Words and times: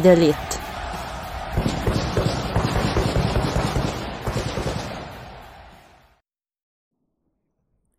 The 0.00 0.12
elite. 0.12 0.58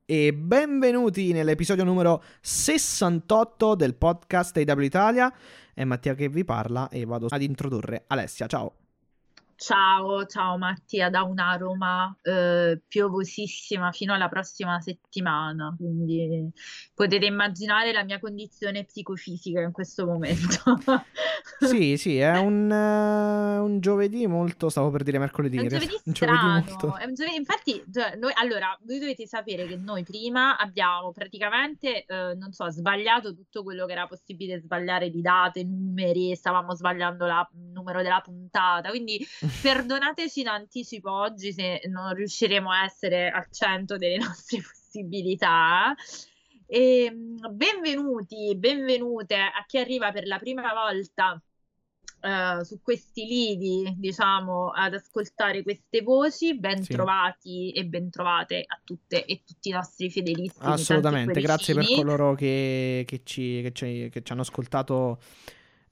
E 0.06 0.34
benvenuti 0.34 1.32
nell'episodio 1.32 1.84
numero 1.84 2.22
68 2.42 3.76
del 3.76 3.96
podcast 3.96 4.58
AW 4.58 4.82
Italia. 4.82 5.34
È 5.74 5.84
Mattia 5.84 6.14
che 6.16 6.28
vi 6.28 6.44
parla 6.44 6.90
e 6.90 7.06
vado 7.06 7.28
ad 7.30 7.42
introdurre 7.42 8.04
Alessia. 8.08 8.48
Ciao. 8.48 8.85
Ciao, 9.58 10.26
ciao 10.26 10.58
Mattia, 10.58 11.10
da 11.10 11.24
una 11.24 11.56
Roma 11.56 12.14
eh, 12.22 12.82
piovosissima 12.86 13.92
fino 13.94 14.14
alla 14.14 14.28
prossima 14.28 14.82
settimana, 14.82 15.74
quindi 15.78 16.52
potete 16.94 17.26
immaginare 17.26 17.94
la 17.94 18.04
mia 18.04 18.20
condizione 18.20 18.84
psicofisica 18.84 19.62
in 19.62 19.72
questo 19.72 20.06
momento. 20.06 20.60
Sì, 21.60 21.96
sì, 21.96 22.18
è 22.18 22.38
un, 22.40 22.70
eh, 22.72 23.58
un 23.60 23.80
giovedì 23.80 24.28
molto, 24.28 24.70
stavo 24.70 24.90
per 24.90 25.04
dire 25.04 25.20
mercoledì, 25.20 25.58
È 25.58 25.62
un 25.62 25.68
giovedì 25.68 25.94
un 26.06 26.14
giovedì 26.14 26.38
strano, 26.38 26.64
molto... 26.68 26.98
è 26.98 27.06
un 27.06 27.14
giovedì- 27.14 27.38
infatti, 27.38 27.84
cioè, 27.94 28.16
noi, 28.16 28.32
allora, 28.36 28.78
voi 28.84 29.00
dovete 29.00 29.28
sapere 29.28 29.66
che 29.68 29.78
noi 29.78 30.04
prima 30.04 30.58
abbiamo 30.58 31.12
praticamente, 31.12 32.06
eh, 32.06 32.36
non 32.36 32.52
so, 32.52 32.70
sbagliato 32.70 33.34
tutto 33.34 33.64
quello 33.64 33.86
che 33.86 33.92
era 33.94 34.08
possibile 34.08 34.60
sbagliare 34.60 35.10
di 35.10 35.22
date, 35.22 35.64
numeri, 35.64 36.36
stavamo 36.36 36.74
sbagliando 36.74 37.26
il 37.26 37.48
numero 37.72 38.02
della 38.02 38.22
puntata, 38.22 38.90
quindi 38.90 39.26
perdonateci 39.62 40.42
in 40.42 40.48
anticipo 40.48 41.12
oggi 41.12 41.52
se 41.54 41.82
non 41.88 42.14
riusciremo 42.14 42.72
a 42.72 42.84
essere 42.84 43.30
al 43.30 43.48
centro 43.52 43.98
delle 43.98 44.18
nostre 44.24 44.62
possibilità. 44.62 45.96
E, 46.68 47.12
mh, 47.12 47.54
benvenuti, 47.54 48.56
benvenute 48.58 49.36
a 49.36 49.64
chi 49.68 49.78
arriva 49.78 50.12
per 50.12 50.26
la 50.26 50.40
prima 50.40 50.74
volta 50.74 51.42
eh, 52.22 52.66
su 52.66 52.82
questi 52.82 53.26
lidi, 53.26 53.94
diciamo, 53.98 54.72
ad 54.72 54.96
ascoltare 54.96 55.62
queste 55.62 56.02
voci. 56.02 56.58
Ben 56.58 56.82
Sì. 56.82 56.94
trovati 56.94 57.72
e 57.72 57.86
ben 57.86 58.10
trovate 58.10 58.64
a 58.66 58.82
tutte 58.84 59.26
e 59.26 59.44
tutti 59.46 59.70
i 59.70 59.72
nostri 59.74 60.10
fedelissimi. 60.10 60.74
Assolutamente, 60.74 61.40
grazie 61.40 61.76
per 61.76 61.86
coloro 61.94 62.34
che, 62.34 63.04
che 63.06 63.22
ci, 63.24 63.62
che 63.62 63.72
ci- 63.74 64.10
che 64.12 64.24
ci 64.24 64.32
hanno 64.32 64.42
ascoltato 64.42 65.20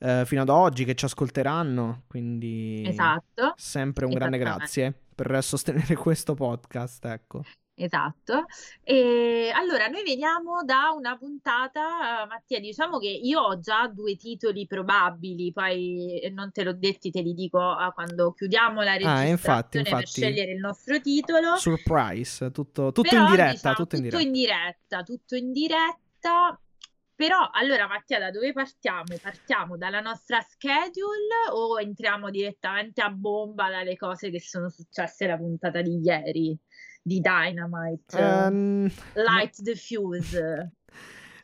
eh, 0.03 0.23
fino 0.25 0.41
ad 0.41 0.49
oggi, 0.49 0.83
che 0.85 0.95
ci 0.95 1.05
ascolteranno, 1.05 2.03
quindi 2.07 2.83
Esatto. 2.85 3.53
sempre 3.55 4.05
un 4.05 4.13
grande 4.13 4.37
grazie 4.37 4.93
per 5.15 5.41
sostenere 5.41 5.95
questo 5.95 6.33
podcast, 6.33 7.05
ecco. 7.05 7.41
Esatto. 7.75 8.45
E 8.83 9.51
allora 9.51 9.87
noi 9.87 10.03
veniamo 10.03 10.63
da 10.63 10.91
una 10.95 11.17
puntata, 11.17 12.23
eh, 12.23 12.27
Mattia, 12.27 12.59
diciamo 12.59 12.99
che 12.99 13.07
io 13.09 13.39
ho 13.41 13.59
già 13.59 13.87
due 13.87 14.15
titoli 14.15 14.67
probabili, 14.67 15.51
poi 15.51 16.19
eh, 16.21 16.29
non 16.29 16.51
te 16.51 16.63
l'ho 16.63 16.73
detti, 16.73 17.09
te 17.09 17.21
li 17.21 17.33
dico 17.33 17.59
quando 17.95 18.33
chiudiamo 18.33 18.81
la 18.83 18.91
Ah, 18.91 19.23
infatti, 19.25 19.77
registrazione 19.79 19.83
per 19.83 19.93
infatti. 19.93 20.05
scegliere 20.21 20.51
il 20.51 20.59
nostro 20.59 20.99
titolo. 21.01 21.55
Surprise, 21.55 22.51
tutto, 22.51 22.91
tutto 22.91 23.09
Però, 23.09 23.23
in 23.23 23.29
diretta, 23.31 23.51
diciamo, 23.53 23.75
tutto 23.75 23.95
in 23.95 24.01
tutto 24.03 24.17
diretta. 24.17 24.27
in 24.27 24.31
diretta, 24.33 25.03
tutto 25.03 25.35
in 25.35 25.51
diretta. 25.51 26.61
Però 27.15 27.49
allora 27.51 27.87
Mattia, 27.87 28.19
da 28.19 28.31
dove 28.31 28.53
partiamo? 28.53 29.17
Partiamo 29.19 29.77
dalla 29.77 29.99
nostra 29.99 30.41
schedule 30.41 31.49
o 31.51 31.79
entriamo 31.79 32.29
direttamente 32.29 33.01
a 33.01 33.09
bomba 33.09 33.69
dalle 33.69 33.95
cose 33.95 34.29
che 34.31 34.39
sono 34.41 34.69
successe 34.69 35.27
la 35.27 35.37
puntata 35.37 35.81
di 35.81 35.99
ieri 36.03 36.57
di 37.01 37.19
Dynamite? 37.19 38.17
Ehm, 38.17 38.89
Light 39.13 39.61
the 39.61 39.75
fuse. 39.75 40.71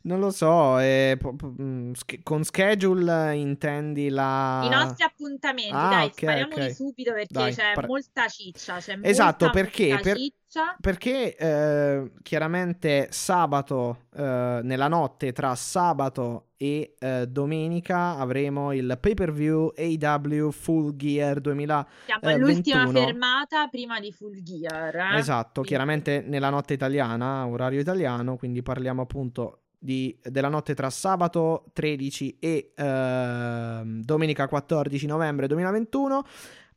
Non 0.04 0.20
lo 0.20 0.30
so, 0.32 0.80
eh, 0.80 1.18
po- 1.20 1.36
po- 1.36 1.54
mm, 1.62 1.92
con 2.24 2.44
schedule 2.44 3.36
intendi 3.36 4.10
la... 4.10 4.62
I 4.64 4.70
nostri 4.70 5.04
appuntamenti, 5.04 5.72
Ah, 5.74 5.90
dai, 5.90 6.12
spariamoli 6.14 6.66
ok. 6.66 6.74
subito 6.74 7.12
perché 7.12 7.28
Dai, 7.34 7.54
c'è 7.54 7.72
par- 7.74 7.88
molta 7.88 8.28
ciccia, 8.28 8.78
c'è 8.78 8.98
Esatto, 9.02 9.46
molta, 9.46 9.60
perché? 9.62 9.88
molta 9.90 10.04
Per- 10.04 10.18
ciccia. 10.18 10.36
Perché 10.82 11.36
eh, 11.36 12.12
chiaramente 12.24 13.08
sabato, 13.12 14.06
eh, 14.16 14.60
nella 14.64 14.88
notte 14.88 15.32
tra 15.32 15.54
sabato 15.54 16.48
e 16.58 16.96
eh, 16.98 17.28
domenica, 17.28 18.18
avremo 18.18 18.74
il 18.74 18.98
pay 19.00 19.14
per 19.14 19.32
view 19.32 19.72
AW 19.78 20.50
Full 20.50 20.96
Gear 20.96 21.40
2000. 21.40 21.88
Siamo 22.06 22.22
all'ultima 22.36 22.84
21. 22.86 23.06
fermata 23.06 23.68
prima 23.68 24.00
di 24.00 24.12
Full 24.12 24.42
Gear. 24.42 24.96
eh? 24.96 25.18
Esatto, 25.18 25.62
Quindi- 25.62 25.70
chiaramente 25.70 26.24
nella 26.26 26.50
notte 26.50 26.74
italiana, 26.74 27.46
orario 27.46 27.80
italiano, 27.80 28.36
quindi 28.36 28.64
parliamo 28.64 29.04
appunto 29.04 29.60
di- 29.80 30.16
della 30.22 30.50
notte 30.50 30.76
tra 30.76 30.90
sabato 30.90 31.66
13 31.74 32.38
e 32.40 32.74
ehm, 32.76 34.02
domenica 34.04 34.48
14 34.48 35.06
novembre 35.08 35.48
2021. 35.48 36.24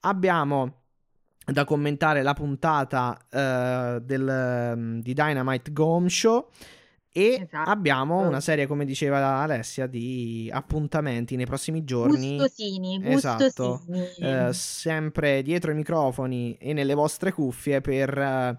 Abbiamo 0.01 0.75
da 1.45 1.65
commentare 1.65 2.23
la 2.23 2.35
puntata 2.35 3.19
eh, 3.29 4.01
del, 4.03 4.29
ehm, 4.29 5.01
di 5.03 5.13
Dynamite 5.13 5.73
Go 5.73 5.85
Home 5.87 6.09
Show 6.09 6.49
e 7.15 7.43
Esatto. 7.47 7.69
abbiamo 7.71 8.21
una 8.27 8.41
serie, 8.41 8.67
come 8.67 8.85
diceva 8.87 9.19
Alessia, 9.43 9.87
di 9.87 10.49
appuntamenti 10.53 11.37
nei 11.37 11.45
prossimi 11.45 11.85
giorni. 11.85 12.37
Gustosini, 12.39 13.01
Esatto, 13.05 13.83
gustosini. 13.85 14.29
eh, 14.49 14.53
sempre 14.53 15.43
dietro 15.43 15.73
i 15.73 15.75
microfoni 15.75 16.57
e 16.59 16.73
nelle 16.73 16.95
vostre 16.95 17.33
cuffie 17.33 17.81
per 17.83 18.59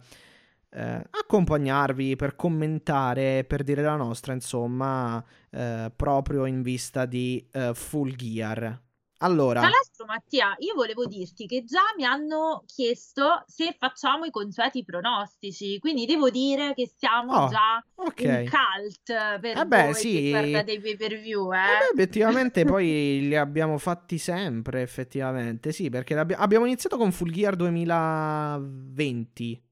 eh, 0.73 1.03
accompagnarvi, 1.09 2.15
per 2.15 2.35
commentare, 2.35 3.43
per 3.45 3.63
dire 3.63 3.81
la 3.83 3.95
nostra, 3.95 4.33
insomma, 4.33 5.23
eh, 5.51 5.91
proprio 5.95 6.45
in 6.45 6.61
vista 6.61 7.05
di 7.05 7.45
eh, 7.51 7.73
Full 7.73 8.15
Gear. 8.15 8.81
Allora, 9.19 9.61
Tra 9.61 9.69
l'altro, 9.69 10.03
Mattia, 10.05 10.53
io 10.59 10.73
volevo 10.75 11.05
dirti 11.05 11.45
che 11.45 11.63
già 11.63 11.79
mi 11.95 12.03
hanno 12.03 12.63
chiesto 12.65 13.43
se 13.47 13.73
facciamo 13.79 14.25
i 14.25 14.31
consueti 14.31 14.83
pronostici, 14.83 15.79
quindi 15.79 16.05
devo 16.05 16.29
dire 16.29 16.73
che 16.73 16.91
siamo 16.93 17.33
Oh, 17.33 17.47
già 17.47 17.81
ok. 17.95 18.21
un 18.21 18.49
cult 18.49 19.39
per 19.39 19.57
Eh 19.59 19.65
beh, 19.65 19.83
voi 19.83 19.93
sì. 19.93 20.11
che 20.23 20.29
guardate 20.29 20.71
i 20.73 20.81
pay 20.81 20.97
per 20.97 21.17
view, 21.21 21.53
Eh 21.53 21.57
eh? 21.57 21.61
beh, 21.61 21.87
obiettivamente 21.93 22.65
poi 22.65 23.19
li 23.29 23.35
abbiamo 23.37 23.77
fatti 23.77 24.17
sempre, 24.17 24.81
effettivamente, 24.81 25.71
sì, 25.71 25.89
perché 25.89 26.17
abbiamo 26.17 26.65
iniziato 26.65 26.97
con 26.97 27.13
Full 27.13 27.31
Gear 27.31 27.55
2020. 27.55 29.63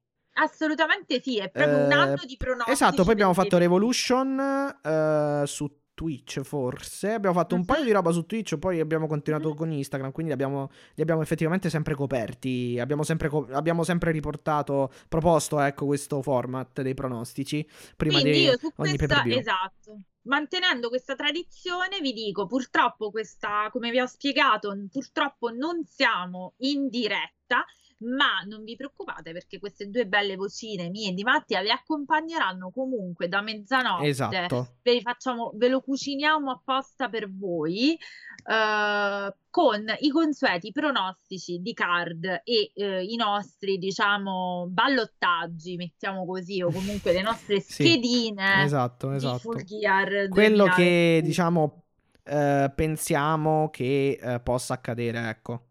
Assolutamente 0.44 1.22
sì, 1.22 1.38
è 1.38 1.50
proprio 1.50 1.78
un 1.78 1.92
Eh, 1.92 1.96
anno 1.96 2.24
di 2.26 2.36
pronostici. 2.38 2.72
Esatto, 2.72 3.04
poi 3.04 3.14
abbiamo 3.14 3.34
fatto. 3.34 3.58
Revolution 3.58 4.40
eh, 4.82 5.44
su 5.46 5.80
Twitch 5.94 6.42
forse, 6.42 7.12
abbiamo 7.12 7.36
fatto 7.36 7.54
un 7.54 7.60
Mhm. 7.62 7.66
paio 7.68 7.84
di 7.84 7.92
roba 7.92 8.12
su 8.12 8.26
Twitch, 8.26 8.58
poi 8.58 8.80
abbiamo 8.80 9.06
continuato 9.06 9.50
Mhm. 9.50 9.56
con 9.56 9.72
Instagram, 9.72 10.12
quindi 10.12 10.32
li 10.36 10.42
abbiamo, 10.42 10.72
li 10.96 11.02
abbiamo 11.04 11.22
effettivamente 11.22 11.70
sempre 11.70 11.94
coperti, 11.94 12.80
abbiamo 12.80 13.04
sempre, 13.04 13.30
co- 13.30 13.48
abbiamo 13.52 13.84
sempre 13.84 14.12
riportato, 14.12 14.92
proposto 15.08 15.60
ecco 15.60 15.86
questo 15.86 16.22
format 16.24 16.82
dei 16.82 16.96
pronostici 16.96 17.68
prima 17.96 18.20
Quindi 18.20 18.32
di 18.40 18.44
io 18.46 18.58
su 18.58 18.72
ogni 18.78 18.98
questa, 18.98 19.24
esatto, 19.28 20.00
mantenendo 20.24 20.90
questa 20.90 21.14
tradizione, 21.14 22.00
vi 22.02 22.14
dico, 22.14 22.48
purtroppo 22.48 23.12
questa, 23.12 23.70
come 23.72 23.92
vi 23.92 24.00
ho 24.00 24.08
spiegato, 24.08 24.76
purtroppo 24.90 25.52
non 25.52 25.84
siamo 25.86 26.54
in 26.60 26.90
diretta, 26.90 27.64
ma 28.02 28.42
non 28.48 28.64
vi 28.64 28.76
preoccupate 28.76 29.32
perché 29.32 29.60
queste 29.60 29.90
due 29.90 30.06
belle 30.06 30.36
vocine 30.36 30.90
mie 30.90 31.10
e 31.10 31.14
di 31.14 31.24
Mattia 31.24 31.62
vi 31.62 31.70
accompagneranno 31.70 32.72
comunque 32.72 33.28
da 33.28 33.42
mezzanotte. 33.42 34.06
Esatto. 34.06 34.76
Ve, 34.82 35.02
facciamo, 35.02 35.52
ve 35.56 35.68
lo 35.68 35.82
cuciniamo 35.82 36.52
apposta 36.52 37.10
per 37.10 37.32
voi 37.32 37.92
eh, 37.94 39.36
con 39.50 39.86
i 40.00 40.10
consueti 40.10 40.72
pronostici 40.72 41.60
di 41.62 41.74
card 41.74 42.42
e 42.44 42.72
eh, 42.74 43.04
i 43.04 43.16
nostri, 43.16 43.78
diciamo, 43.78 44.68
ballottaggi, 44.70 45.76
mettiamo 45.76 46.26
così, 46.26 46.62
o 46.62 46.72
comunque 46.72 47.12
le 47.12 47.22
nostre 47.22 47.60
Sì, 47.62 47.84
schedine 47.84 48.64
Esatto, 48.64 49.10
di 49.10 49.16
esatto. 49.16 49.54
Gear 49.64 50.28
Quello 50.30 50.66
2021. 50.66 50.74
che 50.76 51.22
diciamo 51.24 51.84
eh, 52.24 52.72
pensiamo 52.74 53.70
che 53.70 54.20
eh, 54.22 54.40
possa 54.40 54.74
accadere, 54.76 55.30
ecco. 55.30 55.71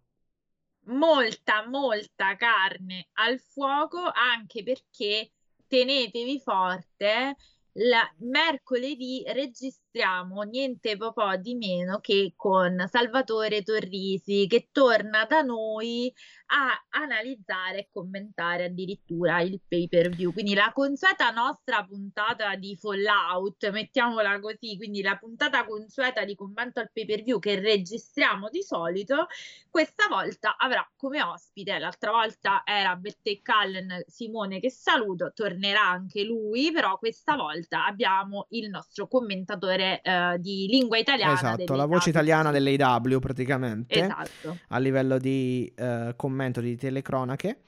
Molta, 0.86 1.66
molta 1.68 2.36
carne 2.36 3.08
al 3.14 3.38
fuoco, 3.40 3.98
anche 4.12 4.62
perché 4.62 5.32
tenetevi 5.66 6.40
forte. 6.40 7.36
La, 7.74 8.08
mercoledì 8.18 9.22
registriamo 9.26 9.89
niente 10.48 10.96
po' 10.96 11.36
di 11.36 11.54
meno 11.56 11.98
che 11.98 12.34
con 12.36 12.86
Salvatore 12.88 13.62
Torrisi 13.62 14.46
che 14.48 14.68
torna 14.70 15.24
da 15.24 15.42
noi 15.42 16.12
a 16.52 16.86
analizzare 16.90 17.78
e 17.78 17.88
commentare 17.92 18.64
addirittura 18.64 19.40
il 19.40 19.60
pay 19.66 19.88
per 19.88 20.10
view. 20.10 20.32
Quindi 20.32 20.54
la 20.54 20.70
consueta 20.72 21.30
nostra 21.30 21.84
puntata 21.84 22.54
di 22.56 22.76
Fallout, 22.76 23.70
mettiamola 23.70 24.40
così, 24.40 24.76
quindi 24.76 25.02
la 25.02 25.16
puntata 25.16 25.64
consueta 25.64 26.24
di 26.24 26.34
commento 26.34 26.80
al 26.80 26.90
pay 26.92 27.04
per 27.06 27.22
view 27.22 27.38
che 27.38 27.58
registriamo 27.58 28.48
di 28.48 28.62
solito, 28.62 29.26
questa 29.70 30.06
volta 30.08 30.56
avrà 30.56 30.88
come 30.96 31.22
ospite, 31.22 31.78
l'altra 31.78 32.10
volta 32.10 32.62
era 32.64 32.96
Bette 32.96 33.40
Callen 33.42 34.04
Simone 34.06 34.58
che 34.60 34.70
saluto, 34.70 35.32
tornerà 35.32 35.88
anche 35.88 36.24
lui, 36.24 36.72
però 36.72 36.98
questa 36.98 37.36
volta 37.36 37.86
abbiamo 37.86 38.46
il 38.50 38.68
nostro 38.70 39.06
commentatore 39.06 39.79
eh, 39.80 40.38
di 40.38 40.66
lingua 40.68 40.98
italiana. 40.98 41.32
Esatto, 41.32 41.74
la 41.74 41.86
voce 41.86 42.10
italiana 42.10 42.50
dell'AW 42.50 43.18
praticamente. 43.18 44.00
Esatto. 44.00 44.58
A 44.68 44.78
livello 44.78 45.18
di 45.18 45.70
eh, 45.74 46.12
commento 46.16 46.60
di 46.60 46.76
telecronache. 46.76 47.58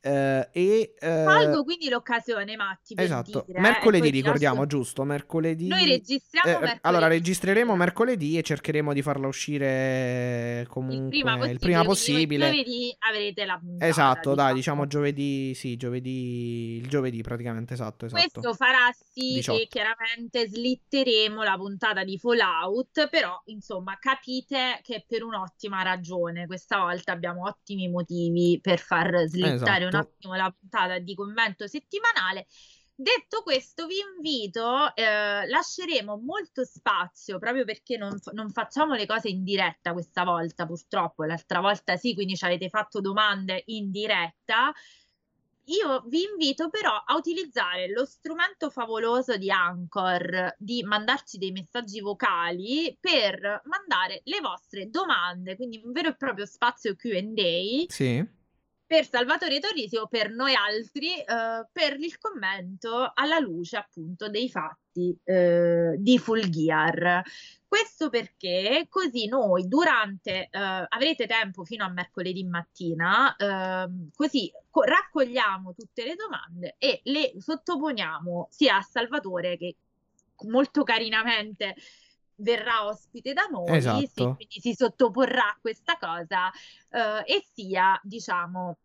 Uh, 0.00 0.46
e, 0.52 0.94
uh, 1.00 1.24
Colgo 1.24 1.64
quindi 1.64 1.88
l'occasione, 1.88 2.54
Matti. 2.54 2.94
esatto, 2.96 3.42
dire, 3.44 3.58
eh, 3.58 3.60
mercoledì 3.60 4.10
ricordiamo, 4.10 4.62
lascio... 4.62 4.76
giusto? 4.76 5.02
Mercoledì. 5.02 5.66
Noi 5.66 5.86
registriamo. 5.86 6.48
Eh, 6.48 6.52
mercoledì. 6.52 6.78
Allora, 6.82 7.08
registreremo 7.08 7.74
mercoledì 7.74 8.38
e 8.38 8.42
cercheremo 8.42 8.92
di 8.92 9.02
farla 9.02 9.26
uscire 9.26 10.66
comunque 10.68 11.02
il 11.02 11.08
prima 11.08 11.32
possibile. 11.32 11.52
Il 11.52 11.58
prima 11.58 11.82
possibile. 11.82 12.44
Giovedì 12.48 12.96
avrete 13.00 13.44
la 13.44 13.58
puntata. 13.58 13.90
Esatto, 13.90 14.30
diciamo. 14.30 14.34
dai, 14.36 14.54
diciamo 14.54 14.86
giovedì. 14.86 15.54
Sì, 15.54 15.76
giovedì. 15.76 16.76
Il 16.76 16.88
giovedì 16.88 17.20
praticamente, 17.22 17.74
esatto. 17.74 18.06
esatto. 18.06 18.22
Questo 18.22 18.54
farà 18.54 18.92
sì 18.92 19.34
18. 19.34 19.58
che 19.58 19.66
chiaramente 19.66 20.48
slitteremo 20.48 21.42
la 21.42 21.56
puntata 21.56 22.04
di 22.04 22.16
Fallout. 22.18 23.08
Però, 23.08 23.42
insomma, 23.46 23.98
capite 23.98 24.78
che 24.84 25.04
per 25.08 25.24
un'ottima 25.24 25.82
ragione. 25.82 26.46
Questa 26.46 26.78
volta 26.78 27.10
abbiamo 27.10 27.48
ottimi 27.48 27.88
motivi 27.88 28.60
per 28.62 28.78
far 28.78 29.24
slittare 29.26 29.86
esatto 29.86 29.87
un 29.88 29.94
attimo 29.94 30.34
la 30.34 30.54
puntata 30.56 30.98
di 30.98 31.14
commento 31.14 31.66
settimanale. 31.66 32.46
Detto 33.00 33.42
questo, 33.42 33.86
vi 33.86 33.94
invito, 34.16 34.92
eh, 34.96 35.46
lasceremo 35.46 36.16
molto 36.16 36.64
spazio 36.64 37.38
proprio 37.38 37.64
perché 37.64 37.96
non, 37.96 38.18
non, 38.32 38.50
facciamo 38.50 38.94
le 38.94 39.06
cose 39.06 39.28
in 39.28 39.44
diretta 39.44 39.92
questa 39.92 40.24
volta, 40.24 40.66
purtroppo. 40.66 41.22
L'altra 41.22 41.60
volta 41.60 41.96
sì, 41.96 42.12
quindi 42.12 42.36
ci 42.36 42.44
avete 42.44 42.68
fatto 42.68 43.00
domande 43.00 43.62
in 43.66 43.92
diretta. 43.92 44.72
Io 45.66 46.02
vi 46.08 46.24
invito 46.28 46.70
però 46.70 46.90
a 46.90 47.14
utilizzare 47.14 47.88
lo 47.88 48.04
strumento 48.04 48.68
favoloso 48.68 49.36
di 49.36 49.48
Anchor 49.48 50.56
di 50.58 50.82
mandarci 50.82 51.38
dei 51.38 51.52
messaggi 51.52 52.00
vocali 52.00 52.96
per 52.98 53.62
mandare 53.64 54.22
le 54.24 54.40
vostre 54.40 54.90
domande, 54.90 55.54
quindi 55.54 55.80
un 55.84 55.92
vero 55.92 56.08
e 56.08 56.16
proprio 56.16 56.46
spazio 56.46 56.96
QA. 56.96 57.84
Sì 57.86 58.36
per 58.88 59.06
Salvatore 59.06 59.60
Torrisi 59.60 59.98
o 59.98 60.06
per 60.06 60.30
noi 60.30 60.54
altri 60.54 61.18
eh, 61.18 61.66
per 61.70 62.00
il 62.00 62.16
commento 62.18 63.12
alla 63.12 63.38
luce 63.38 63.76
appunto 63.76 64.30
dei 64.30 64.48
fatti 64.48 65.14
eh, 65.24 65.94
di 65.98 66.18
Full 66.18 66.48
Gear. 66.48 67.22
Questo 67.66 68.08
perché 68.08 68.86
così 68.88 69.28
noi 69.28 69.68
durante, 69.68 70.48
eh, 70.50 70.86
avrete 70.88 71.26
tempo 71.26 71.66
fino 71.66 71.84
a 71.84 71.90
mercoledì 71.90 72.42
mattina, 72.44 73.36
ehm, 73.36 74.08
così 74.14 74.50
co- 74.70 74.84
raccogliamo 74.84 75.74
tutte 75.74 76.04
le 76.04 76.14
domande 76.14 76.76
e 76.78 77.02
le 77.04 77.34
sottoponiamo 77.36 78.48
sia 78.50 78.76
a 78.78 78.82
Salvatore 78.82 79.58
che 79.58 79.76
molto 80.46 80.82
carinamente 80.82 81.74
verrà 82.38 82.86
ospite 82.86 83.32
da 83.32 83.46
noi, 83.50 83.76
esatto. 83.76 83.98
sì, 83.98 84.22
quindi 84.22 84.60
si 84.60 84.74
sottoporrà 84.74 85.48
a 85.48 85.58
questa 85.60 85.96
cosa 85.98 86.50
eh, 86.90 87.34
e 87.34 87.44
sia, 87.52 87.98
diciamo, 88.02 88.78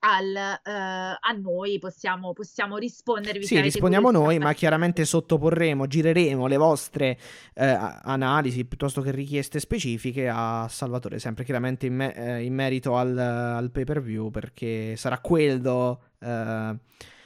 al, 0.00 0.36
eh, 0.36 0.60
a 0.70 1.32
noi 1.40 1.78
possiamo, 1.78 2.32
possiamo 2.32 2.76
rispondervi. 2.76 3.44
Sì, 3.44 3.60
rispondiamo 3.60 4.10
noi, 4.10 4.38
ma 4.38 4.52
chiaramente 4.52 5.04
sottoporremo, 5.04 5.86
gireremo 5.86 6.46
le 6.46 6.56
vostre 6.56 7.18
eh, 7.54 7.64
analisi 7.64 8.64
piuttosto 8.64 9.00
che 9.00 9.10
richieste 9.10 9.58
specifiche 9.58 10.28
a 10.28 10.66
Salvatore, 10.68 11.18
sempre 11.18 11.44
chiaramente 11.44 11.86
in, 11.86 11.94
me- 11.94 12.14
eh, 12.14 12.44
in 12.44 12.54
merito 12.54 12.96
al, 12.96 13.16
al, 13.16 13.70
pay 13.70 13.84
per 13.84 14.00
view, 14.00 14.30
perché 14.30 14.94
sarà 14.96 15.18
quello 15.18 16.02
eh, 16.20 16.76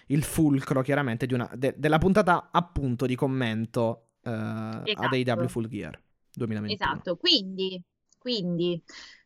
il 0.07 0.23
fulcro 0.23 0.83
chiaramente 0.83 1.27
una, 1.33 1.51
de- 1.55 1.75
della 1.77 1.99
puntata 1.99 2.49
appunto 2.51 3.07
di 3.07 3.15
commento 3.15 4.07
uh, 4.23 4.83
esatto. 4.85 5.15
ad 5.15 5.29
AW 5.29 5.49
Full 5.49 5.69
Gear 5.69 6.01
2021. 6.33 6.73
Esatto, 6.73 7.17
quindi, 7.17 7.83
quindi 8.19 8.83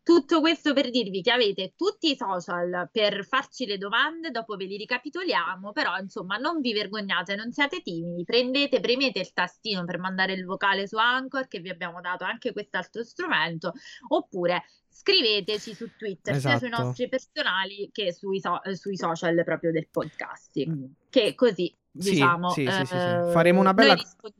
tutto 0.07 0.39
questo 0.39 0.73
per 0.73 0.89
dirvi 0.91 1.21
che 1.21 1.33
avete 1.33 1.73
tutti 1.75 2.13
i 2.13 2.17
social 2.17 2.89
per 2.93 3.27
farci 3.27 3.67
le 3.67 3.77
domande, 3.77 4.31
dopo 4.31 4.55
ve 4.55 4.67
li 4.67 4.77
ricapitoliamo, 4.77 5.73
però 5.73 5.99
insomma 5.99 6.37
non 6.37 6.61
vi 6.61 6.73
vergognate, 6.73 7.35
non 7.35 7.51
siate 7.51 7.83
timidi, 7.83 8.23
prendete, 8.23 8.79
premete 8.79 9.19
il 9.19 9.33
tastino 9.33 9.85
per 9.85 9.99
mandare 9.99 10.35
il 10.35 10.45
vocale 10.45 10.87
su 10.87 10.97
Anchor 10.97 11.49
che 11.49 11.59
vi 11.59 11.71
abbiamo 11.71 12.01
dato 12.01 12.23
anche 12.23 12.53
quest'altro 12.53 13.03
strumento, 13.03 13.73
oppure 14.07 14.63
scriveteci 14.89 15.75
su 15.75 15.91
Twitter, 15.97 16.37
esatto. 16.37 16.51
sia 16.51 16.59
sui 16.59 16.69
Esatto. 16.69 16.83
nostri 16.85 17.09
personali 17.09 17.91
che 17.93 18.13
sui, 18.13 18.39
so- 18.39 18.61
sui 18.75 18.97
social 18.97 19.43
proprio 19.43 19.73
del 19.73 19.89
podcasting, 19.91 20.89
che 21.11 21.35
così 21.35 21.75
diciamo, 21.97 22.51
sì, 22.51 22.69
sì, 22.71 22.85
sì, 22.87 22.95
eh, 22.95 23.31
faremo 23.33 23.61
una 23.61 23.75
bella. 23.75 23.95
Ecco. 23.95 24.31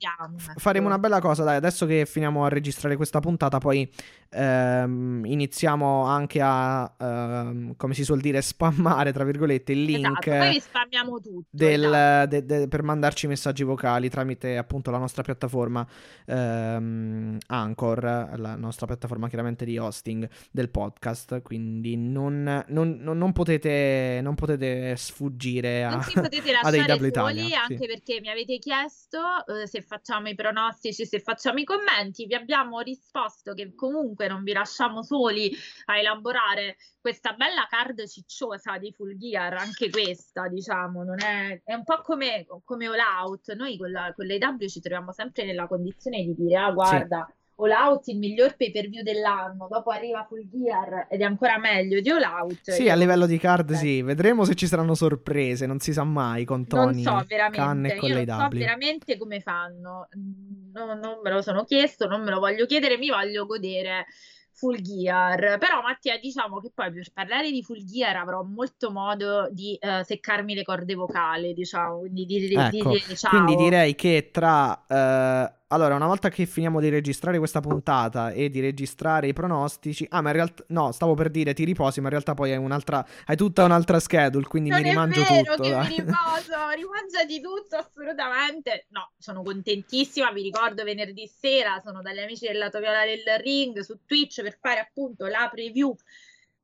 faremo 0.57 0.87
una 0.87 0.99
bella 0.99 1.21
cosa 1.21 1.45
dai 1.45 1.57
adesso 1.57 1.87
che 1.87 2.07
finiamo 2.07 2.45
a 2.45 2.49
registrare 2.49 2.97
questa 2.97 3.21
puntata 3.21 3.59
poi 3.59 3.91
ehm, 4.31 5.23
iniziamo 5.25 6.05
anche 6.05 6.41
a 6.43 6.95
ehm, 6.99 7.77
come 7.77 7.95
si 7.95 8.05
suol 8.05 8.21
dire 8.21 8.43
spammare 8.43 9.13
tra 9.13 9.25
virgolette 9.25 9.73
il 9.73 9.85
link 9.85 10.27
esatto, 10.27 10.51
tutto 11.21 11.47
del, 11.51 11.85
esatto. 11.85 12.29
de, 12.29 12.45
de, 12.45 12.69
per 12.69 12.83
mandarci 12.83 13.27
messaggi 13.27 13.63
vocali 13.63 14.09
tramite 14.11 14.57
appunto 14.57 14.91
la 14.91 14.99
nostra 14.99 15.23
piattaforma 15.23 15.87
ehm, 16.27 17.39
Anchor 17.47 18.03
la 18.37 18.57
nostra 18.57 18.87
piattaforma 18.87 19.29
chiaramente 19.29 19.65
di 19.65 19.79
hosting 19.79 20.29
del 20.51 20.69
podcast 20.71 21.43
quindi 21.43 21.97
non, 21.97 22.65
non, 22.69 22.99
non, 23.01 23.19
non 23.19 23.33
potete 23.33 24.21
non 24.23 24.35
potete 24.35 24.95
sfuggire 24.97 25.85
a, 25.85 25.91
non 25.91 26.03
si 26.03 26.13
potete 26.15 26.53
ad 26.63 26.75
anche 27.55 27.79
sì. 27.79 27.87
perché 27.87 28.21
mi 28.21 28.29
avete 28.29 28.59
chiesto 28.59 29.21
eh, 29.47 29.67
se 29.67 29.83
facciamo 29.83 30.29
i 30.29 30.35
pronostici, 30.35 31.07
se 31.07 31.21
facciamo 31.21 31.59
i 31.59 31.65
commenti. 31.65 32.27
Vi 32.27 32.35
abbiamo 32.35 32.81
risposto 32.81 33.55
che 33.55 33.75
comunque 33.75 34.29
non 34.29 34.43
vi 34.43 34.53
lasciamo 34.53 35.03
soli 35.03 35.53
a 35.87 35.99
elaborare 35.99 36.77
questa 37.01 37.33
bella 37.33 37.67
card 37.69 38.07
cicciosa 38.07 38.79
di 38.79 38.93
Full 38.93 39.17
Gear, 39.17 39.55
anche 39.55 39.91
questa, 39.91 40.49
diciamo, 40.49 41.05
non 41.05 41.23
è, 41.23 41.61
è 41.65 41.75
un 41.75 41.85
po' 41.85 42.01
come, 42.03 42.47
come 42.65 42.87
All 42.87 42.99
Out. 43.23 43.55
Noi 43.55 43.77
con, 43.77 43.91
la, 43.91 44.13
con 44.15 44.27
l'AW 44.27 44.67
ci 44.67 44.81
troviamo 44.81 45.13
sempre 45.13 45.45
nella 45.45 45.67
condizione 45.67 46.25
di 46.25 46.35
dire, 46.35 46.57
ah, 46.57 46.73
guarda. 46.73 47.27
Sì 47.29 47.45
All 47.59 47.71
Out 47.71 48.09
il 48.09 48.19
miglior 48.19 48.55
pay 48.57 48.71
per 48.71 48.89
view 48.89 49.03
dell'anno, 49.03 49.67
dopo 49.71 49.91
arriva 49.91 50.27
Full 50.29 50.47
Gear 50.51 51.07
ed 51.09 51.21
è 51.21 51.25
ancora 51.25 51.59
meglio 51.59 52.01
di 52.01 52.11
All 52.11 52.23
Out. 52.23 52.71
Sì, 52.71 52.91
a 52.91 52.95
livello 52.95 53.27
di 53.27 53.39
card 53.39 53.71
eh. 53.71 53.77
sì, 53.77 54.03
vedremo 54.03 54.45
se 54.45 54.55
ci 54.55 54.67
saranno 54.67 54.95
sorprese, 54.95 55.65
non 55.67 55.79
si 55.79 55.93
sa 55.93 56.05
mai 56.05 56.45
con 56.45 56.67
Tony, 56.67 57.03
non 57.03 57.21
so 57.21 57.25
veramente, 57.27 57.95
e 57.95 57.97
con 57.97 58.09
io 58.11 58.25
non 58.25 58.41
so 58.41 58.49
veramente 58.51 59.17
come 59.17 59.41
fanno, 59.41 60.09
non, 60.73 60.99
non 60.99 61.21
me 61.23 61.31
lo 61.31 61.41
sono 61.41 61.65
chiesto, 61.65 62.07
non 62.07 62.23
me 62.23 62.31
lo 62.31 62.41
voglio 62.41 62.67
chiedere, 62.67 62.99
mi 62.99 63.09
voglio 63.09 63.47
godere 63.47 64.07
Full 64.53 64.81
Gear. 64.81 65.59
Però 65.59 65.81
Mattia, 65.83 66.19
diciamo 66.19 66.61
che 66.61 66.71
poi 66.75 66.93
per 66.93 67.11
parlare 67.13 67.51
di 67.51 67.63
Full 67.63 67.85
Gear 67.85 68.17
avrò 68.17 68.43
molto 68.43 68.91
modo 68.91 69.49
di 69.51 69.79
uh, 69.81 70.03
seccarmi 70.03 70.55
le 70.55 70.63
corde 70.63 70.95
vocali, 70.95 71.53
diciamo, 71.53 72.01
quindi 72.01 72.27
di, 72.27 72.49
di, 72.49 72.55
ecco, 72.55 72.91
di 72.91 73.17
ciao. 73.17 73.31
Quindi 73.31 73.57
direi 73.57 73.95
che 73.95 74.31
tra 74.33 74.85
uh, 74.89 75.66
allora, 75.69 75.97
una 75.97 76.07
volta 76.07 76.29
che 76.29 76.47
finiamo 76.47 76.81
di 76.81 76.89
registrare 76.89 77.39
questa 77.39 77.61
puntata 77.61 78.31
e 78.31 78.51
di 78.51 78.61
registrare 78.61 79.27
i 79.27 79.33
pronostici, 79.33 80.07
ah, 80.11 80.21
ma 80.21 80.29
in 80.29 80.37
realtà 80.37 80.65
no, 80.69 80.93
stavo 80.93 81.15
per 81.15 81.29
dire 81.29 81.55
ti 81.55 81.65
riposi, 81.65 81.99
ma 82.01 82.07
in 82.07 82.13
realtà 82.13 82.35
poi 82.35 82.53
hai 82.53 82.59
un'altra 82.59 83.05
hai 83.27 83.37
tutta 83.37 83.65
un'altra 83.65 83.99
schedule, 83.99 84.47
quindi 84.47 84.71
non 84.71 84.81
mi 84.81 84.89
rimangio 84.89 85.23
è 85.23 85.25
vero 85.29 85.57
tutto. 85.57 85.63
Che 85.63 85.71
dai. 85.71 85.89
mi 85.89 85.97
riposo, 85.97 86.69
rimangiati 86.75 87.41
tutto 87.41 87.77
assolutamente. 87.77 88.87
No, 88.91 89.11
sono 89.19 89.43
contentissima, 89.43 90.31
vi 90.31 90.43
ricordo 90.43 90.85
venerdì 90.85 91.27
sera 91.27 91.81
sono 91.83 92.01
dagli 92.01 92.21
amici 92.21 92.47
del 92.47 92.59
lato 92.59 92.79
viola 92.79 93.05
del 93.05 93.25
ring 93.43 93.81
su 93.81 93.99
Twitch 94.07 94.43
per 94.43 94.59
fare 94.61 94.79
appunto 94.79 95.27
la 95.27 95.49
preview 95.53 95.95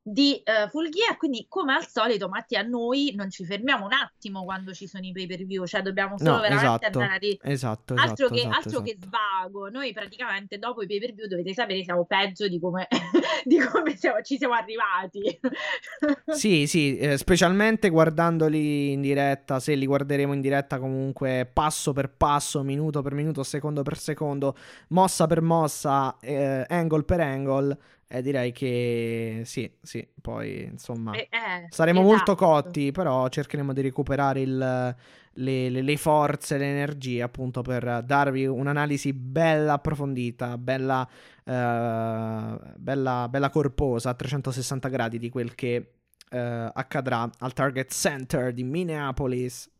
di 0.03 0.43
uh, 0.45 0.69
Full 0.69 0.89
Gear, 0.89 1.17
quindi 1.17 1.47
come 1.49 1.75
al 1.75 1.87
solito 1.87 2.29
Mattia 2.29 2.63
noi 2.63 3.13
non 3.15 3.31
ci 3.31 3.45
fermiamo 3.45 3.85
un 3.85 3.93
attimo 3.93 4.43
quando 4.43 4.75
ci 4.75 4.89
sono 4.89 5.05
i 5.07 5.13
pay 5.13 5.27
per 5.27 5.45
view, 5.45 5.65
cioè 5.65 5.81
dobbiamo 5.81 6.19
solo 6.19 6.33
No, 6.33 6.41
veramente 6.41 6.87
esatto, 6.87 6.99
andare 6.99 7.39
esatto, 7.41 7.95
altro, 7.95 8.27
esatto, 8.27 8.35
che, 8.35 8.41
esatto, 8.41 8.57
altro 8.57 8.83
che 8.83 8.91
esatto. 8.99 9.07
svago, 9.07 9.69
noi 9.69 9.93
praticamente 9.93 10.59
dopo 10.59 10.83
i 10.83 10.87
pay 10.89 10.99
per 10.99 11.15
view 11.15 11.29
dovete 11.29 11.55
sapere 11.55 11.85
siamo 11.85 12.05
peggio 12.05 12.49
di 12.49 12.59
come, 12.59 12.89
di 13.45 13.59
come 13.59 13.97
siamo- 13.97 14.21
ci 14.23 14.37
siamo 14.37 14.55
arrivati. 14.55 15.21
Sì, 16.33 16.67
sì, 16.67 16.97
eh, 16.97 17.17
specialmente 17.19 17.89
guardandoli 17.89 18.93
in 18.93 19.01
diretta, 19.01 19.61
se 19.61 19.75
li 19.75 19.87
guarderemo 19.87 20.33
in 20.33 20.41
diretta 20.41 20.79
comunque 20.79 21.49
passo 21.51 21.93
per 21.93 22.11
passo, 22.11 22.63
minuto 22.63 23.03
per 23.03 23.13
minuto, 23.13 23.43
secondo 23.43 23.83
per 23.83 23.99
secondo, 23.99 24.57
mossa 24.89 25.27
per 25.27 25.43
mossa, 25.43 26.17
eh, 26.21 26.65
angle 26.69 27.03
per 27.05 27.21
angle, 27.21 27.79
eh, 28.14 28.21
direi 28.23 28.52
che 28.52 29.40
sì, 29.45 29.71
sì, 29.81 30.07
poi 30.21 30.64
insomma 30.64 31.12
Eh, 31.12 31.28
eh, 31.31 31.66
saremo 31.71 32.02
molto 32.02 32.33
esatto. 32.33 32.45
cotti, 32.47 32.90
però 32.92 33.28
cercheremo 33.28 33.73
di 33.73 33.81
recuperare 33.81 34.40
il- 34.42 34.95
le, 35.37 35.71
le- 35.71 35.81
le 35.83 35.97
forze, 35.97 36.59
le 36.59 36.66
energie 36.71 37.23
appunto 37.23 37.62
per 37.62 38.02
darvi 38.04 38.45
un'analisi 38.47 39.14
bella 39.14 39.75
approfondita, 39.75 40.59
bella, 40.59 41.09
eh, 41.45 42.59
bella, 42.76 43.28
bella 43.31 43.50
corposa 43.50 44.11
a 44.11 44.14
360 44.14 44.88
gradi 44.88 45.19
di 45.19 45.31
quel 45.31 45.54
che 45.54 45.92
eh, 46.31 46.38
accadrà 46.38 47.31
al 47.38 47.52
Target 47.52 47.90
Center 47.92 48.52
di 48.52 48.62
Minneapolis, 48.62 49.71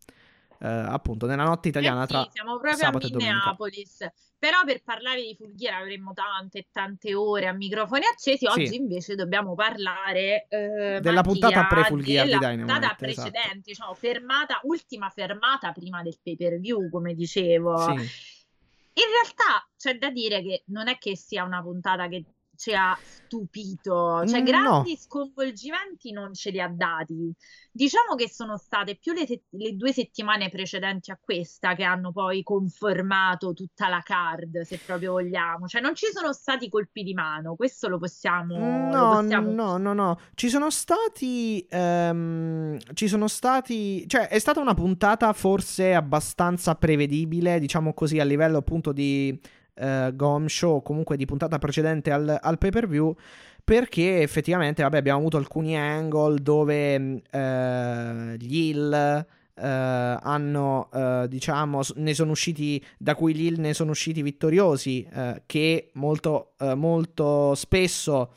eh, 0.63 0.69
appunto 0.69 1.27
nella 1.27 1.45
notte 1.45 1.69
italiana 1.69 2.03
Eh 2.05 2.07
sì, 2.07 2.13
tra 2.13 2.29
siamo 2.31 2.53
proprio 2.59 2.77
sabato 2.77 3.07
a 3.07 3.09
e 3.09 3.13
domenica. 3.13 3.35
Minneapolis. 3.37 4.07
Però 4.39 4.65
per 4.65 4.83
parlare 4.83 5.21
di 5.21 5.37
Gear 5.55 5.83
avremmo 5.83 6.13
tante 6.13 6.59
e 6.59 6.67
tante 6.73 7.15
ore 7.15 7.47
a 7.47 7.53
microfoni 7.53 8.05
accesi. 8.05 8.47
Oggi 8.47 8.67
Sì. 8.69 8.77
invece 8.77 9.15
dobbiamo 9.15 9.55
parlare 9.55 10.47
eh, 10.49 10.99
Della 11.01 11.23
puntata 11.23 11.61
Mattia, 11.63 11.97
Gear 11.97 12.25
di 12.25 12.31
della 12.33 12.39
Dynamite, 12.39 12.57
puntata 12.57 12.85
esatto. 12.87 12.97
precedente, 13.05 13.61
diciamo, 13.65 13.95
fermata, 13.95 14.61
ultima 14.65 15.09
fermata 15.11 15.71
prima 15.73 16.03
del 16.03 16.19
pay 16.21 16.37
per 16.37 16.59
view, 16.59 16.91
come 16.91 17.15
dicevo. 17.15 17.77
Sì. 17.79 17.93
In 18.95 19.05
realtà 19.11 19.67
c'è 19.77 19.97
da 19.97 20.11
dire 20.11 20.43
che 20.43 20.65
non 20.67 20.89
è 20.89 20.99
che 20.99 21.17
sia 21.17 21.45
una 21.45 21.63
puntata 21.63 22.09
che 22.09 22.25
ci 22.57 22.73
ha 22.75 22.97
stupito, 23.01 24.25
cioè 24.27 24.41
Mm, 24.41 24.45
grandi 24.45 24.97
sconvolgimenti 24.97 26.13
non 26.13 26.35
ce 26.35 26.51
li 26.51 26.61
ha 26.61 26.69
dati. 26.69 27.33
Diciamo 27.71 28.15
che 28.15 28.29
sono 28.29 28.57
state 28.59 28.97
più 28.97 29.13
le, 29.15 29.27
se- 29.27 29.45
le 29.51 29.75
due 29.75 29.93
settimane 29.93 30.51
precedenti 30.51 31.11
a 31.11 31.19
questa 31.21 31.75
che 31.75 31.83
hanno 31.85 32.13
poi 32.13 32.43
confermato 32.43 33.53
tutta 33.55 33.89
la 33.89 34.01
card, 34.01 34.61
se 34.61 34.79
proprio 34.85 35.13
vogliamo. 35.13 35.67
Cioè 35.67 35.81
non 35.81 35.95
ci 35.95 36.07
sono 36.13 36.33
stati 36.33 36.69
colpi 36.69 37.03
di 37.03 37.15
mano, 37.15 37.57
questo 37.57 37.89
lo 37.89 37.99
possiamo... 37.99 38.57
lo 38.57 38.91
No, 38.91 39.17
possiamo- 39.17 39.51
no, 39.53 39.77
no, 39.79 39.93
no. 39.95 40.19
Ci 40.35 40.49
sono 40.51 40.71
stati. 40.71 41.67
ehm, 41.71 42.79
ci 42.95 43.09
sono 43.09 43.29
stati. 43.29 44.07
Cioè, 44.07 44.29
è 44.29 44.39
stata 44.39 44.61
una 44.61 44.75
puntata 44.75 45.33
forse 45.33 45.95
abbastanza 45.95 46.75
prevedibile, 46.75 47.59
diciamo 47.59 47.95
così, 47.95 48.19
a 48.21 48.25
livello 48.25 48.59
appunto 48.59 48.93
di 48.93 49.39
eh, 49.75 50.11
Gom 50.15 50.47
Show, 50.47 50.83
comunque 50.83 51.17
di 51.17 51.25
puntata 51.25 51.59
precedente 51.59 52.11
al, 52.11 52.39
al 52.41 52.59
pay 52.59 52.71
per 52.71 52.89
view. 52.89 53.15
Perché 53.65 54.23
effettivamente, 54.23 54.83
vabbè, 54.83 54.97
abbiamo 54.97 55.21
avuto 55.21 55.37
alcuni 55.37 55.79
angle 55.79 56.43
dove 56.43 56.99
mh, 56.99 57.21
eh, 57.31 58.37
gli 58.39 58.57
Hill 58.57 58.93
eh, 58.93 59.65
hanno, 59.65 60.89
eh, 60.93 61.27
diciamo, 61.29 61.81
ne 61.95 62.15
sono 62.15 62.33
usciti, 62.33 62.85
da 62.99 63.15
cui 63.15 63.35
gli 63.35 63.45
Hill 63.45 63.61
ne 63.61 63.73
sono 63.73 63.93
usciti 63.93 64.21
vittoriosi, 64.23 65.07
eh, 65.13 65.43
che 65.47 65.91
molto, 65.95 66.55
eh, 66.59 66.75
molto 66.75 67.55
spesso 67.55 68.35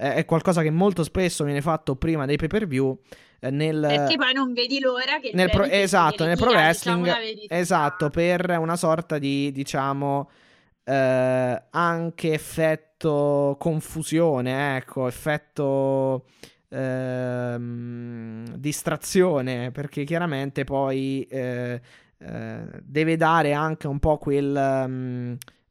è 0.00 0.24
qualcosa 0.24 0.62
che 0.62 0.70
molto 0.70 1.02
spesso 1.04 1.44
viene 1.44 1.60
fatto 1.60 1.94
prima 1.94 2.24
dei 2.24 2.36
pay 2.36 2.48
per 2.48 2.66
view. 2.66 2.98
nel, 3.40 3.84
Perché 3.86 4.16
poi 4.16 4.32
non 4.32 4.54
vedi 4.54 4.80
l'ora 4.80 5.18
che 5.20 5.30
nel 5.34 5.50
pro- 5.50 5.64
esatto, 5.64 6.24
nel 6.24 6.38
pro 6.38 6.50
wrestling, 6.50 7.04
diciamo 7.04 7.46
esatto, 7.48 8.08
per 8.08 8.56
una 8.58 8.76
sorta 8.76 9.18
di, 9.18 9.52
diciamo, 9.52 10.30
eh, 10.90 11.62
anche 11.70 12.32
effetto 12.32 13.56
confusione, 13.58 14.76
ecco, 14.76 15.06
effetto 15.06 16.26
ehm, 16.68 18.56
distrazione, 18.56 19.70
perché 19.70 20.04
chiaramente 20.04 20.64
poi 20.64 21.22
eh, 21.30 21.80
eh, 22.18 22.60
deve 22.82 23.16
dare 23.16 23.52
anche 23.52 23.86
un 23.86 23.98
po' 23.98 24.18
quel... 24.18 24.56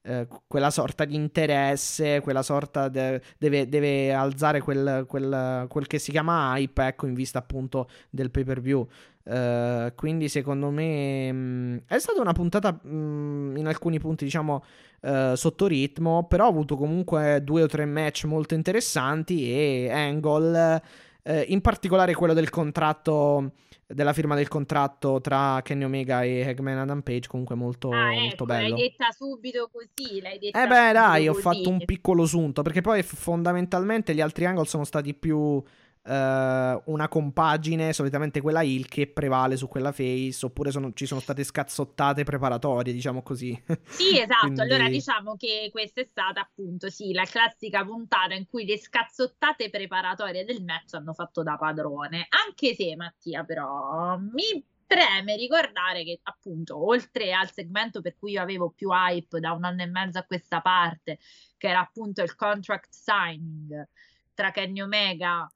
eh, 0.01 0.27
quella 0.47 0.71
sorta 0.71 1.05
di 1.05 1.13
interesse, 1.15 2.21
quella 2.21 2.41
sorta 2.41 2.87
de- 2.87 3.21
deve, 3.37 3.67
deve 3.67 4.11
alzare 4.13 4.61
quel, 4.61 5.05
quel- 5.07 5.67
quel 5.67 5.87
che 5.87 5.99
si 5.99 6.11
chiama 6.11 6.57
hype, 6.57 6.87
ecco, 6.87 7.05
in 7.05 7.13
vista 7.13 7.39
appunto 7.39 7.89
del 8.09 8.31
pay 8.31 8.43
per 8.43 8.61
view. 8.61 8.87
Eh, 9.31 9.93
quindi 9.95 10.27
secondo 10.27 10.71
me 10.71 11.31
mh, 11.31 11.81
è 11.85 11.99
stata 11.99 12.19
una 12.19 12.33
puntata 12.33 12.71
mh, 12.71 13.57
in 13.57 13.67
alcuni 13.67 13.99
punti 13.99 14.23
diciamo 14.23 14.63
eh, 15.01 15.33
sotto 15.35 15.67
ritmo 15.67 16.25
però 16.27 16.45
ha 16.45 16.49
avuto 16.49 16.75
comunque 16.75 17.39
due 17.43 17.61
o 17.61 17.67
tre 17.67 17.85
match 17.85 18.23
molto 18.23 18.55
interessanti 18.55 19.51
e 19.53 19.91
Angle 19.91 20.81
eh, 21.21 21.45
in 21.49 21.61
particolare 21.61 22.15
quello 22.15 22.33
del 22.33 22.49
contratto 22.49 23.51
della 23.85 24.13
firma 24.13 24.33
del 24.35 24.47
contratto 24.47 25.19
tra 25.21 25.61
Kenny 25.63 25.83
Omega 25.83 26.23
e 26.23 26.47
Hagman 26.47 26.77
Adam 26.79 27.01
Page 27.01 27.27
comunque 27.27 27.53
molto, 27.55 27.89
Ah, 27.91 28.09
molto 28.11 28.33
ecco, 28.33 28.45
bello 28.45 28.75
l'hai 28.75 28.81
detta 28.89 29.11
subito 29.11 29.69
così, 29.71 30.21
l'hai 30.21 30.39
detta 30.39 30.63
eh 30.63 30.67
beh, 30.67 30.91
dai, 30.93 31.27
ho 31.27 31.31
così. 31.33 31.43
fatto 31.43 31.69
un 31.69 31.85
piccolo 31.85 32.25
sunto 32.25 32.61
perché 32.63 32.81
poi 32.81 33.03
fondamentalmente 33.03 34.13
gli 34.15 34.21
altri 34.21 34.45
angle 34.45 34.65
sono 34.65 34.83
stati 34.85 35.13
più 35.13 35.61
una 36.03 37.07
compagine, 37.07 37.93
solitamente 37.93 38.41
quella 38.41 38.63
heel 38.63 38.87
che 38.87 39.07
prevale 39.07 39.57
su 39.57 39.67
quella 39.67 39.91
face, 39.91 40.45
oppure 40.45 40.71
sono- 40.71 40.91
ci 40.93 41.05
sono 41.05 41.19
state 41.19 41.43
scazzottate 41.43 42.23
preparatorie, 42.23 42.93
diciamo 42.93 43.21
così. 43.21 43.51
Sì, 43.85 44.17
esatto. 44.19 44.39
Quindi- 44.41 44.61
Allora 44.61 44.87
diciamo 44.89 45.35
che 45.35 45.69
questa 45.71 46.01
è 46.01 46.07
stata 46.09 46.41
appunto 46.41 46.89
sì, 46.89 47.11
la 47.13 47.25
classica 47.25 47.83
puntata 47.85 48.33
in 48.33 48.47
cui 48.47 48.65
le 48.65 48.77
scazzottate 48.77 49.69
preparatorie 49.69 50.45
del 50.45 50.63
match 50.63 50.93
hanno 50.93 51.13
fatto 51.13 51.43
da 51.43 51.57
padrone. 51.57 52.27
Anche 52.45 52.73
se, 52.73 52.95
Mattia, 52.95 53.43
però, 53.43 54.17
mi 54.17 54.63
preme 54.87 55.35
ricordare 55.35 56.03
che 56.03 56.19
appunto, 56.23 56.83
oltre 56.83 57.33
al 57.33 57.51
segmento 57.51 58.01
per 58.01 58.15
cui 58.17 58.31
io 58.31 58.41
avevo 58.41 58.71
più 58.71 58.89
hype 58.91 59.39
da 59.39 59.51
un 59.51 59.63
anno 59.63 59.83
e 59.83 59.87
mezzo 59.87 60.17
a 60.17 60.23
questa 60.23 60.61
parte, 60.61 61.19
che 61.57 61.67
era 61.67 61.81
appunto 61.81 62.23
il 62.23 62.33
contract 62.35 62.87
signing 62.89 63.87
tra 64.33 64.49
Kenny 64.51 64.81
Omega 64.81 65.47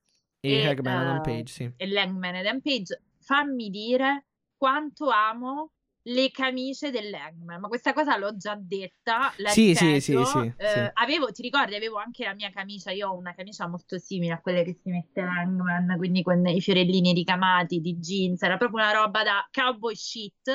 e 0.44 0.62
E, 0.62 0.68
Hagman 0.68 0.98
Adam 0.98 1.18
eh, 1.18 1.22
Page, 1.22 1.52
sì. 1.52 1.72
e 1.78 1.88
Langman 1.88 2.36
ed 2.36 2.62
Page, 2.62 3.02
fammi 3.20 3.70
dire 3.70 4.26
quanto 4.58 5.10
amo 5.10 5.72
le 6.06 6.32
camicie 6.32 6.92
dell'Hangman, 6.92 7.62
ma 7.62 7.70
questa 7.70 7.94
cosa 7.94 8.18
l'ho 8.18 8.36
già 8.36 8.58
detta, 8.60 9.34
la 9.38 9.50
Sì, 9.52 9.74
sì, 9.74 9.86
ripeto. 9.94 10.00
sì, 10.02 10.26
sì, 10.26 10.54
Eh, 10.58 10.68
sì. 10.68 10.90
Avevo, 10.96 11.32
ti 11.32 11.42
ricordi, 11.42 11.76
avevo 11.76 11.96
anche 11.96 12.26
la 12.26 12.34
mia 12.34 12.50
camicia, 12.50 12.92
io 12.92 13.10
ho 13.10 13.16
una 13.18 13.34
camicia 13.34 13.68
molto 13.68 13.98
simile 13.98 14.34
a 14.34 14.42
quelle 14.42 14.64
che 14.66 14.78
si 14.82 14.90
mette 14.90 15.22
l'Hangman, 15.22 15.96
quindi 15.96 16.22
con 16.22 16.46
i 16.46 16.60
fiorellini 16.60 17.14
ricamati 17.14 17.80
di 17.80 17.96
jeans, 18.00 18.42
era 18.42 18.58
proprio 18.58 18.84
una 18.84 18.92
roba 18.92 19.24
da 19.24 19.48
cowboy 19.50 19.96
shit. 19.96 20.50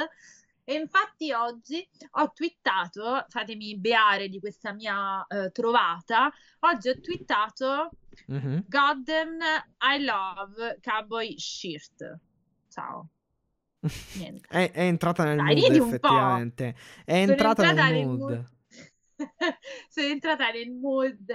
E 0.64 0.74
infatti 0.74 1.32
oggi 1.32 1.88
ho 2.10 2.30
twittato, 2.34 3.24
fatemi 3.28 3.78
beare 3.78 4.28
di 4.28 4.38
questa 4.38 4.74
mia 4.74 5.24
eh, 5.26 5.50
trovata, 5.50 6.30
oggi 6.60 6.90
ho 6.90 7.00
twittato 7.00 7.88
Mhm. 8.26 8.64
Goddamn, 8.68 9.40
I 9.80 9.98
love 10.04 10.80
cowboy 10.82 11.36
shirt. 11.38 12.18
Ciao. 12.68 13.08
È, 14.48 14.70
è 14.72 14.80
entrata 14.80 15.24
nel 15.24 15.36
Dai, 15.36 15.54
mood, 15.54 15.74
effettivamente. 15.76 16.74
È 17.04 17.14
entrata 17.14 17.62
entrata 17.62 17.88
nel 17.90 18.06
nel 18.06 18.06
mood. 18.06 18.18
mood. 18.18 18.46
Sono 19.88 20.06
entrata 20.06 20.50
nel 20.50 20.70
mood 20.72 21.32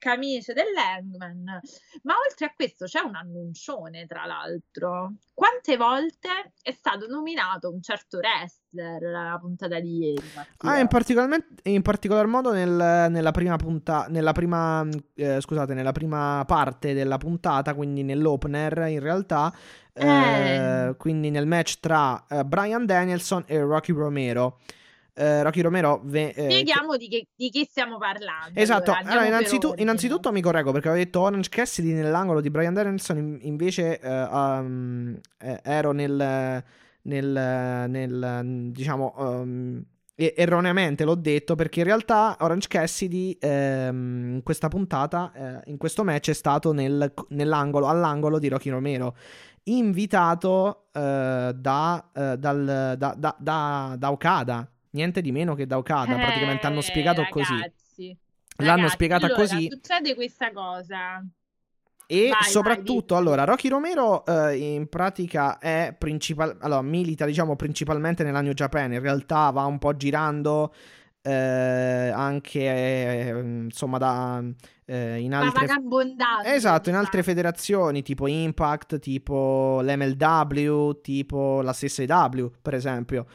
camice 0.00 0.52
dell'Hangman. 0.52 1.60
Ma 2.02 2.14
oltre 2.26 2.46
a 2.46 2.52
questo 2.56 2.86
c'è 2.86 2.98
un 3.00 3.14
annuncione, 3.14 4.06
tra 4.06 4.24
l'altro. 4.26 5.12
Quante 5.32 5.76
volte 5.76 6.28
è 6.60 6.72
stato 6.72 7.06
nominato 7.06 7.70
un 7.70 7.80
certo 7.80 8.16
wrestler 8.18 9.04
alla 9.04 9.38
puntata 9.40 9.78
di 9.78 9.98
ieri? 9.98 10.24
Mattia? 10.34 10.70
Ah, 10.70 10.78
in, 10.80 10.88
particolarmente- 10.88 11.68
in 11.70 11.82
particolar 11.82 12.26
modo 12.26 12.50
nel- 12.52 13.06
nella 13.10 13.30
prima 13.30 13.56
puntata, 13.56 14.08
nella 14.10 14.32
prima, 14.32 14.84
eh, 15.14 15.40
scusate, 15.40 15.74
nella 15.74 15.92
prima 15.92 16.42
parte 16.46 16.94
della 16.94 17.18
puntata, 17.18 17.74
quindi 17.74 18.02
nell'opener 18.02 18.86
in 18.88 19.00
realtà, 19.00 19.54
eh, 19.92 20.06
Eh. 20.88 20.94
quindi 20.96 21.30
nel 21.30 21.46
match 21.46 21.78
tra 21.80 22.24
eh, 22.28 22.44
Brian 22.44 22.86
Danielson 22.86 23.44
e 23.46 23.60
Rocky 23.60 23.92
Romero. 23.92 24.58
Eh, 25.20 25.42
Rocky 25.42 25.60
Romero, 25.60 26.00
ve- 26.04 26.28
eh, 26.28 26.32
che- 26.32 26.42
Spieghiamo 26.50 26.96
di, 26.96 27.08
che, 27.08 27.26
di 27.36 27.50
chi 27.50 27.66
stiamo 27.68 27.98
parlando. 27.98 28.58
Esatto, 28.58 28.92
allora, 28.92 29.10
allora, 29.10 29.26
innanzitu- 29.26 29.78
innanzitutto 29.78 30.32
mi 30.32 30.40
correggo 30.40 30.72
perché 30.72 30.88
avevo 30.88 31.04
detto 31.04 31.20
Orange 31.20 31.50
Cassidy 31.50 31.92
nell'angolo 31.92 32.40
di 32.40 32.48
Brian 32.50 32.72
Danielson, 32.72 33.18
in- 33.18 33.38
invece 33.42 34.00
eh, 34.00 34.22
um, 34.22 35.18
eh, 35.38 35.60
ero 35.62 35.92
nel, 35.92 36.64
nel, 37.02 37.84
nel, 37.88 38.70
diciamo, 38.72 39.12
um, 39.18 39.84
erroneamente 40.14 41.04
l'ho 41.04 41.14
detto 41.14 41.54
perché 41.54 41.80
in 41.80 41.86
realtà 41.86 42.36
Orange 42.40 42.68
Cassidy 42.68 43.36
ehm, 43.40 44.34
in 44.36 44.42
questa 44.42 44.68
puntata, 44.68 45.32
eh, 45.34 45.70
in 45.70 45.76
questo 45.76 46.02
match 46.04 46.30
è 46.30 46.34
stato 46.34 46.72
nel- 46.72 47.12
nell'angolo, 47.28 47.88
all'angolo 47.88 48.38
di 48.38 48.48
Rocky 48.48 48.70
Romero, 48.70 49.14
invitato 49.64 50.86
eh, 50.92 51.52
da, 51.54 52.10
eh, 52.14 52.36
dal- 52.38 52.94
da- 52.98 53.14
da- 53.16 53.36
da- 53.38 53.94
da 53.98 54.10
Okada, 54.10 54.68
niente 54.90 55.20
di 55.20 55.32
meno 55.32 55.54
che 55.54 55.66
da 55.66 55.78
Okada, 55.78 56.14
praticamente 56.16 56.66
hanno 56.66 56.78
Eh, 56.78 56.82
spiegato 56.82 57.26
così. 57.30 57.52
ragazzi, 57.52 58.16
L'hanno 58.56 58.74
ragazzi, 58.76 58.92
spiegata 58.92 59.26
allora, 59.26 59.40
così. 59.40 59.68
Succede 59.70 60.14
questa 60.14 60.52
cosa. 60.52 61.24
E 62.06 62.22
Vai, 62.22 62.30
vai, 62.40 62.50
soprattutto, 62.50 63.14
dici. 63.14 63.26
allora, 63.28 63.44
Rocky 63.44 63.68
Romero 63.68 64.26
eh, 64.26 64.56
in 64.56 64.88
pratica 64.88 65.58
è 65.58 65.94
principal... 65.96 66.56
allora, 66.60 66.82
milita, 66.82 67.24
diciamo, 67.24 67.54
principalmente 67.54 68.24
nella 68.24 68.40
New 68.40 68.52
Japan. 68.52 68.92
In 68.92 69.00
realtà 69.00 69.50
va 69.50 69.64
un 69.64 69.78
po' 69.78 69.96
girando 69.96 70.74
eh, 71.22 71.30
anche, 72.12 72.60
eh, 72.60 73.28
insomma, 73.38 73.98
da, 73.98 74.42
eh, 74.86 75.18
in 75.20 75.32
altre... 75.34 75.66
Esatto, 76.52 76.88
in 76.88 76.96
altre 76.96 77.22
federazioni 77.22 78.02
tipo 78.02 78.26
Impact, 78.26 78.98
tipo 78.98 79.80
l'MLW, 79.82 81.00
tipo 81.00 81.60
la 81.62 81.72
stessa 81.72 82.02
EW, 82.02 82.50
per 82.60 82.74
esempio. 82.74 83.26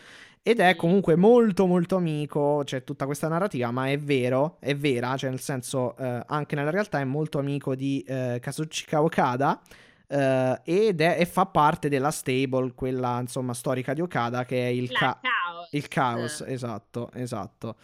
Ed 0.48 0.60
è 0.60 0.76
comunque 0.76 1.16
molto 1.16 1.66
molto 1.66 1.96
amico, 1.96 2.62
c'è 2.64 2.84
tutta 2.84 3.08
questa 3.08 3.28
narrativa, 3.28 3.72
ma 3.72 3.90
è 3.90 3.98
vero, 3.98 4.58
è 4.60 4.76
vera, 4.76 5.18
cioè 5.18 5.32
nel 5.32 5.40
senso 5.40 5.98
eh, 5.98 6.22
anche 6.24 6.54
nella 6.54 6.70
realtà 6.70 7.00
è 7.00 7.04
molto 7.04 7.40
amico 7.40 7.74
di 7.74 8.06
eh, 8.08 8.38
Kazuchika 8.40 9.02
Okada 9.02 9.60
eh, 10.08 10.62
ed 10.64 11.02
è, 11.02 11.16
e 11.18 11.26
fa 11.26 11.48
parte 11.48 11.90
della 11.90 12.12
stable, 12.12 12.74
quella 12.76 13.20
insomma 13.22 13.56
storica 13.56 13.96
di 13.96 14.02
Okada 14.02 14.46
che 14.46 14.68
è 14.68 14.70
il, 14.70 14.92
ca- 14.92 15.20
caos. 15.20 15.70
il 15.72 15.88
Chaos, 15.88 16.44
esatto, 16.46 17.10
esatto. 17.16 17.78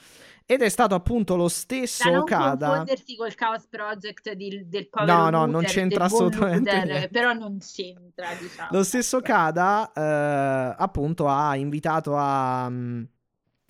Ed 0.51 0.61
è 0.61 0.67
stato 0.67 0.95
appunto 0.95 1.37
lo 1.37 1.47
stesso 1.47 2.03
Da 2.03 2.09
non 2.11 2.21
Okada... 2.23 2.67
confondersi 2.67 3.15
col 3.15 3.33
Chaos 3.35 3.67
Project 3.69 4.33
di- 4.33 4.65
del 4.67 4.89
povero 4.89 5.13
No, 5.13 5.29
no, 5.29 5.45
non 5.45 5.51
Luther, 5.51 5.69
c'entra 5.69 6.07
del 6.07 6.09
buon 6.09 6.27
assolutamente 6.27 6.75
Luther. 6.75 7.09
Però 7.09 7.31
non 7.33 7.57
c'entra, 7.59 8.27
diciamo. 8.37 8.69
Lo 8.71 8.83
stesso 8.83 9.21
Kada, 9.21 9.91
eh, 9.93 10.75
appunto, 10.77 11.29
ha 11.29 11.55
invitato 11.55 12.17
a, 12.17 12.67
mm, 12.69 13.03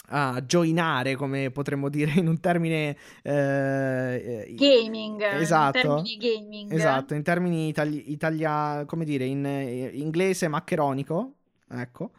a 0.08 0.42
joinare, 0.42 1.16
come 1.16 1.52
potremmo 1.52 1.88
dire 1.88 2.14
in 2.16 2.28
un 2.28 2.40
termine... 2.40 2.98
eh, 3.22 4.52
Gaming. 4.58 5.22
Esatto. 5.22 5.78
In 5.78 5.84
termini 5.84 6.18
gaming. 6.18 6.72
Esatto, 6.72 7.14
in 7.14 7.22
termini 7.22 7.68
itali- 7.68 8.12
italia- 8.12 8.86
come 8.88 9.06
dire, 9.06 9.26
in 9.26 9.46
eh, 9.46 9.92
inglese 9.94 10.48
maccheronico, 10.48 11.34
ecco. 11.70 12.10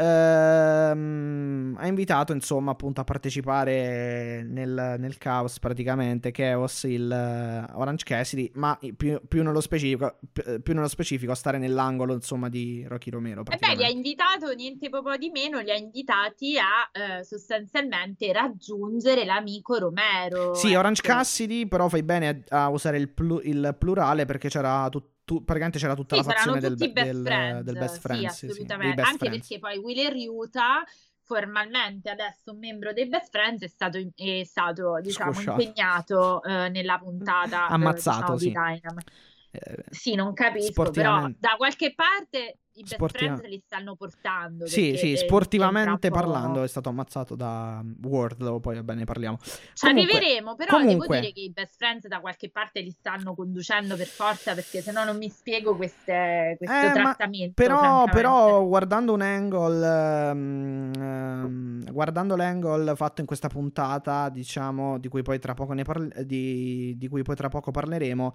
Ehm, 0.00 1.76
ha 1.76 1.86
invitato, 1.88 2.32
insomma, 2.32 2.70
appunto 2.70 3.00
a 3.00 3.04
partecipare 3.04 4.44
nel, 4.48 4.94
nel 4.96 5.18
caos 5.18 5.58
praticamente 5.58 6.30
Chaos 6.30 6.84
il 6.84 7.10
eh, 7.10 7.72
Orange 7.74 8.04
Cassidy, 8.04 8.50
ma 8.54 8.78
più, 8.96 9.20
più 9.26 9.42
nello 9.42 9.60
specifico, 9.60 10.18
più, 10.32 10.62
più 10.62 10.74
nello 10.74 10.86
specifico 10.86 11.32
a 11.32 11.34
stare 11.34 11.58
nell'angolo, 11.58 12.14
insomma, 12.14 12.48
di 12.48 12.84
Rocky 12.86 13.10
Romero. 13.10 13.42
E 13.48 13.56
beh, 13.56 13.74
li 13.74 13.84
ha 13.84 13.88
invitato 13.88 14.52
niente 14.54 14.88
po' 14.88 15.16
di 15.16 15.30
meno, 15.30 15.58
li 15.58 15.70
ha 15.72 15.76
invitati 15.76 16.56
a 16.58 17.18
eh, 17.18 17.24
sostanzialmente 17.24 18.32
raggiungere 18.32 19.24
l'amico 19.24 19.78
Romero. 19.78 20.54
Sì, 20.54 20.74
Orange 20.74 21.02
ecco. 21.04 21.12
Cassidy, 21.12 21.66
però 21.66 21.88
fai 21.88 22.04
bene 22.04 22.44
a, 22.50 22.64
a 22.64 22.68
usare 22.68 22.98
il, 22.98 23.08
plu- 23.08 23.44
il 23.44 23.74
plurale 23.76 24.26
perché 24.26 24.48
c'era 24.48 24.88
tu- 24.90 25.02
tu- 25.28 25.44
praticamente 25.44 25.78
c'era 25.78 25.94
tutta 25.94 26.16
Sì, 26.16 26.24
la 26.26 26.32
fazione 26.32 26.58
del, 26.60 26.74
best 26.76 26.92
del- 26.94 27.22
friends, 27.22 27.62
del 27.64 27.74
best 27.78 27.94
sì, 27.94 28.00
friends, 28.00 28.32
sì, 28.32 28.38
sì, 28.38 28.46
assolutamente. 28.52 28.94
best 28.94 29.08
Anche 29.08 29.26
friends. 29.26 29.46
perché 29.48 29.58
poi 29.58 29.76
Wheeler 29.76 30.12
Ryuta, 30.14 30.84
formalmente 31.22 32.08
adesso 32.08 32.52
un 32.52 32.58
membro 32.58 32.94
dei 32.94 33.06
best 33.08 33.28
friends, 33.30 33.62
è 33.62 33.66
stato, 33.68 33.98
è 33.98 34.44
stato 34.44 34.98
diciamo, 35.02 35.38
impegnato 35.38 36.42
eh, 36.42 36.70
nella 36.70 36.96
puntata 36.98 37.68
eh, 37.68 37.72
Ammazzato, 37.74 38.36
diciamo, 38.36 38.38
sì. 38.38 38.44
di 38.46 38.52
Dynamite. 38.52 39.12
Eh, 39.50 39.84
Sì, 39.90 40.14
non 40.14 40.32
capisco, 40.32 40.90
però 40.90 41.28
da 41.36 41.56
qualche 41.58 41.92
parte 41.94 42.60
i 42.78 42.82
best 42.82 42.94
Sportiva- 42.94 43.36
friends 43.36 43.50
li 43.50 43.62
stanno 43.64 43.94
portando. 43.96 44.66
Sì, 44.66 44.96
sì, 44.96 45.16
sportivamente 45.16 46.10
parlando 46.10 46.62
è 46.62 46.68
stato 46.68 46.88
ammazzato 46.88 47.34
da 47.34 47.82
Wardlow, 48.02 48.60
poi 48.60 48.76
va 48.76 48.82
bene, 48.82 49.04
parliamo. 49.04 49.38
Ci 49.38 49.50
Comunque- 49.86 50.14
arriveremo, 50.14 50.54
però 50.56 50.78
comunque- 50.78 51.06
devo 51.08 51.20
dire 51.20 51.32
che 51.32 51.40
i 51.40 51.50
best 51.50 51.76
friends 51.76 52.06
da 52.06 52.20
qualche 52.20 52.50
parte 52.50 52.80
li 52.80 52.90
stanno 52.90 53.34
conducendo 53.34 53.96
per 53.96 54.06
forza, 54.06 54.54
perché 54.54 54.80
se 54.80 54.92
no 54.92 55.04
non 55.04 55.16
mi 55.16 55.28
spiego 55.28 55.76
queste- 55.76 56.54
questo 56.58 56.74
Eh, 56.86 56.92
trattamento. 56.92 57.52
Però, 57.54 58.04
però 58.06 58.64
guardando 58.66 59.12
un 59.12 59.20
angle, 59.20 60.30
ehm, 60.30 60.92
ehm, 60.96 61.92
guardando 61.92 62.36
l'angle 62.36 62.94
fatto 62.96 63.20
in 63.20 63.26
questa 63.26 63.48
puntata, 63.48 64.28
diciamo, 64.28 64.98
di 64.98 65.08
cui 65.08 65.22
poi 65.22 65.38
tra 65.38 65.54
poco, 65.54 65.72
ne 65.72 65.82
parl- 65.82 66.24
di, 66.24 66.94
di 66.96 67.08
cui 67.08 67.22
poi 67.22 67.34
tra 67.36 67.48
poco 67.48 67.70
parleremo, 67.70 68.34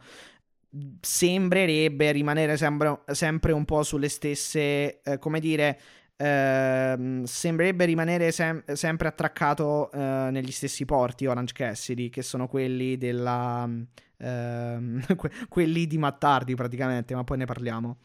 sembrerebbe 0.99 2.11
rimanere 2.11 2.57
sempre, 2.57 3.01
sempre 3.07 3.51
un 3.51 3.65
po' 3.65 3.83
sulle 3.83 4.09
stesse, 4.09 5.01
eh, 5.01 5.17
come 5.19 5.39
dire, 5.39 5.79
ehm, 6.17 7.23
sembrerebbe 7.23 7.85
rimanere 7.85 8.31
sem- 8.31 8.63
sempre 8.73 9.07
attraccato 9.07 9.91
eh, 9.91 10.29
negli 10.31 10.51
stessi 10.51 10.85
porti 10.85 11.25
Orange 11.27 11.53
Cassidy, 11.53 12.09
che 12.09 12.21
sono 12.23 12.47
quelli 12.47 12.97
della... 12.97 13.69
ehm, 14.17 15.05
que- 15.15 15.31
quelli 15.49 15.85
di 15.87 15.97
Mattardi 15.97 16.55
praticamente, 16.55 17.13
ma 17.15 17.23
poi 17.23 17.37
ne 17.37 17.45
parliamo. 17.45 17.97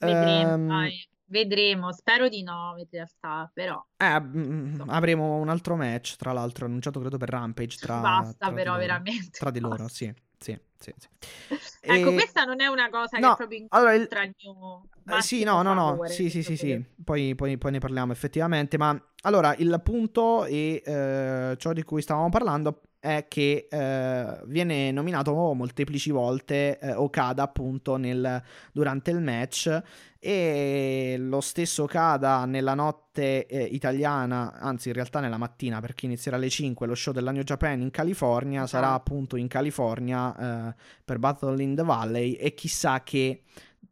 Vedremo, 0.00 0.56
Ehm, 0.60 0.92
vedremo. 1.26 1.92
Spero 1.92 2.28
di 2.28 2.42
no, 2.42 2.74
in 2.78 2.86
realtà, 2.90 3.48
però 3.52 3.84
eh, 3.96 4.20
mm, 4.20 4.82
avremo 4.88 5.36
un 5.36 5.48
altro 5.48 5.76
match, 5.76 6.16
tra 6.16 6.32
l'altro, 6.32 6.66
annunciato 6.66 7.00
credo 7.00 7.16
per 7.16 7.28
Rampage. 7.30 7.78
Tra, 7.78 8.34
basta, 8.38 8.38
tra 8.40 8.58
di 8.58 8.64
però 8.64 8.72
loro. 8.72 9.02
veramente. 9.02 9.36
Tra 9.36 9.50
di 9.50 9.60
loro, 9.60 9.88
basta. 9.88 9.88
sì. 9.88 10.12
Sì, 10.38 10.58
sì, 10.78 10.94
sì. 10.96 11.08
Ecco, 11.80 12.10
E- 12.10 12.14
questa 12.14 12.44
non 12.44 12.60
è 12.60 12.66
una 12.66 12.90
cosa 12.90 13.18
no, 13.18 13.30
che 13.30 13.36
proprio 13.36 13.66
allora, 13.70 13.94
il- 13.94 14.08
il 14.10 14.34
mio 14.42 14.88
Eh, 15.16 15.22
sì, 15.22 15.42
no, 15.42 15.62
no, 15.62 15.72
no, 15.74 15.86
favore, 15.88 16.08
sì, 16.10 16.28
sì, 16.28 16.42
sì, 16.42 16.56
sì, 16.56 16.84
poi, 17.02 17.34
poi- 17.34 17.56
poi 17.56 17.70
ne 17.72 17.78
parliamo 17.78 18.12
effettivamente, 18.12 18.76
ma 18.76 19.00
allora 19.22 19.54
il 19.56 19.80
punto 19.82 20.44
e 20.44 20.82
eh, 20.84 21.54
ciò 21.58 21.72
di 21.72 21.82
cui 21.82 22.02
stavamo 22.02 22.28
parlando 22.28 22.82
è 23.00 23.26
che 23.28 23.68
eh, 23.70 24.40
viene 24.46 24.90
nominato 24.90 25.32
molteplici 25.54 26.10
volte 26.10 26.78
eh, 26.78 26.92
Okada 26.94 27.44
appunto 27.44 27.96
nel- 27.96 28.42
durante 28.72 29.10
il 29.10 29.20
match 29.20 29.82
e 30.18 31.16
lo 31.18 31.40
stesso 31.40 31.84
Okada 31.84 32.44
nella 32.44 32.74
notte 32.74 33.46
eh, 33.46 33.62
italiana, 33.62 34.54
anzi 34.58 34.88
in 34.88 34.94
realtà 34.94 35.20
nella 35.20 35.36
mattina 35.36 35.80
perché 35.80 36.06
inizierà 36.06 36.36
alle 36.36 36.48
5 36.48 36.86
lo 36.86 36.94
show 36.94 37.12
della 37.12 37.30
New 37.30 37.44
Japan 37.44 37.80
in 37.80 37.90
California, 37.90 38.66
sarà 38.66 38.86
Esatto. 38.88 39.00
appunto 39.12 39.36
in 39.36 39.46
California 39.46 40.68
eh, 40.70 40.74
per 41.04 41.18
Battle 41.18 41.62
in 41.62 41.74
the 41.76 41.82
Valley 41.84 42.32
e 42.32 42.54
chissà 42.54 43.02
che 43.04 43.42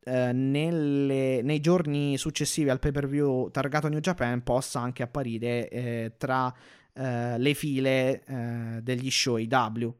eh, 0.04 0.32
nelle- 0.32 1.42
nei 1.42 1.60
giorni 1.60 2.16
successivi 2.18 2.70
al 2.70 2.78
pay 2.80 2.90
per 2.92 3.06
view 3.06 3.50
targato 3.50 3.88
New 3.88 4.00
Japan 4.00 4.42
possa 4.42 4.80
anche 4.80 5.02
apparire 5.02 5.68
eh, 5.68 6.12
tra 6.16 6.52
eh, 6.96 7.38
le 7.38 7.54
file 7.54 8.24
eh, 8.24 8.80
degli 8.82 9.10
show 9.10 9.36
IW. 9.36 9.94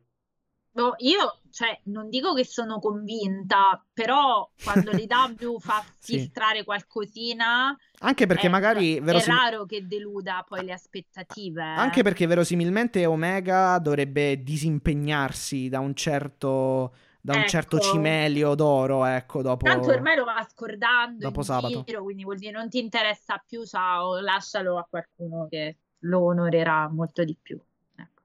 Boh, 0.70 0.94
io, 0.98 1.40
cioè, 1.50 1.80
non 1.84 2.08
dico 2.10 2.34
che 2.34 2.44
sono 2.44 2.78
convinta, 2.78 3.82
però 3.92 4.48
quando 4.60 4.92
l'IW 4.92 5.58
fa 5.58 5.86
Sì. 5.98 6.30
filtrare 6.30 6.64
qualcosina, 6.64 7.74
Anche 8.00 8.24
perché 8.26 8.48
eh, 8.48 8.48
magari 8.48 9.00
cioè, 9.04 9.22
è 9.22 9.22
verosim- 9.22 9.24
raro 9.24 9.64
che 9.64 9.86
deluda 9.86 10.44
poi 10.46 10.64
le 10.64 10.72
aspettative. 10.72 11.62
eh. 11.62 11.64
anche 11.74 12.02
perché 12.02 12.26
verosimilmente 12.26 13.04
Omega 13.06 13.78
dovrebbe 13.78 14.42
disimpegnarsi 14.42 15.68
da 15.68 15.78
un 15.80 15.94
certo 15.94 16.94
da 17.20 17.34
un 17.34 17.44
certo 17.44 17.78
Ecco. 17.78 17.80
cimelio 17.80 18.54
d'oro, 18.54 19.04
ecco, 19.04 19.42
dopo 19.42 19.66
Tanto 19.66 19.90
ormai 19.90 20.16
lo 20.16 20.24
va 20.24 20.46
scordando 20.48 21.32
dopo 21.32 21.42
sabato. 21.42 21.84
giro, 21.84 22.02
quindi 22.02 22.22
vuol 22.24 22.38
dire 22.38 22.52
non 22.52 22.68
ti 22.68 22.78
interessa 22.78 23.42
più, 23.44 23.64
ciao, 23.66 24.20
lascialo 24.20 24.78
a 24.78 24.86
qualcuno 24.88 25.46
che 25.48 25.78
lo 26.00 26.20
onorerà 26.24 26.88
molto 26.88 27.24
di 27.24 27.36
più. 27.40 27.60
Ecco. 27.94 28.22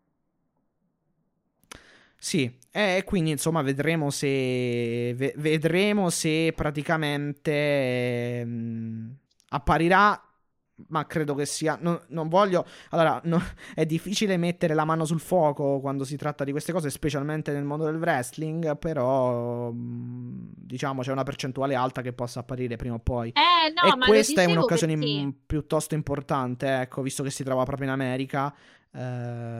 Sì, 2.17 2.60
e 2.71 3.03
quindi 3.05 3.31
insomma 3.31 3.62
vedremo 3.63 4.10
se 4.12 5.13
ve- 5.15 5.34
vedremo 5.38 6.10
se 6.10 6.53
praticamente 6.55 7.51
ehm, 8.41 9.15
apparirà 9.49 10.21
ma 10.89 11.06
credo 11.06 11.36
che 11.36 11.46
sia 11.46 11.78
non, 11.82 12.00
non 12.10 12.28
voglio 12.28 12.65
allora 12.89 13.20
no- 13.26 13.41
è 13.76 13.86
difficile 13.86 14.38
mettere 14.38 14.74
la 14.74 14.86
mano 14.86 15.06
sul 15.06 15.20
fuoco 15.20 15.80
quando 15.80 16.04
si 16.04 16.15
tratta 16.17 16.44
di 16.44 16.52
queste 16.52 16.72
cose 16.72 16.89
specialmente 16.89 17.52
nel 17.52 17.63
mondo 17.63 17.86
del 17.86 17.96
wrestling 17.96 18.78
però 18.78 19.72
mh, 19.72 20.50
diciamo 20.56 21.02
c'è 21.02 21.12
una 21.12 21.24
percentuale 21.24 21.76
alta 21.76 22.02
che 22.02 22.13
possa 22.13 22.39
apparire 22.39 22.76
prima 22.76 22.96
o 22.96 23.00
poi. 23.00 23.30
Eh, 23.30 23.72
no, 23.74 23.94
e 23.94 24.06
questa 24.06 24.41
è 24.41 24.46
un'occasione 24.46 24.96
m- 24.96 25.34
piuttosto 25.46 25.96
importante, 25.96 26.82
ecco, 26.82 27.02
visto 27.02 27.24
che 27.24 27.30
si 27.30 27.44
trova 27.44 27.63
proprio 27.63 27.88
in 27.88 27.94
America, 27.94 28.54
eh, 28.94 29.00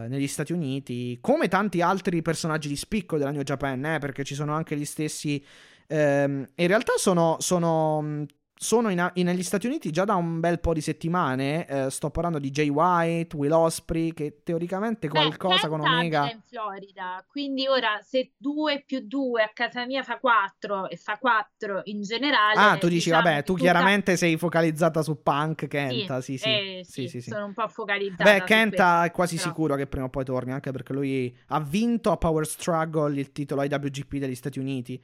negli 0.08 0.28
Stati 0.28 0.54
Uniti, 0.54 1.18
come 1.22 1.48
tanti 1.48 1.82
altri 1.82 2.22
personaggi 2.22 2.68
di 2.68 2.76
spicco 2.76 3.18
della 3.18 3.32
New 3.32 3.44
Japan, 3.44 3.84
eh, 3.86 4.00
perché 4.00 4.24
ci 4.24 4.36
sono 4.36 4.54
anche 4.54 4.76
gli 4.78 4.86
stessi... 4.86 5.44
ehm, 5.88 6.50
in 6.56 6.68
realtà 6.68 6.94
sono, 6.98 7.38
sono, 7.40 8.02
mh, 8.02 8.26
sono 8.64 8.90
in, 8.90 9.12
in- 9.16 9.26
negli 9.26 9.42
Stati 9.44 9.66
Uniti 9.66 9.90
già 9.92 10.06
da 10.06 10.16
un 10.16 10.40
bel 10.40 10.60
po' 10.60 10.74
di 10.74 10.82
settimane. 10.82 11.68
eh, 11.68 11.90
sto 11.90 12.12
parlando 12.12 12.38
di 12.40 12.52
Jay 12.52 12.70
White, 12.70 13.36
Will 13.36 13.52
Osprey, 13.52 14.14
che 14.14 14.42
teoricamente 14.44 15.08
Beh, 15.08 15.10
qualcosa 15.10 15.68
con 15.68 15.80
Omega. 15.82 16.24
in 16.32 16.42
Florida, 16.42 17.26
quindi 17.28 17.68
ora 17.68 18.00
se 18.02 18.34
2 18.38 18.84
più 18.86 19.00
2 19.08 19.44
a 19.44 19.50
casa 19.54 19.86
mia 19.86 20.04
fa 20.04 20.20
4 20.20 20.90
e 20.90 20.96
fa 20.98 21.18
4 21.18 21.82
in 21.86 22.02
generale, 22.02 22.58
Ah, 22.58 22.78
tu 22.78 22.88
dici, 22.88 23.10
diciamo 23.10 23.22
vabbè, 23.24 23.44
tu 23.44 23.54
tutta- 23.54 23.62
chiaramente 23.62 24.18
sei 24.18 24.38
focalizzata 24.38 25.02
su 25.02 25.22
Punk, 25.22 25.68
Sì, 25.68 25.68
Kenta, 25.68 26.22
sì, 26.22 26.38
sì. 26.38 26.62
eh, 26.80 26.82
Sì, 26.88 27.08
sì, 27.08 27.08
sì, 27.08 27.22
sì. 27.22 27.30
sono 27.30 27.46
un 27.46 27.54
po' 27.54 27.68
focalizzata 27.68 28.24
Beh, 28.24 28.44
Kenta 28.44 28.68
questo, 28.68 29.06
è 29.06 29.12
quasi 29.12 29.36
però. 29.36 29.50
sicuro 29.50 29.76
che 29.76 29.88
prima 29.88 30.06
o 30.06 30.10
poi 30.10 30.26
torni, 30.26 30.52
anche 30.52 30.72
perché 30.72 30.94
lui 30.94 31.36
ha 31.48 31.60
vinto 31.62 32.12
a 32.12 32.18
Power 32.18 32.46
Struggle 32.46 33.20
il 33.20 33.32
titolo 33.32 33.64
IWGP 33.64 34.18
degli 34.18 34.36
Stati 34.36 34.60
Uniti. 34.60 35.02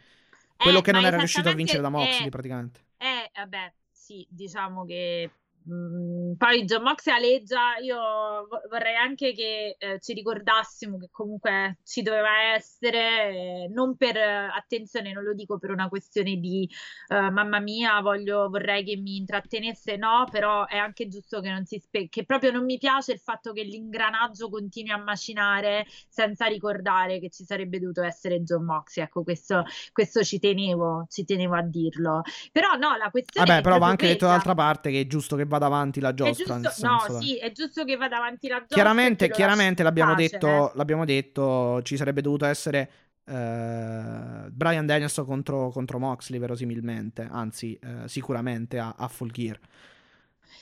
Quello 0.58 0.80
Eh, 0.80 0.82
che 0.82 0.92
non 0.92 1.06
era 1.06 1.18
riuscito 1.18 1.50
a 1.50 1.54
vincere 1.54 1.82
da 1.82 1.90
Moxley, 1.90 2.28
eh, 2.28 2.32
praticamente. 2.32 2.82
Eh, 3.00 3.30
vabbè, 3.34 3.74
sì, 3.92 4.26
diciamo 4.30 4.86
che 4.86 5.30
mm, 5.70 6.34
poi 6.34 6.66
John 6.66 6.84
Moxley 6.84 7.16
aleggia, 7.16 7.78
io 7.82 7.98
vo- 7.98 8.62
vorrei 8.70 8.96
anche 8.96 9.34
che 9.34 9.76
eh, 9.78 10.00
ci 10.00 10.14
ricordassimo 10.14 10.98
che 10.98 11.10
comunque 11.12 11.78
ci 11.84 12.02
doveva 12.02 12.54
essere, 12.56 13.30
eh, 13.30 13.68
non 13.72 13.96
per, 13.96 14.18
eh, 14.18 14.50
attenzione, 14.56 15.12
non 15.14 15.24
lo 15.24 15.34
dico 15.34 15.58
per 15.58 15.72
una 15.72 15.90
questione 15.90 16.36
di 16.36 16.70
eh, 17.08 17.30
mamma 17.30 17.60
mia, 17.60 18.00
voglio, 18.02 18.50
vorrei 18.50 18.84
che 18.84 18.98
mi 18.98 19.18
intrattenesse, 19.18 19.98
no, 19.98 20.26
però 20.32 20.66
è 20.66 20.78
anche 20.78 21.08
giusto 21.08 21.42
che 21.42 21.50
non 21.50 21.66
si 21.66 21.80
spe- 21.80 22.08
che 22.10 22.26
proprio 22.26 22.52
non 22.52 22.66
mi 22.66 22.78
piace 22.78 23.14
il 23.14 23.20
fatto 23.20 23.52
che 23.52 23.64
l'ingranaggio 23.64 24.50
continui 24.50 24.92
a 24.92 24.98
macinare 24.98 25.86
senza 26.08 26.46
ricordare 26.46 27.20
che 27.20 27.30
ci 27.30 27.44
sarebbe 27.44 27.80
dovuto 27.80 28.04
essere 28.04 28.42
John 28.42 28.66
Moxley, 28.66 29.06
ecco, 29.06 29.24
questo, 29.24 29.64
questo 29.92 30.24
ci 30.24 30.40
tenevo, 30.40 31.06
ci 31.10 31.26
tenevo 31.26 31.56
a 31.56 31.62
dirlo. 31.62 32.22
Però 32.52 32.76
no, 32.76 32.96
la 32.96 33.10
questione 33.10 33.48
Vabbè, 33.48 33.62
però 33.62 33.78
va 33.78 33.88
anche 33.88 34.08
detto 34.08 34.26
dall'altra 34.26 34.56
parte 34.56 34.92
che 34.92 35.02
è 35.02 35.08
giusto 35.08 35.36
che 35.36 35.46
vada 35.58 35.66
avanti 35.66 36.00
la 36.00 36.14
giostra. 36.14 36.60
giusto, 36.60 36.88
no, 36.88 37.06
dai. 37.08 37.22
sì, 37.22 37.38
è 37.38 37.52
giusto 37.52 37.84
che 37.84 37.96
vada 37.96 38.18
avanti 38.18 38.48
la 38.48 38.58
giostra 38.60 38.76
Chiaramente, 38.76 39.30
chiaramente 39.30 39.84
l'abbiamo 39.84 40.14
pace, 40.14 40.30
detto, 40.30 40.48
eh. 40.48 40.72
l'abbiamo 40.76 41.06
detto, 41.06 41.82
ci 41.84 41.98
sarebbe 41.98 42.22
dovuto 42.22 42.46
essere 42.46 42.90
eh, 43.26 44.50
Brian 44.50 44.86
Danielson 44.86 45.26
contro, 45.26 45.70
contro 45.70 46.00
Moxley, 46.00 46.40
verosimilmente, 46.40 47.28
anzi, 47.30 47.78
eh, 47.82 48.08
sicuramente 48.08 48.80
a, 48.80 48.96
a 48.98 49.08
Full 49.08 49.32
Gear. 49.32 49.60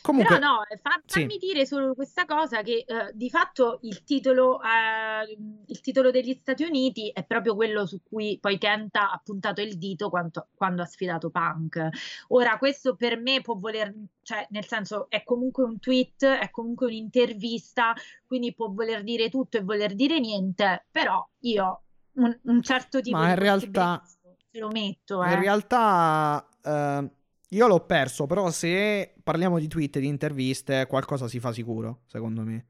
Comunque, 0.01 0.37
Però 0.37 0.53
no, 0.53 0.65
eh, 0.65 0.77
fa- 0.77 1.01
sì. 1.05 1.21
fammi 1.21 1.37
dire 1.37 1.65
solo 1.65 1.93
questa 1.95 2.25
cosa 2.25 2.61
che 2.61 2.83
eh, 2.87 3.11
di 3.13 3.29
fatto 3.29 3.79
il 3.83 4.03
titolo, 4.03 4.59
eh, 4.61 5.37
il 5.65 5.79
titolo 5.81 6.11
degli 6.11 6.33
Stati 6.33 6.63
Uniti 6.63 7.09
è 7.09 7.23
proprio 7.23 7.55
quello 7.55 7.85
su 7.85 8.01
cui 8.03 8.37
poi 8.39 8.57
Kenta 8.57 9.11
ha 9.11 9.21
puntato 9.23 9.61
il 9.61 9.77
dito 9.77 10.09
quando, 10.09 10.47
quando 10.55 10.81
ha 10.83 10.85
sfidato 10.85 11.29
Punk. 11.29 11.89
Ora, 12.29 12.57
questo 12.57 12.95
per 12.95 13.17
me 13.19 13.41
può 13.41 13.55
voler, 13.55 13.93
cioè 14.21 14.45
nel 14.51 14.65
senso 14.65 15.07
è 15.09 15.23
comunque 15.23 15.63
un 15.63 15.79
tweet, 15.79 16.23
è 16.25 16.49
comunque 16.51 16.85
un'intervista, 16.87 17.93
quindi 18.27 18.53
può 18.53 18.69
voler 18.71 19.03
dire 19.03 19.29
tutto 19.29 19.57
e 19.57 19.63
voler 19.63 19.95
dire 19.95 20.19
niente, 20.19 20.85
però 20.91 21.27
io 21.39 21.81
un, 22.13 22.37
un 22.43 22.61
certo 22.61 23.01
tipo 23.01 23.17
Ma 23.17 23.25
di 23.25 23.29
in 23.31 23.39
realtà- 23.39 24.03
lo 24.51 24.69
metto, 24.69 25.21
in 25.21 25.29
eh. 25.31 25.39
realtà 25.39 26.47
eh, 26.63 27.09
io 27.49 27.67
l'ho 27.67 27.85
perso, 27.85 28.25
però 28.25 28.49
se 28.51 29.13
parliamo 29.23 29.59
di 29.59 29.67
tweet 29.67 29.97
e 29.97 29.99
di 29.99 30.07
interviste, 30.07 30.85
qualcosa 30.87 31.27
si 31.27 31.39
fa 31.39 31.51
sicuro, 31.51 32.01
secondo 32.05 32.41
me. 32.41 32.65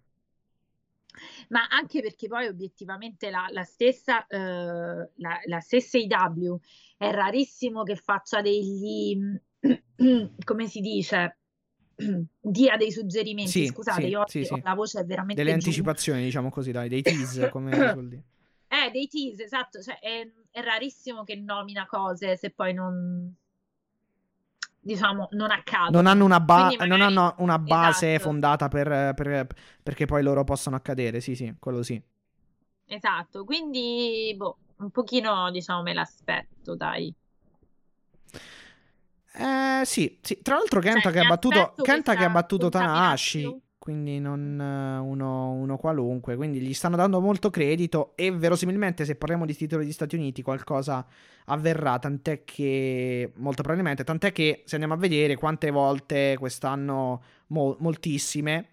Ma 1.49 1.67
anche 1.69 2.01
perché 2.01 2.27
poi 2.27 2.47
obiettivamente 2.47 3.29
la, 3.29 3.47
la 3.51 3.63
stessa, 3.63 4.25
eh, 4.27 4.37
la, 4.37 5.39
la 5.45 5.59
stessa 5.59 5.97
IW 5.97 6.59
è 6.97 7.09
rarissimo 7.11 7.83
che 7.83 7.95
faccia 7.95 8.41
degli, 8.41 9.17
come 10.43 10.67
si 10.67 10.81
dice, 10.81 11.37
dia 12.39 12.77
dei 12.77 12.91
suggerimenti. 12.91 13.51
Sì, 13.51 13.65
Scusate, 13.67 14.01
sì, 14.01 14.07
io 14.07 14.23
sì, 14.27 14.37
oggi 14.39 14.47
sì. 14.47 14.53
ho 14.53 14.59
la 14.61 14.73
voce 14.73 15.03
veramente 15.03 15.41
Delle 15.41 15.57
giù. 15.57 15.67
anticipazioni, 15.67 16.23
diciamo 16.23 16.49
così, 16.49 16.71
dai, 16.71 16.89
dei 16.89 17.01
tease, 17.01 17.47
come 17.49 17.73
si 17.73 17.91
vuol 17.91 18.07
dire. 18.09 18.23
Eh, 18.67 18.91
dei 18.91 19.07
tease, 19.07 19.43
esatto, 19.43 19.81
cioè 19.81 19.99
è, 19.99 20.29
è 20.51 20.61
rarissimo 20.61 21.23
che 21.23 21.35
nomina 21.35 21.85
cose 21.85 22.35
se 22.35 22.49
poi 22.49 22.73
non, 22.73 23.33
diciamo, 24.85 25.29
non 25.31 25.49
accadono. 25.49 25.89
Non 25.89 26.05
hanno 26.05 26.25
una, 26.25 26.39
ba- 26.39 26.67
Quindi 26.67 26.77
non 26.77 26.99
magari- 26.99 27.15
hanno 27.15 27.35
una 27.39 27.57
base 27.57 28.13
esatto. 28.13 28.29
fondata 28.29 28.67
per, 28.67 29.13
per- 29.15 29.47
perché 29.81 30.05
poi 30.05 30.21
loro 30.21 30.43
possano 30.43 30.75
accadere. 30.75 31.21
Sì, 31.21 31.35
sì, 31.35 31.55
quello 31.59 31.81
sì. 31.81 31.99
Esatto, 32.85 33.43
quindi 33.45 34.31
boh, 34.37 34.57
un 34.77 34.91
pochino, 34.91 35.49
diciamo, 35.49 35.81
me 35.81 35.93
l'aspetto, 35.93 36.75
dai. 36.75 37.11
Eh, 39.37 39.81
sì, 39.85 40.19
sì. 40.21 40.39
Tra 40.43 40.55
l'altro 40.55 40.79
Kenta 40.79 41.01
Cioè, 41.01 41.11
che 41.11 41.19
ha 41.19 41.27
battuto, 41.27 41.73
Kenta 41.81 42.13
che 42.15 42.23
ha 42.23 42.29
battuto 42.29 42.69
Tanahashi. 42.69 43.61
Quindi 43.85 44.19
non 44.19 44.59
eh, 44.59 44.97
uno, 44.97 45.51
uno 45.51 45.77
qualunque, 45.77 46.35
quindi 46.35 46.59
gli 46.59 46.73
stanno 46.73 46.95
dando 46.95 47.21
molto 47.21 47.51
credito 47.51 48.13
e 48.15 48.31
verosimilmente 48.31 49.05
se 49.05 49.13
parliamo 49.15 49.45
di 49.45 49.55
titoli 49.55 49.83
degli 49.83 49.93
Stati 49.93 50.15
Uniti 50.15 50.41
qualcosa 50.41 51.05
avverrà, 51.45 51.99
tant'è 51.99 52.43
che, 52.43 53.31
molto 53.35 53.61
probabilmente, 53.61 54.03
tant'è 54.03 54.31
che 54.31 54.63
se 54.65 54.73
andiamo 54.73 54.95
a 54.95 54.97
vedere 54.97 55.35
quante 55.35 55.69
volte 55.69 56.35
quest'anno, 56.39 57.21
mol- 57.49 57.75
moltissime, 57.77 58.69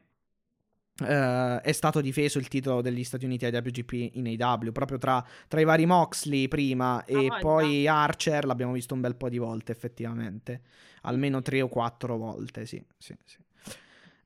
eh, 1.04 1.60
è 1.60 1.72
stato 1.72 2.00
difeso 2.00 2.38
il 2.38 2.48
titolo 2.48 2.80
degli 2.80 3.04
Stati 3.04 3.26
Uniti 3.26 3.44
ai 3.44 3.52
WGP 3.52 4.14
in 4.14 4.34
AW, 4.40 4.72
proprio 4.72 4.96
tra, 4.96 5.22
tra 5.46 5.60
i 5.60 5.64
vari 5.64 5.84
Moxley 5.84 6.48
prima 6.48 7.04
e 7.04 7.12
voglia. 7.12 7.38
poi 7.38 7.86
Archer 7.86 8.46
l'abbiamo 8.46 8.72
visto 8.72 8.94
un 8.94 9.02
bel 9.02 9.16
po' 9.16 9.28
di 9.28 9.36
volte 9.36 9.72
effettivamente, 9.72 10.62
almeno 11.02 11.42
tre 11.42 11.60
o 11.60 11.68
quattro 11.68 12.16
volte, 12.16 12.64
sì, 12.64 12.82
sì, 12.96 13.14
sì. 13.26 13.36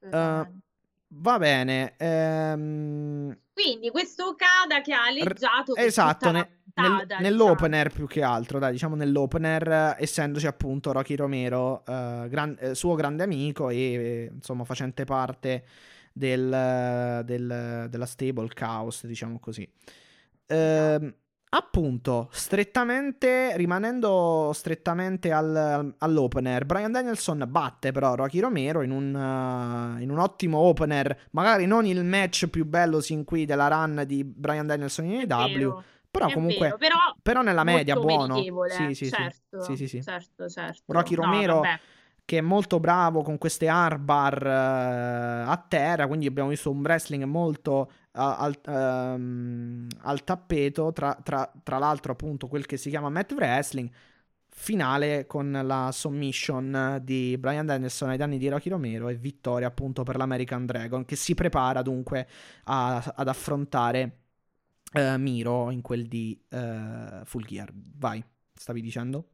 Assolutamente. 0.00 0.65
Va 1.08 1.38
bene, 1.38 1.94
ehm, 1.96 3.36
Quindi 3.52 3.90
questo 3.90 4.26
Okada 4.28 4.80
che 4.82 4.92
ha 4.92 5.04
aleggiato 5.06 5.72
per 5.74 5.84
esatto, 5.84 6.30
ne- 6.30 6.48
nel- 6.74 7.06
nell'opener 7.20 7.90
più 7.92 8.06
che 8.06 8.22
altro, 8.22 8.58
dai, 8.58 8.72
diciamo 8.72 8.96
nell'opener, 8.96 9.96
essendoci 9.98 10.46
appunto 10.46 10.92
Rocky 10.92 11.14
Romero, 11.14 11.84
eh, 11.86 12.26
gran- 12.28 12.56
eh, 12.60 12.74
suo 12.74 12.94
grande 12.96 13.22
amico 13.22 13.70
e 13.70 13.76
eh, 13.76 14.30
insomma 14.34 14.64
facente 14.64 15.04
parte 15.04 15.64
del, 16.12 17.22
del- 17.24 17.86
della 17.88 18.06
stable 18.06 18.48
Chaos, 18.48 19.06
diciamo 19.06 19.38
così. 19.38 19.66
Ehm, 20.46 21.14
appunto, 21.50 22.28
strettamente, 22.32 23.56
rimanendo 23.56 24.50
strettamente 24.52 25.32
al- 25.32 25.94
all'opener, 25.98 26.64
Brian 26.64 26.92
Danielson 26.92 27.44
batte 27.48 27.92
però 27.92 28.14
Rocky 28.14 28.40
Romero 28.40 28.82
in 28.82 28.90
un, 28.90 29.14
eh, 29.14 30.02
in 30.02 30.10
un 30.10 30.18
ottimo 30.18 30.58
opener, 30.58 31.26
magari 31.30 31.66
non 31.66 31.86
il 31.86 32.04
match 32.04 32.48
più 32.48 32.64
bello 32.66 33.00
sin 33.00 33.24
qui 33.24 33.44
della 33.44 33.68
run 33.68 34.04
di 34.06 34.24
Brian 34.24 34.66
Danielson 34.66 35.04
in 35.06 35.26
vero, 35.26 35.82
però 36.10 36.30
comunque... 36.30 36.66
vero, 36.66 36.76
però 36.76 36.96
Però 37.22 37.42
nella 37.42 37.64
media 37.64 37.96
buono. 37.96 38.34
Sì, 38.68 38.94
sì, 38.94 39.08
certo, 39.10 39.62
Sì, 39.62 39.76
sì, 39.76 39.88
sì. 39.88 40.02
certo, 40.02 40.48
certo. 40.48 40.92
Rocky 40.92 41.14
No, 41.14 41.22
Romero 41.22 41.54
vabbè. 41.56 41.80
che 42.24 42.38
è 42.38 42.40
molto 42.40 42.80
bravo 42.80 43.22
con 43.22 43.36
queste 43.38 43.68
armbar 43.68 44.46
eh, 44.46 45.50
a 45.50 45.66
terra, 45.68 46.06
quindi 46.06 46.26
abbiamo 46.26 46.50
visto 46.50 46.70
un 46.70 46.80
wrestling 46.80 47.24
molto 47.24 47.90
al, 48.16 48.58
ehm, 48.64 49.86
al 50.02 50.24
tappeto, 50.24 50.92
tra, 50.92 51.14
tra- 51.22 51.50
tra 51.62 51.78
l'altro 51.78 52.12
appunto 52.12 52.48
quel 52.48 52.66
che 52.66 52.76
si 52.76 52.88
chiama 52.90 53.08
mat 53.10 53.32
wrestling, 53.32 53.90
finale 54.48 55.26
con 55.26 55.52
la 55.64 55.90
submission 55.92 57.00
di 57.02 57.36
Brian 57.38 57.66
Danielson 57.66 58.08
ai 58.10 58.16
danni 58.16 58.38
di 58.38 58.48
Rocky 58.48 58.70
Romero 58.70 59.08
e 59.08 59.14
vittoria 59.16 59.66
appunto 59.66 60.02
per 60.02 60.16
l'American 60.16 60.64
Dragon 60.64 61.04
che 61.04 61.14
si 61.16 61.34
prepara 61.34 61.82
dunque 61.82 62.26
a- 62.64 62.96
ad 63.16 63.28
affrontare 63.28 64.20
eh, 64.92 65.18
Miro 65.18 65.70
in 65.70 65.82
quel 65.82 66.06
di 66.06 66.40
eh, 66.48 67.20
Full 67.24 67.44
Gear. 67.44 67.70
Vai, 67.74 68.24
stavi 68.54 68.80
dicendo? 68.80 69.28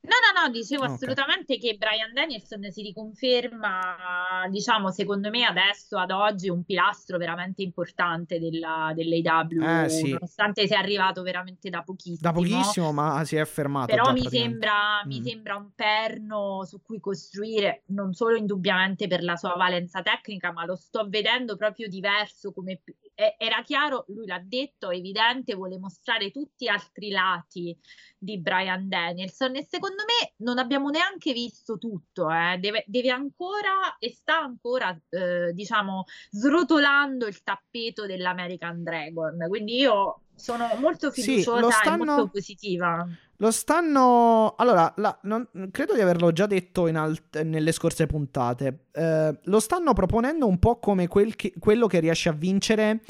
No, 0.00 0.14
no, 0.32 0.42
no, 0.46 0.50
dicevo 0.50 0.84
Ok. 0.84 0.90
assolutamente 0.92 1.58
che 1.58 1.74
Brian 1.76 2.12
Danielson 2.14 2.70
si 2.70 2.82
riconferma, 2.82 4.46
diciamo, 4.48 4.90
secondo 4.90 5.28
me 5.28 5.44
adesso, 5.44 5.98
ad 5.98 6.12
oggi, 6.12 6.48
un 6.48 6.64
pilastro 6.64 7.18
veramente 7.18 7.62
importante 7.62 8.38
della, 8.38 8.92
dell'AW, 8.94 9.84
Eh, 9.84 9.88
sì. 9.88 10.10
nonostante 10.12 10.66
sia 10.66 10.78
arrivato 10.78 11.22
veramente 11.22 11.68
da 11.68 11.82
pochissimo. 11.82 12.18
Da 12.20 12.32
pochissimo, 12.32 12.92
ma 12.92 13.24
si 13.24 13.36
è 13.36 13.44
fermato. 13.44 13.86
Però 13.86 14.04
già 14.04 14.12
mi 14.12 14.22
sembra, 14.28 15.02
mi 15.04 15.20
Mm. 15.20 15.24
sembra 15.24 15.56
un 15.56 15.70
perno 15.74 16.64
su 16.64 16.80
cui 16.80 17.00
costruire, 17.00 17.82
non 17.86 18.12
solo 18.14 18.36
indubbiamente 18.36 19.08
per 19.08 19.22
la 19.24 19.36
sua 19.36 19.54
valenza 19.56 20.00
tecnica, 20.02 20.52
ma 20.52 20.64
lo 20.64 20.76
sto 20.76 21.06
vedendo 21.08 21.56
proprio 21.56 21.88
diverso. 21.88 22.52
Come... 22.52 22.82
e- 23.18 23.34
Era 23.36 23.62
chiaro, 23.62 24.04
lui 24.08 24.26
l'ha 24.26 24.40
detto, 24.40 24.90
evidente, 24.90 25.56
vuole 25.56 25.76
mostrare 25.76 26.30
tutti 26.30 26.66
gli 26.66 26.68
altri 26.68 27.10
lati 27.10 27.76
di 28.16 28.38
Brian 28.38 28.88
Danielson 28.88 29.56
e 29.56 29.64
secondo 29.64 30.04
me 30.06 30.34
non 30.38 30.58
abbiamo 30.58 30.88
neanche 30.90 31.32
visto 31.32 31.78
tutto, 31.78 32.30
eh. 32.30 32.58
Deve, 32.58 32.84
deve 32.86 33.10
ancora 33.10 33.96
e 33.98 34.10
sta 34.10 34.38
ancora, 34.38 34.96
eh, 35.08 35.52
diciamo, 35.52 36.04
srotolando 36.30 37.26
il 37.26 37.42
tappeto 37.42 38.06
dell'American 38.06 38.84
Dragon. 38.84 39.36
Quindi 39.48 39.76
io 39.78 40.22
sono 40.38 40.68
molto 40.80 41.10
Sì, 41.10 41.22
fiduciosa 41.22 41.68
e 41.68 41.72
stanno- 41.72 42.04
molto 42.04 42.28
positiva. 42.28 43.06
Lo 43.40 43.50
stanno. 43.50 44.54
Allora, 44.56 44.92
la- 44.96 45.16
non- 45.22 45.46
credo 45.70 45.94
di 45.94 46.00
averlo 46.00 46.32
già 46.32 46.46
detto 46.46 46.86
in 46.88 46.96
alt- 46.96 47.40
nelle 47.42 47.72
scorse 47.72 48.06
puntate. 48.06 48.86
Eh, 48.92 49.38
lo 49.44 49.60
stanno 49.60 49.92
proponendo 49.92 50.46
un 50.46 50.58
po' 50.58 50.78
come 50.78 51.06
quel 51.06 51.36
che- 51.36 51.52
quello 51.58 51.86
che 51.86 52.00
riesce 52.00 52.28
a 52.28 52.32
vincere 52.32 53.00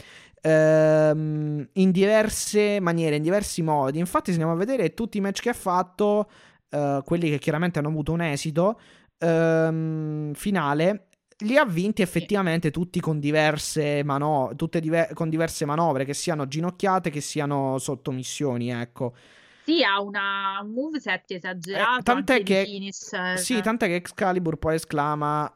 ehm, 0.41 1.69
in 1.73 1.91
diverse 1.91 2.79
maniere, 2.81 3.17
in 3.17 3.23
diversi 3.23 3.61
modi. 3.61 3.99
Infatti, 3.99 4.27
se 4.27 4.39
andiamo 4.39 4.53
a 4.53 4.57
vedere 4.57 4.95
tutti 4.95 5.19
i 5.19 5.21
match 5.21 5.41
che 5.43 5.49
ha 5.49 5.53
fatto, 5.55 6.31
eh, 6.71 7.01
quelli 7.05 7.29
che 7.29 7.39
chiaramente 7.39 7.79
hanno 7.81 7.89
avuto 7.89 8.13
un 8.13 8.21
esito 8.21 8.79
ehm, 9.21 10.33
finale. 10.35 11.08
Li 11.43 11.57
ha 11.57 11.65
vinti 11.65 12.03
effettivamente 12.03 12.71
tutti 12.73 12.99
con 13.01 13.21
diverse, 13.21 14.03
mano- 14.03 14.53
tutte 14.57 14.81
diver- 14.81 15.13
con 15.15 15.29
diverse 15.29 15.65
manovre, 15.65 16.05
che 16.05 16.13
siano 16.15 16.49
ginocchiate, 16.49 17.11
che 17.11 17.21
siano 17.21 17.79
sottomissioni, 17.79 18.71
ecco. 18.71 19.15
Sì, 19.65 19.83
ha 19.85 20.01
una, 20.01 20.61
un 20.63 20.71
moveset 20.73 21.31
esagerato 21.31 22.01
Eh, 22.01 22.03
tant'è 22.03 22.43
che- 22.43 22.63
finisher. 22.65 23.39
Sì, 23.39 23.61
tant'è 23.61 23.87
che 23.87 23.97
Excalibur 23.97 24.57
poi 24.57 24.77
esclama 24.77 25.55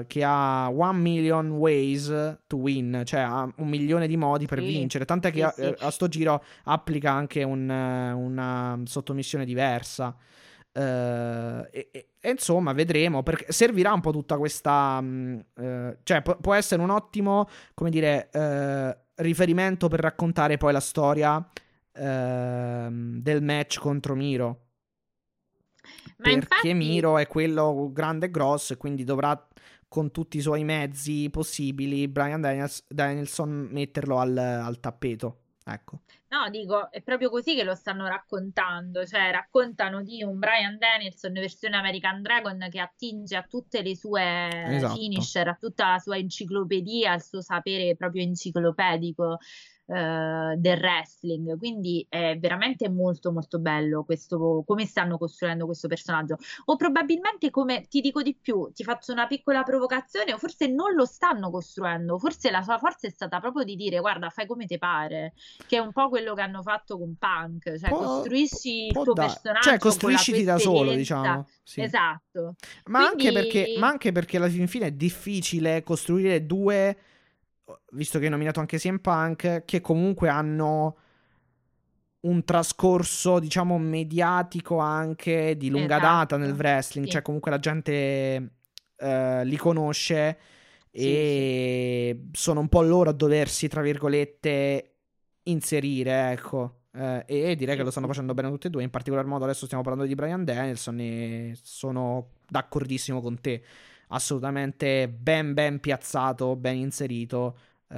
eh, 0.00 0.06
che 0.06 0.24
ha 0.24 0.70
one 0.70 0.98
million 0.98 1.50
ways 1.50 2.06
to 2.46 2.56
win, 2.56 3.02
cioè 3.04 3.20
ha 3.20 3.42
un 3.56 3.68
milione 3.68 4.06
di 4.08 4.16
modi 4.16 4.46
per 4.46 4.60
Sì, 4.60 4.66
vincere. 4.66 5.04
Tant'è 5.04 5.28
sì, 5.28 5.34
che 5.34 5.42
a, 5.44 5.54
eh, 5.58 5.76
a 5.78 5.90
sto 5.90 6.08
giro 6.08 6.42
applica 6.64 7.12
anche 7.12 7.42
un, 7.42 7.70
eh, 7.70 8.12
una 8.12 8.80
sottomissione 8.84 9.44
diversa. 9.44 10.16
Eh, 10.72 11.68
e, 11.70 11.88
e- 11.92 12.08
e 12.20 12.30
insomma, 12.30 12.72
vedremo. 12.72 13.22
Perché 13.22 13.52
servirà 13.52 13.92
un 13.92 14.00
po' 14.00 14.12
tutta 14.12 14.36
questa. 14.38 15.00
mh, 15.00 15.44
eh, 15.56 15.98
cioè, 16.02 16.22
pu- 16.22 16.38
può 16.40 16.54
essere 16.54 16.82
un 16.82 16.90
ottimo, 16.90 17.48
come 17.74 17.90
dire, 17.90 18.28
eh, 18.30 18.96
riferimento 19.16 19.88
per 19.88 20.00
raccontare 20.00 20.56
poi 20.56 20.72
la 20.72 20.80
storia 20.80 21.46
ehm, 21.92 23.20
del 23.20 23.42
match 23.42 23.78
contro 23.78 24.14
Miro 24.14 24.60
Ma 26.16 26.30
perché 26.30 26.30
infatti, 26.32 26.74
Miro 26.74 27.18
è 27.18 27.26
quello 27.26 27.90
grande 27.92 28.26
e 28.26 28.30
grosso 28.30 28.72
e 28.72 28.76
quindi 28.76 29.04
dovrà 29.04 29.46
con 29.88 30.10
tutti 30.10 30.38
i 30.38 30.40
suoi 30.40 30.64
mezzi 30.64 31.28
possibili 31.30 32.08
Brian 32.08 32.40
Daniels- 32.40 32.84
Danielson 32.88 33.68
metterlo 33.70 34.18
al, 34.18 34.36
al 34.36 34.80
tappeto. 34.80 35.38
Ecco. 35.64 36.00
No, 36.32 36.48
dico, 36.48 36.90
è 36.90 37.02
proprio 37.02 37.28
così 37.28 37.54
che 37.54 37.62
lo 37.62 37.74
stanno 37.74 38.08
raccontando, 38.08 39.04
cioè 39.04 39.30
raccontano 39.30 40.02
di 40.02 40.22
un 40.22 40.38
Brian 40.38 40.78
Danielson 40.78 41.34
versione 41.34 41.76
American 41.76 42.22
Dragon 42.22 42.68
che 42.70 42.80
attinge 42.80 43.36
a 43.36 43.42
tutte 43.42 43.82
le 43.82 43.94
sue 43.94 44.48
Esatto. 44.48 44.94
finisher, 44.94 45.48
a 45.48 45.58
tutta 45.60 45.90
la 45.90 45.98
sua 45.98 46.16
enciclopedia, 46.16 47.12
al 47.12 47.22
suo 47.22 47.42
sapere 47.42 47.94
proprio 47.96 48.22
enciclopedico 48.22 49.38
eh, 49.86 50.54
del 50.56 50.78
wrestling, 50.78 51.58
quindi 51.58 52.06
è 52.08 52.38
veramente 52.38 52.88
molto 52.88 53.32
molto 53.32 53.58
bello 53.58 54.04
questo, 54.04 54.62
come 54.66 54.86
stanno 54.86 55.18
costruendo 55.18 55.66
questo 55.66 55.88
personaggio. 55.88 56.36
O 56.66 56.76
probabilmente 56.76 57.50
come 57.50 57.86
ti 57.88 58.00
dico 58.00 58.22
di 58.22 58.36
più, 58.40 58.70
ti 58.72 58.84
faccio 58.84 59.12
una 59.12 59.26
piccola 59.26 59.62
provocazione, 59.62 60.32
o 60.32 60.38
forse 60.38 60.66
non 60.68 60.94
lo 60.94 61.04
stanno 61.04 61.50
costruendo, 61.50 62.18
forse 62.18 62.50
la 62.50 62.62
sua 62.62 62.78
forza 62.78 63.06
è 63.06 63.10
stata 63.10 63.40
proprio 63.40 63.64
di 63.64 63.76
dire 63.76 63.98
guarda, 63.98 64.30
fai 64.30 64.46
come 64.46 64.66
ti 64.66 64.78
pare, 64.78 65.32
che 65.66 65.76
è 65.76 65.80
un 65.80 65.92
po' 65.92 66.08
quello 66.08 66.34
che 66.34 66.42
hanno 66.42 66.62
fatto 66.62 66.98
con 66.98 67.16
Punk, 67.18 67.78
cioè 67.78 67.88
Può- 67.88 67.98
costruisci 67.98 68.86
il 68.86 68.92
può 68.92 69.02
tuo 69.04 69.12
da- 69.14 69.22
personaggio 69.26 69.60
Cioè, 69.68 69.78
con 69.78 69.88
la 69.90 69.94
costruisciti 69.96 70.44
da 70.44 70.58
solo, 70.58 70.92
diciamo. 70.94 71.48
Sì. 71.62 71.80
Esatto. 71.82 72.54
Ma, 72.86 73.00
anche 73.00 73.30
Quindi- 73.30 73.34
perché, 73.34 73.74
ma 73.78 73.88
anche 73.88 74.12
perché 74.12 74.36
alla 74.36 74.48
fin 74.48 74.66
fine 74.68 74.86
è 74.86 74.92
difficile 74.92 75.82
costruire 75.82 76.44
due, 76.46 76.96
visto 77.92 78.18
che 78.18 78.24
hai 78.26 78.30
nominato 78.30 78.60
anche 78.60 78.78
CM 78.78 78.98
Punk, 78.98 79.64
che 79.64 79.80
comunque 79.80 80.28
hanno 80.28 80.96
un 82.20 82.44
trascorso, 82.44 83.38
diciamo, 83.40 83.78
mediatico 83.78 84.78
anche 84.78 85.56
di 85.56 85.70
lunga 85.70 85.96
Esatto, 85.96 86.36
data 86.36 86.36
nel 86.36 86.52
wrestling. 86.54 87.06
sì. 87.06 87.12
Cioè, 87.12 87.22
comunque 87.22 87.50
la 87.50 87.58
gente 87.58 88.50
eh, 88.96 89.44
li 89.44 89.56
conosce 89.56 90.38
Sì, 90.92 91.00
e 91.00 92.28
sono 92.32 92.60
un 92.60 92.68
po' 92.68 92.82
loro 92.82 93.10
a 93.10 93.12
doversi, 93.12 93.66
tra 93.68 93.80
virgolette, 93.82 94.94
inserire, 95.44 96.30
ecco. 96.32 96.80
Eh, 96.94 97.24
e 97.26 97.56
direi 97.56 97.74
Sì, 97.74 97.76
che 97.76 97.82
lo 97.84 97.90
stanno 97.90 98.06
sì. 98.06 98.12
facendo 98.12 98.34
bene 98.34 98.50
tutti 98.50 98.66
e 98.68 98.70
due. 98.70 98.82
In 98.82 98.90
particolar 98.90 99.24
modo 99.24 99.44
adesso 99.44 99.64
stiamo 99.64 99.82
parlando 99.82 100.06
di 100.06 100.14
Brian 100.14 100.44
Danielson 100.44 101.00
e 101.00 101.58
sono 101.60 102.28
d'accordissimo 102.48 103.20
con 103.20 103.40
te. 103.40 103.62
Assolutamente 104.14 105.08
ben 105.08 105.54
ben 105.54 105.80
piazzato, 105.80 106.54
ben 106.56 106.76
inserito. 106.76 107.56
Eh, 107.88 107.96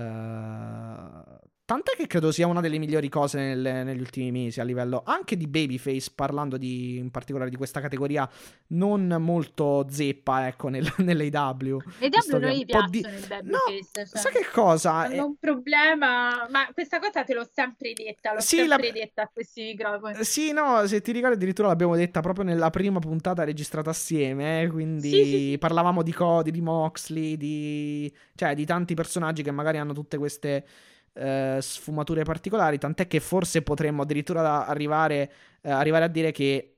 tant'è 1.64 1.92
che 1.96 2.06
credo 2.06 2.30
sia 2.32 2.46
una 2.46 2.60
delle 2.60 2.78
migliori 2.78 3.08
cose 3.08 3.38
nel- 3.38 3.84
negli 3.84 4.00
ultimi 4.00 4.30
mesi 4.30 4.60
a 4.60 4.64
livello 4.64 5.02
anche 5.04 5.36
di 5.36 5.46
babyface, 5.46 6.12
parlando 6.14 6.56
di, 6.56 6.96
in 6.98 7.10
particolare 7.10 7.50
di 7.50 7.56
questa 7.56 7.80
categoria 7.80 8.28
non 8.68 9.16
molto 9.20 9.86
zeppa, 9.88 10.46
ecco, 10.46 10.68
nel, 10.68 10.86
nell'AW. 10.98 11.82
Visto 11.98 12.36
W 12.36 12.40
che 12.40 12.46
non 12.46 12.54
gli 12.54 12.66
po' 12.66 12.82
di- 12.90 13.00
piacciono 13.00 13.16
i 13.16 13.26
No, 13.44 13.58
babyface, 13.66 14.06
cioè, 14.06 14.06
sai 14.06 14.32
che 14.32 14.46
cosa? 14.52 14.92
hanno 14.92 15.14
Eh, 15.14 15.20
un 15.20 15.36
problema, 15.36 16.46
ma 16.50 16.68
questa 16.72 16.98
cosa 16.98 17.24
te 17.24 17.34
l'ho 17.34 17.48
sempre 17.50 17.92
detta, 17.94 18.32
l'ho 18.34 18.40
Sì, 18.40 18.56
sempre 18.56 18.86
la- 18.86 18.92
detta 18.92 19.22
a 19.22 19.30
questi 19.32 19.62
microfoni. 19.62 20.22
Sì, 20.24 20.52
no, 20.52 20.86
se 20.86 21.00
ti 21.00 21.12
ricordi 21.12 21.36
addirittura 21.36 21.68
l'abbiamo 21.68 21.96
detta 21.96 22.20
proprio 22.20 22.44
nella 22.44 22.70
prima 22.70 22.98
puntata 22.98 23.44
registrata 23.44 23.90
assieme, 23.90 24.62
eh, 24.62 24.68
quindi 24.68 25.08
Sì, 25.08 25.24
sì, 25.24 25.50
sì. 25.52 25.58
parlavamo 25.58 26.02
di 26.02 26.12
Cody, 26.12 26.50
di 26.50 26.60
Moxley, 26.60 27.36
di... 27.36 28.12
cioè 28.34 28.54
di 28.54 28.64
tanti 28.66 28.94
personaggi 28.94 29.42
che 29.42 29.50
magari 29.50 29.78
hanno 29.78 29.92
tutte 29.92 30.18
queste 30.18 30.64
eh, 31.14 31.58
sfumature 31.60 32.22
particolari, 32.24 32.78
tant'è 32.78 33.06
che 33.06 33.20
forse 33.20 33.62
potremmo 33.62 34.02
addirittura 34.02 34.66
arrivare, 34.66 35.32
eh, 35.62 35.70
arrivare 35.70 36.04
a 36.04 36.08
dire 36.08 36.32
che 36.32 36.76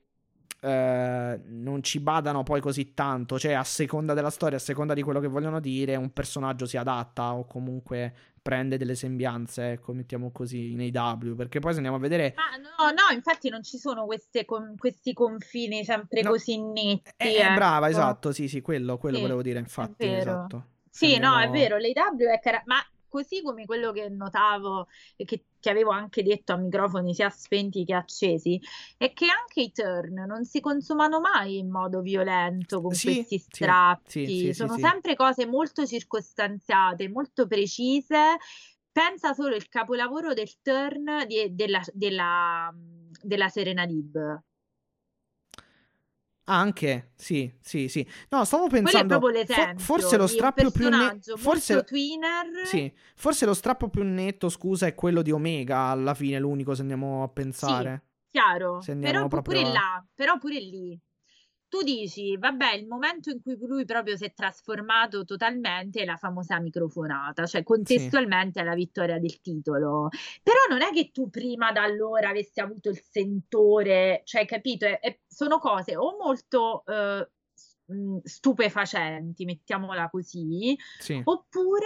eh, 0.59 1.39
non 1.45 1.83
ci 1.83 1.99
badano 1.99 2.43
poi 2.43 2.61
così 2.61 2.93
tanto, 2.93 3.37
cioè 3.37 3.53
a 3.53 3.63
seconda 3.63 4.13
della 4.13 4.29
storia, 4.29 4.57
a 4.57 4.59
seconda 4.61 4.93
di 4.93 5.01
quello 5.03 5.19
che 5.19 5.27
vogliono 5.27 5.59
dire, 5.59 5.95
un 5.95 6.11
personaggio 6.11 6.65
si 6.65 6.77
adatta 6.77 7.33
o 7.33 7.45
comunque 7.45 8.13
prende 8.41 8.77
delle 8.77 8.95
sembianze, 8.95 9.71
ecco, 9.73 9.91
mettiamo 9.93 10.31
così, 10.31 10.71
in 10.71 10.79
AW, 10.95 11.35
perché 11.35 11.59
poi 11.59 11.71
se 11.71 11.77
andiamo 11.77 11.97
a 11.97 11.99
vedere... 11.99 12.33
Ma 12.35 12.55
no, 12.57 12.91
no, 12.91 13.13
infatti 13.13 13.49
non 13.49 13.61
ci 13.61 13.77
sono 13.77 14.05
queste 14.05 14.45
con- 14.45 14.75
questi 14.77 15.11
confini 15.13 15.83
sempre 15.83 16.21
No, 16.21 16.29
così 16.29 16.57
netti. 16.61 17.11
Eh, 17.17 17.39
eh, 17.41 17.53
brava, 17.53 17.87
ecco. 17.87 17.95
esatto, 17.97 18.31
sì, 18.31 18.47
sì, 18.47 18.61
quello, 18.61 18.97
quello 18.97 19.17
Sì, 19.17 19.21
volevo 19.23 19.41
dire, 19.41 19.59
infatti, 19.59 20.05
esatto. 20.07 20.65
Sì, 20.89 21.17
no, 21.17 21.37
è 21.37 21.43
andiamo- 21.43 21.51
vero, 21.51 21.77
l'AW 21.77 22.29
è 22.33 22.39
cara- 22.39 22.63
ma 22.65 22.77
così 23.17 23.41
come 23.41 23.65
quello 23.65 23.91
che 23.91 24.09
notavo 24.09 24.87
e 25.15 25.25
che, 25.25 25.45
che 25.59 25.69
avevo 25.69 25.91
anche 25.91 26.21
detto 26.23 26.53
a 26.53 26.57
microfoni 26.57 27.13
sia 27.13 27.29
spenti 27.29 27.83
che 27.83 27.93
accesi, 27.93 28.59
è 28.97 29.11
che 29.13 29.25
anche 29.25 29.61
i 29.61 29.71
turn 29.71 30.23
non 30.27 30.45
si 30.45 30.59
consumano 30.59 31.19
mai 31.19 31.57
in 31.57 31.69
modo 31.69 32.01
violento 32.01 32.81
con 32.81 32.93
Sì, 32.93 33.03
questi 33.03 33.37
strappi, 33.39 34.11
sì, 34.11 34.27
sì, 34.27 34.53
sono 34.53 34.77
sempre 34.77 35.15
cose 35.15 35.45
molto 35.45 35.85
circostanziate, 35.85 37.09
molto 37.09 37.47
precise. 37.47 38.37
Pensa 38.91 39.33
solo 39.33 39.55
il 39.55 39.67
capolavoro 39.69 40.33
del 40.33 40.49
turn 40.61 41.25
di- 41.27 41.53
della, 41.53 41.81
della, 41.93 42.73
della 43.21 43.49
Serena 43.49 43.85
Dib. 43.85 44.41
Anche, 46.49 47.11
sì, 47.15 47.53
sì, 47.59 47.89
sì. 47.89 48.07
No, 48.29 48.45
stavo 48.45 48.67
pensando, 48.67 49.19
forse 49.75 50.15
lo 50.17 50.27
strappo 50.27 50.71
più 50.71 50.87
netto, 50.89 51.35
forse, 51.35 51.85
sì, 52.63 52.93
forse 53.15 53.45
lo 53.45 53.53
strappo 53.53 53.89
più 53.89 54.03
netto, 54.03 54.47
scusa, 54.47 54.85
è 54.87 54.95
quello 54.95 55.21
di 55.21 55.31
Omega, 55.31 55.79
alla 55.87 56.13
fine, 56.13 56.39
l'unico 56.39 56.73
se 56.73 56.81
andiamo 56.81 57.21
a 57.23 57.27
pensare. 57.27 58.03
Chiaro, 58.29 58.79
Se 58.79 58.91
andiamo 58.91 59.27
però 59.27 59.41
proprio 59.41 59.61
pure 59.61 59.73
là, 59.73 60.05
però 60.13 60.37
pure 60.37 60.59
lì. 60.59 60.97
Tu 61.69 61.81
dici, 61.83 62.37
vabbè, 62.37 62.73
il 62.75 62.87
momento 62.87 63.29
in 63.29 63.41
cui 63.41 63.57
lui 63.59 63.83
proprio 63.83 64.15
si 64.15 64.23
è 64.23 64.33
trasformato 64.33 65.25
totalmente 65.25 66.01
è 66.01 66.05
la 66.05 66.15
famosa 66.15 66.59
microfonata, 66.61 67.45
cioè 67.45 67.63
contestualmente 67.63 68.61
alla 68.61 68.73
vittoria 68.73 69.19
del 69.19 69.41
titolo. 69.41 70.07
Però 70.41 70.59
non 70.69 70.81
è 70.81 70.91
che 70.91 71.11
tu 71.11 71.29
prima 71.29 71.73
da 71.73 71.83
allora 71.83 72.29
avessi 72.29 72.61
avuto 72.61 72.89
il 72.89 73.01
sentore, 73.01 74.21
cioè, 74.23 74.45
capito? 74.45 74.85
È- 74.85 74.99
è- 74.99 75.19
sono 75.27 75.59
cose 75.59 75.97
o 75.97 76.15
molto 76.17 76.85
eh, 76.85 77.29
mh, 77.87 78.19
stupefacenti, 78.23 79.43
mettiamola 79.43 80.09
così, 80.09 80.77
Sì. 80.99 81.19
oppure 81.23 81.85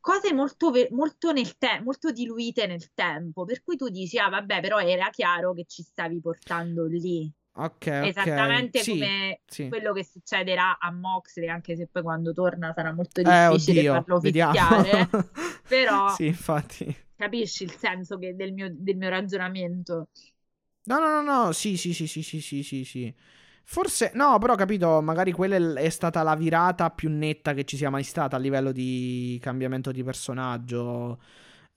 cose 0.00 0.32
molto, 0.32 0.72
molto, 0.90 1.32
nel 1.32 1.56
te- 1.58 1.80
molto 1.82 2.12
diluite 2.12 2.68
nel 2.68 2.92
tempo, 2.94 3.44
per 3.44 3.62
cui 3.64 3.76
tu 3.76 3.88
dici, 3.88 4.18
ah 4.18 4.28
vabbè, 4.28 4.60
però 4.60 4.78
era 4.78 5.10
chiaro 5.10 5.52
che 5.52 5.64
ci 5.66 5.82
stavi 5.82 6.20
portando 6.20 6.86
lì, 6.86 7.28
Ok, 7.56 7.86
ok. 8.04 8.26
esattamente 8.28 8.84
Sì, 8.84 8.86
come 8.86 9.42
sì. 9.46 9.66
quello 9.66 9.92
che 9.92 10.04
succederà 10.04 10.78
a 10.78 10.90
Moxley, 10.92 11.48
anche 11.48 11.76
se 11.76 11.88
poi 11.88 12.02
quando 12.02 12.32
torna 12.32 12.72
sarà 12.72 12.92
molto 12.92 13.22
Eh, 13.24 13.48
difficile 13.48 13.84
oddio, 13.86 13.86
farlo 13.86 14.20
fischiare, 14.20 15.12
però 15.66 16.16
Sì, 16.16 16.26
infatti. 16.26 16.96
capisci 17.16 17.64
il 17.64 17.72
senso 17.76 18.18
che- 18.18 18.34
del 18.36 18.52
mio, 18.52 18.68
del 18.72 18.96
mio 18.96 19.08
ragionamento. 19.08 20.08
No, 20.88 21.00
no, 21.00 21.20
no, 21.20 21.22
no, 21.22 21.52
sì, 21.52 21.76
sì, 21.76 21.92
sì, 21.92 22.06
sì, 22.06 22.22
sì, 22.22 22.40
sì, 22.40 22.62
sì, 22.62 22.84
sì. 22.84 23.12
Forse, 23.64 24.12
no, 24.14 24.38
però 24.38 24.52
ho 24.52 24.56
capito, 24.56 25.00
magari 25.02 25.32
quella 25.32 25.80
è 25.80 25.88
stata 25.88 26.22
la 26.22 26.36
virata 26.36 26.90
più 26.90 27.10
netta 27.10 27.54
che 27.54 27.64
ci 27.64 27.76
sia 27.76 27.90
mai 27.90 28.04
stata 28.04 28.36
a 28.36 28.38
livello 28.38 28.70
di 28.70 29.36
cambiamento 29.42 29.90
di 29.90 30.04
personaggio. 30.04 31.20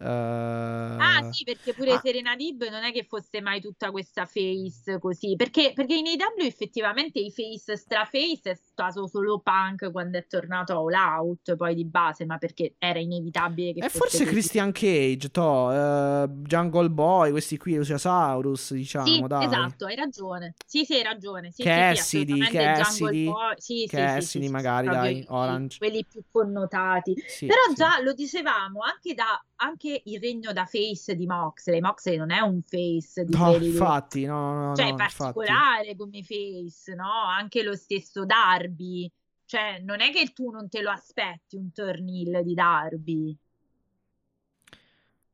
Uh... 0.01 0.05
Ah 0.05 1.29
sì, 1.29 1.43
perché 1.43 1.73
pure 1.73 1.91
ah. 1.91 1.99
Serena 2.01 2.33
Dib 2.35 2.63
non 2.69 2.83
è 2.83 2.93
che 2.93 3.03
fosse 3.03 3.41
mai 3.41 3.59
tutta 3.59 3.91
questa 3.91 4.25
face 4.25 4.97
così, 4.97 5.35
perché, 5.35 5.73
perché 5.75 5.95
in 5.95 6.05
AW 6.07 6.45
effettivamente 6.45 7.19
i 7.19 7.31
face 7.31 7.75
straface 7.75 8.51
è 8.51 8.55
stato 8.55 9.07
solo 9.07 9.39
Punk 9.39 9.91
quando 9.91 10.17
è 10.17 10.25
tornato 10.25 10.77
All 10.77 10.93
Out, 10.93 11.55
poi 11.57 11.75
di 11.75 11.83
base, 11.83 12.25
ma 12.25 12.37
perché 12.37 12.75
era 12.77 12.97
inevitabile 12.99 13.73
che 13.73 13.85
E 13.85 13.89
forse 13.89 14.19
così. 14.19 14.29
Christian 14.29 14.71
Cage, 14.71 15.31
to, 15.31 15.41
uh, 15.41 16.27
Jungle 16.43 16.89
Boy, 16.89 17.31
questi 17.31 17.57
qui, 17.57 17.75
Luciasaurus, 17.75 18.73
diciamo, 18.73 19.05
Sì, 19.05 19.21
dai. 19.27 19.45
esatto, 19.45 19.85
hai 19.85 19.95
ragione. 19.95 20.53
Sì, 20.65 20.85
sì, 20.85 20.93
hai 20.93 21.03
ragione. 21.03 21.51
Sì, 21.51 21.63
Cassidy, 21.63 22.35
sì, 22.41 22.45
sì, 22.45 22.51
Cassidy, 22.51 23.25
Boy. 23.25 23.53
Sì, 23.57 23.85
Cassidy 23.89 24.45
sì, 24.45 24.51
magari, 24.51 24.87
dai, 24.87 25.25
Orange. 25.27 25.77
quelli 25.77 26.05
più 26.05 26.23
connotati. 26.31 27.15
Però 27.39 27.73
già 27.75 28.01
lo 28.01 28.13
dicevamo, 28.13 28.79
anche, 28.81 29.13
da, 29.13 29.43
anche 29.59 30.01
il 30.05 30.19
regno 30.19 30.53
da 30.53 30.65
face 30.65 31.15
di 31.15 31.25
Moxley. 31.25 31.79
Moxley 31.81 32.17
non 32.17 32.31
è 32.31 32.39
un 32.39 32.61
face 32.63 33.23
di 33.25 33.33
No, 33.33 33.55
infatti, 33.55 34.25
no, 34.25 34.53
no, 34.53 34.75
cioè 34.75 34.85
no, 34.87 34.97
è 34.97 35.03
infatti. 35.03 35.39
particolare 35.39 35.95
come 35.95 36.23
face, 36.23 36.93
no? 36.95 37.11
Anche 37.11 37.63
lo 37.63 37.75
stesso 37.75 38.25
Darby. 38.25 39.11
Cioè, 39.45 39.79
non 39.81 40.01
è 40.01 40.11
che 40.11 40.31
tu 40.33 40.49
non 40.51 40.69
te 40.69 40.81
lo 40.81 40.91
aspetti 40.91 41.55
un 41.55 41.71
turn 41.71 42.07
heel 42.07 42.43
di 42.43 42.53
Darby. 42.53 43.37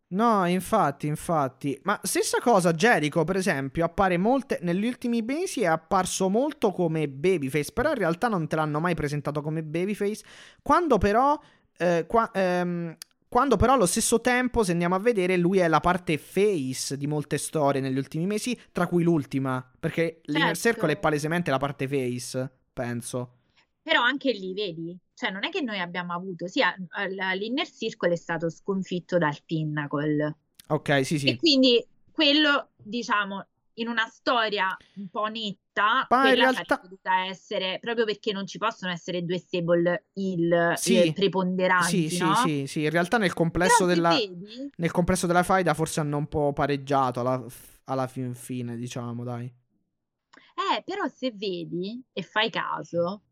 No, 0.08 0.46
infatti, 0.46 1.08
infatti. 1.08 1.78
Ma 1.84 2.00
stessa 2.04 2.40
cosa, 2.40 2.72
Jericho, 2.74 3.24
per 3.24 3.36
esempio, 3.38 3.84
appare 3.84 4.18
molte. 4.18 4.60
Negli 4.62 4.86
ultimi 4.88 5.22
mesi 5.22 5.62
è 5.62 5.66
apparso 5.66 6.30
molto 6.30 6.72
come 6.72 7.10
babyface. 7.10 7.72
Però 7.74 7.90
in 7.90 7.96
realtà 7.98 8.28
non 8.28 8.48
te 8.48 8.56
l'hanno 8.56 8.80
mai 8.80 8.94
presentato 8.96 9.42
come 9.42 9.64
babyface. 9.64 10.24
Quando 10.62 10.98
però. 10.98 11.38
eh, 11.78 12.06
qua- 12.08 12.32
ehm, 12.34 12.96
quando 13.28 13.58
però 13.58 13.74
allo 13.74 13.86
stesso 13.86 14.22
tempo, 14.22 14.64
se 14.64 14.72
andiamo 14.72 14.96
a 14.96 15.00
vedere, 15.00 15.38
lui 15.38 15.60
è 15.60 15.68
la 15.68 15.80
parte 15.80 16.18
face 16.18 16.98
di 16.98 17.08
molte 17.08 17.38
storie 17.38 17.82
negli 17.82 17.98
ultimi 17.98 18.26
mesi, 18.26 18.58
tra 18.72 18.88
cui 18.88 19.04
l'ultima. 19.04 19.66
Perché 19.80 20.22
l'Inner 20.26 20.56
Certo. 20.56 20.60
Circle 20.60 20.94
è 20.94 20.98
palesemente 20.98 21.52
la 21.52 21.58
parte 21.58 21.88
face, 21.88 22.50
penso. 22.74 23.32
Però 23.82 24.02
anche 24.02 24.32
lì, 24.32 24.54
vedi? 24.54 24.98
Cioè, 25.14 25.30
non 25.32 25.44
è 25.46 25.50
che 25.50 25.62
noi 25.62 25.80
abbiamo 25.80 26.14
avuto, 26.14 26.48
sì, 26.48 26.62
l'Inner 27.38 27.70
Circle 27.70 28.12
è 28.14 28.16
stato 28.18 28.50
sconfitto 28.50 29.18
dal 29.18 29.38
Pinnacle. 29.46 30.38
Ok, 30.70 31.06
sì, 31.06 31.18
E 31.24 31.36
sì. 31.36 31.38
quindi 31.38 31.86
quello, 32.12 32.72
diciamo, 32.76 33.48
in 33.76 33.88
una 33.88 34.08
storia 34.08 34.76
un 34.96 35.10
po' 35.10 35.26
netta, 35.26 36.06
Ma 36.10 36.30
in 36.30 36.36
realtà- 36.36 36.80
dovuta 36.82 37.26
essere, 37.26 37.78
proprio 37.80 38.06
perché 38.06 38.32
non 38.32 38.46
ci 38.46 38.58
possono 38.58 38.92
essere 38.92 39.24
due 39.24 39.38
stable 39.38 40.08
heel 40.14 40.74
Sì, 40.76 41.02
eh, 41.02 41.14
preponderanti, 41.14 42.10
Sì, 42.10 42.10
sì, 42.10 42.24
no? 42.24 42.34
sì, 42.36 42.64
sì. 42.68 42.84
In 42.84 42.90
realtà 42.90 43.18
nel 43.18 43.34
complesso 43.34 43.86
della. 43.86 44.10
vedi, 44.10 44.70
Nel 44.78 44.92
complesso 44.92 45.28
della 45.28 45.44
faida 45.44 45.74
forse 45.74 46.00
hanno 46.00 46.18
un 46.18 46.28
po' 46.28 46.54
pareggiato 46.54 47.20
alla, 47.20 47.44
alla 47.86 48.08
fin 48.08 48.34
fine, 48.34 48.76
diciamo, 48.78 49.24
dai. 49.24 49.46
eh, 49.46 50.82
però 50.84 51.08
se 51.08 51.32
vedi 51.32 52.02
e 52.14 52.22
fai 52.22 52.50
caso, 52.50 53.24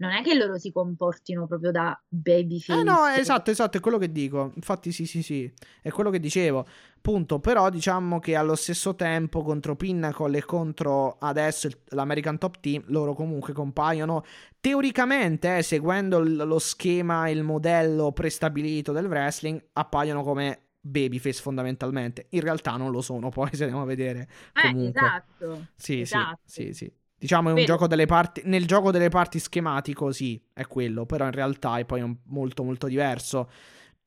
non 0.00 0.10
è 0.12 0.22
che 0.22 0.34
loro 0.34 0.58
si 0.58 0.72
comportino 0.72 1.46
proprio 1.46 1.70
da 1.70 1.98
babyface. 2.08 2.80
Eh 2.80 2.84
no, 2.84 3.06
esatto, 3.06 3.50
esatto, 3.50 3.76
è 3.76 3.80
quello 3.80 3.98
che 3.98 4.10
dico. 4.10 4.50
Infatti 4.54 4.92
sì, 4.92 5.04
sì, 5.04 5.22
sì, 5.22 5.50
è 5.82 5.90
quello 5.90 6.08
che 6.10 6.18
dicevo. 6.18 6.66
Punto, 7.00 7.38
però 7.38 7.68
diciamo 7.70 8.18
che 8.18 8.34
allo 8.34 8.54
stesso 8.54 8.94
tempo 8.94 9.42
contro 9.42 9.76
Pinnacle 9.76 10.38
e 10.38 10.44
contro 10.44 11.16
adesso 11.18 11.66
il- 11.66 11.76
l'American 11.88 12.38
Top 12.38 12.60
Team, 12.60 12.82
loro 12.86 13.14
comunque 13.14 13.52
compaiono 13.52 14.24
teoricamente, 14.60 15.58
eh, 15.58 15.62
seguendo 15.62 16.18
l- 16.20 16.36
lo 16.46 16.58
schema 16.58 17.26
e 17.26 17.32
il 17.32 17.42
modello 17.42 18.12
prestabilito 18.12 18.92
del 18.92 19.06
wrestling, 19.06 19.62
appaiono 19.72 20.22
come 20.22 20.68
babyface 20.80 21.40
fondamentalmente. 21.42 22.26
In 22.30 22.40
realtà 22.40 22.76
non 22.76 22.90
lo 22.90 23.00
sono, 23.02 23.28
poi 23.30 23.50
se 23.52 23.64
andiamo 23.64 23.82
a 23.82 23.86
vedere. 23.86 24.28
Eh, 24.54 24.70
comunque. 24.70 25.00
esatto. 25.00 25.66
Sì, 25.76 26.00
esatto. 26.00 26.40
sì, 26.44 26.64
sì, 26.66 26.72
sì. 26.72 26.92
Diciamo 27.20 27.50
è 27.50 27.52
un 27.52 27.64
gioco 27.66 27.86
delle 27.86 28.06
parti. 28.06 28.40
Nel 28.46 28.66
gioco 28.66 28.90
delle 28.90 29.10
parti 29.10 29.38
schematico, 29.38 30.10
sì, 30.10 30.40
è 30.54 30.66
quello. 30.66 31.04
Però 31.04 31.26
in 31.26 31.32
realtà 31.32 31.76
è 31.76 31.84
poi 31.84 32.00
un- 32.00 32.16
molto, 32.28 32.64
molto 32.64 32.86
diverso. 32.86 33.50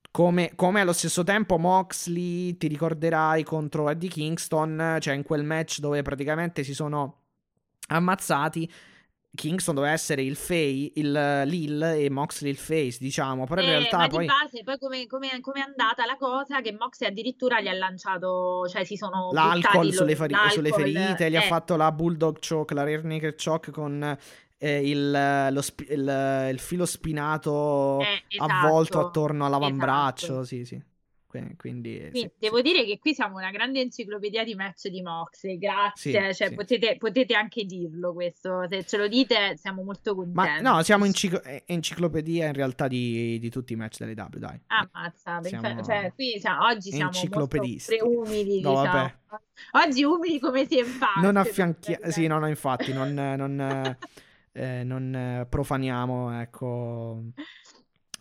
Come, 0.10 0.54
come 0.56 0.82
allo 0.82 0.94
stesso 0.94 1.24
tempo 1.24 1.58
Moxley, 1.60 2.58
ti 2.58 2.68
ricorderai, 2.68 3.44
contro 3.44 3.88
Eddie 3.90 4.10
Kingston, 4.10 4.98
cioè 5.00 5.14
in 5.14 5.24
quel 5.24 5.44
match 5.44 5.80
dove 5.80 6.02
praticamente 6.02 6.64
si 6.64 6.74
sono 6.74 7.20
ammazzati. 7.90 8.72
Kingston 9.36 9.74
doveva 9.74 9.94
essere 9.94 10.22
il 10.22 10.36
Fay, 10.36 10.92
il 10.96 11.42
Lil 11.46 11.82
e 11.82 12.10
Moxley 12.10 12.52
il 12.52 12.58
Face, 12.58 12.98
diciamo. 13.00 13.46
Però 13.46 13.62
in 13.62 13.68
Eh, 13.68 13.72
realtà 13.72 13.98
ma 13.98 14.08
poi 14.08 14.20
di 14.20 14.26
base, 14.26 14.64
poi 14.64 14.78
come, 14.78 15.08
come- 15.08 15.40
come 15.42 15.60
è 15.60 15.64
andata 15.64 16.06
la 16.06 16.16
cosa? 16.18 16.62
Che 16.62 16.72
Moxley 16.72 17.10
addirittura 17.10 17.60
gli 17.60 17.68
ha 17.68 17.74
lanciato, 17.74 18.68
cioè 18.68 18.84
si 18.84 18.96
sono 18.96 19.32
l'alcol 19.32 19.92
sulle, 19.92 20.16
feri- 20.16 20.34
l'alcol, 20.34 20.52
sulle 20.52 20.72
ferite, 20.72 21.32
gli 21.32 21.36
ha 21.36 21.44
eh, 21.44 21.48
fatto 21.48 21.76
la 21.76 21.92
Bulldog 21.92 22.38
Choke, 22.48 22.74
la 22.76 22.84
Rear 22.84 23.04
Naked 23.04 23.36
Choke 23.44 23.72
con 23.72 24.18
eh, 24.60 24.90
il, 24.90 25.58
spi- 25.62 25.88
il- 25.92 26.48
il 26.52 26.60
filo 26.60 26.86
spinato 26.86 28.00
eh, 28.02 28.24
avvolto 28.38 29.00
esatto, 29.00 29.08
attorno 29.08 29.46
all'avambraccio. 29.48 30.26
esatto. 30.26 30.44
Sì, 30.44 30.64
sì. 30.64 30.82
Quindi, 31.58 31.98
eh, 31.98 32.10
Quindi 32.12 32.20
sì, 32.20 32.32
devo 32.38 32.58
sì. 32.58 32.62
dire 32.64 32.86
che 32.86 33.00
qui 33.00 33.14
siamo 33.14 33.38
una 33.38 33.52
grande 33.52 33.80
enciclopedia 33.82 34.44
di 34.44 34.56
match 34.56 34.88
di 34.88 35.02
Moxley, 35.02 35.58
grazie, 35.58 36.12
Sì, 36.32 36.36
cioè 36.36 36.50
sì. 36.50 36.54
Potete, 36.56 36.98
potete 36.98 37.34
anche 37.34 37.64
dirlo 37.66 38.14
questo, 38.14 38.66
se 38.70 38.86
ce 38.86 38.98
lo 38.98 39.08
dite 39.08 39.56
siamo 39.58 39.84
molto 39.84 40.16
Ma 40.16 40.24
contenti. 40.44 40.64
no, 40.64 40.84
siamo 40.84 41.06
enciclo- 41.06 41.42
eh, 41.44 41.64
enciclopedia 41.66 42.48
in 42.48 42.54
realtà 42.54 42.88
di, 42.88 43.40
di 43.40 43.50
tutti 43.50 43.74
i 43.74 43.76
match 43.76 44.00
delle 44.00 44.14
W, 44.14 44.38
dai. 44.38 44.60
Ammazza, 44.68 45.42
Siamo 45.44 45.84
cioè, 45.84 46.12
qui 46.14 46.40
siamo- 46.40 46.66
oggi 46.66 46.92
siamo 46.92 47.08
enciclopedisti. 47.10 47.98
umili, 48.02 48.62
No, 48.62 48.70
diciamo. 48.70 48.84
vabbè. 48.92 49.16
Oggi 49.88 50.04
umili 50.04 50.40
come 50.40 50.66
si 50.68 50.84
fa. 50.84 51.14
Non 51.22 51.38
affianchiamo, 51.38 52.10
sì, 52.12 52.28
no, 52.28 52.40
no, 52.40 52.48
infatti, 52.48 52.94
non, 52.94 53.14
non, 53.14 53.60
eh, 53.60 53.98
eh, 54.52 54.84
non 54.84 55.14
eh, 55.16 55.46
profaniamo, 55.50 56.40
ecco, 56.42 57.24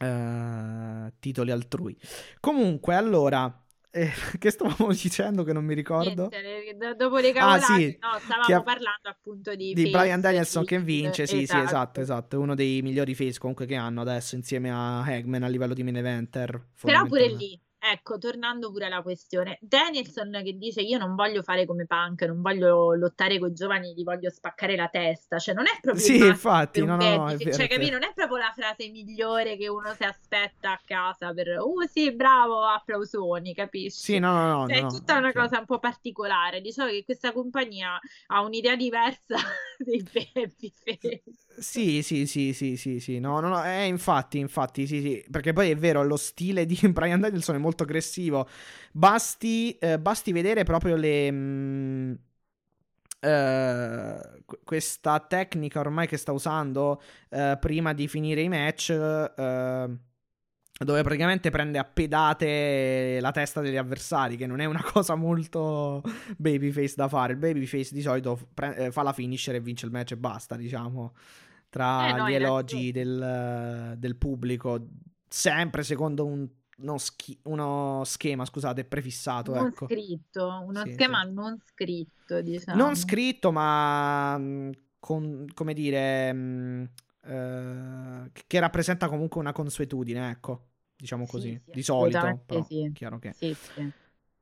eh, 0.02 1.12
titoli 1.18 1.50
altrui. 1.50 1.96
Comunque, 2.40 2.94
allora, 2.94 3.64
eh, 3.90 4.10
che 4.38 4.50
stavamo 4.50 4.92
dicendo 4.92 5.44
che 5.44 5.52
non 5.52 5.64
mi 5.64 5.74
ricordo? 5.74 6.22
Niente, 6.22 6.94
dopo 6.96 7.18
le 7.18 7.32
Ah, 7.38 7.58
cavolate, 7.58 7.84
sì, 7.88 7.98
no, 8.00 8.18
stavamo 8.20 8.54
ha- 8.54 8.62
parlando 8.62 9.08
appunto 9.08 9.54
di, 9.54 9.74
Di 9.74 9.86
Brian 9.86 10.20
Danielson 10.20 10.64
che 10.64 10.78
vince, 10.80 11.26
sì, 11.26 11.46
sì, 11.46 11.58
esatto. 11.58 11.64
esatto, 11.64 12.00
esatto, 12.00 12.38
uno 12.40 12.54
dei 12.54 12.82
migliori 12.82 13.14
face 13.14 13.38
comunque 13.38 13.64
che 13.66 13.74
hanno 13.76 14.02
adesso 14.02 14.34
insieme 14.34 14.70
a 14.70 15.02
Hagman 15.02 15.42
a 15.44 15.48
livello 15.48 15.74
di 15.74 15.82
main 15.82 15.96
eventer. 15.96 16.62
Però 16.84 17.06
pure 17.06 17.28
lì, 17.28 17.60
ecco, 17.84 18.18
tornando 18.18 18.70
pure 18.70 18.86
alla 18.86 19.02
questione, 19.02 19.58
Danielson 19.60 20.40
che 20.44 20.56
dice 20.56 20.80
io 20.82 20.98
non 20.98 21.14
voglio 21.14 21.42
fare 21.42 21.66
come 21.66 21.86
Punk, 21.86 22.22
non 22.22 22.40
voglio 22.40 22.94
lottare 22.94 23.38
con 23.38 23.50
i 23.50 23.54
giovani, 23.54 23.92
gli 23.94 24.04
voglio 24.04 24.30
spaccare 24.30 24.76
la 24.76 24.88
testa, 24.88 25.38
cioè 25.38 25.54
non 25.54 25.66
è 25.66 25.78
proprio 25.80 26.06
Sì, 26.06 26.16
infatti, 26.26 26.84
no, 26.84 26.96
no, 26.96 27.10
no, 27.10 27.28
è 27.30 27.38
vero, 27.38 27.58
cioè 27.58 27.68
capì, 27.68 27.90
non 27.90 28.02
è 28.02 28.12
proprio 28.14 28.38
la 28.38 28.52
frase 28.54 28.88
migliore 28.88 29.56
che 29.56 29.68
uno 29.68 29.92
si 29.94 30.04
aspetta 30.04 30.72
a 30.72 30.80
casa 30.84 31.32
per, 31.34 31.58
uh 31.60 31.82
sì, 31.86 32.12
bravo, 32.14 32.62
applausoni, 32.64 33.54
capisci? 33.54 34.14
Sì, 34.14 34.18
no, 34.18 34.32
no, 34.32 34.66
no, 34.66 34.68
Cioè, 34.68 34.78
no, 34.80 34.80
è 34.80 34.86
tutta 34.86 35.16
una 35.18 35.30
chiaro. 35.30 35.48
cosa 35.48 35.58
un 35.58 35.66
po' 35.66 35.78
particolare. 35.78 36.60
Diciamo 36.60 36.90
che 36.90 37.04
questa 37.04 37.32
compagnia 37.32 37.98
ha 38.28 38.42
un'idea 38.42 38.76
diversa 38.76 39.36
dei 39.78 40.02
babyface. 40.34 41.22
Sì, 41.58 42.02
sì, 42.02 42.26
sì, 42.26 42.52
sì, 42.54 42.76
sì, 42.76 42.98
sì, 42.98 43.18
no, 43.18 43.38
no, 43.40 43.48
no, 43.48 43.64
eh, 43.64 43.84
infatti, 43.86 44.38
infatti, 44.38 44.86
sì, 44.86 45.00
sì, 45.02 45.24
perché 45.30 45.52
poi 45.52 45.70
è 45.70 45.76
vero, 45.76 46.02
lo 46.02 46.16
stile 46.16 46.64
di 46.66 46.76
Brian 46.90 47.20
Danielson 47.20 47.56
è 47.56 47.58
molto 47.58 47.82
aggressivo, 47.82 48.48
basti, 48.90 49.76
eh, 49.78 49.98
basti 49.98 50.32
vedere 50.32 50.64
proprio 50.64 50.96
le... 50.96 51.30
mm, 51.30 52.12
eh, 53.20 54.42
que- 54.44 54.60
questa 54.64 55.20
tecnica 55.20 55.80
ormai 55.80 56.06
che 56.06 56.16
sta 56.16 56.32
usando 56.32 57.00
eh, 57.30 57.56
prima 57.60 57.92
di 57.92 58.08
finire 58.08 58.40
i 58.42 58.48
match, 58.48 58.90
eh, 58.90 59.90
dove 60.84 61.02
praticamente 61.02 61.50
prende 61.50 61.78
a 61.78 61.84
pedate 61.84 63.18
la 63.20 63.30
testa 63.30 63.60
degli 63.60 63.76
avversari, 63.76 64.36
che 64.36 64.46
non 64.46 64.60
è 64.60 64.64
una 64.64 64.82
cosa 64.92 65.14
molto 65.14 66.02
babyface 66.36 66.94
da 66.96 67.08
fare. 67.08 67.32
Il 67.32 67.38
babyface 67.38 67.94
di 67.94 68.02
solito 68.02 68.38
pre- 68.54 68.76
eh, 68.76 68.90
fa 68.92 69.02
la 69.02 69.12
finisher 69.12 69.54
e 69.54 69.60
vince 69.60 69.86
il 69.86 69.92
match 69.92 70.12
e 70.12 70.16
basta, 70.16 70.56
diciamo. 70.56 71.14
Tra 71.68 72.08
Eh, 72.08 72.12
no, 72.12 72.28
gli 72.28 72.34
elogi 72.34 72.92
del, 72.92 73.94
del 73.96 74.16
pubblico, 74.16 74.88
sempre 75.26 75.82
secondo 75.82 76.26
un- 76.26 76.46
uno, 76.78 76.98
schi- 76.98 77.38
uno 77.44 78.02
schema, 78.04 78.44
scusate, 78.44 78.84
prefissato. 78.84 79.54
Non 79.54 79.68
ecco. 79.68 79.86
scritto, 79.86 80.64
uno 80.66 80.84
Sì, 80.84 80.92
schema 80.92 81.24
sì. 81.24 81.32
non 81.32 81.58
scritto, 81.64 82.40
diciamo. 82.42 82.76
Non 82.82 82.96
scritto, 82.96 83.52
ma 83.52 84.36
mh, 84.36 84.70
con, 84.98 85.46
come 85.54 85.74
dire, 85.74 86.32
mh, 86.32 86.88
eh, 87.24 88.30
che 88.46 88.60
rappresenta 88.60 89.08
comunque 89.08 89.40
una 89.40 89.52
consuetudine, 89.52 90.30
ecco, 90.30 90.71
diciamo 91.02 91.24
Sì, 91.24 91.30
così, 91.32 91.60
sì, 91.64 91.70
di 91.72 91.82
solito, 91.82 92.42
però, 92.46 92.62
sì. 92.62 92.88
chiaro 92.94 93.18
che 93.18 93.32
Sì, 93.32 93.52
sì. 93.54 93.90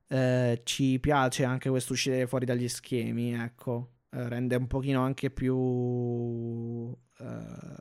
eh, 0.09 0.61
ci 0.63 0.99
piace 0.99 1.43
anche 1.43 1.69
questo 1.71 1.93
uscire 1.93 2.27
fuori 2.27 2.45
dagli 2.45 2.67
schemi, 2.69 3.33
ecco, 3.33 3.93
eh, 4.11 4.29
rende 4.29 4.55
un 4.55 4.67
pochino 4.67 5.01
anche 5.01 5.31
più... 5.31 5.55
ehm, 7.17 7.75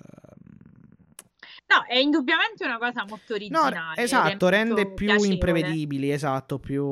No, 1.66 1.84
è 1.86 1.96
indubbiamente 1.98 2.64
una 2.64 2.78
cosa 2.78 3.04
molto 3.06 3.34
originale. 3.34 3.76
No, 3.76 3.92
esatto, 3.94 4.48
rende 4.48 4.86
più 4.86 4.94
piacevole. 5.06 5.28
imprevedibili, 5.34 6.10
esatto, 6.10 6.58
più, 6.58 6.84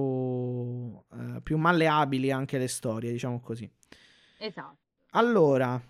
eh, 1.12 1.40
più 1.42 1.56
malleabili 1.56 2.30
anche 2.30 2.58
le 2.58 2.68
storie, 2.68 3.10
diciamo 3.10 3.40
così. 3.40 3.68
Esatto. 4.36 4.76
Allora, 5.12 5.82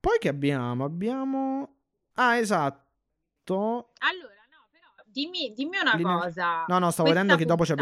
poi 0.00 0.18
che 0.18 0.28
abbiamo? 0.28 0.84
Abbiamo... 0.84 1.76
Ah, 2.14 2.36
esatto. 2.38 3.92
Allora, 3.98 4.35
dimmi, 5.22 5.52
dimmi 5.54 5.78
una 5.78 5.94
L'inner- 5.96 6.18
cosa. 6.20 6.64
No, 6.66 6.78
no, 6.78 6.90
stavo 6.90 7.08
vedendo 7.08 7.36
che 7.36 7.46
dopo 7.46 7.64
c'è 7.64 7.74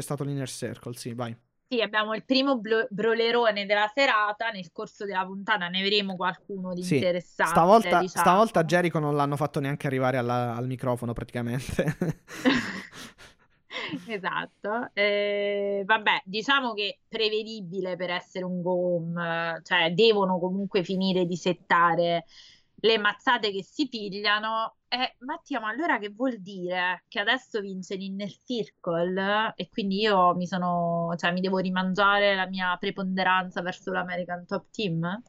stato 0.00 0.24
l'inner 0.24 0.48
circle, 0.48 0.94
sì, 0.96 1.14
vai. 1.14 1.36
Sì, 1.68 1.80
abbiamo 1.80 2.14
il 2.14 2.24
primo 2.24 2.58
blo- 2.58 2.86
brolerone 2.90 3.66
della 3.66 3.90
serata. 3.92 4.50
Nel 4.50 4.70
corso 4.72 5.04
della 5.04 5.24
puntata 5.24 5.66
ne 5.68 5.80
avremo 5.82 6.14
qualcuno 6.14 6.72
di 6.72 6.82
Sì, 6.82 6.94
interessante. 6.96 7.52
Stavolta, 7.52 7.98
diciamo. 8.00 8.24
stavolta 8.24 8.64
Jericho 8.64 8.98
non 9.00 9.16
l'hanno 9.16 9.36
fatto 9.36 9.58
neanche 9.60 9.86
arrivare 9.88 10.16
alla- 10.16 10.54
al 10.54 10.66
microfono 10.66 11.12
praticamente. 11.12 11.96
Esatto, 14.06 14.90
Eh, 14.94 15.82
vabbè, 15.84 16.22
diciamo 16.24 16.72
che 16.72 17.00
prevedibile 17.08 17.96
per 17.96 18.10
essere 18.10 18.44
un 18.44 18.62
go 18.62 18.72
home, 18.96 19.60
cioè 19.64 19.92
devono 19.92 20.38
comunque 20.38 20.82
finire 20.82 21.26
di 21.26 21.36
settare 21.36 22.24
le 22.86 22.98
mazzate 22.98 23.50
che 23.52 23.62
si 23.64 23.88
pigliano. 23.88 24.76
Eh, 24.88 25.16
Mattia, 25.20 25.60
ma 25.60 25.68
allora 25.68 25.98
che 25.98 26.10
vuol 26.10 26.40
dire? 26.40 27.04
Che 27.08 27.18
adesso 27.20 27.60
vince 27.60 27.96
l'Inner 27.96 28.30
Circle 28.44 29.52
e 29.56 29.68
quindi 29.68 30.00
io 30.00 30.34
mi 30.36 30.46
sono, 30.46 31.12
cioè 31.16 31.32
mi 31.32 31.40
devo 31.40 31.58
rimangiare 31.58 32.34
la 32.34 32.46
mia 32.46 32.76
preponderanza 32.78 33.62
verso 33.62 33.90
l'American 33.92 34.46
Top 34.46 34.66
Team? 34.70 35.22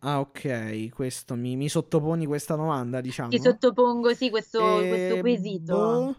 Ah, 0.00 0.18
ok, 0.20 0.88
questo 0.90 1.34
mi, 1.36 1.56
mi 1.56 1.68
sottoponi 1.68 2.26
questa 2.26 2.56
domanda, 2.56 3.00
diciamo. 3.00 3.30
Ti 3.30 3.40
sottopongo 3.40 4.14
sì 4.14 4.30
questo, 4.30 4.84
Eh, 4.84 4.84
questo 4.86 5.18
quesito. 5.18 6.06
boh, 6.06 6.14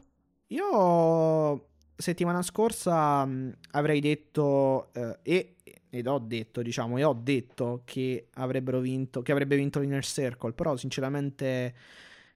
io 0.47 1.69
settimana 1.95 2.41
scorsa 2.41 3.25
mh, 3.25 3.57
avrei 3.71 3.99
detto 4.01 4.91
eh, 4.93 5.19
e, 5.23 5.55
ed 5.93 6.07
ho 6.07 6.17
detto, 6.17 6.63
diciamo, 6.63 6.97
e 6.97 7.03
ho 7.03 7.13
detto 7.13 7.83
che 7.85 8.29
avrebbero 8.33 8.79
vinto, 8.79 9.21
che 9.21 9.31
avrebbe 9.31 9.55
vinto 9.55 9.79
l'Inner 9.79 10.03
Circle, 10.03 10.53
però 10.53 10.75
sinceramente 10.75 11.71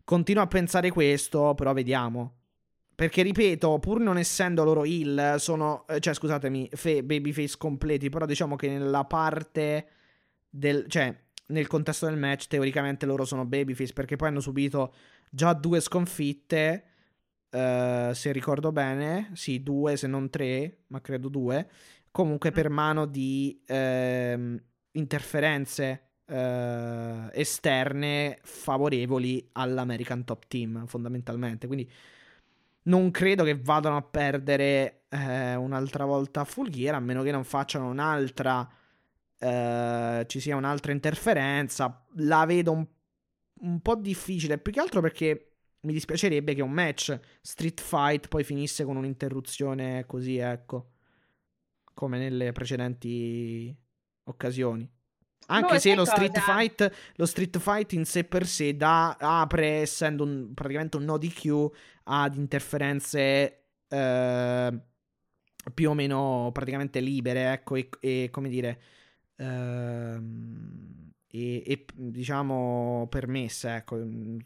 continuo 0.04 0.44
a 0.44 0.48
pensare 0.48 0.92
questo, 0.92 1.56
però 1.56 1.74
vediamo. 1.74 2.36
Perché 2.94 3.24
ripeto, 3.24 3.80
pur 3.80 4.00
non 4.00 4.20
essendo 4.20 4.64
loro 4.64 4.84
heal, 4.86 5.38
sono, 5.40 5.88
eh, 5.88 6.00
cioè 6.00 6.14
scusatemi, 6.14 6.70
fe- 6.72 7.04
babyface 7.04 7.58
completi, 7.58 8.10
però 8.10 8.28
diciamo 8.28 8.56
che 8.56 8.68
nella 8.70 9.06
parte 9.06 9.88
del, 10.48 10.86
cioè 10.88 11.16
nel 11.48 11.66
contesto 11.66 12.06
del 12.06 12.18
match 12.18 12.46
teoricamente 12.46 13.08
loro 13.08 13.26
sono 13.26 13.44
babyface 13.44 13.94
perché 13.94 14.18
poi 14.18 14.28
hanno 14.28 14.40
subito 14.40 14.94
già 15.32 15.54
due 15.54 15.80
sconfitte, 15.80 16.84
eh, 17.50 18.12
se 18.14 18.32
ricordo 18.32 18.72
bene, 18.72 19.32
sì, 19.34 19.64
due 19.64 19.98
se 19.98 20.06
non 20.06 20.30
tre, 20.30 20.84
ma 20.88 21.02
credo 21.02 21.28
due, 21.28 21.68
comunque 22.18 22.50
per 22.50 22.72
mano 22.72 23.06
di 23.06 23.62
ehm, 23.68 24.60
interferenze 24.94 26.14
eh, 26.26 27.30
esterne 27.32 28.40
favorevoli 28.42 29.50
all'American 29.52 30.24
Top 30.24 30.48
Team, 30.48 30.88
fondamentalmente. 30.88 31.68
Quindi 31.68 31.88
non 32.86 33.12
credo 33.12 33.44
che 33.44 33.54
vadano 33.62 33.98
a 33.98 34.02
perdere 34.02 35.04
eh, 35.10 35.54
un'altra 35.54 36.06
volta 36.06 36.42
a 36.42 36.46
full 36.46 36.70
gear, 36.70 36.96
a 36.96 37.00
meno 37.00 37.22
che 37.22 37.30
non 37.30 37.44
facciano 37.44 37.88
un'altra. 37.88 38.68
eh, 39.38 40.24
ci 40.28 40.40
sia 40.40 40.56
un'altra 40.56 40.92
interferenza. 40.92 42.04
La 42.16 42.46
vedo 42.48 42.72
un, 42.72 42.88
un 43.62 43.80
po' 43.82 43.96
difficile, 43.96 44.58
più 44.58 44.72
che 44.72 44.80
altro 44.80 45.02
perché 45.02 45.52
mi 45.82 45.94
dispiacerebbe 45.94 46.56
che 46.56 46.64
un 46.64 46.72
match 46.72 47.20
street 47.42 47.80
fight 47.80 48.28
poi 48.28 48.44
finisse 48.44 48.84
con 48.86 48.98
un'interruzione 48.98 50.06
così, 50.08 50.38
ecco, 50.38 50.94
come 51.98 52.20
nelle 52.20 52.52
precedenti 52.52 53.76
occasioni. 54.26 54.88
Anche 55.48 55.74
Boh, 55.74 55.80
se 55.80 55.96
lo 55.96 56.06
street 56.06 56.40
fight, 56.40 56.92
lo 57.16 57.26
street 57.26 57.58
fight 57.58 57.94
in 57.94 58.06
sé 58.06 58.24
per 58.26 58.46
sé 58.46 58.76
dà, 58.76 59.16
apre, 59.20 59.80
essendo 59.82 60.24
un- 60.24 60.54
praticamente 60.54 60.98
un 60.98 61.06
no 61.06 61.18
DQ, 61.18 61.72
ad 62.04 62.36
interferenze 62.36 63.64
eh, 63.88 64.80
più 65.74 65.90
o 65.90 65.94
meno 65.94 66.50
praticamente 66.54 67.00
libere, 67.00 67.52
ecco, 67.54 67.76
e, 67.76 67.90
e 68.00 68.28
come 68.32 68.50
dire, 68.50 68.82
ehm, 69.38 71.12
e, 71.28 71.64
e, 71.66 71.86
diciamo 71.96 73.08
permesse, 73.10 73.74
ecco, 73.76 73.98
in 73.98 74.40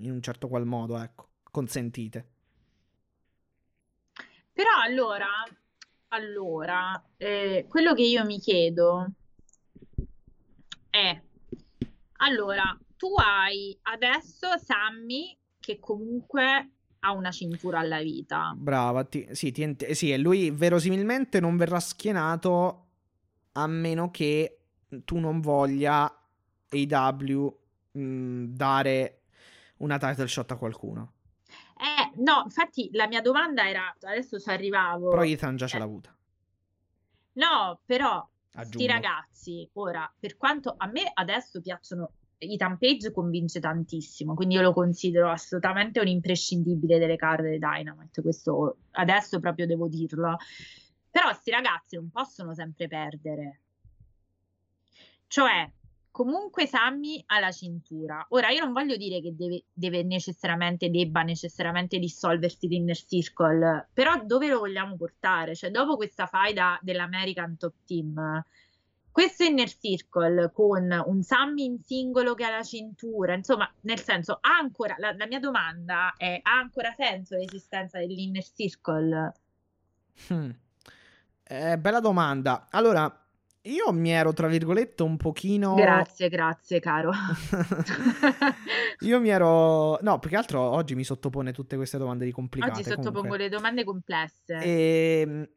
in 0.00 0.10
un 0.10 0.22
certo 0.22 0.48
qual 0.48 0.64
modo, 0.66 0.98
ecco, 0.98 1.28
consentite. 1.50 2.26
Però 4.52 4.70
allora, 4.84 5.26
allora, 6.12 7.02
eh, 7.16 7.66
quello 7.68 7.94
che 7.94 8.02
io 8.02 8.24
mi 8.24 8.38
chiedo 8.38 9.12
è, 10.90 11.20
allora, 12.18 12.78
tu 12.96 13.14
hai 13.16 13.76
adesso 13.82 14.58
Sammy 14.58 15.36
che 15.58 15.78
comunque 15.78 16.70
ha 17.00 17.12
una 17.12 17.30
cintura 17.30 17.78
alla 17.78 18.00
vita. 18.00 18.52
Brava, 18.54 19.04
ti- 19.04 19.26
sì, 19.32 19.52
ti 19.52 19.76
sì, 19.92 20.12
e 20.12 20.18
lui 20.18 20.50
verosimilmente 20.50 21.40
non 21.40 21.56
verrà 21.56 21.80
schienato 21.80 22.86
a 23.52 23.66
meno 23.66 24.10
che 24.10 24.58
tu 25.04 25.18
non 25.18 25.40
voglia 25.40 26.04
AW 26.68 27.58
mh, 27.92 28.44
dare 28.48 29.22
una 29.78 29.98
title 29.98 30.28
shot 30.28 30.50
a 30.52 30.56
qualcuno. 30.56 31.11
No, 32.16 32.42
infatti 32.44 32.88
la 32.92 33.06
mia 33.06 33.20
domanda 33.20 33.68
era, 33.68 33.94
adesso 34.02 34.38
ci 34.38 34.48
arrivavo. 34.50 35.10
Però 35.10 35.24
Ethan 35.24 35.56
già 35.56 35.66
ce 35.66 35.76
Eh, 35.76 35.78
l'ha 35.78 35.84
avuta. 35.84 36.16
No, 37.34 37.80
però 37.84 38.28
sti 38.48 38.58
Aggiungo. 38.60 38.92
ragazzi, 38.92 39.68
ora, 39.74 40.12
per 40.18 40.36
quanto 40.36 40.74
a 40.76 40.86
me 40.86 41.10
adesso 41.14 41.60
piacciono, 41.60 42.12
Ethan 42.38 42.76
Page 42.76 43.12
convince 43.12 43.60
tantissimo, 43.60 44.34
quindi 44.34 44.56
io 44.56 44.62
lo 44.62 44.72
considero 44.72 45.30
assolutamente 45.30 46.00
un 46.00 46.08
imprescindibile 46.08 46.98
delle 46.98 47.16
carte 47.16 47.50
di 47.50 47.58
Dynamite, 47.58 48.20
questo 48.20 48.78
adesso 48.92 49.38
proprio 49.40 49.66
devo 49.66 49.88
dirlo. 49.88 50.36
Però 51.10 51.32
sti 51.32 51.50
ragazzi 51.50 51.96
non 51.96 52.10
possono 52.10 52.52
sempre 52.54 52.88
perdere. 52.88 53.60
Cioè, 55.26 55.70
comunque 56.12 56.66
Sammy 56.66 57.20
ha 57.26 57.40
la 57.40 57.50
cintura. 57.50 58.24
Ora, 58.28 58.50
io 58.50 58.62
non 58.62 58.72
voglio 58.72 58.96
dire 58.96 59.20
che 59.20 59.34
deve, 59.34 59.64
deve 59.72 60.04
necessariamente, 60.04 60.90
debba 60.90 61.22
necessariamente 61.22 61.98
dissolversi 61.98 62.68
l'Inner 62.68 62.96
Circle, 62.96 63.88
però 63.92 64.22
dove 64.24 64.46
lo 64.48 64.60
vogliamo 64.60 64.94
portare? 64.96 65.56
Cioè, 65.56 65.70
dopo 65.70 65.96
questa 65.96 66.26
faida 66.26 66.78
dell'American 66.82 67.56
Top 67.56 67.74
Team, 67.84 68.44
questo 69.10 69.42
Inner 69.42 69.68
Circle 69.68 70.52
con 70.52 71.02
un 71.06 71.22
Sammy 71.22 71.64
in 71.64 71.78
singolo 71.82 72.34
che 72.34 72.44
ha 72.44 72.50
la 72.50 72.62
cintura, 72.62 73.34
insomma, 73.34 73.70
nel 73.80 74.00
senso, 74.00 74.38
ha 74.40 74.56
ancora, 74.56 74.94
la, 74.98 75.14
la 75.16 75.26
mia 75.26 75.40
domanda 75.40 76.14
è, 76.16 76.38
ha 76.42 76.58
ancora 76.58 76.92
senso 76.92 77.36
l'esistenza 77.36 77.98
dell'Inner 77.98 78.44
Circle? 78.44 79.32
Hmm. 80.28 80.50
Eh, 81.44 81.78
bella 81.78 82.00
domanda. 82.00 82.68
Allora, 82.70 83.21
io 83.64 83.92
mi 83.92 84.10
ero, 84.10 84.32
tra 84.32 84.48
virgolette, 84.48 85.02
un 85.04 85.16
pochino... 85.16 85.74
Grazie, 85.74 86.28
grazie, 86.28 86.80
caro. 86.80 87.12
Io 89.00 89.20
mi 89.20 89.28
ero... 89.28 89.98
No, 90.02 90.18
più 90.18 90.30
che 90.30 90.36
altro 90.36 90.60
oggi 90.60 90.94
mi 90.96 91.04
sottopone 91.04 91.52
tutte 91.52 91.76
queste 91.76 91.96
domande 91.98 92.24
di 92.24 92.32
complicate. 92.32 92.72
Oggi 92.72 92.82
sottopongo 92.82 93.10
comunque. 93.12 93.38
le 93.38 93.48
domande 93.48 93.84
complesse. 93.84 94.58
Ehm, 94.58 95.48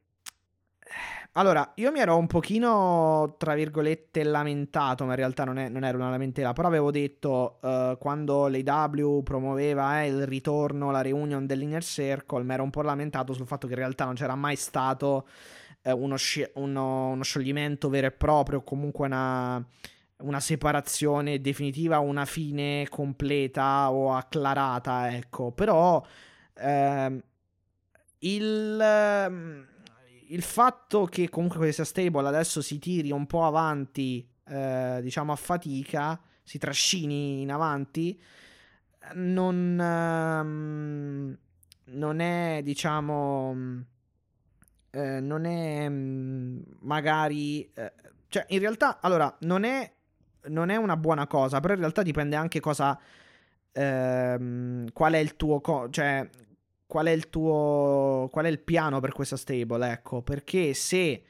Allora, 1.33 1.73
io 1.75 1.91
mi 1.91 1.99
ero 1.99 2.15
un 2.15 2.27
pochino, 2.27 3.35
tra 3.37 3.55
virgolette, 3.55 4.23
lamentato, 4.23 5.03
ma 5.03 5.11
in 5.11 5.17
realtà 5.17 5.43
non, 5.43 5.57
è- 5.57 5.69
non 5.69 5.83
era 5.83 5.97
una 5.97 6.09
lamentela, 6.09 6.53
però 6.53 6.67
avevo 6.67 6.91
detto 6.91 7.59
eh, 7.61 7.97
quando 7.99 8.47
l'AW 8.47 9.21
promuoveva 9.23 10.03
eh, 10.03 10.07
il 10.07 10.25
ritorno, 10.27 10.91
la 10.91 11.01
reunion 11.01 11.45
dell'Inner 11.45 11.83
Circle, 11.83 12.43
mi 12.43 12.53
ero 12.53 12.63
un 12.63 12.69
po' 12.69 12.81
lamentato 12.83 13.33
sul 13.33 13.47
fatto 13.47 13.65
che 13.67 13.73
in 13.73 13.79
realtà 13.79 14.05
non 14.05 14.13
c'era 14.13 14.35
mai 14.35 14.55
stato 14.55 15.27
eh, 15.85 15.91
uno, 15.91 16.15
sci- 16.17 16.49
uno- 16.55 17.09
uno 17.09 17.23
scioglimento 17.23 17.89
vero 17.89 18.07
e 18.07 18.11
proprio, 18.11 18.63
comunque 18.63 19.05
una, 19.05 19.63
una 20.17 20.39
separazione 20.39 21.39
definitiva, 21.39 21.99
una 21.99 22.25
fine 22.25 22.87
completa 22.89 23.91
o 23.91 24.13
acclarata, 24.13 25.15
ecco. 25.15 25.51
Però 25.51 26.03
ehm, 26.55 27.21
il, 28.19 28.79
ehm, 28.81 29.67
il 30.29 30.41
fatto 30.41 31.05
che 31.05 31.29
comunque 31.29 31.59
questa 31.59 31.83
stable 31.83 32.27
adesso 32.27 32.61
si 32.61 32.79
tiri 32.79 33.11
un 33.11 33.27
po' 33.27 33.45
avanti, 33.45 34.27
eh, 34.47 34.99
diciamo 35.03 35.31
a 35.31 35.35
fatica, 35.35 36.19
si 36.43 36.57
trascini 36.57 37.41
in 37.41 37.51
avanti, 37.51 38.19
non, 39.13 39.79
ehm, 39.79 41.37
non 41.85 42.19
è, 42.19 42.61
diciamo, 42.63 43.85
eh, 44.95 45.19
non 45.19 45.43
è 45.45 45.89
mm, 45.89 46.59
magari, 46.79 47.69
eh, 47.73 47.93
cioè 48.29 48.45
in 48.49 48.59
realtà, 48.59 48.99
allora, 49.01 49.35
non 49.41 49.65
è 49.65 49.91
non 50.47 50.69
è 50.69 50.75
una 50.75 50.95
buona 50.97 51.27
cosa, 51.27 51.59
però 51.59 51.73
in 51.73 51.79
realtà 51.79 52.01
dipende 52.01 52.35
anche 52.35 52.59
cosa... 52.59 52.99
Ehm, 53.73 54.91
qual 54.93 55.13
è 55.13 55.17
il 55.17 55.35
tuo... 55.35 55.59
Co- 55.61 55.89
cioè, 55.89 56.27
qual 56.85 57.07
è 57.07 57.11
il 57.11 57.29
tuo... 57.29 58.29
qual 58.31 58.45
è 58.45 58.49
il 58.49 58.59
piano 58.59 58.99
per 58.99 59.11
questa 59.11 59.37
stable, 59.37 59.91
ecco, 59.91 60.21
perché 60.21 60.73
se 60.73 61.23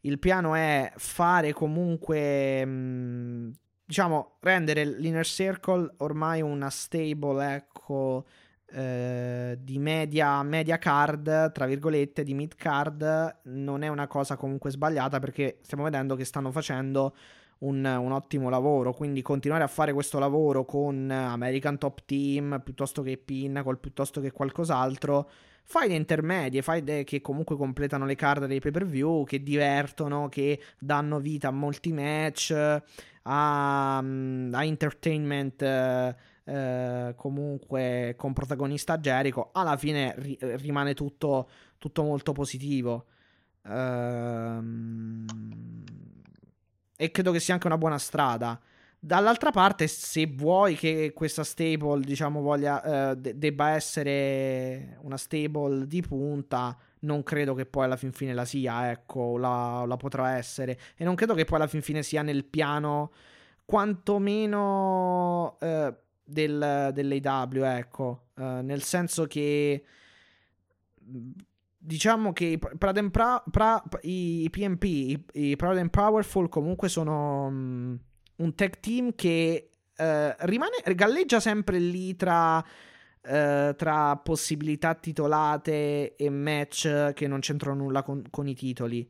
il 0.00 0.18
piano 0.18 0.54
è 0.54 0.92
fare 0.96 1.52
comunque... 1.52 2.64
Mh, 2.64 3.52
diciamo, 3.84 4.38
rendere 4.40 4.84
l'Inner 4.84 5.26
Circle 5.26 5.94
ormai 5.98 6.40
una 6.40 6.70
stable, 6.70 7.54
ecco 7.54 8.24
eh, 8.72 9.58
di 9.60 9.78
media, 9.78 10.42
media 10.42 10.78
card, 10.78 11.52
tra 11.52 11.66
virgolette, 11.66 12.22
di 12.22 12.32
mid 12.32 12.54
card, 12.54 13.40
non 13.44 13.82
è 13.82 13.88
una 13.88 14.06
cosa 14.06 14.36
comunque 14.36 14.70
sbagliata 14.70 15.18
perché 15.18 15.58
stiamo 15.62 15.84
vedendo 15.84 16.16
che 16.16 16.24
stanno 16.24 16.50
facendo 16.50 17.14
un, 17.58 17.84
un, 17.84 18.12
ottimo 18.12 18.48
lavoro. 18.48 18.92
Quindi 18.92 19.20
continuare 19.22 19.64
a 19.64 19.68
fare 19.68 19.92
questo 19.92 20.18
lavoro 20.18 20.64
con 20.64 21.10
American 21.10 21.78
Top 21.78 22.04
Team 22.06 22.60
piuttosto 22.64 23.02
che 23.02 23.18
Pinnacle, 23.18 23.76
piuttosto 23.76 24.20
che 24.20 24.30
qualcos'altro. 24.30 25.28
Fai 25.64 25.88
le 25.88 25.94
intermedie, 25.94 26.60
fai 26.60 26.82
de- 26.82 27.04
che 27.04 27.20
comunque 27.20 27.56
completano 27.56 28.04
le 28.04 28.16
card 28.16 28.46
dei 28.46 28.58
pay 28.58 28.72
per 28.72 28.86
view, 28.86 29.24
che 29.24 29.42
divertono, 29.42 30.28
che 30.28 30.60
danno 30.78 31.20
vita 31.20 31.48
a 31.48 31.52
molti 31.52 31.92
match, 31.92 32.50
a, 33.22 33.96
a 33.98 34.64
entertainment. 34.64 35.62
Eh, 35.62 36.30
eh, 36.44 37.14
comunque 37.16 38.14
con 38.16 38.32
protagonista 38.32 38.98
Jericho, 38.98 39.50
alla 39.52 39.76
fine 39.76 40.14
ri- 40.18 40.38
rimane 40.40 40.94
tutto, 40.94 41.48
tutto, 41.78 42.02
molto 42.02 42.32
positivo. 42.32 43.06
Ehm, 43.66 45.24
e 46.96 47.10
credo 47.10 47.32
che 47.32 47.40
sia 47.40 47.54
anche 47.54 47.66
una 47.66 47.78
buona 47.78 47.98
strada. 47.98 48.60
Dall'altra 49.04 49.50
parte, 49.50 49.88
se 49.88 50.26
vuoi 50.26 50.76
che 50.76 51.12
questa 51.14 51.42
stable, 51.42 52.00
diciamo, 52.04 52.40
voglia, 52.40 53.10
eh, 53.10 53.16
de- 53.16 53.36
debba 53.36 53.70
essere 53.70 54.98
una 55.02 55.16
stable 55.16 55.86
di 55.88 56.00
punta, 56.02 56.78
non 57.00 57.24
credo 57.24 57.54
che 57.54 57.66
poi 57.66 57.84
alla 57.84 57.96
fin 57.96 58.12
fine 58.12 58.32
la 58.32 58.44
sia, 58.44 58.90
ecco, 58.92 59.36
la, 59.38 59.84
la 59.86 59.96
potrà 59.96 60.36
essere. 60.36 60.78
E 60.96 61.04
non 61.04 61.16
credo 61.16 61.34
che 61.34 61.44
poi 61.44 61.56
alla 61.56 61.66
fin 61.66 61.82
fine 61.82 62.02
sia 62.04 62.22
nel 62.22 62.44
piano 62.44 63.10
quantomeno 63.64 65.56
eh, 65.60 65.94
del, 66.24 66.90
dell'AW, 66.92 67.64
ecco, 67.64 68.26
uh, 68.36 68.60
nel 68.62 68.82
senso 68.82 69.26
che 69.26 69.84
diciamo 71.76 72.32
che 72.32 72.58
Proud 72.58 73.10
pra, 73.10 73.42
pra, 73.50 73.82
i, 74.02 74.44
i, 74.44 74.50
PMP, 74.50 74.84
i, 74.84 75.24
i 75.32 75.56
Proud 75.56 75.78
and 75.78 75.90
Powerful 75.90 76.48
comunque 76.48 76.88
sono 76.88 77.46
um, 77.46 77.98
un 78.36 78.54
tech 78.54 78.80
team 78.80 79.14
che 79.14 79.70
uh, 79.96 80.04
rimane, 80.38 80.76
galleggia 80.94 81.40
sempre 81.40 81.78
lì 81.78 82.16
tra... 82.16 82.64
Uh, 83.24 83.72
tra 83.76 84.16
possibilità 84.16 84.96
titolate 84.96 86.16
e 86.16 86.28
match 86.28 87.12
che 87.12 87.28
non 87.28 87.38
c'entrano 87.38 87.84
nulla 87.84 88.02
con, 88.02 88.24
con 88.30 88.48
i 88.48 88.54
titoli. 88.56 89.08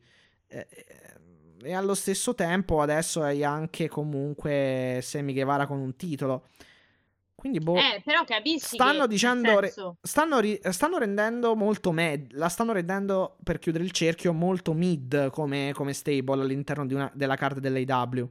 E 1.63 1.73
allo 1.73 1.93
stesso 1.93 2.35
tempo 2.35 2.81
adesso 2.81 3.23
hai 3.23 3.43
anche 3.43 3.87
comunque 3.87 4.99
Sammy 5.01 5.33
Guevara 5.33 5.65
con 5.65 5.79
un 5.79 5.95
titolo. 5.95 6.49
Quindi, 7.43 7.59
boh, 7.59 7.75
eh, 7.75 8.01
però 8.05 8.23
capisci 8.23 8.77
stanno 8.77 9.01
che, 9.01 9.07
dicendo, 9.09 9.59
senso... 9.63 9.97
stanno, 10.01 10.39
ri- 10.39 10.61
stanno, 10.69 10.97
rendendo 10.97 11.57
molto 11.57 11.91
mid, 11.91 12.31
la 12.35 12.47
stanno 12.47 12.71
rendendo, 12.71 13.35
per 13.43 13.59
chiudere 13.59 13.83
il 13.83 13.91
cerchio, 13.91 14.31
molto 14.31 14.71
mid 14.71 15.29
come, 15.29 15.73
come 15.73 15.91
stable 15.91 16.41
all'interno 16.41 16.85
una, 16.89 17.11
della 17.13 17.35
card 17.35 17.59
dell'AW. 17.59 18.29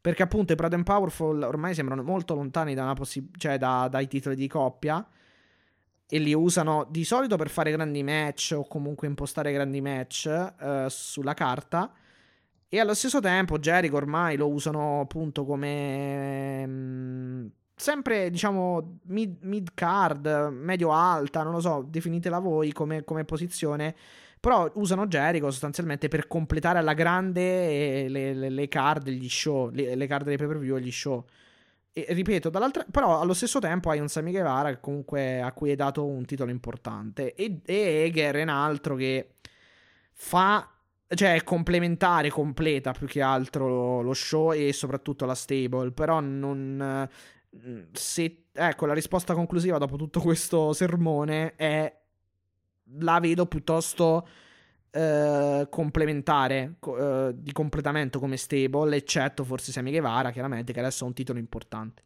Perché 0.00 0.24
appunto 0.24 0.52
i 0.52 0.56
Proud 0.56 0.72
and 0.72 0.82
Powerful 0.82 1.42
ormai 1.42 1.74
sembrano 1.74 2.02
molto 2.02 2.34
lontani 2.34 2.74
da 2.74 2.92
possi- 2.94 3.30
cioè 3.36 3.56
da, 3.56 3.86
dai 3.88 4.08
titoli 4.08 4.34
di 4.34 4.48
coppia 4.48 5.08
e 6.08 6.18
li 6.18 6.34
usano 6.34 6.88
di 6.90 7.04
solito 7.04 7.36
per 7.36 7.50
fare 7.50 7.70
grandi 7.70 8.02
match 8.02 8.54
o 8.56 8.66
comunque 8.66 9.06
impostare 9.06 9.52
grandi 9.52 9.80
match 9.80 10.28
uh, 10.58 10.88
sulla 10.88 11.34
carta. 11.34 11.92
E 12.68 12.80
allo 12.80 12.94
stesso 12.94 13.20
tempo 13.20 13.60
Jericho 13.60 13.94
ormai 13.94 14.36
lo 14.36 14.48
usano 14.48 15.02
appunto 15.02 15.44
come... 15.44 16.68
Sempre 17.80 18.28
diciamo 18.28 18.98
mid, 19.04 19.38
mid 19.40 19.70
card, 19.72 20.26
medio 20.52 20.92
alta, 20.92 21.42
non 21.42 21.52
lo 21.52 21.60
so, 21.60 21.82
definitela 21.88 22.38
voi 22.38 22.72
come, 22.72 23.04
come 23.04 23.24
posizione. 23.24 23.94
Però 24.38 24.70
usano 24.74 25.06
Jericho 25.06 25.50
sostanzialmente 25.50 26.08
per 26.08 26.26
completare 26.26 26.78
alla 26.78 26.92
grande 26.92 28.06
le, 28.06 28.34
le, 28.34 28.50
le 28.50 28.68
card 28.68 29.04
degli 29.04 29.30
show, 29.30 29.70
le, 29.70 29.94
le 29.94 30.06
card 30.06 30.26
dei 30.26 30.36
pay 30.36 30.46
per 30.46 30.58
view 30.58 30.76
e 30.76 30.82
gli 30.82 30.92
show. 30.92 31.24
E 31.90 32.04
ripeto, 32.10 32.50
però 32.50 33.18
allo 33.18 33.32
stesso 33.32 33.60
tempo 33.60 33.88
hai 33.88 33.98
un 33.98 34.08
Sami 34.08 34.30
Guevara 34.30 34.76
comunque 34.76 35.40
a 35.40 35.50
cui 35.52 35.70
hai 35.70 35.76
dato 35.76 36.04
un 36.04 36.26
titolo 36.26 36.50
importante. 36.50 37.34
E, 37.34 37.62
e 37.64 37.74
Eger 38.04 38.34
è 38.34 38.42
un 38.42 38.50
altro 38.50 38.94
che 38.94 39.36
fa 40.12 40.68
cioè 41.12 41.34
è 41.34 41.42
complementare, 41.42 42.28
completa 42.28 42.92
più 42.92 43.06
che 43.06 43.20
altro 43.22 43.68
lo, 43.68 44.00
lo, 44.02 44.14
show 44.14 44.52
e 44.52 44.72
soprattutto 44.72 45.24
la 45.24 45.34
stable, 45.34 45.90
però 45.90 46.20
non, 46.20 47.08
se, 47.92 48.44
ecco, 48.52 48.86
la 48.86 48.94
risposta 48.94 49.34
conclusiva 49.34 49.78
dopo 49.78 49.96
tutto 49.96 50.20
questo 50.20 50.72
sermone 50.72 51.54
è 51.56 51.98
la 52.98 53.20
vedo 53.20 53.46
piuttosto 53.46 54.26
eh, 54.90 55.66
complementare 55.70 56.76
eh, 56.80 57.32
di 57.34 57.52
completamento 57.52 58.18
come 58.18 58.36
stable, 58.36 58.96
eccetto 58.96 59.44
forse 59.44 59.72
Semi 59.72 59.90
Guevara, 59.90 60.30
chiaramente, 60.30 60.72
che 60.72 60.80
adesso 60.80 61.04
ha 61.04 61.08
un 61.08 61.14
titolo 61.14 61.38
importante. 61.38 62.04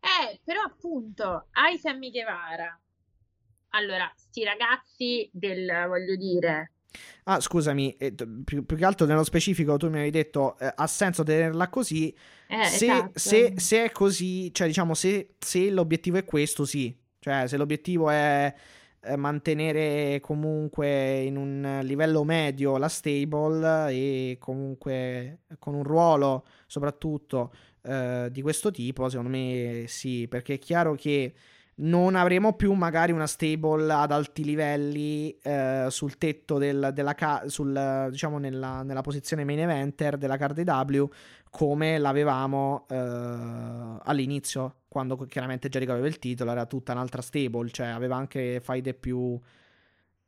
Eh, 0.00 0.40
però 0.44 0.62
appunto, 0.62 1.48
hai 1.52 1.78
Sammy 1.78 2.10
Guevara. 2.10 2.78
Allora, 3.70 4.10
sti 4.16 4.44
ragazzi 4.44 5.28
del, 5.32 5.70
voglio 5.86 6.16
dire, 6.16 6.72
Ah, 7.24 7.40
scusami, 7.40 7.96
eh, 7.96 8.12
più, 8.12 8.64
più, 8.64 8.76
che 8.76 8.84
altro 8.84 9.06
nello 9.06 9.24
specifico 9.24 9.76
tu 9.76 9.88
mi 9.88 9.96
avevi 9.96 10.10
detto 10.10 10.58
eh, 10.58 10.72
ha 10.74 10.86
senso 10.86 11.22
tenerla 11.22 11.68
così. 11.68 12.14
Eh, 12.48 12.64
se, 12.64 12.84
esatto. 12.86 13.18
se, 13.18 13.54
se, 13.56 13.84
è 13.84 13.92
così, 13.92 14.52
cioè 14.52 14.66
diciamo 14.66 14.94
se, 14.94 15.34
se, 15.38 15.70
l'obiettivo 15.70 16.18
è 16.18 16.24
questo, 16.24 16.64
sì. 16.64 16.96
Cioè 17.18 17.46
se 17.46 17.56
l'obiettivo 17.56 18.10
è 18.10 18.52
eh, 19.02 19.16
mantenere 19.16 20.20
comunque 20.20 21.20
in 21.20 21.36
un 21.36 21.80
livello 21.82 22.24
medio 22.24 22.76
la 22.76 22.88
stable 22.88 23.90
e 23.92 24.36
comunque 24.38 25.40
con 25.58 25.74
un 25.74 25.84
ruolo 25.84 26.46
soprattutto 26.66 27.52
eh, 27.82 28.28
di 28.30 28.42
questo 28.42 28.70
tipo, 28.70 29.08
secondo 29.08 29.30
me 29.30 29.84
sì, 29.86 30.26
perché 30.28 30.54
è 30.54 30.58
chiaro 30.58 30.94
che 30.94 31.32
non 31.80 32.14
avremo 32.14 32.54
più 32.54 32.72
magari 32.72 33.12
una 33.12 33.26
stable 33.26 33.92
ad 33.92 34.10
alti 34.10 34.44
livelli 34.44 35.36
eh, 35.42 35.86
sul 35.88 36.18
tetto 36.18 36.58
del, 36.58 36.90
della 36.92 37.14
ca- 37.14 37.44
sul, 37.46 38.08
diciamo 38.10 38.38
nella, 38.38 38.82
nella, 38.82 39.00
posizione 39.00 39.44
main 39.44 39.60
eventer 39.60 40.16
della 40.16 40.36
card 40.36 40.58
W 40.58 41.04
come 41.50 41.98
l'avevamo 41.98 42.86
eh, 42.88 42.96
all'inizio 42.96 44.76
quando 44.88 45.16
chiaramente 45.16 45.68
Jericho 45.68 45.92
aveva 45.92 46.06
il 46.06 46.18
titolo 46.18 46.50
era 46.50 46.66
tutta 46.66 46.92
un'altra 46.92 47.22
stable 47.22 47.70
cioè 47.70 47.86
aveva 47.86 48.16
anche 48.16 48.60
faide 48.60 48.94
più 48.94 49.38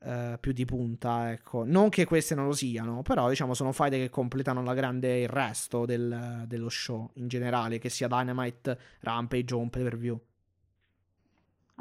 Uh, 0.05 0.37
più 0.41 0.51
di 0.51 0.65
punta, 0.65 1.31
ecco. 1.31 1.63
Non 1.65 1.89
che 1.89 2.05
queste 2.05 2.35
non 2.35 2.47
lo 2.47 2.55
siano, 2.55 3.03
però 3.03 3.29
diciamo 3.29 3.55
sono 3.55 3.71
faide 3.71 3.99
che 3.99 4.11
completano 4.11 4.61
la 4.65 4.75
grande 4.75 5.21
il 5.21 5.29
resto 5.29 5.87
del, 5.87 6.43
dello 6.49 6.69
show 6.69 7.09
in 7.15 7.29
generale, 7.29 7.79
che 7.79 7.89
sia 7.89 8.09
Dynamite, 8.09 8.77
Rampage 9.03 9.55
o 9.55 9.59
un 9.59 9.71
pay 9.71 9.85
per 9.85 9.97
view. 9.97 10.21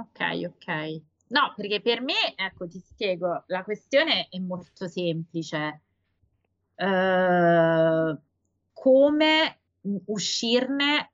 Ok, 0.02 0.20
ok. 0.48 1.02
No, 1.28 1.54
perché 1.56 1.82
per 1.82 2.02
me, 2.02 2.36
ecco, 2.36 2.68
ti 2.68 2.80
spiego, 2.80 3.44
la 3.48 3.64
questione 3.64 4.28
è 4.30 4.40
molto 4.40 4.88
semplice. 4.88 5.82
Uh, 6.76 8.20
come 8.74 9.60
uscirne, 10.06 11.12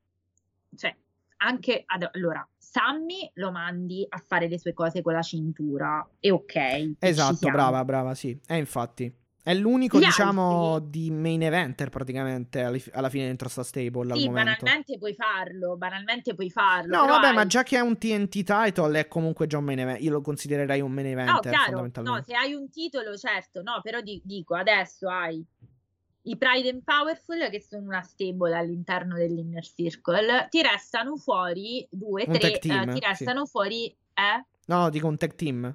cioè, 0.75 0.95
anche 1.37 1.83
ad, 1.85 2.09
allora, 2.13 2.47
Sammy 2.57 3.29
lo 3.35 3.51
mandi 3.51 4.05
a 4.07 4.17
fare 4.25 4.47
le 4.47 4.57
sue 4.57 4.73
cose 4.73 5.01
con 5.01 5.13
la 5.13 5.21
cintura, 5.21 6.07
e 6.19 6.31
ok. 6.31 6.95
Esatto, 6.99 7.49
brava, 7.49 7.83
brava, 7.83 8.15
sì. 8.15 8.29
E 8.29 8.55
eh, 8.55 8.57
infatti. 8.57 9.13
È 9.47 9.53
l'unico, 9.53 9.97
Gli 9.97 10.03
diciamo, 10.03 10.73
altri... 10.73 10.89
di 10.89 11.09
main 11.09 11.41
eventer 11.41 11.87
praticamente 11.87 12.61
alla 12.91 13.07
fine 13.07 13.27
dentro 13.27 13.47
sta 13.47 13.63
stable. 13.63 14.13
Sì, 14.17 14.29
banalmente 14.29 14.97
puoi 14.97 15.13
farlo. 15.13 15.77
Banalmente 15.77 16.35
puoi 16.35 16.49
farlo. 16.49 16.97
No, 16.97 17.05
vabbè, 17.05 17.27
hai... 17.27 17.33
ma 17.33 17.45
già 17.45 17.63
che 17.63 17.77
è 17.77 17.79
un 17.79 17.97
TNT 17.97 18.43
title 18.43 18.99
è 18.99 19.07
comunque 19.07 19.47
già 19.47 19.57
un 19.57 19.63
main 19.63 19.79
event. 19.79 20.01
Io 20.01 20.11
lo 20.11 20.19
considererei 20.19 20.81
un 20.81 20.91
main 20.91 21.07
eventer. 21.07 21.33
No, 21.33 21.89
chiaro. 21.89 21.89
No, 22.01 22.21
se 22.25 22.35
hai 22.35 22.55
un 22.55 22.69
titolo, 22.69 23.15
certo. 23.15 23.61
No, 23.61 23.79
però 23.81 24.01
di- 24.01 24.21
dico 24.21 24.53
adesso 24.53 25.07
hai 25.07 25.41
i 26.23 26.37
Pride 26.37 26.67
and 26.67 26.83
Powerful 26.83 27.49
che 27.49 27.61
sono 27.61 27.85
una 27.85 28.01
stable 28.01 28.53
all'interno 28.53 29.15
dell'inner 29.15 29.65
circle. 29.65 30.47
Ti 30.49 30.61
restano 30.61 31.15
fuori 31.15 31.87
due, 31.89 32.25
un 32.27 32.37
tre. 32.37 32.59
Team, 32.59 32.89
uh, 32.89 32.93
ti 32.93 32.99
restano 32.99 33.45
sì. 33.45 33.51
fuori. 33.51 33.85
Eh? 34.13 34.45
No, 34.65 34.79
no, 34.79 34.89
dico 34.89 35.07
un 35.07 35.15
tech 35.15 35.35
team. 35.35 35.73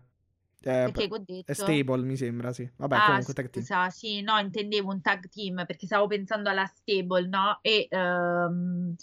Eh, 0.65 0.91
Perché 0.93 1.09
ho 1.11 1.19
detto? 1.19 1.51
È 1.53 1.53
stable, 1.55 2.03
mi 2.03 2.17
sembra, 2.17 2.53
sì. 2.53 2.69
Vabbè, 2.77 2.97
Ah, 2.97 3.03
comunque 3.03 3.35
tag 3.35 3.51
team. 3.51 3.67
scusa, 3.67 3.91
sì, 3.91 4.21
no, 4.23 4.39
intendevo 4.39 4.91
un 4.93 5.01
tag 5.01 5.29
team 5.29 5.65
perché 5.67 5.87
stavo 5.87 6.07
pensando 6.07 6.51
alla 6.51 6.67
stable, 6.67 7.27
no? 7.29 7.59
E 7.63 7.87
ehm, 7.91 8.95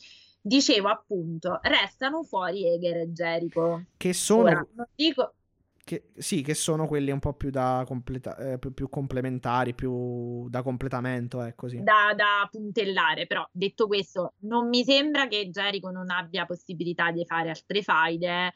dicevo 0.42 0.90
appunto, 0.90 1.60
restano 1.64 2.24
fuori 2.24 2.66
Eger 2.68 2.98
e 2.98 3.12
Jericho. 3.12 3.86
Che 3.98 4.14
sono... 4.14 4.42
Ora, 4.42 4.68
dico, 4.96 5.36
Che, 5.84 6.12
sì, 6.18 6.42
che 6.44 6.54
sono 6.54 6.86
quelli 6.88 7.10
un 7.12 7.20
po' 7.20 7.34
più 7.34 7.50
da 7.50 7.84
completa- 7.88 8.38
eh, 8.38 8.60
più, 8.60 8.74
più 8.74 8.90
complementari, 8.90 9.74
più 9.74 10.48
da 10.50 10.62
completamento, 10.62 11.42
ecco 11.42 11.68
sì. 11.68 11.84
da, 11.84 12.14
da 12.16 12.48
puntellare, 12.52 13.26
però 13.28 13.48
detto 13.52 13.88
questo, 13.88 14.34
non 14.40 14.68
mi 14.68 14.84
sembra 14.84 15.28
che 15.28 15.50
Jericho 15.50 15.90
non 15.92 16.10
abbia 16.10 16.46
possibilità 16.46 17.12
di 17.12 17.26
fare 17.26 17.50
altre 17.50 17.82
faide. 17.84 18.54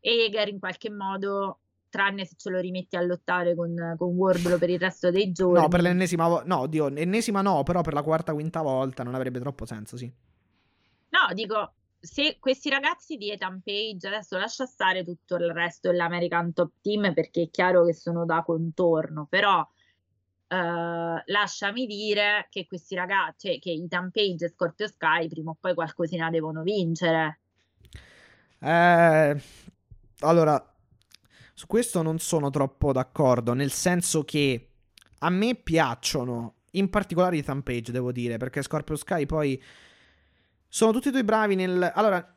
Eger 0.00 0.48
in 0.48 0.58
qualche 0.58 0.90
modo, 0.90 1.60
tranne 1.92 2.24
se 2.24 2.36
ce 2.38 2.48
lo 2.48 2.58
rimetti 2.58 2.96
a 2.96 3.02
lottare 3.02 3.54
con, 3.54 3.94
con 3.98 4.14
Wardlow 4.14 4.58
per 4.58 4.70
il 4.70 4.80
resto 4.80 5.10
dei 5.10 5.30
giorni. 5.30 5.60
No, 5.60 5.68
per 5.68 5.82
l'ennesima 5.82 6.26
volta, 6.26 6.46
no, 6.46 6.66
Dio, 6.66 6.88
ennesima 6.88 7.42
no, 7.42 7.62
però 7.62 7.82
per 7.82 7.92
la 7.92 8.02
quarta, 8.02 8.32
quinta 8.32 8.62
volta 8.62 9.02
non 9.02 9.14
avrebbe 9.14 9.38
troppo 9.38 9.66
senso, 9.66 9.98
sì. 9.98 10.10
No, 11.10 11.34
dico, 11.34 11.74
se 12.00 12.38
questi 12.40 12.70
ragazzi 12.70 13.16
di 13.16 13.30
Ethan 13.30 13.60
Page, 13.62 14.06
adesso 14.06 14.38
lascia 14.38 14.64
stare 14.64 15.04
tutto 15.04 15.36
il 15.36 15.52
resto 15.52 15.90
dell'American 15.90 16.54
Top 16.54 16.72
Team 16.80 17.12
perché 17.12 17.42
è 17.42 17.50
chiaro 17.50 17.84
che 17.84 17.92
sono 17.92 18.24
da 18.24 18.42
contorno, 18.42 19.26
però 19.28 19.60
eh, 20.48 21.22
lasciami 21.26 21.86
dire 21.86 22.46
che 22.48 22.66
questi 22.66 22.94
ragazzi, 22.94 23.48
cioè 23.48 23.58
che 23.58 23.72
Ethan 23.72 24.10
Page 24.10 24.46
e 24.46 24.48
Scorpio 24.48 24.88
Sky 24.88 25.28
prima 25.28 25.50
o 25.50 25.56
poi 25.60 25.74
qualcosina 25.74 26.30
devono 26.30 26.62
vincere. 26.62 27.40
Eh, 28.58 29.42
allora, 30.20 30.71
su 31.62 31.68
questo 31.68 32.02
non 32.02 32.18
sono 32.18 32.50
troppo 32.50 32.90
d'accordo, 32.90 33.52
nel 33.52 33.70
senso 33.70 34.24
che 34.24 34.70
a 35.20 35.30
me 35.30 35.54
piacciono, 35.54 36.54
in 36.72 36.90
particolare 36.90 37.36
i 37.36 37.44
Page, 37.44 37.92
devo 37.92 38.10
dire, 38.10 38.36
perché 38.36 38.62
Scorpio 38.62 38.96
Sky 38.96 39.26
poi 39.26 39.62
sono 40.66 40.90
tutti 40.90 41.08
e 41.08 41.10
due 41.12 41.22
bravi 41.22 41.54
nel... 41.54 41.92
Allora, 41.94 42.34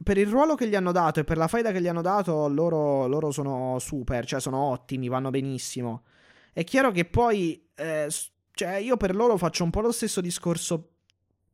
per 0.00 0.16
il 0.16 0.28
ruolo 0.28 0.54
che 0.54 0.68
gli 0.68 0.76
hanno 0.76 0.92
dato 0.92 1.18
e 1.18 1.24
per 1.24 1.38
la 1.38 1.48
faida 1.48 1.72
che 1.72 1.80
gli 1.80 1.88
hanno 1.88 2.02
dato, 2.02 2.46
loro, 2.46 3.08
loro 3.08 3.32
sono 3.32 3.80
super, 3.80 4.24
cioè 4.26 4.40
sono 4.40 4.58
ottimi, 4.58 5.08
vanno 5.08 5.30
benissimo. 5.30 6.04
È 6.52 6.62
chiaro 6.62 6.92
che 6.92 7.04
poi, 7.04 7.68
eh, 7.74 8.06
cioè 8.52 8.74
io 8.76 8.96
per 8.96 9.16
loro 9.16 9.36
faccio 9.38 9.64
un 9.64 9.70
po' 9.70 9.80
lo 9.80 9.90
stesso 9.90 10.20
discorso 10.20 10.90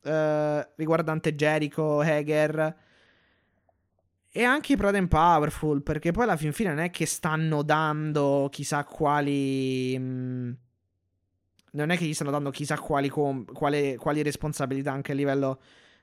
eh, 0.02 0.68
riguardante 0.76 1.34
Jericho, 1.34 2.00
Hager 2.00 2.76
e 4.38 4.44
anche 4.44 4.74
i 4.74 4.76
Proud 4.76 4.94
and 4.94 5.08
Powerful, 5.08 5.82
perché 5.82 6.12
poi 6.12 6.22
alla 6.22 6.36
fin 6.36 6.52
fine 6.52 6.68
non 6.68 6.78
è 6.78 6.90
che 6.90 7.06
stanno 7.06 7.64
dando 7.64 8.46
chissà 8.52 8.84
quali... 8.84 9.98
Mh, 9.98 10.56
non 11.72 11.90
è 11.90 11.96
che 11.96 12.04
gli 12.04 12.14
stanno 12.14 12.30
dando 12.30 12.50
chissà 12.50 12.78
quali, 12.78 13.08
com- 13.08 13.44
quali, 13.52 13.96
quali 13.96 14.22
responsabilità 14.22 14.92
anche 14.92 15.10
a 15.10 15.16
livello 15.16 15.60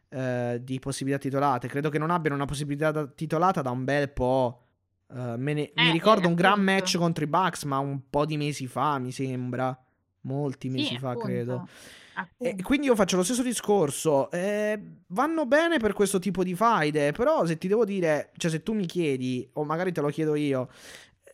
eh, 0.09 0.59
di 0.61 0.79
possibilità 0.79 1.21
titolate. 1.21 1.69
Credo 1.69 1.87
che 1.87 1.97
non 1.97 2.09
abbiano 2.09 2.35
una 2.35 2.43
possibilità 2.43 2.91
da- 2.91 3.07
titolata 3.07 3.61
da 3.61 3.69
un 3.69 3.85
bel 3.85 4.09
po'. 4.09 4.63
Uh, 5.07 5.35
ne- 5.37 5.71
Eh, 5.71 5.83
mi 5.83 5.91
ricordo 5.91 6.27
un 6.27 6.35
gran 6.35 6.61
match 6.61 6.97
contro 6.97 7.23
i 7.23 7.27
Bucks, 7.27 7.63
ma 7.63 7.77
un 7.77 8.09
po' 8.09 8.25
di 8.25 8.35
mesi 8.35 8.67
fa, 8.67 8.99
mi 8.99 9.13
sembra. 9.13 9.81
Molti 10.25 10.69
mesi 10.69 10.93
Sì, 10.93 10.97
fa, 10.97 11.09
appunto, 11.09 11.27
credo. 11.27 11.67
E 12.15 12.21
appunto. 12.49 12.63
quindi 12.63 12.87
io 12.87 12.95
faccio 12.95 13.15
lo 13.15 13.23
stesso 13.23 13.43
discorso. 13.43 14.29
eh, 14.31 14.79
vanno 15.07 15.45
bene 15.45 15.77
per 15.77 15.93
questo 15.93 16.19
tipo 16.19 16.43
di 16.43 16.55
faide. 16.55 17.11
Però, 17.11 17.45
se 17.45 17.57
ti 17.57 17.67
devo 17.67 17.85
dire, 17.85 18.31
cioè, 18.37 18.49
se 18.51 18.63
tu 18.63 18.73
mi 18.73 18.85
chiedi, 18.85 19.47
o 19.53 19.63
magari 19.63 19.91
te 19.91 20.01
lo 20.01 20.09
chiedo 20.09 20.33
io, 20.35 20.69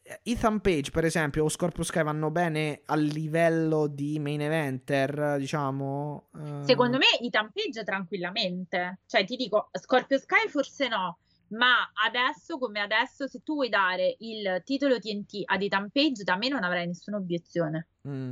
eh, 0.04 0.20
Ethan 0.24 0.60
Page, 0.60 0.92
per 0.92 1.06
esempio, 1.06 1.44
o 1.46 1.50
Scorpio 1.50 1.84
Sky 1.84 2.04
vanno 2.04 2.32
bene 2.32 2.82
a 2.86 2.96
livello 2.96 3.88
di 3.88 4.20
main 4.20 4.42
eventer, 4.42 5.38
diciamo. 5.38 6.28
eh, 6.36 6.66
Secondo 6.66 6.98
me 6.98 7.06
Ethan 7.22 7.52
Page 7.54 7.84
tranquillamente, 7.84 9.00
cioè 9.06 9.24
ti 9.24 9.36
dico, 9.36 9.70
Scorpio 9.80 10.18
Sky 10.18 10.48
forse 10.50 10.88
no, 10.88 11.20
ma 11.50 11.92
adesso 12.06 12.58
come 12.58 12.80
adesso 12.80 13.28
se 13.28 13.42
tu 13.44 13.54
vuoi 13.56 13.70
dare 13.70 14.16
il 14.20 14.62
titolo 14.66 15.00
TNT 15.00 15.42
ad 15.46 15.62
Ethan 15.62 15.90
Page 15.92 16.24
da 16.24 16.36
me 16.38 16.48
non 16.50 16.64
avrei 16.64 16.88
nessuna 16.88 17.18
obiezione. 17.18 17.88
mm. 18.08 18.32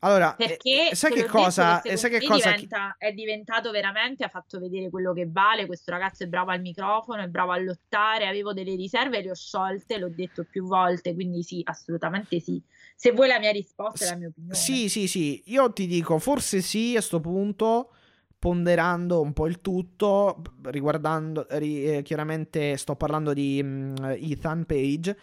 Allora, 0.00 0.36
eh, 0.36 0.46
Perché 0.46 0.90
eh, 0.90 0.94
sai 0.94 1.10
te 1.10 1.16
che 1.16 1.22
detto 1.22 1.32
cosa? 1.38 1.82
eh, 1.82 1.96
sai 1.96 2.10
che 2.10 2.22
cosa? 2.22 2.52
diventa- 2.52 2.94
è 2.98 3.12
diventato 3.12 3.70
veramente, 3.70 4.24
ha 4.24 4.28
fatto 4.28 4.58
vedere 4.58 4.90
quello 4.90 5.12
che 5.12 5.26
vale, 5.28 5.66
questo 5.66 5.90
ragazzo 5.90 6.22
è 6.24 6.26
bravo 6.26 6.50
al 6.50 6.60
microfono, 6.60 7.22
è 7.22 7.28
bravo 7.28 7.52
a 7.52 7.58
lottare, 7.58 8.26
avevo 8.26 8.52
delle 8.52 8.76
riserve, 8.76 9.22
le 9.22 9.30
ho 9.30 9.34
sciolte, 9.34 9.98
l'ho 9.98 10.10
detto 10.10 10.44
più 10.44 10.64
volte, 10.66 11.14
quindi 11.14 11.42
sì, 11.42 11.60
assolutamente 11.64 12.40
sì. 12.40 12.62
Se 12.94 13.12
vuoi 13.12 13.28
la 13.28 13.38
mia 13.38 13.50
risposta 13.52 14.04
è 14.04 14.08
la 14.10 14.16
mia 14.16 14.28
opinione. 14.28 14.54
Sì, 14.54 14.88
sì, 14.88 15.08
sì. 15.08 15.42
Io 15.46 15.72
ti 15.72 15.86
dico, 15.86 16.18
forse 16.18 16.60
sì 16.60 16.94
a 16.96 17.00
sto 17.00 17.20
punto, 17.20 17.90
ponderando 18.38 19.20
un 19.20 19.32
po' 19.32 19.46
il 19.46 19.60
tutto, 19.60 20.42
riguardando, 20.64 21.46
ri- 21.50 21.96
eh, 21.96 22.02
chiaramente 22.02 22.76
sto 22.76 22.96
parlando 22.96 23.32
di 23.32 23.60
mm, 23.62 23.94
Ethan 24.20 24.64
Page, 24.66 25.18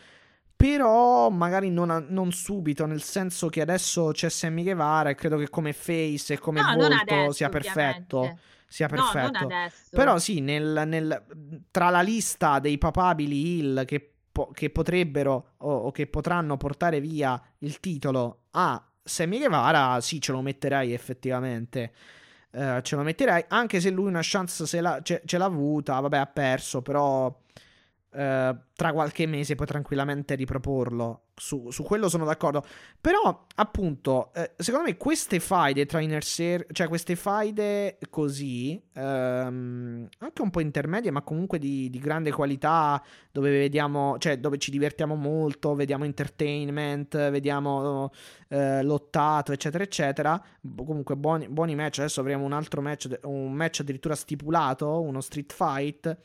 però 0.56 1.30
magari 1.30 1.70
non, 1.70 1.90
a- 1.90 2.04
non 2.08 2.32
subito, 2.32 2.86
nel 2.86 3.02
senso 3.02 3.50
che 3.50 3.62
adesso 3.62 4.12
c'è 4.12 4.30
Sammy 4.30 4.64
Guevara 4.64 5.10
e 5.10 5.16
credo 5.16 5.38
che 5.38 5.50
come 5.50 5.74
face 5.74 6.34
e 6.34 6.40
come 6.40 6.62
No, 6.62 6.74
volto 6.76 6.96
adesso, 7.02 7.32
sia 7.32 7.50
perfetto. 7.50 8.18
ovviamente. 8.18 8.42
Sia 8.68 8.88
No, 8.88 8.96
perfetto. 8.96 9.44
adesso. 9.44 9.90
Però 9.92 10.18
sì, 10.18 10.40
nel- 10.40 10.84
nel- 10.88 11.24
tra 11.70 11.90
la 11.90 12.02
lista 12.02 12.58
dei 12.60 12.78
papabili 12.80 13.58
Hill 13.60 13.86
che, 13.86 14.14
po- 14.32 14.50
che 14.52 14.70
potrebbero 14.72 15.54
o, 15.58 15.72
o 15.76 15.92
che 15.92 16.08
potranno 16.08 16.58
portare 16.58 17.00
via 17.00 17.40
il 17.60 17.80
titolo 17.80 18.46
a 18.52 18.84
Sammy 19.04 19.38
Guevara, 19.38 20.00
sì, 20.02 20.20
ce 20.22 20.32
lo 20.32 20.42
metterei 20.42 20.92
effettivamente. 20.94 21.92
Eh, 22.56 22.80
ce 22.84 22.96
lo 22.96 23.02
metterei, 23.04 23.44
anche 23.50 23.80
se 23.82 23.90
lui 23.92 24.08
una 24.08 24.22
chance 24.24 24.80
l'ha- 24.82 25.02
ce, 25.04 25.22
ce 25.26 25.38
l'ha 25.38 25.46
avuta, 25.46 26.00
vabbè, 26.00 26.18
ha 26.18 26.26
perso, 26.28 26.82
però 26.82 27.36
eh, 28.14 28.56
tra 28.76 28.92
qualche 28.92 29.26
mese 29.26 29.56
puoi 29.56 29.68
tranquillamente 29.68 30.36
riproporlo. 30.36 31.22
Su, 31.36 31.72
su 31.72 31.82
quello 31.82 32.10
sono 32.10 32.26
d'accordo. 32.26 32.64
Però, 33.02 33.48
appunto, 33.56 34.32
eh, 34.36 34.52
secondo 34.56 34.88
me 34.88 34.98
queste 34.98 35.40
faide 35.40 35.88
tra 35.88 36.00
inner 36.00 36.24
circle, 36.24 36.74
cioè 36.74 36.88
queste 36.88 37.16
faide 37.16 37.98
così, 38.12 38.80
ehm, 38.94 40.08
anche 40.20 40.42
un 40.44 40.50
po' 40.52 40.60
intermedie, 40.60 41.10
ma 41.10 41.24
comunque 41.24 41.58
di, 41.58 41.90
di 41.90 41.98
grande 41.98 42.32
qualità, 42.32 43.02
dove 43.32 43.50
vediamo, 43.50 44.18
cioè 44.20 44.38
dove 44.38 44.60
ci 44.60 44.70
divertiamo 44.70 45.16
molto, 45.16 45.74
vediamo 45.74 46.06
entertainment, 46.06 47.32
vediamo 47.32 48.12
eh, 48.50 48.84
lottato, 48.84 49.52
eccetera, 49.54 49.84
eccetera. 49.84 50.40
Comunque 50.62 51.16
buoni, 51.16 51.48
buoni 51.50 51.74
match. 51.74 52.00
Adesso 52.00 52.20
avremo 52.20 52.46
un 52.46 52.54
altro 52.54 52.82
match, 52.82 53.10
un 53.24 53.54
match 53.54 53.80
addirittura 53.80 54.14
stipulato, 54.14 55.02
uno 55.02 55.20
street 55.20 55.52
fight. 55.52 56.18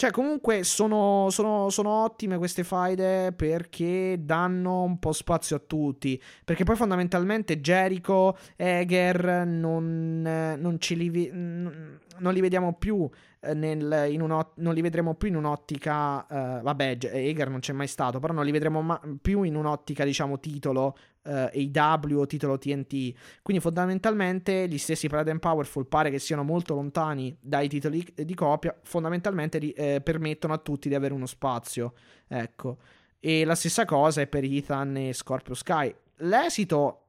Cioè, 0.00 0.10
comunque 0.12 0.64
sono, 0.64 1.26
sono- 1.28 1.68
sono 1.68 1.90
ottime 2.04 2.38
queste 2.38 2.64
faide 2.64 3.32
perché 3.32 4.16
danno 4.18 4.80
un 4.82 4.98
po' 4.98 5.12
spazio 5.12 5.56
a 5.56 5.58
tutti. 5.58 6.18
Perché 6.42 6.64
poi 6.64 6.74
fondamentalmente 6.74 7.60
Jericho, 7.60 8.34
Eger 8.56 9.44
non, 9.46 10.22
non 10.22 10.78
li, 10.78 11.30
non 11.30 12.32
li 12.32 12.40
vediamo 12.40 12.72
più. 12.78 13.06
eh, 13.42 13.52
Nel, 13.54 14.08
non 14.54 14.74
li 14.74 14.80
vedremo 14.80 15.14
più 15.16 15.28
in 15.28 15.36
un'ottica. 15.36 16.26
eh, 16.26 16.62
vabbè, 16.62 16.96
Ge- 16.96 17.10
Eger 17.12 17.50
non 17.50 17.60
c'è 17.60 17.74
mai 17.74 17.86
stato, 17.86 18.20
però 18.20 18.32
non 18.32 18.46
li 18.46 18.52
vedremo 18.52 18.80
ma- 18.80 19.00
più 19.20 19.42
in 19.42 19.54
un'ottica, 19.54 20.04
diciamo, 20.04 20.40
titolo 20.40 20.96
eh, 21.22 21.70
AW 21.72 22.24
titolo 22.24 22.58
TNT. 22.58 23.12
Quindi 23.42 23.62
fondamentalmente 23.62 24.68
gli 24.68 24.78
stessi 24.78 25.08
Proud 25.08 25.28
and 25.28 25.40
Powerful 25.40 25.86
pare 25.86 26.10
che 26.10 26.18
siano 26.18 26.42
molto 26.42 26.74
lontani 26.74 27.36
dai 27.40 27.68
titoli 27.68 28.06
di 28.14 28.34
coppia, 28.34 28.78
fondamentalmente 28.82 29.58
eh, 29.58 30.00
permettono 30.00 30.52
a 30.52 30.58
tutti 30.58 30.88
di 30.88 30.94
avere 30.94 31.14
uno 31.14 31.26
spazio, 31.26 31.94
ecco. 32.26 32.78
E 33.18 33.44
la 33.44 33.54
stessa 33.54 33.84
cosa 33.84 34.22
è 34.22 34.26
per 34.26 34.44
Ethan 34.44 34.96
e 34.96 35.12
Scorpio 35.12 35.54
Sky. 35.54 35.94
L'esito, 36.16 37.06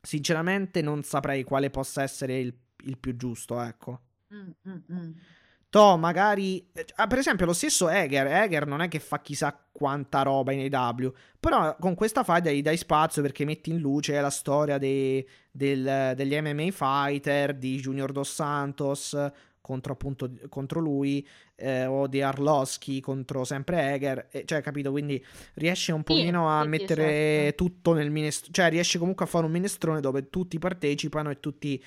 sinceramente, 0.00 0.82
non 0.82 1.02
saprei 1.02 1.44
quale 1.44 1.70
possa 1.70 2.02
essere 2.02 2.38
il, 2.40 2.54
il 2.84 2.98
più 2.98 3.16
giusto, 3.16 3.60
ecco. 3.60 4.00
Mm, 4.34 4.50
mm, 4.68 4.78
mm. 4.92 5.10
To, 5.70 5.96
magari. 5.98 6.66
ah, 6.96 7.06
per 7.06 7.18
esempio, 7.18 7.44
lo 7.44 7.52
stesso 7.52 7.88
Eger. 7.90 8.26
Eger 8.26 8.66
non 8.66 8.80
è 8.80 8.88
che 8.88 8.98
fa 9.00 9.20
chissà 9.20 9.58
quanta 9.70 10.22
roba 10.22 10.52
in 10.52 10.74
AW. 10.74 11.12
Però 11.38 11.76
con 11.78 11.94
questa 11.94 12.24
faida 12.24 12.50
gli 12.50 12.62
dai 12.62 12.76
spazio 12.78 13.20
perché 13.20 13.44
metti 13.44 13.70
in 13.70 13.78
luce 13.78 14.18
la 14.20 14.30
storia 14.30 14.78
dei- 14.78 15.26
del- 15.50 16.14
degli 16.16 16.34
MMA 16.40 16.70
fighter, 16.70 17.54
di 17.54 17.78
Junior 17.78 18.12
Dos 18.12 18.32
Santos 18.32 19.16
contro 19.60 19.92
appunto 19.92 20.30
contro 20.48 20.80
lui, 20.80 21.26
eh, 21.56 21.84
o 21.84 22.06
di 22.06 22.22
Arlovski 22.22 23.00
contro 23.00 23.44
sempre 23.44 23.92
Eger. 23.92 24.28
e- 24.30 24.44
cioè, 24.46 24.62
capito? 24.62 24.90
Quindi 24.90 25.22
riesce 25.54 25.92
un 25.92 26.02
pochino 26.02 26.48
a 26.48 26.64
mettere 26.64 27.04
certo. 27.04 27.64
tutto 27.64 27.92
nel 27.92 28.10
minestrone. 28.10 28.52
Cioè, 28.54 28.70
riesce 28.70 28.98
comunque 28.98 29.26
a 29.26 29.28
fare 29.28 29.44
un 29.44 29.52
minestrone 29.52 30.00
dove 30.00 30.30
tutti 30.30 30.58
partecipano 30.58 31.28
e 31.28 31.38
tutti 31.40 31.82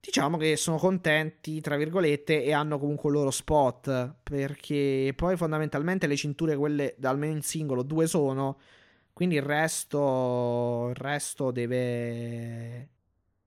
diciamo 0.00 0.36
che 0.36 0.56
sono 0.56 0.76
contenti, 0.78 1.60
tra 1.60 1.76
virgolette, 1.76 2.42
e 2.42 2.52
hanno 2.52 2.78
comunque 2.78 3.10
il 3.10 3.16
loro 3.16 3.30
spot, 3.30 4.14
perché 4.22 5.12
poi 5.14 5.36
fondamentalmente 5.36 6.06
le 6.06 6.16
cinture, 6.16 6.56
quelle 6.56 6.96
almeno 7.02 7.34
in 7.34 7.42
singolo, 7.42 7.82
due 7.82 8.06
sono, 8.06 8.58
quindi 9.12 9.36
il 9.36 9.42
resto, 9.42 10.86
il 10.90 10.94
resto 10.96 11.50
deve... 11.50 12.88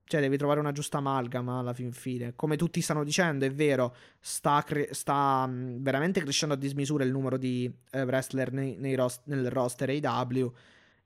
Cioè, 0.04 0.20
devi 0.20 0.36
trovare 0.36 0.60
una 0.60 0.74
giusta 0.74 0.98
amalgama 0.98 1.60
alla 1.60 1.74
fin 1.74 1.94
fine. 1.94 2.36
Come 2.36 2.58
tutti 2.58 2.82
stanno 2.82 3.06
dicendo, 3.06 3.46
è 3.46 3.52
vero, 3.52 3.96
sta, 4.20 4.62
cre- 4.64 4.94
sta 4.94 5.48
mh, 5.48 5.82
veramente 5.82 6.20
crescendo 6.22 6.54
a 6.56 6.58
dismisura 6.58 7.06
il 7.06 7.12
numero 7.12 7.38
di 7.38 7.72
eh, 7.92 8.04
wrestler 8.04 8.52
nei, 8.52 8.76
nei 8.78 8.96
ros- 8.96 9.22
nel 9.26 9.50
roster 9.50 9.90
AW. 9.90 10.54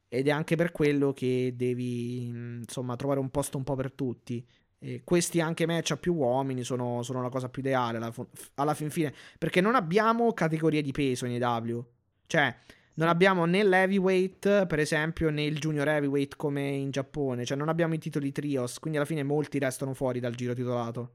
Ed 0.07 0.27
è 0.27 0.31
anche 0.31 0.55
per 0.55 0.71
quello 0.71 1.13
che 1.13 1.53
devi, 1.55 2.31
mh, 2.33 2.57
insomma, 2.63 2.95
trovare 2.95 3.19
un 3.19 3.29
posto 3.29 3.57
un 3.57 3.63
po' 3.63 3.75
per 3.75 3.91
tutti. 3.91 4.43
E 4.79 5.01
questi 5.03 5.39
anche 5.39 5.65
match 5.65 5.91
a 5.91 5.97
più 5.97 6.13
uomini 6.13 6.63
sono, 6.63 7.01
sono 7.01 7.21
la 7.21 7.29
cosa 7.29 7.49
più 7.49 7.61
ideale 7.61 7.97
alla, 7.97 8.13
alla, 8.55 8.73
fin 8.73 8.89
fine. 8.89 9.13
Perché 9.37 9.61
non 9.61 9.75
abbiamo 9.75 10.33
categorie 10.33 10.81
di 10.81 10.91
peso 10.91 11.25
in 11.25 11.43
AW. 11.43 11.85
Cioè, 12.27 12.55
non 12.95 13.07
abbiamo 13.07 13.45
né 13.45 13.63
l'heavyweight, 13.63 14.65
per 14.67 14.79
esempio, 14.79 15.29
né 15.29 15.43
il 15.43 15.57
junior 15.57 15.87
heavyweight 15.87 16.35
come 16.35 16.67
in 16.67 16.91
Giappone. 16.91 17.45
Cioè, 17.45 17.57
non 17.57 17.69
abbiamo 17.69 17.93
i 17.93 17.99
titoli 17.99 18.31
trios. 18.31 18.79
Quindi 18.79 18.97
alla 18.97 19.07
fine 19.07 19.23
molti 19.23 19.59
restano 19.59 19.93
fuori 19.93 20.19
dal 20.19 20.35
giro 20.35 20.53
titolato. 20.53 21.11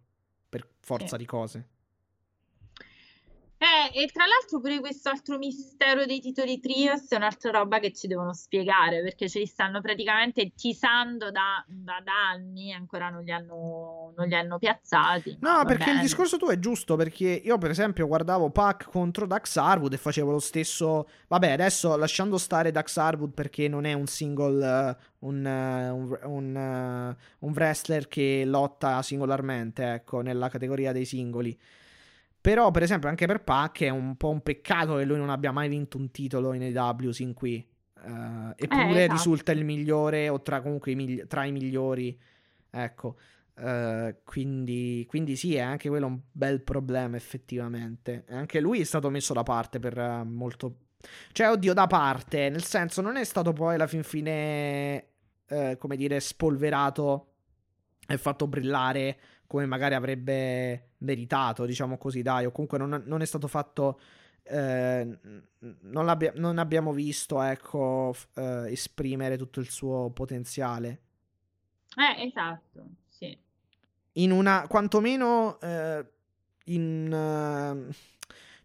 Per 0.48 0.66
forza 0.80 1.16
sì. 1.16 1.16
di 1.18 1.26
cose. 1.26 1.68
Eh, 3.62 4.04
e 4.04 4.06
tra 4.06 4.24
l'altro 4.24 4.58
pure 4.58 4.80
questo 4.80 5.10
altro 5.10 5.36
mistero 5.36 6.06
dei 6.06 6.18
titoli 6.18 6.60
Trios 6.60 7.10
è 7.10 7.16
un'altra 7.16 7.50
roba 7.50 7.78
che 7.78 7.92
ci 7.92 8.06
devono 8.06 8.32
spiegare 8.32 9.02
perché 9.02 9.28
ce 9.28 9.40
li 9.40 9.44
stanno 9.44 9.82
praticamente 9.82 10.52
tisando 10.54 11.30
da, 11.30 11.62
da, 11.68 12.00
da 12.02 12.30
anni 12.30 12.70
e 12.70 12.72
ancora 12.72 13.10
non 13.10 13.22
li 13.22 13.30
hanno, 13.30 14.14
non 14.16 14.26
li 14.26 14.34
hanno 14.34 14.56
piazzati. 14.56 15.36
No, 15.40 15.62
perché 15.66 15.84
bene. 15.84 15.96
il 15.96 16.00
discorso 16.00 16.38
tuo 16.38 16.48
è 16.48 16.58
giusto 16.58 16.96
perché 16.96 17.42
io 17.44 17.58
per 17.58 17.68
esempio 17.68 18.06
guardavo 18.06 18.48
Pac 18.48 18.88
contro 18.88 19.26
Dax 19.26 19.56
Harwood 19.56 19.92
e 19.92 19.98
facevo 19.98 20.30
lo 20.30 20.38
stesso... 20.38 21.06
Vabbè, 21.28 21.50
adesso 21.50 21.94
lasciando 21.98 22.38
stare 22.38 22.70
Dax 22.70 22.96
Harwood 22.96 23.34
perché 23.34 23.68
non 23.68 23.84
è 23.84 23.92
un 23.92 24.06
single... 24.06 24.96
Uh, 24.98 25.08
un, 25.26 25.44
uh, 25.44 25.94
un, 25.94 26.18
un, 26.22 27.16
uh, 27.38 27.46
un 27.46 27.52
wrestler 27.52 28.08
che 28.08 28.44
lotta 28.46 29.02
singolarmente, 29.02 29.92
ecco, 29.92 30.22
nella 30.22 30.48
categoria 30.48 30.92
dei 30.92 31.04
singoli. 31.04 31.58
Però, 32.40 32.70
per 32.70 32.82
esempio, 32.82 33.08
anche 33.08 33.26
per 33.26 33.42
Pac 33.42 33.82
è 33.82 33.90
un 33.90 34.16
po' 34.16 34.30
un 34.30 34.40
peccato 34.40 34.96
che 34.96 35.04
lui 35.04 35.18
non 35.18 35.28
abbia 35.28 35.52
mai 35.52 35.68
vinto 35.68 35.98
un 35.98 36.10
titolo 36.10 36.54
in 36.54 36.76
AW 36.76 37.10
sin 37.10 37.34
qui. 37.34 37.66
Uh, 38.02 38.52
eppure 38.56 38.94
eh, 38.94 38.98
esatto. 39.00 39.12
risulta 39.12 39.52
il 39.52 39.64
migliore, 39.64 40.30
o 40.30 40.40
tra 40.40 40.62
comunque 40.62 40.92
i, 40.92 40.94
migli- 40.94 41.26
tra 41.26 41.44
i 41.44 41.52
migliori. 41.52 42.18
Ecco. 42.70 43.18
Uh, 43.56 44.16
quindi, 44.24 45.04
quindi, 45.06 45.36
sì, 45.36 45.54
è 45.56 45.60
anche 45.60 45.90
quello 45.90 46.06
un 46.06 46.18
bel 46.32 46.62
problema, 46.62 47.16
effettivamente. 47.16 48.24
Anche 48.30 48.60
lui 48.60 48.80
è 48.80 48.84
stato 48.84 49.10
messo 49.10 49.34
da 49.34 49.42
parte 49.42 49.78
per 49.78 49.98
uh, 49.98 50.24
molto. 50.24 50.76
Cioè, 51.32 51.50
oddio, 51.50 51.74
da 51.74 51.86
parte. 51.86 52.48
Nel 52.48 52.64
senso, 52.64 53.02
non 53.02 53.16
è 53.16 53.24
stato 53.24 53.52
poi 53.52 53.74
alla 53.74 53.86
fin 53.86 54.02
fine, 54.02 55.08
come 55.78 55.96
dire, 55.96 56.20
spolverato 56.20 57.26
e 58.06 58.16
fatto 58.16 58.46
brillare 58.46 59.18
come 59.50 59.66
magari 59.66 59.94
avrebbe 59.94 60.90
meritato, 60.98 61.66
diciamo 61.66 61.98
così, 61.98 62.22
dai, 62.22 62.44
o 62.44 62.52
comunque 62.52 62.78
non, 62.78 63.02
non 63.04 63.20
è 63.20 63.24
stato 63.24 63.48
fatto, 63.48 63.98
eh, 64.44 65.18
non, 65.58 66.08
abbia, 66.08 66.32
non, 66.36 66.58
abbiamo 66.58 66.92
visto, 66.92 67.42
ecco, 67.42 68.14
eh, 68.36 68.70
esprimere 68.70 69.36
tutto 69.36 69.58
il 69.58 69.68
suo 69.68 70.10
potenziale. 70.10 71.00
Eh, 71.96 72.26
esatto, 72.28 72.90
sì. 73.08 73.36
In 74.12 74.30
una, 74.30 74.68
quantomeno, 74.68 75.58
eh, 75.58 76.06
in... 76.66 77.90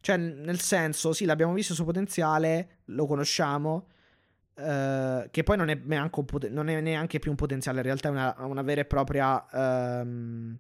cioè, 0.01 0.17
nel 0.17 0.59
senso, 0.59 1.13
sì, 1.13 1.25
l'abbiamo 1.25 1.53
visto 1.53 1.71
il 1.71 1.79
suo 1.79 1.88
potenziale, 1.88 2.81
lo 2.86 3.07
conosciamo, 3.07 3.88
Uh, 4.55 5.27
che 5.31 5.43
poi 5.43 5.57
non 5.57 5.67
è, 5.67 5.77
neanche 5.83 6.23
poten- 6.23 6.53
non 6.53 6.69
è, 6.69 6.79
neanche 6.79 7.19
più 7.19 7.29
un 7.29 7.35
potenziale, 7.35 7.79
in 7.79 7.83
realtà 7.83 8.07
è 8.07 8.11
una, 8.11 8.35
una 8.39 8.61
vera 8.61 8.79
e 8.79 8.85
propria 8.85 9.45
um, 9.51 10.57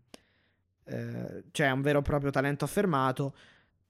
eh, 0.87 1.43
cioè 1.51 1.71
un 1.71 1.81
vero 1.81 1.99
e 1.99 2.01
proprio 2.01 2.31
talento 2.31 2.65
affermato. 2.65 3.35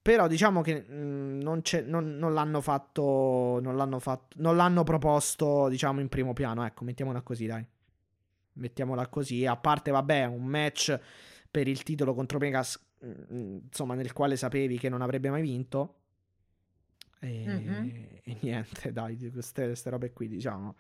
Però 0.02 0.28
diciamo 0.28 0.62
che 0.62 0.86
mm, 0.88 1.42
non, 1.42 1.62
non, 1.86 2.18
non, 2.18 2.34
l'hanno 2.34 2.62
fatto, 2.62 3.60
non 3.62 3.76
l'hanno 3.76 4.00
fatto, 4.00 4.36
non 4.40 4.56
l'hanno 4.56 4.84
proposto, 4.84 5.68
diciamo, 5.68 6.00
in 6.00 6.10
primo 6.10 6.34
piano. 6.34 6.64
Ecco, 6.66 6.84
mettiamola 6.84 7.22
così, 7.22 7.48
dai. 7.48 7.66
Mettiamola 8.54 9.08
così. 9.08 9.46
A 9.46 9.58
parte, 9.58 9.92
vabbè, 9.92 10.26
un 10.26 10.46
match 10.46 10.98
per 11.50 11.68
il 11.68 11.82
titolo 11.84 12.14
contro 12.14 12.38
Megas, 12.38 12.80
mh, 13.00 13.08
mm, 13.34 13.58
insomma, 13.66 13.96
nel 13.96 14.14
quale 14.14 14.38
sapevi 14.38 14.78
che 14.78 14.90
non 14.90 15.02
avrebbe 15.02 15.30
mai 15.30 15.42
vinto. 15.42 15.96
E, 17.26 17.46
mm-hmm. 17.48 17.90
e 18.24 18.38
niente, 18.42 18.92
dai, 18.92 19.18
queste, 19.32 19.66
queste 19.66 19.90
robe 19.90 20.12
qui, 20.14 20.28
diciamo 20.28 20.76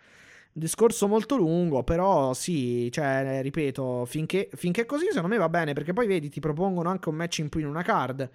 discorso 0.57 1.09
molto 1.09 1.35
lungo, 1.35 1.83
però 1.83 2.33
sì, 2.33 2.89
cioè, 2.89 3.41
ripeto, 3.41 4.05
finché, 4.05 4.49
finché 4.53 4.85
così 4.85 5.07
secondo 5.07 5.27
me 5.27 5.37
va 5.37 5.49
bene, 5.49 5.73
perché 5.73 5.91
poi 5.91 6.07
vedi, 6.07 6.29
ti 6.29 6.39
propongono 6.39 6.89
anche 6.89 7.09
un 7.09 7.15
match 7.15 7.39
in 7.39 7.49
più 7.49 7.59
in 7.59 7.67
una 7.67 7.83
card. 7.83 8.29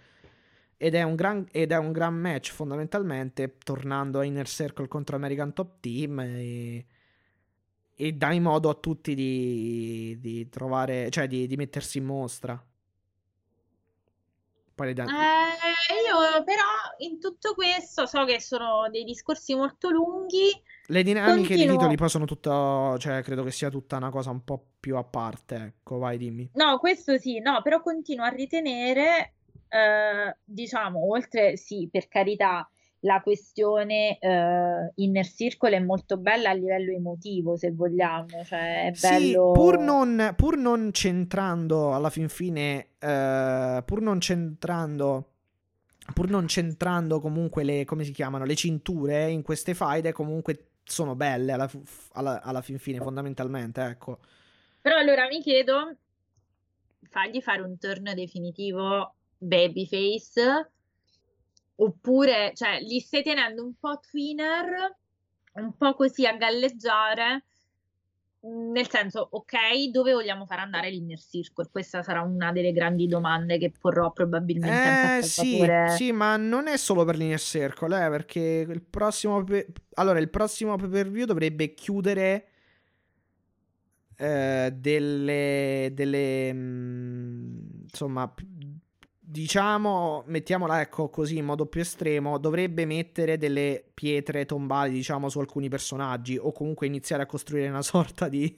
Ed 0.76 0.94
è, 0.94 1.02
un 1.02 1.14
gran, 1.14 1.46
ed 1.50 1.72
è 1.72 1.78
un 1.78 1.92
gran 1.92 2.14
match 2.14 2.52
fondamentalmente, 2.52 3.56
tornando 3.64 4.18
a 4.18 4.24
Inner 4.24 4.46
Circle 4.46 4.88
contro 4.88 5.16
American 5.16 5.52
Top 5.54 5.80
Team 5.80 6.20
e, 6.20 6.86
e 7.94 8.12
dai 8.12 8.40
modo 8.40 8.68
a 8.68 8.74
tutti 8.74 9.14
di, 9.14 10.18
di 10.20 10.48
trovare, 10.50 11.10
cioè 11.10 11.26
di, 11.26 11.46
di 11.46 11.56
mettersi 11.56 11.98
in 11.98 12.04
mostra. 12.04 12.62
Poi 14.80 14.94
da... 14.94 15.04
eh, 15.04 16.06
io 16.06 16.42
però 16.42 16.64
in 17.00 17.20
tutto 17.20 17.52
questo 17.52 18.06
so 18.06 18.24
che 18.24 18.40
sono 18.40 18.88
dei 18.90 19.04
discorsi 19.04 19.54
molto 19.54 19.90
lunghi 19.90 20.50
le 20.86 21.02
dinamiche 21.02 21.48
Continuo... 21.48 21.66
dei 21.66 21.76
titoli 21.76 21.96
poi 21.96 22.08
sono 22.08 22.24
tutto, 22.24 22.96
cioè 22.98 23.22
credo 23.22 23.44
che 23.44 23.50
sia 23.50 23.68
tutta 23.68 23.96
una 23.96 24.08
cosa 24.08 24.30
un 24.30 24.42
po' 24.42 24.60
più 24.80 24.96
a 24.96 25.04
parte, 25.04 25.54
ecco, 25.54 25.98
vai 25.98 26.16
dimmi. 26.16 26.50
No, 26.54 26.78
questo 26.78 27.18
sì, 27.18 27.40
no, 27.40 27.60
però 27.62 27.80
continuo 27.82 28.24
a 28.24 28.30
ritenere, 28.30 29.34
eh, 29.68 30.36
diciamo, 30.42 31.08
oltre, 31.12 31.56
sì, 31.56 31.88
per 31.92 32.08
carità, 32.08 32.68
la 33.00 33.20
questione 33.22 34.18
eh, 34.18 34.92
Inner 34.96 35.26
Circle 35.26 35.76
è 35.76 35.80
molto 35.80 36.16
bella 36.16 36.50
a 36.50 36.54
livello 36.54 36.92
emotivo, 36.92 37.56
se 37.56 37.72
vogliamo, 37.72 38.26
cioè 38.44 38.86
è 38.86 38.92
bello... 39.00 39.52
Sì, 39.54 39.60
pur 39.60 39.78
non, 39.78 40.34
pur 40.36 40.56
non 40.56 40.90
centrando 40.92 41.94
alla 41.94 42.10
fin 42.10 42.28
fine, 42.28 42.88
eh, 42.98 43.82
pur 43.84 44.00
non 44.02 44.20
centrando 44.20 45.26
pur 46.12 46.28
non 46.28 46.48
centrando 46.48 47.20
comunque 47.20 47.62
le, 47.62 47.84
come 47.84 48.02
si 48.02 48.10
chiamano, 48.10 48.44
le 48.44 48.56
cinture 48.56 49.30
in 49.30 49.42
queste 49.42 49.74
faide, 49.74 50.12
comunque 50.12 50.70
sono 50.82 51.14
belle 51.14 51.52
alla, 51.52 51.70
alla, 52.12 52.42
alla 52.42 52.62
fin 52.62 52.78
fine, 52.78 52.98
fondamentalmente, 52.98 53.80
ecco. 53.82 54.18
Però 54.80 54.96
allora 54.96 55.26
mi 55.28 55.40
chiedo, 55.40 55.96
fagli 57.08 57.40
fare 57.40 57.62
un 57.62 57.78
turno 57.78 58.12
definitivo 58.14 59.14
babyface, 59.38 60.70
oppure, 61.82 62.52
cioè, 62.54 62.80
li 62.80 63.00
stai 63.00 63.22
tenendo 63.22 63.64
un 63.64 63.74
po' 63.78 63.98
twinner, 63.98 64.96
un 65.54 65.76
po' 65.76 65.94
così 65.94 66.26
a 66.26 66.36
galleggiare, 66.36 67.44
nel 68.42 68.88
senso, 68.88 69.28
ok, 69.32 69.90
dove 69.90 70.12
vogliamo 70.12 70.46
far 70.46 70.60
andare 70.60 70.90
l'inner 70.90 71.18
circle? 71.18 71.68
Questa 71.70 72.02
sarà 72.02 72.22
una 72.22 72.52
delle 72.52 72.72
grandi 72.72 73.06
domande 73.06 73.58
che 73.58 73.70
porrò 73.70 74.12
probabilmente 74.12 75.18
eh, 75.18 75.22
sì, 75.22 75.66
sì, 75.88 76.12
ma 76.12 76.36
non 76.36 76.66
è 76.66 76.76
solo 76.76 77.04
per 77.04 77.16
l'inner 77.16 77.40
circle, 77.40 78.06
eh, 78.06 78.08
perché 78.08 78.66
il 78.66 78.82
prossimo 78.82 79.42
pe- 79.44 79.66
allora, 79.94 80.18
il 80.18 80.30
prossimo 80.30 80.76
pay 80.76 80.88
per 80.88 81.10
view 81.10 81.26
dovrebbe 81.26 81.74
chiudere 81.74 82.48
eh, 84.16 84.70
delle 84.74 85.90
delle 85.92 86.52
mh, 86.52 86.58
mm, 86.58 87.80
insomma, 87.82 88.32
diciamo, 89.30 90.24
mettiamola 90.26 90.80
ecco 90.80 91.08
così 91.08 91.36
in 91.36 91.44
modo 91.44 91.66
più 91.66 91.80
estremo, 91.80 92.36
dovrebbe 92.38 92.84
mettere 92.84 93.38
delle 93.38 93.84
pietre 93.94 94.44
tombali, 94.44 94.90
diciamo, 94.92 95.28
su 95.28 95.38
alcuni 95.38 95.68
personaggi 95.68 96.36
o 96.36 96.50
comunque 96.50 96.88
iniziare 96.88 97.22
a 97.22 97.26
costruire 97.26 97.68
una 97.68 97.82
sorta 97.82 98.28
di, 98.28 98.52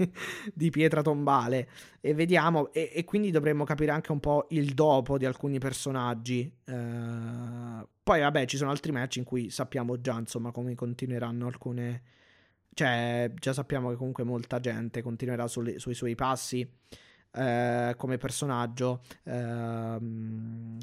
di 0.55 0.71
pietra 0.71 1.03
tombale 1.03 1.69
e 2.01 2.15
vediamo 2.15 2.73
e, 2.73 2.91
e, 2.95 3.05
quindi 3.05 3.31
dovremmo 3.31 3.65
capire 3.65 3.93
anche 3.93 4.13
un 4.13 4.21
po' 4.21 4.47
il 4.51 4.73
dopo 4.73 5.19
di 5.19 5.27
alcuni 5.27 5.59
personaggi. 5.59 6.51
Uh, 6.65 7.87
poi 8.03 8.21
vabbè, 8.21 8.47
ci 8.47 8.57
sono 8.57 8.71
altri 8.71 8.93
match 8.93 9.17
in 9.17 9.25
cui 9.25 9.51
sappiamo 9.51 10.01
già, 10.01 10.19
insomma, 10.19 10.53
come 10.53 10.75
continueranno 10.75 11.47
alcune 11.47 12.03
cioè, 12.75 13.31
già 13.35 13.53
sappiamo 13.53 13.91
che 13.91 13.97
comunque 13.97 14.25
molta 14.25 14.59
gente 14.59 15.03
continuerà 15.03 15.47
sulle, 15.47 15.79
sui 15.79 15.93
suoi 15.93 16.15
passi 16.15 16.67
eh, 17.33 17.95
come 17.97 18.19
personaggio, 18.19 19.03
eh, 19.25 19.99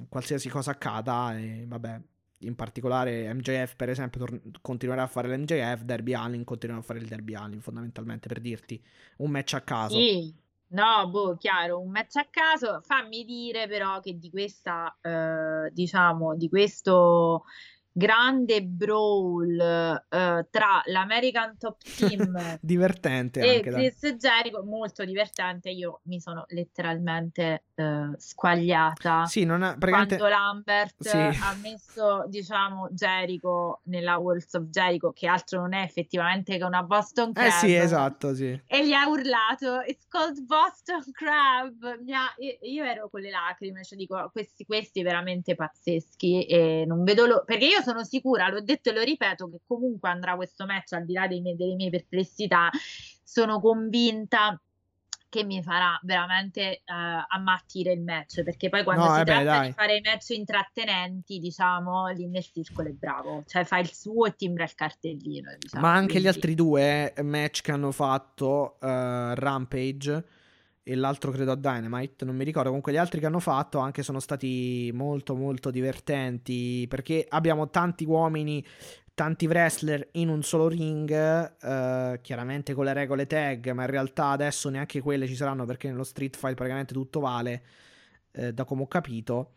qualsiasi 0.09 0.49
cosa 0.49 0.71
accada, 0.71 1.37
e 1.37 1.65
vabbè, 1.67 2.01
in 2.39 2.55
particolare 2.55 3.33
MJF 3.33 3.75
per 3.75 3.89
esempio 3.89 4.19
tor- 4.19 4.41
continuerà 4.61 5.03
a 5.03 5.07
fare 5.07 5.27
l'MJF, 5.27 5.81
Derby 5.83 6.13
Allin 6.13 6.43
continuerà 6.43 6.81
a 6.81 6.85
fare 6.85 6.99
il 6.99 7.07
Derby 7.07 7.35
Allin 7.35 7.61
fondamentalmente 7.61 8.27
per 8.27 8.39
dirti 8.39 8.81
un 9.17 9.31
match 9.31 9.53
a 9.53 9.61
caso. 9.61 9.97
Sì, 9.97 10.33
No, 10.71 11.09
boh, 11.09 11.35
chiaro, 11.35 11.79
un 11.79 11.89
match 11.89 12.17
a 12.17 12.27
caso. 12.29 12.81
Fammi 12.81 13.25
dire 13.25 13.67
però 13.67 13.99
che 14.01 14.19
di 14.19 14.29
questa, 14.29 14.95
eh, 15.01 15.71
diciamo, 15.73 16.35
di 16.35 16.47
questo 16.47 17.45
grande 17.91 18.61
brawl 18.63 19.59
eh, 19.59 20.47
tra 20.49 20.81
l'American 20.85 21.57
Top 21.57 21.77
Team 21.97 22.57
divertente 22.61 23.39
e 23.41 23.55
anche. 23.57 23.69
Chris 23.71 24.15
Jericho, 24.15 24.63
molto 24.63 25.03
divertente. 25.05 25.69
Io 25.69 25.99
mi 26.03 26.19
sono 26.19 26.45
letteralmente 26.49 27.63
eh, 27.75 28.09
squagliata 28.17 29.25
Sì, 29.25 29.43
non 29.45 29.63
ha, 29.63 29.75
praticamente... 29.77 30.17
quando 30.17 30.35
Lambert 30.35 30.95
Sì. 31.07 31.17
ha 31.17 31.55
messo, 31.61 32.25
diciamo, 32.27 32.87
Jericho 32.91 33.81
nella 33.83 34.17
Walls 34.17 34.53
of 34.53 34.63
Jericho, 34.65 35.11
che 35.11 35.27
altro 35.27 35.59
non 35.61 35.73
è 35.73 35.81
effettivamente 35.81 36.57
che 36.57 36.63
una 36.63 36.83
Boston 36.83 37.33
Crab. 37.33 37.47
Eh 37.47 37.51
sì, 37.51 37.73
esatto, 37.75 38.33
sì. 38.33 38.59
E 38.67 38.85
gli 38.87 38.93
ha 38.93 39.07
urlato 39.07 39.81
It's 39.81 40.07
called 40.07 40.39
Boston 40.45 41.03
Crab. 41.11 41.99
Mi 42.03 42.13
ha- 42.13 42.33
io- 42.37 42.57
Io 42.61 42.83
ero 42.83 43.09
con 43.09 43.21
le 43.21 43.29
lacrime, 43.29 43.83
cioè 43.83 43.97
dico, 43.97 44.29
questi, 44.31 44.65
questi 44.65 45.01
veramente 45.03 45.55
pazzeschi. 45.55 46.45
E 46.45 46.83
non 46.87 47.03
vedo 47.03 47.25
lo... 47.25 47.43
Perché 47.45 47.65
io 47.65 47.78
sono 47.81 48.03
sicura, 48.03 48.49
l'ho 48.49 48.61
detto 48.61 48.89
e 48.89 48.93
lo 48.93 49.01
ripeto, 49.01 49.49
che 49.49 49.59
comunque 49.67 50.09
andrà 50.09 50.35
questo 50.35 50.65
match 50.65 50.93
al 50.93 51.05
di 51.05 51.13
là 51.13 51.27
miei- 51.27 51.55
delle 51.55 51.75
mie 51.75 51.89
perplessità. 51.89 52.69
Sono 53.23 53.59
convinta 53.59 54.59
che 55.29 55.43
mi 55.43 55.61
farà 55.61 55.99
veramente 56.01 56.61
eh, 56.61 56.83
ammattire 57.27 57.91
il 57.91 58.01
match 58.01 58.41
perché 58.41 58.67
poi 58.69 58.83
quando 58.83 59.03
No, 59.05 59.13
si 59.13 59.19
eh 59.19 59.23
beh, 59.25 59.31
tratta 59.31 59.43
dai. 59.43 59.67
di 59.67 59.73
fare 59.73 59.95
i 59.97 60.01
match 60.01 60.29
intrattenenti 60.29 61.37
diciamo 61.37 62.07
l'Inner 62.07 62.43
Circle 62.43 62.89
è 62.89 62.93
bravo 62.93 63.43
cioè 63.45 63.63
fa 63.63 63.77
il 63.77 63.93
suo 63.93 64.25
e 64.25 64.35
timbra 64.35 64.63
il 64.63 64.73
cartellino 64.73 65.55
diciamo. 65.59 65.85
Ma 65.85 65.93
anche 65.93 66.13
gli 66.13 66.21
Quindi- 66.21 66.27
altri 66.29 66.55
due 66.55 67.13
match 67.21 67.61
che 67.61 67.71
hanno 67.71 67.91
fatto, 67.91 68.79
eh, 68.81 69.35
Rampage 69.35 70.25
e 70.89 70.95
l'altro 70.95 71.29
credo 71.29 71.51
a 71.51 71.55
Dynamite, 71.55 72.25
non 72.25 72.35
mi 72.35 72.43
ricordo, 72.43 72.69
comunque 72.69 72.91
gli 72.91 72.97
altri 72.97 73.19
che 73.19 73.27
hanno 73.27 73.39
fatto 73.39 73.77
anche 73.77 74.01
sono 74.01 74.19
stati 74.19 74.89
molto 74.91 75.35
molto 75.35 75.69
divertenti 75.69 76.87
perché 76.89 77.27
abbiamo 77.29 77.69
tanti 77.69 78.05
uomini, 78.05 78.65
tanti 79.13 79.45
wrestler 79.45 80.07
in 80.13 80.29
un 80.29 80.41
solo 80.41 80.67
ring, 80.67 81.11
eh, 81.11 82.19
chiaramente 82.23 82.73
con 82.73 82.85
le 82.85 82.93
regole 82.93 83.27
tag, 83.27 83.69
ma 83.69 83.83
in 83.83 83.89
realtà 83.91 84.29
adesso 84.29 84.69
neanche 84.69 84.99
quelle 84.99 85.27
ci 85.27 85.35
saranno 85.35 85.63
perché 85.63 85.89
nello 85.89 86.03
street 86.03 86.35
fight 86.35 86.55
praticamente 86.55 86.95
tutto 86.95 87.19
vale, 87.19 87.61
eh, 88.31 88.51
da 88.51 88.63
come 88.63 88.81
ho 88.81 88.87
capito. 88.87 89.51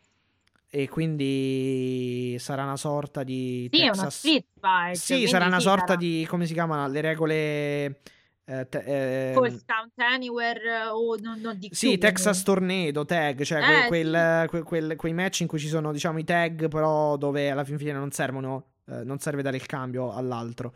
E 0.69 0.87
quindi 0.91 2.37
sarà 2.39 2.65
una 2.65 2.77
sorta 2.77 3.23
di 3.23 3.71
sì 3.73 3.81
è 3.81 3.85
una 3.85 3.93
Texas- 3.93 4.19
street 4.19 4.45
fight 4.61 4.97
sì, 4.97 5.27
sarà 5.27 5.47
una 5.47 5.59
sì, 5.61 5.63
sorta 5.63 5.87
sarà 5.87 5.99
di 5.99 6.27
come 6.29 6.45
si 6.45 6.53
chiamano 6.53 6.87
le 6.89 7.01
regole. 7.01 8.01
Eh, 8.45 8.69
te- 8.69 8.83
ehm, 9.31 9.35
False 9.35 9.63
Count 9.67 9.93
Anywhere 9.97 10.61
eh, 10.63 10.87
o 10.89 11.17
non, 11.21 11.41
non 11.41 11.59
di 11.59 11.69
sì, 11.73 11.91
più, 11.91 11.99
Texas 11.99 12.43
Tornado 12.43 13.05
tag, 13.05 13.43
cioè 13.43 13.85
Eh, 13.85 13.87
quel- 13.87 14.47
que- 14.49 14.63
quel- 14.63 14.97
quei 14.97 15.13
match 15.13 15.41
in 15.41 15.47
cui 15.47 15.59
ci 15.59 15.69
sono, 15.69 15.93
diciamo, 15.93 16.19
i 16.19 16.25
tag, 16.25 16.69
però 16.69 17.17
dove 17.17 17.51
alla 17.51 17.65
fin 17.65 17.79
fine 17.79 17.93
non 17.93 18.11
servono, 18.11 18.67
eh, 18.89 19.05
non 19.05 19.19
serve 19.19 19.43
dare 19.43 19.57
il 19.57 19.67
cambio 19.67 20.13
all'altro. 20.13 20.75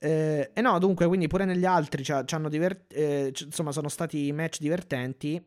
Eh, 0.00 0.50
e 0.54 0.60
no, 0.60 0.78
dunque, 0.78 1.06
quindi 1.08 1.26
pure 1.26 1.44
negli 1.44 1.64
altri 1.64 2.04
ci 2.04 2.12
hanno 2.12 2.48
divert- 2.48 2.92
eh, 2.92 3.32
insomma, 3.44 3.72
sono 3.72 3.88
stati 3.88 4.30
match 4.32 4.58
divertenti. 4.60 5.42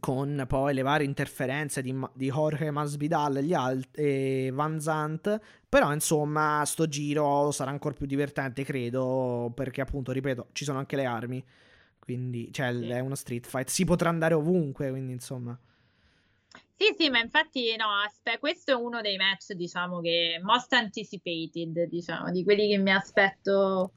Con 0.00 0.44
poi 0.48 0.74
le 0.74 0.82
varie 0.82 1.06
interferenze 1.06 1.80
di, 1.80 1.94
di 2.12 2.28
Jorge 2.28 2.70
Masvidal 2.70 3.36
e, 3.36 3.42
gli 3.44 3.54
alt- 3.54 3.96
e 3.98 4.50
Van 4.52 4.80
Zant. 4.80 5.40
Però, 5.68 5.92
insomma, 5.92 6.62
sto 6.66 6.88
giro 6.88 7.50
sarà 7.52 7.70
ancora 7.70 7.94
più 7.94 8.06
divertente, 8.06 8.64
credo. 8.64 9.52
Perché, 9.54 9.80
appunto, 9.80 10.12
ripeto, 10.12 10.48
ci 10.52 10.64
sono 10.64 10.78
anche 10.78 10.96
le 10.96 11.04
armi. 11.04 11.44
Quindi, 11.98 12.52
cioè, 12.52 12.72
Sì. 12.72 12.88
è 12.88 12.98
uno 12.98 13.14
street 13.14 13.46
fight. 13.46 13.68
Si 13.68 13.84
potrà 13.84 14.08
andare 14.08 14.34
ovunque. 14.34 14.90
Quindi, 14.90 15.12
insomma. 15.12 15.58
Sì, 16.78 16.94
sì, 16.98 17.08
ma 17.08 17.20
infatti 17.20 17.74
no, 17.76 17.86
aspe- 18.04 18.38
questo 18.38 18.72
è 18.72 18.74
uno 18.74 19.00
dei 19.00 19.16
match, 19.16 19.52
diciamo, 19.52 20.00
che 20.00 20.38
most 20.42 20.72
anticipated, 20.74 21.84
diciamo, 21.84 22.30
di 22.30 22.44
quelli 22.44 22.68
che 22.68 22.76
mi 22.76 22.92
aspetto, 22.92 23.92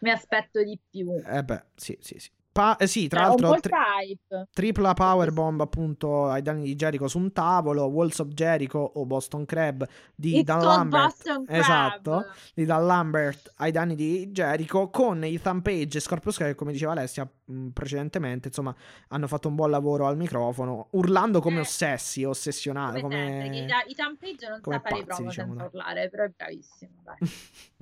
mi 0.00 0.10
aspetto 0.10 0.62
di 0.64 0.76
più. 0.90 1.12
Eh 1.24 1.44
beh, 1.44 1.62
sì, 1.76 1.96
sì, 2.00 2.18
sì. 2.18 2.30
Pa- 2.54 2.76
eh, 2.76 2.86
sì, 2.86 3.08
tra 3.08 3.22
Cioè, 3.30 3.40
l'altro, 3.40 3.58
tri- 3.58 4.18
tripla 4.52 4.94
powerbomb 4.94 5.60
appunto 5.60 6.28
ai 6.28 6.40
danni 6.40 6.62
di 6.62 6.76
Jericho 6.76 7.08
su 7.08 7.18
un 7.18 7.32
tavolo, 7.32 7.86
Walls 7.86 8.20
of 8.20 8.28
Jericho 8.28 8.78
o 8.78 9.04
Boston 9.06 9.44
Crab 9.44 9.84
di 10.14 10.36
It's 10.36 10.44
Dan 10.44 10.62
Lambert. 10.62 11.20
Esatto, 11.48 12.26
di 12.54 12.64
Dan 12.64 12.86
Lambert 12.86 13.54
ai 13.56 13.72
danni 13.72 13.96
di 13.96 14.28
Jericho 14.28 14.88
con 14.88 15.24
Ethan 15.24 15.62
Page 15.62 15.98
e 15.98 16.00
Scorpio 16.00 16.30
Sky 16.30 16.44
che 16.44 16.54
come 16.54 16.70
diceva 16.70 16.92
Alessia 16.92 17.28
mh, 17.44 17.70
precedentemente, 17.70 18.46
insomma, 18.46 18.72
hanno 19.08 19.26
fatto 19.26 19.48
un 19.48 19.56
buon 19.56 19.70
lavoro 19.70 20.06
al 20.06 20.16
microfono, 20.16 20.86
urlando 20.92 21.40
come 21.40 21.56
Eh, 21.56 21.62
ossessi, 21.62 22.22
ossessionati, 22.22 23.00
Come 23.00 23.48
come... 23.50 23.84
Ethan 23.88 24.16
Page 24.16 24.48
non 24.48 24.60
sa 24.62 24.78
fare 24.78 25.02
promo 25.04 25.28
diciamo, 25.28 25.54
senza 25.54 25.64
urlare, 25.64 26.08
però 26.08 26.22
è 26.22 26.28
bravissimo, 26.28 27.02
dai. 27.02 27.18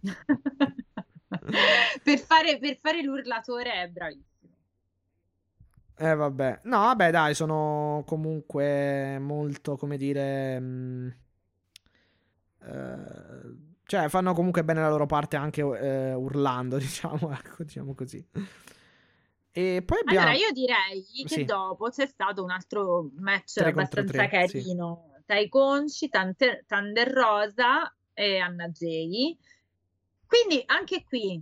per, 2.02 2.18
fare, 2.18 2.58
per 2.58 2.78
fare 2.80 3.02
l'urlatore 3.02 3.72
è 3.72 3.88
bravissimo. 3.88 4.30
Eh 5.96 6.14
vabbè, 6.14 6.60
no 6.64 6.78
vabbè 6.78 7.10
dai, 7.10 7.34
sono 7.34 8.02
comunque 8.06 9.18
molto, 9.18 9.76
come 9.76 9.96
dire... 9.96 10.58
mh, 10.58 11.16
eh, 12.64 13.70
cioè 13.84 14.08
fanno 14.08 14.32
comunque 14.32 14.64
bene 14.64 14.80
la 14.80 14.88
loro 14.88 15.06
parte 15.06 15.36
anche 15.36 15.60
eh, 15.60 16.14
urlando, 16.14 16.78
diciamo, 16.78 17.30
ecco, 17.32 17.62
diciamo 17.62 17.94
così. 17.94 18.26
E 19.54 19.82
poi 19.84 19.98
abbiamo... 20.00 20.20
Allora, 20.28 20.34
io 20.34 20.50
direi 20.52 21.04
che 21.26 21.28
Sì. 21.28 21.44
dopo 21.44 21.90
c'è 21.90 22.06
stato 22.06 22.42
un 22.42 22.50
altro 22.50 23.10
match 23.18 23.58
abbastanza 23.58 24.26
tre, 24.26 24.48
sì. 24.48 24.58
carino. 24.58 25.12
Tai 25.26 25.48
Conci, 25.48 26.08
Tante- 26.08 26.64
Thunder 26.66 27.08
Rosa 27.10 27.94
e 28.14 28.38
Anna 28.38 28.68
Jay. 28.68 29.38
Quindi 30.26 30.62
anche 30.66 31.04
qui 31.04 31.40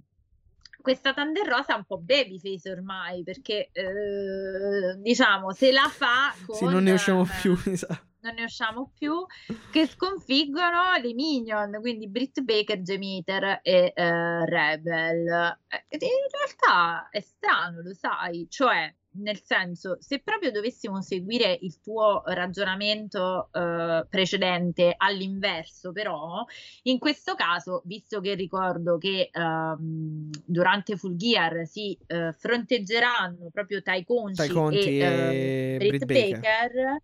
questa 0.81 1.12
Thunder 1.14 1.47
Rosa 1.47 1.74
è 1.74 1.76
un 1.76 1.85
po' 1.85 1.99
babyface 1.99 2.70
ormai 2.70 3.22
perché 3.22 3.70
eh, 3.72 4.97
diciamo 4.99 5.53
se 5.53 5.72
la 5.72 5.89
fa 5.89 6.35
con 6.47 6.55
Sì, 6.57 6.64
non 6.64 6.83
ne 6.83 6.93
usciamo 6.93 7.22
eh, 7.24 7.28
più, 7.41 7.57
mi 7.66 7.76
sa. 7.76 7.89
non 8.22 8.35
ne 8.35 8.45
usciamo 8.45 8.93
più, 8.95 9.24
che 9.70 9.87
sconfiggono 9.87 10.97
le 11.03 11.14
Minion, 11.14 11.78
quindi 11.81 12.09
Britt 12.09 12.41
Baker, 12.41 12.81
Jemeter 12.81 13.61
e 13.62 13.93
eh, 13.95 14.45
Rebel. 14.47 15.59
Eh, 15.68 15.97
in 15.97 16.09
realtà 16.31 17.09
è 17.11 17.20
strano, 17.20 17.81
lo 17.81 17.95
sai, 17.95 18.47
cioè, 18.51 18.95
nel 19.13 19.41
senso, 19.43 19.97
se 20.01 20.21
proprio 20.21 20.51
dovessimo 20.51 21.03
seguire 21.03 21.59
il 21.63 21.81
tuo 21.81 22.23
ragionamento 22.27 23.49
eh, 23.53 24.07
precedente 24.09 24.95
all'inverso, 24.97 25.93
però, 25.93 26.45
in 26.85 26.99
questo 26.99 27.35
caso, 27.35 27.83
visto 27.85 28.21
che 28.21 28.35
ricordo 28.35 28.99
che 28.99 29.31
ehm, 29.33 30.31
durante 30.45 30.97
Full 30.97 31.17
Gear 31.17 31.67
si 31.67 31.99
eh, 32.07 32.33
fronteggeranno 32.33 33.51
proprio 33.51 33.83
Tai 33.83 34.05
Conti 34.05 34.43
e, 34.43 34.99
e 34.99 35.75
eh, 35.75 35.77
Britt 35.79 36.05
Baker. 36.05 36.41
Baker, 36.41 37.03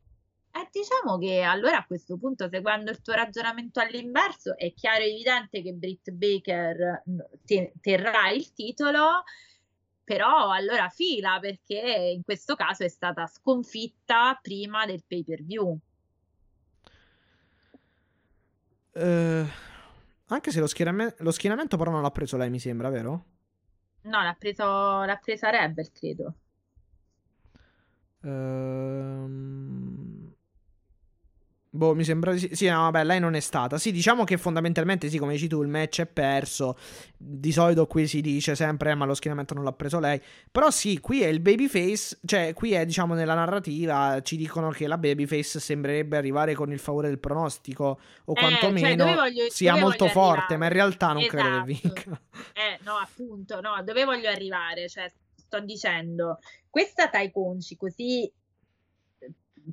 eh, 0.56 0.68
diciamo 0.70 1.18
che 1.18 1.42
allora 1.42 1.78
a 1.78 1.86
questo 1.86 2.16
punto, 2.16 2.48
seguendo 2.48 2.90
il 2.90 3.02
tuo 3.02 3.12
ragionamento 3.14 3.80
all'inverso, 3.80 4.56
è 4.56 4.72
chiaro 4.72 5.02
e 5.02 5.10
evidente 5.10 5.60
che 5.60 5.72
Britt 5.72 6.10
Baker 6.10 7.02
te- 7.44 7.72
terrà 7.80 8.30
il 8.30 8.52
titolo, 8.52 9.24
però 10.06 10.50
allora 10.50 10.88
fila 10.88 11.40
perché 11.40 12.12
in 12.14 12.22
questo 12.22 12.54
caso 12.54 12.84
è 12.84 12.88
stata 12.88 13.26
sconfitta 13.26 14.38
prima 14.40 14.86
del 14.86 15.02
pay 15.04 15.24
per 15.24 15.42
view. 15.42 15.76
Eh, 18.92 19.46
anche 20.26 20.50
se 20.52 20.60
lo, 20.60 20.68
schierame- 20.68 21.16
lo 21.18 21.32
schienamento 21.32 21.76
però 21.76 21.90
non 21.90 22.02
l'ha 22.02 22.12
preso 22.12 22.36
lei, 22.36 22.50
mi 22.50 22.60
sembra, 22.60 22.88
vero? 22.88 23.24
No, 24.02 24.22
l'ha 24.22 24.36
preso, 24.38 24.64
l'ha 25.02 25.18
presa 25.20 25.50
Rebel, 25.50 25.90
credo. 25.90 26.34
Ehm, 28.22 30.15
Boh, 31.76 31.94
mi 31.94 32.04
sembra 32.04 32.32
di 32.32 32.38
sì. 32.38 32.48
Sì, 32.52 32.66
no, 32.68 32.80
vabbè, 32.90 33.04
lei 33.04 33.20
non 33.20 33.34
è 33.34 33.40
stata. 33.40 33.78
Sì, 33.78 33.92
diciamo 33.92 34.24
che 34.24 34.36
fondamentalmente, 34.38 35.08
sì, 35.08 35.18
come 35.18 35.32
dici 35.34 35.46
tu, 35.48 35.62
il 35.62 35.68
match 35.68 36.00
è 36.00 36.06
perso. 36.06 36.76
Di 37.16 37.52
solito 37.52 37.86
qui 37.86 38.06
si 38.06 38.20
dice 38.20 38.54
sempre, 38.54 38.90
eh, 38.90 38.94
ma 38.94 39.04
lo 39.04 39.14
schienamento 39.14 39.54
non 39.54 39.64
l'ha 39.64 39.72
preso 39.72 40.00
lei. 40.00 40.20
Però 40.50 40.70
sì, 40.70 40.98
qui 41.00 41.22
è 41.22 41.26
il 41.26 41.40
babyface, 41.40 42.18
cioè 42.24 42.52
qui 42.54 42.72
è, 42.72 42.84
diciamo, 42.86 43.14
nella 43.14 43.34
narrativa, 43.34 44.20
ci 44.22 44.36
dicono 44.36 44.70
che 44.70 44.86
la 44.86 44.98
babyface 44.98 45.60
sembrerebbe 45.60 46.16
arrivare 46.16 46.54
con 46.54 46.72
il 46.72 46.78
favore 46.78 47.08
del 47.08 47.18
pronostico, 47.18 47.84
o 48.24 48.32
Eh, 48.32 48.34
cioè, 48.40 48.58
quantomeno 48.58 49.04
dove 49.04 49.14
voglio- 49.16 49.50
sia 49.50 49.76
molto 49.76 50.08
forte, 50.08 50.54
arrivare? 50.54 50.56
ma 50.56 50.66
in 50.66 50.72
realtà 50.72 51.12
non 51.12 51.26
credo 51.26 51.48
che 51.64 51.72
Esatto. 51.72 51.88
vinca. 52.04 52.20
Eh, 52.54 52.78
no, 52.84 52.94
appunto, 52.96 53.60
no, 53.60 53.82
dove 53.84 54.04
voglio 54.04 54.28
arrivare? 54.28 54.88
Cioè, 54.88 55.12
sto 55.34 55.60
dicendo, 55.60 56.38
questa 56.70 57.08
Tai 57.08 57.30
Conci 57.30 57.76
così 57.76 58.30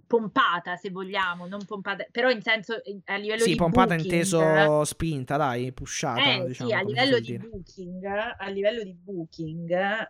pompata, 0.08 0.76
se 0.76 0.90
vogliamo, 0.90 1.48
non 1.48 1.66
pompata, 1.66 2.06
però 2.12 2.30
in 2.30 2.42
senso 2.42 2.84
eh, 2.84 3.00
a 3.06 3.16
livello 3.18 3.44
Sì, 3.44 3.50
di 3.50 3.56
pompata 3.56 3.94
booking, 3.94 4.02
inteso 4.02 4.84
spinta, 4.86 5.38
dai, 5.38 5.72
pushata, 5.72 6.44
eh, 6.44 6.46
diciamo, 6.46 6.70
sì, 6.70 6.74
a 6.74 6.82
livello 6.82 7.20
di 7.20 7.26
dire. 7.26 7.38
booking, 7.38 8.04
a 8.38 8.48
livello 8.50 8.84
di 8.84 8.94
booking, 8.94 9.70
eh, 9.72 10.10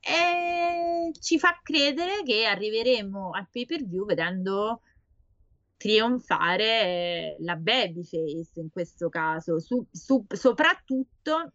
eh, 0.00 1.12
ci 1.20 1.38
fa 1.38 1.60
credere 1.62 2.22
che 2.24 2.44
arriveremo 2.46 3.30
al 3.30 3.48
pay 3.50 3.66
per 3.66 3.84
view 3.86 4.04
vedendo 4.06 4.82
trionfare 5.76 7.36
la 7.40 7.56
babyface 7.56 8.60
in 8.60 8.70
questo 8.70 9.08
caso, 9.08 9.58
su, 9.58 9.84
su, 9.90 10.24
soprattutto 10.28 11.52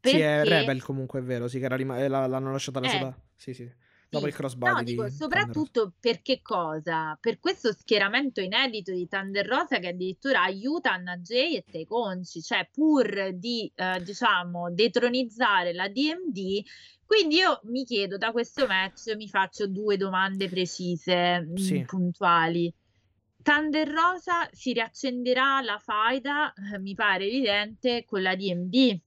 Sì, 0.00 0.20
perché... 0.20 0.40
è 0.40 0.44
Rebel 0.44 0.82
comunque, 0.82 1.20
è 1.20 1.22
vero, 1.22 1.48
sì, 1.48 1.58
che 1.58 1.64
era 1.66 1.76
rima- 1.76 1.98
eh, 1.98 2.08
l'hanno 2.08 2.52
lasciata 2.52 2.80
la 2.80 2.86
Eh, 2.86 2.90
sola. 2.90 3.20
Sì, 3.34 3.52
sì. 3.54 3.70
Dopo 4.10 4.26
il 4.26 4.32
crossbody 4.34 4.72
No, 4.72 4.78
di 4.82 4.84
dico, 4.92 5.08
soprattutto 5.10 5.92
per 6.00 6.22
che 6.22 6.40
cosa? 6.40 7.16
Per 7.20 7.38
questo 7.38 7.72
schieramento 7.72 8.40
inedito 8.40 8.90
di 8.90 9.06
Thunder 9.06 9.46
Rosa 9.46 9.78
che 9.78 9.88
addirittura 9.88 10.42
aiuta 10.42 10.92
Anna 10.92 11.18
Jay 11.18 11.56
e 11.56 11.64
Tay 11.70 11.84
Conci, 11.84 12.40
cioè 12.40 12.66
pur 12.72 13.32
di, 13.34 13.70
eh, 13.74 14.02
diciamo, 14.02 14.72
detronizzare 14.72 15.74
la 15.74 15.88
DMD. 15.88 16.62
Quindi 17.04 17.36
io 17.36 17.60
mi 17.64 17.84
chiedo, 17.84 18.16
da 18.16 18.32
questo 18.32 18.66
match 18.66 19.14
mi 19.14 19.28
faccio 19.28 19.66
due 19.66 19.96
domande 19.98 20.48
precise, 20.48 21.40
mh, 21.40 21.54
Sì. 21.56 21.84
puntuali. 21.84 22.72
Thunder 23.42 23.88
Rosa 23.88 24.48
si 24.52 24.72
riaccenderà 24.72 25.60
la 25.60 25.78
faida, 25.78 26.52
eh, 26.54 26.78
mi 26.78 26.94
pare 26.94 27.26
evidente, 27.26 28.04
con 28.06 28.22
la 28.22 28.34
DMD. 28.34 29.00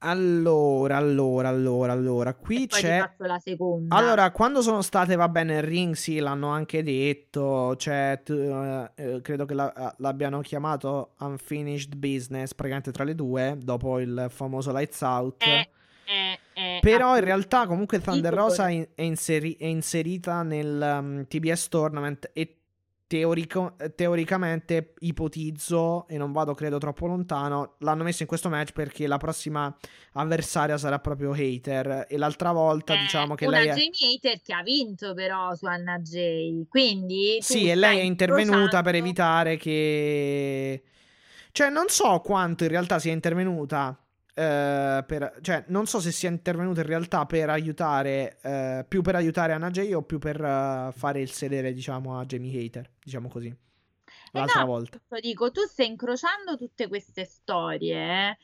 Allora, 0.00 0.96
allora, 0.96 1.48
allora, 1.48 1.92
allora, 1.92 2.34
qui 2.34 2.66
c'è... 2.68 3.10
la 3.16 3.38
seconda. 3.40 3.96
Allora, 3.96 4.30
quando 4.30 4.62
sono 4.62 4.80
state, 4.80 5.16
va 5.16 5.28
bene, 5.28 5.56
il 5.56 5.62
ring, 5.62 5.94
sì, 5.94 6.18
l'hanno 6.20 6.48
anche 6.50 6.84
detto, 6.84 7.74
cioè, 7.76 8.20
t- 8.24 8.30
eh, 8.30 8.90
eh, 8.94 9.20
credo 9.22 9.44
che 9.44 9.54
la- 9.54 9.94
l'abbiano 9.98 10.40
chiamato 10.40 11.14
Unfinished 11.18 11.96
Business, 11.96 12.54
praticamente 12.54 12.92
tra 12.92 13.02
le 13.02 13.16
due, 13.16 13.58
dopo 13.60 13.98
il 13.98 14.26
famoso 14.30 14.70
Lights 14.72 15.00
Out. 15.00 15.42
È- 15.42 15.68
è- 16.04 16.38
è 16.52 16.78
Però 16.80 17.16
in 17.16 17.24
realtà 17.24 17.66
comunque 17.66 18.00
Thunder 18.00 18.32
Rosa 18.32 18.68
è, 18.68 18.88
è 18.94 19.02
inseri- 19.02 19.56
è 19.58 19.66
inserita 19.66 20.42
nel 20.42 20.98
um, 21.00 21.26
TBS 21.26 21.68
Tournament 21.68 22.30
e 22.32 22.57
teorico- 23.08 23.74
teoricamente 23.96 24.92
ipotizzo, 25.00 26.06
e 26.06 26.18
non 26.18 26.30
vado 26.30 26.54
credo 26.54 26.78
troppo 26.78 27.06
lontano, 27.06 27.74
l'hanno 27.78 28.04
messo 28.04 28.22
in 28.22 28.28
questo 28.28 28.48
match 28.48 28.72
perché 28.72 29.08
la 29.08 29.16
prossima 29.16 29.74
avversaria 30.12 30.76
sarà 30.76 31.00
proprio 31.00 31.32
Hater 31.32 32.06
e 32.08 32.16
l'altra 32.18 32.52
volta 32.52 32.94
È 32.94 32.98
diciamo 32.98 33.34
che 33.34 33.46
una 33.46 33.58
lei 33.58 33.68
è... 33.68 33.74
Jamie 33.74 34.14
Hater 34.14 34.40
che 34.42 34.52
ha 34.52 34.62
vinto 34.62 35.14
però 35.14 35.54
su 35.54 35.64
Anna 35.64 35.98
Jay, 35.98 36.66
quindi 36.68 37.38
Sì, 37.40 37.68
e 37.68 37.74
lei 37.74 37.98
è 37.98 38.02
intervenuta 38.02 38.82
per 38.82 38.94
evitare 38.94 39.56
che... 39.56 40.82
Cioè, 41.50 41.70
non 41.70 41.88
so 41.88 42.20
quanto 42.20 42.62
in 42.64 42.70
realtà 42.70 42.98
sia 42.98 43.10
intervenuta. 43.10 43.98
Eh, 44.38 45.04
per... 45.04 45.38
Cioè, 45.40 45.64
non 45.68 45.86
so 45.86 45.98
se 46.00 46.12
sia 46.12 46.28
intervenuta 46.28 46.80
in 46.80 46.86
realtà 46.86 47.26
per 47.26 47.50
aiutare, 47.50 48.38
eh, 48.40 48.84
più 48.86 49.02
per 49.02 49.16
aiutare 49.16 49.52
Anna 49.52 49.70
Jay 49.70 49.92
o 49.92 50.02
più 50.02 50.18
per 50.18 50.40
eh, 50.40 50.92
fare 50.92 51.20
il 51.20 51.30
sedere, 51.30 51.72
diciamo, 51.72 52.18
a 52.18 52.24
Jamie 52.24 52.64
Hater, 52.64 52.88
diciamo 53.02 53.28
così. 53.28 53.48
Eh 53.48 54.38
L'altra 54.38 54.60
no, 54.60 54.66
volta. 54.66 55.00
dico, 55.20 55.50
tu 55.50 55.62
stai 55.62 55.88
incrociando 55.88 56.56
tutte 56.56 56.86
queste 56.86 57.24
storie. 57.24 57.96
eh. 57.96 58.38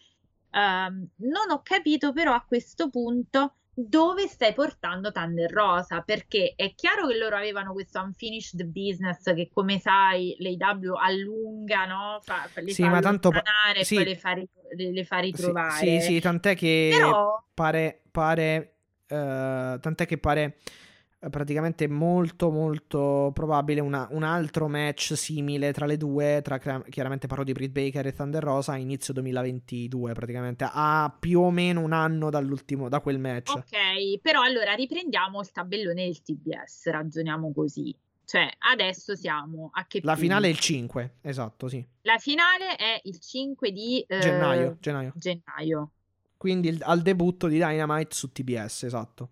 Ehm, 0.50 1.08
non 1.16 1.50
ho 1.50 1.62
capito 1.62 2.12
però 2.12 2.32
a 2.34 2.44
questo 2.46 2.88
punto 2.88 3.54
dove 3.74 4.26
stai 4.28 4.54
portando 4.54 5.10
Thunder 5.10 5.50
Rosa, 5.50 6.00
perché 6.02 6.52
è 6.56 6.74
chiaro 6.74 7.06
che 7.08 7.16
loro 7.18 7.36
avevano 7.36 7.72
questo 7.72 8.00
unfinished 8.00 8.62
business 8.64 9.34
che 9.34 9.50
come 9.52 9.78
sai 9.80 10.36
l'AW 10.38 10.94
allunga, 10.96 11.84
no? 11.86 12.18
Fa, 12.22 12.48
le 12.54 12.70
Sì, 12.72 12.82
fa 12.82 12.88
ma 12.88 13.00
tanto 13.00 13.30
pa- 13.30 13.42
e 13.74 13.84
sì. 13.84 13.96
poi 13.96 14.04
le 14.04 14.16
fa, 14.16 14.32
ri- 14.32 14.48
le- 14.76 15.04
fa 15.04 15.16
Sì, 15.18 15.22
ritrovare. 15.22 15.86
sì, 15.86 16.00
sì, 16.00 16.20
tant'è 16.20 16.54
che 16.54 16.88
Però 16.96 17.44
pare, 17.52 18.02
pare 18.10 18.76
eh, 19.06 19.78
tant'è 19.80 20.06
che 20.06 20.18
pare 20.18 20.56
praticamente 21.30 21.88
molto 21.88 22.50
molto 22.50 23.30
probabile 23.32 23.80
una- 23.80 24.06
un 24.10 24.22
altro 24.22 24.68
match 24.68 25.14
simile 25.16 25.72
tra 25.72 25.86
le 25.86 25.96
due, 25.96 26.40
tra 26.42 26.58
chiaramente 26.58 27.26
parlo 27.26 27.44
di 27.44 27.52
Britt 27.52 27.72
Baker 27.72 28.06
e 28.06 28.12
Thunder 28.12 28.42
Rosa 28.42 28.72
a 28.72 28.76
inizio 28.76 29.12
2022 29.12 30.12
praticamente, 30.12 30.66
a 30.70 31.14
più 31.18 31.40
o 31.40 31.50
meno 31.50 31.80
un 31.80 31.92
anno 31.92 32.30
dall'ultimo, 32.30 32.88
da 32.88 33.00
quel 33.00 33.18
match. 33.18 33.50
Ok, 33.54 34.20
però 34.20 34.42
allora 34.42 34.72
riprendiamo 34.74 35.40
il 35.40 35.50
tabellone 35.50 36.04
del 36.04 36.22
TBS, 36.22 36.90
ragioniamo 36.90 37.52
così. 37.52 37.94
Cioè, 38.26 38.48
adesso 38.72 39.14
siamo 39.14 39.68
a 39.74 39.86
che 39.86 40.00
La 40.02 40.16
finale 40.16 40.46
è 40.46 40.48
il 40.48 40.54
punto? 40.56 40.72
5, 40.72 41.14
esatto, 41.20 41.68
sì. 41.68 41.86
La 42.02 42.16
finale 42.18 42.74
è 42.76 42.98
il 43.04 43.18
5 43.20 43.70
di 43.70 44.00
eh, 44.00 44.18
Gennaio, 44.18 44.76
gennaio. 44.80 45.12
gennaio. 45.14 45.90
Quindi 46.38 46.68
il- 46.68 46.82
al 46.82 47.02
debutto 47.02 47.48
di 47.48 47.56
Dynamite 47.56 48.14
su 48.14 48.32
TBS, 48.32 48.84
esatto. 48.84 49.28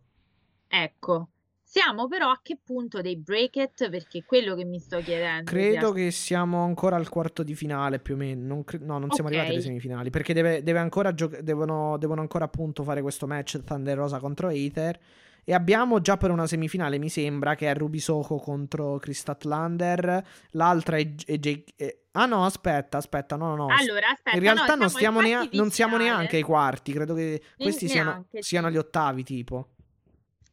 Ecco, 0.69 1.29
siamo 1.73 2.07
però 2.07 2.29
a 2.29 2.39
che 2.43 2.59
punto 2.63 3.01
dei 3.01 3.17
bracket? 3.17 3.89
Perché 3.89 4.19
è 4.19 4.25
quello 4.27 4.55
che 4.55 4.63
mi 4.63 4.79
sto 4.79 5.01
chiedendo. 5.01 5.51
Credo 5.51 5.93
che 5.93 6.11
siamo 6.11 6.63
ancora 6.65 6.97
al 6.97 7.09
quarto 7.09 7.43
di 7.43 7.55
finale 7.55 7.99
più 7.99 8.13
o 8.13 8.19
meno. 8.19 8.47
Non 8.47 8.63
cre- 8.63 8.77
no, 8.79 8.99
non 8.99 9.11
siamo 9.11 9.31
arrivati 9.31 9.53
alle 9.53 9.63
semifinali. 9.63 10.11
Perché 10.11 10.35
deve, 10.35 10.63
deve 10.63 10.81
ancora 10.81 11.15
gioc- 11.15 11.41
devono, 11.41 11.97
devono 11.97 12.21
ancora 12.21 12.45
appunto 12.45 12.83
fare 12.83 13.01
questo 13.01 13.27
match 13.27 13.63
Thunder 13.65 13.97
Rosa 13.97 14.19
contro 14.19 14.49
Aether. 14.49 15.01
E 15.45 15.55
abbiamo 15.55 16.01
già 16.03 16.19
per 16.19 16.31
una 16.31 16.47
semifinale, 16.47 16.99
mi 16.99 17.09
sembra, 17.09 17.55
che 17.55 17.69
è 17.69 17.75
Ruby 17.75 17.99
Soho 17.99 18.39
contro 18.39 18.99
Chris 18.99 19.21
Statlander. 19.21 20.25
L'altra 20.51 20.99
è, 20.99 21.15
è 21.25 21.39
Jake. 21.39 21.73
eh, 21.77 22.03
ah 22.13 22.27
no, 22.27 22.45
aspetta, 22.45 22.99
aspetta, 22.99 23.37
no, 23.37 23.57
no, 23.57 23.67
no. 23.67 23.75
Allora, 23.75 24.11
aspetta, 24.11 24.37
In 24.37 24.43
realtà 24.43 24.75
no, 24.75 24.89
non, 25.11 25.23
nea- 25.25 25.49
non 25.53 25.71
siamo 25.71 25.97
neanche 25.97 26.37
ai 26.37 26.43
quarti. 26.43 26.93
Credo 26.93 27.15
che 27.15 27.43
questi 27.57 27.89
siano, 27.89 28.11
neanche, 28.11 28.43
sì. 28.43 28.49
siano 28.49 28.71
gli 28.71 28.77
ottavi, 28.77 29.25
tipo. 29.25 29.71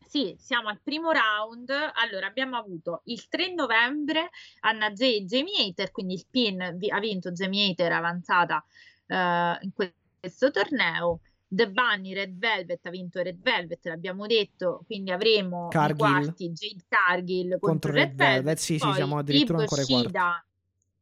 Sì, 0.09 0.35
siamo 0.39 0.69
al 0.69 0.79
primo 0.81 1.11
round. 1.11 1.69
Allora, 1.69 2.25
abbiamo 2.25 2.57
avuto 2.57 3.01
il 3.05 3.27
3 3.27 3.53
novembre 3.53 4.29
Anna 4.61 4.89
Jay 4.91 5.17
e 5.17 5.25
Jamie 5.25 5.67
Hater, 5.67 5.91
quindi 5.91 6.15
il 6.15 6.25
pin 6.27 6.73
vi- 6.77 6.89
ha 6.89 6.99
vinto 6.99 7.31
Jamie 7.31 7.69
Hater 7.69 7.91
avanzata 7.91 8.65
eh, 9.05 9.57
in 9.61 9.71
que- 9.73 9.93
questo 10.19 10.49
torneo. 10.49 11.19
The 11.47 11.69
Bunny 11.69 12.13
Red 12.13 12.37
Velvet 12.37 12.85
ha 12.85 12.89
vinto 12.91 13.21
Red 13.21 13.39
Velvet, 13.41 13.83
l'abbiamo 13.85 14.25
detto, 14.27 14.81
quindi 14.85 15.11
avremo 15.11 15.67
Cargill. 15.67 15.97
quarti 15.97 16.49
Jade 16.51 16.83
Cargill 16.87 17.49
contro, 17.59 17.67
Contro 17.69 17.91
Red 17.91 18.07
Red 18.09 18.15
Velvet. 18.17 18.35
Velvet, 18.43 18.57
sì, 18.57 18.77
sì, 18.79 18.91
siamo 18.93 19.17
addirittura 19.19 19.53
Ib 19.57 19.61
ancora 19.61 19.81
ai 19.81 19.87
quarti. 19.87 20.07
Shida 20.07 20.45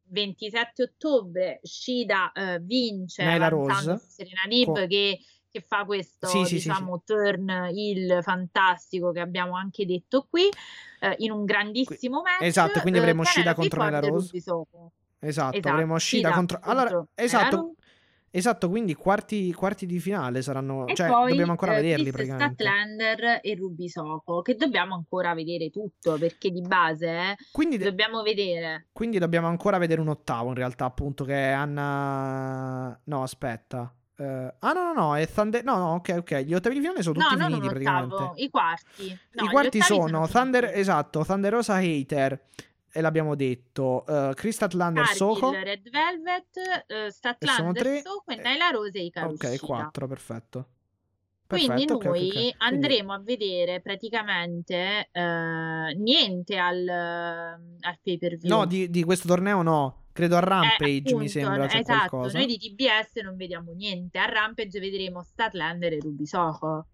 27 0.09 0.83
ottobre, 0.83 1.59
Shida 1.63 2.31
eh, 2.31 2.59
vince 2.61 3.23
Rose. 3.49 3.97
Serena 4.07 4.41
Lib 4.47 4.65
Co- 4.73 4.87
che, 4.87 5.19
che 5.51 5.61
fa 5.61 5.85
questo 5.85 6.27
Sì, 6.27 6.39
sì, 6.39 6.59
sì, 6.59 6.67
diciamo 6.69 7.01
turn 7.05 7.69
il 7.73 8.19
fantastico 8.21 9.11
che 9.11 9.19
abbiamo 9.19 9.55
anche 9.55 9.85
detto 9.85 10.27
qui 10.29 10.49
eh, 10.99 11.15
in 11.19 11.31
un 11.31 11.45
grandissimo 11.45 12.21
match 12.21 12.41
esatto, 12.41 12.81
quindi 12.81 12.99
avremo 12.99 13.21
eh, 13.21 13.25
Shida 13.25 13.53
Penelope 13.53 13.77
contro 13.77 13.97
e 13.97 14.09
Rose. 14.09 14.37
Esatto, 14.37 14.91
Esatto, 15.19 15.67
avremo 15.69 15.97
Shida 15.97 16.27
Shida 16.27 16.31
contro... 16.31 16.59
Allora, 16.61 16.89
contro 16.91 17.09
esatto, 17.15 17.75
esatto, 18.29 18.69
quindi 18.69 18.93
quarti, 18.93 19.51
quarti 19.53 19.85
di 19.85 19.99
finale 19.99 20.41
saranno... 20.41 20.85
E 20.85 20.93
Cioè, 20.93 21.07
poi 21.07 21.29
dobbiamo 21.29 21.51
ancora 21.51 21.77
eh, 21.77 21.81
vederli 21.81 22.11
Chris 22.11 22.27
praticamente. 22.27 22.63
Statlander 22.63 23.39
e 23.41 23.55
Ruby 23.55 23.89
Soho 23.89 24.41
che 24.43 24.55
dobbiamo 24.55 24.93
ancora 24.93 25.33
vedere 25.33 25.69
tutto 25.71 26.17
perché 26.17 26.51
di 26.51 26.61
base 26.61 27.07
eh, 27.07 27.35
Quindi, 27.51 27.77
de- 27.77 27.85
dobbiamo 27.85 28.21
vedere 28.21 28.87
quindi 28.91 29.17
dobbiamo 29.17 29.47
ancora 29.47 29.79
vedere 29.79 30.01
un 30.01 30.09
ottavo 30.09 30.49
in 30.49 30.55
realtà, 30.55 30.85
appunto, 30.85 31.23
che 31.23 31.33
è 31.33 31.51
Anna... 31.51 32.99
No, 33.05 33.23
aspetta. 33.23 33.91
Eh, 34.19 34.53
ah, 34.59 34.73
no, 34.73 34.83
no, 34.83 34.93
no, 34.93 35.15
è 35.15 35.27
Thunder... 35.27 35.63
No, 35.63 35.77
no, 35.77 35.93
ok, 35.95 36.15
ok. 36.17 36.37
Gli 36.39 36.53
ottavi 36.55 36.75
di 36.75 36.81
finale 36.81 37.03
sono 37.03 37.19
no 37.19 37.27
tutti 37.29 37.41
un 37.41 37.47
finiti 37.47 37.67
praticamente. 37.67 38.15
ottavo 38.15 38.33
i 38.35 38.49
quarti 38.49 39.19
No, 39.33 39.43
I 39.43 39.47
quarti 39.47 39.81
sono 39.81 40.21
tutti 40.21 40.31
Thunder... 40.31 40.71
Esatto, 40.73 41.23
Thunder 41.23 41.53
Rosa 41.53 41.75
Hater. 41.75 42.45
E 42.91 43.01
l'abbiamo 43.01 43.35
detto. 43.35 44.03
Uh, 44.07 44.33
Chris 44.33 44.55
Statlander 44.55 45.05
Soho. 45.07 45.51
Red 45.51 45.87
Velvet, 45.87 46.47
eh, 46.87 47.11
Statlander, 47.11 48.01
Soho 48.01 48.23
e 48.25 48.33
eh, 48.33 48.37
Nyla 48.37 48.69
Rose 48.71 48.97
e 48.97 49.03
Hikaru 49.03 49.33
Ok, 49.33 49.45
Shida. 49.49 49.65
4, 49.65 50.07
perfetto. 50.07 50.67
Quindi 51.45 51.67
Perfetto, 51.67 51.93
ok, 51.93 51.99
ok, 51.99 52.05
noi 52.05 52.25
ok. 52.25 52.31
Quindi- 52.33 52.55
andremo 52.57 53.13
a 53.13 53.19
vedere 53.19 53.81
praticamente 53.81 55.09
eh, 55.11 55.93
niente 55.95 56.57
al, 56.57 56.87
al 56.87 57.99
pay 58.01 58.17
per 58.17 58.35
view. 58.35 58.57
No, 58.57 58.65
di, 58.65 58.89
di 58.89 59.03
questo 59.03 59.27
torneo 59.27 59.61
no. 59.61 60.06
Credo 60.17 60.35
a 60.35 60.39
Rampage 60.39 60.89
mi 60.89 61.09
appunto, 61.11 61.27
sembra 61.27 61.67
c'è 61.67 61.77
esatto, 61.77 62.09
qualcosa. 62.09 62.37
noi 62.39 62.47
di 62.47 62.57
TBS 62.57 63.21
non 63.23 63.35
vediamo 63.35 63.71
niente. 63.73 64.17
A 64.17 64.25
Rampage 64.25 64.79
vedremo 64.79 65.21
Statlander 65.21 65.93
e 65.93 65.99
Ruby 65.99 66.25
Soho. 66.25 66.87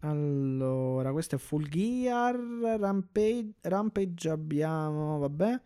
Allora, 0.00 1.12
questo 1.12 1.36
è 1.36 1.38
Full 1.38 1.66
Gear. 1.66 2.36
Rampage, 2.78 3.52
Rampage 3.62 4.28
abbiamo. 4.28 5.18
Vabbè. 5.20 5.60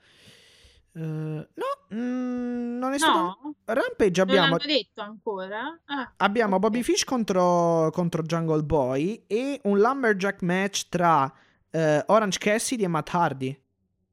Eh, 0.92 1.00
no, 1.00 1.48
mm, 1.92 2.78
non 2.78 2.92
è 2.92 2.98
stato. 2.98 3.18
No? 3.18 3.54
Rampage 3.64 4.20
Non 4.20 4.28
abbiamo. 4.28 4.56
l'hanno 4.56 4.72
detto 4.72 5.00
ancora? 5.00 5.80
Ah, 5.86 6.12
Abbiamo 6.18 6.54
ok. 6.54 6.60
Bobby 6.60 6.82
Fish 6.84 7.02
contro, 7.02 7.90
contro 7.92 8.22
Jungle 8.22 8.62
Boy 8.62 9.24
e 9.26 9.60
un 9.64 9.80
Lumberjack 9.80 10.40
match 10.42 10.88
tra 10.88 11.32
eh, 11.70 12.04
Orange 12.06 12.38
Cassidy 12.38 12.84
e 12.84 12.88
Matt 12.88 13.08
Hardy. 13.12 13.60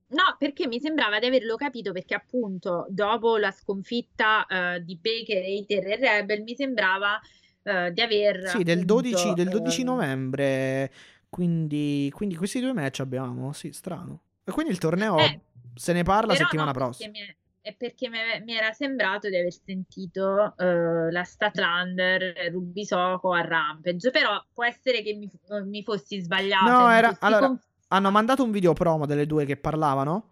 No, 0.08 0.36
perché 0.38 0.68
mi 0.68 0.80
sembrava 0.80 1.20
di 1.20 1.26
averlo 1.26 1.56
capito 1.56 1.92
perché 1.92 2.14
appunto 2.14 2.86
dopo 2.90 3.38
la 3.38 3.52
sconfitta 3.52 4.46
eh, 4.46 4.84
di 4.84 4.98
Baker, 4.98 5.44
Hater 5.44 5.88
e 5.88 5.96
Rebel 5.96 6.44
mi 6.44 6.56
sembrava 6.56 7.20
eh, 7.64 7.92
di 7.92 8.02
aver 8.02 8.46
Sì, 8.46 8.64
del 8.64 8.86
12, 8.86 9.14
appunto, 9.14 9.34
del 9.34 9.50
12 9.50 9.82
eh, 9.82 9.84
novembre. 9.84 10.92
Quindi, 11.30 12.10
quindi 12.14 12.36
questi 12.36 12.60
due 12.60 12.74
match 12.74 13.00
abbiamo. 13.00 13.52
Sì, 13.52 13.72
strano. 13.72 14.22
E 14.44 14.52
quindi 14.52 14.72
il 14.72 14.78
torneo 14.78 15.16
eh, 15.18 15.40
se 15.74 15.92
ne 15.94 16.04
parla 16.04 16.36
settimana 16.36 16.72
no, 16.72 16.74
perché 16.74 16.84
prossima. 16.86 17.10
mi 17.10 17.20
è, 17.20 17.36
è 17.62 17.76
perché 17.76 18.10
mi, 18.10 18.18
mi 18.44 18.54
era 18.56 18.72
sembrato 18.72 19.28
di 19.28 19.36
aver 19.38 19.52
sentito 19.52 20.56
eh, 20.58 21.12
la 21.12 21.24
Statlander 21.24 22.52
Ruby 22.52 22.86
Soko 22.86 23.34
a 23.34 23.42
Rampage, 23.42 24.12
però 24.12 24.42
può 24.54 24.64
essere 24.64 25.02
che 25.02 25.14
mi, 25.16 25.30
mi 25.66 25.84
fossi 25.84 26.22
sbagliata. 26.22 26.72
No, 26.72 26.88
mi 26.88 26.94
era- 26.96 27.18
allora, 27.22 27.48
conf- 27.48 27.66
Hanno 27.88 28.12
mandato 28.12 28.44
un 28.44 28.52
video 28.52 28.74
promo 28.74 29.06
delle 29.06 29.26
due 29.26 29.46
che 29.46 29.58
parlavano. 29.58 30.30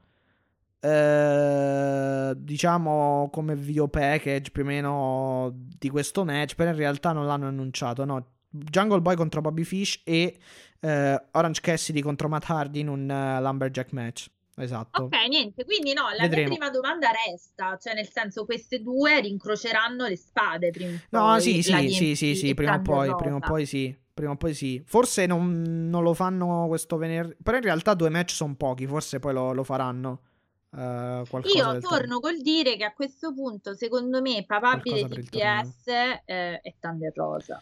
eh, 0.79 2.33
diciamo 2.35 3.29
come 3.31 3.55
video 3.55 3.87
package 3.87 4.51
più 4.51 4.63
o 4.63 4.65
meno 4.65 5.51
di 5.53 5.89
questo 5.89 6.25
match. 6.25 6.55
Però 6.55 6.69
in 6.69 6.75
realtà 6.75 7.11
non 7.11 7.25
l'hanno 7.25 7.47
annunciato. 7.47 8.03
No, 8.05 8.25
Jungle 8.49 9.01
Boy 9.01 9.15
contro 9.15 9.41
Bobby 9.41 9.63
Fish 9.63 10.01
e 10.03 10.37
eh, 10.79 11.23
Orange 11.31 11.61
Cassidy 11.61 12.01
contro 12.01 12.27
Matt 12.27 12.49
Hardy 12.49 12.81
in 12.81 12.89
un 12.89 13.09
eh, 13.09 13.41
Lumberjack 13.41 13.91
match. 13.93 14.29
Esatto. 14.55 15.05
Ok, 15.05 15.15
niente, 15.29 15.65
quindi 15.65 15.93
no, 15.93 16.03
la 16.15 16.27
mia 16.27 16.43
prima 16.43 16.69
domanda 16.69 17.09
resta, 17.25 17.75
cioè 17.81 17.95
nel 17.95 18.07
senso 18.07 18.45
queste 18.45 18.83
due 18.83 19.19
rincroceranno 19.19 20.05
le 20.05 20.15
spade 20.15 20.69
prima 20.69 20.91
o 20.91 20.99
No, 21.09 21.21
poi, 21.31 21.41
sì, 21.41 21.71
la 21.71 21.79
sì, 21.79 21.89
sì, 21.89 22.15
sì, 22.15 22.35
sì, 22.35 22.49
e 22.49 22.53
prima 22.53 22.75
o 22.75 22.81
poi, 22.81 23.15
prima 23.15 23.37
o 23.37 23.39
poi 23.39 23.65
sì, 23.65 23.95
prima 24.13 24.31
o 24.31 24.35
poi 24.35 24.53
sì. 24.53 24.81
Forse 24.85 25.25
non, 25.25 25.61
non 25.89 26.03
lo 26.03 26.13
fanno 26.13 26.65
questo 26.67 26.97
venerdì, 26.97 27.35
però 27.41 27.57
in 27.57 27.63
realtà 27.63 27.93
due 27.93 28.09
match 28.09 28.31
sono 28.31 28.55
pochi, 28.55 28.85
forse 28.87 29.19
poi 29.19 29.33
lo, 29.33 29.53
lo 29.53 29.63
faranno. 29.63 30.21
qualcosa 30.69 31.73
Io 31.73 31.79
torno 31.79 32.19
col 32.19 32.41
dire 32.41 32.75
che 32.77 32.83
a 32.83 32.93
questo 32.93 33.33
punto, 33.33 33.75
secondo 33.75 34.21
me, 34.21 34.43
papabile. 34.45 35.07
TPS 35.07 35.87
eh, 36.25 36.59
è 36.61 36.73
Thunder 36.79 37.11
Rosa. 37.15 37.61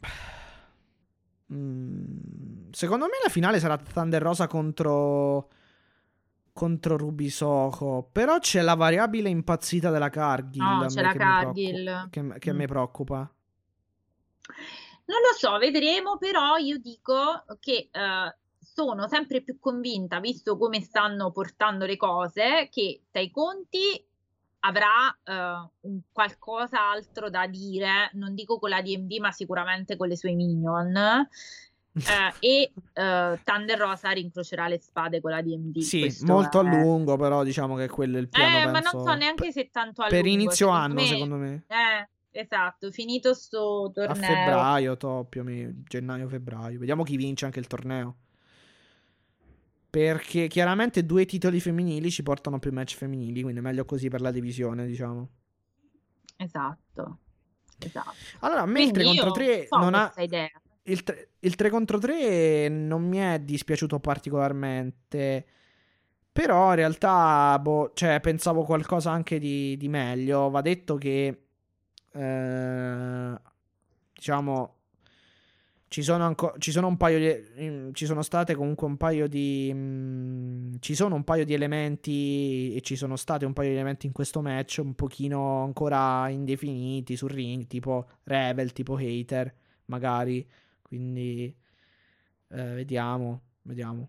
Mm, 1.52 2.70
secondo 2.70 3.06
me 3.06 3.12
la 3.24 3.28
finale 3.28 3.58
sarà 3.58 3.76
Thunder 3.76 4.22
Rosa 4.22 4.46
contro 4.46 5.48
contro 6.52 6.96
Ruby 6.96 7.28
Soho, 7.28 8.08
però 8.12 8.38
c'è 8.38 8.60
la 8.60 8.74
variabile 8.74 9.28
impazzita 9.30 9.90
della 9.90 10.10
Cargill 10.10 10.62
No, 10.62 10.86
c'è 10.86 11.00
la 11.02 11.08
mi 11.08 11.14
preoccupa- 11.16 11.42
Cargill. 11.44 12.08
che, 12.10 12.38
che 12.38 12.52
Mm. 12.52 12.56
me 12.56 12.66
preoccupa. 12.66 13.34
Non 15.06 15.18
lo 15.20 15.36
so, 15.36 15.58
vedremo, 15.58 16.18
però 16.18 16.56
io 16.56 16.78
dico 16.78 17.44
che 17.58 17.88
eh, 17.90 18.36
sono 18.58 19.08
sempre 19.08 19.42
più 19.42 19.58
convinta, 19.58 20.20
visto 20.20 20.56
come 20.56 20.80
stanno 20.80 21.32
portando 21.32 21.84
le 21.86 21.96
cose, 21.96 22.68
che 22.70 23.02
Tai 23.10 23.30
Conti 23.30 24.04
avrà 24.60 25.10
eh, 25.24 25.68
un 25.80 26.00
qualcosa 26.12 26.90
altro 26.90 27.30
da 27.30 27.46
dire, 27.46 28.10
non 28.14 28.34
dico 28.34 28.58
con 28.58 28.70
la 28.70 28.82
DMV, 28.82 29.18
ma 29.20 29.32
sicuramente 29.32 29.96
con 29.96 30.06
le 30.08 30.16
sue 30.16 30.32
minion. 30.34 30.94
eh, 30.96 31.28
e 32.38 32.72
eh, 32.92 33.40
Thunder 33.42 33.78
Rosa 33.78 34.10
rincrocerà 34.10 34.68
le 34.68 34.78
spade 34.78 35.20
con 35.20 35.30
la 35.32 35.42
DMV. 35.42 35.78
Sì, 35.80 36.14
molto 36.20 36.60
a 36.60 36.62
è- 36.62 36.64
lungo, 36.66 37.16
però 37.16 37.42
diciamo 37.42 37.74
che 37.74 37.88
quello 37.88 38.18
è 38.18 38.20
il 38.20 38.28
piano, 38.28 38.58
Eh, 38.58 38.64
ma 38.66 38.72
penso, 38.72 38.96
non 38.96 39.04
so 39.06 39.14
neanche 39.14 39.50
se 39.50 39.70
tanto 39.70 40.02
a 40.02 40.08
per 40.08 40.24
lungo, 40.24 40.40
inizio 40.42 40.66
secondo 40.66 40.80
anno, 40.80 40.94
me- 40.94 41.06
secondo 41.06 41.36
me. 41.36 41.64
Eh, 41.66 42.08
esatto, 42.30 42.90
finito 42.90 43.34
sto 43.34 43.86
A 43.86 43.90
torneo. 43.90 44.14
febbraio, 44.14 44.96
to, 44.96 45.26
più 45.28 45.40
o 45.40 45.44
meno, 45.44 45.72
gennaio-febbraio. 45.86 46.78
Vediamo 46.78 47.02
chi 47.02 47.16
vince 47.16 47.44
anche 47.44 47.58
il 47.58 47.66
torneo. 47.66 48.16
Perché 49.90 50.46
chiaramente 50.46 51.04
due 51.04 51.26
titoli 51.26 51.58
femminili 51.58 52.10
ci 52.10 52.22
portano 52.22 52.58
più 52.60 52.72
match 52.72 52.96
femminili, 52.96 53.42
quindi 53.42 53.58
è 53.60 53.62
meglio 53.62 53.84
così 53.84 54.08
per 54.08 54.20
la 54.20 54.30
divisione, 54.30 54.86
diciamo. 54.86 55.28
Esatto. 56.36 57.18
Esatto. 57.78 58.14
Allora, 58.40 58.60
a 58.62 58.66
me 58.66 58.82
il 58.82 58.90
3 58.92 59.02
Quindi 59.02 59.20
contro 59.20 59.42
io 59.42 59.52
3 59.52 59.66
so 59.66 59.76
non 59.78 59.94
ha... 59.94 60.12
Il 60.84 61.02
3, 61.02 61.30
il 61.40 61.54
3 61.54 61.70
contro 61.70 61.98
3 61.98 62.68
non 62.68 63.02
mi 63.06 63.18
è 63.18 63.38
dispiaciuto 63.40 64.00
particolarmente. 64.00 65.46
Però 66.32 66.70
in 66.70 66.76
realtà, 66.76 67.58
boh, 67.60 67.92
cioè, 67.94 68.20
pensavo 68.20 68.64
qualcosa 68.64 69.10
anche 69.10 69.38
di, 69.38 69.76
di 69.76 69.88
meglio. 69.88 70.48
Va 70.50 70.60
detto 70.62 70.96
che, 70.96 71.48
eh, 72.12 73.40
diciamo, 74.12 74.74
ci 75.88 76.02
sono, 76.02 76.24
anco- 76.24 76.54
ci 76.58 76.70
sono 76.70 76.86
un 76.86 76.96
paio 76.96 77.18
di. 77.18 77.92
Ci 77.92 78.06
sono 78.06 78.22
state 78.22 78.54
comunque 78.54 78.86
un 78.86 78.96
paio 78.96 79.26
di. 79.28 79.70
mm, 79.74 80.74
ci 80.78 80.94
sono 80.94 81.16
un 81.16 81.24
paio 81.24 81.44
di 81.44 81.52
elementi. 81.54 82.74
E 82.76 82.80
ci 82.82 82.94
sono 82.96 83.16
stati 83.16 83.44
un 83.44 83.52
paio 83.52 83.70
di 83.70 83.74
elementi 83.74 84.06
in 84.06 84.12
questo 84.12 84.40
match 84.40 84.80
un 84.82 84.94
pochino 84.94 85.64
ancora 85.64 86.28
indefiniti 86.28 87.16
sul 87.16 87.30
ring, 87.30 87.66
tipo 87.66 88.06
Rebel, 88.24 88.72
tipo 88.72 88.96
Hater, 88.96 89.52
magari. 89.86 90.48
Quindi, 90.82 91.54
eh, 92.48 92.74
vediamo, 92.74 93.42
vediamo. 93.62 94.08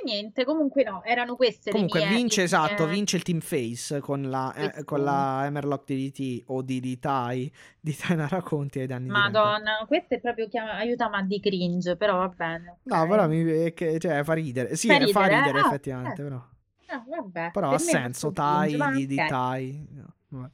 Eh, 0.00 0.04
niente, 0.04 0.44
comunque 0.44 0.82
no, 0.82 1.02
erano 1.04 1.36
queste 1.36 1.70
Comunque 1.70 2.00
le 2.00 2.06
mie... 2.06 2.16
vince, 2.16 2.42
esatto, 2.42 2.84
mie- 2.84 2.94
vince 2.94 3.16
il 3.16 3.22
Team 3.22 3.40
Face 3.40 4.00
con 4.00 4.22
la, 4.30 4.52
eh, 4.54 4.84
con 4.84 5.02
la 5.04 5.40
Hammerlock 5.40 5.84
DDT 5.84 6.44
o 6.46 6.62
DDTI 6.62 7.52
di 7.80 7.96
Tainara 7.96 8.40
Conti 8.40 8.80
ai 8.80 8.86
danni 8.86 9.04
di. 9.04 9.10
Madonna, 9.10 9.84
questo 9.86 10.14
è 10.14 10.20
proprio 10.20 10.48
chiama... 10.48 10.74
aiuta 10.74 11.08
ma 11.08 11.22
di 11.22 11.38
cringe, 11.40 11.96
però 11.96 12.16
va 12.16 12.28
bene. 12.28 12.78
No, 12.84 13.02
ok. 13.02 13.08
però 13.08 13.28
mi, 13.28 13.74
cioè, 13.98 14.24
fa 14.24 14.32
ridere. 14.32 14.76
Sì, 14.76 14.88
Fa 14.88 14.96
eh, 14.96 15.08
fa 15.08 15.26
ridere, 15.26 15.42
ridere 15.42 15.58
ah, 15.58 15.66
effettivamente, 15.66 16.20
eh. 16.20 16.24
però. 16.24 16.42
Ah, 16.86 17.04
vabbè, 17.06 17.50
Però 17.52 17.68
per 17.68 17.76
ha 17.76 17.78
senso, 17.78 18.32
Tai, 18.32 18.76
di, 18.94 19.06
di 19.06 19.14
no, 19.16 20.14
vabbè. 20.28 20.50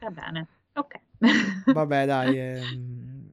Va 0.00 0.10
bene, 0.10 0.46
ok. 0.74 1.00
Vabbè, 1.72 2.04
dai. 2.04 2.38
ehm, 2.38 3.23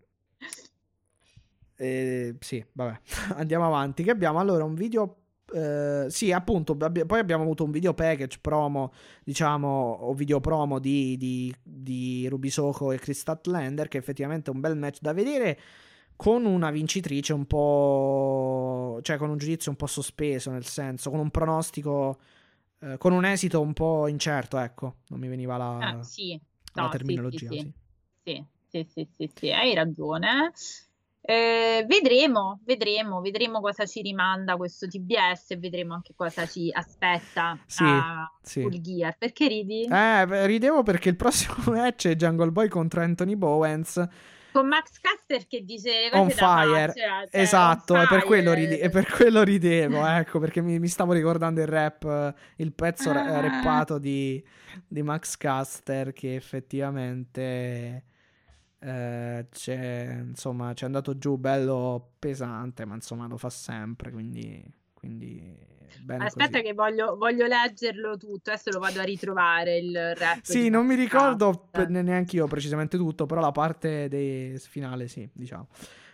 eh, 1.82 2.36
sì, 2.40 2.64
vabbè. 2.74 3.00
Andiamo 3.36 3.66
avanti. 3.66 4.04
Che 4.04 4.12
abbiamo 4.12 4.40
allora 4.40 4.64
un 4.64 4.76
video. 4.76 5.18
eh, 5.54 6.06
sì, 6.10 6.32
appunto. 6.32 6.78
abbi- 6.80 7.06
poi 7.06 7.20
abbiamo 7.20 7.44
avuto 7.44 7.64
un 7.64 7.72
video 7.72 7.94
package 7.94 8.40
promo, 8.42 8.92
diciamo, 9.24 9.68
o 10.02 10.14
video 10.14 10.40
promo 10.40 10.80
di, 10.80 11.18
di, 11.18 11.54
di 11.64 12.28
Ruby 12.30 12.50
Soho 12.50 12.92
e 12.92 12.98
Chris 13.00 13.20
Statlander. 13.20 13.88
Che 13.88 13.98
effettivamente 13.98 14.52
è 14.52 14.54
un 14.54 14.60
bel 14.62 14.78
match 14.78 15.00
da 15.02 15.14
vedere. 15.14 15.60
Con 16.16 16.46
una 16.46 16.70
vincitrice 16.72 17.34
un 17.34 17.46
po'. 17.48 19.00
cioè, 19.02 19.18
con 19.18 19.30
un 19.30 19.38
giudizio 19.38 19.72
un 19.72 19.78
po' 19.78 19.88
sospeso, 19.88 20.52
nel 20.52 20.66
senso, 20.66 21.10
con 21.10 21.20
un 21.20 21.32
pronostico. 21.32 22.20
eh, 22.80 22.98
con 22.98 23.14
un 23.14 23.26
esito 23.26 23.62
un 23.62 23.74
po' 23.74 24.08
incerto, 24.08 24.58
ecco. 24.60 24.98
Non 25.10 25.20
mi 25.20 25.28
veniva 25.28 25.58
la, 25.58 25.78
Ah, 25.80 26.04
sì, 26.04 26.40
la 26.74 26.84
no, 26.84 26.90
sì, 26.92 26.98
terminologia. 26.98 27.50
sì. 27.50 27.60
sì. 27.60 27.74
Sì, 28.24 28.46
sì, 28.70 28.88
sì, 28.94 29.08
sì, 29.18 29.32
sì, 29.36 29.52
hai 29.52 29.74
ragione. 29.74 30.52
Eh, 31.24 31.86
vedremo, 31.88 32.62
vedremo, 32.66 33.22
vedremo 33.22 33.60
cosa 33.62 33.86
ci 33.86 34.02
rimanda 34.02 34.56
questo 34.58 34.88
TBS 34.88 35.52
e 35.52 35.58
vedremo 35.58 35.94
anche 35.94 36.14
cosa 36.16 36.48
ci 36.48 36.70
aspetta 36.74 37.58
Sì, 37.68 37.84
a 37.84 38.32
sì. 38.42 38.62
Full 38.62 38.82
Gear. 38.82 39.16
Perché 39.18 39.48
ridi? 39.48 39.84
Eh, 39.86 40.46
ridevo 40.48 40.82
perché 40.82 41.10
il 41.10 41.16
prossimo 41.16 41.56
match 41.78 42.08
è 42.08 42.16
Jungle 42.16 42.50
Boy 42.52 42.68
contro 42.70 43.02
Anthony 43.02 43.36
Bowens 43.36 44.04
Con 44.52 44.68
Max 44.68 45.00
Caster 45.00 45.46
che 45.48 45.64
dice 45.64 45.92
le 45.92 46.10
cose 46.10 46.22
on 46.22 46.28
da 46.28 46.34
fire. 46.34 46.88
faccia, 46.88 47.28
cioè, 47.30 47.42
esatto, 47.42 47.94
on 47.94 48.00
è 48.02 48.08
per, 48.08 48.24
quello 48.24 48.54
ride- 48.54 48.80
è 48.80 48.90
per 48.90 49.06
quello 49.08 49.44
ridevo, 49.44 50.04
ecco, 50.06 50.40
perché 50.40 50.62
mi, 50.62 50.80
mi 50.80 50.88
stavo 50.88 51.14
ricordando 51.14 51.62
il 51.62 51.68
rap, 51.68 52.34
il 52.58 52.74
pezzo 52.74 53.12
Ah. 53.12 53.40
rappato 53.42 54.00
di, 54.00 54.44
di 54.88 55.04
Max 55.04 55.38
Caster 55.38 56.12
che 56.14 56.34
effettivamente 56.36 58.06
eh, 58.84 59.46
c'è, 59.50 60.18
insomma, 60.22 60.74
ci 60.74 60.84
è 60.84 60.88
andato 60.88 61.18
giù 61.18 61.38
bello 61.38 62.14
pesante, 62.18 62.86
ma 62.86 62.96
insomma 62.96 63.28
lo 63.28 63.38
fa 63.38 63.50
sempre, 63.50 64.12
quindi, 64.12 64.64
quindi 64.94 65.70
Aspetta 66.18 66.50
così. 66.50 66.64
che 66.64 66.74
voglio, 66.74 67.16
voglio 67.16 67.46
leggerlo 67.46 68.18
tutto, 68.18 68.50
adesso 68.52 68.72
lo 68.72 68.80
vado 68.80 69.00
a 69.00 69.04
ritrovare 69.04 69.78
il 69.78 70.16
rap. 70.16 70.40
Sì, 70.44 70.70
non 70.70 70.86
mi 70.86 70.96
ricordo 70.96 71.68
pe- 71.70 71.86
neanche 71.86 72.38
io 72.38 72.48
precisamente 72.48 72.98
tutto, 72.98 73.26
però 73.26 73.40
la 73.40 73.52
parte 73.52 74.08
dei 74.08 74.58
finale 74.58 75.08
sì, 75.08 75.30
diciamo. 75.32 75.68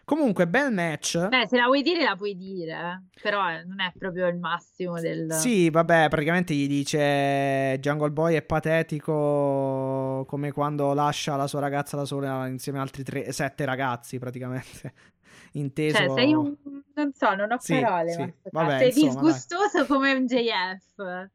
Comunque, 0.07 0.47
bel 0.47 0.71
match. 0.71 1.27
Beh, 1.27 1.47
se 1.49 1.57
la 1.57 1.65
vuoi 1.65 1.81
dire, 1.81 2.01
la 2.01 2.15
puoi 2.15 2.33
dire, 2.37 2.71
eh. 2.71 3.19
però 3.21 3.51
eh, 3.51 3.65
non 3.65 3.81
è 3.81 3.91
proprio 3.97 4.27
il 4.27 4.37
massimo 4.37 5.01
del... 5.01 5.33
Sì, 5.33 5.69
vabbè, 5.69 6.07
praticamente 6.07 6.53
gli 6.53 6.65
dice 6.65 7.77
Jungle 7.81 8.11
Boy 8.11 8.35
è 8.35 8.41
patetico 8.41 10.23
come 10.25 10.53
quando 10.53 10.93
lascia 10.93 11.35
la 11.35 11.45
sua 11.45 11.59
ragazza 11.59 11.97
da 11.97 12.05
sola 12.05 12.47
insieme 12.47 12.79
a 12.79 12.83
altri 12.83 13.03
tre, 13.03 13.33
sette 13.33 13.65
ragazzi, 13.65 14.17
praticamente. 14.17 14.93
Inteso. 15.59 15.97
Cioè, 15.97 16.09
sei 16.13 16.33
un... 16.33 16.55
non 16.93 17.11
so, 17.13 17.35
non 17.35 17.51
ho 17.51 17.57
Sì, 17.59 17.77
parole, 17.77 18.11
sì. 18.13 18.33
Vabbè, 18.49 18.77
sei 18.77 18.87
insomma, 18.87 19.11
dai. 19.11 19.23
disgustoso 19.23 19.85
come 19.87 20.13
un 20.13 20.25
JF. 20.25 21.29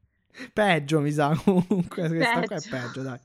Peggio, 0.51 0.99
mi 0.99 1.11
sa, 1.11 1.29
comunque. 1.45 2.07
Questa 2.07 2.41
qua 2.41 2.41
è 2.41 2.47
Peggio. 2.47 2.69
peggio, 2.69 3.01
dai. 3.03 3.19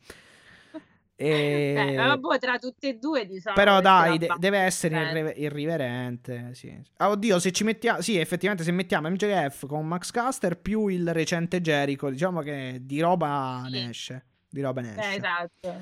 E... 1.21 1.73
Beh, 1.75 1.95
vabbè, 1.97 2.39
tra 2.39 2.59
tutte 2.59 2.91
e 2.91 2.95
due, 2.95 3.27
diciamo. 3.27 3.57
Però 3.57 3.81
dai, 3.81 4.19
de- 4.19 4.29
deve 4.39 4.59
essere 4.59 4.95
abbastanza. 4.95 5.19
irre- 5.31 5.41
irriverente. 5.41 6.51
Sì. 6.55 6.81
Ah, 6.99 7.11
oddio, 7.11 7.41
se 7.41 7.51
ci 7.51 7.65
mettiamo. 7.65 8.01
Sì, 8.01 8.17
effettivamente, 8.17 8.63
se 8.65 8.71
mettiamo 8.71 9.11
MJF 9.11 9.67
con 9.67 9.85
Max 9.87 10.13
Caster 10.13 10.57
più 10.61 10.87
il 10.87 11.13
recente 11.13 11.61
Jericho, 11.61 12.09
diciamo 12.09 12.41
che 12.41 12.79
di 12.83 13.01
roba 13.01 13.63
Sì. 13.67 13.71
ne 13.73 13.89
esce. 13.89 14.25
Di 14.49 14.61
roba 14.61 14.81
ne 14.81 14.97
esce. 14.97 15.11
Eh, 15.11 15.17
esatto. 15.17 15.81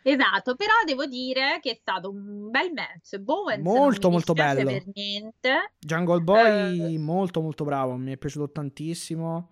Esatto, 0.00 0.54
però 0.54 0.72
devo 0.86 1.06
dire 1.06 1.58
che 1.60 1.72
è 1.72 1.74
stato 1.78 2.08
un 2.10 2.48
bel 2.48 2.72
match. 2.72 3.18
Bowens 3.18 3.62
non 3.64 3.74
Molto, 3.74 4.10
molto 4.10 4.32
bello. 4.32 4.70
per 4.70 4.84
niente. 4.94 5.72
Jungle 5.80 6.20
Boy, 6.20 6.94
Eh. 6.94 6.98
molto, 6.98 7.42
molto 7.42 7.64
bravo. 7.64 7.96
Mi 7.96 8.12
è 8.12 8.16
piaciuto 8.16 8.50
tantissimo. 8.52 9.48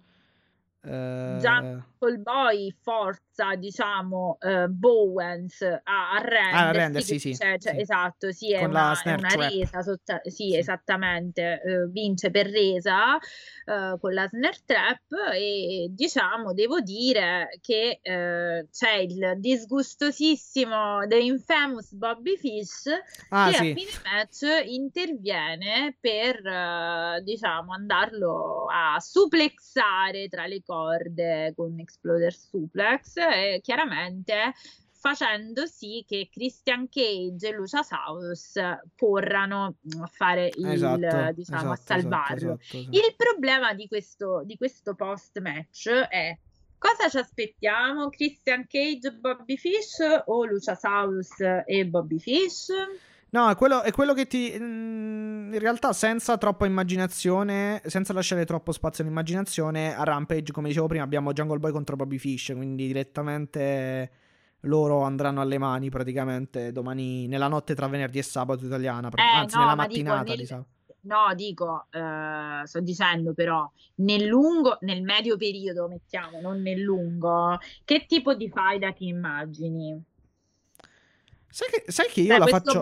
Eh, 0.83 1.37
Jungle 1.41 2.19
Boy 2.23 2.75
forza, 3.37 3.55
diciamo, 3.57 4.39
eh, 4.41 4.67
Bowens 4.69 5.61
a 5.63 6.11
arrendersi. 6.13 6.55
Ah, 6.57 6.69
arrendersi, 6.69 7.19
sì, 7.19 7.35
cioè- 7.37 7.59
cioè, 7.59 7.75
sì. 7.75 7.81
Esatto, 7.81 8.33
sì, 8.33 8.53
è 8.53 8.65
una, 8.65 9.01
è 9.03 9.13
una 9.13 9.29
trap. 9.29 9.51
resa, 9.51 9.83
sotta- 9.83 10.21
sì, 10.25 10.51
Sì. 10.51 10.57
esattamente, 10.57 11.61
eh, 11.63 11.87
vince 11.89 12.31
per 12.31 12.47
resa 12.49 13.17
eh, 13.19 13.97
con 14.01 14.15
la 14.15 14.27
snare 14.27 14.57
trap 14.65 15.03
e 15.35 15.89
diciamo, 15.91 16.53
devo 16.55 16.81
dire 16.81 17.59
che 17.61 18.01
c'è 18.03 18.95
il 19.01 19.35
disgustosissimo 19.39 21.07
The 21.07 21.19
Infamous 21.19 21.93
Bobby 21.93 22.37
Fish 22.37 22.87
Ah, 23.31 23.51
che 23.51 23.57
a 23.57 23.61
fine 23.61 23.91
match 24.05 24.65
interviene 24.67 25.97
per, 26.01 27.21
diciamo, 27.23 27.73
andarlo 27.73 28.67
a 28.71 28.99
suplexare 29.01 30.29
tra 30.29 30.47
le 30.47 30.63
corde 30.65 31.53
con 31.57 31.73
un 31.73 31.81
exploder 31.81 32.33
suplex 32.33 33.15
e 33.31 33.61
chiaramente 33.63 34.55
facendo 34.99 35.67
sì 35.67 36.05
che 36.07 36.29
Christian 36.31 36.89
Cage 36.89 37.49
e 37.49 37.53
Luciasaurus 37.53 38.59
corrano 38.97 39.77
a 40.01 40.07
fare 40.07 40.51
il, 40.57 40.67
Esatto, 40.67 41.33
diciamo, 41.33 41.35
esatto, 41.35 41.71
a 41.71 41.77
salvarlo. 41.77 42.35
esatto, 42.35 42.63
esatto, 42.63 42.77
esatto. 42.77 42.97
Il 42.97 43.15
problema 43.17 43.75
di 43.75 43.87
questo, 43.87 44.43
di 44.45 44.57
questo 44.57 44.95
post 44.95 45.39
match 45.41 45.89
è 45.89 46.37
cosa 46.79 47.09
ci 47.09 47.19
aspettiamo? 47.19 48.09
Christian 48.09 48.67
Cage, 48.67 49.13
Bobby 49.13 49.57
Fish 49.57 49.99
o 50.25 50.45
Luciasaurus 50.45 51.41
e 51.67 51.87
Bobby 51.87 52.19
Fish? 52.19 52.69
No, 53.37 53.51
è 53.51 53.55
quello, 53.55 53.83
è 53.83 53.93
quello 53.93 54.15
che 54.15 54.27
ti. 54.27 54.57
mm, 54.59 55.53
In 55.53 55.59
realtà, 55.59 55.93
senza 55.93 56.39
troppa 56.39 56.65
immaginazione, 56.65 57.83
senza 57.85 58.15
lasciare 58.15 58.47
troppo 58.47 58.73
spazio 58.73 59.05
all'immaginazione, 59.05 59.95
a 59.95 60.03
Rampage, 60.05 60.53
come 60.53 60.69
dicevo 60.69 60.87
prima, 60.87 61.05
abbiamo 61.05 61.33
Jungle 61.35 61.59
Boy 61.59 61.71
contro 61.71 61.97
Bobby 61.97 62.17
Fish. 62.17 62.53
Quindi 62.55 62.87
direttamente 62.87 64.11
loro 64.61 65.03
andranno 65.03 65.43
alle 65.43 65.59
mani 65.59 65.91
praticamente 65.91 66.73
domani, 66.73 67.27
nella 67.27 67.49
notte 67.49 67.75
tra 67.75 67.87
venerdì 67.89 68.19
e 68.19 68.23
sabato 68.23 68.65
italiana. 68.65 69.09
Eh, 69.15 69.21
anzi, 69.21 69.57
no, 69.57 69.63
nella 69.65 69.75
ma 69.75 69.87
dico, 69.87 70.03
mattinata 70.03 70.31
nel- 70.31 70.39
di 70.39 70.47
sabato. 70.47 70.69
No, 71.03 71.35
dico, 71.37 71.87
eh, 71.91 72.63
sto 72.65 72.81
dicendo 72.81 73.33
però, 73.33 73.71
nel 73.97 74.25
lungo, 74.25 74.79
nel 74.81 75.03
medio 75.03 75.37
periodo, 75.37 75.87
mettiamo, 75.87 76.41
non 76.41 76.63
nel 76.63 76.81
lungo, 76.81 77.59
che 77.85 78.07
tipo 78.09 78.35
di 78.35 78.49
faida 78.49 78.93
ti 78.93 79.07
immagini? 79.07 80.03
Sai 81.49 81.69
che, 81.71 81.91
sai 81.91 82.09
che 82.09 82.21
io 82.21 82.29
Cioè, 82.29 82.39
la 82.39 82.47
faccio. 82.47 82.81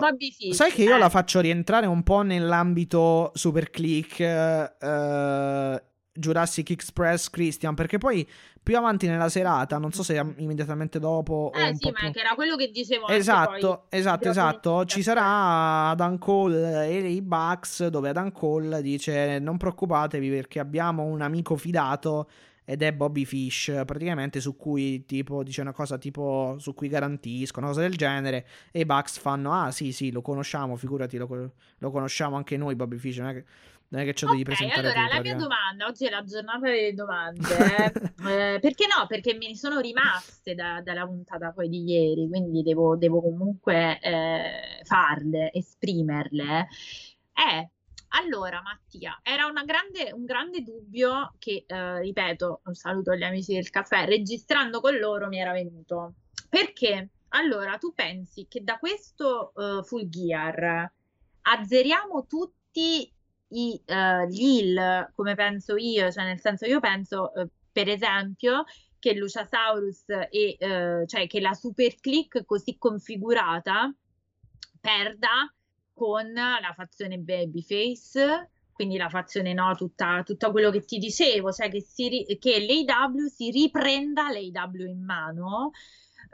Sai 0.51 0.71
che 0.71 0.83
io 0.83 0.95
eh. 0.95 0.99
la 0.99 1.09
faccio 1.09 1.39
rientrare 1.39 1.85
un 1.85 2.03
po' 2.03 2.21
nell'ambito 2.21 3.31
super 3.35 3.69
click 3.69 4.19
eh, 4.19 5.83
Jurassic 6.13 6.69
Express 6.71 7.29
Christian, 7.29 7.75
perché 7.75 7.97
poi 7.97 8.27
più 8.63 8.77
avanti 8.77 9.05
nella 9.05 9.29
serata, 9.29 9.77
non 9.77 9.91
so 9.91 10.01
se 10.01 10.17
am- 10.17 10.33
immediatamente 10.37 10.97
dopo 10.97 11.51
Eh 11.53 11.75
sì, 11.75 11.91
ma 11.91 11.99
più... 11.99 12.11
che 12.11 12.19
era 12.19 12.33
quello 12.33 12.55
che 12.55 12.71
dicevo 12.71 13.07
Esatto, 13.07 13.85
poi, 13.89 13.99
esatto, 13.99 14.29
esatto. 14.29 14.85
Ci 14.85 15.03
sarà 15.03 15.89
Adam 15.89 16.17
Cole 16.17 16.87
e 16.87 17.09
i 17.09 17.21
Bucks 17.21 17.85
dove 17.87 18.09
Adam 18.09 18.31
Cole 18.31 18.81
dice 18.81 19.37
non 19.39 19.57
preoccupatevi 19.57 20.29
perché 20.29 20.59
abbiamo 20.59 21.03
un 21.03 21.21
amico 21.21 21.55
fidato 21.57 22.27
ed 22.65 22.81
è 22.81 22.91
Bobby 22.91 23.25
Fish, 23.25 23.83
praticamente 23.85 24.41
su 24.41 24.55
cui 24.55 25.05
tipo 25.05 25.43
dice 25.43 25.61
una 25.61 25.71
cosa 25.71 25.97
tipo 25.99 26.55
su 26.57 26.73
cui 26.73 26.87
garantisco, 26.87 27.59
una 27.59 27.69
cosa 27.69 27.81
del 27.81 27.95
genere 27.95 28.47
e 28.71 28.81
i 28.81 28.85
Bucks 28.85 29.19
fanno 29.19 29.53
ah 29.53 29.71
sì 29.71 29.91
sì 29.91 30.11
lo 30.11 30.21
conosciamo, 30.21 30.75
figurati 30.75 31.17
lo, 31.17 31.53
lo 31.77 31.91
conosciamo 31.91 32.35
anche 32.35 32.57
noi 32.57 32.75
Bobby 32.75 32.97
Fish, 32.97 33.17
non 33.17 33.29
è 33.29 33.33
che, 33.33 33.45
non 33.89 34.01
è 34.01 34.03
che 34.05 34.13
ce 34.15 34.25
lo 34.25 34.31
devi 34.31 34.43
presentare 34.43 34.79
allora 34.79 35.07
la 35.13 35.21
mia 35.21 35.35
domanda, 35.35 35.85
oggi 35.85 36.07
è 36.07 36.09
la 36.09 36.23
giornata 36.23 36.59
delle 36.59 36.93
domande, 36.95 37.47
eh, 38.25 38.53
eh, 38.55 38.59
perché 38.59 38.85
no? 38.87 39.05
Perché 39.07 39.35
me 39.35 39.47
ne 39.47 39.55
sono 39.55 39.79
rimaste 39.79 40.55
da- 40.55 40.81
dalla 40.81 41.05
puntata 41.05 41.51
poi 41.51 41.69
di 41.69 41.83
ieri, 41.83 42.27
quindi 42.27 42.63
devo, 42.63 42.97
devo 42.97 43.21
comunque 43.21 43.99
eh, 43.99 44.81
farle, 44.83 45.51
esprimerle. 45.53 46.67
Eh, 47.31 47.69
allora 48.15 48.61
Mattia, 48.61 49.19
era 49.23 49.51
grande- 49.65 50.11
un 50.13 50.25
grande 50.25 50.61
dubbio 50.61 51.33
che, 51.37 51.65
eh, 51.67 51.99
ripeto, 51.99 52.61
un 52.65 52.73
saluto 52.73 53.11
agli 53.11 53.23
amici 53.23 53.53
del 53.53 53.69
caffè, 53.69 54.05
registrando 54.05 54.79
con 54.79 54.97
loro 54.97 55.27
mi 55.27 55.39
era 55.39 55.51
venuto. 55.51 56.13
Perché? 56.49 57.09
Allora, 57.29 57.77
tu 57.77 57.93
pensi 57.93 58.47
che 58.47 58.63
da 58.63 58.77
questo 58.77 59.53
eh, 59.55 59.83
Full 59.83 60.07
Gear 60.07 60.91
azzeriamo 61.41 62.25
tutti 62.25 63.11
i, 63.49 63.81
eh, 63.85 64.27
gli 64.29 64.59
heal, 64.59 65.11
come 65.13 65.35
penso 65.35 65.75
io, 65.75 66.11
cioè 66.11 66.23
nel 66.23 66.39
senso 66.39 66.65
io 66.65 66.79
penso 66.79 67.33
eh, 67.33 67.47
per 67.71 67.89
esempio 67.89 68.63
che 68.97 69.13
Luciasaurus 69.13 70.05
e 70.31 70.57
cioè 71.05 71.27
che 71.27 71.39
la 71.39 71.53
super 71.53 71.93
click 71.99 72.43
così 72.45 72.77
configurata 72.77 73.93
perda 74.79 75.53
con 75.95 76.31
la 76.33 76.73
fazione 76.75 77.17
babyface 77.17 78.49
quindi 78.71 78.97
la 78.97 79.09
fazione 79.09 79.53
no 79.53 79.73
tutta, 79.75 80.21
tutto 80.23 80.51
quello 80.51 80.69
che 80.69 80.83
ti 80.83 80.97
dicevo 80.97 81.51
cioè 81.51 81.69
che, 81.69 81.81
si 81.81 82.25
che 82.39 82.65
l'AW 82.65 83.27
si 83.27 83.49
riprenda 83.49 84.29
l'AW 84.29 84.85
in 84.85 85.03
mano 85.03 85.71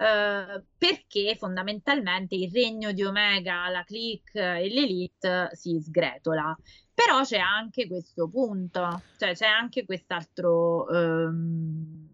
eh, 0.01 0.63
perché 0.77 1.35
fondamentalmente 1.37 2.33
il 2.33 2.51
regno 2.51 2.91
di 2.91 3.03
Omega, 3.03 3.69
la 3.69 3.83
click 3.83 4.33
e 4.35 4.67
l'elite 4.67 5.49
si 5.53 5.79
sgretola. 5.79 6.57
Però 6.93 7.21
c'è 7.23 7.37
anche 7.37 7.87
questo 7.87 8.27
punto, 8.27 9.01
cioè 9.17 9.33
c'è 9.33 9.47
anche 9.47 9.85
quest'altro, 9.85 10.87
ehm, 10.89 12.07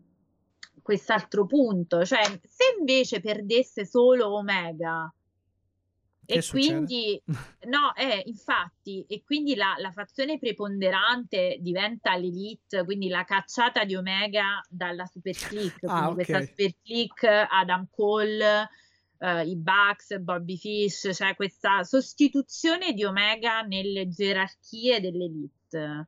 quest'altro 0.81 1.45
punto, 1.45 2.05
cioè 2.05 2.23
se 2.23 2.75
invece 2.77 3.19
perdesse 3.21 3.85
solo 3.85 4.33
Omega 4.35 5.11
Che 6.27 6.33
e 6.33 6.41
succede? 6.41 6.73
quindi, 6.73 7.23
no, 7.69 7.95
eh, 7.95 8.21
infatti, 8.25 9.05
e 9.07 9.23
quindi 9.23 9.55
la, 9.55 9.75
la 9.77 9.91
fazione 9.91 10.37
preponderante 10.37 11.55
diventa 11.61 12.17
l'elite, 12.17 12.83
quindi 12.83 13.07
la 13.07 13.23
cacciata 13.23 13.85
di 13.85 13.95
Omega 13.95 14.61
dalla 14.67 15.05
super 15.05 15.33
click, 15.33 15.85
Ah, 15.85 16.01
quindi 16.01 16.13
questa 16.15 16.41
super 16.41 16.73
click, 16.83 17.23
Adam 17.23 17.87
Cole, 17.89 18.69
eh, 19.19 19.45
i 19.45 19.55
Bucks, 19.55 20.19
Bobby 20.19 20.57
Fish, 20.57 21.11
cioè 21.13 21.33
questa 21.33 21.83
sostituzione 21.83 22.91
di 22.91 23.05
Omega 23.05 23.61
nelle 23.61 24.09
gerarchie 24.09 24.99
dell'elite. 24.99 26.07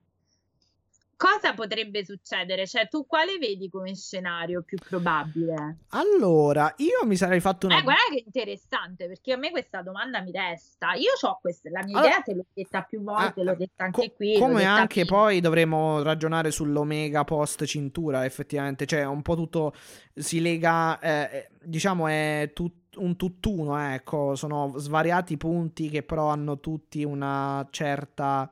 Cosa 1.20 1.54
potrebbe 1.54 2.06
succedere? 2.06 2.66
Cioè, 2.66 2.88
tu 2.88 3.06
quale 3.06 3.38
vedi 3.40 3.70
come 3.70 3.94
scenario 3.94 4.62
più 4.62 4.78
probabile? 4.78 5.80
Allora, 5.90 6.74
io 6.78 7.06
mi 7.06 7.18
sarei 7.18 7.42
fatto 7.42 7.66
una 7.66 7.80
Eh, 7.80 7.84
guarda 7.84 8.04
che 8.10 8.24
interessante, 8.26 9.08
perché 9.08 9.34
a 9.34 9.36
me 9.36 9.50
questa 9.52 9.82
domanda 9.82 10.22
mi 10.22 10.32
resta. 10.32 10.94
Io 10.94 11.10
ho 11.22 11.38
questa, 11.42 11.70
la 11.72 11.84
mia 11.84 11.98
Allora- 11.98 12.12
idea 12.14 12.22
te 12.24 12.34
l'ho 12.36 12.46
detta 12.54 12.84
più 12.84 13.04
volte, 13.04 13.42
Ah, 13.42 13.44
l'ho 13.44 13.56
detta 13.56 13.84
anche 13.84 14.08
co- 14.12 14.16
qui. 14.16 14.38
Come 14.40 14.64
anche 14.64 15.04
prima. 15.04 15.18
poi 15.18 15.42
dovremo 15.42 16.02
ragionare 16.04 16.52
sull'Omega 16.52 17.26
post 17.26 17.66
cintura, 17.66 18.24
effettivamente, 18.24 18.86
cioè 18.86 19.04
un 19.04 19.22
po' 19.22 19.36
tutto 19.36 19.74
si 20.16 20.40
lega, 20.40 21.00
eh, 21.00 21.10
eh, 21.38 21.50
diciamo 21.62 22.08
è 22.08 22.52
tut- 22.54 22.96
un 22.96 23.18
tutt'uno, 23.18 23.78
eh, 23.78 23.96
ecco, 23.96 24.36
sono 24.36 24.72
svariati 24.78 25.36
punti 25.36 25.90
che 25.90 26.02
però 26.02 26.30
hanno 26.30 26.62
tutti 26.62 27.04
una 27.04 27.68
certa, 27.72 28.50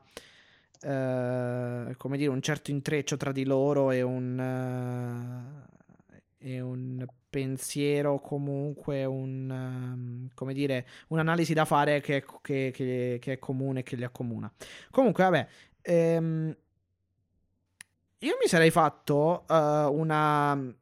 eh, 0.80 1.94
come 1.96 2.16
dire, 2.16 2.30
un 2.30 2.40
certo 2.42 2.70
intreccio 2.70 3.16
tra 3.16 3.32
di 3.32 3.44
loro 3.44 3.90
e 3.90 4.02
un, 4.02 4.38
eh, 6.40 6.54
e 6.54 6.60
un 6.60 7.04
pensiero 7.30 8.18
comunque, 8.20 9.04
un, 9.04 9.50
ehm, 9.50 10.28
come 10.34 10.54
dire, 10.54 10.86
un'analisi 11.08 11.52
da 11.54 11.64
fare 11.64 12.00
che, 12.00 12.24
che- 12.42 12.70
che- 12.72 13.18
che 13.20 13.32
è 13.34 13.38
comune 13.38 13.82
che 13.82 13.96
li 13.96 14.04
accomuna. 14.04 14.50
Comunque, 14.90 15.24
vabbè, 15.24 15.48
ehm, 15.82 16.56
io 18.20 18.36
mi 18.40 18.48
sarei 18.48 18.70
fatto 18.70 19.46
eh, 19.48 19.54
una 19.54 20.74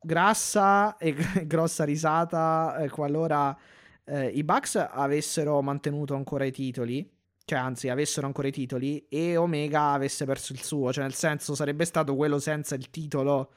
grassa 0.00 0.96
e 0.96 1.14
grossa 1.46 1.84
risata 1.84 2.76
eh, 2.78 2.88
qualora 2.88 3.56
eh, 4.04 4.28
i 4.28 4.42
Bucks 4.42 4.76
avessero 4.76 5.60
mantenuto 5.62 6.14
ancora 6.14 6.44
i 6.44 6.50
titoli. 6.52 7.08
Cioè, 7.44 7.58
anzi, 7.58 7.88
avessero 7.88 8.26
ancora 8.26 8.48
i 8.48 8.52
titoli 8.52 9.06
e 9.08 9.36
Omega 9.36 9.92
avesse 9.92 10.24
perso 10.24 10.52
il 10.52 10.62
suo. 10.62 10.92
Cioè, 10.92 11.02
nel 11.02 11.14
senso, 11.14 11.54
sarebbe 11.54 11.84
stato 11.84 12.14
quello 12.14 12.38
senza 12.38 12.74
il 12.74 12.90
titolo 12.90 13.52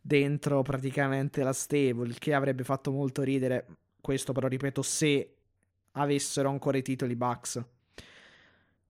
dentro 0.00 0.62
praticamente 0.62 1.42
la 1.42 1.52
stable, 1.52 2.14
che 2.18 2.34
avrebbe 2.34 2.64
fatto 2.64 2.90
molto 2.90 3.22
ridere. 3.22 3.66
Questo 4.00 4.32
però 4.32 4.48
ripeto 4.48 4.82
se 4.82 5.36
avessero 5.92 6.48
ancora 6.48 6.78
i 6.78 6.82
titoli 6.82 7.16
Bucks. 7.16 7.64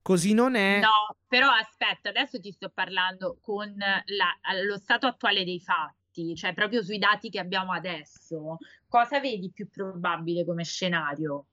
Così 0.03 0.35
non 0.35 0.57
è. 0.57 0.81
No, 0.81 1.17
però 1.29 1.49
aspetta, 1.49 2.09
adesso 2.09 2.41
ti 2.41 2.51
sto 2.51 2.71
parlando 2.71 3.39
con 3.41 3.73
la, 3.77 4.63
lo 4.65 4.77
stato 4.77 5.07
attuale 5.07 5.45
dei 5.45 5.61
fatti, 5.61 6.35
cioè 6.35 6.55
proprio 6.55 6.83
sui 6.83 6.99
dati 6.99 7.31
che 7.31 7.39
abbiamo 7.39 7.73
adesso. 7.73 8.57
Cosa 8.89 9.21
vedi 9.21 9.51
più 9.51 9.69
probabile 9.69 10.45
come 10.45 10.65
scenario? 10.65 11.47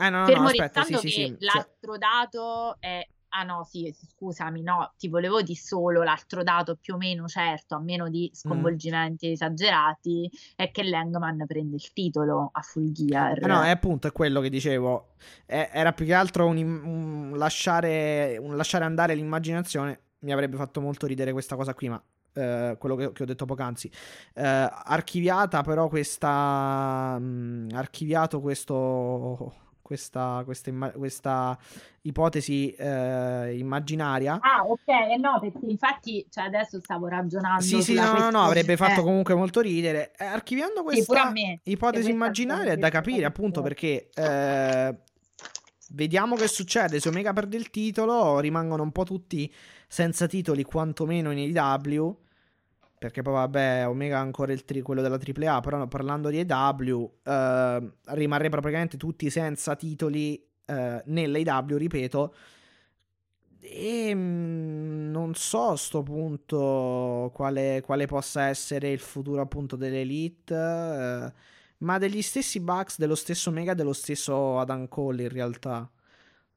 Eh, 0.00 0.10
no, 0.10 0.20
no, 0.20 0.26
Fermo 0.26 0.42
no, 0.42 0.48
aspetta, 0.48 0.82
sì, 0.82 0.94
che 0.94 0.98
sì. 0.98 1.10
Cioè, 1.10 1.36
l'altro 1.40 1.98
dato 1.98 2.76
è 2.80 3.06
Ah 3.32 3.44
no, 3.44 3.62
sì, 3.62 3.94
scusami, 3.96 4.60
no, 4.60 4.92
ti 4.98 5.06
volevo 5.06 5.40
di 5.40 5.54
solo 5.54 6.02
l'altro 6.02 6.42
dato 6.42 6.74
più 6.74 6.94
o 6.94 6.96
meno 6.96 7.28
certo, 7.28 7.76
a 7.76 7.78
meno 7.78 8.08
di 8.08 8.28
Mm. 8.28 8.34
sconvolgimenti 8.34 9.30
esagerati, 9.30 10.28
è 10.56 10.72
che 10.72 10.82
Langman 10.82 11.44
prende 11.46 11.76
il 11.76 11.92
titolo 11.92 12.50
a 12.52 12.60
Full 12.60 12.90
Gear. 12.90 13.38
Eh 13.40 13.46
no, 13.46 13.62
è 13.62 13.70
appunto 13.70 14.08
è 14.08 14.12
quello 14.12 14.40
che 14.40 14.48
dicevo. 14.48 15.10
È- 15.46 15.70
era 15.72 15.92
più 15.92 16.06
che 16.06 16.14
altro 16.14 16.46
un, 16.48 16.56
un 16.58 17.38
lasciare, 17.38 18.36
un 18.36 18.56
lasciare 18.56 18.84
andare 18.84 19.14
l'immaginazione. 19.14 20.00
Mi 20.22 20.32
avrebbe 20.32 20.56
fatto 20.56 20.80
molto 20.80 21.06
ridere 21.06 21.30
questa 21.30 21.54
cosa 21.54 21.72
qui, 21.72 21.88
ma 21.88 22.02
eh, 22.32 22.74
quello 22.80 22.96
che, 22.96 23.12
che 23.12 23.22
ho 23.22 23.26
detto 23.26 23.44
poc'anzi. 23.44 23.88
Eh, 24.34 24.42
archiviata 24.42 25.62
però 25.62 25.86
questa... 25.86 27.16
mh, 27.16 27.68
archiviato 27.74 28.40
questo... 28.40 29.54
Questa, 29.90 30.42
questa, 30.44 30.70
imma- 30.70 30.92
questa 30.92 31.58
ipotesi 32.02 32.70
eh, 32.70 33.56
immaginaria. 33.58 34.38
Ah, 34.40 34.64
ok, 34.64 34.86
eh 34.86 35.16
no, 35.16 35.40
perché 35.40 35.58
infatti 35.62 36.24
cioè, 36.30 36.44
adesso 36.44 36.78
stavo 36.78 37.08
ragionando 37.08 37.60
Sì, 37.60 37.82
sì, 37.82 37.94
no, 37.94 38.12
no, 38.12 38.30
no, 38.30 38.44
avrebbe 38.44 38.76
fatto 38.76 39.00
Eh, 39.00 39.02
comunque 39.02 39.34
molto 39.34 39.58
ridere. 39.60 40.12
Eh, 40.16 40.26
archiviando 40.26 40.84
questa 40.84 41.32
me. 41.32 41.58
ipotesi 41.64 42.08
immaginaria 42.08 42.70
è 42.74 42.76
da 42.76 42.88
capire, 42.88 43.24
appunto, 43.24 43.62
perché 43.62 44.10
eh, 44.14 44.96
vediamo 45.88 46.36
che 46.36 46.46
succede. 46.46 47.00
Se 47.00 47.08
Omega 47.08 47.32
perde 47.32 47.56
il 47.56 47.68
titolo, 47.70 48.38
rimangono 48.38 48.84
un 48.84 48.92
po' 48.92 49.02
tutti 49.02 49.52
senza 49.88 50.28
titoli, 50.28 50.62
quantomeno 50.62 51.32
in 51.32 51.58
AEW. 51.58 52.16
Perché 53.00 53.22
poi, 53.22 53.32
vabbè, 53.32 53.88
Omega 53.88 54.18
ha 54.18 54.20
ancora 54.20 54.52
il 54.52 54.66
tri- 54.66 54.82
quello 54.82 55.00
della 55.00 55.16
AAA. 55.18 55.60
Però, 55.60 55.86
parlando 55.88 56.28
di 56.28 56.38
AEW, 56.46 57.10
eh, 57.22 57.92
rimarrebbero 58.04 58.60
praticamente 58.60 58.98
tutti 58.98 59.30
senza 59.30 59.74
titoli 59.74 60.34
eh, 60.66 61.02
nell'AEW, 61.06 61.78
ripeto. 61.78 62.34
E 63.62 64.14
mm, 64.14 65.10
non 65.10 65.34
so 65.34 65.70
a 65.70 65.76
sto 65.76 66.02
punto 66.02 67.30
quale, 67.34 67.80
quale 67.82 68.06
possa 68.06 68.48
essere 68.48 68.90
il 68.90 68.98
futuro 69.00 69.40
appunto 69.40 69.76
dell'Elite, 69.76 70.54
eh, 70.54 71.32
ma 71.78 71.96
degli 71.98 72.20
stessi 72.20 72.60
Bucks, 72.60 72.98
dello 72.98 73.14
stesso 73.14 73.48
Omega, 73.48 73.72
dello 73.72 73.94
stesso 73.94 74.58
Adam 74.58 74.88
Cole 74.88 75.22
in 75.22 75.28
realtà. 75.30 75.90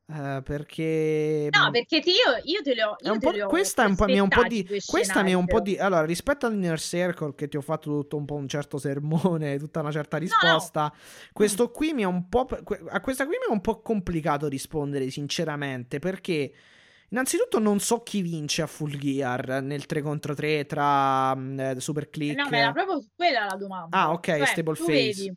Eh, 0.06 0.42
perché 0.44 1.48
No, 1.50 1.72
perché 1.72 2.02
ti- 2.02 2.12
io, 2.12 2.38
io 2.44 2.62
te 2.62 2.74
le 2.74 2.84
ho, 2.84 2.96
io 3.00 3.18
te 3.18 3.32
le 3.32 3.44
ho 3.44 3.48
questa 3.48 3.84
è 3.84 3.88
un 3.88 3.96
po', 3.96 4.06
mi 4.06 4.16
è 4.16 4.20
un 4.20 4.28
po' 4.28 4.44
di, 4.44 4.68
questa 4.86 5.24
mi 5.24 5.32
è 5.32 5.34
un 5.34 5.46
po' 5.46 5.62
di, 5.62 5.78
allora 5.78 6.04
rispetto 6.04 6.46
all'Inner 6.46 6.78
Circle 6.78 7.34
che 7.36 7.48
ti 7.48 7.56
ho 7.56 7.62
fatto 7.62 7.90
tutto 7.90 8.18
un 8.18 8.26
po' 8.26 8.36
un 8.36 8.50
certo 8.50 8.78
sermone, 8.78 9.58
tutta 9.60 9.80
una 9.80 9.92
certa 9.92 10.18
no. 10.18 10.24
risposta, 10.24 10.94
questo 11.32 11.72
qui 11.72 11.94
mi 11.94 12.02
è 12.02 12.06
un 12.06 12.28
po', 12.28 12.46
a 12.90 13.00
questa 13.00 13.26
qui 13.26 13.38
mi 13.38 13.46
è 13.48 13.52
un 13.52 13.62
po' 13.62 13.82
complicato 13.82 14.50
rispondere 14.50 15.10
sinceramente 15.10 16.00
perché 16.00 16.54
innanzitutto 17.10 17.60
non 17.60 17.80
so 17.80 18.04
chi 18.04 18.22
vince 18.22 18.62
a 18.62 18.68
Full 18.68 18.98
Gear 18.98 19.62
nel 19.62 19.86
3 19.86 20.02
contro 20.02 20.34
3 20.34 20.66
tra 20.66 21.34
mm, 21.34 21.60
eh, 21.60 21.80
Super 21.80 22.10
Click. 22.10 22.36
No, 22.36 22.50
ma 22.50 22.58
era 22.58 22.72
proprio 22.74 23.02
quella 23.16 23.46
la 23.46 23.56
domanda. 23.56 23.98
Ah, 23.98 24.12
ok, 24.12 24.26
Cioè, 24.26 24.46
Stable 24.48 24.76
Face. 24.76 24.92
vedi, 24.92 25.34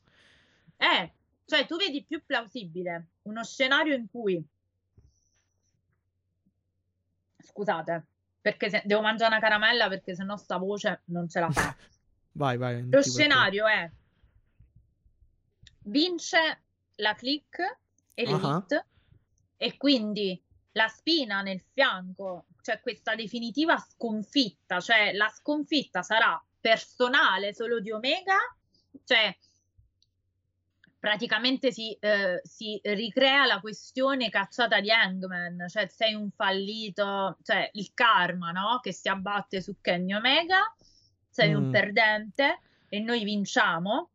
eh, 0.79 1.13
cioè 1.45 1.67
tu 1.67 1.77
vedi 1.77 2.05
più 2.05 2.21
plausibile 2.27 3.11
uno 3.23 3.45
scenario 3.45 3.95
in 3.95 4.07
cui, 4.11 4.45
scusate, 7.47 8.07
perché 8.41 8.69
se- 8.69 8.83
devo 8.85 9.01
mangiare 9.01 9.31
una 9.31 9.41
caramella 9.41 9.89
perché 9.89 10.15
sennò 10.15 10.37
sta 10.37 10.57
voce 10.57 11.03
non 11.07 11.29
ce 11.29 11.41
la 11.41 11.51
fa. 11.51 11.75
Vai, 12.37 12.59
vai. 12.59 12.87
Lo 12.91 13.01
scenario 13.03 13.67
è 13.67 13.91
vince 15.85 16.63
la 16.97 17.15
click 17.15 17.59
e 18.13 18.27
l'elite 18.27 18.87
e 19.57 19.77
quindi 19.79 20.39
la 20.73 20.89
spina 20.89 21.41
nel 21.41 21.63
fianco, 21.73 22.45
cioè 22.61 22.81
questa 22.81 23.15
definitiva 23.15 23.79
sconfitta, 23.79 24.81
cioè 24.81 25.13
la 25.15 25.29
sconfitta 25.31 26.03
sarà 26.03 26.39
personale 26.61 27.55
solo 27.55 27.81
di 27.81 27.91
Omega, 27.91 28.37
cioè 29.05 29.35
praticamente 31.07 31.71
si, 31.71 31.97
eh, 32.01 32.41
si 32.43 32.81
ricrea 32.83 33.47
la 33.47 33.61
questione 33.61 34.29
cacciata 34.29 34.81
di 34.81 34.91
Hangman, 34.91 35.67
cioè 35.69 35.87
sei 35.87 36.15
un 36.15 36.31
fallito, 36.33 37.39
cioè 37.45 37.71
il 37.75 37.93
karma, 37.95 38.51
no? 38.51 38.81
Che 38.83 38.93
si 38.93 39.09
abbatte 39.09 39.61
su 39.63 39.77
Kenny 39.81 40.15
Omega, 40.15 40.75
sei 41.31 41.55
un 41.55 41.69
Mm. 41.69 41.71
perdente 41.71 42.59
e 42.89 42.99
noi 42.99 43.23
vinciamo, 43.23 44.11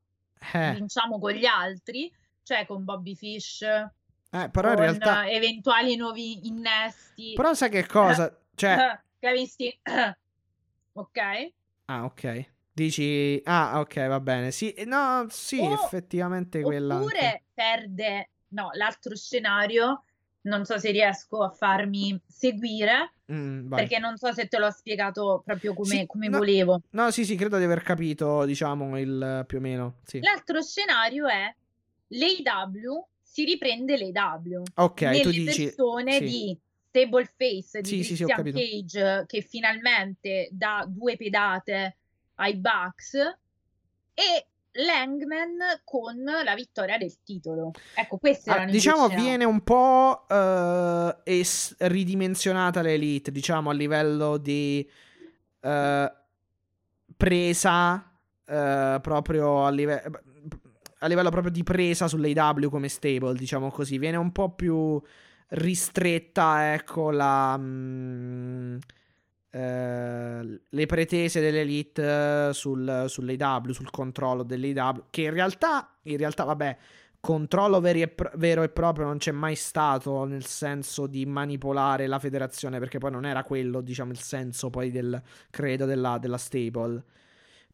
Eh, 0.53 0.73
vinciamo 0.73 1.18
con 1.18 1.31
gli 1.31 1.45
altri, 1.45 2.11
cioè 2.43 2.65
con 2.65 2.84
Bobby 2.84 3.15
Fish, 3.15 3.61
eh, 3.61 4.49
però 4.51 4.72
in 4.72 4.76
con 4.76 4.84
realtà... 4.84 5.23
eh, 5.23 5.35
eventuali 5.35 5.95
nuovi 5.95 6.45
innesti. 6.45 7.31
Però 7.35 7.53
sai 7.53 7.69
che 7.69 7.85
cosa? 7.85 8.38
Cioè... 8.53 8.99
Steen- 9.45 9.80
ok? 10.93 11.18
Ah, 11.85 12.03
ok. 12.03 12.51
Dici... 12.73 13.41
Ah, 13.45 13.80
ok, 13.80 14.07
va 14.07 14.19
bene. 14.19 14.52
Sì, 14.52 14.72
eh, 14.73 14.85
no, 14.85 15.26
sì, 15.30 15.60
O- 15.60 15.73
effettivamente 15.73 16.61
quella... 16.61 16.95
anche. 16.95 17.06
Oppure 17.06 17.43
perde, 17.53 18.30
no, 18.49 18.69
l'altro 18.73 19.15
scenario, 19.15 20.03
non 20.41 20.65
so 20.65 20.77
se 20.77 20.91
riesco 20.91 21.43
a 21.43 21.49
farmi 21.49 22.19
seguire, 22.27 23.14
Mm, 23.31 23.69
perché 23.69 23.98
non 23.98 24.18
so 24.18 24.34
se 24.34 24.48
te 24.48 24.57
l'ho 24.57 24.69
spiegato 24.72 25.41
proprio 25.45 25.73
come, 25.73 25.99
Sì, 25.99 26.06
come 26.06 26.27
no. 26.27 26.38
volevo. 26.38 26.81
No, 26.89 27.11
sì, 27.11 27.23
sì, 27.23 27.35
credo 27.35 27.57
di 27.57 27.64
aver 27.64 27.81
capito, 27.81 28.43
diciamo, 28.43 28.99
il 28.99 29.45
più 29.48 29.57
o 29.60 29.61
meno. 29.61 29.99
Sì. 30.03 30.19
L'altro 30.19 30.61
scenario 30.61 31.27
è 31.27 31.53
l'AW 32.07 33.07
si 33.22 33.45
riprende 33.45 33.98
l'AW 33.98 34.64
Ok, 34.76 35.02
nelle 35.02 35.22
tu 35.22 35.30
dici... 35.31 35.64
persone 35.64 36.11
sì. 36.14 36.23
di 36.26 36.60
Stable 36.89 37.26
Face 37.38 37.81
di 37.81 38.03
Sì, 38.03 38.15
Christian. 38.15 38.52
Cage 38.52 39.23
che 39.27 39.41
finalmente 39.41 40.49
dà 40.52 40.84
due 40.85 41.15
pedate 41.15 41.99
ai 42.41 42.55
Bucks 42.55 43.13
e 44.13 44.47
Langman 44.73 45.81
con 45.84 46.15
la 46.23 46.55
vittoria 46.55 46.97
del 46.97 47.22
titolo. 47.23 47.72
Ecco, 47.95 48.18
queste 48.18 48.49
Ah, 48.49 48.53
erano 48.55 48.69
i 48.69 48.72
due 48.72 48.80
diciamo 48.81 49.07
viene 49.09 49.43
un 49.43 49.61
po' 49.61 50.26
eh, 50.27 51.18
es- 51.23 51.76
ridimensionata 51.80 52.81
l'elite, 52.81 53.31
diciamo 53.31 53.69
a 53.69 53.73
livello 53.73 54.38
di 54.38 54.89
eh, 55.59 56.13
presa 57.18 58.11
eh, 58.45 58.99
proprio 59.01 59.65
a, 59.65 59.69
live- 59.69 60.03
a 60.99 61.07
livello 61.07 61.30
proprio 61.30 61.51
di 61.51 61.63
presa 61.63 62.07
sull'AW 62.07 62.69
come 62.69 62.88
stable, 62.88 63.34
diciamo 63.35 63.69
così, 63.69 63.97
viene 63.97 64.18
un 64.18 64.31
po' 64.31 64.51
più 64.51 65.01
ristretta, 65.49 66.73
ecco, 66.73 67.11
la 67.11 67.57
mm, 67.57 68.77
eh, 69.52 70.61
le 70.68 70.86
pretese 70.86 71.41
dell'elite 71.41 72.48
eh, 72.49 72.53
sul, 72.53 73.06
sull'AW, 73.07 73.72
sul 73.72 73.91
controllo 73.91 74.44
dell'AW, 74.44 75.03
che 75.10 75.23
in 75.23 75.34
realtà, 75.34 75.94
in 76.03 76.18
realtà, 76.18 76.45
vabbè, 76.45 76.78
controllo 77.19 77.86
e 77.86 78.07
pro- 78.07 78.32
vero 78.36 78.64
e 78.64 78.69
proprio 78.69 79.06
non 79.06 79.18
c'è 79.18 79.32
mai 79.32 79.56
stato 79.56 80.23
nel 80.26 80.45
senso 80.45 81.06
di 81.06 81.26
manipolare 81.26 82.07
la 82.07 82.18
federazione, 82.18 82.80
perché 82.80 82.98
poi 82.98 83.11
non 83.11 83.26
era 83.26 83.44
quello, 83.44 83.82
diciamo, 83.82 84.11
il 84.11 84.19
senso 84.19 84.69
poi 84.69 84.90
del 84.90 85.22
credo 85.49 85.86
della, 85.86 86.18
della 86.18 86.38
stable. 86.38 87.03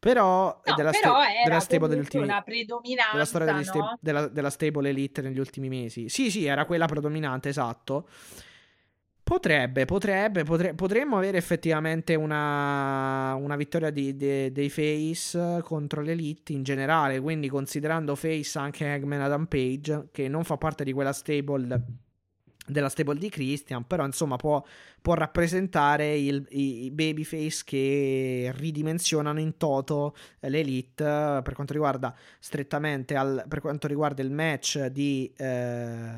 Però, 0.00 0.60
No, 0.64 0.74
della, 0.74 0.90
però 0.90 1.20
sta- 1.20 1.32
era 1.32 1.42
della 1.44 1.60
stable 1.60 1.88
degli 1.88 1.98
ultimi 1.98 2.24
una 2.24 2.42
predominanza, 2.42 3.12
della 3.12 3.24
storia 3.24 3.62
sta- 3.62 3.78
no? 3.78 3.98
della, 4.00 4.28
della 4.28 4.50
stable 4.50 4.88
elite 4.90 5.22
negli 5.22 5.38
ultimi 5.40 5.68
mesi. 5.68 6.08
Sì, 6.08 6.30
sì, 6.30 6.44
era 6.44 6.66
quella 6.66 6.86
predominante, 6.86 7.48
esatto. 7.48 8.08
Potrebbe, 9.28 9.84
potrebbe, 9.84 10.42
potre- 10.42 10.72
potremmo 10.72 11.18
avere 11.18 11.36
effettivamente 11.36 12.14
una, 12.14 13.34
una 13.34 13.56
vittoria 13.56 13.90
di- 13.90 14.16
de- 14.16 14.50
dei 14.52 14.70
Face 14.70 15.58
contro 15.64 16.00
l'Elite 16.00 16.54
in 16.54 16.62
generale, 16.62 17.20
quindi 17.20 17.46
considerando 17.50 18.14
Face 18.14 18.58
anche 18.58 18.90
Eggman 18.90 19.20
Adam 19.20 19.44
Page, 19.44 20.08
che 20.12 20.28
non 20.28 20.44
fa 20.44 20.56
parte 20.56 20.82
di 20.82 20.94
quella 20.94 21.12
stable 21.12 21.82
della 22.66 22.88
stable 22.88 23.18
di 23.18 23.28
Christian, 23.28 23.86
però 23.86 24.06
insomma 24.06 24.36
può, 24.36 24.64
può 25.02 25.12
rappresentare 25.12 26.16
il- 26.16 26.46
i, 26.48 26.84
i 26.84 26.90
babyface 26.90 27.62
che 27.66 28.50
ridimensionano 28.56 29.40
in 29.40 29.58
toto 29.58 30.14
l'Elite 30.40 31.04
eh, 31.04 31.40
per 31.42 31.52
quanto 31.52 31.74
riguarda 31.74 32.14
strettamente 32.38 33.14
al, 33.14 33.44
per 33.46 33.60
quanto 33.60 33.86
riguarda 33.88 34.22
il 34.22 34.30
match 34.30 34.86
di, 34.86 35.30
eh, 35.36 36.10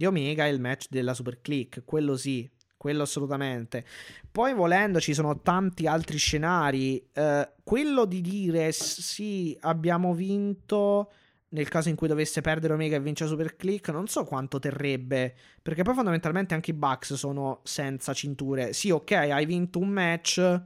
di 0.00 0.06
Omega 0.06 0.46
e 0.46 0.48
il 0.48 0.60
match 0.60 0.86
della 0.88 1.12
Super 1.12 1.42
Click, 1.42 1.82
quello 1.84 2.16
sì, 2.16 2.48
quello 2.78 3.02
assolutamente. 3.02 3.84
Poi 4.32 4.54
volendo 4.54 4.98
ci 4.98 5.12
sono 5.12 5.42
tanti 5.42 5.86
altri 5.86 6.16
scenari, 6.16 7.06
eh, 7.12 7.52
quello 7.62 8.06
di 8.06 8.22
dire 8.22 8.72
sì 8.72 9.54
abbiamo 9.60 10.14
vinto 10.14 11.12
nel 11.48 11.68
caso 11.68 11.90
in 11.90 11.96
cui 11.96 12.08
dovesse 12.08 12.40
perdere 12.40 12.72
Omega 12.72 12.96
e 12.96 13.00
vince 13.00 13.26
Super 13.26 13.56
Click, 13.56 13.90
non 13.90 14.06
so 14.06 14.24
quanto 14.24 14.58
terrebbe. 14.58 15.34
Perché 15.60 15.82
poi 15.82 15.92
fondamentalmente 15.92 16.54
anche 16.54 16.70
i 16.70 16.74
Bucks 16.74 17.12
sono 17.12 17.60
senza 17.64 18.14
cinture. 18.14 18.72
Sì, 18.72 18.88
ok, 18.88 19.10
hai 19.10 19.44
vinto 19.44 19.80
un 19.80 19.88
match. 19.88 20.62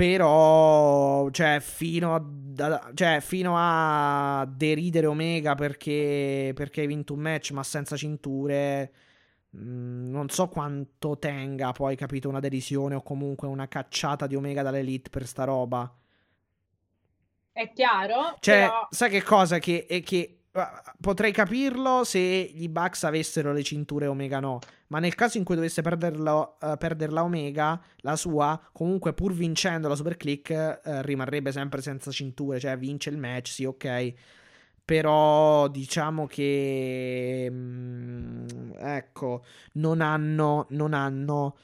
Però, 0.00 1.28
cioè, 1.28 1.60
fino 1.60 2.14
a, 2.14 2.90
cioè, 2.94 3.20
fino 3.20 3.52
a 3.54 4.48
deridere 4.50 5.04
Omega 5.04 5.54
perché, 5.54 6.52
perché 6.54 6.80
hai 6.80 6.86
vinto 6.86 7.12
un 7.12 7.20
match 7.20 7.50
ma 7.50 7.62
senza 7.62 7.98
cinture. 7.98 8.94
Mm, 9.58 10.10
non 10.10 10.30
so 10.30 10.48
quanto 10.48 11.18
tenga 11.18 11.72
poi, 11.72 11.96
capito, 11.96 12.30
una 12.30 12.40
derisione 12.40 12.94
o 12.94 13.02
comunque 13.02 13.46
una 13.46 13.68
cacciata 13.68 14.26
di 14.26 14.36
Omega 14.36 14.62
dall'Elite 14.62 15.10
per 15.10 15.26
sta 15.26 15.44
roba. 15.44 15.94
È 17.52 17.70
chiaro. 17.70 18.36
Cioè, 18.40 18.60
però... 18.60 18.88
sai 18.88 19.10
che 19.10 19.22
cosa? 19.22 19.58
Che, 19.58 19.84
è 19.84 20.02
che 20.02 20.39
potrei 21.00 21.30
capirlo 21.32 22.02
se 22.02 22.50
gli 22.52 22.68
Bucks 22.68 23.04
avessero 23.04 23.52
le 23.52 23.62
cinture 23.62 24.06
Omega 24.06 24.40
no. 24.40 24.58
Ma 24.88 24.98
nel 24.98 25.14
caso 25.14 25.38
in 25.38 25.44
cui 25.44 25.54
dovesse 25.54 25.82
perderlo, 25.82 26.56
uh, 26.60 26.76
perderla 26.76 27.22
Omega, 27.22 27.80
la 27.98 28.16
sua, 28.16 28.60
comunque 28.72 29.12
pur 29.12 29.32
vincendo 29.32 29.86
la 29.86 29.94
Super 29.94 30.16
Click, 30.16 30.50
uh, 30.84 30.90
rimarrebbe 31.02 31.52
sempre 31.52 31.80
senza 31.80 32.10
cinture. 32.10 32.58
Cioè, 32.58 32.76
vince 32.76 33.10
il 33.10 33.16
match, 33.16 33.48
sì, 33.48 33.64
ok. 33.64 34.12
Però 34.84 35.68
diciamo 35.68 36.26
che... 36.26 37.48
Mh, 37.50 37.54
mm, 37.54 38.46
ecco, 38.78 39.44
non 39.74 40.00
hanno... 40.00 40.66
Non 40.70 40.94
hanno 40.94 41.56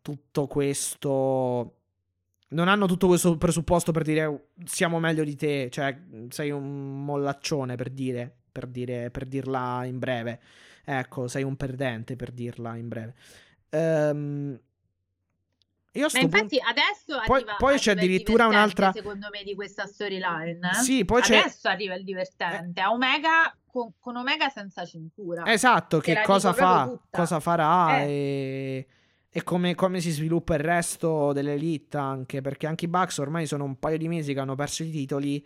tutto 0.00 0.46
questo 0.46 1.81
non 2.52 2.68
hanno 2.68 2.86
tutto 2.86 3.06
questo 3.06 3.36
presupposto 3.36 3.92
per 3.92 4.02
dire 4.02 4.50
siamo 4.64 4.98
meglio 4.98 5.24
di 5.24 5.36
te, 5.36 5.68
cioè 5.70 5.96
sei 6.28 6.50
un 6.50 7.04
mollaccione 7.04 7.76
per 7.76 7.90
dire, 7.90 8.34
per, 8.50 8.66
dire, 8.66 9.10
per 9.10 9.26
dirla 9.26 9.84
in 9.84 9.98
breve. 9.98 10.40
Ecco, 10.84 11.28
sei 11.28 11.42
un 11.42 11.56
perdente 11.56 12.16
per 12.16 12.30
dirla 12.30 12.76
in 12.76 12.88
breve. 12.88 13.14
Um, 13.70 14.58
io 15.94 16.08
Ma 16.12 16.20
infatti 16.20 16.58
punto... 16.58 16.68
adesso 16.68 17.22
poi, 17.26 17.36
arriva, 17.36 17.56
poi 17.58 17.78
c'è 17.78 17.92
addirittura 17.92 18.46
un'altra 18.46 18.92
secondo 18.92 19.28
me 19.30 19.42
di 19.42 19.54
questa 19.54 19.86
storyline. 19.86 20.70
Eh? 20.70 20.74
Sì, 20.74 21.04
poi 21.04 21.20
adesso 21.22 21.58
c'è... 21.62 21.70
arriva 21.70 21.94
il 21.94 22.04
divertente. 22.04 22.80
Eh... 22.80 22.86
Omega 22.86 23.54
con, 23.66 23.92
con, 23.98 24.16
Omega 24.16 24.48
senza 24.48 24.84
cintura. 24.86 25.44
Esatto, 25.46 25.98
che 25.98 26.22
cosa 26.24 26.52
fa, 26.52 26.98
cosa 27.10 27.40
farà 27.40 28.00
eh. 28.00 28.06
e 28.06 28.86
e 29.34 29.42
come, 29.44 29.74
come, 29.74 30.00
si 30.00 30.10
sviluppa 30.10 30.54
il 30.54 30.60
resto 30.60 31.32
dell'elite 31.32 31.96
anche 31.96 32.42
perché 32.42 32.66
anche 32.66 32.84
i 32.84 32.88
Bucks 32.88 33.16
ormai 33.16 33.46
sono 33.46 33.64
un 33.64 33.78
paio 33.78 33.96
di 33.96 34.06
mesi 34.06 34.34
che 34.34 34.40
hanno 34.40 34.54
perso 34.54 34.82
i 34.82 34.90
titoli 34.90 35.42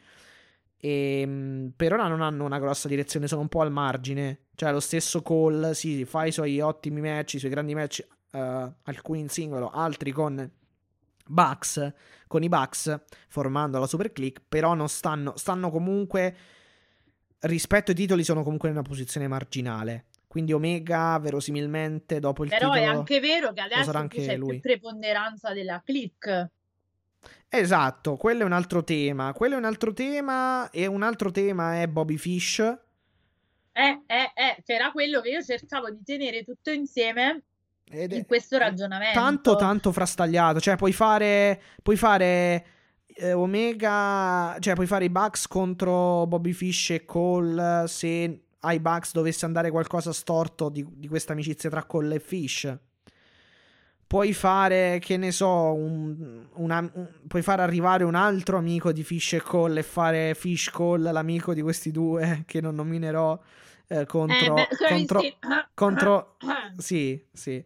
e 0.76 1.70
per 1.74 1.92
ora 1.92 2.08
non 2.08 2.20
hanno 2.20 2.44
una 2.44 2.58
grossa 2.58 2.88
direzione 2.88 3.28
sono 3.28 3.42
un 3.42 3.48
po' 3.48 3.60
al 3.60 3.70
margine. 3.70 4.40
Cioè 4.56 4.72
lo 4.72 4.80
stesso 4.80 5.22
Cole 5.22 5.72
sì, 5.74 6.04
fa 6.04 6.24
i 6.24 6.32
suoi 6.32 6.58
ottimi 6.60 7.00
match 7.00 7.34
i 7.34 7.38
suoi 7.38 7.50
grandi 7.52 7.74
match 7.74 8.04
uh, 8.32 8.38
alcuni 8.82 9.20
in 9.20 9.28
singolo 9.28 9.70
altri 9.70 10.10
con 10.10 10.50
Bucks 11.24 11.92
con 12.26 12.42
i 12.42 12.48
Bucks 12.48 13.02
formando 13.28 13.78
la 13.78 13.86
Super 13.86 14.10
Click 14.10 14.42
però 14.48 14.74
non 14.74 14.88
stanno 14.88 15.34
stanno 15.36 15.70
comunque 15.70 16.34
rispetto 17.40 17.92
ai 17.92 17.96
titoli 17.96 18.24
sono 18.24 18.42
comunque 18.42 18.68
in 18.68 18.74
una 18.74 18.84
posizione 18.84 19.28
marginale 19.28 20.06
quindi 20.26 20.52
Omega, 20.52 21.18
verosimilmente, 21.18 22.18
dopo 22.20 22.44
il 22.44 22.50
Però 22.50 22.72
titolo... 22.72 22.92
è 22.92 22.94
anche 22.94 23.20
vero 23.20 23.52
che 23.52 23.60
adesso 23.60 24.06
c'è 24.08 24.36
lui. 24.36 24.50
più 24.52 24.60
preponderanza 24.60 25.52
della 25.52 25.80
click. 25.84 26.50
Esatto, 27.48 28.16
quello 28.16 28.42
è 28.42 28.44
un 28.44 28.52
altro 28.52 28.84
tema. 28.84 29.32
Quello 29.32 29.54
è 29.54 29.58
un 29.58 29.64
altro 29.64 29.92
tema 29.92 30.68
e 30.70 30.86
un 30.86 31.02
altro 31.02 31.30
tema 31.30 31.80
è 31.80 31.86
Bobby 31.86 32.16
Fish. 32.16 32.58
Eh, 32.58 34.02
eh, 34.06 34.32
eh, 34.34 34.62
che 34.64 34.74
era 34.74 34.90
quello 34.90 35.20
che 35.20 35.30
io 35.30 35.42
cercavo 35.42 35.90
di 35.90 36.02
tenere 36.02 36.44
tutto 36.44 36.70
insieme 36.70 37.42
Ed 37.88 38.12
in 38.12 38.26
questo 38.26 38.58
ragionamento. 38.58 39.18
Tanto, 39.18 39.56
tanto 39.56 39.92
frastagliato. 39.92 40.60
Cioè, 40.60 40.76
puoi 40.76 40.92
fare... 40.92 41.60
Puoi 41.82 41.96
fare... 41.96 42.66
Eh, 43.18 43.32
Omega, 43.32 44.56
cioè 44.60 44.74
puoi 44.74 44.86
fare 44.86 45.06
i 45.06 45.08
Bucks 45.08 45.46
contro 45.46 46.26
Bobby 46.26 46.52
Fish 46.52 46.90
e 46.90 47.06
Cole 47.06 47.84
se 47.86 48.45
ai 48.66 48.80
Bucks 48.80 49.12
dovesse 49.12 49.44
andare 49.44 49.70
qualcosa 49.70 50.12
storto 50.12 50.68
di, 50.68 50.84
di 50.90 51.06
questa 51.06 51.32
amicizia 51.32 51.70
tra 51.70 51.84
Cole 51.84 52.16
e 52.16 52.20
Fish. 52.20 52.76
Puoi 54.06 54.32
fare, 54.32 54.98
che 55.00 55.16
ne 55.16 55.32
so, 55.32 55.72
un, 55.72 56.46
una, 56.54 56.78
un, 56.78 57.08
puoi 57.26 57.42
fare 57.42 57.62
arrivare 57.62 58.04
un 58.04 58.14
altro 58.14 58.56
amico 58.56 58.92
di 58.92 59.02
Fish 59.02 59.34
e 59.34 59.40
Cole 59.40 59.80
e 59.80 59.82
fare 59.82 60.34
Fish 60.34 60.70
Cole, 60.70 61.10
l'amico 61.10 61.54
di 61.54 61.62
questi 61.62 61.90
due 61.90 62.42
che 62.46 62.60
non 62.60 62.74
nominerò, 62.74 63.38
eh, 63.88 64.06
contro, 64.06 64.56
eh, 64.56 64.68
beh, 64.68 64.88
contro, 64.88 65.20
sì. 65.20 65.36
contro, 65.74 66.36
sì, 66.76 67.24
sì. 67.32 67.64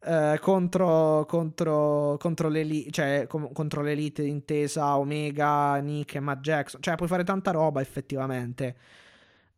Uh, 0.00 0.38
contro, 0.40 1.26
contro, 1.26 2.16
contro, 2.18 2.48
l'elite, 2.48 2.90
cioè, 2.90 3.26
com- 3.28 3.52
contro 3.52 3.82
l'elite 3.82 4.22
intesa 4.22 4.96
Omega, 4.96 5.76
Nick 5.76 6.14
e 6.14 6.20
Matt 6.20 6.40
Jackson. 6.40 6.80
Cioè, 6.80 6.94
puoi 6.94 7.08
fare 7.08 7.24
tanta 7.24 7.50
roba 7.50 7.80
effettivamente. 7.80 8.76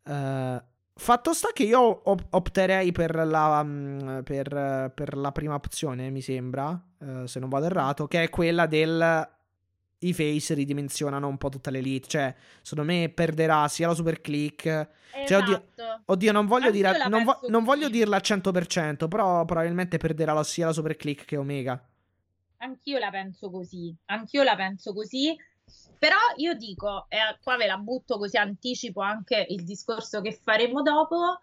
Uh, 0.03 0.59
Fatto 0.93 1.33
sta 1.33 1.49
che 1.53 1.63
io 1.63 2.01
opterei 2.29 2.91
per 2.91 3.15
la, 3.15 3.63
mm, 3.63 4.19
per, 4.21 4.91
per 4.93 5.17
la 5.17 5.31
prima 5.31 5.55
opzione, 5.55 6.09
mi 6.09 6.21
sembra, 6.21 6.79
uh, 6.99 7.25
se 7.25 7.39
non 7.39 7.49
vado 7.49 7.65
errato, 7.65 8.07
che 8.07 8.23
è 8.23 8.29
quella 8.29 8.65
del 8.67 9.29
i 10.03 10.13
face 10.13 10.53
ridimensionano 10.53 11.27
un 11.27 11.37
po' 11.37 11.49
tutta 11.49 11.69
l'elite. 11.69 12.07
Cioè, 12.07 12.35
secondo 12.61 12.91
me 12.91 13.09
perderà 13.09 13.67
sia 13.67 13.87
la 13.87 13.93
super 13.93 14.21
click. 14.21 14.65
Esatto. 14.65 15.27
Cioè, 15.27 15.37
oddio, 15.37 15.65
esatto. 15.75 16.01
oddio, 16.05 16.31
non 16.31 16.45
voglio, 16.45 16.71
dire, 16.71 17.07
non, 17.07 17.23
vo- 17.23 17.39
non 17.47 17.63
voglio 17.63 17.89
dirla 17.89 18.15
al 18.15 18.21
100%, 18.23 19.07
però 19.07 19.45
probabilmente 19.45 19.97
perderà 19.97 20.41
sia 20.43 20.67
la 20.67 20.73
super 20.73 20.95
click 20.95 21.25
che 21.25 21.37
Omega. 21.37 21.83
Anch'io 22.57 22.99
la 22.99 23.09
penso 23.09 23.49
così. 23.49 23.95
Anch'io 24.05 24.43
la 24.43 24.55
penso 24.55 24.93
così. 24.93 25.35
Però 25.97 26.17
io 26.37 26.55
dico, 26.55 27.05
e 27.09 27.17
qua 27.43 27.57
ve 27.57 27.67
la 27.67 27.77
butto 27.77 28.17
così 28.17 28.37
anticipo 28.37 29.01
anche 29.01 29.45
il 29.49 29.63
discorso 29.63 30.21
che 30.21 30.33
faremo 30.33 30.81
dopo, 30.81 31.41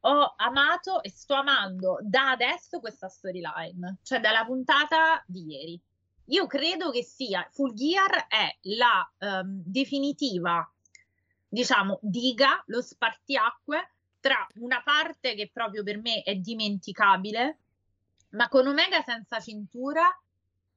ho 0.00 0.34
amato 0.36 1.02
e 1.02 1.10
sto 1.10 1.34
amando 1.34 1.98
da 2.02 2.30
adesso 2.30 2.80
questa 2.80 3.08
storyline, 3.08 3.98
cioè 4.02 4.20
dalla 4.20 4.44
puntata 4.44 5.22
di 5.26 5.46
ieri. 5.46 5.80
Io 6.26 6.46
credo 6.46 6.90
che 6.90 7.02
sia, 7.02 7.48
Full 7.52 7.74
Gear 7.74 8.26
è 8.28 8.56
la 8.62 9.10
um, 9.18 9.62
definitiva, 9.64 10.70
diciamo, 11.48 11.98
diga, 12.02 12.62
lo 12.66 12.80
spartiacque 12.80 13.90
tra 14.20 14.46
una 14.56 14.82
parte 14.82 15.34
che 15.34 15.50
proprio 15.52 15.82
per 15.82 15.98
me 15.98 16.22
è 16.22 16.34
dimenticabile, 16.36 17.58
ma 18.30 18.48
con 18.48 18.66
Omega 18.66 19.02
senza 19.02 19.40
cintura 19.40 20.06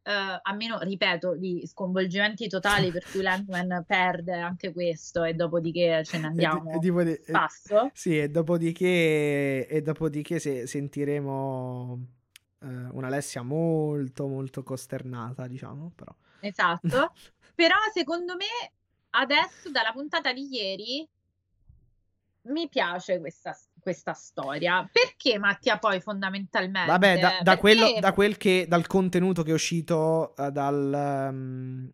Uh, 0.03 0.37
a 0.41 0.53
meno, 0.53 0.79
ripeto, 0.79 1.37
di 1.37 1.65
sconvolgimenti 1.65 2.49
totali 2.49 2.91
per 2.91 3.05
cui 3.09 3.21
Landman 3.21 3.85
perde 3.87 4.37
anche 4.37 4.73
questo 4.73 5.23
e 5.23 5.33
dopodiché 5.33 6.03
ce 6.03 6.17
ne 6.17 6.27
andiamo 6.27 6.71
e, 6.71 6.79
e, 6.85 7.21
e, 7.25 7.31
passo. 7.31 7.89
Sì, 7.93 8.19
e 8.19 8.27
dopodiché, 8.29 9.65
e 9.65 9.81
dopodiché 9.81 10.39
se, 10.39 10.67
sentiremo 10.67 12.07
uh, 12.59 12.67
un'Alessia 12.91 13.43
molto 13.43 14.27
molto 14.27 14.61
costernata, 14.61 15.47
diciamo, 15.47 15.93
però. 15.95 16.13
Esatto, 16.41 17.13
però 17.55 17.75
secondo 17.93 18.35
me 18.35 18.73
adesso 19.11 19.71
dalla 19.71 19.91
puntata 19.93 20.33
di 20.33 20.47
ieri 20.53 21.07
mi 22.43 22.67
piace 22.67 23.19
questa, 23.19 23.57
questa 23.83 24.13
storia. 24.13 24.89
Perché 24.91 25.37
Mattia 25.37 25.77
poi 25.77 25.99
fondamentalmente? 25.99 26.89
Vabbè, 26.89 27.19
da, 27.19 27.39
da, 27.43 27.57
quello, 27.57 27.99
da 27.99 28.13
quel 28.13 28.37
che, 28.37 28.65
dal 28.67 28.87
contenuto 28.87 29.43
che 29.43 29.51
è 29.51 29.53
uscito 29.53 30.33
uh, 30.35 30.49
dal, 30.49 31.29
um, 31.31 31.91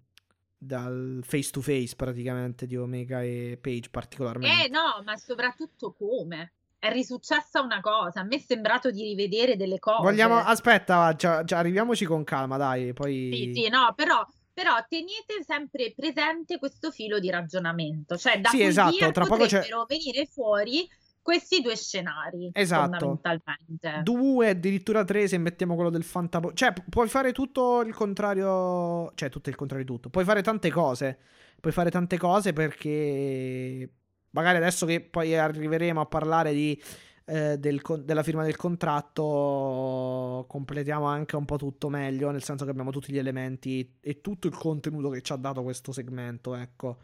dal 0.57 1.19
face 1.23 1.51
to 1.51 1.59
face 1.59 1.95
praticamente 1.97 2.65
di 2.65 2.77
Omega 2.77 3.21
e 3.21 3.57
Page 3.59 3.89
particolarmente. 3.89 4.65
Eh 4.65 4.69
no, 4.69 5.01
ma 5.03 5.17
soprattutto 5.17 5.93
come? 5.93 6.53
È 6.79 6.89
risuccessa 6.93 7.59
una 7.61 7.81
cosa, 7.81 8.21
a 8.21 8.23
me 8.23 8.37
è 8.37 8.39
sembrato 8.39 8.89
di 8.89 9.03
rivedere 9.03 9.57
delle 9.57 9.79
cose. 9.79 10.01
Vogliamo, 10.01 10.37
aspetta, 10.37 11.13
già, 11.13 11.43
già 11.43 11.57
arriviamoci 11.57 12.05
con 12.05 12.23
calma, 12.23 12.55
dai, 12.55 12.93
poi... 12.93 13.29
Sì, 13.33 13.51
sì, 13.53 13.69
no, 13.69 13.93
però 13.97 14.25
però 14.59 14.75
tenete 14.89 15.41
sempre 15.45 15.93
presente 15.95 16.59
questo 16.59 16.91
filo 16.91 17.19
di 17.19 17.29
ragionamento, 17.29 18.17
cioè 18.17 18.41
da 18.41 18.49
sì, 18.49 18.61
esatto, 18.61 19.11
tra 19.11 19.25
poco 19.25 19.45
c'è... 19.45 19.65
venire 19.87 20.25
fuori 20.25 20.85
questi 21.29 21.61
due 21.61 21.75
scenari. 21.75 22.49
Esatto. 22.53 23.19
Due, 24.01 24.49
addirittura 24.49 25.03
tre 25.03 25.27
se 25.27 25.37
mettiamo 25.37 25.75
quello 25.75 25.91
del 25.91 26.03
fantapo. 26.03 26.53
Cioè, 26.53 26.73
pu- 26.73 26.85
puoi 26.89 27.07
fare 27.07 27.31
tutto 27.33 27.81
il 27.81 27.93
contrario. 27.93 29.11
Cioè, 29.13 29.29
tutto 29.29 29.49
il 29.49 29.55
contrario 29.55 29.85
di 29.85 29.91
tutto. 29.91 30.09
Puoi 30.09 30.23
fare 30.23 30.41
tante 30.41 30.71
cose. 30.71 31.19
Puoi 31.59 31.71
fare 31.71 31.91
tante 31.91 32.17
cose 32.17 32.51
perché. 32.51 33.87
Magari 34.31 34.57
adesso 34.57 34.87
che 34.87 35.01
poi 35.01 35.37
arriveremo 35.37 36.01
a 36.01 36.05
parlare 36.07 36.51
di. 36.53 36.81
Eh, 37.25 37.59
del, 37.59 37.79
della 38.05 38.23
firma 38.23 38.43
del 38.43 38.55
contratto 38.55 40.45
completiamo 40.47 41.05
anche 41.05 41.35
un 41.35 41.45
po' 41.45 41.57
tutto 41.57 41.87
meglio 41.87 42.31
nel 42.31 42.41
senso 42.41 42.65
che 42.65 42.71
abbiamo 42.71 42.89
tutti 42.89 43.13
gli 43.13 43.19
elementi 43.19 43.97
e 44.01 44.19
tutto 44.19 44.47
il 44.47 44.55
contenuto 44.55 45.09
che 45.09 45.21
ci 45.21 45.31
ha 45.31 45.35
dato 45.35 45.61
questo 45.61 45.91
segmento 45.91 46.55
ecco 46.55 46.97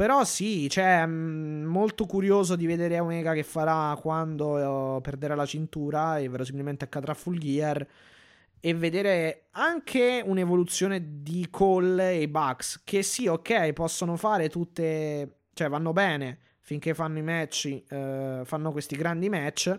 Però 0.00 0.24
sì, 0.24 0.66
cioè, 0.70 1.04
mh, 1.04 1.64
molto 1.66 2.06
curioso 2.06 2.56
di 2.56 2.64
vedere 2.64 2.98
Omega 3.00 3.34
che 3.34 3.42
farà 3.42 3.94
quando 4.00 4.96
eh, 4.96 5.00
perderà 5.02 5.34
la 5.34 5.44
cintura 5.44 6.16
e 6.16 6.26
verosimilmente 6.26 6.86
accadrà 6.86 7.12
Full 7.12 7.36
Gear. 7.36 7.86
E 8.60 8.74
vedere 8.74 9.48
anche 9.50 10.22
un'evoluzione 10.24 11.20
di 11.20 11.48
Cole 11.50 12.18
e 12.18 12.30
Bucks. 12.30 12.80
Che 12.82 13.02
sì, 13.02 13.26
ok, 13.26 13.74
possono 13.74 14.16
fare 14.16 14.48
tutte. 14.48 15.40
cioè, 15.52 15.68
vanno 15.68 15.92
bene 15.92 16.38
finché 16.60 16.94
fanno 16.94 17.18
i 17.18 17.22
match, 17.22 17.82
eh, 17.86 18.40
fanno 18.42 18.72
questi 18.72 18.96
grandi 18.96 19.28
match. 19.28 19.78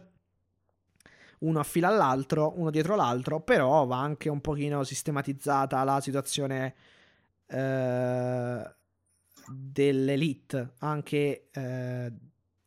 Uno 1.40 1.60
a 1.60 1.64
fila 1.64 1.88
all'altro, 1.88 2.54
uno 2.58 2.70
dietro 2.70 2.96
l'altro, 2.96 3.40
però 3.40 3.88
va 3.88 4.00
anche 4.00 4.30
un 4.30 4.40
pochino 4.40 4.84
sistematizzata 4.84 5.84
la 5.84 6.00
situazione 6.00 6.76
eh, 7.48 8.76
dell'elite, 9.48 10.74
anche 10.80 11.48
eh, 11.52 12.12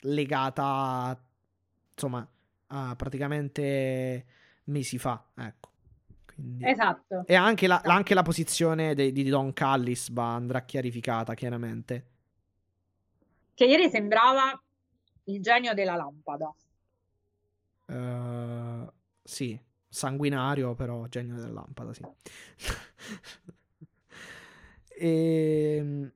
legata 0.01 1.19
insomma 1.93 2.27
a 2.69 2.97
praticamente 2.97 4.25
mesi 4.65 4.99
fa, 4.99 5.23
ecco. 5.35 5.71
Quindi... 6.35 6.69
Esatto. 6.69 7.25
E 7.27 7.35
anche 7.35 7.67
la, 7.67 7.81
anche 7.85 8.15
la 8.15 8.23
posizione 8.23 8.95
de, 8.95 9.13
di 9.13 9.25
Don 9.25 9.53
Callis 9.53 10.11
va, 10.11 10.35
andrà 10.35 10.63
chiarificata, 10.63 11.35
chiaramente. 11.35 12.07
Che 13.55 13.65
ieri 13.65 13.89
sembrava 13.89 14.61
il 15.25 15.41
genio 15.41 15.75
della 15.75 15.95
lampada. 15.95 16.53
Uh, 17.87 18.91
sì, 19.23 19.59
sanguinario, 19.89 20.75
però 20.75 21.07
genio 21.07 21.37
della 21.37 21.53
lampada, 21.53 21.93
sì. 21.93 22.03
e... 24.99 26.13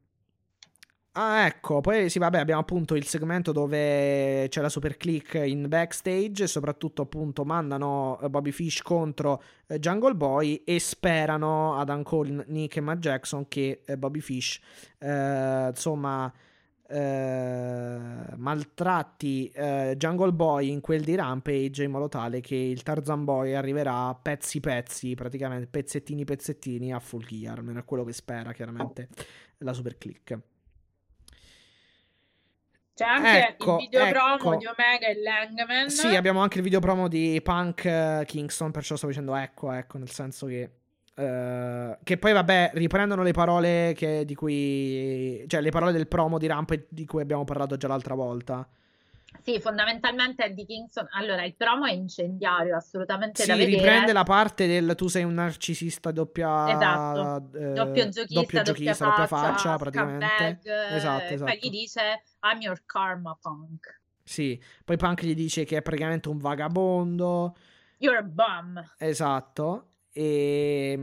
Ah, 1.20 1.46
ecco, 1.46 1.80
poi 1.80 2.08
sì, 2.08 2.20
vabbè, 2.20 2.38
abbiamo 2.38 2.60
appunto 2.60 2.94
il 2.94 3.04
segmento 3.04 3.50
dove 3.50 4.46
c'è 4.48 4.60
la 4.60 4.68
super 4.68 4.96
click 4.96 5.34
in 5.34 5.66
backstage 5.66 6.44
e 6.44 6.46
soprattutto 6.46 7.02
appunto 7.02 7.44
mandano 7.44 8.20
eh, 8.20 8.30
Bobby 8.30 8.52
Fish 8.52 8.82
contro 8.82 9.42
eh, 9.66 9.80
Jungle 9.80 10.14
Boy 10.14 10.62
e 10.64 10.78
sperano 10.78 11.76
ad 11.76 11.88
Uncle 11.88 12.44
Nick 12.46 12.76
e 12.76 12.80
Matt 12.80 13.00
Jackson 13.00 13.48
che 13.48 13.82
eh, 13.84 13.98
Bobby 13.98 14.20
Fish, 14.20 14.60
eh, 14.98 15.66
insomma, 15.70 16.32
eh, 16.86 17.98
maltratti 18.36 19.48
eh, 19.48 19.94
Jungle 19.96 20.32
Boy 20.32 20.70
in 20.70 20.80
quel 20.80 21.02
di 21.02 21.16
Rampage 21.16 21.82
in 21.82 21.90
modo 21.90 22.08
tale 22.08 22.40
che 22.40 22.54
il 22.54 22.84
Tarzan 22.84 23.24
Boy 23.24 23.54
arriverà 23.54 24.14
pezzi 24.14 24.60
pezzi, 24.60 25.16
praticamente 25.16 25.66
pezzettini 25.66 26.24
pezzettini 26.24 26.92
a 26.92 27.00
full 27.00 27.24
gear, 27.24 27.58
almeno 27.58 27.80
è 27.80 27.84
quello 27.84 28.04
che 28.04 28.12
spera 28.12 28.52
chiaramente 28.52 29.08
la 29.58 29.72
super 29.72 29.98
click. 29.98 30.38
C'è 32.98 33.04
anche 33.04 33.48
ecco, 33.50 33.76
il 33.76 33.82
video 33.84 34.00
ecco. 34.00 34.38
promo 34.38 34.56
di 34.56 34.66
Omega 34.66 35.06
e 35.06 35.22
Langman. 35.22 35.88
Sì, 35.88 36.16
abbiamo 36.16 36.40
anche 36.40 36.58
il 36.58 36.64
video 36.64 36.80
promo 36.80 37.06
di 37.06 37.40
Punk 37.40 37.84
uh, 37.84 38.24
Kingston, 38.24 38.72
perciò 38.72 38.96
sto 38.96 39.06
dicendo 39.06 39.36
ecco, 39.36 39.70
ecco, 39.70 39.98
nel 39.98 40.10
senso 40.10 40.46
che 40.46 40.70
Uh, 41.18 41.96
che 42.04 42.16
poi, 42.16 42.32
vabbè, 42.32 42.70
riprendono 42.74 43.24
le 43.24 43.32
parole 43.32 43.92
che, 43.96 44.24
di 44.24 44.36
cui. 44.36 45.42
cioè, 45.48 45.60
le 45.60 45.70
parole 45.70 45.90
del 45.90 46.06
promo 46.06 46.38
di 46.38 46.46
Ramp 46.46 46.80
di 46.88 47.04
cui 47.06 47.20
abbiamo 47.20 47.42
parlato 47.42 47.76
già 47.76 47.88
l'altra 47.88 48.14
volta. 48.14 48.64
Sì, 49.42 49.60
fondamentalmente 49.60 50.44
Eddie 50.44 50.66
Kingston. 50.66 51.06
Allora, 51.12 51.44
il 51.44 51.54
promo 51.56 51.86
è 51.86 51.92
incendiario, 51.92 52.76
assolutamente 52.76 53.42
sì, 53.42 53.48
da 53.48 53.56
vedere. 53.56 53.76
riprende 53.76 54.12
la 54.12 54.22
parte 54.22 54.66
del 54.66 54.94
tu 54.94 55.08
sei 55.08 55.24
un 55.24 55.34
narcisista 55.34 56.10
doppia. 56.10 56.68
Esatto. 56.70 57.58
Eh, 57.58 57.72
doppio 57.72 58.08
giochista, 58.08 58.40
doppio 58.40 58.62
giochista 58.62 59.04
doppia, 59.06 59.26
faccia, 59.26 59.52
faccia 59.52 59.76
praticamente. 59.76 60.26
Scumbag, 60.26 60.94
esatto, 60.94 61.34
esatto. 61.34 61.50
Poi 61.50 61.58
gli 61.60 61.70
dice 61.70 62.22
I'm 62.42 62.60
your 62.60 62.82
karma 62.84 63.38
punk. 63.40 64.00
Sì, 64.28 64.62
poi 64.84 64.98
Punk 64.98 65.22
gli 65.22 65.34
dice 65.34 65.64
che 65.64 65.78
è 65.78 65.82
praticamente 65.82 66.28
un 66.28 66.36
vagabondo. 66.36 67.56
You're 67.96 68.18
a 68.18 68.22
bum. 68.22 68.78
Esatto. 68.98 69.92
E, 70.12 70.94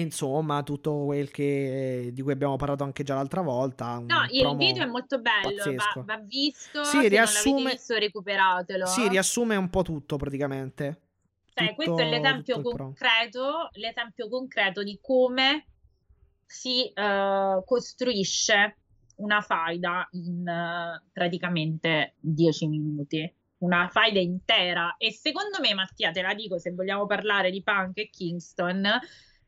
insomma, 0.00 0.62
tutto 0.62 1.04
quel 1.04 1.30
che, 1.30 2.10
di 2.12 2.22
cui 2.22 2.32
abbiamo 2.32 2.56
parlato 2.56 2.84
anche 2.84 3.02
già 3.02 3.14
l'altra 3.14 3.40
volta. 3.40 3.98
No, 3.98 4.26
il 4.30 4.56
video 4.56 4.84
è 4.84 4.86
molto 4.86 5.20
bello, 5.20 5.62
va, 5.74 6.02
va, 6.02 6.16
visto. 6.18 6.84
Sì, 6.84 7.00
Se 7.00 7.08
riassume, 7.08 7.72
visto, 7.72 7.96
recuperatelo. 7.96 8.86
Sì, 8.86 9.08
riassume 9.08 9.56
un 9.56 9.70
po' 9.70 9.82
tutto 9.82 10.16
praticamente. 10.16 11.00
Cioè, 11.52 11.68
tutto, 11.68 11.74
questo 11.74 11.98
è 11.98 12.08
l'esempio 12.08 12.60
concreto, 12.60 13.70
l'esempio 13.72 14.28
concreto 14.28 14.82
di 14.82 14.98
come 15.00 15.66
si 16.44 16.92
uh, 16.94 17.64
costruisce 17.64 18.76
una 19.16 19.40
faida 19.40 20.06
in 20.12 20.44
uh, 20.46 21.02
praticamente 21.12 22.14
10 22.20 22.68
minuti 22.68 23.34
una 23.58 23.88
faida 23.88 24.18
intera. 24.18 24.96
E 24.98 25.12
secondo 25.12 25.58
me, 25.60 25.74
Mattia, 25.74 26.10
te 26.10 26.22
la 26.22 26.34
dico 26.34 26.58
se 26.58 26.72
vogliamo 26.72 27.06
parlare 27.06 27.50
di 27.50 27.62
Punk 27.62 27.98
e 27.98 28.10
Kingston, 28.10 28.86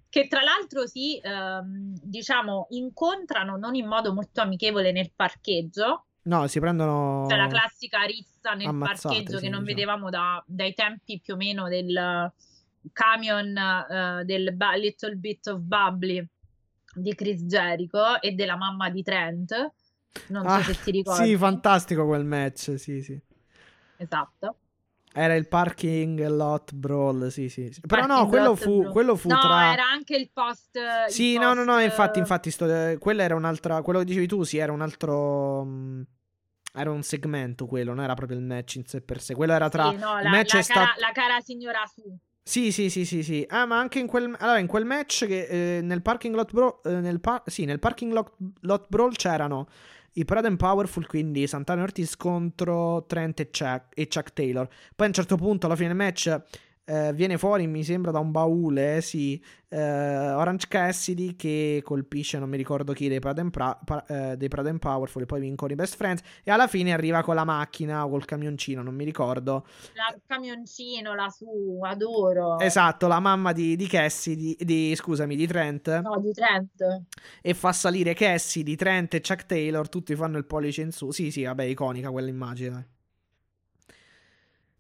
che 0.09 0.27
tra 0.27 0.43
l'altro 0.43 0.87
si 0.87 1.19
ehm, 1.19 1.95
diciamo 2.03 2.67
incontrano 2.71 3.57
non 3.57 3.75
in 3.75 3.87
modo 3.87 4.13
molto 4.13 4.41
amichevole 4.41 4.93
nel 4.93 5.13
parcheggio. 5.15 6.05
No, 6.23 6.47
si 6.47 6.61
prendono. 6.61 7.27
Cioè 7.29 7.39
la 7.39 7.47
classica 7.47 8.03
rissa 8.03 8.53
nel 8.55 8.77
parcheggio 8.77 9.39
che 9.39 9.49
non 9.49 9.63
diciamo. 9.63 9.65
vedevamo 9.65 10.11
da, 10.11 10.43
dai 10.47 10.75
tempi 10.75 11.21
più 11.21 11.35
o 11.35 11.37
meno 11.37 11.69
del 11.69 12.33
camion 12.93 13.55
uh, 13.57 14.25
del 14.25 14.55
ba- 14.55 14.77
Little 14.77 15.17
Bit 15.17 15.47
of 15.49 15.61
Bubbly 15.61 16.27
di 16.95 17.15
Chris 17.15 17.43
Jericho 17.43 18.21
e 18.21 18.33
della 18.33 18.57
mamma 18.57 18.91
di 18.91 19.03
Trent. 19.03 19.73
Non 20.29 20.43
so 20.43 20.55
ah, 20.55 20.63
se 20.63 20.83
ti 20.83 20.91
ricordi. 20.91 21.27
Sì, 21.27 21.37
fantastico 21.37 22.07
quel 22.07 22.25
match, 22.25 22.79
sì, 22.79 23.01
sì. 23.03 23.19
Esatto. 23.97 24.57
Era 25.13 25.35
il 25.35 25.49
parking 25.49 26.27
lot 26.29 26.75
brawl, 26.75 27.31
sì, 27.31 27.49
sì. 27.49 27.71
sì. 27.73 27.81
Però 27.81 28.07
no, 28.07 28.29
quello 28.29 28.55
fu, 28.55 28.85
quello 28.91 29.17
fu, 29.17 29.29
no, 29.29 29.39
tra... 29.41 29.73
era 29.73 29.89
anche 29.89 30.17
il 30.17 30.31
post... 30.33 30.79
Sì, 31.09 31.33
il 31.33 31.41
no, 31.41 31.55
post... 31.55 31.57
no, 31.57 31.65
no, 31.65 31.81
infatti, 31.81 32.19
infatti, 32.19 32.51
sto... 32.51 32.67
quella 32.99 33.23
era 33.23 33.35
un'altra... 33.35 33.83
Quello 33.83 34.01
che 34.01 34.05
dicevi 34.05 34.27
tu, 34.27 34.43
sì, 34.43 34.59
era 34.59 34.71
un 34.71 34.83
altro... 34.83 35.65
Mm, 35.65 36.03
era 36.75 36.91
un 36.91 37.03
segmento 37.03 37.67
quello, 37.67 37.95
non 37.95 38.05
era 38.05 38.15
proprio 38.15 38.39
il 38.39 38.45
match 38.45 38.77
in 38.77 38.87
sé 38.87 39.01
per 39.01 39.21
sé. 39.21 39.35
Quello 39.35 39.55
era 39.55 39.69
tra... 39.69 39.89
Sì, 39.91 39.97
no, 39.97 40.21
la, 40.21 40.23
la, 40.23 40.43
cara, 40.45 40.63
stato... 40.63 41.01
la, 41.01 41.11
cara, 41.13 41.41
signora 41.41 41.81
Su. 41.93 42.17
Sì, 42.43 42.71
sì, 42.71 42.89
sì, 42.89 43.05
sì, 43.05 43.23
sì. 43.23 43.45
Ah, 43.49 43.67
ma 43.67 43.79
anche 43.79 43.99
in 43.99 44.07
quel, 44.07 44.35
allora, 44.39 44.59
in 44.59 44.67
quel 44.67 44.85
match 44.85 45.27
che 45.27 45.79
eh, 45.79 45.81
nel 45.83 46.03
parking 46.03 46.35
lot 46.35 46.53
brawl... 46.53 46.81
Eh, 46.85 47.01
nel 47.01 47.19
par... 47.19 47.43
Sì, 47.47 47.65
nel 47.65 47.79
parking 47.79 48.13
lot, 48.13 48.35
lot 48.61 48.87
brawl 48.89 49.17
c'erano 49.17 49.69
i 50.15 50.25
Proud 50.25 50.45
and 50.47 50.57
Powerful, 50.57 51.07
quindi 51.07 51.47
Santana 51.47 51.83
Ortiz 51.83 52.17
contro 52.17 53.05
Trent 53.07 53.41
e 53.41 53.51
Chuck, 53.51 53.87
e 53.95 54.09
Chuck 54.09 54.33
Taylor. 54.33 54.67
Poi 54.67 55.07
a 55.07 55.09
un 55.09 55.15
certo 55.15 55.37
punto, 55.37 55.67
alla 55.67 55.77
fine 55.77 55.89
del 55.89 55.97
match, 55.97 56.41
eh, 56.89 57.13
viene 57.13 57.37
fuori, 57.37 57.67
mi 57.67 57.85
sembra, 57.85 58.11
da 58.11 58.19
un 58.19 58.31
baule, 58.31 59.03
sì, 59.03 59.39
eh, 59.69 59.79
Orange 59.79 60.69
Cassidy 60.69 61.37
che 61.37 61.83
colpisce, 61.85 62.39
non 62.39 62.49
mi 62.49 62.57
ricordo 62.57 62.95
chi, 62.95 63.09
dei 63.09 63.19
Prad 63.19 63.51
pra- 63.51 63.79
pa- 63.85 64.07
eh, 64.07 64.37
dei 64.39 64.49
Prad 64.49 64.69
and 64.69 64.79
Powerful 64.79 65.21
e 65.21 65.27
poi 65.27 65.41
vincono 65.41 65.71
i 65.71 65.75
Best 65.75 65.97
Friends 65.97 66.23
e 66.43 66.51
alla 66.51 66.67
fine 66.67 66.95
arriva 66.95 67.23
con 67.23 67.35
la 67.35 67.45
macchina 67.45 68.07
o 68.07 68.09
col 68.09 68.25
camioncino, 68.25 68.83
non 68.83 68.95
mi 68.95 69.05
ricordo. 69.05 69.67
Il 69.93 70.23
camioncino, 70.27 71.15
la 71.15 71.29
su, 71.29 71.79
adoro. 71.83 72.59
Esatto, 72.59 73.07
la 73.07 73.21
mamma 73.21 73.53
di, 73.53 73.77
di 73.77 73.87
Cassidy, 73.87 74.57
di, 74.59 74.95
scusami, 74.97 75.37
di 75.37 75.47
Trent. 75.47 76.01
No, 76.01 76.19
di 76.21 76.33
Trent. 76.33 77.03
E 77.43 77.53
fa 77.53 77.73
salire 77.73 78.15
Cassidy, 78.15 78.77
Trent 78.77 79.13
e 79.13 79.21
Chuck 79.21 79.45
Taylor, 79.45 79.91
tutti 79.91 80.17
fanno 80.17 80.39
il 80.39 80.47
pollice 80.47 80.81
in 80.81 80.93
su. 80.93 81.11
Sì, 81.11 81.31
sì, 81.31 81.43
vabbè, 81.43 81.65
iconica 81.65 82.11
quell'immagine. 82.11 82.97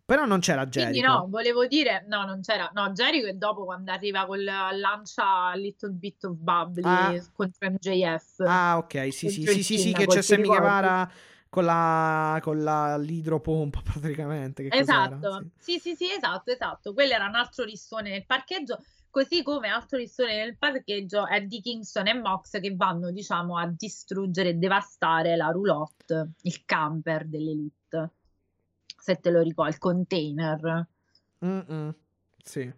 Però 0.09 0.24
non 0.24 0.40
c'era 0.40 0.64
Jericho. 0.64 0.90
Quindi 0.90 1.06
no, 1.06 1.26
volevo 1.28 1.66
dire, 1.66 2.06
no, 2.09 2.24
non 2.24 2.40
c'era. 2.40 2.70
No, 2.72 2.93
Jericho 2.93 3.26
è 3.26 3.35
dopo 3.35 3.66
quando 3.66 3.93
arriva 3.93 4.24
con 4.24 4.43
la 4.43 4.70
lancia 4.72 5.52
Little 5.55 5.90
Bit 5.90 6.24
of 6.24 6.36
Bubbly 6.36 6.82
ah. 6.82 7.22
contro 7.30 7.70
MJF. 7.70 8.40
Ah, 8.47 8.78
ok, 8.78 9.12
sì, 9.12 9.28
sì, 9.28 9.44
sì, 9.44 9.62
sì, 9.62 9.76
sì, 9.76 9.93
che 9.93 10.06
c'è 10.06 10.22
Sammy 10.22 10.47
Guevara 10.47 11.06
con 11.51 11.66
la, 11.66 12.39
con 12.40 12.62
la 12.62 12.97
l'idropompa 12.97 13.82
praticamente. 13.85 14.66
Che 14.66 14.78
esatto, 14.78 15.51
sì. 15.59 15.72
sì, 15.72 15.90
sì, 15.90 15.94
sì, 15.94 16.10
esatto, 16.10 16.52
esatto. 16.52 16.94
Quello 16.94 17.12
era 17.12 17.26
un 17.26 17.35
altro 17.35 17.64
listone 17.64 18.09
nel 18.09 18.24
parcheggio. 18.24 18.82
Così 19.10 19.43
come 19.43 19.68
altro 19.68 19.98
listone 19.98 20.39
nel 20.39 20.56
parcheggio 20.56 21.26
è 21.26 21.43
di 21.43 21.60
Kingston 21.60 22.06
e 22.06 22.14
Mox 22.14 22.59
che 22.59 22.74
vanno, 22.74 23.10
diciamo, 23.10 23.59
a 23.59 23.66
distruggere 23.66 24.48
e 24.48 24.55
devastare 24.55 25.36
la 25.36 25.48
roulotte, 25.48 26.30
il 26.44 26.64
camper 26.64 27.26
dell'Elite 27.26 27.77
se 28.97 29.16
te 29.16 29.31
lo 29.31 29.40
ricordi, 29.43 29.73
il 29.73 29.78
container. 29.78 30.86
Mm-mm. 31.44 31.94
Sì. 32.43 32.73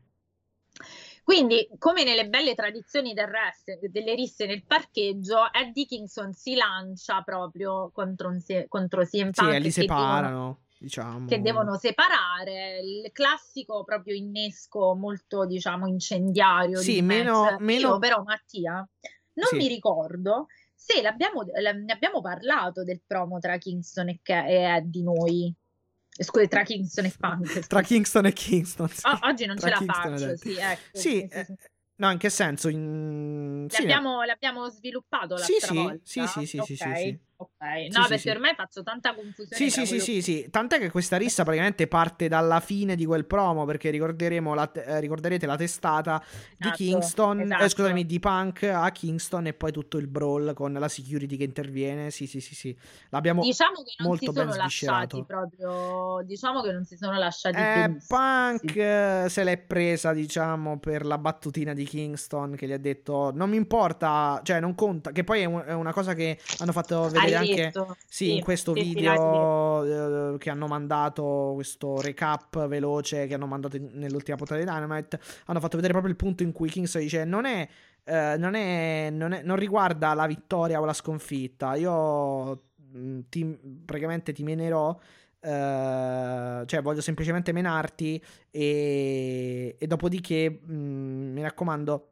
Quindi, 1.23 1.69
come 1.79 2.03
nelle 2.03 2.29
belle 2.29 2.55
tradizioni 2.55 3.13
del 3.15 3.29
wrestling, 3.29 3.91
delle 3.91 4.15
risse 4.15 4.47
nel 4.47 4.65
parcheggio, 4.65 5.53
Ed 5.53 5.73
Dickinson 5.73 6.33
si 6.33 6.55
lancia 6.55 7.23
proprio 7.23 7.91
contro, 7.93 8.37
se- 8.41 8.67
contro 8.69 9.05
CM 9.05 9.31
Punk. 9.31 9.51
Sì, 9.51 9.55
e 9.55 9.59
li 9.61 9.71
separano. 9.71 10.63
Diciamo. 10.81 11.27
Che 11.27 11.43
devono 11.43 11.77
separare 11.77 12.81
il 12.81 13.11
classico 13.13 13.85
proprio 13.85 14.15
innesco 14.15 14.95
molto, 14.95 15.45
diciamo, 15.45 15.87
incendiario. 15.87 16.79
Sì, 16.79 17.03
meno, 17.03 17.57
meno... 17.59 17.89
Io 17.91 17.99
però, 17.99 18.23
Mattia, 18.23 18.73
non 19.35 19.49
sì. 19.51 19.57
mi 19.57 19.69
ricordo 19.69 20.47
la- 21.61 21.73
ne 21.73 21.93
abbiamo 21.93 22.21
parlato 22.21 22.83
del 22.83 23.01
promo 23.07 23.39
tra 23.39 23.59
Kingston 23.59 24.09
e, 24.09 24.21
e 24.23 24.83
di 24.85 25.03
noi. 25.03 25.55
Scusa, 26.19 26.47
tra 26.49 26.63
Kingston 26.63 27.05
e 27.07 27.13
Punk. 27.19 27.67
Tra. 27.67 27.83
Kingston 27.83 28.27
e 28.27 28.33
Kingston. 28.33 28.89
sì. 28.89 29.07
O- 29.07 29.19
oggi 29.23 29.47
non 29.47 29.57
Tra 29.57 29.69
ce 29.69 29.73
la 29.75 29.79
Kingston 29.79 30.15
e 30.15 30.19
faccio, 30.19 30.37
sì, 30.37 30.57
ecco. 30.57 30.99
Sì, 30.99 31.09
sì, 31.11 31.29
eh, 31.29 31.45
sì. 31.45 31.55
no, 31.97 32.11
in 32.11 32.19
che 32.19 32.31
senso? 32.31 32.69
In... 32.69 33.67
sì, 33.71 33.81
L'abbiamo, 33.81 34.23
l'abbiamo 34.25 34.69
sviluppato 34.69 35.37
Sì, 35.37 35.53
l'altra 35.53 35.69
sì, 35.69 35.75
volta? 35.75 36.01
sì, 36.05 36.27
sì, 36.27 36.47
sì, 36.47 36.61
sì, 36.61 36.77
sì, 36.77 36.95
sì. 36.97 37.19
Ok. 37.43 37.89
Sì, 37.91 37.97
No, 37.97 38.03
sì, 38.03 38.09
perché 38.09 38.19
sì. 38.19 38.29
ormai 38.29 38.55
faccio 38.55 38.83
tanta 38.83 39.15
confusione 39.15 39.49
Sì, 39.57 39.71
sì, 39.71 39.81
sì, 39.87 39.87
quello 39.87 40.03
sì, 40.03 40.23
sì. 40.23 40.49
Tant'è 40.51 40.79
che 40.79 40.91
questa 40.91 41.17
rissa 41.17 41.43
praticamente 41.43 41.87
parte 41.87 42.29
dalla 42.29 42.61
fine 42.61 42.95
di 42.97 43.05
quel 43.07 43.25
promo, 43.25 43.65
perché 43.65 43.91
ricorderemo 43.91 44.55
la 44.55 44.67
te- 44.67 44.83
eh, 44.85 45.01
ricorderete 45.01 45.47
la 45.47 45.57
testata 45.57 46.23
di 46.57 46.69
Esatto, 46.69 46.77
Kingston, 46.77 47.41
eh, 47.41 47.45
esatto. 47.45 47.69
scusami, 47.69 48.05
di 48.07 48.19
Punk 48.21 48.63
a 48.65 48.91
Kingston 48.91 49.47
e 49.47 49.55
poi 49.55 49.73
tutto 49.73 49.97
il 49.99 50.07
brawl 50.07 50.53
con 50.55 50.73
la 50.73 50.89
security 50.89 51.37
che 51.37 51.45
interviene. 51.45 52.11
Sì, 52.11 52.27
sì, 52.27 52.41
sì, 52.41 52.55
sì. 52.55 52.77
L'abbiamo 53.11 53.41
Diciamo 53.43 53.83
che 53.83 53.95
non 53.99 54.09
molto 54.09 54.33
si 54.33 54.39
sono 54.39 54.55
lasciati 54.55 55.25
proprio, 55.25 56.23
diciamo 56.25 56.61
che 56.63 56.73
non 56.73 56.85
si 56.85 56.97
sono 56.97 57.19
lasciati 57.19 57.57
Eh, 57.57 57.97
Punk 58.07 58.71
sì. 58.71 58.79
eh, 58.79 59.27
se 59.29 59.45
l'è 59.45 59.59
presa, 59.59 60.13
diciamo, 60.13 60.79
per 60.79 61.05
la 61.07 61.19
battutina 61.19 61.73
di 61.73 61.85
Kingston 61.85 62.55
che 62.55 62.67
gli 62.67 62.73
ha 62.73 62.79
detto 62.79 63.31
non 63.35 63.49
mi 63.51 63.57
importa, 63.57 64.41
cioè 64.43 64.61
non 64.61 64.75
conta, 64.75 65.11
che 65.13 65.25
poi 65.25 65.41
è, 65.43 65.45
un- 65.45 65.63
è 65.67 65.73
una 65.73 65.93
cosa 65.93 66.15
che 66.15 66.39
hanno 66.59 66.73
fatto 66.73 67.09
vedere 67.09 67.30
Hai 67.35 67.49
anche 67.51 67.63
detto, 67.65 67.97
sì, 68.07 68.35
in 68.35 68.43
questo 68.43 68.75
sì, 68.75 68.83
sì, 68.83 68.95
video 68.95 70.35
eh, 70.35 70.39
che 70.39 70.51
hanno 70.51 70.67
mandato, 70.67 71.53
questo 71.55 72.01
recap 72.01 72.67
veloce 72.67 73.27
che 73.27 73.35
hanno 73.35 73.47
mandato 73.47 73.77
in- 73.77 73.91
nell'ultima 73.95 74.37
puntata 74.37 74.59
di 74.61 74.67
Dynamite, 74.67 75.21
hanno 75.47 75.61
fatto 75.61 75.77
vedere 75.77 75.93
proprio 75.93 76.13
il 76.13 76.19
punto 76.19 76.43
in 76.43 76.53
cui 76.53 76.69
Kingston 76.69 77.03
dice 77.03 77.25
non 77.25 77.45
è, 77.45 77.69
eh, 78.05 78.37
non, 78.39 78.55
è, 78.55 79.09
non, 79.11 79.33
è- 79.33 79.43
non 79.43 79.57
riguarda 79.57 80.15
la 80.15 80.27
vittoria 80.27 80.81
o 80.81 80.85
la 80.85 80.93
sconfitta, 80.93 81.75
io 81.75 82.63
mm, 82.97 83.21
ti, 83.29 83.59
praticamente 83.85 84.33
ti 84.33 84.43
menerò, 84.43 84.99
eh, 85.41 86.63
cioè 86.67 86.83
voglio 86.83 87.01
semplicemente 87.01 87.53
menarti 87.53 88.23
e, 88.51 89.77
e 89.79 89.87
dopodiché 89.87 90.61
mm, 90.71 91.33
mi 91.33 91.43
raccomando 91.43 92.07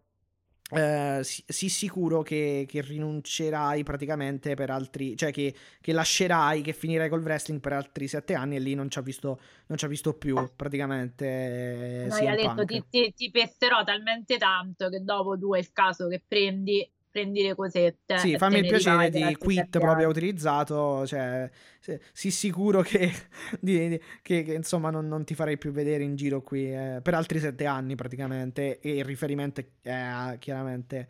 eh, 0.71 1.21
si- 1.23 1.45
sii 1.47 1.69
sicuro 1.69 2.23
che, 2.23 2.65
che 2.69 2.81
rinuncerai 2.83 3.83
praticamente 3.83 4.55
per 4.55 4.71
altri, 4.71 5.17
cioè 5.17 5.31
che, 5.33 5.55
che 5.81 5.93
lascerai, 5.93 6.63
che 6.63 6.73
finirai 6.73 7.09
col 7.09 7.23
wrestling 7.23 7.61
per 7.61 7.73
altri 7.73 8.07
sette 8.09 8.35
anni 8.35 8.57
e 8.57 8.61
lì 8.61 8.75
non 8.75 8.91
ci 8.91 8.99
ha 8.99 9.03
visto, 9.03 9.41
non 9.67 9.79
ci 9.79 9.85
ha 9.85 9.89
visto 9.89 10.15
più 10.15 10.51
praticamente. 10.55 11.27
eh, 12.05 12.07
No, 12.07 12.15
ha 12.15 12.35
detto 12.35 12.65
ti, 12.65 12.85
ti, 12.89 13.13
ti 13.15 13.31
pesterò 13.31 13.83
talmente 13.85 14.37
tanto 14.39 14.89
che 14.89 15.03
dopo 15.03 15.37
tu 15.39 15.55
è 15.55 15.59
il 15.59 15.73
caso 15.73 16.07
che 16.09 16.23
prendi, 16.27 16.89
prendi 17.11 17.43
le 17.43 17.55
cosette 17.55 18.19
Sì, 18.19 18.37
fammi 18.37 18.59
il 18.59 18.67
piacere 18.67 19.11
di 19.11 19.37
quit 19.37 19.79
proprio 19.79 20.09
utilizzato, 20.09 21.07
cioè 21.07 21.51
se- 21.81 22.01
sii 22.13 22.31
sicuro 22.31 22.83
che, 22.83 23.11
di- 23.61 23.89
di- 23.89 24.01
che- 24.23 24.43
che, 24.43 24.53
insomma 24.55 24.91
non, 24.91 25.07
non 25.09 25.25
ti 25.25 25.35
farei 25.35 25.59
più 25.59 25.71
vedere 25.71 26.03
in 26.05 26.17
giro 26.17 26.43
qui 26.43 26.73
eh, 26.73 27.01
per 27.03 27.15
altri 27.15 27.39
sette 27.39 27.67
anni 27.67 27.95
praticamente 27.95 28.81
e 28.81 28.97
il 28.99 29.05
riferimento 29.05 29.61
è 29.61 29.91
eh, 30.33 30.39
chiaramente 30.39 31.09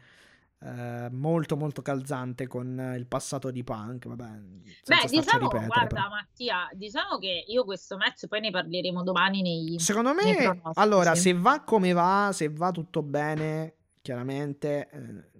eh, 0.60 1.08
molto 1.12 1.56
molto 1.56 1.82
calzante 1.82 2.46
con 2.48 2.94
il 2.96 3.06
passato 3.06 3.50
di 3.50 3.62
Punk, 3.62 4.06
vabbè, 4.08 4.24
Beh, 4.24 5.06
diciamo, 5.08 5.38
ripetere 5.44 5.66
guarda 5.66 5.86
però. 5.86 6.08
Mattia, 6.08 6.68
diciamo 6.72 7.18
che 7.18 7.44
io 7.46 7.64
questo 7.64 7.96
match 7.96 8.26
poi 8.26 8.40
ne 8.40 8.50
parleremo 8.50 9.02
domani 9.04 9.40
nei, 9.42 9.78
Secondo 9.78 10.14
nei 10.14 10.32
me, 10.34 10.42
pronostici. 10.42 10.72
allora, 10.80 11.14
se 11.14 11.32
va 11.34 11.60
come 11.60 11.92
va, 11.92 12.30
se 12.32 12.48
va 12.48 12.70
tutto 12.72 13.02
bene, 13.02 13.74
chiaramente 14.02 14.88
eh, 14.90 15.37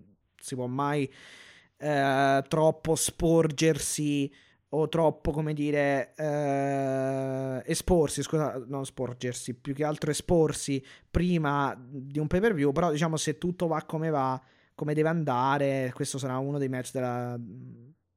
si 0.48 0.54
può 0.54 0.66
mai 0.66 1.10
eh, 1.76 2.44
troppo 2.48 2.94
sporgersi 2.94 4.32
o 4.70 4.88
troppo, 4.88 5.30
come 5.30 5.54
dire, 5.54 6.12
eh, 6.14 7.62
esporsi, 7.64 8.22
scusa, 8.22 8.62
non 8.66 8.84
sporgersi, 8.84 9.54
più 9.54 9.74
che 9.74 9.84
altro 9.84 10.10
esporsi 10.10 10.84
prima 11.10 11.74
di 11.78 12.18
un 12.18 12.26
pay 12.26 12.40
per 12.40 12.52
view, 12.54 12.72
però 12.72 12.90
diciamo 12.90 13.16
se 13.16 13.38
tutto 13.38 13.66
va 13.66 13.82
come 13.84 14.10
va, 14.10 14.40
come 14.74 14.94
deve 14.94 15.08
andare, 15.08 15.90
questo 15.94 16.18
sarà 16.18 16.38
uno 16.38 16.58
dei 16.58 16.68
match 16.68 16.92
della... 16.92 17.38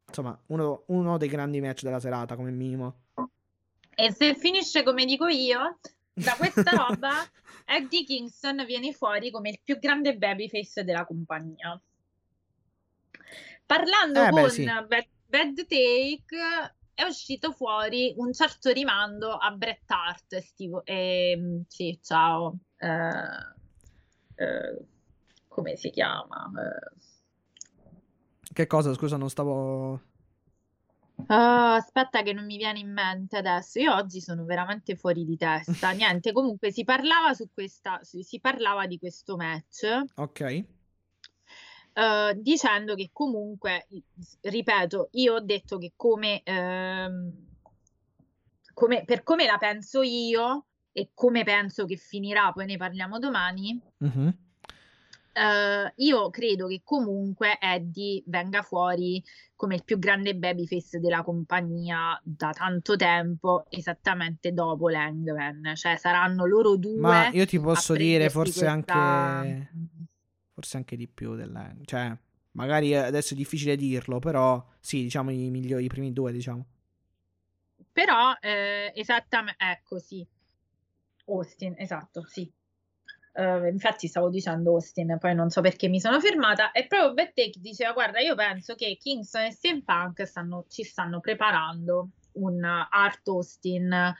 Insomma, 0.07 0.37
uno, 0.47 0.83
uno 0.87 1.17
dei 1.17 1.29
grandi 1.29 1.61
match 1.61 1.83
della 1.83 2.01
serata, 2.01 2.35
come 2.35 2.51
minimo. 2.51 3.03
E 3.95 4.11
se 4.11 4.35
finisce 4.35 4.83
come 4.83 5.05
dico 5.05 5.27
io, 5.27 5.77
da 6.13 6.35
questa 6.37 6.71
roba 6.71 7.11
Eddie 7.65 8.03
Kingston 8.03 8.65
viene 8.65 8.91
fuori 8.91 9.31
come 9.31 9.51
il 9.51 9.59
più 9.63 9.79
grande 9.79 10.17
babyface 10.17 10.83
della 10.83 11.05
compagnia. 11.05 11.81
Parlando 13.71 14.21
Eh, 14.21 14.29
beh, 14.31 14.41
con 14.41 14.49
sì. 14.49 14.63
Bad, 14.65 15.07
Bad 15.27 15.55
Take 15.65 16.75
è 16.93 17.03
uscito 17.03 17.51
fuori 17.53 18.13
un 18.17 18.33
certo 18.33 18.69
rimando 18.71 19.31
a 19.31 19.49
Bret 19.51 19.89
Hart 19.89 20.33
e 20.33 20.41
Steve- 20.41 20.81
ehm, 20.83 21.63
sì, 21.67 21.97
ciao. 22.01 22.57
eh, 22.77 24.43
eh, 24.43 24.85
come 25.47 25.75
si 25.77 25.89
chiama? 25.89 26.51
Eh, 26.57 26.99
Che 28.53 28.67
cosa, 28.67 28.93
scusa, 28.93 29.15
non 29.17 29.29
stavo... 29.29 30.01
Ah, 31.27 31.75
aspetta 31.75 32.23
che 32.23 32.33
non 32.33 32.45
mi 32.45 32.57
viene 32.57 32.79
in 32.79 32.91
mente 32.91 33.37
adesso. 33.37 33.79
Io 33.79 33.93
oggi 33.93 34.19
sono 34.19 34.43
veramente 34.43 34.95
fuori 34.95 35.23
di 35.23 35.37
testa. 35.37 35.91
Niente, 35.91 36.31
comunque 36.33 36.71
si 36.71 36.83
parlava 36.83 37.33
su 37.33 37.47
questa, 37.53 37.99
si 38.03 38.39
parlava 38.41 38.85
di 38.87 38.97
questo 38.99 39.35
match, 39.37 40.03
Ok. 40.17 40.41
Eh, 41.93 42.33
dicendo 42.37 42.95
che 42.95 43.09
comunque, 43.11 43.87
ripeto, 44.41 45.09
io 45.11 45.35
ho 45.35 45.39
detto 45.41 45.77
che 45.77 45.93
come, 45.95 46.41
ehm, 46.43 47.31
come- 48.73 49.03
per 49.05 49.23
come 49.23 49.45
la 49.45 49.57
penso 49.57 50.01
io 50.01 50.65
e 50.91 51.11
come 51.13 51.43
penso 51.43 51.85
che 51.85 51.95
finirà, 51.95 52.51
poi 52.51 52.65
ne 52.65 52.77
parliamo 52.77 53.19
domani. 53.19 53.79
Mhm. 53.97 54.37
eh, 55.33 55.93
io 55.95 56.29
credo 56.29 56.67
che 56.67 56.81
comunque 56.83 57.57
Eddie 57.57 58.21
venga 58.25 58.61
fuori 58.63 59.23
come 59.55 59.75
il 59.75 59.83
più 59.85 59.97
grande 59.97 60.35
babyface 60.35 60.99
della 60.99 61.23
compagnia 61.23 62.19
da 62.21 62.51
tanto 62.51 62.97
tempo, 62.97 63.63
esattamente 63.69 64.51
dopo 64.51 64.89
Langman. 64.89 65.71
Cioè 65.75 65.95
saranno 65.95 66.45
loro 66.45 66.75
due. 66.75 66.99
Ma 66.99 67.29
io 67.29 67.45
ti 67.45 67.57
posso 67.61 67.93
dire 67.93 68.29
forse 68.29 68.65
questa- 68.65 68.93
anche 68.93 69.71
forse 70.61 70.77
anche 70.77 70.95
di 70.95 71.07
più 71.07 71.35
della 71.35 71.73
cioè 71.85 72.15
magari 72.51 72.95
adesso 72.95 73.33
è 73.33 73.37
difficile 73.37 73.75
dirlo, 73.75 74.19
però 74.19 74.63
sì, 74.79 75.01
diciamo 75.01 75.31
i 75.31 75.49
migliori 75.49 75.85
i 75.85 75.87
primi 75.87 76.13
due, 76.13 76.31
diciamo. 76.31 76.65
Però, 77.91 78.33
eh, 78.39 78.91
esattamente, 78.95 79.63
ecco, 79.63 79.99
sì. 79.99 80.25
Austin, 81.25 81.75
esatto, 81.77 82.25
sì. 82.25 82.49
Eh, 83.33 83.69
infatti 83.69 84.07
stavo 84.07 84.29
dicendo 84.29 84.71
Austin, 84.71 85.17
poi 85.17 85.33
non 85.33 85.49
so 85.49 85.61
perché 85.61 85.87
mi 85.87 85.99
sono 85.99 86.19
fermata. 86.19 86.71
E 86.71 86.87
proprio 86.87 87.13
Bettec 87.13 87.57
diceva: 87.57 87.93
Guarda, 87.93 88.19
io 88.19 88.35
penso 88.35 88.75
che 88.75 88.97
Kingston 88.99 89.43
e 89.43 89.55
CM 89.55 89.81
Punk 89.81 90.27
stanno- 90.27 90.65
ci 90.67 90.83
stanno 90.83 91.19
preparando 91.21 92.09
un 92.33 92.63
Art 92.63 93.27
Austin. 93.27 94.13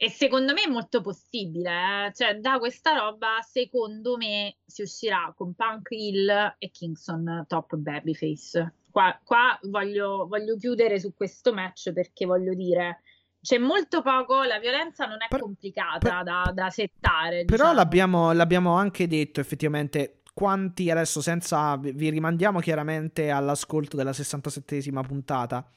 E 0.00 0.10
secondo 0.10 0.52
me 0.52 0.62
è 0.62 0.68
molto 0.68 1.00
possibile, 1.00 2.06
eh. 2.06 2.12
Cioè, 2.14 2.36
da 2.36 2.60
questa 2.60 2.94
roba, 2.94 3.40
secondo 3.42 4.16
me, 4.16 4.58
si 4.64 4.82
uscirà 4.82 5.32
con 5.36 5.54
Punk 5.54 5.88
Hill 5.90 6.54
e 6.56 6.70
Kingston 6.70 7.44
top 7.48 7.74
babyface. 7.74 8.74
Qua, 8.92 9.18
qua 9.24 9.58
voglio, 9.62 10.28
voglio 10.28 10.56
chiudere 10.56 11.00
su 11.00 11.12
questo 11.14 11.52
match 11.52 11.90
perché 11.92 12.26
voglio 12.26 12.54
dire, 12.54 13.00
c'è 13.40 13.58
molto 13.58 14.00
poco, 14.00 14.44
la 14.44 14.60
violenza 14.60 15.04
non 15.06 15.20
è 15.20 15.26
Per- 15.28 15.40
complicata 15.40 15.98
per- 15.98 16.22
da, 16.22 16.52
da 16.54 16.70
settare. 16.70 17.44
Però 17.44 17.56
diciamo. 17.56 17.72
l'abbiamo, 17.72 18.32
l'abbiamo 18.32 18.74
anche 18.74 19.08
detto 19.08 19.40
effettivamente 19.40 20.22
quanti 20.32 20.88
adesso 20.90 21.20
senza 21.20 21.76
vi 21.76 22.08
rimandiamo 22.10 22.60
chiaramente 22.60 23.30
all'ascolto 23.30 23.96
della 23.96 24.12
67esima 24.12 25.00
puntata. 25.04 25.68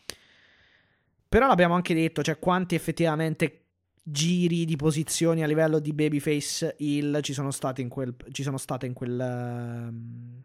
Però 1.27 1.47
l'abbiamo 1.47 1.73
anche 1.73 1.95
detto, 1.95 2.21
cioè 2.21 2.37
quanti 2.37 2.75
effettivamente 2.75 3.60
giri 4.03 4.65
di 4.65 4.75
posizioni 4.75 5.43
a 5.43 5.47
livello 5.47 5.79
di 5.79 5.93
babyface 5.93 6.75
heel 6.77 7.19
ci 7.21 7.33
sono 7.33 7.51
stati 7.51 7.81
in 7.81 7.89
quel 7.89 8.15
ci 8.31 8.41
sono 8.41 8.57
state 8.57 8.87
in 8.87 8.93
quel 8.93 9.19
ehm, 9.19 10.43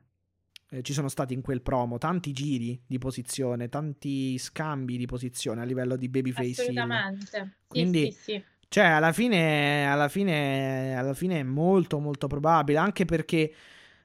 eh, 0.70 0.82
ci 0.82 0.92
sono 0.92 1.08
stati 1.08 1.32
in 1.32 1.42
quel 1.42 1.62
promo, 1.62 1.98
tanti 1.98 2.32
giri 2.32 2.80
di 2.86 2.98
posizione, 2.98 3.68
tanti 3.68 4.36
scambi 4.36 4.96
di 4.96 5.06
posizione 5.06 5.60
a 5.60 5.64
livello 5.64 5.96
di 5.96 6.08
babyface 6.08 6.64
heel. 6.72 6.78
Assolutamente. 6.78 7.26
Sì, 7.30 7.52
Quindi- 7.68 8.12
sì, 8.12 8.18
sì. 8.20 8.44
Cioè, 8.68 8.84
alla 8.84 9.12
fine, 9.12 9.86
alla 9.88 10.08
fine, 10.08 10.96
alla 10.98 11.14
fine 11.14 11.38
è 11.38 11.42
molto, 11.44 12.00
molto 12.00 12.26
probabile. 12.26 12.78
Anche 12.78 13.04
perché, 13.04 13.54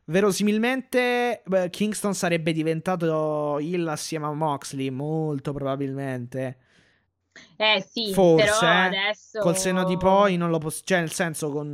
verosimilmente, 0.05 1.41
beh, 1.43 1.71
Kingston 1.71 2.13
sarebbe 2.13 2.53
diventato 2.53 3.57
il 3.59 3.87
assieme 3.87 4.27
a 4.27 4.33
Moxley. 4.33 4.91
Molto 4.91 5.51
probabilmente. 5.51 6.57
Eh 7.55 7.85
sì, 7.87 8.11
Forse, 8.11 8.45
però 8.45 8.59
eh, 8.61 8.85
adesso... 8.85 9.39
Col 9.39 9.57
senno 9.57 9.83
di 9.83 9.97
poi, 9.97 10.37
non 10.37 10.49
lo 10.49 10.57
possiamo. 10.57 10.85
Cioè, 10.85 10.99
nel 10.99 11.11
senso, 11.11 11.49
con... 11.51 11.67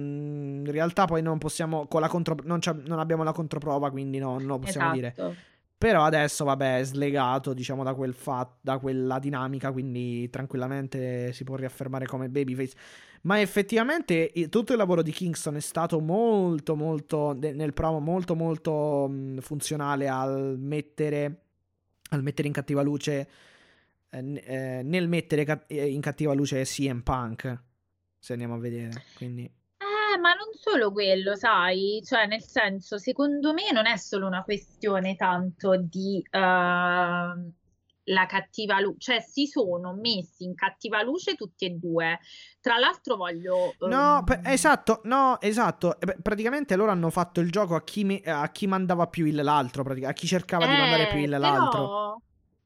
in 0.66 0.72
realtà, 0.72 1.06
poi 1.06 1.22
non 1.22 1.38
possiamo. 1.38 1.88
Con 1.88 2.02
la 2.02 2.08
contro... 2.08 2.36
non, 2.44 2.60
non 2.86 3.00
abbiamo 3.00 3.24
la 3.24 3.32
controprova, 3.32 3.90
quindi 3.90 4.18
no, 4.20 4.34
non 4.34 4.46
lo 4.46 4.60
possiamo 4.60 4.92
dire. 4.92 5.14
Esatto. 5.16 5.36
Però 5.78 6.04
adesso, 6.04 6.44
vabbè, 6.44 6.80
è 6.80 6.84
slegato, 6.84 7.54
diciamo, 7.54 7.84
da, 7.84 7.94
quel 7.94 8.14
fa- 8.14 8.52
da 8.60 8.80
quella 8.80 9.20
dinamica, 9.20 9.72
quindi 9.72 10.28
tranquillamente 10.30 11.32
si 11.34 11.44
può 11.44 11.56
riaffermare 11.56 12.08
come 12.08 12.30
babyface. 12.30 12.76
Ma 13.22 13.40
effettivamente 13.40 14.32
tutto 14.50 14.72
il 14.72 14.78
lavoro 14.78 15.02
di 15.02 15.12
Kingston 15.12 15.56
è 15.56 15.60
stato 15.60 16.00
molto, 16.00 16.76
molto, 16.76 17.36
nel 17.40 17.74
promo, 17.74 18.00
molto, 18.00 18.36
molto 18.36 19.12
funzionale 19.40 20.08
al 20.08 20.56
mettere, 20.58 21.42
al 22.10 22.24
mettere 22.24 22.48
in 22.48 22.54
cattiva 22.54 22.82
luce, 22.82 23.28
eh, 24.10 24.44
eh, 24.46 24.82
nel 24.84 25.08
mettere 25.08 25.66
eh, 25.68 25.88
in 25.90 26.02
cattiva 26.02 26.34
luce 26.34 26.64
CM 26.64 27.02
Punk, 27.02 27.64
se 28.18 28.34
andiamo 28.34 28.56
a 28.56 28.60
vedere, 28.60 29.04
quindi 29.16 29.52
ma 30.18 30.34
non 30.34 30.48
solo 30.54 30.92
quello, 30.92 31.36
sai, 31.36 32.02
cioè 32.04 32.26
nel 32.26 32.44
senso, 32.44 32.98
secondo 32.98 33.54
me 33.54 33.72
non 33.72 33.86
è 33.86 33.98
solo 33.98 34.28
una 34.28 34.44
questione 34.44 35.16
tanto 35.16 35.78
di 35.78 36.22
uh, 36.32 36.40
la 38.10 38.26
cattiva 38.28 38.80
luce, 38.80 38.98
cioè 39.00 39.20
si 39.22 39.46
sono 39.48 39.94
messi 39.94 40.44
in 40.44 40.56
cattiva 40.56 41.02
luce 41.04 41.36
tutti 41.36 41.66
e 41.66 41.72
due. 41.72 42.20
Tra 42.60 42.78
l'altro 42.78 43.16
voglio... 43.16 43.76
Um... 43.80 43.90
No, 43.90 44.24
p- 44.26 44.40
esatto, 44.46 45.02
no, 45.04 45.40
esatto. 45.40 45.98
Praticamente 46.22 46.76
loro 46.76 46.92
hanno 46.92 47.10
fatto 47.10 47.40
il 47.40 47.52
gioco 47.52 47.76
a 47.76 47.84
chi, 47.84 48.04
me- 48.04 48.22
a 48.26 48.50
chi 48.50 48.68
mandava 48.68 49.08
più 49.08 49.26
il 49.26 49.36
l'altro, 49.36 49.84
a 49.84 50.14
chi 50.14 50.28
cercava 50.28 50.66
eh, 50.66 50.70
di 50.70 50.76
mandare 50.76 51.08
più 51.08 51.20
il 51.20 51.30
però... 51.30 52.18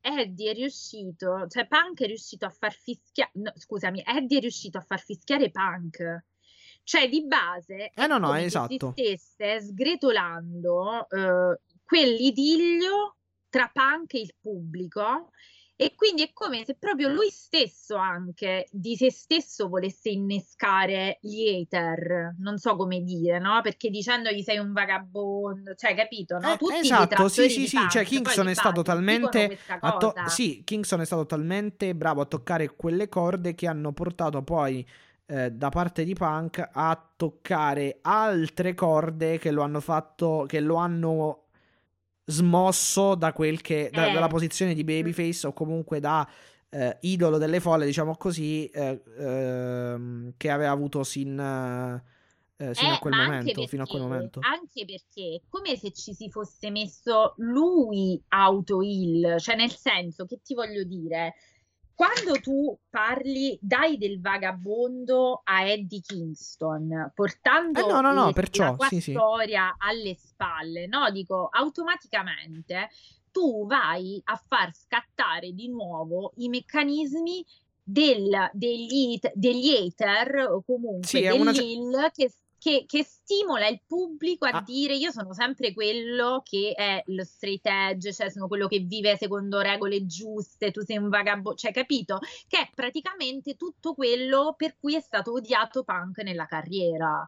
Eddie 0.02 0.52
è 0.52 0.54
riuscito, 0.54 1.48
cioè 1.48 1.68
Punk 1.68 2.02
è 2.02 2.08
riuscito 2.08 2.46
a 2.46 2.50
far 2.50 2.74
fischiare, 2.74 3.32
no, 3.36 3.52
scusami, 3.56 4.04
Eddie 4.06 4.40
è 4.40 4.42
riuscito 4.42 4.78
a 4.78 4.82
far 4.82 5.00
fischiare 5.00 5.52
Punk. 5.52 6.24
Cioè, 6.84 7.08
di 7.08 7.26
base, 7.26 7.92
eh 7.94 8.08
no, 8.08 8.18
no, 8.18 8.34
esatto. 8.34 8.94
si 8.96 9.16
stesse 9.16 9.62
sgretolando 9.62 11.08
eh, 11.10 11.60
quell'idillio 11.86 13.18
tra 13.50 13.70
Punk 13.72 14.16
e 14.16 14.22
il 14.22 14.34
pubblico. 14.40 15.30
E 15.82 15.96
quindi 15.96 16.22
è 16.22 16.30
come 16.32 16.64
se 16.64 16.76
proprio 16.76 17.10
lui 17.10 17.32
stesso 17.32 17.96
anche 17.96 18.68
di 18.70 18.96
se 18.96 19.10
stesso 19.10 19.68
volesse 19.68 20.12
innescare 20.12 21.18
gli 21.22 21.48
hater, 21.48 22.36
non 22.38 22.60
so 22.60 22.76
come 22.76 23.02
dire, 23.02 23.40
no? 23.40 23.62
Perché 23.64 23.90
dicendogli 23.90 24.44
sei 24.44 24.60
un 24.60 24.74
vagabondo, 24.74 25.74
cioè 25.74 25.96
capito, 25.96 26.38
no? 26.38 26.54
Eh, 26.54 26.58
Tutti 26.58 26.76
esatto, 26.76 27.28
sì, 27.30 27.50
sì, 27.50 27.66
sì, 27.66 27.80
cioè 27.90 28.06
Kingston 28.06 28.50
è 28.50 28.54
stato 28.54 28.84
talmente 28.84 29.58
to- 29.98 30.14
sì, 30.28 30.62
Kingston 30.64 31.02
è 31.02 31.06
stato 31.06 31.26
talmente 31.26 31.96
bravo 31.96 32.22
a 32.22 32.26
toccare 32.26 32.76
quelle 32.76 33.10
corde 33.10 33.56
che 33.56 33.66
hanno 33.66 33.92
portato 33.92 34.44
poi 34.44 34.88
eh, 35.26 35.50
da 35.50 35.70
parte 35.70 36.04
di 36.04 36.14
Punk 36.14 36.64
a 36.74 37.10
toccare 37.16 37.98
altre 38.02 38.76
corde 38.76 39.40
che 39.40 39.50
lo 39.50 39.64
hanno 39.64 39.80
fatto, 39.80 40.46
che 40.48 40.60
lo 40.60 40.76
hanno 40.76 41.46
smosso 42.32 43.16
da 43.16 43.34
quel 43.34 43.62
che, 43.62 43.90
da, 43.92 44.08
eh. 44.08 44.14
dalla 44.14 44.28
posizione 44.28 44.74
di 44.74 44.84
babyface 44.84 45.48
o 45.48 45.54
comunque 45.54 46.00
da 46.00 46.28
eh, 46.70 46.98
idolo 47.02 47.38
delle 47.38 47.60
folle, 47.60 47.86
diciamo 47.86 48.16
così, 48.16 48.66
eh, 48.68 49.02
ehm, 49.18 50.34
che 50.38 50.50
aveva 50.50 50.72
avuto 50.72 51.04
sin, 51.04 51.38
eh, 52.58 52.74
fino, 52.74 52.94
a 52.94 53.00
quel 53.00 53.14
momento, 53.14 53.46
perché, 53.46 53.68
fino 53.68 53.84
a 53.84 53.88
quel 53.88 54.02
momento. 54.02 54.40
Anche 54.42 54.86
perché 54.86 55.36
è 55.36 55.42
come 55.50 55.76
se 55.76 55.92
ci 55.92 56.14
si 56.14 56.30
fosse 56.30 56.72
messo 56.72 57.34
lui 57.38 58.22
auto 58.30 58.82
heal, 58.82 59.40
cioè 59.40 59.56
nel 59.56 59.72
senso 59.72 60.26
che 60.26 60.40
ti 60.42 60.54
voglio 60.54 60.84
dire 60.84 61.36
quando 62.02 62.40
tu 62.42 62.76
parli, 62.90 63.60
dai 63.62 64.00
del 64.00 64.20
vagabondo 64.20 65.42
a 65.44 65.62
Eddie 65.68 66.00
Kingston, 66.00 67.12
portando 67.14 67.80
eh 67.80 67.92
no, 67.92 68.02
no, 68.02 68.12
no, 68.12 68.34
perciò, 68.34 68.76
la 68.76 68.88
sì, 68.88 69.00
storia 69.00 69.68
sì. 69.68 69.88
alle 69.88 70.16
spalle, 70.16 70.88
no? 70.88 71.12
Dico, 71.12 71.48
automaticamente 71.52 72.90
tu 73.32 73.68
vai 73.68 74.20
a 74.24 74.36
far 74.48 74.74
scattare 74.74 75.52
di 75.52 75.70
nuovo 75.70 76.34
i 76.38 76.50
meccanismi 76.50 77.46
del, 77.84 78.50
degli, 78.52 79.20
degli 79.36 79.70
hater 79.70 80.48
o 80.50 80.64
comunque 80.64 81.08
sì, 81.08 81.22
dell'il 81.22 81.82
una... 81.82 82.10
che 82.10 82.32
che, 82.62 82.86
che, 82.86 83.04
stimola 83.04 83.68
il 83.68 83.82
pubblico 83.88 84.46
a 84.46 84.60
ah. 84.60 84.62
dire 84.62 84.94
io 84.94 85.10
sono 85.10 85.34
sempre 85.34 85.74
quello 85.74 86.44
che 86.46 86.74
è 86.78 87.02
lo 87.08 87.24
straight 87.24 87.66
edge, 87.66 88.14
cioè 88.14 88.30
sono 88.30 88.48
quello 88.48 88.68
che 88.68 88.78
vive 88.82 89.18
secondo 89.18 89.62
regole 89.62 90.06
giuste, 90.06 90.70
tu 90.70 90.82
sei 90.82 90.98
un 90.98 91.10
vagabondo, 91.10 91.56
cioè 91.56 91.72
capito? 91.74 92.20
Che 92.48 92.60
è 92.60 92.70
praticamente 92.76 93.56
tutto 93.56 93.96
quello 93.96 94.54
per 94.56 94.76
cui 94.80 94.94
è 94.94 95.02
stato 95.02 95.32
odiato 95.32 95.84
Punk 95.84 96.20
nella 96.20 96.46
carriera. 96.46 97.28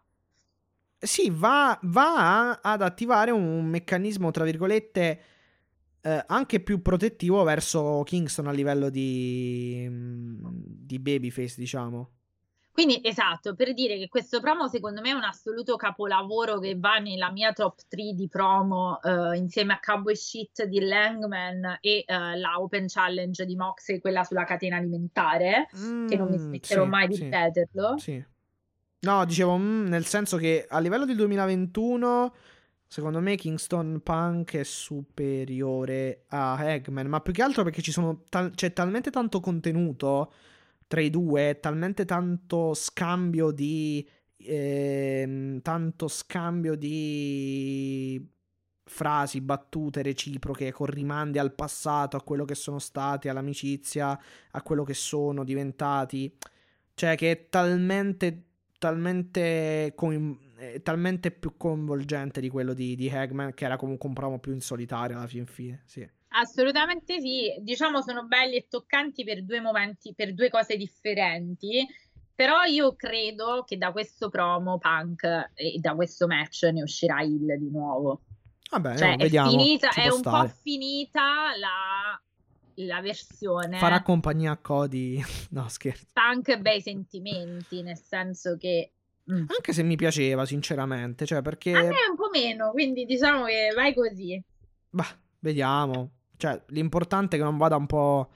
Sì, 0.99 1.31
va, 1.31 1.79
va 1.81 2.59
ad 2.61 2.83
attivare 2.83 3.31
un 3.31 3.65
meccanismo, 3.65 4.29
tra 4.29 4.43
virgolette, 4.43 5.21
eh, 5.99 6.23
anche 6.27 6.59
più 6.59 6.83
protettivo 6.83 7.41
verso 7.41 8.03
Kingston 8.05 8.45
a 8.45 8.51
livello 8.51 8.91
di, 8.91 9.89
di 9.89 10.99
babyface, 10.99 11.55
diciamo. 11.57 12.11
Quindi 12.73 13.01
esatto, 13.03 13.53
per 13.53 13.75
dire 13.75 13.99
che 13.99 14.09
questo 14.09 14.41
promo 14.41 14.67
secondo 14.67 14.99
me 14.99 15.11
è 15.11 15.13
un 15.13 15.23
assoluto 15.23 15.75
capolavoro 15.75 16.57
che 16.57 16.75
va 16.75 16.97
nella 16.97 17.29
mia 17.31 17.53
top 17.53 17.81
3 17.87 18.13
di 18.15 18.27
promo 18.27 18.99
eh, 19.03 19.37
insieme 19.37 19.73
a 19.73 19.79
Cowboy 19.79 20.15
Shit 20.15 20.63
di 20.63 20.79
Langman 20.79 21.77
e 21.81 22.03
eh, 22.03 22.35
la 22.35 22.59
Open 22.59 22.87
Challenge 22.87 23.45
di 23.45 23.55
Moxley, 23.55 23.99
quella 23.99 24.23
sulla 24.23 24.43
catena 24.43 24.77
alimentare, 24.77 25.69
mm, 25.77 26.07
che 26.07 26.17
non 26.17 26.29
mi 26.29 26.37
mm, 26.37 26.45
smetterò 26.47 26.83
sì, 26.83 26.89
mai 26.89 27.07
di 27.07 27.15
sì, 27.15 27.23
ripeterlo. 27.25 27.97
Sì. 27.99 28.25
No, 29.01 29.25
dicevo, 29.25 29.55
mm, 29.55 29.85
nel 29.85 30.05
senso 30.05 30.37
che 30.37 30.65
a 30.67 30.79
livello 30.79 31.05
del 31.05 31.17
2021 31.17 32.33
secondo 32.87 33.19
me 33.19 33.35
Kingston 33.35 34.01
Punk 34.01 34.55
è 34.55 34.63
superiore 34.63 36.23
a 36.29 36.57
Eggman, 36.71 37.05
ma 37.05 37.21
più 37.21 37.33
che 37.33 37.43
altro 37.43 37.63
perché 37.63 37.83
tal- 38.29 38.51
c'è 38.55 38.73
talmente 38.73 39.11
tanto 39.11 39.39
contenuto 39.39 40.31
tra 40.93 41.01
i 41.01 41.09
due, 41.09 41.57
talmente 41.59 42.05
tanto 42.05 42.75
scambio 42.75 43.49
di 43.49 44.07
eh, 44.37 45.59
tanto 45.63 46.07
scambio 46.07 46.75
di 46.75 48.23
frasi, 48.83 49.41
battute 49.41 50.03
reciproche 50.03 50.71
con 50.71 50.85
rimandi 50.85 51.39
al 51.39 51.55
passato, 51.55 52.15
a 52.15 52.21
quello 52.21 52.45
che 52.45 52.53
sono 52.53 52.77
stati, 52.77 53.27
all'amicizia, 53.27 54.19
a 54.51 54.61
quello 54.61 54.83
che 54.83 54.93
sono 54.93 55.43
diventati. 55.43 56.31
Cioè 56.93 57.15
che 57.15 57.31
è 57.31 57.49
talmente 57.49 58.49
talmente, 58.77 59.93
coin- 59.95 60.37
talmente 60.83 61.31
più 61.31 61.57
coinvolgente 61.57 62.39
di 62.39 62.49
quello 62.49 62.73
di, 62.73 62.95
di 62.95 63.09
Hagman 63.09 63.55
che 63.55 63.65
era 63.65 63.77
comunque 63.77 64.09
un 64.09 64.13
promo 64.13 64.37
più 64.37 64.53
in 64.53 64.61
solitario 64.61 65.17
alla 65.17 65.25
fin 65.25 65.47
fine, 65.47 65.81
sì. 65.85 66.07
Assolutamente 66.35 67.19
sì, 67.19 67.55
diciamo 67.59 68.01
sono 68.01 68.25
belli 68.25 68.55
e 68.55 68.67
toccanti 68.67 69.23
per 69.23 69.43
due 69.43 69.59
momenti, 69.59 70.13
per 70.15 70.33
due 70.33 70.49
cose 70.49 70.77
differenti, 70.77 71.85
però 72.33 72.63
io 72.63 72.95
credo 72.95 73.63
che 73.65 73.77
da 73.77 73.91
questo 73.91 74.29
promo 74.29 74.79
punk 74.79 75.51
e 75.53 75.77
da 75.79 75.93
questo 75.93 76.25
match 76.25 76.63
ne 76.73 76.81
uscirà 76.81 77.21
il 77.21 77.55
di 77.59 77.69
nuovo. 77.69 78.21
Vabbè, 78.71 78.97
cioè, 78.97 79.09
no, 79.11 79.17
vediamo. 79.17 79.49
È, 79.49 79.51
finita, 79.51 79.89
è 79.91 80.07
un 80.07 80.17
stare. 80.17 80.47
po' 80.47 80.53
finita 80.63 81.21
la, 81.59 82.19
la 82.85 83.01
versione. 83.01 83.77
Farà 83.77 84.01
compagnia 84.01 84.53
a 84.53 84.57
Cody. 84.57 85.21
no, 85.51 85.67
scherzo. 85.67 86.07
Punk 86.13 86.57
bei 86.57 86.81
sentimenti, 86.81 87.83
nel 87.83 87.99
senso 87.99 88.57
che. 88.57 88.93
Mm. 89.31 89.45
Anche 89.47 89.71
se 89.71 89.83
mi 89.83 89.95
piaceva, 89.95 90.45
sinceramente. 90.45 91.27
Cioè, 91.27 91.43
perché. 91.43 91.75
A 91.75 91.83
me 91.83 92.07
un 92.09 92.15
po' 92.15 92.29
meno, 92.31 92.71
quindi 92.71 93.05
diciamo 93.05 93.45
che 93.45 93.71
vai 93.75 93.93
così. 93.93 94.41
Bah, 94.89 95.15
vediamo. 95.39 96.09
Cioè, 96.43 96.61
l'importante 96.71 97.37
è 97.37 97.39
che 97.39 97.45
non 97.45 97.55
vada 97.55 97.77
un 97.77 97.85
po'. 97.85 98.29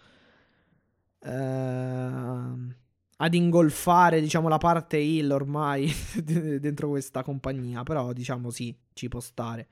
Eh, 1.19 2.75
ad 3.19 3.33
ingolfare, 3.33 4.21
diciamo, 4.21 4.47
la 4.47 4.57
parte 4.57 4.95
hill 4.95 5.29
ormai 5.29 5.93
dentro 6.23 6.87
questa 6.87 7.21
compagnia. 7.21 7.83
Però, 7.83 8.13
diciamo, 8.13 8.49
sì, 8.49 8.73
ci 8.93 9.09
può 9.09 9.19
stare. 9.19 9.67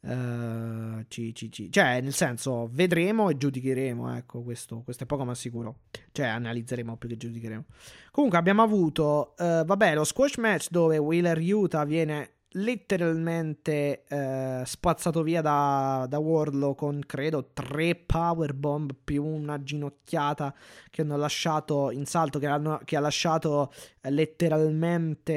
Uh, 0.00 1.04
ci, 1.08 1.34
ci, 1.34 1.52
ci. 1.52 1.70
Cioè, 1.70 2.00
nel 2.00 2.14
senso, 2.14 2.70
vedremo 2.72 3.28
e 3.28 3.36
giudicheremo. 3.36 4.16
Ecco, 4.16 4.40
questo, 4.42 4.80
questo 4.80 5.04
è 5.04 5.06
poco 5.06 5.26
ma 5.26 5.34
sicuro. 5.34 5.80
Cioè, 6.12 6.24
analizzeremo 6.24 6.96
più 6.96 7.10
che 7.10 7.18
giudicheremo. 7.18 7.64
Comunque, 8.10 8.38
abbiamo 8.38 8.62
avuto, 8.62 9.34
uh, 9.36 9.66
vabbè, 9.66 9.94
lo 9.94 10.04
squash 10.04 10.38
match 10.38 10.68
dove 10.70 10.96
Wheeler 10.96 11.38
Utah 11.38 11.84
viene 11.84 12.33
letteralmente 12.56 14.04
eh, 14.06 14.62
spazzato 14.64 15.22
via 15.22 15.40
da, 15.40 16.06
da 16.08 16.18
Warlow 16.18 16.74
con 16.74 17.00
credo 17.04 17.50
tre 17.52 17.94
powerbomb 17.96 18.92
più 19.02 19.24
una 19.24 19.62
ginocchiata 19.62 20.54
che 20.90 21.02
hanno 21.02 21.16
lasciato 21.16 21.90
in 21.90 22.06
salto 22.06 22.38
che, 22.38 22.46
hanno, 22.46 22.80
che 22.84 22.96
ha 22.96 23.00
lasciato 23.00 23.72
eh, 24.00 24.10
letteralmente 24.10 25.32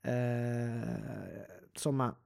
eh, 0.00 1.46
insomma 1.72 2.16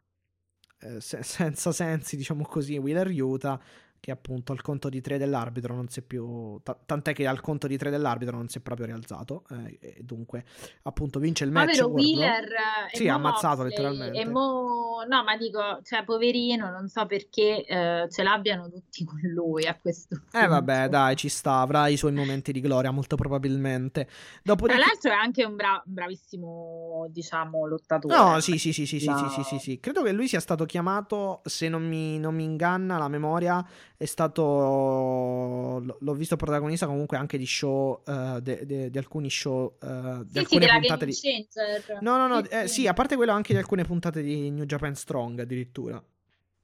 eh, 0.80 1.00
se, 1.00 1.22
senza 1.24 1.72
sensi 1.72 2.16
diciamo 2.16 2.44
così 2.44 2.76
Wheeler 2.76 3.08
Utah 3.08 3.60
che 4.00 4.10
appunto 4.10 4.52
il 4.52 4.62
conto 4.62 4.88
di 4.88 5.00
3 5.00 5.18
dell'arbitro 5.18 5.74
non 5.74 5.88
si 5.88 6.00
è 6.00 6.02
più 6.02 6.58
t- 6.62 6.76
tant'è 6.86 7.12
che 7.12 7.26
al 7.26 7.40
conto 7.40 7.66
di 7.66 7.76
3 7.76 7.90
dell'arbitro 7.90 8.36
non 8.36 8.48
si 8.48 8.58
è 8.58 8.60
proprio 8.60 8.86
rialzato 8.86 9.44
eh, 9.50 9.78
e 9.80 9.96
dunque 10.00 10.44
appunto 10.82 11.18
vince 11.18 11.44
il 11.44 11.50
match 11.50 11.80
Povero 11.80 11.88
Wheeler 11.88 12.44
eh, 12.92 12.96
sì 12.96 13.08
ha 13.08 13.14
ammazzato 13.14 13.62
Moxley, 13.62 13.70
letteralmente. 13.70 14.30
mo... 14.30 15.04
no 15.06 15.24
ma 15.24 15.36
dico 15.36 15.80
cioè 15.82 16.04
poverino 16.04 16.70
non 16.70 16.88
so 16.88 17.06
perché 17.06 17.64
eh, 17.64 18.06
ce 18.10 18.22
l'abbiano 18.22 18.70
tutti 18.70 19.04
con 19.04 19.20
lui 19.22 19.66
a 19.66 19.76
questo 19.78 20.16
punto 20.16 20.38
eh 20.38 20.46
vabbè 20.46 20.88
dai 20.88 21.16
ci 21.16 21.28
sta 21.28 21.60
avrà 21.60 21.88
i 21.88 21.96
suoi 21.96 22.12
momenti 22.12 22.52
di 22.52 22.60
gloria 22.60 22.90
molto 22.90 23.16
probabilmente. 23.16 24.08
Dopodiché... 24.42 24.78
tra 24.78 24.88
l'altro 24.88 25.10
è 25.10 25.14
anche 25.14 25.44
un, 25.44 25.56
bra- 25.56 25.82
bravissimo 25.84 27.06
diciamo 27.10 27.66
lottatore 27.66 28.16
no 28.16 28.40
sì 28.40 28.58
sì 28.58 28.72
sì 28.72 28.86
sì, 28.86 29.04
La... 29.04 29.16
sì 29.16 29.24
sì 29.28 29.42
sì 29.42 29.42
sì 29.42 29.58
sì. 29.58 29.80
Credo 29.80 30.02
che 30.02 30.12
lui 30.12 30.28
sia 30.28 30.40
stato 30.40 30.64
chiamato 30.64 31.40
se 31.44 31.68
non 31.68 31.86
mi, 31.86 32.18
non 32.18 32.34
mi 32.34 32.44
inganna 32.44 32.98
la 32.98 33.08
memoria 33.08 33.64
è 33.98 34.04
stato 34.04 35.82
l'ho 35.98 36.14
visto 36.14 36.36
protagonista 36.36 36.86
comunque 36.86 37.16
anche 37.16 37.36
di 37.36 37.46
show 37.46 38.00
uh, 38.06 38.38
de, 38.38 38.64
de, 38.64 38.90
di 38.90 38.96
alcuni 38.98 39.28
show 39.28 39.76
uh, 39.80 40.22
di 40.22 40.30
sì, 40.30 40.38
alcune 40.38 40.66
sì, 40.66 40.78
puntate 40.78 41.04
di 41.04 41.12
Changer. 41.12 41.98
no 42.00 42.16
no 42.16 42.28
no 42.28 42.44
sì, 42.44 42.48
eh, 42.50 42.68
sì. 42.68 42.86
a 42.86 42.94
parte 42.94 43.16
quello 43.16 43.32
anche 43.32 43.52
di 43.52 43.58
alcune 43.58 43.82
puntate 43.82 44.22
di 44.22 44.50
New 44.50 44.66
Japan 44.66 44.94
Strong 44.94 45.40
addirittura 45.40 46.00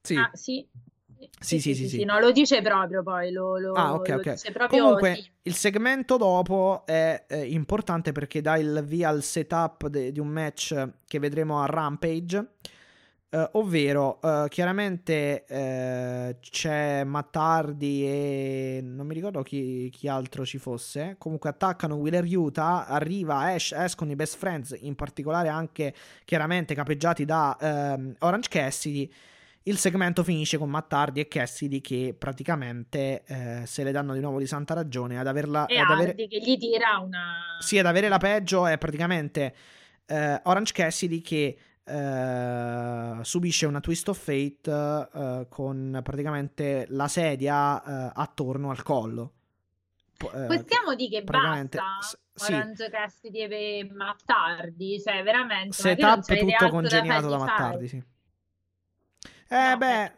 sì 0.01 0.15
ah, 0.15 0.31
sì. 0.33 0.65
Sì, 1.41 1.59
sì, 1.59 1.75
sì, 1.75 1.89
sì. 1.89 2.05
No, 2.05 2.21
lo 2.21 2.31
dice 2.33 2.61
proprio 2.61 3.03
poi. 3.03 3.33
Lo, 3.33 3.59
lo, 3.59 3.73
ah, 3.73 3.95
ok, 3.95 4.15
ok. 4.17 4.31
dice 4.33 4.53
proprio, 4.53 4.83
Comunque, 4.83 5.25
il 5.43 5.55
segmento 5.55 6.19
dopo 6.19 6.85
è 6.85 7.25
importante 7.47 8.13
perché 8.13 8.43
dà 8.43 8.59
il 8.59 8.85
via 8.87 9.09
al 9.09 9.23
setup 9.23 9.89
di 9.89 10.21
un 10.21 10.29
match 10.29 10.89
che 11.07 11.19
vedremo 11.19 11.63
a 11.63 11.67
Rampage. 11.67 12.57
Uh, 13.35 13.49
ovvero, 13.59 14.21
uh, 14.23 14.47
chiaramente 14.47 15.45
uh, 15.49 16.39
c'è 16.39 17.03
Mattardi 17.03 18.07
e 18.07 18.81
non 18.81 19.09
mi 19.09 19.15
ricordo 19.15 19.43
chi, 19.43 19.91
chi, 19.91 20.07
altro 20.07 20.47
ci 20.47 20.59
fosse. 20.59 21.17
Comunque 21.19 21.51
attaccano 21.51 21.97
Wheeler 21.97 22.25
Utah. 22.25 22.87
Arriva 22.87 23.39
Ash, 23.39 23.73
escono 23.73 24.13
i 24.13 24.15
best 24.15 24.37
friends, 24.37 24.79
in 24.83 24.95
particolare 24.95 25.49
anche 25.49 25.93
chiaramente 26.25 26.77
capeggiati 26.77 27.25
da 27.25 27.57
ehm, 27.61 28.15
Orange 28.21 28.49
Cassidy. 28.49 29.11
Il 29.65 29.79
segmento 29.79 30.23
finisce 30.23 30.57
con 30.57 30.71
Mattardi 30.71 31.19
e 31.19 31.27
Cassidy 31.27 31.81
che 31.81 32.15
praticamente 32.17 33.25
se 33.65 33.83
le 33.83 33.93
danno 33.93 34.13
di 34.13 34.21
nuovo 34.21 34.39
di 34.39 34.47
santa 34.47 34.75
ragione 34.75 35.19
ad 35.19 35.27
averla. 35.27 35.67
E 35.67 35.79
ad 35.79 35.91
avere... 35.91 36.15
che 36.15 36.29
gli 36.29 36.57
tira 36.57 36.99
una. 37.03 37.57
Sì, 37.59 37.79
ad 37.79 37.87
avere 37.87 38.09
la 38.09 38.19
peggio 38.19 38.67
è 38.67 38.79
praticamente 38.79 39.55
Orange 40.07 40.73
Cassidy 40.73 41.21
che. 41.21 41.57
Uh, 41.87 43.23
subisce 43.23 43.67
una 43.67 43.81
twist 43.81 44.09
of 44.09 44.19
fate 44.19 44.71
uh, 44.71 45.47
con 45.51 46.01
praticamente 46.03 46.87
la 46.89 47.09
sedia 47.09 47.75
uh, 47.75 48.11
attorno 48.15 48.71
al 48.71 48.83
collo. 48.83 49.33
Possiamo 50.17 50.95
dire 50.97 51.21
che 51.21 51.23
basta 51.25 51.99
s- 52.01 52.19
Orange 52.49 52.85
sì. 52.85 52.91
Cassidy 52.91 53.41
e 53.43 53.91
Mattardi, 53.93 55.01
cioè 55.01 55.23
veramente 55.23 55.73
setup 55.73 56.25
tutto 56.25 56.69
congegnato 56.69 57.29
da, 57.29 57.37
da 57.37 57.45
Mattardi, 57.45 57.89
sì. 57.89 58.03
Eh 59.49 59.71
no, 59.71 59.77
beh, 59.77 60.13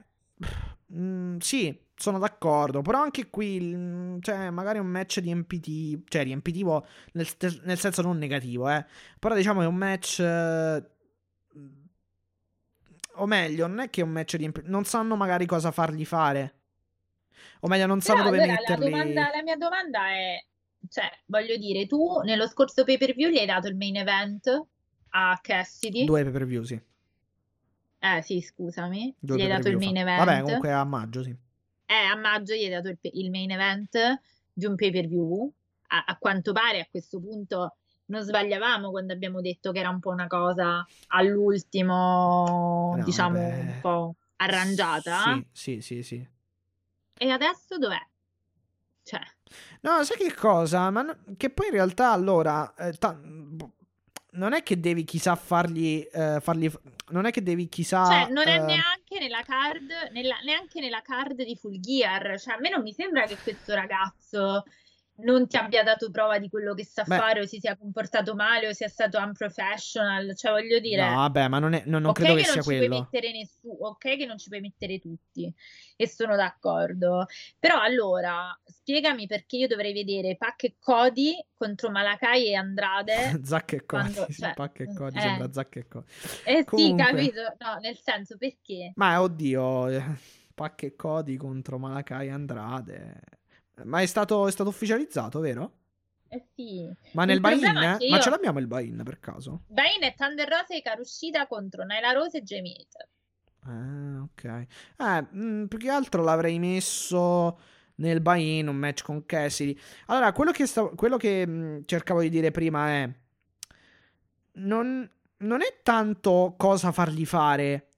mm, 0.94 1.38
sì, 1.38 1.78
sono 1.94 2.18
d'accordo, 2.18 2.82
però 2.82 3.02
anche 3.02 3.28
qui, 3.28 3.60
mh, 3.60 4.20
cioè, 4.20 4.50
magari 4.50 4.78
un 4.78 4.86
match 4.86 5.18
riempitivo, 5.22 6.02
cioè 6.08 6.24
riempitivo 6.24 6.86
nel, 7.12 7.26
nel, 7.64 7.78
senso 7.78 8.02
non 8.02 8.18
negativo, 8.18 8.68
eh. 8.70 8.84
Però 9.18 9.34
diciamo 9.34 9.62
è 9.62 9.66
un 9.66 9.76
match 9.76 10.22
o 13.16 13.26
meglio, 13.26 13.66
non 13.66 13.80
è 13.80 13.90
che 13.90 14.00
è 14.00 14.04
un 14.04 14.10
match 14.10 14.34
riempitivo, 14.34 14.70
non 14.70 14.84
sanno 14.84 15.16
magari 15.16 15.46
cosa 15.46 15.70
fargli 15.70 16.04
fare. 16.04 16.54
O 17.60 17.68
meglio, 17.68 17.86
non 17.86 18.00
sanno 18.00 18.24
Però, 18.24 18.30
dove 18.30 18.42
allora, 18.42 18.58
metterli. 18.58 18.90
La, 18.90 18.98
domanda, 18.98 19.30
la 19.34 19.42
mia 19.42 19.56
domanda 19.56 20.08
è, 20.08 20.44
cioè, 20.88 21.10
voglio 21.26 21.56
dire, 21.56 21.86
tu 21.86 22.20
nello 22.20 22.46
scorso 22.46 22.84
pay 22.84 22.98
per 22.98 23.14
view 23.14 23.30
gli 23.30 23.38
hai 23.38 23.46
dato 23.46 23.68
il 23.68 23.76
main 23.76 23.96
event 23.96 24.66
a 25.10 25.38
Cassidy? 25.40 26.04
Due 26.04 26.22
pay 26.22 26.32
per 26.32 26.46
view, 26.46 26.62
sì. 26.62 26.80
Eh 27.98 28.22
sì, 28.22 28.40
scusami. 28.40 29.14
Due 29.18 29.36
gli 29.36 29.40
hai 29.40 29.48
dato 29.48 29.68
il 29.68 29.76
main 29.76 29.94
fa. 29.94 30.00
event. 30.00 30.24
Vabbè, 30.24 30.42
comunque 30.42 30.72
a 30.72 30.84
maggio, 30.84 31.22
sì. 31.22 31.36
Eh, 31.86 31.94
a 31.94 32.16
maggio 32.16 32.54
gli 32.54 32.64
hai 32.64 32.70
dato 32.70 32.88
il, 32.88 32.98
il 33.00 33.30
main 33.30 33.50
event 33.50 34.20
di 34.52 34.66
un 34.66 34.74
pay 34.76 34.90
per 34.90 35.06
view. 35.06 35.52
A, 35.88 36.04
a 36.06 36.16
quanto 36.18 36.52
pare 36.52 36.80
a 36.80 36.86
questo 36.90 37.20
punto 37.20 37.76
non 38.06 38.22
sbagliavamo 38.22 38.90
quando 38.90 39.12
abbiamo 39.12 39.40
detto 39.40 39.72
che 39.72 39.78
era 39.80 39.88
un 39.90 40.00
po' 40.00 40.10
una 40.10 40.26
cosa 40.26 40.86
all'ultimo, 41.08 42.94
No, 42.96 43.04
diciamo, 43.04 43.38
vabbè. 43.40 43.60
un 43.60 43.78
po' 43.80 44.14
arrangiata. 44.36 45.22
Sì, 45.22 45.46
sì, 45.52 45.80
sì, 45.80 46.02
sì. 46.02 46.28
E 47.18 47.30
adesso 47.30 47.78
dov'è? 47.78 48.00
Cioè, 49.02 49.20
No, 49.82 50.02
sai 50.02 50.16
che 50.16 50.34
cosa? 50.34 50.90
Ma 50.90 51.02
no- 51.02 51.16
che 51.36 51.50
poi 51.50 51.66
in 51.66 51.72
realtà 51.72 52.10
allora 52.10 52.74
eh, 52.74 52.92
ta- 52.94 53.14
boh, 53.14 53.72
non 54.32 54.52
è 54.52 54.62
che 54.62 54.80
devi 54.80 55.04
chissà 55.04 55.36
fargli, 55.36 56.06
eh, 56.12 56.40
fargli 56.40 56.70
non 57.10 57.24
è 57.24 57.30
che 57.30 57.42
devi 57.42 57.68
chissà 57.68 58.04
cioè, 58.24 58.32
non 58.32 58.48
è 58.48 58.56
eh, 58.56 58.64
neanche 58.64 59.18
nella 59.20 59.42
card, 59.42 59.88
nella- 60.12 60.40
neanche 60.44 60.80
nella 60.80 61.00
card 61.02 61.42
di 61.44 61.56
Full 61.56 61.78
Gear. 61.78 62.38
Cioè, 62.38 62.54
a 62.54 62.58
me 62.58 62.68
non 62.68 62.82
mi 62.82 62.92
sembra 62.92 63.26
che 63.26 63.36
questo 63.36 63.74
ragazzo 63.74 64.64
non 65.18 65.46
ti 65.46 65.56
abbia 65.56 65.82
dato 65.82 66.10
prova 66.10 66.38
di 66.38 66.48
quello 66.48 66.74
che 66.74 66.84
sa 66.84 67.02
Beh. 67.04 67.16
fare 67.16 67.40
o 67.40 67.46
si 67.46 67.58
sia 67.58 67.76
comportato 67.76 68.34
male 68.34 68.68
o 68.68 68.72
sia 68.72 68.88
stato 68.88 69.18
unprofessional. 69.18 70.36
Cioè, 70.36 70.52
voglio 70.52 70.78
dire... 70.78 71.08
No, 71.08 71.16
vabbè, 71.16 71.48
ma 71.48 71.58
non, 71.58 71.72
è, 71.72 71.82
no, 71.86 71.98
non 71.98 72.10
ok 72.10 72.14
credo 72.16 72.34
che 72.34 72.42
non 72.42 72.50
sia 72.50 72.62
ci 72.62 72.68
puoi 72.68 72.78
quello. 72.78 73.00
mettere 73.00 73.32
nessuno, 73.32 73.74
ok 73.88 74.16
che 74.16 74.26
non 74.26 74.38
ci 74.38 74.48
puoi 74.48 74.60
mettere 74.60 74.98
tutti 74.98 75.54
e 75.96 76.08
sono 76.08 76.36
d'accordo. 76.36 77.26
Però 77.58 77.80
allora 77.80 78.58
spiegami 78.64 79.26
perché 79.26 79.56
io 79.56 79.66
dovrei 79.66 79.92
vedere 79.92 80.36
Pac 80.36 80.64
e 80.64 80.76
Cody 80.78 81.34
contro 81.54 81.90
Malakai 81.90 82.48
e 82.48 82.54
Andrade. 82.54 83.40
Zac 83.44 83.72
e 83.72 83.84
Cody, 83.86 84.12
quando- 84.12 84.26
sì, 84.32 84.40
cioè, 84.40 84.54
Pac 84.54 84.80
e 84.80 84.92
Cody, 84.92 85.16
eh. 85.16 85.20
sembra 85.20 85.52
Zac 85.52 85.76
e 85.76 85.88
Cody. 85.88 86.06
Eh 86.44 86.56
sì, 86.58 86.64
Comunque. 86.64 87.04
capito? 87.04 87.40
No, 87.58 87.78
nel 87.80 87.96
senso 87.96 88.36
perché? 88.36 88.92
Ma 88.96 89.20
oddio, 89.22 89.88
eh, 89.88 90.04
Pac 90.54 90.82
e 90.82 90.96
Cody 90.96 91.36
contro 91.36 91.78
Malakai 91.78 92.26
e 92.28 92.30
Andrade. 92.30 93.20
Ma 93.84 94.00
è 94.00 94.06
stato, 94.06 94.46
è 94.48 94.50
stato 94.50 94.70
ufficializzato, 94.70 95.40
vero? 95.40 95.72
Eh 96.28 96.44
sì. 96.54 96.90
Ma 97.12 97.24
nel 97.24 97.40
buy-in? 97.40 97.64
è 97.64 97.96
che 97.98 98.08
Ma 98.08 98.16
io- 98.16 98.22
ce 98.22 98.30
l'abbiamo 98.30 98.58
il 98.58 98.66
buy-in 98.66 99.00
per 99.04 99.20
caso? 99.20 99.62
Bain 99.68 100.02
e 100.02 100.14
Thunder 100.16 100.48
Rosa 100.48 100.74
e 100.74 100.82
Karushida 100.82 101.46
contro 101.46 101.84
Naila 101.84 102.12
Rose 102.12 102.38
e 102.38 102.42
Jamie 102.42 102.72
Hater. 102.74 103.08
Ah, 103.68 104.22
ok. 104.22 104.66
Eh, 104.98 105.26
mm, 105.36 105.64
più 105.66 105.78
che 105.78 105.90
altro 105.90 106.22
l'avrei 106.22 106.58
messo 106.58 107.58
nel 107.96 108.20
buy-in, 108.20 108.68
un 108.68 108.76
match 108.76 109.02
con 109.02 109.24
Cassidy. 109.26 109.78
Allora, 110.06 110.32
quello 110.32 110.52
che, 110.52 110.66
stavo- 110.66 110.94
quello 110.94 111.16
che 111.16 111.46
mm, 111.46 111.80
cercavo 111.84 112.20
di 112.22 112.28
dire 112.30 112.50
prima 112.50 112.88
è... 112.88 113.10
Non, 114.58 115.08
non 115.38 115.60
è 115.62 115.80
tanto 115.82 116.54
cosa 116.56 116.92
fargli 116.92 117.26
fare 117.26 117.88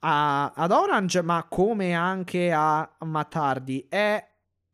a- 0.00 0.50
ad 0.52 0.70
Orange, 0.72 1.22
ma 1.22 1.44
come 1.48 1.94
anche 1.94 2.52
a 2.52 2.88
Mattardi. 3.00 3.86
È 3.88 4.28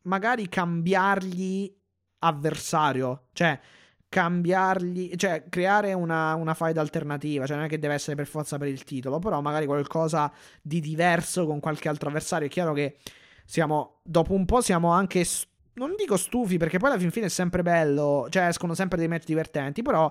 magari 0.07 0.49
cambiargli 0.49 1.73
avversario. 2.21 3.29
Cioè, 3.33 3.61
cambiargli, 4.09 5.15
cioè 5.17 5.45
creare 5.49 5.93
una, 5.93 6.35
una 6.35 6.55
fight 6.55 6.79
alternativa, 6.79 7.47
cioè 7.47 7.57
non 7.57 7.67
è 7.67 7.69
che 7.69 7.79
deve 7.79 7.95
essere 7.95 8.17
per 8.17 8.27
forza 8.27 8.57
per 8.57 8.69
il 8.69 8.85
titolo, 8.85 9.19
però 9.19 9.41
magari 9.41 9.67
qualcosa 9.67 10.33
di 10.63 10.81
diverso 10.81 11.47
con 11.47 11.61
qualche 11.61 11.89
altro 11.89 12.09
avversario. 12.09 12.47
È 12.47 12.51
chiaro 12.51 12.73
che 12.73 12.97
siamo, 13.45 14.01
dopo 14.03 14.33
un 14.33 14.45
po' 14.45 14.61
siamo 14.61 14.91
anche, 14.91 15.25
s- 15.25 15.47
non 15.75 15.95
dico 15.97 16.17
stufi, 16.17 16.57
perché 16.57 16.79
poi 16.79 16.91
alla 16.91 16.99
fin 16.99 17.11
fine 17.11 17.27
è 17.27 17.29
sempre 17.29 17.63
bello, 17.63 18.27
cioè 18.31 18.47
escono 18.47 18.75
sempre 18.75 18.99
dei 18.99 19.09
match 19.09 19.27
divertenti, 19.27 19.83
però 19.83 20.11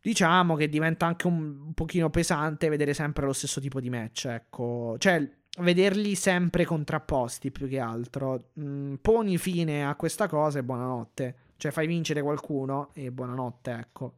diciamo 0.00 0.56
che 0.56 0.68
diventa 0.68 1.04
anche 1.06 1.26
un 1.26 1.74
pochino 1.74 2.08
pesante 2.08 2.68
vedere 2.70 2.94
sempre 2.94 3.26
lo 3.26 3.32
stesso 3.32 3.60
tipo 3.60 3.80
di 3.80 3.90
match, 3.90 4.26
ecco, 4.26 4.94
cioè 4.98 5.38
vederli 5.58 6.14
sempre 6.14 6.64
contrapposti 6.64 7.50
più 7.50 7.68
che 7.68 7.78
altro. 7.78 8.50
Mm, 8.60 8.94
poni 8.96 9.36
fine 9.38 9.84
a 9.84 9.94
questa 9.96 10.28
cosa 10.28 10.58
e 10.58 10.62
buonanotte. 10.62 11.34
Cioè 11.56 11.70
fai 11.72 11.86
vincere 11.86 12.22
qualcuno 12.22 12.90
e 12.94 13.10
buonanotte, 13.10 13.70
ecco. 13.70 14.14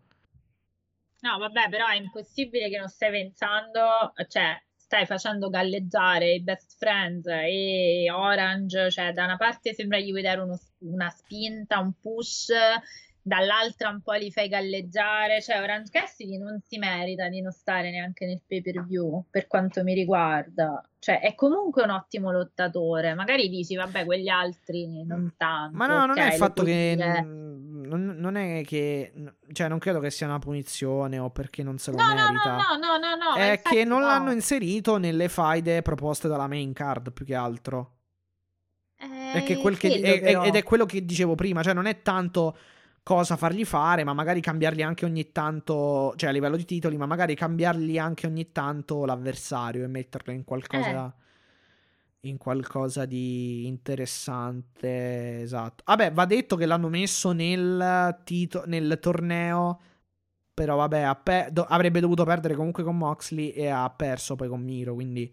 No, 1.21 1.39
vabbè, 1.39 1.69
però 1.69 1.87
è 1.87 1.97
impossibile 1.97 2.69
che 2.69 2.79
non 2.79 2.89
stai 2.89 3.11
pensando, 3.11 4.13
cioè 4.29 4.61
stai 4.75 5.07
facendo 5.07 5.49
galleggiare 5.49 6.35
i 6.35 6.43
best 6.43 6.77
friends 6.77 7.27
e 7.27 8.11
Orange, 8.13 8.91
cioè 8.91 9.13
da 9.13 9.25
una 9.25 9.37
parte 9.37 9.73
sembra 9.73 9.99
gli 9.99 10.11
vuoi 10.11 10.23
dare 10.23 10.41
uno- 10.41 10.61
una 10.81 11.09
spinta, 11.11 11.79
un 11.79 11.93
push, 12.01 12.53
dall'altra 13.25 13.89
un 13.89 14.01
po' 14.03 14.13
li 14.15 14.31
fai 14.33 14.49
galleggiare, 14.49 15.41
cioè 15.41 15.61
Orange 15.61 15.91
Cassidy 15.93 16.39
non 16.39 16.61
si 16.67 16.77
merita 16.79 17.29
di 17.29 17.41
non 17.41 17.53
stare 17.53 17.91
neanche 17.91 18.27
nel 18.27 18.41
pay 18.47 18.61
per 18.63 18.85
view 18.85 19.25
per 19.31 19.47
quanto 19.47 19.83
mi 19.85 19.95
riguarda, 19.95 20.83
cioè 20.99 21.21
è 21.21 21.35
comunque 21.37 21.83
un 21.85 21.91
ottimo 21.91 22.33
lottatore, 22.33 23.15
magari 23.15 23.49
dici 23.49 23.77
vabbè 23.77 24.05
quegli 24.05 24.29
altri 24.29 25.05
non 25.05 25.35
tanto, 25.37 25.77
Ma 25.77 25.87
no, 25.87 26.07
non 26.07 26.19
è 26.19 26.27
il 26.27 26.33
fatto 26.33 26.63
che. 26.65 26.97
mm, 26.97 27.61
Non, 27.93 28.15
non 28.17 28.37
è 28.37 28.63
che. 28.65 29.13
Cioè, 29.53 29.69
non 29.69 29.79
credo 29.79 29.99
che 30.01 30.11
sia 30.11 30.27
una 30.27 30.39
punizione 30.39 31.19
o 31.19 31.29
perché 31.31 31.63
non 31.63 31.77
se 31.79 31.91
lo 31.91 31.99
No, 31.99 32.15
merita. 32.15 32.57
no, 32.57 32.77
no, 32.81 32.97
no, 32.97 33.15
no, 33.17 33.35
no, 33.35 33.37
È 33.37 33.61
che 33.63 33.85
non 33.85 34.01
no. 34.01 34.07
l'hanno 34.07 34.33
inserito 34.33 34.97
nelle 34.97 35.29
faide 35.29 35.83
proposte 35.83 36.27
dalla 36.27 36.47
main 36.47 36.73
card 36.73 37.13
più 37.13 37.27
che 37.27 37.35
altro. 37.35 37.97
È 38.97 39.43
che 39.45 39.57
quel 39.59 39.77
che- 39.77 40.01
quello 40.01 40.43
è- 40.43 40.47
ed 40.47 40.55
è 40.57 40.63
quello 40.63 40.87
che 40.87 41.05
dicevo 41.05 41.35
prima, 41.35 41.63
cioè 41.63 41.75
non 41.75 41.87
è 41.87 42.01
tanto 42.03 42.57
cosa 43.03 43.37
fargli 43.37 43.65
fare, 43.65 44.05
ma 44.05 44.13
magari 44.13 44.41
cambiargli 44.41 44.83
anche 44.83 45.05
ogni 45.05 45.33
tanto, 45.33 46.15
cioè 46.17 46.31
a 46.31 46.33
livello 46.33 46.57
di 46.57 46.65
titoli, 46.65 46.97
ma 46.97 47.07
magari 47.07 47.35
cambiargli 47.35 47.99
anche 47.99 48.27
ogni 48.27 48.53
tanto 48.53 49.05
l'avversario 49.05 49.85
e 49.85 49.89
metterlo 49.89 50.33
in 50.33 50.45
qualcosa 50.45 51.15
in 52.25 52.37
qualcosa 52.39 53.05
di 53.05 53.67
interessante, 53.67 55.41
esatto. 55.41 55.83
Vabbè, 55.87 56.13
va 56.13 56.25
detto 56.25 56.55
che 56.55 56.67
l'hanno 56.67 56.89
messo 56.89 57.33
nel 57.33 58.21
tito- 58.25 58.63
nel 58.67 58.99
torneo 59.01 59.81
però 60.55 60.77
vabbè, 60.77 61.17
pe- 61.23 61.49
do- 61.51 61.65
avrebbe 61.65 62.01
dovuto 62.01 62.25
perdere 62.25 62.55
comunque 62.55 62.83
con 62.85 62.97
Moxley 62.97 63.51
e 63.51 63.69
ha 63.69 63.89
perso 63.91 64.37
poi 64.37 64.49
con 64.49 64.63
Miro, 64.63 64.95
quindi 64.95 65.33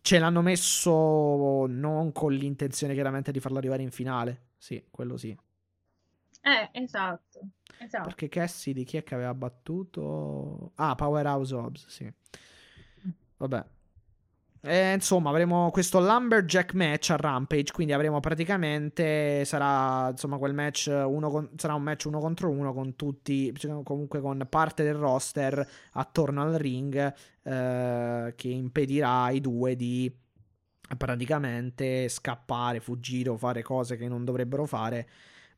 ce 0.00 0.18
l'hanno 0.18 0.40
messo 0.42 1.66
non 1.66 2.12
con 2.12 2.32
l'intenzione 2.32 2.94
chiaramente 2.94 3.30
di 3.30 3.40
farlo 3.40 3.58
arrivare 3.58 3.82
in 3.82 3.90
finale. 3.90 4.46
Sì, 4.56 4.82
quello 4.90 5.16
sì. 5.16 5.36
Eh, 6.48 6.70
esatto, 6.82 7.40
esatto. 7.78 8.04
Perché 8.04 8.28
Cassidy 8.28 8.84
chi 8.84 8.96
è 8.96 9.02
che 9.02 9.14
aveva 9.14 9.34
battuto? 9.34 10.72
Ah, 10.76 10.94
Powerhouse 10.94 11.54
Hobbs, 11.54 11.86
sì. 11.88 12.10
Vabbè. 13.36 13.64
Eh, 14.60 14.92
insomma, 14.94 15.30
avremo 15.30 15.70
questo 15.70 16.00
Lumberjack 16.00 16.74
match 16.74 17.10
a 17.10 17.16
Rampage, 17.16 17.72
quindi 17.72 17.92
avremo 17.92 18.18
praticamente 18.18 19.44
sarà 19.44 20.08
insomma 20.10 20.36
quel 20.36 20.52
match 20.52 20.88
uno 20.88 21.30
con- 21.30 21.50
sarà 21.56 21.74
un 21.74 21.82
match 21.82 22.06
uno 22.06 22.18
contro 22.18 22.50
uno 22.50 22.72
con 22.74 22.96
tutti 22.96 23.54
cioè, 23.56 23.82
comunque 23.84 24.20
con 24.20 24.44
parte 24.50 24.82
del 24.82 24.94
roster 24.94 25.64
attorno 25.92 26.42
al 26.42 26.54
ring 26.54 27.14
eh, 27.44 28.32
che 28.34 28.48
impedirà 28.48 29.22
ai 29.22 29.40
due 29.40 29.76
di 29.76 30.12
praticamente 30.96 32.08
scappare, 32.08 32.80
fuggire 32.80 33.30
o 33.30 33.36
fare 33.36 33.62
cose 33.62 33.96
che 33.96 34.08
non 34.08 34.24
dovrebbero 34.24 34.64
fare. 34.66 35.08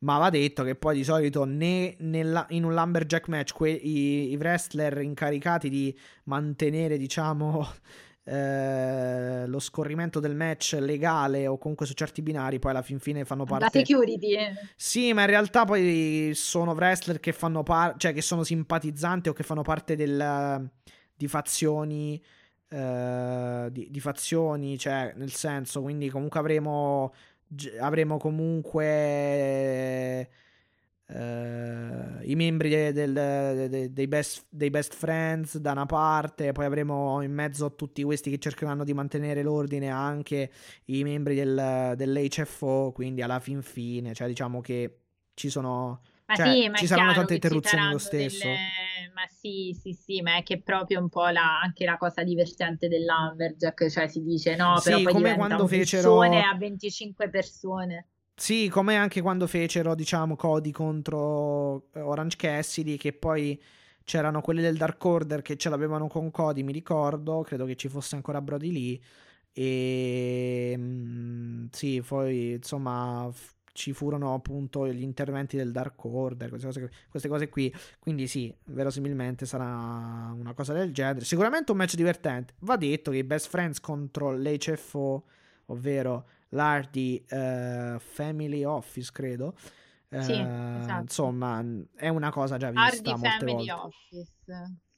Ma 0.03 0.17
va 0.19 0.31
detto 0.31 0.63
che 0.63 0.75
poi 0.77 0.97
di 0.97 1.05
solito 1.05 1.45
né 1.45 1.95
nella- 1.99 2.47
in 2.51 2.65
un 2.65 2.73
Lumberjack 2.75 3.29
match 3.29 3.53
que- 3.53 3.71
i, 3.71 4.31
i 4.31 4.37
wrestler 4.37 4.99
incaricati 5.03 5.69
di 5.69 5.95
mantenere, 6.25 6.97
diciamo, 6.97 7.67
eh, 8.25 9.47
lo 9.47 9.59
scorrimento 9.59 10.19
del 10.21 10.35
match 10.35 10.77
legale 10.81 11.47
o 11.47 11.59
comunque 11.59 11.85
su 11.87 11.93
certi 11.95 12.23
binari, 12.23 12.59
poi 12.59 12.71
alla 12.71 12.83
fin 12.83 12.99
fine 12.99 13.25
fanno 13.25 13.45
La 13.49 13.59
parte. 13.59 13.85
security. 13.85 14.37
Sì, 14.77 15.13
ma 15.13 15.23
in 15.23 15.27
realtà 15.29 15.65
poi 15.67 16.33
sono 16.35 16.73
wrestler 16.73 17.21
che 17.21 17.33
fanno 17.33 17.63
parte, 17.63 17.99
cioè 17.99 18.13
che 18.15 18.23
sono 18.23 18.43
simpatizzanti 18.43 19.29
o 19.29 19.33
che 19.35 19.43
fanno 19.43 19.63
parte 19.63 19.97
del, 19.97 20.71
di 21.15 21.29
fazioni. 21.29 22.23
eh, 22.73 23.69
di, 23.73 23.89
di 23.91 23.99
fazioni, 24.01 24.79
cioè 24.79 25.13
nel 25.17 25.33
senso, 25.33 25.83
quindi 25.83 26.09
comunque 26.09 26.39
avremo, 26.39 27.13
avremo 27.81 28.19
comunque 28.19 30.31
eh, 31.07 32.19
i 32.23 32.35
membri 32.37 32.69
de- 32.69 32.93
de- 32.93 33.93
dei, 33.93 34.07
best, 34.07 34.47
dei 34.49 34.71
best 34.71 34.95
friends 34.95 35.59
da 35.59 35.73
una 35.73 35.87
parte, 35.87 36.53
poi 36.53 36.65
avremo 36.65 37.21
in 37.23 37.33
mezzo 37.33 37.65
a 37.67 37.71
tutti 37.71 38.03
questi 38.05 38.31
che 38.31 38.39
cercheranno 38.39 38.85
di 38.85 38.95
mantenere 38.95 39.43
l'ordine 39.43 39.89
anche 39.89 40.51
i 40.87 41.03
membri 41.03 41.35
del- 41.35 41.95
dell'HFO, 41.97 42.93
quindi 42.93 43.23
alla 43.23 43.41
fin 43.41 43.63
fine, 43.63 44.15
cioè 44.15 44.29
diciamo 44.29 44.61
che 44.61 44.99
ci 45.35 45.51
sono... 45.51 46.01
Ma 46.31 46.37
Cioè, 46.37 46.53
sì, 46.53 46.69
ma 46.69 46.77
ci 46.77 46.87
saranno 46.87 47.13
tante 47.13 47.35
interruzioni 47.35 47.91
lo 47.91 47.99
stesso. 47.99 48.39
delle- 48.45 48.59
Ma 49.15 49.27
sì, 49.29 49.77
sì, 49.79 49.93
sì, 49.93 50.23
ma 50.23 50.37
è 50.37 50.45
che 50.45 50.55
è 50.55 50.61
proprio 50.61 51.01
un 51.01 51.09
po' 51.09 51.27
la- 51.29 51.59
anche 51.61 51.85
la 51.85 51.97
cosa 51.97 52.23
divertente 52.23 52.87
dell'Umberjack, 52.87 53.89
cioè 53.91 54.07
si 54.07 54.23
dice 54.23 54.55
no, 54.55 54.77
Sì, 54.79 54.91
però 54.91 55.03
poi 55.03 55.13
come 55.13 55.35
quando 55.35 55.67
fecero- 55.67 56.21
a 56.23 56.55
25 56.57 57.29
persone. 57.29 58.07
Sì, 58.37 58.69
come 58.69 58.95
anche 58.97 59.21
quando 59.21 59.49
fecero, 59.49 59.97
diciamo, 59.97 60.37
Cody 60.37 60.71
contro 60.71 61.89
eh, 61.95 62.01
Orange 62.01 62.37
Cassidy, 62.37 62.97
che 62.97 63.13
poi 63.13 63.61
c'erano 64.05 64.41
quelli 64.41 64.63
del 64.63 64.77
Dark 64.77 65.05
Order 65.05 65.43
che 65.43 65.57
ce 65.57 65.69
l'avevano 65.69 66.07
con 66.07 66.31
Cody, 66.31 66.63
mi 66.63 66.73
ricordo, 66.73 67.43
credo 67.43 67.65
che 67.67 67.75
ci 67.75 67.89
fosse 67.89 68.15
ancora 68.15 68.41
Brody 68.41 68.71
lì. 68.71 69.03
E 69.53 70.75
mm, 70.79 71.67
sì, 71.73 72.01
poi 72.07 72.53
insomma 72.53 73.29
f- 73.33 73.55
ci 73.73 73.93
furono 73.93 74.35
appunto 74.35 74.87
gli 74.89 75.03
interventi 75.03 75.57
del 75.57 75.73
Dark 75.73 76.05
Order, 76.05 76.49
queste 76.49 76.67
cose, 76.67 76.91
queste 77.09 77.29
cose 77.29 77.49
qui. 77.49 77.73
Quindi 77.99 78.27
sì, 78.27 78.55
verosimilmente 78.67 79.47
sarà 79.47 80.33
una 80.35 80.53
cosa 80.55 80.73
del 80.73 80.93
genere. 80.93 81.25
Sicuramente 81.25 81.73
un 81.73 81.79
match 81.79 81.95
divertente. 81.95 82.55
Va 82.61 82.77
detto 82.77 83.11
che 83.11 83.19
i 83.19 83.25
Best 83.25 83.49
Friends 83.49 83.81
contro 83.81 84.33
l'HFO, 84.33 85.25
ovvero 85.67 86.27
l'Hardy 86.51 87.25
eh, 87.29 87.97
Family 87.99 88.65
Office, 88.65 89.11
credo. 89.13 89.55
Sì, 89.57 90.33
Eh, 90.33 90.79
esatto. 90.81 91.01
Insomma, 91.03 91.65
è 91.95 92.09
una 92.09 92.31
cosa 92.31 92.57
già 92.57 92.71
vista 92.71 92.87
Hardy 92.87 93.11
molte 93.11 93.29
Family 93.39 93.67
volte. 93.69 93.73
Office. 93.73 94.33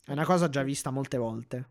È 0.04 0.12
una 0.12 0.24
cosa 0.24 0.48
già 0.48 0.62
vista 0.62 0.90
molte 0.90 1.18
volte. 1.18 1.68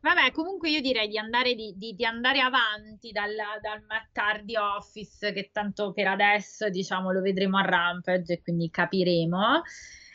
Vabbè, 0.00 0.30
comunque 0.30 0.70
io 0.70 0.80
direi 0.80 1.08
di 1.08 1.18
andare, 1.18 1.54
di, 1.54 1.74
di- 1.76 1.94
di 1.94 2.04
andare 2.04 2.40
avanti 2.40 3.10
dal, 3.10 3.34
dal 3.60 3.82
Hardy 4.12 4.56
Office, 4.56 5.32
che 5.32 5.50
tanto 5.52 5.92
per 5.92 6.06
adesso, 6.06 6.68
diciamo, 6.68 7.10
lo 7.10 7.20
vedremo 7.20 7.58
a 7.58 7.62
Rampage 7.62 8.34
e 8.34 8.42
quindi 8.42 8.70
capiremo. 8.70 9.62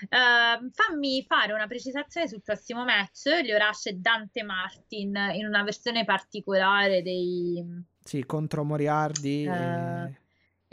Ehm, 0.10 0.72
fammi 0.72 1.24
fare 1.24 1.54
una 1.54 1.68
precisazione 1.68 2.28
sul 2.28 2.42
prossimo 2.42 2.84
match, 2.84 3.26
Leo 3.26 3.58
Rush 3.58 3.88
e 3.88 3.94
Dante 3.94 4.44
Martin 4.44 5.16
in 5.34 5.46
una 5.46 5.64
versione 5.64 6.06
particolare 6.06 7.02
dei... 7.02 7.64
Sì, 8.04 8.26
contro 8.26 8.64
Moriarty. 8.64 9.46
Eh, 9.46 10.04
e- 10.06 10.22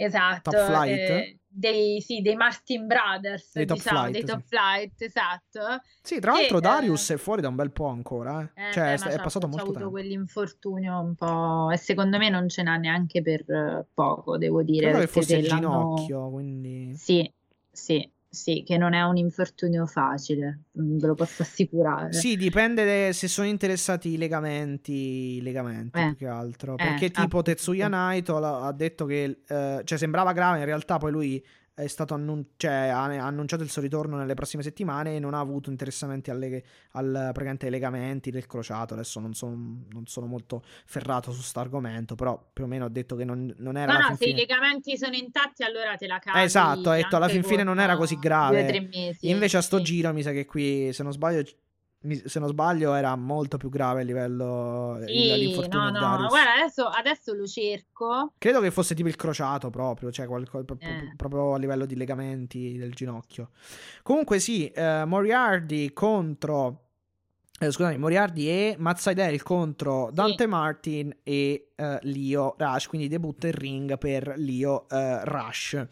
Esatto, 0.05 0.51
eh, 0.85 1.39
dei, 1.47 2.01
sì, 2.01 2.23
dei 2.23 2.37
Martin 2.37 2.87
Brothers, 2.87 3.53
Dei 3.53 3.67
Top 3.67 3.77
diciamo, 3.77 3.99
Flight, 3.99 4.13
dei 4.13 4.21
sì. 4.21 4.27
Top 4.27 4.43
Flight, 4.47 5.03
esatto. 5.03 5.61
Sì, 6.01 6.21
tra 6.21 6.33
che, 6.33 6.39
l'altro 6.39 6.59
eh, 6.59 6.61
Darius 6.61 7.11
è 7.11 7.17
fuori 7.17 7.43
da 7.43 7.49
un 7.49 7.57
bel 7.57 7.71
po' 7.71 7.87
ancora. 7.87 8.41
eh. 8.55 8.69
Eh, 8.69 8.73
Cioè, 8.73 8.97
beh, 8.97 9.11
è, 9.11 9.15
è 9.15 9.21
passato 9.21 9.47
molto 9.47 9.63
avuto 9.63 9.79
tempo. 9.79 9.91
quell'infortunio 9.93 10.99
un 11.01 11.15
po' 11.15 11.71
e 11.71 11.77
secondo 11.77 12.17
me 12.19 12.29
non 12.31 12.49
ce 12.49 12.63
n'ha 12.63 12.77
neanche 12.77 13.21
per 13.21 13.41
eh, 13.51 13.85
poco, 13.93 14.39
devo 14.39 14.63
dire, 14.63 14.87
Credo 14.89 15.01
che 15.01 15.07
fosse 15.07 15.37
il 15.37 15.49
ginocchio, 15.49 16.31
quindi... 16.31 16.95
Sì, 16.97 17.31
sì, 17.71 18.09
sì, 18.33 18.63
che 18.65 18.79
non 18.79 18.93
è 18.95 19.03
un 19.03 19.17
infortunio 19.17 19.87
facile, 19.87 20.61
mm, 20.81 20.99
ve 20.99 21.07
lo 21.09 21.15
posso 21.15 21.43
assicurare. 21.43 22.13
Sì, 22.13 22.37
dipende 22.37 22.85
de- 22.85 23.13
se 23.13 23.27
sono 23.27 23.49
interessati 23.49 24.11
i 24.11 24.17
legamenti, 24.17 24.93
i 25.39 25.43
legamenti 25.43 25.99
Eh, 25.99 26.07
più 26.09 26.17
che 26.17 26.27
altro. 26.29 26.75
eh, 26.75 26.77
Perché 26.77 27.07
tipo 27.11 27.21
appunto. 27.23 27.43
Tetsuya 27.43 27.89
Naito 27.89 28.37
ha 28.37 28.71
detto 28.73 29.05
che, 29.07 29.41
eh, 29.47 29.81
cioè 29.85 29.99
sembrava 29.99 30.33
grave, 30.33 30.59
in 30.61 30.65
realtà 30.65 30.99
poi 30.99 31.11
lui 31.11 31.45
è 31.75 31.87
stato 31.87 32.15
annun- 32.15 32.45
cioè, 32.57 32.71
ha 32.73 33.05
annunciato 33.05 33.63
il 33.63 33.71
suo 33.71 33.81
ritorno 33.81 34.17
nelle 34.17 34.35
prossime 34.35 34.63
settimane 34.63 35.17
e 35.17 35.19
non 35.19 35.35
ha 35.35 35.41
avuto 35.41 35.71
interessamenti 35.71 36.31
alle- 36.31 36.63
al, 36.93 37.11
praticamente 37.33 37.67
ai 37.67 37.71
legamenti 37.73 38.31
del 38.31 38.47
crociato. 38.47 38.95
Adesso 38.95 39.19
non 39.21 39.35
sono, 39.35 39.85
non 39.91 40.07
sono 40.07 40.27
molto 40.27 40.63
ferrato 40.85 41.33
su 41.33 41.41
sto 41.41 41.61
argomento, 41.61 42.15
però 42.15 42.51
più 42.53 42.65
o 42.65 42.67
meno 42.67 42.85
ha 42.85 42.91
detto 42.91 43.17
che 43.17 43.25
non, 43.25 43.53
non 43.59 43.77
era 43.77 43.93
No, 43.93 43.99
no, 43.99 44.17
se 44.17 44.25
i 44.25 44.27
fine- 44.29 44.41
legamenti 44.41 44.97
sono 44.99 45.15
intatti 45.15 45.63
allora 45.63 45.97
te 45.97 46.07
la 46.07 46.19
cavi 46.19 46.43
esatto, 46.43 46.91
ha 46.91 46.97
detto 46.97 47.17
alla 47.17 47.29
fin 47.29 47.43
fine 47.43 47.63
non 47.63 47.81
era 47.81 47.97
così 47.97 48.19
grave. 48.19 48.89
Due. 48.91 49.17
Invece 49.21 49.57
a 49.57 49.63
sto 49.63 49.79
sì. 49.79 49.85
giro 49.85 50.13
mi 50.13 50.23
sa 50.23 50.33
che 50.33 50.45
qui, 50.45 50.93
se 50.93 51.03
non 51.03 51.13
sbaglio, 51.13 51.43
se 52.25 52.39
non 52.39 52.49
sbaglio 52.49 52.95
era 52.95 53.15
molto 53.15 53.59
più 53.59 53.69
grave 53.69 54.01
a 54.01 54.05
livello 54.05 54.99
Sì, 55.07 55.29
no, 55.29 55.37
di 55.37 55.53
no, 55.99 56.27
guarda, 56.29 56.55
adesso, 56.59 56.87
adesso 56.87 57.35
lo 57.35 57.47
cerco. 57.47 58.33
Credo 58.39 58.61
che 58.61 58.71
fosse 58.71 58.95
tipo 58.95 59.09
il 59.09 59.17
crociato 59.17 59.69
proprio, 59.71 60.11
cioè 60.11 60.27
qualco- 60.27 60.65
Eh. 60.79 61.13
proprio 61.17 61.55
a 61.55 61.59
livello 61.59 61.85
di 61.85 61.97
legamenti 61.97 62.79
del 62.79 62.93
ginocchio. 62.95 63.51
Comunque 64.03 64.39
sì, 64.39 64.69
eh, 64.69 65.05
Moriarty 65.05 65.93
contro... 65.93 66.85
eh, 67.61 67.71
scusami, 67.71 67.99
Moriarty 67.99 68.47
e 68.47 68.77
Matt 68.79 68.97
Seidel 68.97 69.43
contro 69.43 70.09
Dante 70.11 70.47
Martin 70.47 71.15
e 71.23 71.73
eh, 71.77 71.99
Leo 72.03 72.55
Rush, 72.57 72.87
quindi 72.87 73.09
debutta 73.09 73.47
in 73.49 73.53
ring 73.55 73.99
per 73.99 74.33
Leo 74.37 74.89
eh, 74.89 75.23
Rush. 75.27 75.87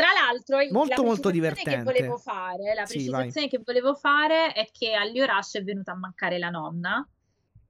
Tra 0.00 0.12
l'altro, 0.12 0.56
Molto, 0.72 1.02
la 1.02 1.08
molto 1.08 1.30
divertente. 1.30 1.70
che 1.70 1.82
volevo 1.82 2.16
fare, 2.16 2.74
la 2.74 2.86
Sì, 2.86 2.94
precisazione 2.94 3.48
che 3.48 3.60
volevo 3.64 3.94
fare 3.94 4.52
è 4.52 4.68
che 4.72 4.94
a 4.94 5.04
Leo 5.04 5.26
Rush 5.26 5.56
è 5.56 5.62
venuta 5.62 5.92
a 5.92 5.96
mancare 5.96 6.38
la 6.38 6.48
nonna, 6.48 7.06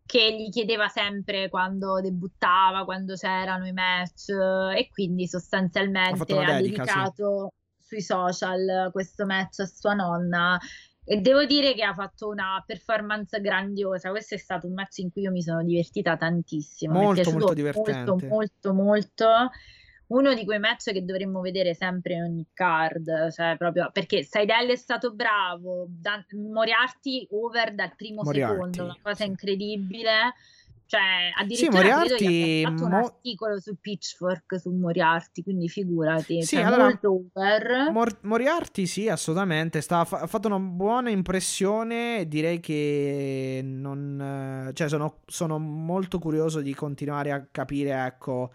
che 0.07 0.35
gli 0.35 0.49
chiedeva 0.51 0.89
sempre 0.89 1.49
quando 1.49 2.01
debuttava, 2.01 2.85
quando 2.85 3.15
c'erano 3.15 3.67
i 3.67 3.73
match, 3.73 4.29
e 4.31 4.89
quindi 4.93 5.25
Ha 5.25 5.29
sostanzialmente 5.29 6.33
una 6.33 6.55
ha 6.55 6.61
dedica, 6.61 6.85
sì. 6.85 6.93
dedicato 6.93 7.53
sui 7.79 8.03
social 8.03 8.91
questo 8.93 9.27
match 9.27 9.61
a 9.61 9.67
sua 9.67 9.95
nonna. 9.95 10.59
E 11.05 11.17
devo 11.17 11.45
dire 11.45 11.75
che 11.75 11.83
ha 11.83 11.95
fatto 11.95 12.29
una 12.29 12.63
performance 12.65 13.41
grandiosa. 13.41 14.11
Questo 14.11 14.35
è 14.35 14.39
stato 14.39 14.67
un 14.69 14.75
match 14.75 14.99
in 14.99 15.11
cui 15.11 15.23
io 15.23 15.33
mi 15.33 15.43
sono 15.43 15.65
divertita 15.65 16.17
tantissimo. 16.17 16.93
Molto, 16.93 17.31
molto 17.33 17.53
divertente. 17.55 18.11
Molto, 18.11 18.27
molto, 18.27 18.73
molto 18.75 19.51
uno 20.11 20.35
di 20.35 20.45
quei 20.45 20.59
match 20.59 20.93
che 20.93 21.05
dovremmo 21.05 21.41
vedere 21.41 21.75
sempre 21.75 22.15
in 22.15 22.23
ogni 22.23 22.47
card, 22.53 23.31
cioè 23.33 23.57
proprio 23.57 23.91
perché 23.93 24.23
Seidel 24.25 24.71
è 24.71 24.77
stato 24.77 25.13
bravo, 25.13 25.87
Dan- 25.89 26.25
Moriarty 26.53 27.27
over 27.31 27.75
dal 27.75 27.95
primo 27.95 28.23
Moriarty, 28.23 28.55
secondo, 28.55 28.85
una 28.85 28.97
cosa 29.03 29.23
sì. 29.25 29.29
incredibile. 29.29 30.35
Cioè, 30.91 31.31
addirittura 31.39 31.77
Moriarty 31.77 32.17
che 32.17 32.63
abbia 32.67 32.71
fatto 32.71 32.85
un 32.85 32.91
mo- 32.91 33.07
articolo 33.07 33.61
su 33.61 33.77
Pitchfork 33.81 34.59
su 34.59 34.71
Moriarty, 34.71 35.45
quindi 35.45 35.69
figurati, 35.69 36.43
Sì, 36.43 36.57
cioè 36.57 36.65
allora, 36.65 36.83
molto 36.83 37.13
over. 37.33 37.91
Mor- 37.93 38.19
Moriarty 38.23 38.87
sì, 38.87 39.09
assolutamente, 39.09 39.83
sta, 39.83 40.05
fa- 40.05 40.23
ha 40.23 40.27
fatto 40.27 40.49
una 40.49 40.59
buona 40.59 41.11
impressione, 41.11 42.27
direi 42.27 42.59
che 42.59 43.61
non... 43.63 44.73
cioè 44.75 44.89
sono, 44.89 45.21
sono 45.27 45.61
molto 45.61 46.19
curioso 46.19 46.61
di 46.61 46.75
continuare 46.75 47.31
a 47.31 47.47
capire, 47.49 47.93
ecco, 48.07 48.51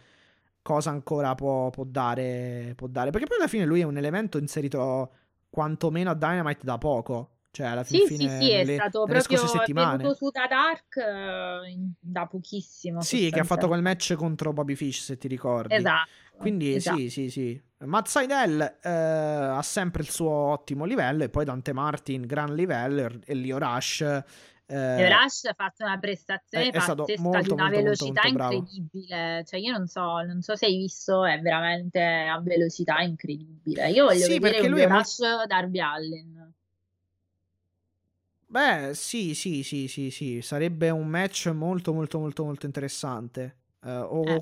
cosa 0.65 0.89
ancora 0.89 1.35
può, 1.35 1.69
può 1.69 1.83
dare, 1.83 2.73
può 2.75 2.87
dare, 2.87 3.11
perché 3.11 3.27
poi 3.27 3.37
alla 3.37 3.47
fine 3.47 3.65
lui 3.65 3.81
è 3.81 3.83
un 3.83 3.97
elemento 3.97 4.39
inserito 4.39 5.11
quantomeno 5.47 6.09
a 6.09 6.15
Dynamite 6.15 6.61
da 6.63 6.79
poco, 6.79 7.41
cioè 7.51 7.67
alla 7.67 7.83
fin 7.83 7.99
Sì, 7.99 8.07
sì, 8.07 8.15
fine 8.17 8.37
sì, 8.39 8.49
è 8.49 8.57
nelle, 8.57 8.73
stato 8.73 9.05
nelle 9.05 9.21
proprio 9.21 9.43
è 9.43 9.47
settimane. 9.47 10.15
su 10.15 10.29
da 10.31 10.47
Dark 10.47 11.67
in- 11.69 11.91
da 11.99 12.25
pochissimo, 12.25 12.99
Sì, 13.01 13.29
che 13.29 13.39
ha 13.39 13.43
fatto 13.43 13.67
quel 13.67 13.83
match 13.83 14.15
contro 14.15 14.53
Bobby 14.53 14.73
Fish, 14.73 15.03
se 15.03 15.17
ti 15.19 15.27
ricordi. 15.27 15.75
Esatto, 15.75 16.09
Quindi 16.35 16.73
esatto. 16.73 16.97
sì, 16.97 17.09
sì, 17.11 17.29
sì. 17.29 17.61
Matt 17.85 18.07
Seidel 18.07 18.77
eh, 18.81 18.89
ha 18.89 19.61
sempre 19.61 20.01
il 20.01 20.09
suo 20.09 20.31
ottimo 20.31 20.85
livello 20.85 21.23
e 21.23 21.29
poi 21.29 21.45
Dante 21.45 21.73
Martin, 21.73 22.25
gran 22.25 22.55
livello 22.55 23.07
e 23.23 23.33
Leo 23.35 23.59
Rush. 23.59 24.23
Eh, 24.67 25.09
Rush 25.09 25.45
ha 25.45 25.53
fatto 25.53 25.83
una 25.83 25.97
prestazione 25.99 26.67
è- 26.67 26.71
è 26.71 26.73
pazzesca 26.73 27.15
molto, 27.15 27.41
di 27.41 27.51
una 27.51 27.63
molto, 27.63 27.81
molto, 27.81 28.05
velocità 28.09 28.21
molto 28.21 28.27
incredibile. 28.27 29.43
Cioè, 29.45 29.59
io 29.59 29.71
non 29.77 29.87
so, 29.87 30.21
non 30.21 30.41
so 30.41 30.55
se 30.55 30.65
hai 30.67 30.77
visto, 30.77 31.23
è 31.25 31.39
veramente 31.41 32.01
a 32.01 32.39
velocità 32.41 32.99
incredibile. 33.01 33.89
Io 33.91 34.05
voglio 34.05 34.25
Sì, 34.25 34.39
vedere 34.39 34.61
un 34.61 34.73
è 34.77 34.87
Rush 34.87 35.19
Darby 35.47 35.79
Allin. 35.79 36.53
Beh, 38.47 38.93
sì, 38.93 39.33
sì, 39.33 39.63
sì, 39.63 39.87
sì, 39.87 40.11
sì. 40.11 40.41
Sarebbe 40.41 40.89
un 40.89 41.07
match 41.07 41.47
molto, 41.47 41.93
molto, 41.93 42.19
molto, 42.19 42.43
molto 42.43 42.65
interessante. 42.65 43.57
Eh, 43.83 43.91
o, 43.97 44.23
Eh. 44.23 44.41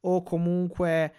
o 0.00 0.22
comunque 0.22 1.14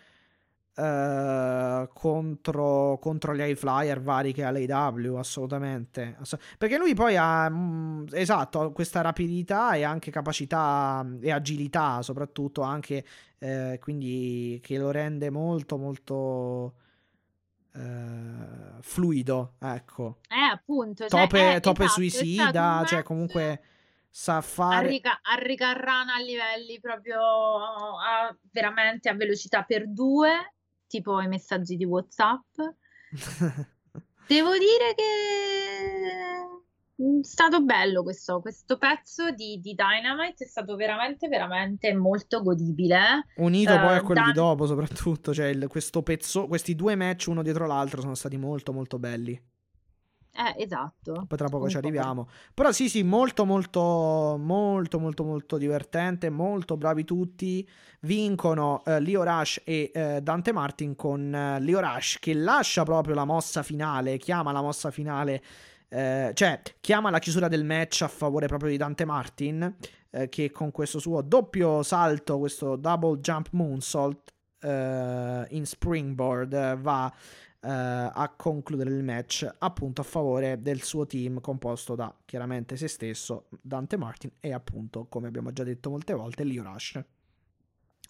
eh, 0.77 1.89
contro, 1.93 2.97
contro 2.99 3.33
gli 3.33 3.39
high 3.39 3.55
flyer 3.55 4.01
vari 4.01 4.33
che 4.33 4.43
ha 4.43 4.51
l'AW, 4.51 5.15
assolutamente. 5.15 6.17
Ass- 6.19 6.37
perché 6.57 6.77
lui 6.77 6.93
poi 6.93 7.15
ha, 7.15 7.49
mm, 7.49 8.07
esatto, 8.11 8.71
questa 8.71 9.01
rapidità 9.01 9.73
e 9.75 9.83
anche 9.83 10.11
capacità 10.11 11.01
mm, 11.03 11.19
e 11.21 11.31
agilità, 11.31 12.01
soprattutto 12.01 12.61
anche, 12.61 13.05
eh, 13.39 13.79
quindi 13.81 14.59
che 14.61 14.77
lo 14.77 14.91
rende 14.91 15.29
molto, 15.29 15.77
molto 15.77 16.73
eh, 17.73 18.81
fluido, 18.81 19.53
ecco. 19.59 20.19
Eh, 20.27 20.51
appunto, 20.51 21.07
cioè, 21.07 21.21
Tope, 21.21 21.55
è, 21.55 21.59
tope 21.61 21.83
esatto, 21.85 22.01
suicida, 22.01 22.83
cioè 22.85 23.03
comunque 23.03 23.61
sa 24.09 24.39
fare... 24.41 25.01
a 25.23 25.35
ricarrana 25.39 26.15
a 26.15 26.19
livelli 26.19 26.79
proprio 26.79 27.19
a- 27.19 28.33
veramente 28.51 29.09
a 29.09 29.13
velocità 29.13 29.63
per 29.63 29.89
due, 29.89 30.54
tipo 30.87 31.19
i 31.21 31.27
messaggi 31.27 31.75
di 31.75 31.85
WhatsApp. 31.85 32.45
Devo 34.27 34.51
dire 34.57 34.93
che 34.95 35.03
è 36.97 37.23
stato 37.23 37.61
bello 37.61 38.01
questo, 38.03 38.39
questo 38.39 38.77
pezzo 38.77 39.29
di, 39.31 39.59
di 39.59 39.75
Dynamite, 39.75 40.45
è 40.45 40.47
stato 40.47 40.75
veramente, 40.75 41.27
veramente 41.27 41.93
molto 41.93 42.41
godibile. 42.41 43.25
Unito 43.35 43.71
poi 43.77 43.87
a 43.89 43.95
Eh, 43.97 44.01
quello 44.01 44.21
di 44.21 44.31
Dan- 44.31 44.33
dopo, 44.33 44.65
soprattutto, 44.65 45.33
cioè 45.33 45.47
il- 45.47 45.67
questo 45.67 46.01
pezzo, 46.03 46.47
questi 46.47 46.73
due 46.75 46.95
match 46.95 47.25
uno 47.27 47.43
dietro 47.43 47.67
l'altro 47.67 48.01
sono 48.01 48.15
stati 48.15 48.37
molto 48.37 48.73
molto 48.73 48.97
belli. 48.97 49.39
Eh, 50.37 50.63
esatto. 50.63 51.23
Poi 51.27 51.37
tra 51.37 51.47
poco 51.47 51.69
ci 51.69 51.75
Concordo. 51.75 51.87
arriviamo. 51.87 52.29
Però 52.53 52.71
sì, 52.71 52.89
sì, 52.89 53.03
molto 53.03 53.45
molto 53.45 54.35
molto 54.37 54.99
molto 54.99 55.23
molto 55.23 55.57
divertente, 55.57 56.29
molto 56.29 56.75
bravi 56.77 57.05
tutti. 57.05 57.67
Vincono 58.01 58.83
eh, 58.85 58.99
Leo 58.99 59.23
Rush 59.23 59.61
e 59.63 59.91
eh, 59.93 60.21
Dante 60.21 60.51
Martin 60.51 60.95
con 60.95 61.33
eh, 61.33 61.59
Leo 61.59 61.79
Rush 61.79 62.17
che 62.19 62.33
lascia 62.33 62.83
proprio 62.83 63.15
la 63.15 63.25
mossa 63.25 63.63
finale, 63.63 64.17
chiama 64.17 64.51
la 64.51 64.61
mossa 64.61 64.91
finale 64.91 65.41
eh, 65.89 66.31
cioè 66.33 66.61
chiama 66.81 67.09
la 67.09 67.19
chiusura 67.19 67.47
del 67.47 67.63
match 67.63 68.01
a 68.01 68.07
favore 68.07 68.47
proprio 68.47 68.69
di 68.69 68.77
Dante 68.77 69.05
Martin 69.05 69.75
eh, 70.09 70.29
che 70.29 70.51
con 70.51 70.71
questo 70.71 70.99
suo 70.99 71.21
doppio 71.21 71.83
salto, 71.83 72.37
questo 72.37 72.75
double 72.75 73.19
jump 73.19 73.49
moonsault 73.51 74.33
eh, 74.59 75.45
in 75.49 75.65
springboard 75.65 76.77
va 76.79 77.13
a 77.67 78.33
concludere 78.35 78.91
il 78.91 79.03
match 79.03 79.49
appunto 79.59 80.01
a 80.01 80.03
favore 80.03 80.61
del 80.61 80.83
suo 80.83 81.05
team 81.05 81.41
composto 81.41 81.95
da 81.95 82.15
chiaramente 82.25 82.77
se 82.77 82.87
stesso, 82.87 83.47
Dante 83.61 83.97
Martin 83.97 84.31
e 84.39 84.53
appunto 84.53 85.07
come 85.07 85.27
abbiamo 85.27 85.51
già 85.51 85.63
detto 85.63 85.89
molte 85.89 86.13
volte 86.13 86.43
Leo 86.43 86.63
Rush. 86.63 87.03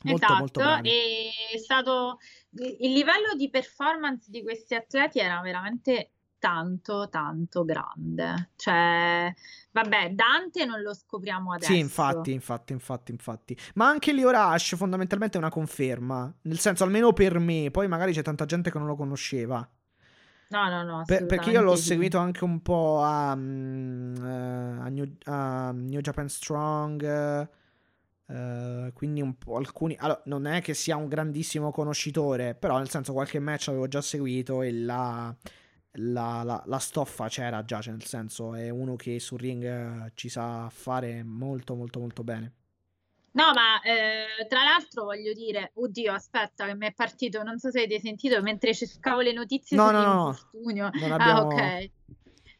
Molto 0.04 0.36
molto 0.36 0.60
Esatto, 0.60 0.88
e 0.88 1.30
è 1.54 1.58
stato 1.58 2.20
il 2.52 2.92
livello 2.92 3.34
di 3.36 3.50
performance 3.50 4.30
di 4.30 4.44
questi 4.44 4.76
atleti 4.76 5.20
era 5.20 5.40
veramente 5.42 6.12
tanto 6.40 7.10
tanto 7.10 7.64
grande. 7.66 8.52
Cioè, 8.56 9.34
vabbè, 9.72 10.12
Dante 10.12 10.66
non 10.66 10.82
lo 10.82 10.94
scopriamo 10.94 11.54
adesso. 11.54 11.72
Sì, 11.72 11.80
infatti, 11.80 12.32
infatti, 12.32 12.74
infatti, 12.74 13.12
infatti. 13.12 13.58
Ma 13.76 13.88
anche 13.88 14.14
Leo 14.14 14.32
Rush 14.32 14.76
fondamentalmente 14.76 15.38
è 15.38 15.42
una 15.42 15.50
conferma, 15.50 16.34
nel 16.44 16.60
senso 16.60 16.84
almeno 16.84 17.14
per 17.14 17.40
me, 17.40 17.70
poi 17.72 17.88
magari 17.88 18.14
c'è 18.14 18.22
tanta 18.22 18.46
gente 18.46 18.72
che 18.72 18.78
non 18.78 18.88
lo 18.88 18.96
conosceva. 18.96 19.68
No, 20.48 20.70
no, 20.70 20.84
no, 20.84 21.02
Per- 21.06 21.26
perché 21.26 21.50
io 21.50 21.62
l'ho 21.62 21.76
sì. 21.76 21.86
seguito 21.86 22.20
anche 22.20 22.44
un 22.44 22.62
po' 22.62 23.02
a, 23.02 23.36
mm, 23.36 24.16
eh, 24.16 24.78
a 24.82 24.88
New, 24.90 25.16
a 25.26 25.72
New 25.72 26.02
Japan 26.02 26.30
Strong. 26.30 27.50
eh, 28.28 28.92
quindi 28.94 29.22
un 29.22 29.38
po' 29.38 29.58
alcuni. 29.58 29.96
Allora, 30.00 30.22
non 30.26 30.46
è 30.48 30.62
che 30.62 30.74
sia 30.74 30.96
un 30.96 31.08
grandissimo 31.08 31.72
conoscitore, 31.72 32.56
però 32.56 32.78
nel 32.78 32.90
senso 32.90 33.14
qualche 33.14 33.40
match 33.40 33.68
avevo 33.68 33.88
già 33.88 34.02
seguito 34.02 34.62
e 34.64 34.72
la, 34.72 35.36
la, 35.98 36.44
la- 36.44 36.64
la 36.66 36.80
stoffa 36.80 37.28
c'era 37.30 37.64
già. 37.66 37.82
Cioè, 37.82 37.94
nel 37.94 38.06
senso, 38.06 38.54
è 38.56 38.70
uno 38.70 38.96
che 38.96 39.20
sul 39.20 39.40
ring 39.40 39.64
eh, 39.64 40.12
ci 40.16 40.30
sa 40.30 40.70
fare 40.70 41.24
molto, 41.24 41.76
molto, 41.76 42.00
molto 42.00 42.24
bene. 42.24 42.54
No, 43.34 43.52
ma 43.54 43.82
eh, 43.82 44.48
tra 44.48 44.64
l'altro 44.64 45.04
voglio 45.04 45.34
dire, 45.34 45.72
oddio, 45.76 46.14
aspetta, 46.14 46.66
che 46.68 46.76
mi 46.76 46.88
è 46.88 46.94
partito, 46.94 47.44
non 47.44 47.60
so 47.60 47.70
se 47.70 47.80
avete 47.80 48.00
sentito, 48.00 48.42
mentre 48.42 48.74
cercavo 48.74 49.20
le 49.20 49.34
notizie 49.34 49.78
No, 49.78 49.92
no, 49.92 50.04
no, 50.04 51.16
Ah, 51.16 51.16
abbiamo. 51.16 51.42
ok. 51.42 51.92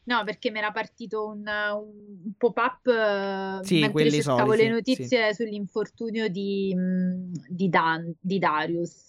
No, 0.04 0.22
perché 0.24 0.50
mi 0.50 0.58
era 0.58 0.70
partito 0.72 1.26
un, 1.28 1.44
un 1.46 2.32
pop-up 2.36 2.86
eh, 2.86 3.64
Sì, 3.64 3.78
mentre 3.78 4.10
cercavo 4.10 4.52
soliti, 4.52 4.62
le 4.64 4.68
notizie 4.68 5.34
sull'infortunio 5.34 6.28
di, 6.28 6.74
mh, 6.74 7.30
di, 7.48 7.68
Dan- 7.70 8.14
di 8.20 8.38
Darius. 8.38 9.06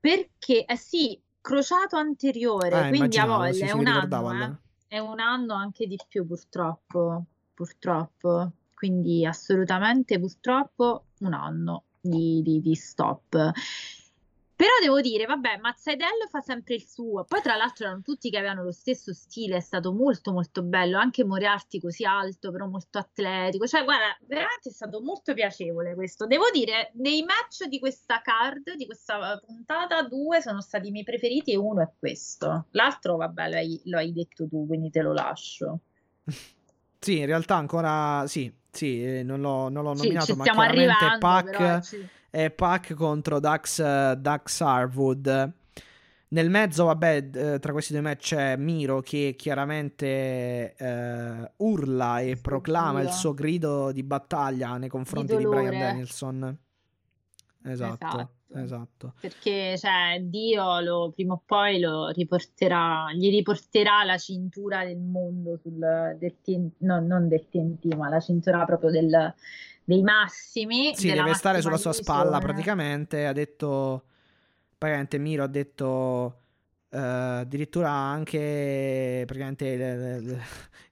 Perché, 0.00 0.64
eh 0.64 0.76
sì, 0.76 1.20
crociato 1.40 1.96
anteriore, 1.96 2.70
Ah, 2.80 2.88
quindi 2.88 3.18
a 3.18 3.26
voglia, 3.26 3.52
sì, 3.52 3.62
è 3.62 3.72
un 3.72 3.86
anno, 3.86 4.32
eh. 4.44 4.56
È 4.88 4.98
un 4.98 5.20
anno 5.20 5.54
anche 5.54 5.86
di 5.86 5.98
più, 6.08 6.26
purtroppo. 6.26 7.24
Purtroppo. 7.54 8.52
Quindi 8.74 9.26
assolutamente, 9.26 10.18
purtroppo, 10.18 11.06
un 11.20 11.32
anno 11.34 11.84
di, 12.00 12.40
di- 12.42 12.60
di 12.60 12.74
stop. 12.74 13.50
Però 14.58 14.70
devo 14.82 15.00
dire, 15.00 15.24
vabbè, 15.24 15.58
Mazzadello 15.58 16.26
fa 16.28 16.40
sempre 16.40 16.74
il 16.74 16.84
suo. 16.84 17.22
Poi, 17.22 17.40
tra 17.40 17.54
l'altro, 17.54 17.84
erano 17.84 18.00
tutti 18.02 18.28
che 18.28 18.38
avevano 18.38 18.64
lo 18.64 18.72
stesso 18.72 19.14
stile, 19.14 19.58
è 19.58 19.60
stato 19.60 19.92
molto, 19.92 20.32
molto 20.32 20.64
bello. 20.64 20.98
Anche 20.98 21.24
Moriarty 21.24 21.78
così 21.78 22.04
alto, 22.04 22.50
però 22.50 22.66
molto 22.66 22.98
atletico. 22.98 23.68
Cioè, 23.68 23.84
guarda, 23.84 24.18
veramente 24.26 24.70
è 24.70 24.72
stato 24.72 25.00
molto 25.00 25.32
piacevole 25.32 25.94
questo. 25.94 26.26
Devo 26.26 26.50
dire, 26.52 26.90
nei 26.94 27.22
match 27.22 27.68
di 27.68 27.78
questa 27.78 28.20
card, 28.20 28.74
di 28.74 28.84
questa 28.84 29.40
puntata, 29.46 30.02
due 30.02 30.40
sono 30.40 30.60
stati 30.60 30.88
i 30.88 30.90
miei 30.90 31.04
preferiti 31.04 31.52
e 31.52 31.56
uno 31.56 31.80
è 31.82 31.88
questo. 31.96 32.66
L'altro, 32.72 33.14
vabbè, 33.14 33.48
lo 33.50 33.56
hai, 33.58 33.80
lo 33.84 33.98
hai 33.98 34.12
detto 34.12 34.48
tu, 34.48 34.66
quindi 34.66 34.90
te 34.90 35.02
lo 35.02 35.12
lascio. 35.12 35.78
Sì, 37.00 37.18
in 37.18 37.26
realtà 37.26 37.54
ancora 37.54 38.26
sì, 38.26 38.52
sì, 38.72 39.04
eh, 39.04 39.22
non 39.22 39.40
l'ho, 39.40 39.68
non 39.68 39.84
l'ho 39.84 39.94
Sì, 39.94 40.08
nominato, 40.08 40.32
ci 40.32 40.34
ma 40.34 40.42
chiaramente 40.42 41.16
Pac 41.20 41.44
però 41.44 41.80
ci- 41.80 42.08
è 42.30 42.50
Pac 42.50 42.94
contro 42.94 43.40
Dax, 43.40 44.12
Dax 44.14 44.60
Harwood. 44.60 45.52
Nel 46.30 46.50
mezzo, 46.50 46.84
vabbè, 46.84 47.30
eh, 47.32 47.58
tra 47.58 47.72
questi 47.72 47.94
due 47.94 48.02
match 48.02 48.34
c'è 48.34 48.56
Miro 48.56 49.00
che 49.00 49.34
chiaramente 49.36 50.74
eh, 50.76 51.52
urla 51.56 52.20
e 52.20 52.36
proclama 52.36 53.00
il 53.00 53.08
suo 53.10 53.32
grido 53.32 53.92
di 53.92 54.02
battaglia 54.02 54.76
nei 54.76 54.90
confronti 54.90 55.34
di, 55.34 55.46
Brian 55.46 55.64
dolore. 55.64 55.78
Danielson. 55.78 56.58
Esatto, 57.64 58.06
Esatto. 58.06 58.30
esatto. 58.58 59.14
Perché 59.20 59.76
cioè, 59.78 60.20
Dio 60.22 60.80
lo, 60.80 61.12
prima 61.14 61.32
o 61.32 61.42
poi 61.44 61.80
lo 61.80 62.08
riporterà, 62.08 63.10
gli 63.14 63.30
riporterà 63.30 64.04
la 64.04 64.18
cintura 64.18 64.84
del 64.84 64.98
mondo 64.98 65.56
sul, 65.56 65.78
del 66.18 66.36
TN 66.42 66.70
no, 66.78 67.00
non 67.00 67.28
del 67.28 67.48
TNT, 67.48 67.94
ma 67.94 68.08
la 68.10 68.20
cintura 68.20 68.64
proprio 68.66 68.90
del- 68.90 69.34
dei 69.88 70.02
massimi. 70.02 70.94
Sì, 70.94 71.10
deve 71.10 71.32
stare 71.32 71.62
sulla 71.62 71.78
sua 71.78 71.94
spalla 71.94 72.38
praticamente. 72.40 73.26
Ha 73.26 73.32
detto, 73.32 74.04
praticamente 74.76 75.18
Miro 75.18 75.44
ha 75.44 75.48
detto 75.48 76.42
Uh, 76.90 77.40
addirittura 77.44 77.90
anche 77.90 79.22
praticamente 79.26 79.66
il, 79.66 80.40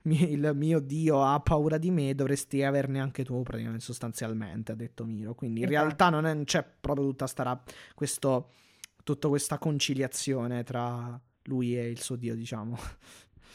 il, 0.03 0.21
il, 0.31 0.53
mio 0.55 0.79
dio 0.79 1.25
ha 1.25 1.41
paura 1.41 1.79
di 1.79 1.91
me, 1.91 2.15
dovresti 2.15 2.63
averne 2.63 3.01
anche 3.01 3.25
tu, 3.25 3.43
praticamente 3.43 3.83
sostanzialmente, 3.83 4.73
ha 4.73 4.75
detto 4.75 5.07
Miro. 5.07 5.35
Quindi 5.35 5.61
in 5.61 5.69
esatto. 5.69 5.83
realtà 5.83 6.11
non, 6.11 6.27
è, 6.27 6.35
non, 6.35 6.45
c'è 6.45 6.63
proprio 6.63 7.07
tutta 7.07 7.27
sta 7.27 7.63
questo, 7.95 8.51
tutta 9.05 9.29
questa 9.29 9.57
conciliazione 9.57 10.65
tra 10.65 11.19
lui 11.45 11.79
e 11.79 11.89
il 11.89 12.03
suo 12.03 12.17
dio, 12.17 12.35
diciamo. 12.35 12.77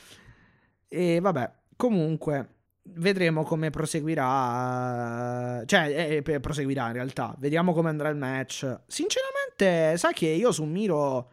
e 0.89 1.19
vabbè, 1.19 1.51
comunque 1.75 2.60
vedremo 2.83 3.43
come 3.43 3.69
proseguirà. 3.69 5.63
Cioè, 5.65 6.21
eh, 6.25 6.39
proseguirà 6.39 6.87
in 6.87 6.93
realtà. 6.93 7.35
Vediamo 7.39 7.73
come 7.73 7.89
andrà 7.89 8.09
il 8.09 8.17
match. 8.17 8.79
Sinceramente, 8.87 9.97
sai 9.97 10.13
che 10.13 10.27
io 10.27 10.51
su 10.51 10.63
Miro 10.63 11.31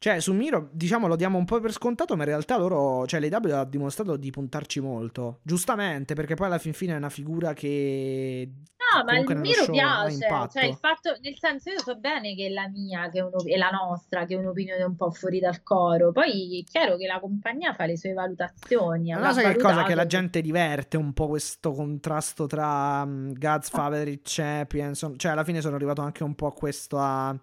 cioè, 0.00 0.18
su 0.18 0.32
Miro, 0.32 0.70
diciamo, 0.72 1.06
lo 1.06 1.14
diamo 1.14 1.36
un 1.36 1.44
po' 1.44 1.60
per 1.60 1.72
scontato, 1.72 2.16
ma 2.16 2.22
in 2.22 2.30
realtà 2.30 2.56
loro, 2.56 3.06
cioè, 3.06 3.20
l'AW 3.20 3.52
ha 3.52 3.64
dimostrato 3.66 4.16
di 4.16 4.30
puntarci 4.30 4.80
molto. 4.80 5.40
Giustamente, 5.42 6.14
perché 6.14 6.34
poi 6.34 6.46
alla 6.46 6.56
fin 6.56 6.72
fine 6.72 6.94
è 6.94 6.96
una 6.96 7.10
figura 7.10 7.52
che... 7.52 8.50
No, 8.92 9.04
ma 9.04 9.18
il 9.18 9.38
Miro 9.38 9.66
piace, 9.70 10.26
cioè, 10.52 10.64
il 10.64 10.76
fatto, 10.76 11.16
nel 11.22 11.36
senso, 11.38 11.70
io 11.70 11.78
so 11.78 11.96
bene 11.96 12.34
che 12.34 12.46
è 12.46 12.48
la 12.50 12.68
mia, 12.68 13.08
che 13.08 13.20
è, 13.20 13.52
è 13.52 13.56
la 13.56 13.70
nostra, 13.70 14.24
che 14.24 14.34
è 14.34 14.38
un'opinione 14.38 14.82
un 14.82 14.96
po' 14.96 15.10
fuori 15.10 15.38
dal 15.38 15.62
coro. 15.62 16.12
Poi 16.12 16.60
è 16.60 16.70
chiaro 16.70 16.96
che 16.96 17.06
la 17.06 17.20
compagnia 17.20 17.72
fa 17.72 17.86
le 17.86 17.96
sue 17.96 18.12
valutazioni. 18.12 19.12
Ma 19.12 19.32
sai 19.32 19.52
che 19.52 19.60
cosa? 19.60 19.84
Che 19.84 19.94
la 19.94 20.06
gente 20.06 20.40
diverte 20.40 20.96
un 20.96 21.12
po' 21.12 21.28
questo 21.28 21.72
contrasto 21.72 22.46
tra 22.46 23.02
um, 23.04 23.32
God's 23.32 23.70
Favorite 23.70 24.22
Champion. 24.24 24.94
Cioè, 24.94 25.32
alla 25.32 25.44
fine 25.44 25.60
sono 25.60 25.76
arrivato 25.76 26.00
anche 26.00 26.24
un 26.24 26.34
po' 26.34 26.46
a 26.46 26.52
questo 26.52 26.98
a 26.98 27.36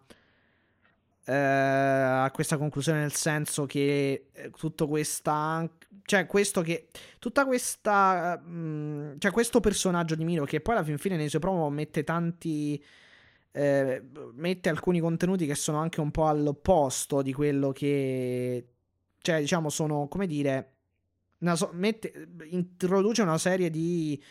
eh, 1.29 1.33
a 1.33 2.31
questa 2.31 2.57
conclusione 2.57 2.99
nel 2.99 3.13
senso 3.13 3.65
che 3.65 4.27
eh, 4.31 4.49
tutto 4.51 4.87
questa 4.87 5.69
cioè 6.03 6.25
questo 6.25 6.61
che 6.61 6.87
tutta 7.19 7.45
questa 7.45 8.41
mh, 8.41 8.49
mm, 8.49 9.11
cioè 9.17 9.31
questo 9.31 9.59
personaggio 9.59 10.15
di 10.15 10.23
Miro 10.23 10.45
che 10.45 10.61
poi 10.61 10.75
alla 10.75 10.85
fin 10.85 10.97
fine 10.97 11.17
nei 11.17 11.27
suoi 11.27 11.41
promo 11.41 11.69
mette 11.69 12.05
tanti 12.05 12.81
eh, 13.51 14.03
mette 14.35 14.69
alcuni 14.69 15.01
contenuti 15.01 15.45
che 15.45 15.55
sono 15.55 15.79
anche 15.79 15.99
un 15.99 16.11
po' 16.11 16.27
all'opposto 16.27 17.21
di 17.21 17.33
quello 17.33 17.73
che 17.73 18.65
cioè 19.21 19.41
diciamo 19.41 19.69
sono 19.69 20.07
come 20.07 20.27
dire 20.27 20.75
so- 21.55 21.71
mette, 21.73 22.29
introduce 22.51 23.21
una 23.21 23.37
serie 23.37 23.69
di 23.69 24.23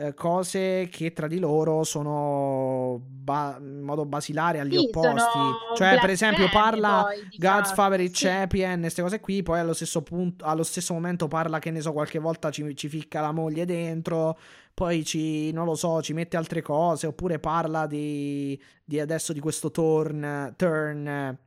eh, 0.00 0.14
cose 0.14 0.88
che 0.90 1.12
tra 1.12 1.26
di 1.26 1.38
loro 1.38 1.84
sono 1.84 2.98
ba- 3.04 3.58
in 3.60 3.82
modo 3.82 4.06
basilare 4.06 4.58
agli 4.58 4.78
sì, 4.78 4.86
opposti. 4.86 5.38
Cioè, 5.76 5.98
per 6.00 6.08
esempio, 6.08 6.48
parla 6.48 7.04
poi, 7.04 7.28
God's 7.36 7.74
Favorite 7.74 8.14
sì. 8.14 8.24
Champion, 8.24 8.80
queste 8.80 9.02
cose 9.02 9.20
qui, 9.20 9.42
poi 9.42 9.60
allo 9.60 9.74
stesso, 9.74 10.00
punto, 10.02 10.44
allo 10.46 10.62
stesso 10.62 10.94
momento 10.94 11.28
parla 11.28 11.58
che 11.58 11.70
ne 11.70 11.82
so, 11.82 11.92
qualche 11.92 12.18
volta 12.18 12.50
ci, 12.50 12.74
ci 12.74 12.88
ficca 12.88 13.20
la 13.20 13.32
moglie 13.32 13.66
dentro, 13.66 14.38
poi 14.72 15.04
ci, 15.04 15.52
non 15.52 15.66
lo 15.66 15.74
so, 15.74 16.00
ci 16.00 16.14
mette 16.14 16.38
altre 16.38 16.62
cose, 16.62 17.06
oppure 17.06 17.38
parla 17.38 17.86
di, 17.86 18.58
di 18.82 18.98
adesso 18.98 19.34
di 19.34 19.40
questo 19.40 19.70
turn, 19.70 20.54
turn 20.56 21.38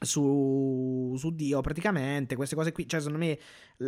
su, 0.00 1.14
su, 1.18 1.30
Dio 1.34 1.60
praticamente 1.60 2.34
queste 2.34 2.56
cose 2.56 2.72
qui 2.72 2.88
cioè 2.88 3.00
secondo 3.00 3.24
me 3.24 3.38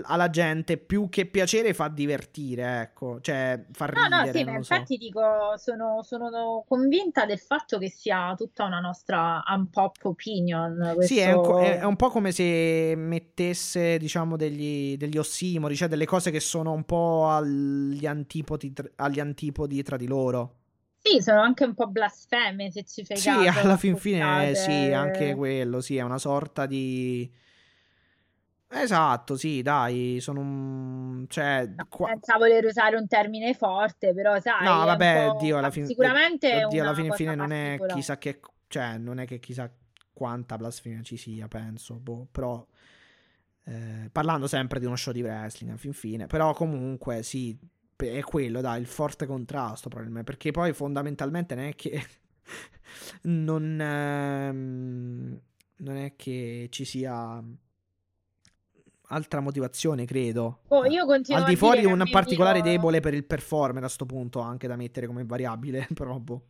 alla 0.03 0.29
gente 0.29 0.77
più 0.77 1.09
che 1.09 1.27
piacere 1.27 1.73
fa 1.73 1.89
divertire 1.89 2.83
ecco 2.83 3.21
cioè 3.21 3.65
fa 3.73 3.87
ridere 3.87 4.09
no 4.09 4.25
no 4.25 4.33
sì 4.33 4.41
infatti 4.41 4.95
so. 4.95 4.99
dico 4.99 5.23
sono, 5.57 6.03
sono, 6.03 6.65
convinta 6.69 7.25
del 7.25 7.39
fatto 7.39 7.79
che 7.79 7.89
sia 7.89 8.35
tutta 8.37 8.65
una 8.65 8.81
nostra 8.81 9.43
un-pop 9.47 9.97
opinion 10.03 10.93
questo... 10.95 11.15
sì 11.15 11.21
è 11.21 11.33
un, 11.33 11.63
è 11.63 11.85
un, 11.85 11.97
po' 11.97 12.11
come 12.11 12.31
se 12.31 12.95
mettesse 12.97 13.97
diciamo 13.97 14.37
degli, 14.37 14.97
degli 14.97 15.17
ossimori 15.17 15.77
cioè 15.77 15.89
delle 15.89 16.07
cose 16.07 16.31
che 16.31 16.41
sono 16.41 16.73
un 16.73 16.85
po' 16.85 17.29
agli 17.29 18.05
antipodi, 18.07 18.73
agli 18.97 19.21
antipodi 19.21 19.83
tra 19.83 19.97
di 19.97 20.07
loro 20.07 20.57
sì, 21.03 21.21
sono 21.21 21.41
anche 21.41 21.65
un 21.65 21.75
po' 21.75 21.89
blasfeme 21.89 22.71
se 22.71 22.85
ci 22.85 23.05
fai 23.05 23.17
sì, 23.17 23.29
caso. 23.29 23.61
Alla 23.61 23.77
fin 23.77 23.97
fine 23.97 24.55
sì, 24.55 24.93
anche 24.93 25.35
quello, 25.35 25.81
sì, 25.81 25.97
è 25.97 26.03
una 26.03 26.19
sorta 26.19 26.67
di... 26.67 27.31
Esatto, 28.75 29.37
sì, 29.37 29.61
dai, 29.61 30.19
sono 30.21 30.41
un... 30.41 31.27
Cioè, 31.29 31.71
no, 31.77 31.87
qua... 31.91 32.09
Senza 32.09 32.39
voler 32.39 32.65
usare 32.65 32.97
un 32.97 33.07
termine 33.07 33.53
forte, 33.53 34.15
però 34.15 34.41
sai... 34.41 34.65
No, 34.65 34.85
vabbè, 34.85 35.37
Dio, 35.39 35.59
alla 35.59 35.71
fin... 35.71 35.85
Sicuramente 35.87 36.67
Dio, 36.71 36.83
alla 36.83 36.95
fin 36.95 37.13
fine 37.13 37.35
non 37.35 37.53
è 37.53 37.79
chissà 37.89 38.17
che... 38.17 38.41
Cioè, 38.69 38.97
non 38.97 39.19
è 39.19 39.27
che 39.27 39.41
chissà 39.41 39.71
quanta 40.13 40.57
blasfemia 40.57 41.03
ci 41.03 41.17
sia, 41.17 41.49
penso, 41.49 41.97
boh, 41.97 42.29
però... 42.31 42.67
Eh, 43.65 44.09
parlando 44.11 44.49
sempre 44.49 44.81
di 44.81 44.87
uno 44.87 44.97
show 44.97 45.13
di 45.13 45.23
wrestling, 45.23 45.71
alla 45.71 45.81
fin 45.81 45.93
fine, 45.93 46.27
però 46.27 46.53
comunque 46.53 47.23
sì, 47.23 47.57
è 48.09 48.23
quello, 48.23 48.61
dai, 48.61 48.81
il 48.81 48.87
forte 48.87 49.27
contrasto 49.27 49.89
probabilmente, 49.89 50.31
perché 50.31 50.51
poi 50.51 50.73
fondamentalmente 50.73 51.55
non 51.55 51.65
è 51.65 51.75
che 51.75 52.05
non, 53.23 53.81
ehm, 53.81 55.41
non 55.77 55.97
è 55.97 56.15
che 56.17 56.69
ci 56.71 56.85
sia 56.85 57.43
altra 59.09 59.41
motivazione, 59.41 60.05
credo. 60.05 60.61
Oh, 60.69 60.85
io 60.87 61.05
continuo 61.07 61.43
Al 61.43 61.49
di 61.49 61.57
fuori 61.57 61.85
un 61.85 62.05
particolare 62.11 62.63
mio... 62.63 62.71
debole 62.71 63.01
per 63.01 63.15
il 63.15 63.25
performer 63.25 63.85
a 63.85 63.89
sto 63.89 64.07
punto, 64.07 64.41
anche 64.41 64.67
da 64.67 64.77
mettere 64.77 65.07
come 65.07 65.25
variabile, 65.25 65.87
però 65.95 66.19
boh. 66.19 66.47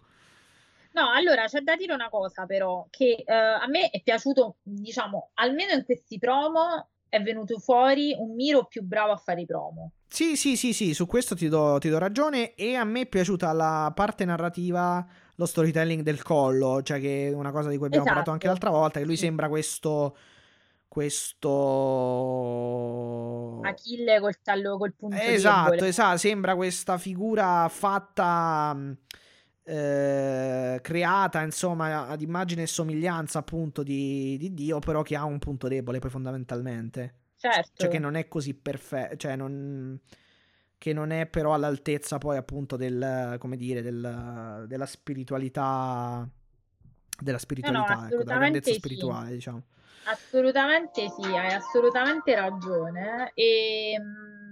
No, 0.92 1.10
allora 1.10 1.46
c'è 1.46 1.60
da 1.60 1.74
dire 1.74 1.94
una 1.94 2.10
cosa 2.10 2.44
però, 2.44 2.86
che 2.90 3.24
uh, 3.26 3.32
a 3.32 3.66
me 3.66 3.88
è 3.90 4.02
piaciuto, 4.02 4.56
diciamo, 4.62 5.30
almeno 5.34 5.72
in 5.72 5.84
questi 5.84 6.18
promo 6.18 6.90
è 7.12 7.20
venuto 7.20 7.58
fuori 7.58 8.16
un 8.16 8.34
Miro 8.34 8.64
più 8.64 8.82
bravo 8.82 9.12
a 9.12 9.18
fare 9.18 9.42
i 9.42 9.44
promo. 9.44 9.92
Sì, 10.08 10.34
sì, 10.34 10.56
sì, 10.56 10.72
sì, 10.72 10.94
su 10.94 11.04
questo 11.04 11.34
ti 11.34 11.46
do, 11.46 11.76
ti 11.78 11.90
do, 11.90 11.98
ragione 11.98 12.54
e 12.54 12.74
a 12.74 12.84
me 12.84 13.02
è 13.02 13.06
piaciuta 13.06 13.52
la 13.52 13.92
parte 13.94 14.24
narrativa, 14.24 15.06
lo 15.34 15.44
storytelling 15.44 16.00
del 16.00 16.22
collo, 16.22 16.80
cioè 16.82 16.98
che 17.00 17.28
è 17.28 17.34
una 17.34 17.50
cosa 17.50 17.68
di 17.68 17.76
cui 17.76 17.88
abbiamo 17.88 18.04
esatto. 18.06 18.20
parlato 18.20 18.30
anche 18.30 18.46
l'altra 18.46 18.70
volta, 18.70 18.98
che 18.98 19.04
lui 19.04 19.16
sì. 19.16 19.24
sembra 19.26 19.50
questo 19.50 20.16
questo 20.88 21.48
Achille 23.62 24.18
col 24.20 24.40
tallo 24.42 24.78
col 24.78 24.94
punto 24.94 25.16
esatto, 25.16 25.84
esatto, 25.84 26.16
sembra 26.18 26.54
questa 26.54 26.96
figura 26.96 27.68
fatta 27.68 28.74
eh, 29.64 30.78
creata 30.82 31.42
insomma 31.42 32.08
ad 32.08 32.20
immagine 32.20 32.62
e 32.62 32.66
somiglianza 32.66 33.38
appunto 33.38 33.82
di, 33.82 34.36
di 34.38 34.54
Dio, 34.54 34.78
però 34.78 35.02
che 35.02 35.16
ha 35.16 35.24
un 35.24 35.38
punto 35.38 35.68
debole 35.68 35.98
poi 35.98 36.10
fondamentalmente. 36.10 37.14
Certo. 37.36 37.70
Cioè 37.74 37.88
che 37.88 37.98
non 37.98 38.14
è 38.14 38.28
così 38.28 38.54
perfetto, 38.54 39.16
cioè 39.16 39.36
non... 39.36 39.98
che 40.78 40.92
non 40.92 41.10
è 41.10 41.26
però 41.26 41.54
all'altezza 41.54 42.18
poi 42.18 42.36
appunto 42.36 42.76
del, 42.76 43.36
come 43.38 43.56
dire, 43.56 43.82
del, 43.82 44.64
della 44.68 44.86
spiritualità, 44.86 46.28
della 47.20 47.38
spiritualità, 47.38 47.94
no, 47.94 48.00
no, 48.00 48.06
ecco, 48.06 48.16
della 48.18 48.38
grandezza 48.38 48.70
sì. 48.70 48.78
spirituale, 48.78 49.30
diciamo. 49.30 49.62
Assolutamente 50.04 51.08
sì, 51.08 51.28
hai 51.36 51.52
assolutamente 51.52 52.34
ragione. 52.34 53.30
E, 53.34 53.92
ehm, 53.92 54.51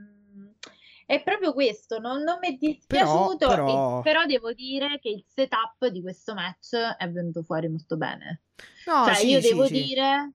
è 1.11 1.25
proprio 1.25 1.53
questo, 1.53 1.99
non, 1.99 2.23
non 2.23 2.39
mi 2.41 2.51
è 2.51 2.53
dispiaciuto, 2.53 3.49
però, 3.49 3.65
però... 3.65 4.01
però, 4.01 4.27
devo 4.27 4.53
dire 4.53 5.01
che 5.01 5.09
il 5.09 5.25
setup 5.27 5.89
di 5.89 6.01
questo 6.03 6.35
match 6.35 6.77
è 6.77 7.11
venuto 7.11 7.43
fuori 7.43 7.69
molto 7.69 7.97
bene. 7.97 8.43
No, 8.87 9.07
cioè, 9.07 9.15
sì, 9.15 9.31
io 9.31 9.41
devo 9.41 9.67
sì, 9.67 9.73
dire 9.73 10.35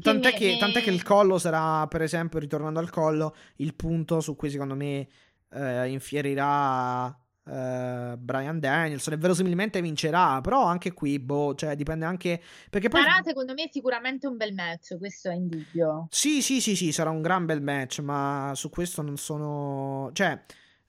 Tant'è 0.00 0.32
che, 0.32 0.58
tant'è 0.58 0.80
che, 0.80 0.90
il 0.90 1.02
collo 1.02 1.38
sarà, 1.38 1.88
per 1.88 2.02
esempio, 2.02 2.38
ritornando 2.38 2.78
al 2.78 2.88
collo, 2.88 3.34
il 3.56 3.74
punto 3.74 4.20
su 4.20 4.36
cui 4.36 4.48
secondo 4.48 4.76
me 4.76 5.08
eh, 5.50 5.88
infierirà 5.88 7.14
eh, 7.44 8.14
Brian 8.18 8.60
Danielson 8.60 9.14
e 9.14 9.16
verosimilmente 9.16 9.80
vincerà. 9.80 10.40
Però 10.40 10.64
anche 10.64 10.92
qui, 10.92 11.18
boh, 11.18 11.54
cioè 11.54 11.74
dipende 11.74 12.04
anche. 12.04 12.40
Perché 12.70 12.88
poi. 12.88 13.02
Sarà 13.02 13.22
secondo 13.22 13.54
me 13.54 13.68
sicuramente 13.70 14.26
un 14.26 14.36
bel 14.36 14.54
match, 14.54 14.98
questo 14.98 15.30
è 15.30 15.34
in 15.34 15.48
dubbio. 15.48 16.06
Sì, 16.10 16.42
sì, 16.42 16.60
sì, 16.60 16.76
sì, 16.76 16.92
sarà 16.92 17.10
un 17.10 17.22
gran 17.22 17.46
bel 17.46 17.62
match, 17.62 18.00
ma 18.00 18.52
su 18.54 18.70
questo 18.70 19.02
non 19.02 19.16
sono. 19.16 20.10
Cioè. 20.12 20.40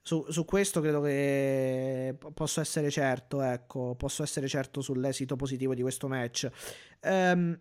Su, 0.06 0.26
su, 0.28 0.44
questo 0.44 0.82
credo 0.82 1.00
che 1.00 2.14
posso 2.34 2.60
essere 2.60 2.90
certo, 2.90 3.42
ecco, 3.42 3.96
posso 3.96 4.22
essere 4.22 4.50
certo 4.50 4.82
sull'esito 4.82 5.38
positivo 5.38 5.74
di 5.74 5.82
questo 5.82 6.10
match. 6.10 6.50
Um, 7.04 7.58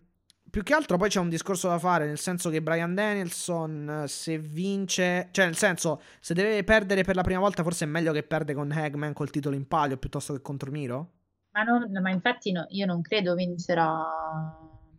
più 0.53 0.61
che 0.61 0.75
altro 0.75 0.97
poi 0.97 1.09
c'è 1.09 1.19
un 1.19 1.29
discorso 1.29 1.67
da 1.67 1.79
fare, 1.79 2.05
nel 2.05 2.19
senso 2.19 2.51
che 2.51 2.61
Brian 2.61 2.93
Danielson 2.93 4.03
se 4.05 4.37
vince, 4.37 5.29
cioè 5.31 5.45
nel 5.45 5.55
senso 5.55 5.99
se 6.19 6.35
deve 6.35 6.63
perdere 6.63 7.01
per 7.01 7.15
la 7.15 7.23
prima 7.23 7.39
volta 7.39 7.63
forse 7.63 7.85
è 7.85 7.87
meglio 7.87 8.13
che 8.13 8.21
perde 8.21 8.53
con 8.53 8.71
Hagman 8.71 9.13
col 9.13 9.31
titolo 9.31 9.55
in 9.55 9.67
palio 9.67 9.97
piuttosto 9.97 10.31
che 10.31 10.43
contro 10.43 10.69
Miro? 10.69 11.09
Ma, 11.53 11.63
non, 11.63 11.89
ma 11.99 12.11
infatti 12.11 12.51
no, 12.51 12.67
io 12.69 12.85
non 12.85 13.01
credo 13.01 13.33
vincerà 13.33 13.99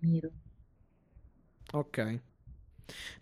Miro. 0.00 0.30
Ok. 1.70 2.20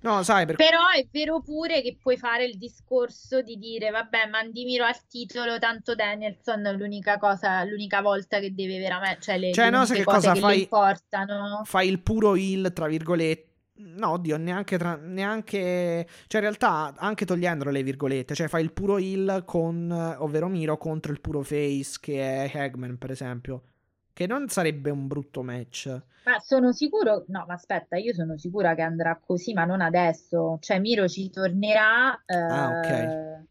No, 0.00 0.22
sai, 0.22 0.46
per... 0.46 0.56
Però 0.56 0.88
è 0.94 1.06
vero 1.10 1.40
pure 1.40 1.82
che 1.82 1.96
puoi 2.00 2.16
fare 2.16 2.44
il 2.44 2.58
discorso 2.58 3.42
di 3.42 3.56
dire, 3.56 3.90
vabbè, 3.90 4.28
Mandimiro 4.28 4.84
al 4.84 5.06
titolo, 5.06 5.58
tanto 5.58 5.94
Danielson 5.94 6.66
è 6.66 6.72
l'unica 6.72 7.18
cosa, 7.18 7.62
l'unica 7.64 8.00
volta 8.00 8.40
che 8.40 8.54
deve 8.54 8.78
veramente, 8.78 9.20
cioè 9.20 9.38
le, 9.38 9.52
Cioè, 9.52 9.66
le 9.66 9.70
no, 9.70 9.84
sai 9.84 9.98
che 9.98 10.04
cosa 10.04 10.32
che 10.32 10.40
fai? 10.40 10.62
importano. 10.62 11.62
fai 11.64 11.88
il 11.88 12.00
puro 12.00 12.34
heal, 12.34 12.72
tra 12.72 12.86
virgolette. 12.86 13.50
No, 13.74 14.10
oddio, 14.10 14.36
neanche, 14.36 14.78
tra- 14.78 14.96
neanche... 14.96 16.06
Cioè, 16.26 16.40
in 16.40 16.46
realtà, 16.46 16.94
anche 16.96 17.24
togliendolo 17.24 17.70
le 17.70 17.82
virgolette, 17.82 18.34
cioè 18.34 18.48
fai 18.48 18.62
il 18.62 18.72
puro 18.72 18.98
heal 18.98 19.44
con, 19.44 19.90
ovvero 20.18 20.48
Miro, 20.48 20.76
contro 20.76 21.10
il 21.10 21.20
puro 21.20 21.42
face, 21.42 21.98
che 22.00 22.50
è 22.50 22.58
Hagman, 22.58 22.98
per 22.98 23.10
esempio. 23.10 23.62
Che 24.12 24.26
non 24.26 24.48
sarebbe 24.48 24.90
un 24.90 25.06
brutto 25.06 25.42
match. 25.42 26.00
Ma 26.24 26.38
sono 26.38 26.72
sicuro, 26.72 27.24
no, 27.28 27.44
ma 27.48 27.54
aspetta, 27.54 27.96
io 27.96 28.14
sono 28.14 28.38
sicura 28.38 28.74
che 28.76 28.82
andrà 28.82 29.20
così, 29.24 29.52
ma 29.54 29.64
non 29.64 29.80
adesso. 29.80 30.58
Cioè, 30.60 30.78
Miro 30.78 31.08
ci 31.08 31.28
tornerà, 31.30 32.10
Ah, 32.48 32.70
ok. 32.70 32.88
eh, 32.90 33.42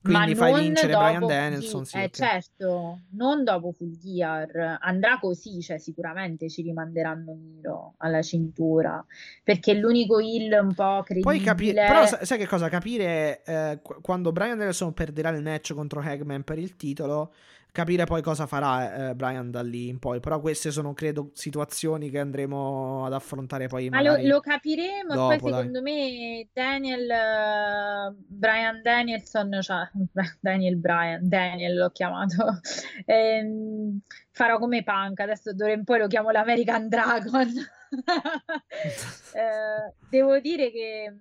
Quindi 0.00 0.34
ma 0.34 0.34
fai 0.34 0.52
vincere 0.62 0.94
Brian 0.96 1.26
Danielson, 1.26 1.84
sì, 1.86 1.98
eh, 1.98 2.04
ok. 2.04 2.10
certo, 2.12 3.00
non 3.12 3.42
dopo 3.42 3.72
Full 3.72 3.98
Gear. 3.98 4.78
Andrà 4.80 5.18
così, 5.18 5.60
cioè 5.60 5.78
sicuramente 5.78 6.48
ci 6.48 6.62
rimanderanno 6.62 7.32
Miro 7.34 7.94
alla 7.98 8.22
cintura, 8.22 9.04
perché 9.42 9.72
è 9.72 9.74
l'unico 9.74 10.20
heal 10.20 10.62
un 10.64 10.74
po' 10.74 11.02
Poi 11.20 11.40
capire, 11.40 11.72
credibile. 11.72 11.86
però 11.86 12.06
sai, 12.06 12.38
che 12.38 12.46
cosa? 12.46 12.68
Capire 12.68 13.42
eh, 13.44 13.78
qu- 13.82 14.00
quando 14.02 14.30
Brian 14.30 14.56
Danielson 14.56 14.92
perderà 14.92 15.30
il 15.30 15.42
match 15.42 15.72
contro 15.72 16.00
Hagman 16.00 16.44
per 16.44 16.58
il 16.58 16.76
titolo, 16.76 17.32
capire 17.74 18.04
poi 18.04 18.22
cosa 18.22 18.46
farà 18.46 19.10
eh, 19.10 19.14
Brian 19.16 19.50
da 19.50 19.60
lì 19.60 19.88
in 19.88 19.98
poi. 19.98 20.20
Però 20.20 20.38
queste 20.40 20.70
sono, 20.70 20.94
credo, 20.94 21.30
situazioni 21.34 22.08
che 22.08 22.20
andremo 22.20 23.04
ad 23.04 23.12
affrontare 23.12 23.66
poi 23.66 23.88
Ma 23.88 24.00
lo, 24.00 24.16
lo 24.20 24.38
capiremo 24.38 25.12
dopo, 25.12 25.36
poi 25.38 25.50
dai. 25.50 25.58
secondo 25.58 25.82
me 25.82 26.48
Daniel, 26.52 27.10
eh, 27.10 28.14
Brian 28.28 28.80
Danielson, 28.80 29.58
cioè 29.60 29.90
Daniel 30.40 30.76
Bryan, 30.76 31.28
Daniel 31.28 31.76
l'ho 31.76 31.90
chiamato, 31.90 32.60
ehm, 33.06 33.98
farò 34.30 34.58
come 34.58 34.84
Punk, 34.84 35.18
adesso 35.18 35.52
d'ora 35.52 35.72
in 35.72 35.82
poi 35.82 35.98
lo 35.98 36.06
chiamo 36.06 36.30
l'American 36.30 36.88
Dragon. 36.88 37.48
Eh, 39.34 39.94
devo 40.10 40.40
dire 40.40 40.72
che 40.72 41.16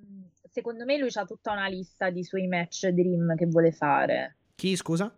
secondo 0.50 0.86
me 0.86 0.98
lui 0.98 1.10
ha 1.14 1.26
tutta 1.26 1.52
una 1.52 1.68
lista 1.68 2.10
di 2.10 2.24
suoi 2.24 2.48
match 2.48 2.88
dream 2.88 3.36
che 3.36 3.46
vuole 3.46 3.72
fare. 3.72 4.38
Chi, 4.56 4.76
scusa? 4.76 5.16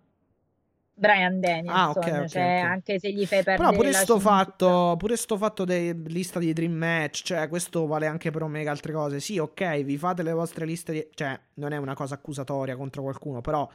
Brian 0.98 1.40
Danielson, 1.42 1.76
Ah, 1.76 1.90
ok, 1.90 1.98
ok, 1.98 2.26
cioè 2.28 2.60
ok. 2.64 2.70
anche 2.72 3.00
se 3.00 3.12
gli 3.12 3.26
fai 3.26 3.44
Però 3.44 3.58
perdere 3.58 3.76
pure 3.76 3.92
la 3.92 3.98
sto 4.00 4.20
fatto, 4.20 4.96
pure 4.98 5.18
sto 5.18 5.38
fatto 5.38 5.66
di 5.66 5.94
lista 6.08 6.40
di 6.40 6.54
dream 6.54 6.72
match, 6.74 7.24
cioè 7.24 7.50
questo 7.50 7.86
vale 7.86 8.08
anche 8.08 8.32
per 8.32 8.44
Omega 8.44 8.70
e 8.70 8.72
altre 8.72 8.94
cose. 8.94 9.20
Sì, 9.20 9.38
ok, 9.38 9.84
vi 9.84 9.98
fate 9.98 10.24
le 10.24 10.32
vostre 10.32 10.66
liste 10.66 10.94
di... 10.94 11.08
cioè 11.14 11.38
non 11.56 11.74
è 11.74 11.78
una 11.78 11.96
cosa 11.96 12.16
accusatoria 12.16 12.78
contro 12.78 13.02
qualcuno, 13.02 13.42
però 13.42 13.70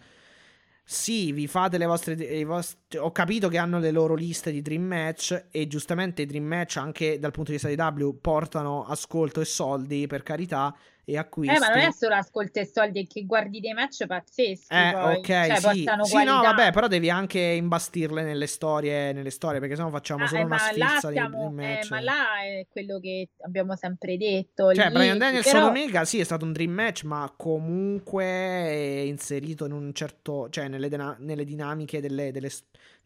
sì, 0.82 1.30
vi 1.32 1.47
fate 1.47 1.78
le 1.78 1.86
vostre 1.86 2.14
i 2.14 2.42
vostri- 2.44 2.98
ho 2.98 3.12
capito 3.12 3.48
che 3.48 3.59
hanno 3.59 3.78
le 3.78 3.90
loro 3.92 4.14
liste 4.14 4.51
di 4.51 4.60
dream 4.60 4.82
match 4.82 5.47
e 5.51 5.66
giustamente 5.68 6.22
i 6.22 6.26
dream 6.26 6.44
match 6.44 6.78
anche 6.78 7.18
dal 7.18 7.30
punto 7.30 7.52
di 7.52 7.59
vista 7.59 7.68
di 7.68 8.02
W 8.02 8.18
portano 8.20 8.84
ascolto 8.86 9.40
e 9.40 9.44
soldi, 9.44 10.06
per 10.09 10.22
carità, 10.24 10.74
e 11.05 11.16
acquisti. 11.18 11.55
Eh, 11.55 11.59
ma 11.59 11.68
non 11.68 11.78
è 11.78 11.90
solo 11.93 12.14
ascolta 12.14 12.60
e 12.60 12.66
soldi, 12.66 13.02
è 13.02 13.06
che 13.06 13.24
guardi 13.24 13.60
dei 13.60 13.72
match 13.72 14.06
pazzeschi 14.06 14.72
Eh, 14.74 14.90
poi, 14.93 15.14
ok, 15.16 15.27
cioè 15.27 15.56
sì. 15.56 15.89
Sì, 16.05 16.24
no, 16.24 16.40
vabbè, 16.40 16.72
però 16.72 16.86
devi 16.86 17.10
anche 17.10 17.40
imbastirle 17.40 18.22
nelle 18.22 18.47
storie, 18.47 19.12
nelle 19.12 19.31
storie, 19.31 19.60
perché 19.60 19.77
sennò 19.77 19.90
facciamo 19.90 20.24
Ah, 20.24 20.28
solo 20.28 20.40
eh, 20.40 20.44
una 20.44 20.59
sfilza 20.59 21.09
di 21.09 21.14
dream 21.14 21.60
eh, 21.60 21.74
match. 21.74 21.90
ma 21.90 22.01
là 22.01 22.43
è 22.43 22.66
quello 22.68 22.98
che 23.01 23.28
abbiamo 23.40 23.77
sempre 23.77 24.16
detto. 24.16 24.72
Cioè, 24.72 24.86
lì, 24.86 24.93
Brian 24.93 25.18
Danielson 25.18 25.52
però- 25.52 25.68
Omega 25.68 26.05
sì, 26.05 26.20
è 26.20 26.24
stato 26.24 26.44
un 26.44 26.52
dream 26.52 26.72
match, 26.72 27.05
ma 27.05 27.32
comunque 27.36 28.24
è 28.24 29.01
inserito 29.05 29.64
in 29.66 29.72
un 29.72 29.93
certo, 29.93 30.48
cioè 30.51 30.68
nelle, 30.68 30.89
nelle 31.18 31.44
dinamiche 31.44 32.01
delle, 32.01 32.31
delle 32.32 32.51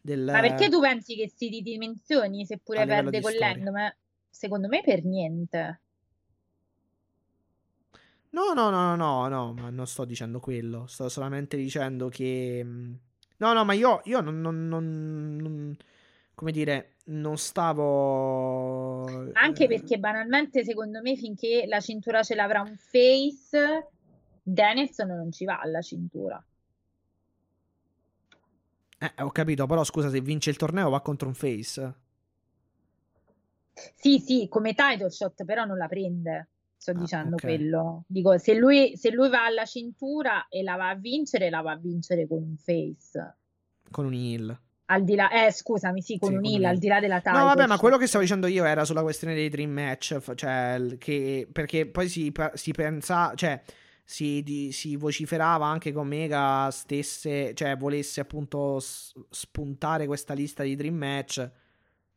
del 0.01 0.29
Ma 0.31 0.39
perché 0.39 0.69
tu 0.69 0.79
pensi 0.79 1.15
che 1.15 1.31
si 1.35 1.49
ridimensioni 1.49 2.45
seppure 2.45 2.85
perde 2.85 3.09
di 3.17 3.21
con 3.21 3.31
storia. 3.31 3.97
Secondo 4.29 4.67
me 4.67 4.81
per 4.83 5.03
niente. 5.03 5.81
No, 8.37 8.53
no, 8.53 8.69
no, 8.69 8.95
no, 8.95 9.27
no, 9.29 9.53
ma 9.53 9.69
non 9.69 9.87
sto 9.87 10.03
dicendo 10.05 10.39
quello, 10.39 10.87
sto 10.87 11.07
solamente 11.09 11.55
dicendo 11.57 12.09
che 12.09 12.63
mh, 12.63 12.99
No, 13.37 13.53
no, 13.53 13.65
ma 13.65 13.73
io, 13.73 14.01
io 14.05 14.21
non, 14.21 14.39
non- 14.41 14.67
non- 14.67 15.35
non- 15.37 15.77
come 16.33 16.51
dire, 16.51 16.95
non 17.05 17.37
stavo 17.37 19.23
Anche 19.33 19.65
eh, 19.65 19.67
perché 19.67 19.99
banalmente, 19.99 20.63
secondo 20.63 20.99
me, 21.01 21.15
finché 21.15 21.65
la 21.67 21.79
cintura 21.79 22.23
ce 22.23 22.33
l'avrà 22.33 22.61
un 22.61 22.75
face, 22.75 23.89
Danielson 24.41 25.09
non 25.09 25.31
ci 25.31 25.45
va 25.45 25.59
alla 25.59 25.81
cintura. 25.81 26.43
Eh, 28.99 29.13
ho 29.23 29.31
capito, 29.31 29.65
però 29.67 29.83
scusa, 29.85 30.09
se 30.09 30.19
vince 30.19 30.49
il 30.49 30.57
torneo 30.57 30.89
va 30.89 30.99
contro 31.01 31.27
un 31.29 31.33
face. 31.33 31.93
Sì, 33.95 34.19
sì, 34.19 34.47
come 34.49 34.73
title 34.73 35.09
shot, 35.09 35.45
però 35.45 35.65
non 35.65 35.77
la 35.77 35.87
prende. 35.87 36.49
Sto 36.85 36.91
Ah, 36.91 36.99
dicendo 36.99 37.35
ok. 37.37 37.41
quello. 37.41 38.03
Dico, 38.07 38.37
se 38.37 38.53
lui, 38.53 38.95
se 38.95 39.09
lui 39.09 39.27
va 39.27 39.45
alla 39.45 39.65
cintura 39.65 40.47
e 40.49 40.61
la 40.61 40.75
va 40.75 40.89
a 40.89 40.95
vincere, 40.95 41.49
la 41.49 41.61
va 41.61 41.71
a 41.71 41.77
vincere 41.77 42.27
con 42.27 42.43
un 42.43 42.55
face. 42.57 43.37
Con 43.89 44.05
un 44.05 44.13
heal. 44.13 44.59
Al 44.85 45.03
di 45.03 45.15
là, 45.15 45.31
eh, 45.31 45.51
scusami, 45.51 46.03
sì, 46.03 46.19
con 46.19 46.29
Sì, 46.29 46.35
un 46.35 46.45
heel, 46.45 46.53
heel. 46.57 46.65
al 46.65 46.77
di 46.77 46.87
là 46.87 46.99
della 46.99 47.21
title 47.21 47.39
No, 47.39 47.45
vabbè, 47.45 47.65
ma 47.65 47.79
quello 47.79 47.97
che 47.97 48.05
stavo 48.05 48.23
dicendo 48.23 48.45
io 48.45 48.65
era 48.65 48.85
sulla 48.85 49.01
questione 49.01 49.33
dei 49.33 49.49
dream 49.49 49.71
match, 49.71 50.35
cioè, 50.35 50.79
che, 50.99 51.47
perché 51.51 51.87
poi 51.87 52.07
si, 52.07 52.31
si 52.53 52.71
pensa, 52.71 53.33
cioè, 53.33 53.59
si, 54.03 54.43
di- 54.43 54.71
si 54.71 54.95
vociferava 54.95 55.65
anche 55.65 55.91
che 55.91 55.97
Omega 55.97 56.69
stesse, 56.69 57.55
cioè, 57.55 57.75
volesse 57.77 58.21
appunto 58.21 58.77
spuntare 58.79 60.05
questa 60.05 60.35
lista 60.35 60.61
di 60.61 60.75
dream 60.75 60.93
match, 60.93 61.49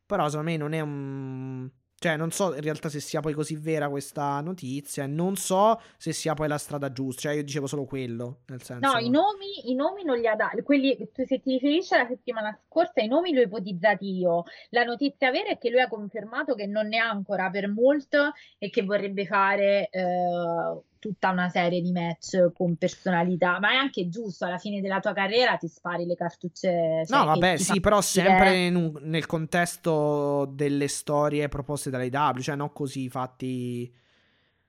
però 0.05 0.29
secondo 0.29 0.51
me 0.51 0.57
non 0.57 0.73
è 0.73 0.79
un... 0.81 1.67
Cioè, 1.99 2.15
non 2.15 2.31
so 2.31 2.55
in 2.55 2.61
realtà 2.61 2.87
se 2.87 3.01
sia 3.01 3.19
poi 3.19 3.33
così 3.33 3.57
vera 3.57 3.89
questa 3.89 4.39
notizia, 4.39 5.05
non 5.05 5.35
so 5.35 5.81
se 5.97 6.13
sia 6.13 6.33
poi 6.33 6.47
la 6.47 6.57
strada 6.57 6.93
giusta, 6.93 7.23
cioè 7.23 7.33
io 7.33 7.43
dicevo 7.43 7.67
solo 7.67 7.83
quello, 7.83 8.39
nel 8.47 8.63
senso... 8.63 8.89
No, 8.89 8.97
i 8.99 9.09
nomi, 9.09 9.69
i 9.69 9.75
nomi 9.75 10.03
non 10.03 10.17
li 10.17 10.25
ha 10.25 10.35
dati, 10.35 10.61
quelli, 10.61 10.97
se 11.13 11.25
ti 11.25 11.51
riferisci 11.51 11.93
alla 11.93 12.07
settimana 12.07 12.57
scorsa, 12.67 13.01
i 13.01 13.07
nomi 13.07 13.31
li 13.31 13.39
ho 13.39 13.41
ipotizzati 13.41 14.17
io. 14.17 14.43
La 14.69 14.85
notizia 14.85 15.29
vera 15.29 15.49
è 15.49 15.57
che 15.57 15.69
lui 15.69 15.81
ha 15.81 15.89
confermato 15.89 16.55
che 16.55 16.67
non 16.67 16.87
ne 16.87 16.99
ha 16.99 17.09
ancora 17.09 17.49
per 17.49 17.67
molto 17.67 18.31
e 18.57 18.69
che 18.69 18.83
vorrebbe 18.83 19.25
fare 19.25 19.89
eh, 19.91 20.81
tutta 20.99 21.29
una 21.29 21.49
serie 21.49 21.81
di 21.81 21.91
match 21.91 22.51
con 22.53 22.75
personalità, 22.75 23.57
ma 23.59 23.71
è 23.71 23.75
anche 23.75 24.09
giusto, 24.09 24.45
alla 24.45 24.57
fine 24.57 24.81
della 24.81 24.99
tua 24.99 25.13
carriera 25.13 25.55
ti 25.57 25.67
spari 25.67 26.05
le 26.05 26.15
cartucce. 26.15 27.03
cioè, 27.05 27.17
No, 27.17 27.25
vabbè, 27.25 27.57
sì, 27.57 27.79
però 27.79 28.01
sempre 28.01 28.67
un- 28.69 28.99
nel 29.03 29.25
contesto 29.25 30.45
delle 30.53 30.87
storie 30.87 31.47
proposte 31.47 31.89
dalle 31.89 32.09
W, 32.09 32.39
cioè 32.39 32.55
non 32.55 32.71
così 32.73 33.09
fatti 33.09 33.91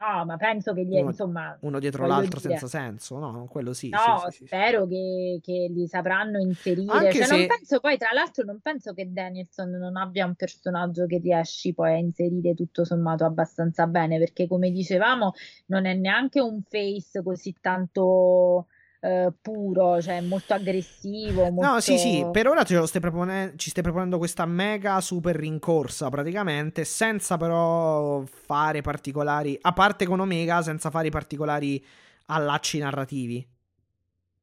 No, 0.00 0.24
ma 0.24 0.36
penso 0.38 0.72
che 0.72 0.84
gli, 0.86 0.96
Uno- 0.96 1.10
insomma, 1.10 1.58
uno 1.60 1.78
dietro 1.78 2.06
l'altro 2.06 2.40
dire. 2.40 2.56
senza 2.56 2.66
senso, 2.78 3.18
no? 3.18 3.46
Quello 3.50 3.74
sì, 3.74 3.90
No, 3.90 3.98
sì, 3.98 4.30
sì, 4.30 4.30
sì, 4.30 4.36
sì. 4.38 4.46
spero 4.46 4.86
che, 4.86 5.40
che 5.42 5.66
li 5.70 5.86
sapranno 5.86 6.38
inserire. 6.38 6.90
Anche 6.90 7.18
Cioè, 7.18 7.26
non 7.28 7.38
se- 7.40 7.46
penso 7.46 7.80
poi, 7.80 7.98
tra 7.98 8.08
l'altro, 8.14 8.44
non 8.44 8.60
penso 8.60 8.94
che 8.94 9.12
Danielson 9.12 9.68
non 9.72 9.96
abbia 9.96 10.24
un 10.24 10.34
personaggio 10.36 11.04
che 11.04 11.18
riesci 11.18 11.74
poi 11.74 11.92
a 11.92 11.96
inserire 11.98 12.54
tutto 12.54 12.86
sommato 12.86 13.26
abbastanza 13.26 13.86
bene, 13.86 14.18
perché 14.18 14.48
come 14.48 14.70
dicevamo, 14.70 15.32
non 15.66 15.84
è 15.84 15.92
neanche 15.92 16.40
un 16.40 16.62
face 16.62 17.22
così 17.22 17.54
tanto 17.60 18.68
eh, 19.00 19.32
puro, 19.40 20.00
cioè 20.00 20.20
molto 20.20 20.54
aggressivo. 20.54 21.44
No, 21.44 21.50
Molto... 21.50 21.80
sì, 21.80 21.98
sì, 21.98 22.26
per 22.30 22.46
ora 22.48 22.64
stai 22.64 23.00
propone- 23.00 23.54
ci 23.56 23.70
stai 23.70 23.82
proponendo 23.82 24.18
questa 24.18 24.46
mega 24.46 25.00
super 25.00 25.36
rincorsa 25.36 26.08
praticamente, 26.08 26.84
senza 26.84 27.36
però 27.36 28.22
fare 28.24 28.80
particolari, 28.82 29.58
a 29.60 29.72
parte 29.72 30.06
con 30.06 30.20
Omega, 30.20 30.62
senza 30.62 30.90
fare 30.90 31.08
i 31.08 31.10
particolari 31.10 31.84
allacci 32.26 32.78
narrativi. 32.78 33.46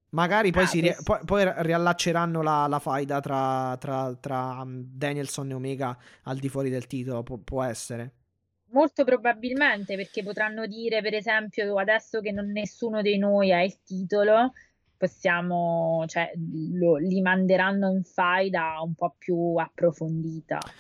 Magari 0.10 0.52
poi, 0.52 0.64
Ah, 0.64 0.68
si 0.68 0.80
ri- 0.80 0.96
poi, 1.04 1.20
poi 1.26 1.44
riallacceranno 1.64 2.42
la, 2.42 2.66
la 2.68 2.80
faida 2.80 3.20
tra, 3.20 3.76
tra- 3.78 4.16
tra, 4.20 4.62
um, 4.62 4.84
Danielson 4.86 5.50
e 5.52 5.54
Omega 5.54 5.98
al 6.24 6.38
di 6.38 6.50
fuori 6.50 6.70
del 6.70 6.88
titolo, 6.88 7.24
può, 7.24 7.38
può 7.38 7.64
essere. 7.64 8.14
Molto 8.78 9.04
probabilmente 9.04 9.96
perché 9.96 10.22
potranno 10.24 10.68
dire, 10.68 11.02
per 11.02 11.14
esempio, 11.16 11.76
adesso 11.78 12.22
che 12.22 12.32
non- 12.32 12.52
nessuno 12.52 13.02
dei 13.02 13.18
noi 13.18 13.52
ha 13.52 13.64
il 13.64 13.82
titolo, 13.82 14.54
possiamo, 14.96 16.04
cioè, 16.08 16.32
lo- 16.74 16.98
li 16.98 17.20
manderanno 17.22 17.90
in 17.90 18.04
faida 18.04 18.80
un 18.84 18.94
po' 18.94 19.16
più 19.18 19.56
approfondita. 19.56 20.72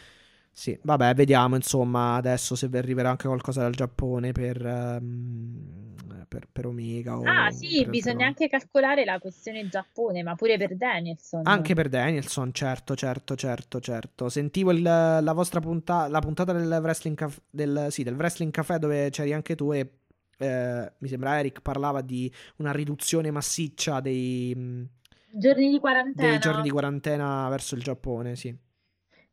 Sì, 0.57 0.75
vabbè, 0.81 1.13
vediamo 1.13 1.55
insomma 1.55 2.15
adesso 2.15 2.55
se 2.55 2.67
vi 2.67 2.79
arriverà 2.79 3.11
anche 3.11 3.27
qualcosa 3.27 3.61
dal 3.61 3.75
Giappone 3.75 4.31
per, 4.31 4.65
ehm, 4.65 6.25
per, 6.27 6.47
per 6.51 6.65
Omega. 6.65 7.15
O 7.19 7.23
Ah, 7.27 7.51
sì, 7.51 7.85
bisogna 7.85 8.15
cose. 8.15 8.25
anche 8.25 8.47
calcolare 8.49 9.05
la 9.05 9.19
questione 9.19 9.67
Giappone, 9.69 10.23
ma 10.23 10.33
pure 10.33 10.57
per 10.57 10.75
Danielson. 10.75 11.45
Anche 11.45 11.75
per 11.75 11.89
Danielson, 11.89 12.51
certo, 12.53 12.95
certo, 12.95 13.35
certo, 13.35 13.79
certo. 13.79 14.29
Sentivo 14.29 14.71
il- 14.71 14.81
la 14.81 15.31
vostra 15.33 15.59
puntata, 15.59 16.07
la 16.07 16.19
puntata 16.21 16.53
del 16.53 16.79
Wrestling 16.81 17.15
Café, 17.15 17.39
del, 17.51 17.87
sì, 17.91 18.01
del 18.01 18.15
Wrestling 18.15 18.51
Café 18.51 18.79
dove 18.79 19.11
c'eri 19.11 19.33
anche 19.33 19.53
tu 19.53 19.71
e 19.73 19.91
eh, 20.39 20.91
mi 20.97 21.07
sembra 21.07 21.37
Eric 21.37 21.61
parlava 21.61 22.01
di 22.01 22.31
una 22.57 22.71
riduzione 22.71 23.29
massiccia 23.29 23.99
dei, 23.99 24.53
mm, 24.57 24.83
Giorni 25.33 25.69
di 25.69 25.79
quarantena. 25.79 26.29
dei 26.29 26.39
giorni 26.39 26.63
di 26.63 26.69
quarantena 26.71 27.47
verso 27.49 27.75
il 27.75 27.83
Giappone, 27.83 28.35
sì. 28.35 28.55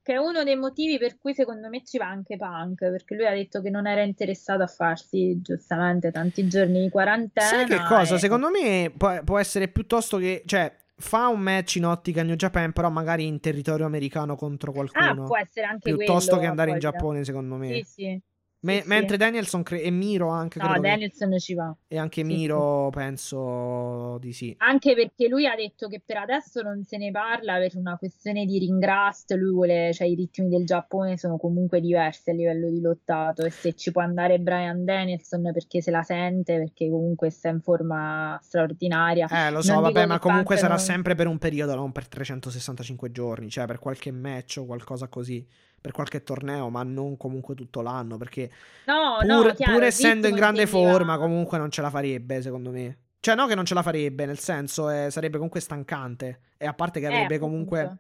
Che 0.04 0.12
è 0.12 0.18
uno 0.18 0.44
dei 0.44 0.54
motivi 0.54 0.98
per 0.98 1.16
cui 1.16 1.32
secondo 1.32 1.70
me 1.70 1.82
ci 1.82 1.96
va 1.96 2.06
anche 2.06 2.36
Punk, 2.36 2.80
perché 2.90 3.14
lui 3.14 3.26
ha 3.26 3.32
detto 3.32 3.62
che 3.62 3.70
non 3.70 3.86
era 3.86 4.02
interessato 4.02 4.62
a 4.62 4.66
farsi 4.66 5.40
giustamente 5.40 6.10
tanti 6.10 6.46
giorni 6.46 6.82
di 6.82 6.90
quarantena. 6.90 7.46
Sai 7.48 7.64
che 7.64 7.82
cosa? 7.88 8.16
e- 8.16 8.18
Secondo 8.18 8.50
me 8.50 8.92
può, 8.94 9.24
può 9.24 9.38
essere 9.38 9.68
piuttosto 9.68 10.18
che, 10.18 10.42
cioè, 10.44 10.70
fa 10.96 11.28
un 11.28 11.40
match 11.40 11.76
in 11.76 11.86
ottica 11.86 12.22
New 12.22 12.36
Japan, 12.36 12.72
però 12.72 12.90
magari 12.90 13.26
in 13.26 13.40
territorio 13.40 13.86
americano 13.86 14.36
contro 14.36 14.72
Ah, 14.72 14.74
qualcuno. 14.74 15.24
può 15.24 15.38
essere 15.38 15.64
anche 15.68 15.94
piuttosto 15.94 16.32
quello, 16.32 16.42
che 16.42 16.46
andare 16.48 16.70
in. 16.72 16.78
Giappone, 16.80 17.24
secondo 17.24 17.54
me. 17.56 17.68
Sì, 17.68 17.82
sì. 17.82 18.20
Me- 18.64 18.76
Sì, 18.76 18.82
sì. 18.82 18.88
Mentre 18.88 19.16
Danielson 19.16 19.62
cre- 19.62 19.82
e 19.82 19.90
Miro 19.90 20.28
anche 20.28 20.58
No, 20.58 20.66
credo 20.66 20.80
che- 20.82 20.88
Danielson 20.88 21.38
ci 21.38 21.54
va. 21.54 21.76
e 21.86 21.98
anche 21.98 22.22
Sì, 22.22 22.26
Miro 22.26 22.90
penso 22.90 24.18
di 24.20 24.32
sì. 24.32 24.54
Anche 24.58 24.94
perché 24.94 25.28
lui 25.28 25.46
ha 25.46 25.54
detto 25.54 25.88
che 25.88 26.00
per 26.04 26.16
adesso 26.18 26.62
non 26.62 26.82
se 26.84 26.96
ne 26.96 27.10
parla 27.10 27.58
per 27.58 27.72
una 27.76 27.96
questione 27.98 28.44
di 28.46 28.58
ringrast, 28.58 29.32
lui 29.34 29.50
vuole, 29.52 29.92
cioè 29.92 30.06
i 30.06 30.14
ritmi 30.14 30.48
del 30.48 30.64
Giappone 30.64 31.16
sono 31.18 31.36
comunque 31.36 31.80
diversi 31.80 32.30
a 32.30 32.32
livello 32.32 32.70
di 32.70 32.80
lottato 32.80 33.44
e 33.44 33.50
se 33.50 33.74
ci 33.74 33.90
può 33.92 34.02
andare 34.02 34.38
Brian 34.38 34.84
Danielson 34.84 35.50
perché 35.52 35.80
se 35.82 35.90
la 35.90 36.02
sente, 36.02 36.56
perché 36.58 36.88
comunque 36.88 37.30
sta 37.30 37.48
in 37.48 37.60
forma 37.60 38.38
straordinaria. 38.42 39.26
Eh, 39.28 39.50
lo 39.50 39.62
so, 39.62 39.72
Non 39.74 39.82
vabbè, 39.82 40.06
ma 40.06 40.18
comunque 40.18 40.56
sarà 40.56 40.74
non- 40.74 40.82
sempre 40.82 41.14
per 41.14 41.26
un 41.26 41.38
periodo, 41.38 41.74
non 41.74 41.92
per 41.92 42.08
365 42.08 43.10
giorni, 43.10 43.50
cioè 43.50 43.66
per 43.66 43.78
qualche 43.78 44.10
match 44.10 44.58
o 44.60 44.64
qualcosa 44.66 45.08
così, 45.08 45.46
per 45.84 45.92
qualche 45.92 46.22
torneo, 46.22 46.70
ma 46.70 46.82
non 46.82 47.18
comunque 47.18 47.54
tutto 47.54 47.82
l'anno, 47.82 48.16
perché 48.16 48.50
No, 48.86 49.18
pur, 49.20 49.26
no, 49.26 49.52
chiaro, 49.52 49.72
pur 49.74 49.82
essendo 49.82 50.26
in 50.28 50.34
grande 50.34 50.66
forma, 50.66 51.18
comunque 51.18 51.58
non 51.58 51.70
ce 51.70 51.82
la 51.82 51.90
farebbe, 51.90 52.40
secondo 52.40 52.70
me. 52.70 52.98
Cioè, 53.20 53.34
no 53.34 53.46
che 53.46 53.54
non 53.54 53.66
ce 53.66 53.74
la 53.74 53.82
farebbe, 53.82 54.24
nel 54.24 54.38
senso, 54.38 54.88
eh, 54.88 55.10
sarebbe 55.10 55.34
comunque 55.36 55.60
stancante. 55.60 56.40
E 56.56 56.64
a 56.64 56.72
parte 56.72 57.00
che 57.00 57.06
Eh, 57.06 57.08
avrebbe 57.10 57.34
appunto. 57.34 57.50
comunque 57.52 57.98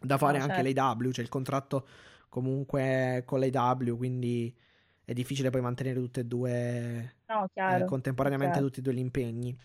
da 0.00 0.16
fare 0.16 0.38
No, 0.38 0.44
anche 0.44 0.62
certo. 0.62 0.80
l'AW, 0.80 1.10
cioè 1.10 1.24
il 1.24 1.28
contratto 1.30 1.88
comunque 2.28 3.24
con 3.26 3.40
l'AW, 3.40 3.96
quindi 3.96 4.56
è 5.04 5.12
difficile 5.12 5.50
poi 5.50 5.60
mantenere 5.60 5.98
tutte 5.98 6.20
e 6.20 6.24
due 6.24 7.14
No, 7.26 7.44
eh, 7.46 7.48
chiaro. 7.52 7.84
contemporaneamente 7.84 8.52
chiaro. 8.54 8.68
tutti 8.68 8.78
e 8.78 8.82
due 8.84 8.94
gli 8.94 8.98
impegni. 9.00 9.58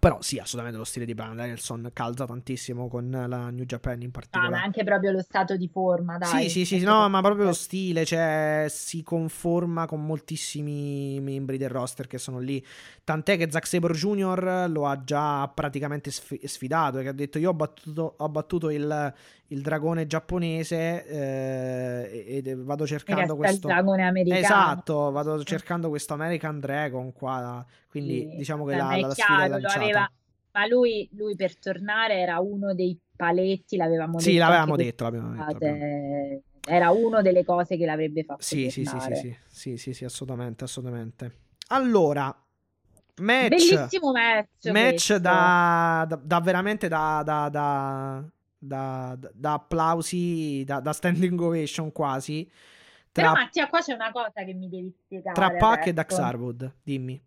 Però 0.00 0.20
sì, 0.22 0.38
assolutamente 0.38 0.78
lo 0.78 0.84
stile 0.84 1.04
di 1.04 1.14
Brian 1.14 1.36
Danielson 1.36 1.90
calza 1.92 2.24
tantissimo 2.24 2.88
con 2.88 3.10
la 3.10 3.50
New 3.50 3.64
Japan 3.64 4.00
in 4.00 4.08
Ah, 4.08 4.10
particolare. 4.10 4.50
ma 4.50 4.62
anche 4.62 4.84
proprio 4.84 5.12
lo 5.12 5.20
stato 5.20 5.56
di 5.56 5.68
forma, 5.68 6.16
dai. 6.18 6.48
Sì, 6.48 6.64
sì, 6.64 6.78
sì, 6.78 6.84
no, 6.84 7.08
ma 7.10 7.20
proprio 7.20 7.44
lo 7.44 7.50
comunque- 7.50 7.54
stile, 7.54 8.04
cioè 8.06 8.66
si 8.70 9.02
conforma 9.02 9.86
con 9.86 10.04
moltissimi 10.04 11.20
membri 11.20 11.58
del 11.58 11.68
roster 11.68 12.06
che 12.06 12.18
sono 12.18 12.38
lì. 12.38 12.64
Tant'è 13.04 13.36
che 13.36 13.50
Zack 13.50 13.66
Sabre 13.66 13.92
Jr. 13.94 14.66
lo 14.70 14.86
ha 14.86 15.02
già 15.04 15.46
praticamente 15.48 16.10
sfi- 16.10 16.40
sfidato, 16.46 16.98
che 17.00 17.08
ha 17.08 17.12
detto 17.12 17.38
io 17.38 17.50
ho 17.50 17.54
battuto, 17.54 18.14
ho 18.16 18.28
battuto 18.28 18.70
il, 18.70 19.14
il 19.52 19.60
dragone 19.60 20.06
giapponese 20.06 21.06
eh, 21.06 22.24
ed 22.26 22.46
e 22.46 22.54
vado 22.56 22.86
cercando 22.86 23.22
sta 23.22 23.32
il 23.32 23.38
questo... 23.38 23.68
dragone 23.68 24.02
americano. 24.02 24.40
Esatto, 24.42 25.10
vado 25.10 25.42
cercando 25.44 25.88
questo 25.88 26.14
American 26.14 26.58
Dragon 26.58 27.12
qua, 27.12 27.64
quindi 27.88 28.28
Sì, 28.30 28.36
diciamo 28.36 28.64
che 28.64 28.76
la, 28.76 28.96
la 28.96 29.08
è 29.10 29.14
chiaro, 29.14 29.54
aveva- 29.68 30.10
Ma 30.54 30.66
lui, 30.66 31.08
lui 31.12 31.34
per 31.34 31.58
tornare 31.58 32.18
era 32.18 32.38
uno 32.40 32.74
dei 32.74 32.98
paletti, 33.16 33.76
l'avevamo 33.76 34.18
Sì, 34.18 34.32
detto 34.34 34.38
l'avevamo 34.40 34.72
anche 34.72 34.84
detto, 34.84 35.04
l'abbiamo 35.04 35.30
detto. 35.30 35.44
l'abbiamo- 35.44 36.42
Era 36.64 36.90
una 36.90 37.22
delle 37.22 37.44
cose 37.44 37.76
che 37.76 37.84
l'avrebbe 37.86 38.24
fatto 38.24 38.42
Sì, 38.42 38.68
sì, 38.70 38.84
sì, 38.84 39.00
sì, 39.00 39.14
sì, 39.14 39.36
sì, 39.48 39.76
sì, 39.76 39.92
sì, 39.94 40.04
assolutamente, 40.04 40.64
assolutamente. 40.64 41.36
Allora, 41.68 42.26
match, 43.16 43.48
Bellissimo 43.48 44.12
match, 44.12 44.66
match 44.66 45.06
questo. 45.06 45.18
da, 45.18 46.04
da- 46.08 46.20
da 46.22 46.40
veramente 46.40 46.88
da, 46.88 47.22
da, 47.24 47.48
da, 48.62 49.16
da- 49.18 49.30
da 49.34 49.52
applausi, 49.54 50.62
da, 50.64 50.80
da 50.80 50.92
standing 50.92 51.40
ovation 51.40 51.90
quasi, 51.90 52.48
Però 53.10 53.32
tra, 53.32 53.40
Mattia, 53.40 53.68
qua 53.68 53.80
c'è 53.80 53.92
una 53.92 54.12
cosa 54.12 54.44
che 54.44 54.54
mi 54.54 54.68
devi 54.68 54.90
spiegare 54.90 55.34
tra 55.34 55.50
Pac 55.56 55.86
e. 55.88 55.92
Dax 55.92 56.18
Harwood, 56.18 56.72
dimmi. 56.82 57.20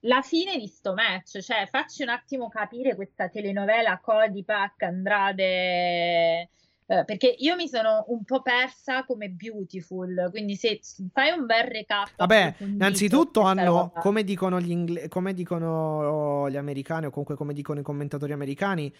La 0.00 0.22
fine 0.22 0.56
di 0.56 0.66
sto 0.66 0.94
match, 0.94 1.40
cioè 1.40 1.66
facci 1.70 2.02
un 2.02 2.10
attimo 2.10 2.48
capire 2.48 2.94
questa 2.94 3.28
telenovela 3.28 3.98
Cody, 3.98 4.44
Pac, 4.44 4.82
Andrade, 4.82 6.48
eh, 6.88 7.04
perché 7.04 7.34
io 7.38 7.56
mi 7.56 7.68
sono 7.68 8.04
un 8.08 8.24
po' 8.24 8.40
persa 8.40 9.04
come 9.04 9.28
Beautiful, 9.28 10.28
quindi 10.30 10.54
se 10.54 10.80
fai 11.12 11.36
un 11.36 11.44
bel 11.44 11.64
recap 11.64 12.10
Vabbè, 12.16 12.54
innanzitutto 12.58 13.40
hanno, 13.40 13.92
come 13.98 14.22
dicono 14.22 14.60
gli, 14.60 14.70
ingle- 14.70 15.08
come 15.08 15.34
dicono 15.34 16.48
gli 16.48 16.56
americani 16.56 17.06
o 17.06 17.10
comunque 17.10 17.34
come 17.34 17.52
dicono 17.52 17.80
i 17.80 17.82
commentatori 17.82 18.32
americani, 18.32 18.94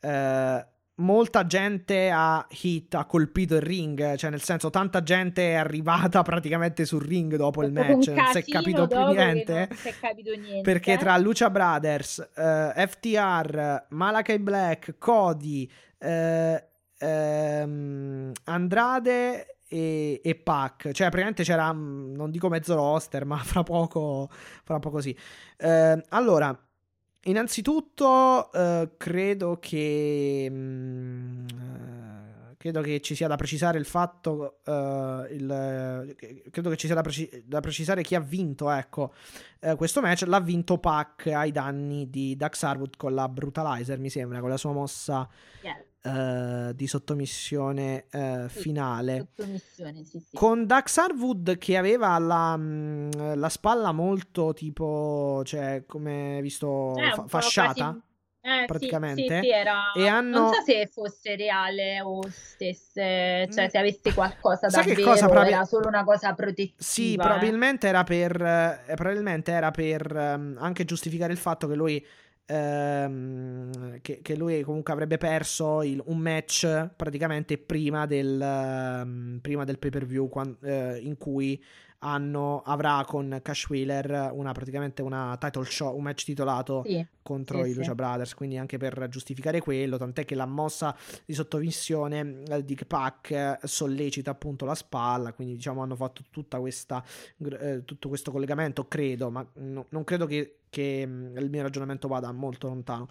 eh, 0.00 0.66
molta 0.98 1.46
gente 1.46 2.10
ha 2.10 2.46
hit, 2.62 2.94
ha 2.94 3.04
colpito 3.04 3.54
il 3.54 3.62
ring, 3.62 4.16
cioè 4.16 4.30
nel 4.30 4.42
senso 4.42 4.70
tanta 4.70 5.02
gente 5.02 5.50
è 5.50 5.54
arrivata 5.54 6.22
praticamente 6.22 6.84
sul 6.84 7.02
ring 7.02 7.36
dopo 7.36 7.62
il 7.62 7.72
match, 7.72 8.08
non 8.08 8.26
si 8.32 8.38
è 8.38 8.44
capito 8.44 8.86
più 8.86 8.98
niente. 9.06 9.66
non 9.68 9.76
si 9.76 9.88
è 9.88 9.94
capito 10.00 10.34
niente. 10.34 10.60
Perché 10.62 10.96
tra 10.96 11.16
Lucha 11.18 11.50
Brothers, 11.50 12.30
eh, 12.34 12.86
FTR, 12.86 13.86
Malakai 13.90 14.38
Black, 14.38 14.94
Cody, 14.98 15.70
eh, 15.98 16.64
ehm, 16.98 18.32
Andrade 18.44 19.56
e, 19.68 20.20
e 20.22 20.34
Pac, 20.34 20.90
cioè 20.92 21.06
praticamente 21.08 21.42
c'era, 21.42 21.72
mm, 21.72 22.14
non 22.14 22.30
dico 22.30 22.48
mezzo 22.48 22.74
roster, 22.74 23.24
ma 23.24 23.36
fra 23.44 23.62
poco, 23.62 24.28
fra 24.64 24.78
poco 24.78 25.00
sì. 25.00 25.16
Eh, 25.56 26.02
allora, 26.08 26.58
innanzitutto 27.24 28.50
eh, 28.52 28.90
credo 28.96 29.58
che... 29.60 30.48
mm, 30.50 31.46
eh, 31.48 32.56
credo 32.58 32.80
che 32.80 33.00
ci 33.00 33.14
sia 33.14 33.28
da 33.28 33.36
precisare 33.36 33.78
il 33.78 33.84
fatto, 33.84 34.58
eh, 34.64 35.26
il- 35.30 36.16
credo 36.50 36.70
che 36.70 36.76
ci 36.76 36.86
sia 36.86 36.94
da, 36.96 37.02
preci- 37.02 37.42
da 37.44 37.60
precisare 37.60 38.02
chi 38.02 38.14
ha 38.16 38.20
vinto, 38.20 38.68
ecco, 38.70 39.12
eh, 39.60 39.76
questo 39.76 40.00
match 40.00 40.22
l'ha 40.26 40.40
vinto 40.40 40.78
Pac 40.78 41.26
ai 41.26 41.52
danni 41.52 42.10
di 42.10 42.36
Dax 42.36 42.62
Harwood 42.64 42.96
con 42.96 43.14
la 43.14 43.28
Brutalizer, 43.28 43.98
mi 43.98 44.10
sembra, 44.10 44.40
con 44.40 44.48
la 44.48 44.56
sua 44.56 44.72
mossa 44.72 45.28
Yeah, 45.62 45.76
eh, 46.08 46.74
di 46.74 46.86
sottomissione 46.86 48.06
Sì, 48.10 48.58
finale. 48.60 49.28
sottomissione, 49.34 50.04
sì, 50.04 50.18
sì. 50.18 50.36
Con 50.36 50.66
Dax 50.66 50.96
Harwood 50.98 51.58
che 51.58 51.76
aveva 51.76 52.18
la, 52.18 52.56
mh, 52.56 53.36
la 53.38 53.48
spalla 53.48 53.92
molto 53.92 54.52
tipo, 54.52 55.42
cioè 55.44 55.84
come 55.86 56.40
visto 56.42 56.94
Eh, 56.96 57.10
fa- 57.12 57.26
fasciata. 57.26 57.72
quasi- 57.92 58.02
eh, 58.40 58.64
praticamente. 58.66 59.40
sì, 59.40 59.46
sì, 59.46 59.50
era... 59.50 59.92
E 59.94 60.06
hanno- 60.06 60.38
Non 60.40 60.54
so 60.54 60.60
se 60.62 60.86
fosse 60.90 61.36
reale 61.36 62.00
o 62.00 62.20
stesse, 62.30 63.48
cioè 63.52 63.64
Mm. 63.66 63.68
se 63.68 63.78
avesse 63.78 64.12
qualcosa 64.14 64.68
Sai 64.68 64.84
che 64.86 65.00
cosa? 65.02 65.26
Probabil- 65.26 65.52
era 65.54 65.64
solo 65.64 65.86
una 65.88 66.04
cosa 66.04 66.34
protettiva. 66.34 66.74
Sì, 66.78 67.14
eh. 67.14 67.16
probabilmente 67.18 67.86
era 67.88 68.04
per, 68.04 68.32
probabilmente 68.94 69.52
era 69.52 69.70
per 69.70 70.16
ehm, 70.16 70.56
anche 70.60 70.84
giustificare 70.84 71.32
il 71.32 71.38
fatto 71.38 71.66
che 71.68 71.74
lui, 71.74 72.04
ehm, 72.48 74.00
che, 74.00 74.20
che 74.22 74.36
lui 74.36 74.62
comunque 74.62 74.92
avrebbe 74.92 75.18
perso 75.18 75.82
il- 75.82 76.02
un 76.06 76.18
match 76.18 76.88
praticamente 76.96 77.58
prima 77.58 78.06
del, 78.06 78.40
ehm, 78.40 79.38
prima 79.42 79.64
del 79.64 79.78
pay 79.78 79.90
per 79.90 80.06
view 80.06 80.28
in 81.02 81.16
cui 81.18 81.62
hanno, 82.00 82.62
avrà 82.64 83.04
con 83.06 83.40
Cash 83.42 83.68
Wheeler 83.68 84.30
una, 84.32 84.52
praticamente 84.52 85.02
una 85.02 85.36
title 85.38 85.64
shot, 85.64 85.94
un 85.94 86.02
match 86.02 86.24
titolato 86.24 86.82
Sì, 86.86 87.04
contro 87.22 87.64
sì, 87.64 87.70
i 87.70 87.74
Lucha 87.74 87.88
sì. 87.88 87.94
Brothers, 87.94 88.34
quindi 88.34 88.56
anche 88.56 88.78
per 88.78 89.08
giustificare 89.08 89.60
quello, 89.60 89.96
tant'è 89.98 90.24
che 90.24 90.34
la 90.34 90.46
mossa 90.46 90.96
di 91.24 91.34
sottomissione 91.34 92.42
eh, 92.48 92.64
di 92.64 92.76
Pac 92.86 93.30
eh, 93.30 93.58
sollecita 93.64 94.30
appunto 94.30 94.64
la 94.64 94.74
spalla, 94.74 95.32
quindi 95.32 95.54
diciamo 95.54 95.82
hanno 95.82 95.96
fatto 95.96 96.22
tutta 96.30 96.60
questa, 96.60 97.02
eh, 97.38 97.82
tutto 97.84 98.08
questo 98.08 98.30
collegamento, 98.30 98.86
credo, 98.86 99.30
ma 99.30 99.46
no- 99.54 99.86
non 99.88 100.04
credo 100.04 100.26
che, 100.26 100.60
che, 100.70 101.04
mh, 101.04 101.36
il 101.38 101.50
mio 101.50 101.62
ragionamento 101.62 102.06
vada 102.08 102.30
molto 102.32 102.68
lontano 102.68 103.08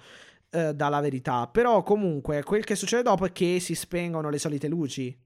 eh, 0.49 0.73
dalla 0.73 1.01
verità, 1.01 1.47
però 1.47 1.83
comunque 1.83 2.41
quel 2.43 2.63
che 2.63 2.75
succede 2.75 3.03
dopo 3.03 3.25
è 3.25 3.31
che 3.31 3.59
si 3.59 3.75
spengono 3.75 4.29
le 4.29 4.39
solite 4.39 4.67
luci. 4.67 5.25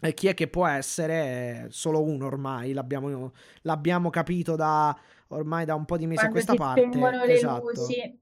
E 0.00 0.14
chi 0.14 0.28
è 0.28 0.34
che 0.34 0.46
può 0.48 0.66
essere? 0.66 1.14
Eh, 1.14 1.66
Solo 1.70 2.02
uno 2.02 2.26
ormai, 2.26 2.72
l'abbiamo, 2.72 3.32
l'abbiamo 3.62 4.10
capito 4.10 4.54
da 4.54 4.96
ormai 5.28 5.64
da 5.64 5.74
un 5.74 5.84
po' 5.84 5.96
di 5.96 6.06
mesi 6.06 6.24
a 6.24 6.28
Quando 6.28 6.34
questa 6.34 6.52
si 6.52 6.58
parte. 6.58 6.80
spengono 6.82 7.24
le 7.24 7.34
esatto. 7.34 7.70
luci, 7.74 8.18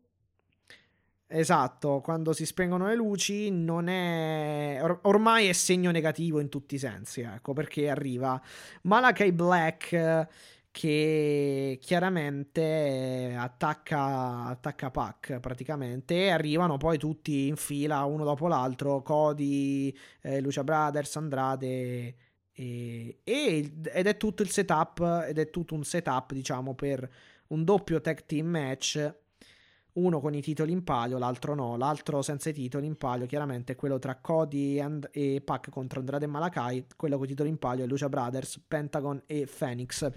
Esatto, 1.29 2.01
quando 2.03 2.33
si 2.33 2.47
spengono 2.47 2.87
le 2.87 2.95
luci 2.95 3.51
non 3.51 3.89
è 3.89 4.79
or- 4.81 5.01
ormai 5.03 5.49
è 5.49 5.53
segno 5.53 5.91
negativo 5.91 6.39
in 6.39 6.49
tutti 6.49 6.77
i 6.77 6.79
sensi, 6.79 7.21
ecco, 7.23 7.53
perché 7.53 7.91
arriva 7.91 8.41
Malakai 8.83 9.33
Black 9.33 10.27
che 10.77 11.79
chiaramente 11.81 12.61
eh, 12.61 13.35
attacca 13.35 14.45
attacca 14.45 14.91
Pac 14.91 15.41
praticamente 15.41 16.27
e 16.27 16.29
arrivano 16.29 16.77
poi 16.77 16.99
tutti 16.99 17.47
in 17.47 17.57
fila 17.57 18.05
uno 18.05 18.25
dopo 18.25 18.47
l'altro, 18.47 19.01
Cody, 19.01 19.95
eh, 20.21 20.43
Lucia 20.43 20.65
Brothers, 20.65 21.17
Andrade 21.17 22.15
E, 22.53 23.21
e- 23.25 23.73
ed 23.85 24.07
è 24.07 24.17
tutto 24.19 24.43
il 24.43 24.51
setup, 24.51 25.25
ed 25.27 25.39
è 25.39 25.49
tutto 25.49 25.75
un 25.75 25.83
setup, 25.83 26.33
diciamo, 26.35 26.75
per 26.75 27.09
un 27.49 27.65
doppio 27.65 28.01
tag 28.03 28.27
team 28.27 28.47
match. 28.47 29.15
Uno 29.93 30.21
con 30.21 30.35
i 30.35 30.43
titoli 30.43 30.73
in 30.73 30.85
palio, 30.85 31.17
l'altro 31.17 31.55
no. 31.55 31.77
L'altro 31.77 32.21
senza 32.21 32.51
i 32.51 32.53
titoli 32.53 32.87
in 32.87 32.97
palio, 32.97 33.25
chiaramente, 33.27 33.73
è 33.73 33.77
quello 33.77 33.99
tra 33.99 34.17
Cody 34.17 34.79
and- 34.79 35.09
e 35.13 35.41
Pac 35.43 35.71
contro 35.71 36.01
Andrade 36.01 36.27
e 36.27 36.29
Malakai. 36.29 36.87
Quello 36.97 37.17
con 37.17 37.25
i 37.25 37.29
titoli 37.29 37.49
in 37.49 37.59
palio 37.59 37.85
è 37.85 37.87
Lucia 37.87 38.09
Brothers, 38.11 38.61
Pentagon 38.67 39.23
e 39.27 39.47
Phoenix. 39.47 40.11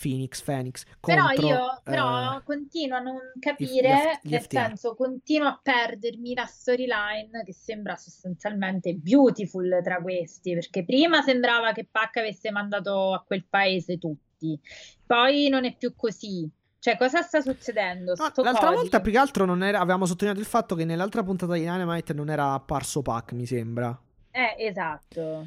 Phoenix, 0.00 0.42
Phoenix. 0.42 0.84
Però 1.00 1.26
contro, 1.26 1.46
io 1.46 1.80
però 1.82 2.36
eh, 2.36 2.42
continuo 2.44 2.96
a 2.96 3.00
non 3.00 3.16
gli 3.34 3.40
capire, 3.40 4.18
F- 4.20 4.26
gli 4.26 4.30
nel 4.30 4.46
senso, 4.48 4.94
continuo 4.94 5.48
a 5.48 5.60
perdermi 5.62 6.34
la 6.34 6.46
storyline 6.46 7.42
che 7.44 7.52
sembra 7.52 7.96
sostanzialmente 7.96 8.94
beautiful 8.94 9.80
tra 9.82 10.00
questi, 10.00 10.54
perché 10.54 10.84
prima 10.84 11.22
sembrava 11.22 11.72
che 11.72 11.86
Pac 11.90 12.16
avesse 12.16 12.50
mandato 12.50 13.12
a 13.12 13.22
quel 13.24 13.44
paese 13.48 13.98
tutti, 13.98 14.58
poi 15.06 15.48
non 15.48 15.64
è 15.64 15.74
più 15.76 15.94
così. 15.94 16.50
Cioè, 16.78 16.96
cosa 16.96 17.22
sta 17.22 17.40
succedendo? 17.40 18.14
No, 18.16 18.32
l'altra 18.42 18.66
Cody? 18.66 18.74
volta 18.74 19.00
più 19.00 19.12
che 19.12 19.18
altro 19.18 19.44
non 19.44 19.62
era, 19.62 19.78
avevamo 19.78 20.04
sottolineato 20.04 20.40
il 20.40 20.48
fatto 20.48 20.74
che 20.74 20.84
nell'altra 20.84 21.22
puntata 21.22 21.52
di 21.52 21.60
Dynamite 21.60 22.12
non 22.12 22.28
era 22.28 22.54
apparso 22.54 23.02
Pac, 23.02 23.32
mi 23.32 23.46
sembra. 23.46 23.96
Eh, 24.32 24.56
esatto. 24.58 25.46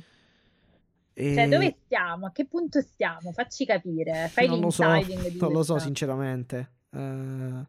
E... 1.18 1.34
Cioè, 1.34 1.48
dove 1.48 1.78
stiamo? 1.86 2.28
A 2.28 2.32
che 2.32 2.46
punto 2.46 2.82
stiamo? 2.82 3.32
Facci 3.32 3.66
capire. 3.66 4.28
Fai 4.28 4.48
non 4.48 4.60
lo 4.60 4.70
so, 4.70 4.84
non 4.86 5.52
lo 5.52 5.64
so 5.64 5.80
sinceramente. 5.80 6.72
Eh, 6.92 7.66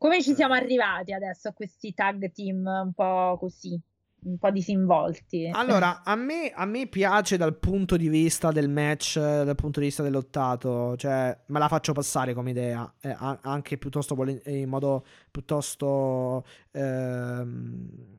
Come 0.00 0.22
ci 0.22 0.34
siamo 0.34 0.54
arrivati 0.54 1.12
adesso 1.12 1.48
a 1.48 1.52
questi 1.52 1.92
tag 1.92 2.32
team 2.32 2.64
un 2.64 2.92
po' 2.94 3.36
così, 3.38 3.78
un 4.22 4.38
po' 4.38 4.50
disinvolti? 4.50 5.50
Allora, 5.52 6.00
a 6.04 6.16
me, 6.16 6.50
a 6.54 6.64
me 6.64 6.86
piace 6.86 7.36
dal 7.36 7.54
punto 7.56 7.98
di 7.98 8.08
vista 8.08 8.50
del 8.50 8.70
match, 8.70 9.16
eh, 9.16 9.44
dal 9.44 9.54
punto 9.56 9.78
di 9.78 9.86
vista 9.86 10.02
dell'ottato, 10.02 10.96
cioè 10.96 11.38
me 11.48 11.58
la 11.58 11.68
faccio 11.68 11.92
passare 11.92 12.32
come 12.32 12.48
idea, 12.48 12.90
eh, 13.02 13.14
anche 13.42 13.76
piuttosto 13.76 14.16
in 14.46 14.68
modo 14.70 15.04
piuttosto, 15.30 16.46
ehm, 16.70 18.18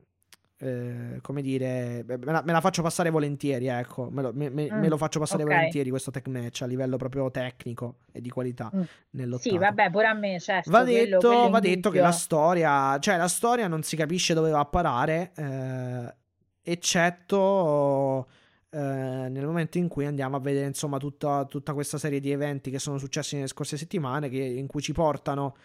eh, 0.64 1.18
come 1.22 1.42
dire, 1.42 2.04
me 2.06 2.18
la, 2.24 2.42
me 2.44 2.52
la 2.52 2.60
faccio 2.60 2.82
passare 2.82 3.10
volentieri, 3.10 3.66
ecco, 3.66 4.08
me 4.12 4.22
lo, 4.22 4.30
me- 4.32 4.48
me- 4.48 4.70
Mm, 4.72 4.78
me 4.78 4.88
lo 4.88 4.96
faccio 4.96 5.18
passare 5.18 5.42
ok. 5.42 5.48
volentieri 5.50 5.90
questo 5.90 6.12
tech 6.12 6.28
match 6.28 6.62
a 6.62 6.66
livello 6.66 6.96
proprio 6.96 7.28
tecnico 7.32 7.96
e 8.12 8.20
di 8.20 8.30
qualità 8.30 8.70
Mm. 8.72 9.32
Sì, 9.38 9.58
vabbè, 9.58 9.90
pure 9.90 10.06
a 10.06 10.14
me, 10.14 10.38
certo. 10.38 10.70
Va 10.70 10.84
detto, 10.84 11.18
quello 11.18 11.50
va 11.50 11.58
detto 11.60 11.90
che 11.90 12.00
la 12.00 12.12
storia, 12.12 12.98
cioè 13.00 13.16
la 13.16 13.26
storia 13.28 13.66
non 13.66 13.82
si 13.82 13.96
capisce 13.96 14.34
dove 14.34 14.50
va 14.50 14.60
a 14.60 14.64
parare, 14.66 15.32
eh, 15.36 16.14
eccetto 16.62 18.28
eh, 18.70 18.78
nel 18.78 19.44
momento 19.44 19.78
in 19.78 19.88
cui 19.88 20.06
andiamo 20.06 20.36
a 20.36 20.40
vedere 20.40 20.66
insomma 20.66 20.96
tutta, 20.98 21.44
tutta 21.44 21.74
questa 21.74 21.98
serie 21.98 22.20
di 22.20 22.30
eventi 22.30 22.70
che 22.70 22.78
sono 22.78 22.96
successi 22.98 23.34
nelle 23.34 23.48
scorse 23.48 23.76
settimane, 23.76 24.28
che- 24.28 24.38
in 24.38 24.66
cui 24.66 24.80
ci 24.80 24.92
portano 24.92 25.56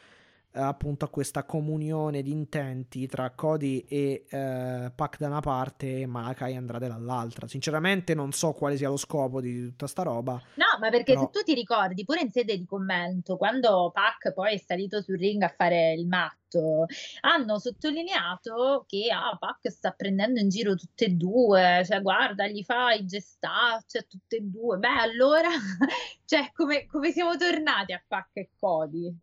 appunto 0.52 1.06
a 1.06 1.10
questa 1.10 1.44
comunione 1.44 2.22
di 2.22 2.32
intenti 2.32 3.08
tra 3.08 3.32
Cody 3.32 3.86
e 3.88 4.26
eh, 4.30 4.92
Pac 4.94 5.18
da 5.18 5.28
una 5.28 5.40
parte 5.40 6.02
e 6.02 6.06
Malakai 6.06 6.56
Andrade 6.56 6.88
dall'altra. 6.88 7.48
Sinceramente 7.48 8.14
non 8.14 8.32
so 8.32 8.54
quale 8.54 8.78
sia 8.78 8.90
lo 8.90 8.98
scopo 8.98 9.42
di 9.42 9.64
tutta 9.68 9.88
sta 9.88 10.04
roba. 10.04 10.34
No, 10.56 10.80
ma 10.80 10.90
perché 10.90 11.14
Però- 11.14 11.26
se 11.26 11.30
tu 11.32 11.44
ti 11.44 11.54
ricordi, 11.54 12.06
pure 12.06 12.22
in 12.22 12.32
sede 12.32 12.58
di 12.58 12.66
commento, 12.66 13.38
quando 13.38 13.92
Pac 13.94 14.34
poi 14.34 14.56
è 14.56 14.58
salito 14.58 15.02
sul 15.02 15.18
ring 15.18 15.42
a 15.44 15.54
fare 15.56 15.94
il 15.94 16.08
matto, 16.08 16.86
hanno 17.22 17.60
sottolineato 17.60 18.86
che 18.88 19.10
ah, 19.12 19.36
Pac 19.38 19.70
sta 19.70 19.92
prendendo 19.92 20.40
in 20.40 20.50
giro 20.50 20.76
tutte 20.76 21.06
e 21.06 21.10
due, 21.10 21.84
cioè 21.86 22.02
guarda, 22.02 22.48
gli 22.48 22.64
fa 22.64 22.94
i 22.94 23.06
gestacci 23.06 23.98
a 23.98 24.06
tutte 24.08 24.38
e 24.38 24.42
due. 24.42 24.78
Beh, 24.78 24.88
allora, 24.88 25.50
cioè, 26.26 26.52
come, 26.54 26.86
come 26.88 27.12
siamo 27.12 27.36
tornati 27.36 27.94
a 27.94 28.02
Pac 28.06 28.30
e 28.34 28.50
Cody? 28.58 29.16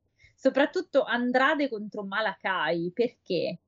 Soprattutto 0.44 1.02
Andrade 1.02 1.70
contro 1.70 2.04
Malakai, 2.04 2.92
perché? 2.92 3.58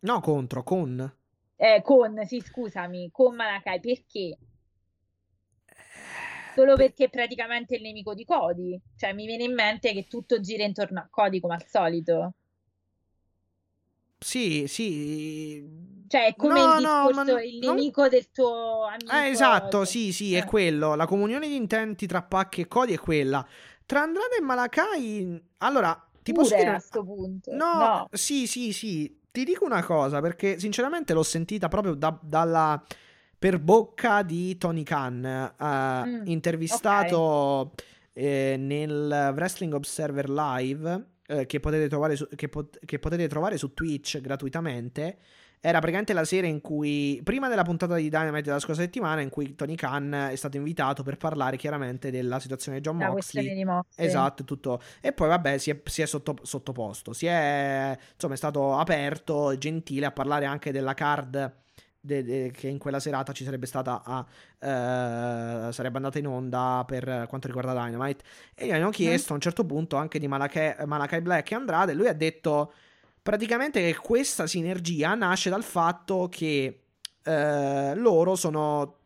No, 0.00 0.22
contro, 0.22 0.62
con. 0.64 1.12
Eh, 1.58 1.82
con, 1.82 2.24
sì, 2.24 2.40
scusami, 2.40 3.10
con 3.12 3.34
Malakai, 3.34 3.78
perché? 3.80 4.38
Solo 6.54 6.74
Per- 6.74 6.86
perché 6.86 7.04
è 7.04 7.08
praticamente 7.10 7.76
il 7.76 7.82
nemico 7.82 8.12
di 8.12 8.24
Cody. 8.24 8.80
Cioè, 8.96 9.12
mi 9.12 9.26
viene 9.26 9.44
in 9.44 9.54
mente 9.54 9.92
che 9.92 10.06
tutto 10.08 10.40
gira 10.40 10.64
intorno 10.64 10.98
a 11.00 11.08
Cody 11.08 11.38
come 11.40 11.54
al 11.54 11.66
solito. 11.66 12.34
Sì, 14.18 14.66
sì. 14.66 15.62
Cioè, 16.08 16.26
è 16.26 16.36
come 16.36 16.60
No, 16.60 16.64
il 16.64 16.74
no, 16.80 17.10
discorso, 17.10 17.12
ma 17.12 17.22
il 17.38 17.58
non- 17.60 17.76
nemico 17.76 18.08
del 18.08 18.30
tuo 18.30 18.84
amico. 18.84 19.12
Eh, 19.12 19.28
esatto, 19.30 19.84
sì, 19.84 20.12
sì, 20.12 20.34
è 20.34 20.38
eh. 20.38 20.44
quello. 20.44 20.94
La 20.96 21.06
comunione 21.06 21.46
di 21.48 21.54
intenti 21.56 22.06
tra 22.06 22.22
Pac 22.22 22.58
e 22.58 22.66
Cody 22.68 22.92
è 22.94 22.98
quella. 22.98 23.46
Tra 23.86 24.02
Andrade 24.02 24.36
e 24.38 24.42
Malakai, 24.42 25.42
allora, 25.58 26.08
ti 26.22 26.32
posso 26.32 26.50
Pure 26.50 26.64
dire... 26.64 26.76
a 26.76 26.78
sto 26.80 27.04
punto. 27.04 27.52
No, 27.54 27.76
No. 27.78 28.08
sì, 28.10 28.46
sì, 28.46 28.72
sì. 28.72 29.20
Ti 29.30 29.44
dico 29.44 29.64
una 29.64 29.84
cosa, 29.84 30.20
perché 30.20 30.58
sinceramente 30.58 31.12
l'ho 31.14 31.22
sentita 31.22 31.68
proprio 31.68 31.94
da- 31.94 32.18
dalla... 32.20 32.82
per 33.38 33.60
bocca 33.60 34.22
di 34.22 34.56
Tony 34.56 34.82
Khan, 34.82 35.24
eh, 35.24 36.04
Mm, 36.06 36.26
intervistato 36.26 37.72
eh, 38.12 38.56
nel 38.58 39.32
Wrestling 39.36 39.72
Observer 39.74 40.30
Live, 40.30 41.06
eh, 41.26 41.46
che, 41.46 41.60
potete 41.60 41.88
trovare 41.88 42.16
su, 42.16 42.26
che, 42.34 42.48
pot- 42.48 42.78
che 42.84 42.98
potete 42.98 43.28
trovare 43.28 43.56
su 43.58 43.72
Twitch 43.74 44.20
gratuitamente. 44.20 45.18
Era 45.60 45.78
praticamente 45.78 46.12
la 46.12 46.24
sera 46.24 46.46
in 46.46 46.60
cui, 46.60 47.20
prima 47.24 47.48
della 47.48 47.64
puntata 47.64 47.96
di 47.96 48.08
Dynamite 48.08 48.42
della 48.42 48.60
scorsa 48.60 48.82
settimana, 48.82 49.20
in 49.20 49.30
cui 49.30 49.54
Tony 49.54 49.74
Khan 49.74 50.28
è 50.30 50.36
stato 50.36 50.56
invitato 50.56 51.02
per 51.02 51.16
parlare 51.16 51.56
chiaramente 51.56 52.10
della 52.10 52.38
situazione 52.38 52.78
di 52.78 52.84
John 52.84 52.98
La 52.98 53.08
Moxley. 53.08 53.52
di 53.54 53.64
Moxley. 53.64 54.06
Esatto, 54.06 54.44
tutto. 54.44 54.80
E 55.00 55.12
poi 55.12 55.28
vabbè, 55.28 55.58
si 55.58 55.70
è, 55.70 55.80
si 55.84 56.02
è 56.02 56.06
sotto- 56.06 56.38
sottoposto, 56.42 57.12
si 57.12 57.26
è, 57.26 57.98
insomma, 58.12 58.34
è 58.34 58.36
stato 58.36 58.76
aperto 58.76 59.56
gentile 59.58 60.06
a 60.06 60.12
parlare 60.12 60.44
anche 60.44 60.70
della 60.70 60.94
card 60.94 61.64
de- 62.06 62.22
de- 62.22 62.50
che 62.52 62.68
in 62.68 62.78
quella 62.78 63.00
serata 63.00 63.32
ci 63.32 63.44
sarebbe 63.44 63.66
stata 63.66 64.02
a, 64.04 64.24
eh, 64.60 65.72
sarebbe 65.72 65.96
andata 65.96 66.18
in 66.18 66.26
onda 66.26 66.84
per 66.86 67.26
quanto 67.28 67.48
riguarda 67.48 67.72
Dynamite. 67.72 68.24
E 68.54 68.66
gli 68.66 68.70
hanno 68.70 68.90
chiesto 68.90 69.32
a 69.32 69.34
un 69.34 69.40
certo 69.40 69.64
punto 69.66 69.96
anche 69.96 70.18
di 70.18 70.28
Malakai, 70.28 70.86
Malakai 70.86 71.20
Black 71.20 71.50
e 71.50 71.54
Andrade. 71.56 71.92
Lui 71.92 72.06
ha 72.06 72.14
detto 72.14 72.72
praticamente 73.26 73.92
questa 73.96 74.46
sinergia 74.46 75.16
nasce 75.16 75.50
dal 75.50 75.64
fatto 75.64 76.28
che 76.30 76.82
eh, 77.24 77.94
loro 77.96 78.36
sono, 78.36 78.98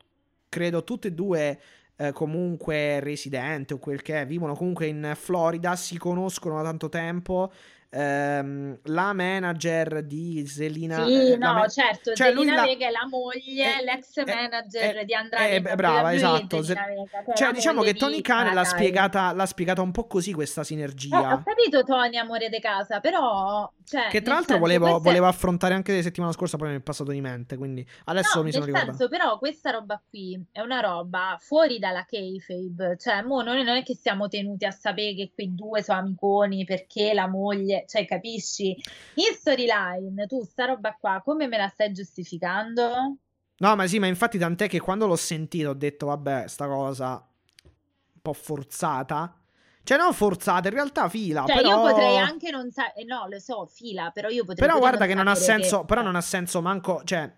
credo, 0.50 0.84
tutte 0.84 1.08
e 1.08 1.12
due 1.12 1.58
eh, 1.96 2.12
comunque 2.12 3.00
residenti 3.00 3.72
o 3.72 3.78
quel 3.78 4.02
che 4.02 4.20
è, 4.20 4.26
vivono 4.26 4.54
comunque 4.54 4.88
in 4.88 5.14
Florida, 5.16 5.74
si 5.74 5.96
conoscono 5.96 6.56
da 6.56 6.64
tanto 6.64 6.90
tempo. 6.90 7.50
Ehm, 7.92 8.78
la 8.84 9.12
manager 9.12 10.04
di 10.04 10.46
Selina, 10.46 11.04
Sì, 11.04 11.32
eh, 11.32 11.36
no, 11.36 11.54
ma- 11.54 11.66
certo, 11.66 12.14
cioè, 12.14 12.32
lui 12.32 12.44
Zelina 12.44 12.62
la- 12.62 12.68
Vega 12.68 12.86
è 12.86 12.90
la 12.90 13.06
moglie, 13.08 13.80
eh, 13.80 13.84
l'ex 13.84 14.16
eh, 14.16 14.24
manager 14.24 14.96
eh, 14.98 15.04
di 15.04 15.12
Andrade 15.14 15.54
eh, 15.56 15.60
brava, 15.74 16.14
esatto. 16.14 16.62
Zelina 16.62 16.86
Vega, 16.86 17.24
è 17.32 17.34
Cioè, 17.36 17.52
diciamo 17.52 17.82
che 17.82 17.94
Tony 17.94 18.20
Khan 18.20 18.54
l'ha 18.54 18.64
spiegata, 18.64 19.32
l'ha 19.32 19.46
spiegata 19.46 19.82
un 19.82 19.90
po' 19.90 20.06
così 20.06 20.32
questa 20.32 20.60
Eh, 20.60 20.62
ho 20.62 20.66
sinergia. 20.66 21.42
capito 21.44 21.82
Tony, 21.82 22.16
amore 22.16 22.48
di 22.48 22.60
casa, 22.60 23.00
però... 23.00 23.68
Cioè, 23.84 24.06
Che 24.08 24.22
tra 24.22 24.34
l'altro 24.34 24.54
senso, 24.54 24.68
volevo, 24.68 24.98
è- 24.98 25.00
volevo 25.00 25.26
affrontare 25.26 25.74
anche 25.74 25.92
la 25.96 26.02
settimana 26.02 26.30
scorsa, 26.32 26.56
poi 26.56 26.68
mi 26.70 26.76
è 26.76 26.80
passato 26.80 27.10
di 27.10 27.20
mente. 27.20 27.56
Quindi 27.56 27.84
adesso 28.04 28.38
No, 28.38 28.44
mi 28.44 28.52
sono 28.52 28.66
ricordato. 28.66 28.96
senso, 28.96 29.08
però, 29.08 29.36
questa 29.36 29.70
roba 29.72 30.00
qui 30.08 30.40
è 30.52 30.60
una 30.60 30.78
roba 30.78 31.36
fuori 31.40 31.80
dalla 31.80 32.04
kayfabe. 32.08 32.96
Cioè, 33.00 33.22
mo 33.22 33.42
noi 33.42 33.64
non 33.64 33.74
è 33.78 33.82
che 33.82 33.96
siamo 33.96 34.28
tenuti 34.28 34.64
a 34.64 34.70
sapere 34.70 35.16
che 35.16 35.32
quei 35.34 35.52
due 35.56 35.82
sono 35.82 35.98
amiconi 35.98 36.64
perché 36.64 37.12
la 37.14 37.26
moglie... 37.26 37.79
Cioè, 37.86 38.04
capisci? 38.06 38.76
In 39.14 39.34
storyline, 39.34 40.26
tu 40.26 40.42
sta 40.44 40.66
roba 40.66 40.96
qua, 40.98 41.20
come 41.24 41.46
me 41.46 41.56
la 41.56 41.68
stai 41.68 41.92
giustificando? 41.92 43.16
No, 43.56 43.76
ma 43.76 43.86
sì, 43.86 43.98
ma 43.98 44.06
infatti 44.06 44.38
tant'è 44.38 44.68
che 44.68 44.80
quando 44.80 45.06
l'ho 45.06 45.16
sentito 45.16 45.68
ho 45.70 45.74
detto, 45.74 46.06
vabbè, 46.06 46.48
sta 46.48 46.66
cosa 46.66 47.26
un 47.62 48.20
po' 48.22 48.32
forzata. 48.32 49.34
Cioè, 49.82 49.98
non 49.98 50.12
forzata, 50.12 50.68
in 50.68 50.74
realtà 50.74 51.08
fila, 51.08 51.44
Cioè, 51.46 51.56
però... 51.56 51.68
io 51.68 51.80
potrei 51.80 52.16
anche 52.16 52.50
non 52.50 52.70
sapere... 52.70 53.04
No, 53.06 53.26
lo 53.28 53.38
so, 53.38 53.66
fila, 53.66 54.10
però 54.10 54.28
io 54.28 54.44
potrei 54.44 54.66
Però 54.66 54.78
guarda 54.78 55.06
che 55.06 55.14
non 55.14 55.26
ha 55.26 55.34
senso, 55.34 55.80
che- 55.80 55.86
però 55.86 56.02
non 56.02 56.16
ha 56.16 56.20
senso 56.20 56.60
manco, 56.62 57.02
cioè... 57.04 57.30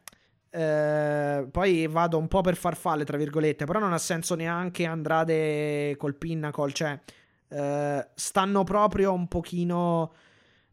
eh, 0.50 1.46
poi 1.50 1.86
vado 1.86 2.18
un 2.18 2.28
po' 2.28 2.40
per 2.40 2.56
farfalle, 2.56 3.04
tra 3.04 3.16
virgolette, 3.16 3.64
però 3.64 3.78
non 3.78 3.92
ha 3.92 3.98
senso 3.98 4.34
neanche 4.34 4.84
Andrade 4.84 5.96
col 5.96 6.14
Pinnacle, 6.16 6.72
cioè... 6.72 7.00
eh, 7.48 8.08
stanno 8.14 8.64
proprio 8.64 9.12
un 9.12 9.26
pochino... 9.28 10.12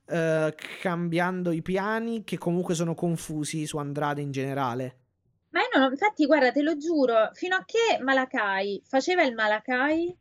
eh, 0.09 0.55
cambiando 0.81 1.51
i 1.51 1.61
piani 1.61 2.23
che 2.23 2.37
comunque 2.37 2.75
sono 2.75 2.95
confusi 2.95 3.65
su 3.65 3.77
Andrade 3.77 4.21
in 4.21 4.31
generale. 4.31 4.97
Ma 5.51 5.61
io 5.61 5.79
non, 5.79 5.91
infatti, 5.91 6.25
guarda, 6.25 6.51
te 6.51 6.61
lo 6.61 6.77
giuro, 6.77 7.31
fino 7.33 7.55
a 7.55 7.63
che 7.65 8.01
Malakai 8.01 8.81
faceva 8.85 9.23
il 9.23 9.33
Malakai 9.33 10.15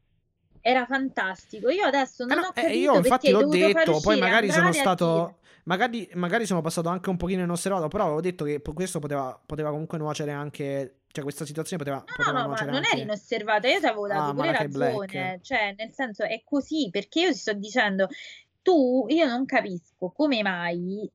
era 0.60 0.86
fantastico. 0.86 1.68
Io 1.70 1.84
adesso 1.84 2.24
Eh 2.26 2.34
non 2.34 2.38
no, 2.42 2.46
ho 2.46 2.52
eh, 2.54 2.62
capito 2.62 2.78
io 2.78 2.96
infatti 2.96 3.30
l'ho 3.30 3.44
detto, 3.44 4.00
poi 4.00 4.18
magari 4.18 4.50
sono 4.50 4.72
stato. 4.72 5.38
Magari, 5.64 6.08
magari 6.14 6.46
sono 6.46 6.62
passato 6.62 6.88
anche 6.88 7.10
un 7.10 7.18
pochino 7.18 7.42
inosservato, 7.42 7.88
però 7.88 8.04
avevo 8.04 8.20
detto 8.22 8.44
che 8.44 8.62
questo 8.62 9.00
poteva, 9.00 9.38
poteva 9.44 9.68
comunque 9.70 9.98
nuocere 9.98 10.32
anche 10.32 11.00
Cioè, 11.12 11.22
questa 11.22 11.44
situazione 11.44 11.82
poteva, 11.82 12.06
No, 12.06 12.14
poteva 12.14 12.32
no, 12.32 12.46
no, 12.46 12.48
ma 12.48 12.60
non 12.62 12.84
anche 12.84 13.00
inosservata, 13.00 13.68
io 13.68 13.78
ti 13.80 13.86
avevo 13.86 14.06
dato 14.06 14.32
pure 14.32 14.46
Malakai 14.46 14.68
Black. 14.68 15.12
ragione, 15.12 15.40
cioè 15.42 15.74
nel 15.76 15.92
senso 15.92 16.22
è 16.24 16.42
così, 16.44 16.88
perché 16.90 17.20
io 17.20 17.32
ti 17.32 17.38
sto 17.38 17.52
dicendo, 17.54 18.08
tu, 18.68 19.06
io 19.08 19.26
non 19.26 19.46
capisco 19.46 20.10
come 20.10 20.42
mai 20.42 21.10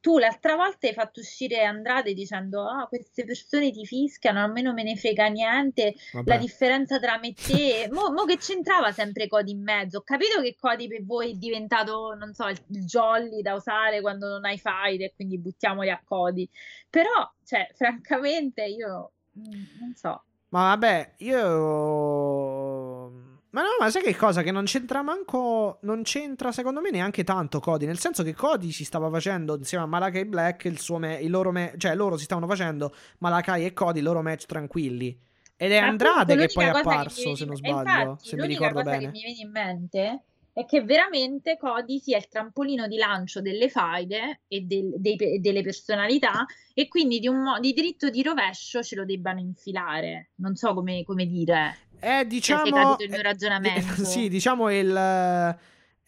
tu 0.00 0.18
l'altra 0.18 0.56
volta 0.56 0.86
hai 0.88 0.94
fatto 0.94 1.20
uscire 1.20 1.62
Andrade 1.62 2.14
dicendo, 2.14 2.66
ah, 2.66 2.86
queste 2.88 3.24
persone 3.24 3.70
ti 3.70 3.84
fischiano, 3.84 4.40
almeno 4.42 4.72
me 4.72 4.82
ne 4.82 4.96
frega 4.96 5.26
niente, 5.26 5.94
la 6.12 6.22
Vabbè. 6.22 6.38
differenza 6.38 6.98
tra 6.98 7.18
me 7.18 7.28
e 7.28 7.34
te, 7.34 7.88
mo, 7.92 8.10
mo 8.10 8.24
che 8.24 8.38
c'entrava 8.38 8.92
sempre 8.92 9.28
Cody 9.28 9.52
in 9.52 9.62
mezzo, 9.62 9.98
ho 9.98 10.02
capito 10.02 10.40
che 10.40 10.56
Cody 10.58 10.88
per 10.88 11.04
voi 11.04 11.32
è 11.32 11.34
diventato, 11.34 12.14
non 12.14 12.32
so, 12.32 12.48
il, 12.48 12.58
il 12.68 12.86
jolly 12.86 13.42
da 13.42 13.54
usare 13.54 14.00
quando 14.00 14.26
non 14.26 14.46
hai 14.46 14.58
fight 14.58 15.02
e 15.02 15.12
quindi 15.14 15.38
buttiamoli 15.38 15.90
a 15.90 16.00
Cody, 16.02 16.48
però, 16.88 17.30
cioè, 17.44 17.68
francamente 17.76 18.64
io, 18.64 19.12
mm, 19.38 19.80
non 19.80 19.94
so. 19.94 20.24
Ma 20.48 20.74
vabbè, 20.74 21.14
io. 21.18 22.69
Ma 23.52 23.62
no, 23.62 23.68
ma 23.80 23.90
sai 23.90 24.02
che 24.02 24.14
cosa? 24.14 24.42
Che 24.42 24.52
non 24.52 24.64
c'entra 24.64 25.02
manco. 25.02 25.78
Non 25.82 26.02
c'entra 26.02 26.52
secondo 26.52 26.80
me 26.80 26.90
neanche 26.90 27.24
tanto 27.24 27.58
Cody. 27.58 27.84
Nel 27.84 27.98
senso 27.98 28.22
che 28.22 28.32
Cody 28.34 28.70
si 28.70 28.84
stava 28.84 29.10
facendo 29.10 29.56
insieme 29.56 29.82
a 29.84 29.86
Malakai 29.88 30.24
Black 30.24 30.64
il 30.66 30.78
suo 30.78 30.98
me- 30.98 31.18
il 31.20 31.30
loro 31.30 31.50
me- 31.50 31.74
Cioè, 31.76 31.94
loro 31.96 32.16
si 32.16 32.24
stavano 32.24 32.46
facendo 32.46 32.94
Malakai 33.18 33.64
e 33.64 33.72
Cody 33.72 33.98
i 33.98 34.02
loro 34.02 34.22
match 34.22 34.46
tranquilli. 34.46 35.18
Ed 35.56 35.72
è 35.72 35.76
Andrade 35.78 36.34
che 36.36 36.40
l'unica 36.40 36.52
poi 36.54 36.64
è 36.64 36.70
cosa 36.70 36.90
apparso, 36.90 37.34
se 37.34 37.44
non 37.44 37.56
sbaglio. 37.56 37.78
infatti, 37.80 38.28
Se 38.28 38.36
mi 38.36 38.42
l'unica 38.42 38.58
ricordo 38.68 38.78
cosa 38.82 38.90
bene. 38.96 39.04
che 39.06 39.10
mi 39.10 39.20
viene 39.24 39.38
in 39.40 39.50
mente 39.50 40.22
è 40.52 40.64
che 40.64 40.82
veramente 40.82 41.56
Cody 41.58 41.98
sia 41.98 42.16
il 42.18 42.28
trampolino 42.28 42.86
di 42.86 42.96
lancio 42.96 43.40
delle 43.40 43.68
faide 43.68 44.40
e 44.48 44.60
del- 44.62 44.94
dei 44.96 45.16
delle 45.40 45.62
personalità 45.62 46.46
e 46.72 46.88
quindi 46.88 47.18
di, 47.18 47.28
un 47.28 47.42
mo- 47.42 47.58
di 47.60 47.72
dritto 47.72 48.10
di 48.10 48.22
rovescio 48.22 48.82
ce 48.82 48.94
lo 48.96 49.04
debbano 49.04 49.40
infilare. 49.40 50.30
Non 50.36 50.54
so 50.54 50.72
come, 50.72 51.02
come 51.04 51.26
dire. 51.26 51.76
È 52.00 52.06
Cioè, 52.06 52.08
se 52.08 52.16
hai 52.18 52.26
diciamo. 52.26 52.62
capito 52.70 53.02
il 53.04 53.10
mio 53.10 53.18
eh, 53.18 53.22
ragionamento. 53.22 54.04
sì, 54.04 54.28
diciamo 54.28 54.68
il. 54.74 55.58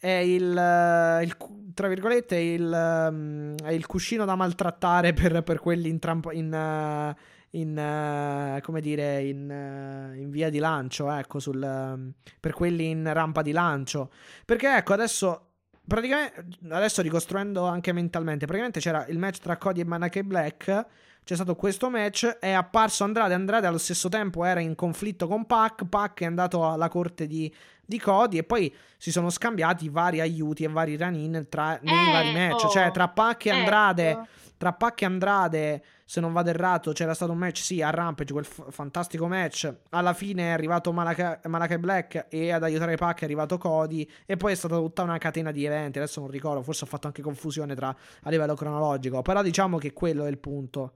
È 0.03 0.09
il, 0.09 1.21
il 1.23 1.37
tra 1.73 1.87
virgolette, 1.87 2.35
il, 2.37 3.55
è 3.63 3.71
il 3.71 3.85
cuscino 3.85 4.25
da 4.25 4.35
maltrattare 4.35 5.13
per, 5.13 5.43
per 5.43 5.59
quelli 5.59 5.87
in, 5.87 5.99
trampo- 5.99 6.31
in, 6.31 7.15
in, 7.51 8.59
come 8.61 8.81
dire, 8.81 9.23
in, 9.23 10.13
in 10.17 10.29
via 10.29 10.49
di 10.49 10.59
lancio, 10.59 11.09
ecco, 11.09 11.39
sul, 11.39 12.13
per 12.39 12.51
quelli 12.51 12.89
in 12.89 13.09
rampa 13.13 13.41
di 13.41 13.51
lancio. 13.53 14.11
Perché 14.43 14.75
ecco, 14.75 14.91
adesso, 14.91 15.52
praticamente, 15.87 16.45
adesso 16.69 17.01
ricostruendo 17.01 17.65
anche 17.65 17.91
mentalmente, 17.91 18.45
praticamente 18.45 18.79
c'era 18.79 19.05
il 19.07 19.17
match 19.17 19.39
tra 19.39 19.57
Cody 19.57 19.81
e 19.81 19.85
Manake 19.85 20.23
Black. 20.23 20.85
C'è 21.23 21.35
stato 21.35 21.55
questo 21.55 21.89
match, 21.89 22.25
è 22.25 22.51
apparso 22.51 23.05
Andrade, 23.05 23.33
Andrade 23.33 23.65
allo 23.65 23.77
stesso 23.77 24.09
tempo 24.09 24.43
era 24.43 24.59
in 24.59 24.75
conflitto 24.75 25.25
con 25.25 25.45
Pac, 25.45 25.85
Pac 25.85 26.19
è 26.19 26.25
andato 26.25 26.69
alla 26.69 26.89
corte 26.89 27.27
di, 27.27 27.49
di 27.85 27.97
Cody 27.97 28.39
e 28.39 28.43
poi 28.43 28.73
si 28.97 29.09
sono 29.09 29.29
scambiati 29.29 29.87
vari 29.87 30.19
aiuti 30.19 30.65
e 30.65 30.67
vari 30.67 30.97
run-in 30.97 31.45
tra, 31.47 31.79
nei 31.81 32.09
Eh, 32.09 32.11
vari 32.11 32.33
match, 32.33 32.65
oh, 32.65 32.69
cioè 32.69 32.91
tra 32.91 33.07
Pac 33.07 33.45
e 33.45 33.51
Andrade, 33.51 34.09
ecco. 34.09 34.27
Tra 34.63 34.71
Pac 34.71 35.01
e 35.01 35.05
Andrade, 35.05 35.83
se 36.05 36.21
non 36.21 36.31
vado 36.31 36.49
errato, 36.49 36.93
c'era 36.93 37.13
stato 37.13 37.33
un 37.33 37.37
match, 37.37 37.57
sì, 37.57 37.81
a 37.81 37.89
Rampage, 37.89 38.31
quel 38.31 38.45
f- 38.45 38.71
fantastico 38.71 39.27
match, 39.27 39.73
alla 39.89 40.13
fine 40.13 40.43
è 40.43 40.49
arrivato 40.51 40.93
Malakai 40.93 41.39
Malakai 41.47 41.77
Black 41.79 42.27
e 42.29 42.51
ad 42.53 42.63
aiutare 42.63 42.95
Pac 42.95 43.19
è 43.19 43.25
arrivato 43.25 43.57
Cody 43.57 44.09
e 44.25 44.37
poi 44.37 44.53
è 44.53 44.55
stata 44.55 44.77
tutta 44.77 45.01
una 45.01 45.17
catena 45.17 45.51
di 45.51 45.65
eventi, 45.65 45.97
adesso 45.97 46.21
non 46.21 46.29
ricordo, 46.29 46.61
forse 46.61 46.85
ho 46.85 46.87
fatto 46.87 47.07
anche 47.07 47.21
confusione 47.21 47.75
tra, 47.75 47.93
a 48.21 48.29
livello 48.29 48.55
cronologico, 48.55 49.21
però 49.21 49.41
diciamo 49.41 49.77
che 49.77 49.91
quello 49.91 50.23
è 50.23 50.29
il 50.29 50.37
punto. 50.37 50.93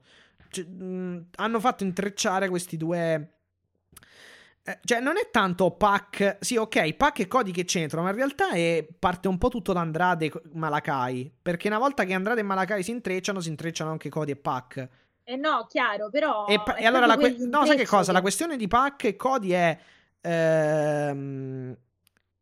Cioè, 0.48 0.64
mh, 0.64 1.26
hanno 1.36 1.60
fatto 1.60 1.84
intrecciare 1.84 2.48
questi 2.48 2.78
due... 2.78 3.34
eh, 4.70 4.78
Cioè, 4.84 5.00
non 5.00 5.16
è 5.16 5.28
tanto 5.30 5.70
Pac. 5.72 6.38
Sì, 6.40 6.56
ok, 6.56 6.94
Pac 6.94 7.20
e 7.20 7.28
Cody 7.28 7.50
che 7.50 7.64
c'entrano, 7.64 8.04
ma 8.04 8.10
in 8.10 8.16
realtà 8.16 8.50
è, 8.50 8.86
parte 8.98 9.28
un 9.28 9.38
po' 9.38 9.48
tutto 9.48 9.72
da 9.72 9.80
Andrade 9.80 10.26
e 10.26 10.32
Malakai. 10.52 11.32
Perché 11.40 11.68
una 11.68 11.78
volta 11.78 12.04
che 12.04 12.12
Andrade 12.14 12.40
e 12.40 12.44
Malakai 12.44 12.82
si 12.82 12.90
intrecciano, 12.90 13.40
si 13.40 13.48
intrecciano 13.48 13.90
anche 13.90 14.08
Cody 14.08 14.32
e 14.32 14.36
Pac. 14.36 14.88
Eh 15.24 15.36
no, 15.36 15.66
chiaro, 15.68 16.08
però 16.10 16.46
E, 16.46 16.58
pa- 16.62 16.76
e 16.76 16.86
allora 16.86 17.04
la 17.06 17.16
que- 17.16 17.36
no, 17.38 17.66
sai 17.66 17.76
che 17.76 17.86
cosa? 17.86 18.12
La 18.12 18.20
questione 18.22 18.56
di 18.56 18.66
Pac 18.66 19.04
e 19.04 19.16
Cody 19.16 19.50
è. 19.50 19.78
ehm, 20.20 21.76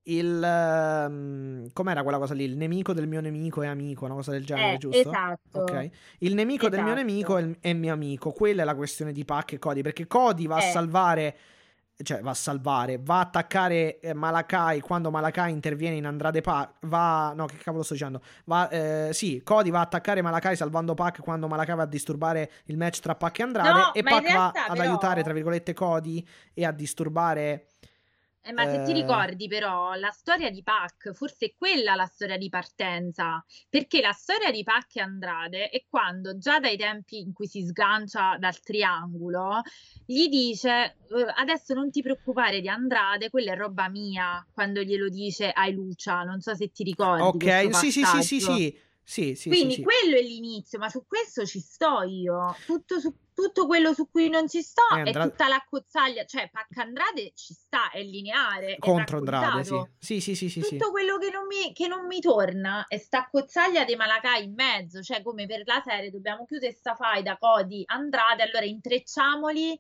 il. 0.05 0.43
ehm, 0.43 1.73
com'era 1.73 2.03
quella 2.03 2.19
cosa 2.19 2.33
lì? 2.35 2.45
Il 2.45 2.57
nemico 2.57 2.93
del 2.93 3.09
mio 3.09 3.21
nemico 3.21 3.63
è 3.63 3.67
amico, 3.67 4.05
una 4.05 4.15
cosa 4.15 4.31
del 4.31 4.45
genere, 4.45 4.75
Eh, 4.75 4.79
giusto? 4.79 4.99
esatto. 5.01 5.61
Ok. 5.63 5.91
Il 6.19 6.35
nemico 6.35 6.69
del 6.69 6.83
mio 6.83 6.93
Esatto. 6.93 7.07
nemico 7.07 7.37
è, 7.39 7.43
il- 7.43 7.57
è 7.61 7.73
mio 7.73 7.93
amico. 7.93 8.31
Quella 8.33 8.63
è 8.63 8.65
la 8.65 8.75
questione 8.77 9.13
di 9.13 9.25
Pac 9.25 9.55
e 9.55 9.59
Cody. 9.59 9.83
Perché 9.83 10.07
Cody 10.07 10.47
va 10.47 10.57
a 10.57 10.65
Eh. 10.65 10.71
salvare. 10.71 11.37
Cioè, 12.03 12.21
va 12.21 12.31
a 12.31 12.35
salvare, 12.35 12.99
va 13.01 13.17
a 13.17 13.21
attaccare 13.21 13.99
eh, 14.01 14.13
Malakai 14.13 14.81
quando 14.81 15.11
Malakai 15.11 15.51
interviene 15.51 15.97
in 15.97 16.05
Andrade 16.05 16.43
Pac. 16.43 16.73
Va. 16.81 17.33
No, 17.35 17.47
che 17.47 17.57
cavolo 17.57 17.83
sto 17.83 17.95
dicendo? 17.95 18.21
Va, 18.45 18.69
eh, 18.69 19.09
sì, 19.15 19.41
Cody 19.43 19.71
va 19.71 19.79
a 19.79 19.83
attaccare 19.83 20.21
Malakai 20.21 20.57
salvando 20.57 20.93
Pac 20.93 21.23
quando 21.23 21.49
Malakai 21.49 21.75
va 21.75 21.85
a 21.85 21.87
disturbare 21.87 22.51
il 22.67 22.77
match 22.77 23.01
tra 23.01 23.15
Pac 23.15 23.39
e 23.39 23.43
Andrade. 23.43 23.71
No, 23.71 23.95
e 23.95 24.03
Pac 24.03 24.13
va 24.13 24.21
realtà 24.21 24.67
ad 24.67 24.77
però- 24.77 24.89
aiutare, 24.89 25.23
tra 25.23 25.33
virgolette, 25.33 25.73
Cody 25.73 26.27
e 26.53 26.67
a 26.67 26.71
disturbare. 26.71 27.69
Eh, 28.49 28.53
ma 28.53 28.65
se 28.67 28.81
ti 28.81 28.93
Eh. 28.93 28.95
ricordi 28.95 29.49
però, 29.49 29.95
la 29.95 30.11
storia 30.11 30.51
di 30.51 30.63
Pac, 30.63 31.11
forse 31.13 31.47
è 31.47 31.55
quella 31.59 31.97
la 31.97 32.07
storia 32.07 32.37
di 32.39 32.49
partenza, 32.49 33.45
perché 33.69 34.01
la 34.01 34.13
storia 34.13 34.53
di 34.53 34.63
Pac 34.63 34.95
e 34.97 35.01
Andrade 35.01 35.69
è 35.69 35.85
quando 35.89 36.39
già 36.39 36.61
dai 36.61 36.77
tempi 36.77 37.19
in 37.19 37.33
cui 37.33 37.49
si 37.49 37.65
sgancia 37.67 38.37
dal 38.39 38.61
triangolo, 38.61 39.63
gli 40.05 40.29
dice 40.29 40.99
"Eh, 41.09 41.27
adesso 41.37 41.75
non 41.75 41.91
ti 41.91 42.03
preoccupare 42.03 42.61
di 42.61 42.69
Andrade, 42.69 43.31
quella 43.31 43.53
è 43.53 43.57
roba 43.57 43.89
mia, 43.89 44.47
quando 44.53 44.81
glielo 44.83 45.09
dice 45.09 45.51
ai 45.51 45.73
Lucia, 45.73 46.23
non 46.23 46.41
so 46.41 46.55
se 46.55 46.71
ti 46.71 46.85
ricordi 46.85 47.39
Ok, 47.39 47.75
sì, 47.75 47.91
sì, 47.91 48.05
sì, 48.05 48.23
sì, 48.23 48.41
sì. 48.41 48.79
Sì, 49.09 49.35
sì, 49.35 49.55
Quindi 49.55 49.75
sì. 49.75 49.83
quello 49.83 50.17
è 50.17 50.23
l'inizio, 50.23 50.79
ma 50.79 50.89
su 50.89 51.05
questo 51.07 51.45
ci 51.47 51.61
sto 51.61 52.03
io. 52.03 52.63
Tutto, 52.65 52.99
su- 53.01 53.17
tutto 53.37 53.67
quello 53.67 53.93
su 53.93 54.09
cui 54.11 54.31
non 54.31 54.49
ci 54.49 54.63
sto 54.63 54.81
Eh, 54.93 54.97
è 54.97 54.99
Andrade- 55.01 55.29
tutta 55.31 55.47
la 55.47 55.63
cozzaglia, 55.69 56.25
cioè 56.25 56.49
Pac 56.51 56.75
Andrade 56.79 57.33
ci 57.35 57.53
sta, 57.53 57.91
è 57.91 58.03
lineare, 58.03 58.77
è 58.77 58.79
Contro 58.79 59.19
Andrade, 59.19 59.63
sì. 59.63 59.79
Sì, 59.99 60.21
sì, 60.21 60.35
sì, 60.35 60.49
sì, 60.49 60.63
sì. 60.63 60.71
Tutto 60.71 60.91
quello 60.91 61.19
che 61.19 61.29
non, 61.31 61.47
mi, 61.47 61.75
che 61.75 61.87
non 61.87 62.07
mi 62.07 62.21
torna 62.21 62.87
è 62.89 62.97
sta 62.97 63.29
cozzaglia 63.31 63.85
dei 63.85 63.95
Malacai 63.95 64.45
in 64.45 64.55
mezzo, 64.55 65.03
cioè 65.03 65.23
come 65.23 65.45
per 65.45 65.61
la 65.67 65.83
serie 65.85 66.11
dobbiamo 66.11 66.47
chiudere 66.47 66.73
sta 66.73 66.95
faida 66.95 67.37
Cody 67.37 67.83
Andrade, 67.87 68.43
allora 68.43 68.65
intrecciamoli 68.65 69.79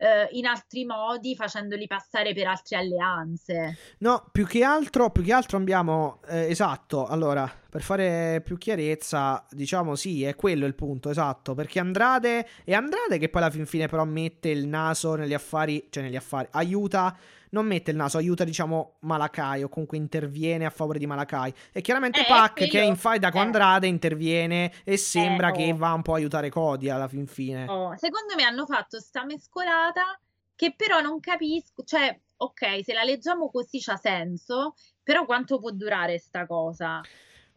eh, 0.00 0.28
in 0.32 0.46
altri 0.46 0.86
modi 0.86 1.36
facendoli 1.36 1.86
passare 1.86 2.32
per 2.32 2.46
altre 2.46 2.78
alleanze. 2.78 3.76
No, 3.98 4.26
più 4.32 4.46
che 4.46 4.64
altro, 4.64 5.10
più 5.10 5.22
che 5.22 5.32
altro 5.32 5.58
abbiamo, 5.58 6.20
eh, 6.26 6.48
esatto, 6.48 7.06
allora, 7.06 7.50
per 7.68 7.82
fare 7.82 8.40
più 8.42 8.56
chiarezza, 8.56 9.44
diciamo 9.50 9.94
sì, 9.94 10.24
è 10.24 10.34
quello 10.34 10.64
il 10.64 10.74
punto, 10.74 11.10
esatto, 11.10 11.54
perché 11.54 11.80
Andrade, 11.80 12.46
è 12.64 12.72
Andrade 12.72 13.18
che 13.18 13.28
poi 13.28 13.42
alla 13.42 13.50
fin 13.50 13.66
fine 13.66 13.88
però 13.88 14.04
mette 14.04 14.48
il 14.48 14.66
naso 14.66 15.16
negli 15.16 15.34
affari, 15.34 15.86
cioè 15.90 16.02
negli 16.02 16.16
affari, 16.16 16.48
aiuta, 16.52 17.14
non 17.50 17.66
mette 17.66 17.90
il 17.90 17.96
naso, 17.96 18.18
aiuta 18.18 18.44
diciamo 18.44 18.96
Malakai 19.00 19.62
o 19.62 19.68
comunque 19.68 19.96
interviene 19.96 20.64
a 20.64 20.70
favore 20.70 20.98
di 20.98 21.06
Malakai. 21.06 21.52
E 21.72 21.80
chiaramente 21.80 22.20
Eh, 22.20 22.26
Pac 22.26 22.54
che 22.54 22.64
è 22.64 22.68
quello- 22.68 22.86
in 22.86 22.96
faida 22.96 23.30
con 23.30 23.40
eh. 23.40 23.44
Andrade 23.44 23.86
interviene 23.86 24.72
e 24.84 24.96
sembra 24.96 25.48
oh. 25.50 25.52
che 25.52 25.72
va 25.72 25.92
un 25.92 26.02
po' 26.02 26.14
a 26.14 26.16
aiutare 26.16 26.50
Cody 26.50 26.88
alla 26.88 27.08
fin 27.08 27.26
fine. 27.26 27.66
Oh, 27.68 27.96
secondo 27.96 28.34
me 28.36 28.44
hanno 28.44 28.66
fatto 28.66 28.98
sta 29.00 29.24
mescolata 29.24 30.18
che 30.54 30.74
però 30.76 31.00
non 31.00 31.20
capisco, 31.20 31.82
cioè, 31.84 32.18
ok, 32.36 32.84
se 32.84 32.92
la 32.92 33.02
leggiamo 33.02 33.50
così 33.50 33.80
c'ha 33.80 33.96
senso, 33.96 34.74
però 35.02 35.24
quanto 35.24 35.58
può 35.58 35.70
durare 35.70 36.18
sta 36.18 36.46
cosa? 36.46 37.00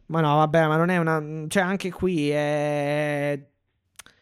Ma 0.06 0.20
no, 0.20 0.36
vabbè, 0.36 0.66
ma 0.66 0.76
non 0.76 0.90
è 0.90 0.98
una. 0.98 1.22
Cioè, 1.48 1.62
anche 1.62 1.90
qui 1.90 2.30
è. 2.30 3.38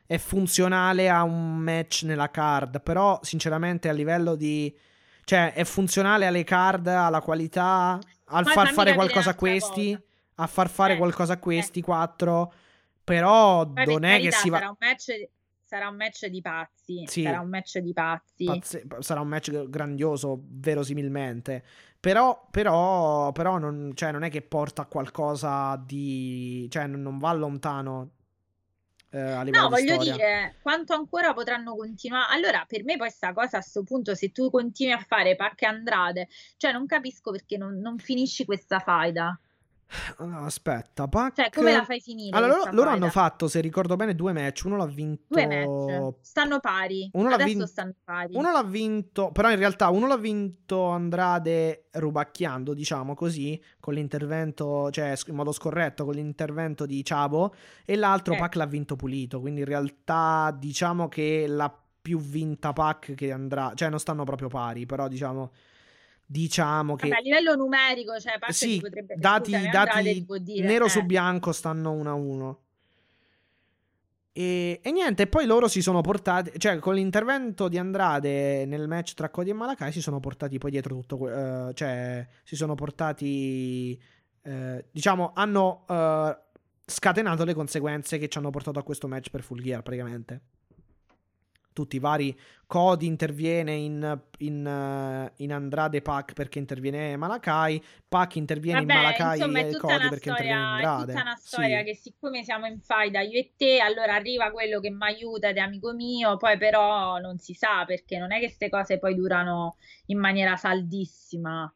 È 0.04 0.18
funzionale 0.18 1.08
a 1.08 1.22
un 1.22 1.56
match 1.56 2.02
nella 2.02 2.30
card. 2.30 2.82
Però, 2.82 3.18
sinceramente, 3.22 3.88
a 3.88 3.92
livello 3.92 4.34
di. 4.34 4.76
Cioè, 5.24 5.52
è 5.52 5.64
funzionale 5.64 6.26
alle 6.26 6.44
card, 6.44 6.86
alla 6.86 7.20
qualità. 7.20 7.98
Al 8.26 8.46
far 8.46 8.68
fare 8.72 8.94
qualcosa 8.94 9.30
a 9.30 9.34
questi. 9.34 9.98
A 10.36 10.46
far 10.46 10.68
fare 10.68 10.94
Eh, 10.94 10.96
qualcosa 10.96 11.34
a 11.34 11.38
questi 11.38 11.80
quattro. 11.82 12.52
Però 13.04 13.66
Poi 13.66 13.84
non 13.86 14.04
è 14.04 14.20
che 14.20 14.30
si 14.32 14.48
va. 14.48 14.58
sarà 14.58 14.68
un 14.70 14.76
match, 14.78 15.28
sarà 15.64 15.88
un 15.88 15.96
match 15.96 16.26
di 16.26 16.40
pazzi, 16.40 17.04
Sì. 17.06 17.22
sarà 17.22 17.40
un 17.40 17.48
match 17.48 17.78
di 17.78 17.92
pazzi. 17.92 18.44
Pazze- 18.44 18.86
sarà 19.00 19.20
un 19.20 19.28
match 19.28 19.68
grandioso, 19.68 20.40
verosimilmente. 20.44 21.64
Però, 22.00 22.46
però, 22.50 23.30
però 23.32 23.58
non, 23.58 23.92
cioè, 23.94 24.10
non 24.12 24.22
è 24.24 24.30
che 24.30 24.42
porta 24.42 24.82
a 24.82 24.86
qualcosa 24.86 25.76
di. 25.84 26.66
Cioè, 26.70 26.86
non 26.86 27.18
va 27.18 27.32
lontano. 27.32 28.10
Eh, 29.12 29.20
a 29.20 29.42
livello 29.42 29.64
No, 29.64 29.68
voglio 29.68 29.94
storia. 29.94 30.12
dire, 30.12 30.56
quanto 30.62 30.94
ancora 30.94 31.34
potranno 31.34 31.76
continuare? 31.76 32.34
Allora, 32.34 32.64
per 32.66 32.82
me 32.82 32.96
poi 32.96 33.10
sta 33.10 33.32
cosa 33.34 33.58
a 33.58 33.60
sto 33.60 33.82
punto, 33.82 34.14
se 34.14 34.32
tu 34.32 34.50
continui 34.50 34.92
a 34.94 35.04
fare 35.06 35.36
Pac 35.36 35.60
e 35.62 35.66
Andrade, 35.66 36.28
cioè 36.56 36.72
non 36.72 36.86
capisco 36.86 37.30
perché 37.30 37.58
non, 37.58 37.78
non 37.78 37.98
finisci 37.98 38.44
questa 38.46 38.78
faida. 38.78 39.38
Aspetta, 40.16 41.08
Pac... 41.08 41.34
Cioè, 41.34 41.50
come 41.50 41.72
la 41.72 41.84
fai 41.84 42.00
finire? 42.00 42.36
Allora, 42.36 42.70
loro, 42.72 42.90
hanno 42.90 43.10
fatto, 43.10 43.48
se 43.48 43.60
ricordo 43.60 43.96
bene, 43.96 44.14
due 44.14 44.32
match. 44.32 44.62
Uno 44.64 44.76
l'ha 44.76 44.86
vinto. 44.86 45.24
Due 45.28 45.46
match. 45.46 46.14
Stanno 46.20 46.60
pari. 46.60 47.10
Uno 47.12 47.28
Adesso 47.28 47.48
vin- 47.48 47.66
stanno 47.66 47.94
pari. 48.04 48.36
Uno 48.36 48.52
l'ha 48.52 48.62
vinto, 48.62 49.30
però 49.32 49.50
in 49.50 49.58
realtà 49.58 49.88
uno 49.90 50.06
l'ha 50.06 50.16
vinto 50.16 50.88
Andrade 50.88 51.88
rubacchiando, 51.92 52.74
diciamo 52.74 53.14
così, 53.14 53.60
con 53.80 53.94
l'intervento, 53.94 54.90
cioè 54.90 55.14
in 55.26 55.34
modo 55.34 55.52
scorretto, 55.52 56.04
con 56.04 56.14
l'intervento 56.14 56.86
di 56.86 57.04
Ciabo, 57.04 57.54
e 57.84 57.96
l'altro 57.96 58.34
Eh. 58.34 58.38
Pac 58.38 58.54
l'ha 58.54 58.66
vinto 58.66 58.96
pulito, 58.96 59.40
quindi 59.40 59.60
in 59.60 59.66
realtà 59.66 60.56
diciamo 60.58 61.08
che 61.08 61.46
la 61.46 61.74
più 62.02 62.18
vinta 62.18 62.72
Pac 62.72 63.14
che 63.14 63.30
andrà, 63.30 63.72
cioè 63.74 63.88
non 63.88 64.00
stanno 64.00 64.24
proprio 64.24 64.48
pari, 64.48 64.86
però 64.86 65.06
diciamo 65.06 65.52
diciamo 66.32 66.96
che 66.96 67.08
Vabbè, 67.08 67.20
a 67.20 67.22
livello 67.22 67.54
numerico, 67.54 68.18
cioè, 68.18 68.38
parte 68.38 68.54
sì, 68.54 68.80
potrebbe... 68.80 69.14
dati, 69.16 69.52
scusami, 69.52 69.70
dati 69.70 69.98
Andrade 69.98 70.42
dire, 70.42 70.66
nero 70.66 70.86
eh. 70.86 70.88
su 70.88 71.02
bianco 71.02 71.52
stanno 71.52 71.92
1 71.92 72.10
a 72.10 72.14
1. 72.14 72.60
E, 74.34 74.80
e 74.82 74.90
niente, 74.90 75.26
poi 75.26 75.44
loro 75.44 75.68
si 75.68 75.82
sono 75.82 76.00
portati, 76.00 76.58
cioè 76.58 76.78
con 76.78 76.94
l'intervento 76.94 77.68
di 77.68 77.76
Andrade 77.76 78.64
nel 78.64 78.88
match 78.88 79.12
tra 79.12 79.28
Cody 79.28 79.50
e 79.50 79.52
Malakai 79.52 79.92
si 79.92 80.00
sono 80.00 80.20
portati 80.20 80.56
poi 80.56 80.70
dietro 80.70 80.94
tutto, 80.96 81.28
eh, 81.28 81.74
cioè 81.74 82.26
si 82.42 82.56
sono 82.56 82.74
portati, 82.74 84.00
eh, 84.42 84.86
diciamo, 84.90 85.32
hanno 85.34 85.84
eh, 85.86 86.38
scatenato 86.86 87.44
le 87.44 87.52
conseguenze 87.52 88.16
che 88.16 88.28
ci 88.28 88.38
hanno 88.38 88.50
portato 88.50 88.78
a 88.78 88.82
questo 88.82 89.06
match 89.06 89.28
per 89.28 89.42
Full 89.42 89.60
Gear 89.60 89.82
praticamente. 89.82 90.40
Tutti 91.72 91.96
i 91.96 91.98
vari 91.98 92.38
Cody 92.66 93.06
interviene 93.06 93.72
in, 93.74 94.20
in, 94.38 94.66
eh, 94.66 95.32
in 95.36 95.52
Andrade 95.52 96.00
Pac 96.02 96.32
perché 96.32 96.58
interviene 96.58 97.16
Malakai, 97.16 97.82
Pac 98.08 98.36
interviene 98.36 98.80
in 98.80 98.86
Vabbè, 98.86 99.00
Malakai 99.02 99.38
insomma, 99.38 99.58
e 99.60 99.76
Cody 99.76 100.08
perché 100.08 100.30
storia, 100.30 100.32
interviene 100.32 100.60
in 100.60 100.66
è 100.66 100.84
Andrade. 100.86 101.12
tutta 101.12 101.20
una 101.22 101.36
storia 101.36 101.78
Sì. 101.78 101.84
che 101.84 101.94
siccome 101.96 102.44
siamo 102.44 102.66
in 102.66 102.80
faida 102.80 103.20
io 103.20 103.38
e 103.38 103.52
te, 103.56 103.78
allora 103.80 104.14
arriva 104.14 104.50
quello 104.50 104.80
che 104.80 104.90
mi 104.90 105.04
aiuta 105.04 105.48
ed 105.48 105.56
è 105.56 105.60
amico 105.60 105.92
mio, 105.92 106.36
poi 106.38 106.56
però 106.56 107.18
non 107.18 107.38
si 107.38 107.52
sa 107.54 107.84
perché 107.84 108.18
non 108.18 108.32
è 108.32 108.36
che 108.38 108.46
queste 108.46 108.68
cose 108.70 108.98
poi 108.98 109.14
durano 109.14 109.76
in 110.06 110.18
maniera 110.18 110.56
saldissima. 110.56 111.72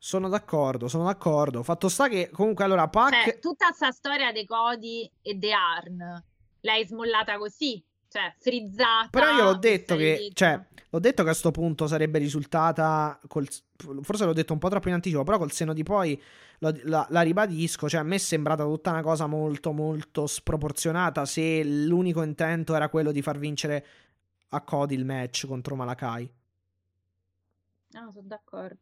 Sono 0.00 0.28
d'accordo, 0.28 0.88
sono 0.88 1.04
d'accordo. 1.04 1.62
Fatto 1.62 1.88
sta 1.88 2.08
che 2.08 2.30
comunque 2.30 2.64
allora 2.64 2.86
Pac 2.88 3.24
Cioè, 3.24 3.38
tutta 3.40 3.66
questa 3.66 3.90
storia 3.90 4.30
dei 4.32 4.44
Cody 4.46 5.10
e 5.22 5.38
The 5.38 5.52
Arn 5.52 6.24
l'hai 6.68 6.86
smollata 6.86 7.38
così, 7.38 7.82
cioè 8.08 8.34
frizzata. 8.38 9.08
Però 9.10 9.30
io 9.34 9.44
l'ho 9.44 9.56
detto 9.56 9.96
che, 9.96 10.30
cioè, 10.34 10.62
l'ho 10.90 10.98
detto 10.98 11.24
che 11.24 11.30
a 11.30 11.34
sto 11.34 11.50
punto 11.50 11.86
sarebbe 11.86 12.18
risultata, 12.18 13.18
col- 13.26 13.48
forse 14.02 14.24
l'ho 14.26 14.34
detto 14.34 14.52
un 14.52 14.58
po' 14.58 14.68
troppo 14.68 14.88
in 14.88 14.94
anticipo, 14.94 15.24
però 15.24 15.38
col 15.38 15.52
seno 15.52 15.72
di 15.72 15.82
poi 15.82 16.20
lo- 16.58 16.78
la, 16.84 17.06
la 17.08 17.22
ribadisco, 17.22 17.88
cioè 17.88 18.00
a 18.00 18.04
me 18.04 18.16
è 18.16 18.18
sembrata 18.18 18.64
tutta 18.64 18.90
una 18.90 19.02
cosa 19.02 19.26
molto 19.26 19.72
molto 19.72 20.26
sproporzionata 20.26 21.24
se 21.24 21.64
l'unico 21.64 22.22
intento 22.22 22.74
era 22.74 22.88
quello 22.90 23.12
di 23.12 23.22
far 23.22 23.38
vincere 23.38 23.86
a 24.50 24.60
Cody 24.62 24.94
il 24.94 25.04
match 25.04 25.46
contro 25.46 25.74
Malakai. 25.74 26.30
No, 27.90 28.10
sono 28.12 28.26
d'accordo. 28.26 28.78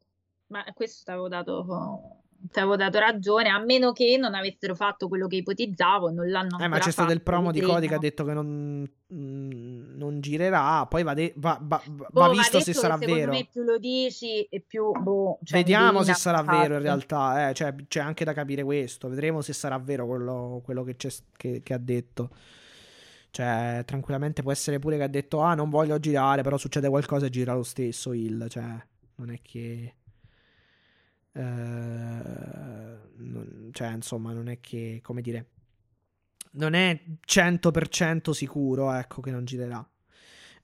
Ma 0.48 0.65
questo 0.74 1.05
ti 1.05 1.10
avevo 1.10 1.28
dato, 1.28 2.23
ti 2.50 2.58
avevo 2.58 2.76
dato 2.76 2.98
ragione, 2.98 3.48
a 3.48 3.58
meno 3.58 3.92
che 3.92 4.16
non 4.18 4.34
avessero 4.34 4.74
fatto 4.74 5.08
quello 5.08 5.26
che 5.26 5.36
ipotizzavo, 5.36 6.10
non 6.10 6.28
l'hanno 6.31 6.58
Eh, 6.58 6.68
ma 6.68 6.78
c'è 6.78 6.90
stato 6.90 7.12
il 7.12 7.18
fatto, 7.18 7.31
promo 7.31 7.50
di 7.52 7.60
Cody 7.60 7.89
che 7.89 7.94
ha 7.94 7.98
detto 7.98 8.24
che 8.24 8.32
non, 8.32 8.89
mm, 9.12 9.97
non 9.97 10.20
girerà, 10.20 10.86
poi 10.86 11.02
va, 11.02 11.15
de- 11.15 11.32
va- 11.36 11.58
va- 11.62 11.82
va 11.86 12.08
Boh, 12.10 12.31
visto 12.31 12.60
se 12.60 12.73
sarà 12.73 12.94
che 12.98 13.06
secondo 13.06 13.20
vero. 13.20 13.32
me 13.32 13.48
più 13.50 13.62
lo 13.62 13.78
dici 13.78 14.42
e 14.44 14.60
più 14.60 14.90
boh, 14.92 15.39
cioè, 15.44 15.58
Vediamo 15.58 16.02
se 16.02 16.15
sarà 16.15 16.42
fatto. 16.44 16.58
vero 16.58 16.74
in 16.76 16.82
realtà, 16.82 17.48
eh, 17.48 17.55
cioè, 17.55 17.74
c'è 17.89 18.00
anche 18.00 18.24
da 18.24 18.32
capire 18.32 18.62
questo. 18.62 19.08
Vedremo 19.08 19.40
se 19.40 19.52
sarà 19.52 19.78
vero 19.78 20.06
quello, 20.06 20.60
quello 20.65 20.82
che, 20.84 20.97
c'è- 20.97 21.10
che- 21.36 21.60
che 21.62 21.74
ha 21.74 21.78
detto. 21.78 22.31
Cioè, 23.31 23.82
tranquillamente 23.84 24.42
può 24.42 24.50
essere 24.50 24.78
pure 24.78 24.97
che 24.97 25.02
ha 25.02 25.08
detto: 25.08 25.40
Ah, 25.40 25.55
non 25.55 25.68
voglio 25.68 25.98
girare, 26.00 26.40
però 26.42 26.56
succede 26.56 26.89
qualcosa 26.89 27.26
e 27.26 27.31
gira 27.31 27.52
lo 27.52 27.62
stesso. 27.65 28.12
Il, 28.15 28.47
cioè, 28.48 28.65
non 29.16 29.31
è 29.31 29.40
che. 29.42 29.94
Eh, 31.36 32.98
non- 33.16 33.70
cioè, 33.73 33.89
insomma, 33.92 34.32
non 34.32 34.48
è 34.48 34.60
che, 34.60 35.00
come 35.02 35.20
dire, 35.20 35.47
non 36.52 36.74
è 36.74 36.98
100% 37.26 38.32
sicuro, 38.32 38.92
ecco, 38.92 39.20
che 39.20 39.31
non 39.31 39.44
girerà. 39.44 39.86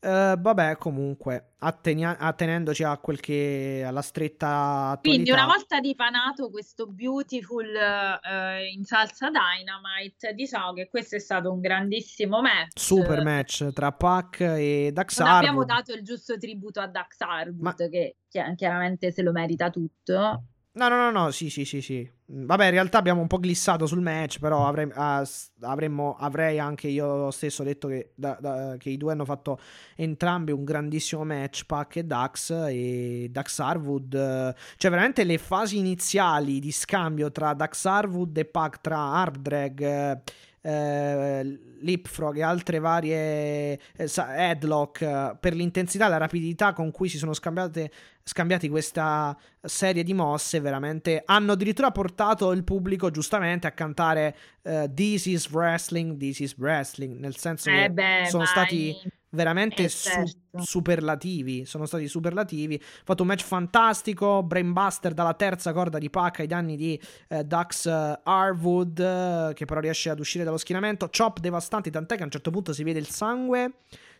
Eh, 0.04 0.34
vabbè, 0.36 0.78
comunque, 0.78 1.52
attenia- 1.58 2.18
attenendoci 2.18 2.82
a 2.82 2.96
quel 2.98 3.20
che 3.20 3.84
alla 3.86 4.02
stretta 4.02 4.48
attualità. 4.48 5.00
Quindi 5.02 5.30
una 5.30 5.46
volta 5.46 5.78
dipanato 5.78 6.50
questo 6.50 6.88
beautiful 6.88 7.66
eh, 7.66 8.68
in 8.74 8.82
salsa 8.84 9.28
Dynamite, 9.30 10.32
diciamo 10.34 10.72
che 10.72 10.88
questo 10.88 11.14
è 11.14 11.20
stato 11.20 11.52
un 11.52 11.60
grandissimo 11.60 12.40
match. 12.40 12.80
Super 12.80 13.22
match 13.22 13.70
tra 13.72 13.92
Pac 13.92 14.40
e 14.40 14.90
Dax 14.92 15.20
Non 15.20 15.28
abbiamo 15.28 15.60
Harwood. 15.60 15.76
dato 15.76 15.92
il 15.96 16.02
giusto 16.02 16.36
tributo 16.36 16.80
a 16.80 16.88
Dax 16.88 17.20
Harwood, 17.20 17.60
Ma- 17.60 17.74
che 17.74 18.16
chi- 18.28 18.54
chiaramente 18.56 19.12
se 19.12 19.22
lo 19.22 19.30
merita 19.30 19.70
tutto. 19.70 20.46
No, 20.74 20.88
no, 20.88 20.96
no, 20.96 21.10
no, 21.10 21.30
sì, 21.32 21.50
sì, 21.50 21.66
sì, 21.66 21.82
sì. 21.82 22.10
Mm, 22.32 22.46
Vabbè, 22.46 22.64
in 22.64 22.70
realtà 22.70 22.96
abbiamo 22.96 23.20
un 23.20 23.26
po' 23.26 23.38
glissato 23.38 23.84
sul 23.84 24.00
match, 24.00 24.38
però 24.38 24.66
avrei, 24.66 24.88
ah, 24.94 25.22
avremmo, 25.60 26.16
avrei 26.18 26.58
anche 26.58 26.88
io 26.88 27.30
stesso 27.30 27.62
detto 27.62 27.88
che, 27.88 28.12
da- 28.14 28.38
da- 28.40 28.76
che 28.78 28.88
i 28.88 28.96
due 28.96 29.12
hanno 29.12 29.26
fatto 29.26 29.58
entrambi 29.96 30.50
un 30.50 30.64
grandissimo 30.64 31.24
match, 31.24 31.66
Pac 31.66 31.96
e 31.96 32.04
Dax, 32.04 32.50
e 32.70 33.28
Dax 33.30 33.58
Harwood, 33.58 34.14
eh, 34.14 34.54
cioè 34.78 34.90
veramente 34.90 35.24
le 35.24 35.36
fasi 35.36 35.76
iniziali 35.76 36.58
di 36.58 36.72
scambio 36.72 37.30
tra 37.30 37.52
Dax 37.52 37.84
Harwood 37.84 38.34
e 38.38 38.46
Pac, 38.46 38.80
tra 38.80 38.98
Armdrag, 38.98 39.80
eh, 39.82 40.20
eh, 40.62 41.58
Leapfrog 41.80 42.36
e 42.36 42.42
altre 42.42 42.78
varie 42.78 43.78
eh, 43.96 44.10
headlock, 44.16 45.00
eh, 45.02 45.36
per 45.38 45.54
l'intensità 45.54 46.06
e 46.06 46.08
la 46.08 46.16
rapidità 46.16 46.72
con 46.72 46.90
cui 46.90 47.08
si 47.08 47.18
sono 47.18 47.34
scambiate, 47.34 47.90
scambiati 48.22 48.68
questa 48.68 49.36
serie 49.60 50.04
di 50.04 50.14
mosse 50.14 50.60
veramente 50.60 51.22
hanno 51.24 51.52
addirittura 51.52 51.90
portato 51.90 52.52
il 52.52 52.62
pubblico 52.64 53.10
giustamente 53.10 53.66
a 53.66 53.72
cantare 53.72 54.36
eh, 54.62 54.90
This 54.94 55.26
is 55.26 55.50
wrestling, 55.50 56.16
this 56.16 56.38
is 56.40 56.56
wrestling, 56.56 57.18
nel 57.18 57.36
senso 57.36 57.68
Eh 57.68 57.82
che 57.82 57.90
beh, 57.90 58.26
sono 58.28 58.44
ma 58.44 58.48
stati 58.48 58.96
veramente 59.32 59.84
eh, 59.84 59.88
su- 59.88 60.08
certo. 60.08 60.62
superlativi, 60.62 61.64
sono 61.64 61.86
stati 61.86 62.06
superlativi, 62.08 62.74
ha 62.74 63.02
fatto 63.04 63.22
un 63.22 63.28
match 63.28 63.44
fantastico, 63.44 64.42
brainbuster 64.42 65.12
dalla 65.12 65.34
terza 65.34 65.72
corda 65.72 65.98
di 65.98 66.10
Pac 66.10 66.40
ai 66.40 66.46
danni 66.46 66.76
di 66.76 67.00
eh, 67.28 67.44
Dax 67.44 67.86
eh, 67.86 68.20
Harwood, 68.22 68.98
eh, 68.98 69.52
che 69.54 69.64
però 69.64 69.80
riesce 69.80 70.10
ad 70.10 70.18
uscire 70.18 70.44
dallo 70.44 70.58
schienamento, 70.58 71.08
chop 71.14 71.40
devastanti, 71.40 71.90
tant'è 71.90 72.16
che 72.16 72.22
a 72.22 72.26
un 72.26 72.30
certo 72.30 72.50
punto 72.50 72.72
si 72.72 72.82
vede 72.82 72.98
il 72.98 73.08
sangue, 73.08 73.72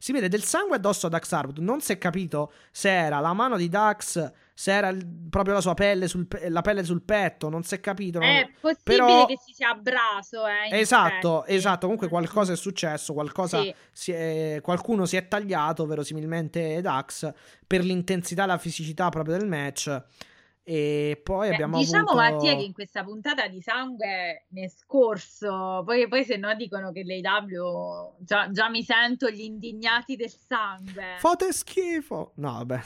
si 0.02 0.10
vede 0.10 0.26
del 0.26 0.42
sangue 0.42 0.74
addosso 0.74 1.06
a 1.06 1.10
Dax 1.10 1.30
Harwood, 1.30 1.58
non 1.58 1.80
si 1.80 1.92
è 1.92 1.98
capito 1.98 2.52
se 2.72 2.90
era 2.90 3.20
la 3.20 3.32
mano 3.34 3.56
di 3.56 3.68
Dax, 3.68 4.32
se 4.52 4.72
era 4.72 4.88
il- 4.88 5.06
proprio 5.30 5.54
la 5.54 5.60
sua 5.60 5.74
pelle, 5.74 6.08
sul 6.08 6.26
la 6.48 6.60
pelle 6.60 6.82
sul 6.82 7.02
petto, 7.02 7.48
non 7.48 7.62
si 7.62 7.76
è 7.76 7.80
capito. 7.80 8.18
non- 8.18 8.28
È 8.28 8.50
possibile 8.60 8.80
però- 8.82 9.26
che 9.26 9.38
si 9.46 9.52
sia 9.54 9.68
abraso, 9.70 10.44
eh, 10.44 10.76
Esatto, 10.76 11.42
effetti. 11.44 11.56
esatto, 11.56 11.80
comunque 11.82 12.08
qualcosa 12.08 12.52
è 12.52 12.56
successo, 12.56 13.12
qualcosa 13.12 13.60
Sì. 13.60 13.72
si 13.92 14.10
è- 14.10 14.58
qualcuno 14.60 15.06
si 15.06 15.16
è 15.16 15.28
tagliato, 15.28 15.86
verosimilmente 15.86 16.80
Dax, 16.80 17.32
per 17.64 17.84
l'intensità 17.84 18.42
e 18.42 18.46
la 18.48 18.58
fisicità 18.58 19.08
proprio 19.08 19.38
del 19.38 19.46
match. 19.46 20.02
E 20.64 21.20
poi 21.22 21.48
Beh, 21.48 21.54
abbiamo 21.54 21.78
diciamo 21.78 22.10
avuto... 22.10 22.16
Mattia 22.16 22.54
che 22.54 22.62
in 22.62 22.72
questa 22.72 23.02
puntata 23.02 23.48
di 23.48 23.60
sangue 23.60 24.46
ne 24.50 24.64
è 24.64 24.68
scorso, 24.68 25.82
poi, 25.84 26.06
poi 26.06 26.24
se 26.24 26.36
no 26.36 26.54
dicono 26.54 26.92
che 26.92 27.02
l'AW 27.04 28.14
già, 28.20 28.48
già 28.50 28.68
mi 28.68 28.82
sento 28.84 29.28
gli 29.28 29.40
indignati 29.40 30.14
del 30.14 30.30
sangue, 30.30 31.16
Fate 31.18 31.52
schifo! 31.52 32.32
No, 32.36 32.52
vabbè. 32.52 32.80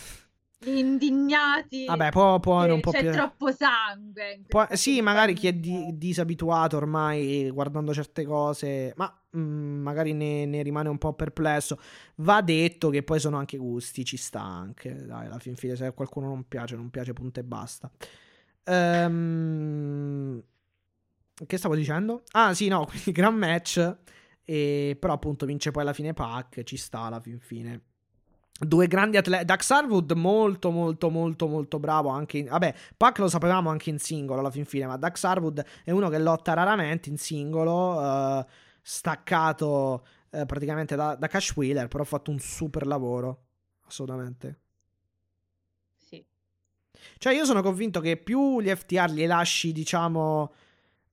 Indignati 0.67 1.85
Vabbè, 1.87 2.11
può, 2.11 2.39
può 2.41 2.65
non 2.67 2.81
può 2.81 2.93
c'è 2.93 3.01
più... 3.01 3.13
troppo 3.13 3.53
sangue. 3.53 4.41
può- 4.49 4.67
Sì, 4.73 5.01
magari 5.01 5.35
chi 5.35 5.47
è 5.49 5.53
di- 5.53 5.97
disabituato 5.97 6.77
ormai 6.77 7.49
guardando 7.51 7.93
certe 7.95 8.25
cose, 8.25 8.93
ma 8.97 9.13
mm, 9.37 9.83
magari 9.83 10.13
ne, 10.13 10.45
ne 10.47 10.63
rimane 10.63 10.89
un 10.89 10.99
po' 10.99 11.13
perplesso. 11.13 11.79
Va 12.17 12.41
detto 12.43 12.91
che 12.91 13.03
poi 13.03 13.19
sono 13.21 13.37
anche 13.37 13.57
gusti, 13.57 14.05
ci 14.05 14.17
sta 14.17 14.41
anche. 14.43 14.95
Dai, 15.07 15.27
alla 15.27 15.39
fin 15.39 15.57
fine, 15.57 15.77
se 15.77 15.87
a 15.87 15.93
qualcuno 15.93 16.27
non 16.29 16.47
piace, 16.49 16.77
non 16.77 16.91
piace, 16.91 17.13
punto 17.13 17.41
e 17.41 17.45
basta. 17.45 17.91
Ehm, 18.65 20.43
Che 21.47 21.57
stavo 21.59 21.75
dicendo? 21.77 22.23
Ah, 22.33 22.55
sì, 22.55 22.69
no, 22.69 22.87
quindi 22.91 23.13
gran 23.13 23.35
match. 23.35 23.97
E, 24.45 24.97
però 24.99 25.13
appunto 25.15 25.45
vince 25.45 25.71
poi 25.71 25.83
alla 25.83 25.93
fine 25.93 26.13
Pac, 26.15 26.63
ci 26.63 26.77
sta 26.77 27.01
alla 27.01 27.21
fin 27.21 27.39
fine. 27.41 27.83
Due 28.59 28.87
grandi 28.87 29.19
atleti. 29.19 29.45
Dax 29.45 29.71
Harwood 29.71 30.13
molto 30.13 30.71
molto 30.71 31.11
molto 31.11 31.47
molto 31.47 31.79
bravo 31.79 32.09
anche 32.09 32.39
in... 32.39 32.47
Vabbè, 32.47 32.75
Pac 32.97 33.19
lo 33.19 33.29
sapevamo 33.29 33.69
anche 33.69 33.91
in 33.91 33.99
singolo 33.99 34.41
alla 34.41 34.51
fin 34.51 34.65
fine, 34.65 34.87
ma 34.87 34.97
Dax 34.97 35.25
Harwood 35.25 35.65
è 35.85 35.91
uno 35.91 36.09
che 36.09 36.19
lotta 36.19 36.55
raramente 36.55 37.11
in 37.11 37.19
singolo, 37.19 38.01
eh, 38.01 38.47
staccato 38.81 40.07
eh, 40.31 40.47
praticamente 40.47 40.97
da, 40.97 41.15
da 41.15 41.27
Cash 41.27 41.55
Wheeler, 41.57 41.89
però 41.89 42.03
ha 42.03 42.07
fatto 42.07 42.31
un 42.31 42.39
super 42.39 42.87
lavoro, 42.87 43.45
assolutamente. 43.87 44.61
Sì. 45.97 46.25
Cioè, 47.19 47.35
io 47.35 47.45
sono 47.45 47.63
convinto 47.63 48.01
che 48.01 48.17
più 48.17 48.61
gli 48.61 48.69
FTR 48.69 49.11
li 49.11 49.27
lasci, 49.27 49.73
diciamo, 49.73 50.53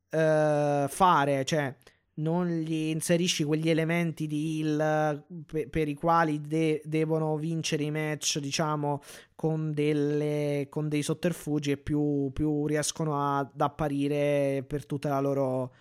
eh, 0.09 0.85
fare, 0.88 1.45
cioè, 1.45 1.75
non 2.16 2.48
gli 2.48 2.90
inserisci 2.90 3.43
quegli 3.43 3.69
elementi 3.69 4.27
di 4.27 4.61
heal 4.61 5.24
pe- 5.45 5.67
per 5.67 5.88
i 5.88 5.95
quali 5.95 6.42
de- 6.42 6.82
devono 6.85 7.38
vincere 7.38 7.83
i 7.83 7.92
match, 7.92 8.40
diciamo, 8.40 9.01
con, 9.35 9.74
delle, 9.74 10.67
con 10.69 10.90
dei 10.90 11.01
sotterfugi 11.01 11.72
e 11.72 11.77
più, 11.77 12.30
più 12.33 12.67
riescono 12.67 13.38
ad 13.38 13.59
apparire 13.59 14.64
per 14.67 14.85
tutta 14.85 15.09
la 15.09 15.19
loro 15.19 15.74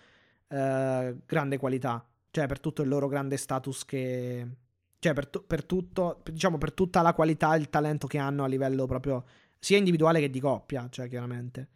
eh, 0.47 1.15
grande 1.25 1.57
qualità, 1.57 2.05
cioè 2.31 2.47
per 2.47 2.59
tutto 2.59 2.81
il 2.81 2.87
loro 2.87 3.07
grande 3.07 3.37
status 3.37 3.85
che... 3.85 4.47
Cioè 5.03 5.13
per, 5.13 5.29
per 5.45 5.65
tutto, 5.65 6.21
diciamo, 6.31 6.57
per 6.57 6.71
tutta 6.71 7.01
la 7.01 7.13
qualità 7.13 7.53
e 7.55 7.59
il 7.59 7.69
talento 7.69 8.07
che 8.07 8.17
hanno 8.19 8.45
a 8.45 8.47
livello 8.47 8.85
proprio 8.85 9.25
sia 9.59 9.77
individuale 9.77 10.21
che 10.21 10.29
di 10.29 10.39
coppia, 10.39 10.87
cioè 10.89 11.09
chiaramente. 11.09 11.67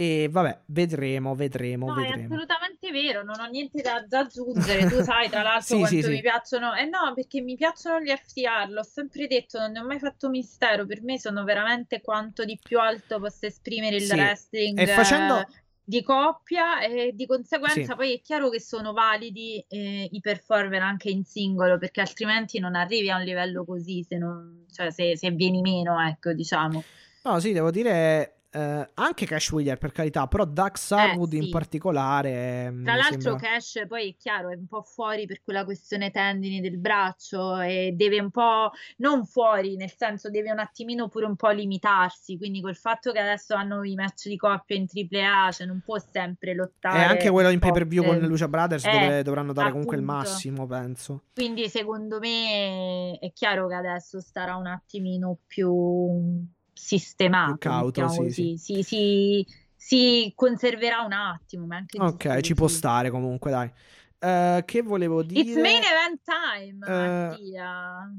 E 0.00 0.28
vabbè, 0.30 0.62
vedremo, 0.68 1.34
vedremo, 1.34 1.88
No, 1.88 1.98
è 1.98 2.06
vedremo. 2.06 2.24
assolutamente 2.32 2.90
vero, 2.90 3.22
non 3.22 3.38
ho 3.38 3.44
niente 3.50 3.82
da, 3.82 4.02
da 4.08 4.20
aggiungere. 4.24 4.86
Tu 4.86 5.02
sai, 5.02 5.28
tra 5.28 5.42
l'altro, 5.42 5.76
Sì, 5.76 5.84
sì, 5.84 6.00
quanto 6.00 6.06
sì. 6.06 6.12
mi 6.12 6.20
piacciono. 6.22 6.74
Eh 6.74 6.84
no, 6.86 7.12
perché 7.14 7.42
mi 7.42 7.54
piacciono 7.54 8.00
gli 8.00 8.08
FTR, 8.08 8.70
l'ho 8.70 8.82
sempre 8.82 9.26
detto, 9.26 9.58
non 9.58 9.72
ne 9.72 9.80
ho 9.80 9.84
mai 9.84 9.98
fatto 9.98 10.30
mistero. 10.30 10.86
Per 10.86 11.02
me 11.02 11.18
sono 11.18 11.44
veramente 11.44 12.00
quanto 12.00 12.46
di 12.46 12.58
più 12.62 12.78
alto 12.80 13.20
possa 13.20 13.44
esprimere 13.46 13.96
il 13.96 14.02
Sì, 14.02 14.12
wrestling 14.14 14.78
e 14.78 14.86
facendo- 14.86 15.36
eh, 15.40 15.46
di 15.84 16.02
coppia 16.02 16.80
e 16.80 17.10
di 17.12 17.26
conseguenza 17.26 17.82
Sì. 17.92 17.94
poi 17.96 18.14
è 18.14 18.20
chiaro 18.22 18.48
che 18.48 18.60
sono 18.60 18.92
validi 18.92 19.62
eh, 19.68 20.08
i 20.10 20.20
performer 20.20 20.80
anche 20.80 21.10
in 21.10 21.24
singolo, 21.24 21.76
perché 21.76 22.00
altrimenti 22.00 22.58
non 22.58 22.74
arrivi 22.74 23.10
a 23.10 23.16
un 23.16 23.24
livello 23.24 23.66
così 23.66 24.02
se, 24.02 24.16
non, 24.16 24.64
cioè 24.72 24.90
se, 24.92 25.14
se 25.18 25.30
vieni 25.32 25.60
meno, 25.60 26.00
ecco, 26.00 26.32
diciamo. 26.32 26.84
No, 27.24 27.38
sì, 27.38 27.52
devo 27.52 27.70
dire 27.70 28.36
eh, 28.52 28.90
anche 28.94 29.26
Cash 29.26 29.50
Wheeler 29.52 29.78
per 29.78 29.92
carità, 29.92 30.26
però 30.26 30.44
Dax 30.44 30.90
Harwood 30.92 31.32
in 31.34 31.42
Eh, 31.42 31.44
sì. 31.44 31.50
particolare 31.50 32.30
eh, 32.30 32.80
Tra 32.82 32.94
l'altro 32.96 33.20
sembra- 33.20 33.48
Cash 33.48 33.82
poi 33.86 34.10
è 34.10 34.16
chiaro, 34.16 34.50
è 34.50 34.56
un 34.56 34.66
po' 34.66 34.82
fuori 34.82 35.26
per 35.26 35.40
quella 35.42 35.64
questione 35.64 36.10
tendini 36.10 36.60
del 36.60 36.78
braccio 36.78 37.58
e 37.60 37.92
deve 37.94 38.20
un 38.20 38.30
po', 38.30 38.70
non 38.96 39.24
fuori, 39.26 39.76
nel 39.76 39.92
senso 39.96 40.30
deve 40.30 40.50
un 40.50 40.58
attimino 40.58 41.08
pure 41.08 41.26
un 41.26 41.36
po' 41.36 41.50
limitarsi, 41.50 42.36
quindi 42.38 42.60
col 42.60 42.76
fatto 42.76 43.12
che 43.12 43.18
adesso 43.20 43.54
hanno 43.54 43.84
i 43.84 43.94
match 43.94 44.26
di 44.28 44.36
coppia 44.36 44.76
in 44.76 44.86
AAA, 44.92 45.52
cioè 45.52 45.66
non 45.66 45.80
può 45.84 45.98
sempre 45.98 46.50
E 46.50 46.54
lottare 46.54 47.04
anche 47.04 47.30
quello 47.30 47.50
in 47.50 47.58
pay 47.58 47.72
per 47.72 47.86
view 47.86 48.04
con 48.04 48.18
Lucia 48.18 48.48
Brothers 48.48 48.84
Eh, 48.84 48.90
dove 48.90 49.22
dovranno 49.22 49.52
dare 49.52 49.70
comunque 49.70 49.96
il 49.96 50.02
appunto. 50.02 50.28
massimo, 50.28 50.66
penso. 50.66 51.22
Quindi 51.34 51.68
secondo 51.68 52.18
me 52.18 53.18
è 53.18 53.32
chiaro 53.32 53.68
che 53.68 53.74
adesso 53.74 54.20
starà 54.20 54.56
un 54.56 54.66
attimino 54.66 55.38
più 55.46 56.44
sistemato, 56.80 57.52
Più 57.52 57.70
cauto, 57.70 58.00
mettiamo 58.00 58.08
sì, 58.08 58.22
così. 58.22 58.56
Si, 58.56 58.82
si- 58.82 59.46
si 59.76 60.32
conserverà 60.34 61.00
un 61.02 61.12
attimo, 61.12 61.66
ma 61.66 61.76
anche 61.76 61.98
Ok, 61.98 62.40
ci 62.40 62.54
può 62.54 62.68
stare 62.68 63.10
comunque, 63.10 63.50
dai. 63.50 63.70
Eh, 64.18 64.62
che 64.66 64.82
volevo 64.82 65.22
dire? 65.22 65.40
It's 65.40 65.56
main 65.56 65.82
event 65.82 66.20
time, 66.24 66.78
Mattia. 66.78 68.10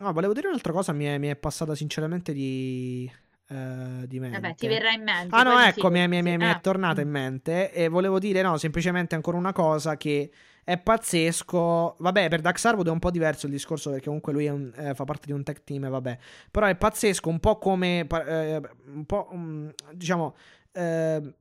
No, 0.00 0.12
volevo 0.12 0.32
dire 0.32 0.46
un'altra 0.48 0.72
cosa, 0.72 0.92
mi 0.92 1.06
è, 1.06 1.18
mi 1.18 1.26
è 1.28 1.34
passata 1.36 1.74
sinceramente 1.74 2.32
di, 2.32 3.10
eh, 3.48 4.04
di 4.06 4.20
mente. 4.20 4.38
Vabbè, 4.40 4.54
ti 4.54 4.66
verrà 4.68 4.92
in 4.92 5.02
mente. 5.02 5.34
Ah 5.34 5.42
no, 5.42 5.56
mi 5.56 5.64
ecco, 5.64 5.90
mi 5.90 5.98
è, 5.98 6.06
mi 6.06 6.18
è- 6.18 6.22
mi 6.22 6.30
è- 6.30 6.36
mi 6.36 6.44
è 6.44 6.56
Eh, 6.56 6.60
tornata 6.60 7.00
in 7.00 7.10
mente 7.10 7.72
e 7.72 7.88
volevo 7.88 8.18
dire, 8.20 8.40
no, 8.42 8.56
semplicemente 8.58 9.16
ancora 9.16 9.36
una 9.36 9.52
cosa 9.52 9.96
che 9.96 10.30
è 10.68 10.76
pazzesco. 10.76 11.96
Vabbè, 11.98 12.28
per 12.28 12.42
Dax 12.42 12.62
Harwood 12.66 12.88
è 12.88 12.90
un 12.90 12.98
po' 12.98 13.10
diverso 13.10 13.46
il 13.46 13.52
discorso 13.52 13.88
perché 13.88 14.04
comunque 14.04 14.34
lui 14.34 14.48
un- 14.48 14.70
eh, 14.76 14.94
fa 14.94 15.04
parte 15.04 15.24
di 15.24 15.32
un 15.32 15.42
tech 15.42 15.64
team, 15.64 15.88
vabbè. 15.88 16.18
Però 16.50 16.66
è 16.66 16.76
pazzesco, 16.76 17.30
un 17.30 17.40
po' 17.40 17.56
come, 17.56 18.06
eh, 18.06 18.60
un 18.92 19.06
po', 19.06 19.30
mm, 19.34 19.68
diciamo, 19.94 20.36
eh, 20.72 21.34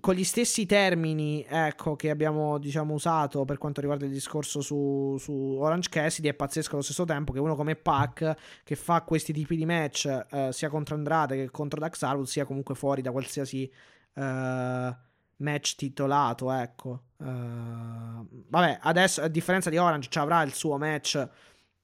con 0.00 0.14
gli 0.14 0.22
stessi 0.22 0.66
termini, 0.66 1.46
ecco, 1.48 1.96
che 1.96 2.10
abbiamo, 2.10 2.58
diciamo, 2.58 2.92
usato 2.92 3.46
per 3.46 3.56
quanto 3.56 3.80
riguarda 3.80 4.04
il 4.04 4.12
discorso 4.12 4.60
su, 4.60 5.16
su 5.18 5.32
Orange 5.32 5.88
Cassidy, 5.88 6.28
è 6.28 6.34
pazzesco 6.34 6.74
allo 6.74 6.82
stesso 6.82 7.06
tempo 7.06 7.32
che 7.32 7.40
uno 7.40 7.56
come 7.56 7.74
Pac, 7.74 8.36
che 8.64 8.76
fa 8.76 9.00
questi 9.00 9.32
tipi 9.32 9.56
di 9.56 9.64
match, 9.64 10.26
eh, 10.30 10.52
sia 10.52 10.68
contro 10.68 10.94
Andrade 10.94 11.36
che 11.36 11.50
contro 11.50 11.80
Dax 11.80 12.02
Harwood, 12.02 12.26
sia 12.26 12.44
comunque 12.44 12.74
fuori 12.74 13.00
da 13.00 13.12
qualsiasi 13.12 13.70
eh, 14.14 14.96
match 15.38 15.74
titolato, 15.76 16.50
ecco. 16.52 17.02
Eh, 17.18 17.24
vabbè, 17.24 18.78
adesso, 18.82 19.22
a 19.22 19.28
differenza 19.28 19.70
di 19.70 19.78
Orange, 19.78 20.08
ci 20.08 20.18
avrà 20.18 20.42
il 20.42 20.52
suo 20.52 20.76
match 20.78 21.28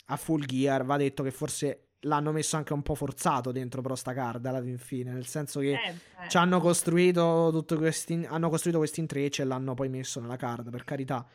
a 0.07 0.17
full 0.17 0.45
gear, 0.45 0.85
va 0.85 0.97
detto 0.97 1.23
che 1.23 1.31
forse 1.31 1.81
l'hanno 2.05 2.33
messo 2.33 2.57
anche 2.57 2.75
un 2.75 2.83
po' 2.83 2.95
forzato 2.95 3.51
dentro 3.51 3.81
però 3.81 3.95
sta 3.95 4.13
card 4.13 4.45
alla 4.45 4.61
fin 4.61 4.79
fine, 4.79 5.11
nel 5.13 5.27
senso 5.27 5.61
che... 5.61 5.73
eh. 5.73 6.29
Ci 6.29 6.37
hanno 6.37 6.61
costruito 6.61 7.49
tutto 7.51 7.77
questi, 7.77 8.27
hanno 8.29 8.49
costruito 8.49 8.79
questi 8.79 9.01
intrecci 9.01 9.43
e 9.43 9.45
l'hanno 9.45 9.75
poi 9.75 9.89
messo 9.89 10.21
nella 10.21 10.37
card, 10.37 10.71
per 10.71 10.85
carità. 10.85 11.27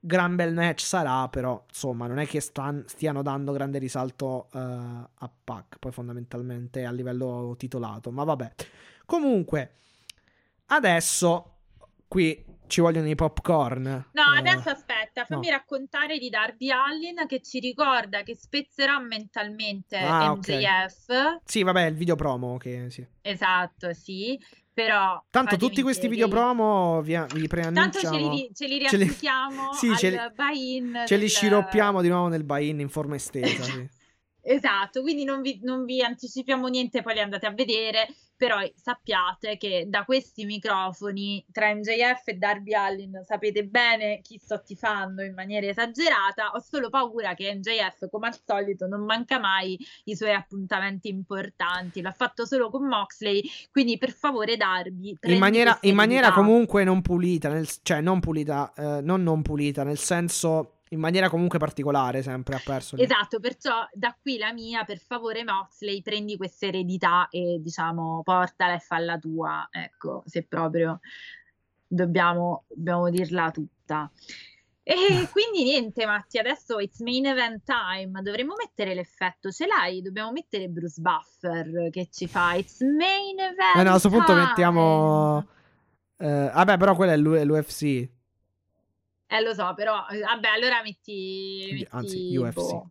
Gran 0.00 0.36
bel 0.36 0.54
match 0.54 0.80
sarà, 0.82 1.28
però 1.28 1.64
insomma, 1.66 2.06
non 2.06 2.18
è 2.18 2.26
che 2.26 2.40
stan- 2.40 2.84
stiano 2.86 3.22
dando 3.22 3.52
grande 3.52 3.78
risalto 3.78 4.48
eh, 4.52 4.58
a 4.58 5.30
Pac, 5.44 5.78
poi 5.78 5.92
fondamentalmente 5.92 6.84
a 6.84 6.92
livello 6.92 7.54
titolato, 7.58 8.10
ma 8.10 8.22
vabbè. 8.24 8.54
Comunque, 9.04 9.72
adesso 10.68 11.56
qui 12.08 12.44
ci 12.68 12.80
vogliono 12.82 13.08
i 13.08 13.14
popcorn. 13.14 13.84
No, 14.12 14.34
Eh, 14.34 14.38
adesso 14.38 14.68
aspetta, 14.68 15.24
fammi 15.24 15.46
no. 15.46 15.52
raccontare 15.52 16.18
di 16.18 16.28
Darby 16.28 16.70
Allin 16.70 17.26
che 17.26 17.40
ci 17.40 17.60
ricorda 17.60 18.22
che 18.22 18.36
spezzerà 18.36 18.98
mentalmente 19.00 19.96
Ah. 19.96 20.34
MJF. 20.34 21.40
Sì, 21.44 21.62
vabbè, 21.62 21.86
il 21.86 21.94
video 21.94 22.14
promo 22.14 22.58
che 22.58 22.90
sì. 22.90 23.06
Esatto, 23.22 23.94
sì, 23.94 24.38
però 24.72 25.22
Tanto 25.30 25.56
tutti 25.56 25.80
questi 25.80 26.08
vedere. 26.08 26.26
video 26.26 26.28
promo 26.40 27.00
vi, 27.00 27.12
vi 27.12 27.16
Tanto 27.18 27.38
ce 27.40 27.46
preannunciamo. 27.48 28.30
li, 28.30 28.50
ce 28.52 28.66
li 28.66 28.86
ce 28.86 28.96
li- 28.98 29.04
riapplichiamo 29.04 29.72
Sì, 29.72 29.96
ce 29.96 30.10
li- 30.10 30.16
al 30.18 30.32
buy-in 30.34 31.02
Ce 31.06 31.14
li 31.14 31.20
del- 31.22 31.30
sciroppiamo 31.30 32.02
di 32.02 32.08
nuovo 32.08 32.28
nel 32.28 32.44
buy-in 32.44 32.80
in 32.80 32.90
forma 32.90 33.14
estesa. 33.14 33.62
sì. 33.64 33.88
Esatto, 34.50 35.02
quindi 35.02 35.24
non 35.24 35.42
vi, 35.42 35.60
non 35.62 35.84
vi 35.84 36.00
anticipiamo 36.02 36.68
niente, 36.68 37.02
poi 37.02 37.12
li 37.12 37.20
andate 37.20 37.44
a 37.44 37.50
vedere, 37.52 38.08
però 38.34 38.56
sappiate 38.74 39.58
che 39.58 39.84
da 39.88 40.04
questi 40.04 40.46
microfoni 40.46 41.44
tra 41.52 41.74
MJF 41.74 42.28
e 42.28 42.34
Darby 42.34 42.72
Allin 42.72 43.20
sapete 43.26 43.64
bene 43.64 44.20
chi 44.22 44.38
sto 44.42 44.62
tifando 44.62 45.22
in 45.22 45.34
maniera 45.34 45.66
esagerata, 45.66 46.52
ho 46.54 46.60
solo 46.60 46.88
paura 46.88 47.34
che 47.34 47.54
MJF 47.56 48.08
come 48.08 48.28
al 48.28 48.38
solito 48.42 48.86
non 48.86 49.04
manca 49.04 49.38
mai 49.38 49.78
i 50.04 50.16
suoi 50.16 50.32
appuntamenti 50.32 51.08
importanti, 51.10 52.00
l'ha 52.00 52.12
fatto 52.12 52.46
solo 52.46 52.70
con 52.70 52.86
Moxley, 52.86 53.42
quindi 53.70 53.98
per 53.98 54.12
favore 54.12 54.56
Darby, 54.56 55.14
In 55.20 55.38
maniera, 55.38 55.76
in 55.82 55.94
maniera 55.94 56.32
comunque 56.32 56.84
non 56.84 57.02
pulita, 57.02 57.50
nel- 57.50 57.68
cioè 57.82 58.00
non 58.00 58.18
pulita, 58.20 58.72
eh, 58.74 59.02
non 59.02 59.22
non 59.22 59.42
pulita, 59.42 59.82
nel 59.82 59.98
senso 59.98 60.77
in 60.90 61.00
maniera 61.00 61.28
comunque 61.28 61.58
particolare 61.58 62.22
sempre 62.22 62.56
ha 62.56 62.62
perso. 62.64 62.96
lì. 62.96 63.02
Esatto, 63.02 63.40
perciò 63.40 63.86
da 63.92 64.16
qui 64.20 64.38
la 64.38 64.52
mia, 64.52 64.84
per 64.84 64.98
favore 64.98 65.44
Moxley, 65.44 66.02
prendi 66.02 66.36
questa 66.36 66.66
eredità 66.66 67.28
e 67.30 67.58
diciamo 67.60 68.22
portala 68.22 68.74
e 68.74 68.78
falla 68.78 69.18
tua, 69.18 69.68
ecco, 69.70 70.22
se 70.26 70.44
proprio 70.44 71.00
dobbiamo, 71.86 72.64
dobbiamo 72.68 73.10
dirla 73.10 73.50
tutta. 73.50 74.10
E 74.82 74.94
quindi 75.30 75.64
niente, 75.64 76.06
Matti, 76.06 76.38
adesso 76.38 76.78
it's 76.78 77.00
main 77.00 77.26
event 77.26 77.62
time, 77.64 78.22
dovremmo 78.22 78.54
mettere 78.56 78.94
l'effetto, 78.94 79.50
ce 79.50 79.66
l'hai? 79.66 80.00
Dobbiamo 80.00 80.32
mettere 80.32 80.68
Bruce 80.68 81.00
Buffer 81.00 81.90
che 81.90 82.08
ci 82.10 82.26
fa 82.26 82.54
it's 82.54 82.80
main 82.80 83.38
event 83.38 83.76
Eh 83.76 83.82
no, 83.82 83.88
a 83.88 83.90
questo 83.92 84.08
punto 84.08 84.32
time. 84.32 84.44
mettiamo... 84.46 85.46
eh, 86.16 86.50
vabbè, 86.54 86.78
però 86.78 86.94
quello 86.96 87.12
è 87.12 87.16
l'U- 87.16 87.42
l'UFC. 87.44 88.08
Eh, 89.30 89.42
lo 89.42 89.52
so, 89.54 89.74
però, 89.74 90.06
eh, 90.10 90.20
vabbè, 90.20 90.48
allora 90.48 90.80
metti... 90.82 91.60
Quindi, 91.64 91.82
metti, 91.82 91.96
anzi, 91.96 92.36
UFC. 92.36 92.52
boh, 92.54 92.90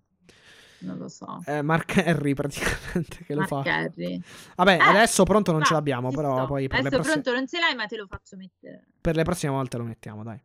non 0.80 0.98
lo 1.00 1.08
so. 1.10 1.42
Eh, 1.46 1.62
Mark 1.64 1.98
Henry 1.98 2.34
praticamente 2.36 3.24
che 3.26 3.34
lo 3.34 3.40
Mark 3.40 3.50
fa. 3.50 3.64
Henry. 3.66 4.22
Vabbè, 4.56 4.74
Eh, 4.76 4.80
adesso 4.82 5.24
pronto 5.24 5.52
non 5.52 5.62
va, 5.62 5.66
ce 5.66 5.74
l'abbiamo, 5.74 6.12
però 6.12 6.36
sto. 6.38 6.46
poi 6.46 6.68
per 6.68 6.82
le, 6.82 6.88
Adesso 6.88 7.02
prossime, 7.02 7.22
pronto 7.24 7.40
non 7.40 7.48
ce 7.48 7.60
l'hai, 7.60 7.76
ma 7.76 7.86
te 7.88 7.96
lo 7.98 8.06
faccio 8.08 8.36
mettere. 8.38 8.86
per 9.02 9.16
le 9.16 9.24
prossime 9.24 9.52
volte 9.54 9.78
lo 9.78 9.84
mettiamo, 9.84 10.24
dai. 10.24 10.40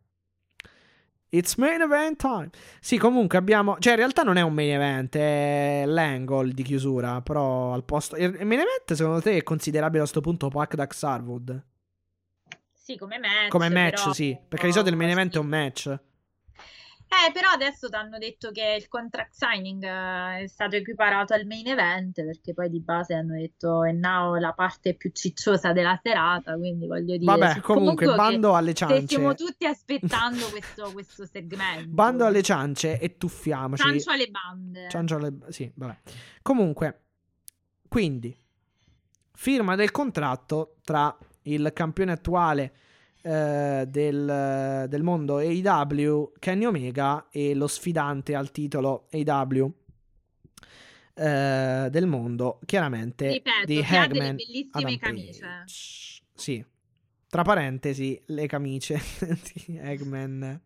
It's 1.29 1.55
main 1.55 1.81
event 1.81 2.17
time. 2.19 2.49
Sì, 2.79 2.97
comunque 2.99 3.39
abbiamo... 3.39 3.77
Cioè, 3.79 3.93
in 3.93 3.97
realtà 3.99 4.21
non 4.21 4.37
è 4.37 4.41
un 4.41 4.53
main 4.53 4.73
event, 4.73 5.15
è 5.17 5.83
l'angle 5.87 6.53
di 6.53 6.61
chiusura, 6.61 7.21
però 7.21 7.73
al 7.73 7.83
posto... 7.83 8.15
Il 8.15 8.35
il 8.39 8.45
main 8.45 8.59
event, 8.59 8.93
secondo 8.93 9.19
te, 9.19 9.37
è 9.37 9.41
considerabile 9.43 9.97
a 9.97 10.01
questo 10.01 10.21
punto 10.21 10.49
Pac 10.49 10.75
Dax 10.75 11.01
Harwood? 11.03 11.63
Sì, 12.83 12.97
come 12.97 13.17
match. 13.17 13.47
Come 13.47 13.69
match, 13.69 14.01
però- 14.01 14.11
sì. 14.13 14.37
Perché 14.45 14.65
di 14.65 14.73
solito 14.73 14.89
il 14.91 14.97
main 14.97 15.09
event 15.11 15.33
è 15.35 15.39
un 15.39 15.47
match. 15.47 15.87
Eh, 15.87 17.31
però 17.31 17.49
adesso 17.49 17.87
ti 17.89 17.95
hanno 17.95 18.17
detto 18.17 18.51
che 18.51 18.75
il 18.77 18.89
contract 18.89 19.31
signing 19.33 19.83
eh, 19.83 20.41
è 20.43 20.47
stato 20.47 20.75
equiparato 20.75 21.33
al 21.33 21.45
main 21.45 21.65
event, 21.67 22.21
perché 22.25 22.53
poi 22.53 22.69
di 22.69 22.81
base 22.81 23.13
hanno 23.13 23.35
detto 23.35 23.85
è 23.85 23.91
now 23.93 24.35
la 24.35 24.51
parte 24.51 24.95
più 24.95 25.11
cicciosa 25.13 25.71
della 25.71 25.97
serata, 26.03 26.57
quindi 26.57 26.85
voglio 26.87 27.15
dire... 27.15 27.23
Vabbè, 27.23 27.61
comunque, 27.61 28.07
bando 28.15 28.53
alle 28.53 28.73
ciance. 28.73 29.01
Stiamo 29.05 29.33
tutti 29.33 29.65
aspettando 29.65 30.45
questo, 30.51 30.91
questo 30.91 31.25
segmento. 31.25 31.87
Bando 31.87 32.25
alle 32.25 32.41
ciance 32.41 32.99
e 32.99 33.15
tuffiamoci. 33.15 33.81
Ciancio 33.81 34.09
alle 34.11 34.27
bande. 34.27 34.89
Ciancio 34.89 35.15
alle- 35.15 35.37
Sì, 35.49 35.71
vabbè. 35.73 35.97
Comunque, 36.41 36.99
Quindi, 37.87 38.35
firma 39.35 39.75
del 39.75 39.91
contratto 39.91 40.77
tra 40.83 41.15
il 41.43 41.71
campione 41.73 42.11
attuale 42.11 42.73
eh, 43.21 43.85
del, 43.87 44.85
del 44.89 45.03
mondo 45.03 45.37
AEW, 45.37 46.33
Kenny 46.39 46.65
Omega, 46.65 47.27
e 47.31 47.53
lo 47.55 47.67
sfidante 47.67 48.35
al 48.35 48.51
titolo 48.51 49.07
AEW 49.11 49.73
eh, 51.15 51.87
del 51.89 52.07
mondo, 52.07 52.59
chiaramente 52.65 53.31
Ripeto, 53.31 53.65
di 53.65 53.81
che 53.81 53.97
ha 53.97 54.07
delle 54.07 54.19
Hagman 54.19 54.35
bellissime 54.35 54.97
camicie. 54.97 55.63
Sì. 56.33 56.65
Tra 57.27 57.41
parentesi, 57.41 58.21
le 58.27 58.45
camicie 58.45 58.99
di 59.65 59.77
Eggman 59.77 60.61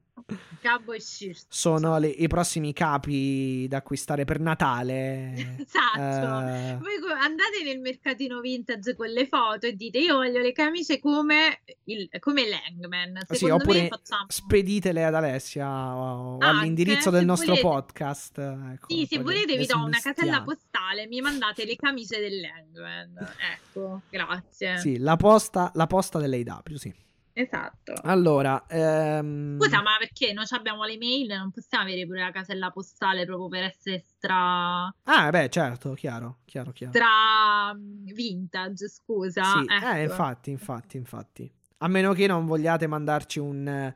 Cowboy 0.62 1.00
shirt. 1.00 1.46
sono 1.50 1.98
le- 2.00 2.08
i 2.10 2.28
prossimi 2.28 2.74
capi 2.74 3.66
da 3.70 3.78
acquistare 3.78 4.26
per 4.26 4.40
Natale. 4.40 5.56
Esatto. 5.68 6.00
Eh, 6.00 6.78
Voi 6.80 7.12
andate 7.20 7.64
nel 7.64 7.80
mercatino 7.80 8.40
vintage 8.42 8.96
con 8.96 9.08
le 9.08 9.28
foto 9.28 9.66
e 9.68 9.74
dite 9.74 10.00
io 10.00 10.16
voglio 10.16 10.40
le 10.40 10.52
camicie 10.52 11.00
come, 11.00 11.62
il, 11.86 12.10
come 12.20 12.44
l'Hangman. 12.48 13.20
sì, 13.28 13.36
Secondo 13.36 13.64
oppure 13.64 13.82
me 13.84 13.88
facciamo... 13.88 14.26
speditele 14.28 15.04
ad 15.06 15.16
Alessia 15.16 15.68
o, 15.96 16.00
o 16.00 16.38
Anche, 16.40 16.46
all'indirizzo 16.46 17.10
del 17.10 17.26
nostro 17.26 17.56
volete. 17.56 17.68
podcast. 17.68 18.38
Ecco, 18.38 18.86
Sì, 18.94 19.06
se 19.10 19.20
volete 19.20 19.54
le 19.54 19.58
vi 19.60 19.66
do 19.66 19.84
una 19.84 20.00
casella 20.00 20.42
postale 20.44 21.08
mi 21.08 21.22
mandate 21.22 21.66
le 21.66 21.76
camicie 21.76 22.20
dell'Hangman. 22.20 23.28
Ecco, 23.54 24.02
grazie. 24.10 24.78
Sì, 24.80 24.98
la 24.98 25.16
posta, 25.16 25.72
la 25.76 25.88
posta 25.88 26.20
dell'AW, 26.20 26.76
sì. 26.76 26.94
Esatto. 27.40 27.94
Allora, 28.02 28.66
ehm, 28.68 29.60
Scusa, 29.62 29.84
ma 29.84 29.96
perché 30.00 30.34
noi 30.34 30.46
abbiamo 30.50 30.86
le 30.86 30.98
mail? 30.98 31.28
Non 31.38 31.52
possiamo 31.52 31.84
avere 31.84 32.08
pure 32.08 32.22
la 32.22 32.32
casella 32.32 32.72
postale 32.72 33.26
proprio 33.26 33.48
per 33.48 33.64
essere 33.66 34.00
stra, 34.00 34.86
Ah, 35.04 35.30
beh, 35.30 35.48
certo, 35.50 35.94
chiaro, 35.94 36.40
chiaro, 36.46 36.72
chiaro. 36.72 36.94
stra 36.94 37.72
mm, 37.76 38.06
vintage, 38.08 38.88
scusa. 38.90 39.44
Sì, 39.44 39.68
Ecco. 39.72 39.86
eh, 39.86 40.02
infatti, 40.04 40.50
infatti, 40.50 40.98
infatti. 40.98 41.52
A 41.78 41.88
meno 41.88 42.14
che 42.14 42.26
non 42.26 42.48
vogliate 42.48 42.88
mandarci 42.88 43.38
un, 43.38 43.68
eh, 43.68 43.96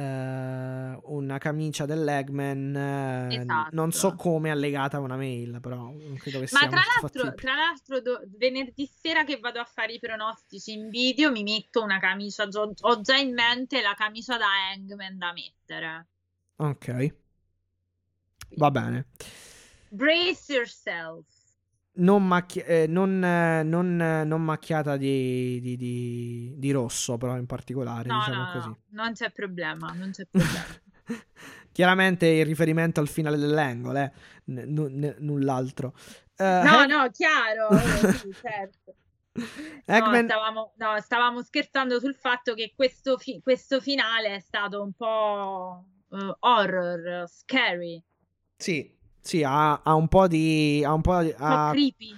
una 0.00 1.38
camicia 1.38 1.86
dell'Eggman, 1.86 2.76
eh, 2.76 3.36
Esatto. 3.36 3.68
non 3.72 3.92
so 3.92 4.14
come 4.16 4.50
allegata 4.50 4.96
a 4.96 5.00
una 5.00 5.16
mail, 5.16 5.60
però 5.60 5.76
non 5.76 6.16
credo 6.18 6.40
che 6.40 6.48
Ma 6.50 6.58
sia 6.60 6.68
tra 6.68 6.80
l'altro, 7.00 7.34
tra 7.34 7.54
l'altro 7.54 8.00
do- 8.00 8.22
venerdì 8.36 8.86
sera 8.86 9.24
che 9.24 9.38
vado 9.38 9.60
a 9.60 9.64
fare 9.64 9.92
i 9.92 9.98
pronostici 10.00 10.72
in 10.72 10.88
video 10.88 11.30
mi 11.30 11.42
metto 11.44 11.82
una 11.82 11.98
camicia, 12.00 12.48
gio- 12.48 12.72
ho 12.80 13.00
già 13.02 13.16
in 13.16 13.34
mente 13.34 13.80
la 13.82 13.94
camicia 13.96 14.36
da 14.36 14.46
Hangman 14.72 15.16
da 15.18 15.32
mettere. 15.32 16.06
Ok, 16.56 17.14
va 18.56 18.70
bene. 18.70 19.06
Brace 19.90 20.52
yourself. 20.52 21.24
Non, 21.96 22.26
macchi- 22.26 22.58
eh, 22.60 22.86
non, 22.88 23.22
eh, 23.22 23.62
non, 23.62 24.00
eh, 24.00 24.24
non 24.24 24.42
macchiata 24.42 24.96
di, 24.96 25.60
di- 25.60 25.76
di- 25.76 26.54
di 26.56 26.70
rosso, 26.72 27.16
però 27.18 27.36
in 27.36 27.46
particolare, 27.46 28.08
No, 28.08 28.18
diciamo 28.18 28.42
no, 28.42 28.50
così. 28.52 28.68
no, 28.68 28.78
non 28.90 29.12
c'è 29.12 29.30
problema, 29.30 29.92
non 29.92 30.10
c'è 30.10 30.26
problema. 30.30 30.64
Chiaramente 31.70 32.26
il 32.26 32.46
riferimento 32.46 33.00
al 33.00 33.08
finale 33.08 33.36
dell'angle, 33.36 34.12
eh, 34.46 34.52
n- 34.52 34.88
n- 34.90 35.16
null'altro. 35.20 35.94
Eh, 36.36 36.44
No, 36.44 36.78
Hag- 36.80 36.88
no, 36.88 37.10
chiaro, 37.10 37.70
eh, 37.70 38.12
sì, 38.12 38.34
certo. 38.40 38.94
No, 39.86 39.94
Eggman- 39.96 40.24
stavamo, 40.24 40.72
no, 40.76 41.00
stavamo 41.00 41.42
scherzando 41.42 41.98
sul 42.00 42.14
fatto 42.14 42.54
che 42.54 42.72
questo, 42.76 43.18
fi- 43.18 43.40
questo 43.42 43.80
finale 43.80 44.36
è 44.36 44.40
stato 44.40 44.82
un 44.82 44.92
po' 44.92 45.84
eh, 46.10 46.36
horror, 46.40 47.28
scary, 47.28 48.02
Sì, 48.56 48.93
sì, 49.24 49.42
ha, 49.42 49.80
ha 49.82 49.94
un 49.94 50.06
po' 50.06 50.28
di... 50.28 50.82
Ha 50.84 50.92
un 50.92 51.00
po' 51.00 51.22
di... 51.22 51.34
Ha, 51.34 51.70
creepy. 51.72 52.14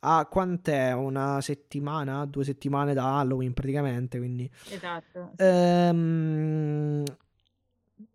ha 0.00 0.26
quant'è? 0.28 0.92
Una 0.92 1.40
settimana? 1.40 2.26
Due 2.26 2.42
settimane 2.42 2.94
da 2.94 3.18
Halloween 3.18 3.54
praticamente, 3.54 4.18
quindi... 4.18 4.50
Esatto. 4.68 5.30
sì. 5.36 5.44
Ehm, 5.44 7.04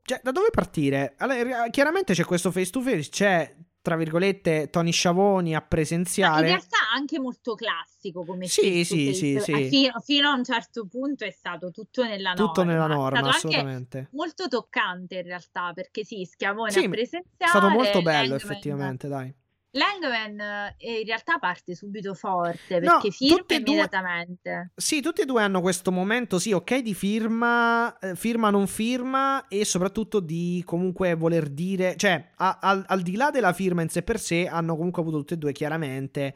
cioè, 0.03 0.19
da 0.21 0.31
dove 0.31 0.49
partire? 0.51 1.13
Allora, 1.19 1.69
chiaramente 1.69 2.13
c'è 2.13 2.25
questo 2.25 2.51
face 2.51 2.69
to 2.69 2.81
face, 2.81 3.09
c'è, 3.09 3.55
tra 3.83 3.97
virgolette, 3.97 4.69
Tony 4.69 4.91
Sciavoni 4.91 5.53
a 5.53 5.57
Ma 5.57 5.61
in 5.63 5.67
presenziare. 5.67 6.47
realtà 6.47 6.77
anche 6.95 7.19
molto 7.19 7.53
classico 7.53 8.23
come 8.23 8.47
Sì, 8.47 8.85
sì, 8.85 9.13
sì, 9.13 9.37
sì. 9.41 9.51
Eh, 9.51 9.67
Fino, 9.67 9.99
fino 9.99 10.29
a 10.29 10.33
un 10.33 10.43
certo 10.45 10.87
punto 10.87 11.25
è 11.25 11.29
stato 11.31 11.69
tutto 11.69 12.01
nella 12.03 12.29
norma. 12.31 12.45
Tutto 12.45 12.63
nella 12.63 12.87
norma, 12.87 13.27
assolutamente. 13.27 14.07
molto 14.11 14.47
toccante 14.47 15.17
in 15.17 15.23
realtà, 15.23 15.73
perché 15.73 16.05
sì, 16.05 16.23
Schiavone 16.23 16.71
Sì, 16.71 16.85
a 16.85 16.89
presenziare. 16.89 17.25
È 17.37 17.45
stato 17.45 17.67
molto 17.67 18.01
bello, 18.01 18.35
effettivamente, 18.35 19.09
dai. 19.09 19.35
Langman 19.75 20.39
eh, 20.77 20.99
in 20.99 21.05
realtà 21.05 21.39
parte 21.39 21.73
subito 21.75 22.13
forte 22.13 22.79
No, 22.79 22.93
perché 22.99 23.11
firma 23.11 23.37
tutte 23.37 23.55
e 23.55 23.59
due- 23.61 23.73
immediatamente. 23.73 24.71
Sì, 24.75 25.01
tutti 25.01 25.21
e 25.21 25.25
due 25.25 25.41
hanno 25.41 25.61
questo 25.61 25.91
momento, 25.91 26.37
sì, 26.37 26.51
ok, 26.51 26.77
di 26.79 26.93
firma, 26.93 27.97
eh, 27.99 28.15
firma 28.15 28.49
non 28.51 28.67
firma 28.67 29.47
e 29.47 29.65
soprattutto 29.65 30.19
di 30.19 30.61
comunque 30.65 31.15
voler 31.15 31.49
dire, 31.49 31.95
cioè, 31.97 32.29
a- 32.35 32.59
al, 32.61 32.83
al 32.87 33.01
di 33.01 33.15
là 33.15 33.31
della 33.31 33.53
firma 33.53 33.81
in 33.81 33.89
sé 33.89 34.03
per 34.03 34.19
sé, 34.19 34.47
hanno 34.47 34.75
comunque 34.75 35.01
avuto 35.01 35.17
tutti 35.17 35.33
e 35.33 35.37
due 35.37 35.51
chiaramente, 35.51 36.35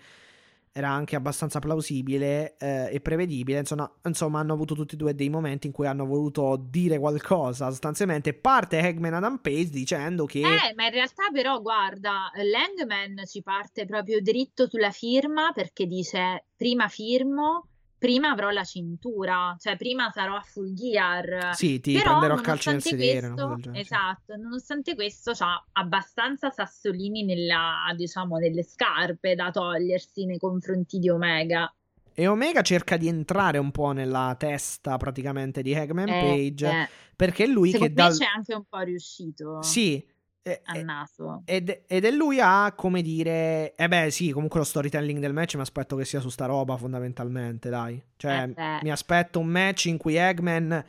era 0.77 0.89
anche 0.91 1.15
abbastanza 1.15 1.57
plausibile 1.57 2.55
eh, 2.57 2.89
e 2.91 2.99
prevedibile, 2.99 3.57
insomma, 3.57 3.91
insomma, 4.03 4.39
hanno 4.39 4.53
avuto 4.53 4.75
tutti 4.75 4.93
e 4.93 4.97
due 4.97 5.15
dei 5.15 5.29
momenti 5.29 5.65
in 5.65 5.73
cui 5.73 5.87
hanno 5.87 6.05
voluto 6.05 6.55
dire 6.69 6.99
qualcosa, 6.99 7.69
sostanzialmente. 7.69 8.35
Parte 8.35 8.77
Hagman 8.77 9.15
Adam 9.15 9.39
Page 9.39 9.69
dicendo 9.69 10.25
che... 10.25 10.41
Eh, 10.41 10.73
ma 10.75 10.85
in 10.85 10.91
realtà 10.91 11.23
però 11.33 11.59
guarda, 11.61 12.29
Langman 12.35 13.25
ci 13.25 13.41
parte 13.41 13.85
proprio 13.85 14.21
dritto 14.21 14.67
sulla 14.69 14.91
firma 14.91 15.51
perché 15.51 15.87
dice 15.87 16.45
prima 16.55 16.87
firmo, 16.87 17.69
prima 17.97 18.29
avrò 18.29 18.49
la 18.51 18.63
cintura, 18.63 19.55
cioè 19.59 19.75
prima 19.77 20.09
sarò 20.11 20.35
a 20.35 20.41
full 20.41 20.73
gear. 20.73 21.55
Sì, 21.55 21.79
ti 21.79 21.93
Però, 21.93 22.19
prenderò 22.19 22.33
a 22.35 22.41
calci 22.41 22.69
nel 22.69 22.81
sedere. 22.81 23.29
questo- 23.31 23.71
esatto, 23.73 24.35
nonostante 24.35 24.95
questo 24.95 25.31
c'ha 25.33 25.63
abbastanza 25.73 26.49
sassolini 26.49 27.23
nella, 27.23 27.93
diciamo, 27.95 28.37
nelle 28.37 28.63
scarpe 28.63 29.35
da 29.35 29.51
togliersi 29.51 30.25
nei 30.25 30.37
confronti 30.37 30.99
di 30.99 31.09
Omega. 31.09 31.71
E 32.19 32.25
Omega 32.27 32.61
cerca 32.63 32.97
di 32.97 33.07
entrare 33.07 33.59
un 33.59 33.69
po' 33.71 33.91
nella 33.91 34.35
testa 34.39 34.97
praticamente 34.97 35.61
di 35.61 35.75
Hagman 35.75 36.09
Eh, 36.09 36.19
Page. 36.51 36.67
eh, 36.69 36.87
Perché 37.15 37.43
è 37.43 37.47
lui 37.47 37.69
che 37.71 37.77
secondo 37.77 38.01
me 38.01 38.07
dal... 38.09 38.17
c'è 38.17 38.25
anche 38.25 38.53
un 38.55 38.63
po' 38.67 38.79
riuscito 38.79 39.61
Sì. 39.61 40.03
Eh, 40.47 40.61
a 40.63 40.81
naso. 40.81 41.41
ed, 41.45 41.83
ed 41.87 42.05
è 42.05 42.11
lui 42.11 42.39
a, 42.39 42.73
come 42.75 43.01
dire... 43.01 43.75
Eh 43.75 43.87
beh, 43.87 44.09
sì, 44.11 44.31
comunque 44.31 44.59
lo 44.59 44.65
storytelling 44.65 45.19
del 45.19 45.33
match 45.33 45.55
mi 45.55 45.61
aspetto 45.61 45.95
che 45.95 46.05
sia 46.05 46.19
su 46.19 46.29
sta 46.29 46.45
roba 46.45 46.77
fondamentalmente, 46.77 47.69
dai. 47.69 48.01
Cioè, 48.15 48.51
Eh, 48.55 48.79
mi 48.81 48.91
aspetto 48.91 49.39
un 49.39 49.47
match 49.47 49.85
in 49.85 49.97
cui 49.97 50.15
Eggman 50.15 50.83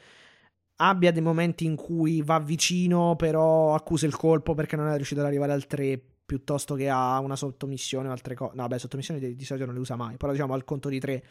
abbia 0.80 1.12
dei 1.12 1.22
momenti 1.22 1.64
in 1.64 1.76
cui 1.76 2.22
va 2.22 2.38
vicino, 2.38 3.16
però 3.16 3.74
accusa 3.74 4.06
il 4.06 4.16
colpo 4.16 4.54
perché 4.54 4.76
non 4.76 4.88
è 4.88 4.96
riuscito 4.96 5.20
ad 5.20 5.26
arrivare 5.26 5.52
al 5.52 5.66
3 5.66 6.00
piuttosto 6.28 6.74
che 6.74 6.90
a 6.90 7.18
una 7.20 7.36
sottomissione 7.36 8.06
o 8.06 8.12
altre 8.12 8.34
cose. 8.34 8.52
No, 8.54 8.66
beh, 8.66 8.78
sottomissioni 8.78 9.18
di, 9.18 9.34
di 9.34 9.44
solito 9.46 9.64
non 9.64 9.74
le 9.74 9.80
usa 9.80 9.96
mai, 9.96 10.18
però 10.18 10.30
diciamo 10.30 10.52
al 10.52 10.62
conto 10.62 10.90
di 10.90 11.00
3. 11.00 11.24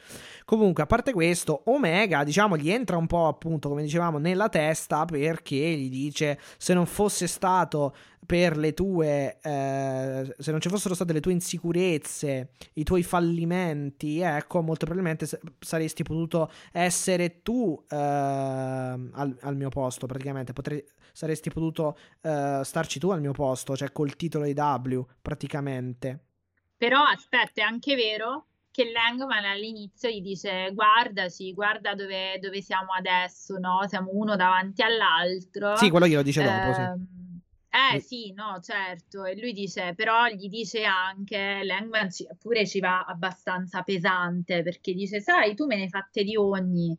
Comunque, 0.44 0.82
a 0.82 0.86
parte 0.88 1.14
questo, 1.14 1.62
Omega, 1.66 2.24
diciamo, 2.24 2.58
gli 2.58 2.72
entra 2.72 2.98
un 2.98 3.06
po', 3.06 3.28
appunto, 3.28 3.70
come 3.70 3.84
dicevamo, 3.84 4.18
nella 4.18 4.50
testa 4.50 5.06
perché 5.06 5.56
gli 5.56 5.90
dice 5.90 6.40
se 6.58 6.74
non 6.74 6.88
fosse 6.88 7.28
stato 7.28 7.96
per 8.26 8.58
le 8.58 8.74
tue, 8.74 9.38
eh, 9.42 10.36
se 10.38 10.52
non 10.52 10.60
ci 10.60 10.70
fossero 10.70 10.94
state 10.94 11.14
le 11.14 11.22
tue 11.22 11.32
insicurezze, 11.32 12.52
i 12.74 12.84
tuoi 12.84 13.04
fallimenti, 13.04 14.20
ecco, 14.20 14.62
molto 14.62 14.86
probabilmente 14.86 15.28
saresti 15.60 16.04
potuto 16.04 16.52
essere 16.72 17.42
tu 17.42 17.82
ehm, 17.90 19.12
al, 19.14 19.38
al 19.42 19.56
mio 19.56 19.70
posto, 19.70 20.08
praticamente, 20.08 20.52
Potrei, 20.52 20.84
saresti 21.14 21.50
potuto 21.50 21.98
eh, 22.22 22.62
starci 22.64 23.00
tu 23.00 23.10
al 23.10 23.22
mio 23.22 23.32
posto, 23.32 23.76
cioè 23.78 23.92
col 23.92 24.16
titolo 24.16 24.46
AW, 24.46 25.08
praticamente. 25.22 26.20
Però 26.76 27.02
aspetta, 27.04 27.62
è 27.62 27.64
anche 27.64 27.96
vero 27.96 28.48
che 28.72 28.92
Langman 28.92 29.46
all'inizio 29.46 30.10
gli 30.10 30.22
dice 30.22 30.70
guardaci, 30.74 31.54
guarda 31.54 31.96
dove, 31.96 32.38
dove 32.40 32.62
siamo 32.62 32.92
adesso, 32.92 33.58
no? 33.58 33.88
Siamo 33.88 34.12
uno 34.14 34.36
davanti 34.36 34.84
all'altro. 34.84 35.76
Sì, 35.78 35.90
quello 35.90 36.06
glielo 36.06 36.22
dice 36.22 36.44
dopo, 36.44 36.74
sì. 36.74 37.16
Eh 37.70 38.00
sì, 38.00 38.34
no, 38.34 38.60
certo. 38.62 39.24
E 39.26 39.38
lui 39.40 39.54
dice, 39.54 39.94
però 39.96 40.28
gli 40.28 40.50
dice 40.50 40.84
anche, 40.84 41.62
Langman 41.64 42.10
ci- 42.10 42.28
pure 42.40 42.66
ci 42.66 42.80
va 42.80 43.04
abbastanza 43.06 43.84
pesante 43.84 44.64
perché 44.64 44.94
dice, 44.94 45.22
sai, 45.22 45.54
tu 45.56 45.66
me 45.66 45.76
ne 45.76 45.84
hai 45.84 45.90
fatte 45.90 46.24
di 46.24 46.36
ogni, 46.36 46.98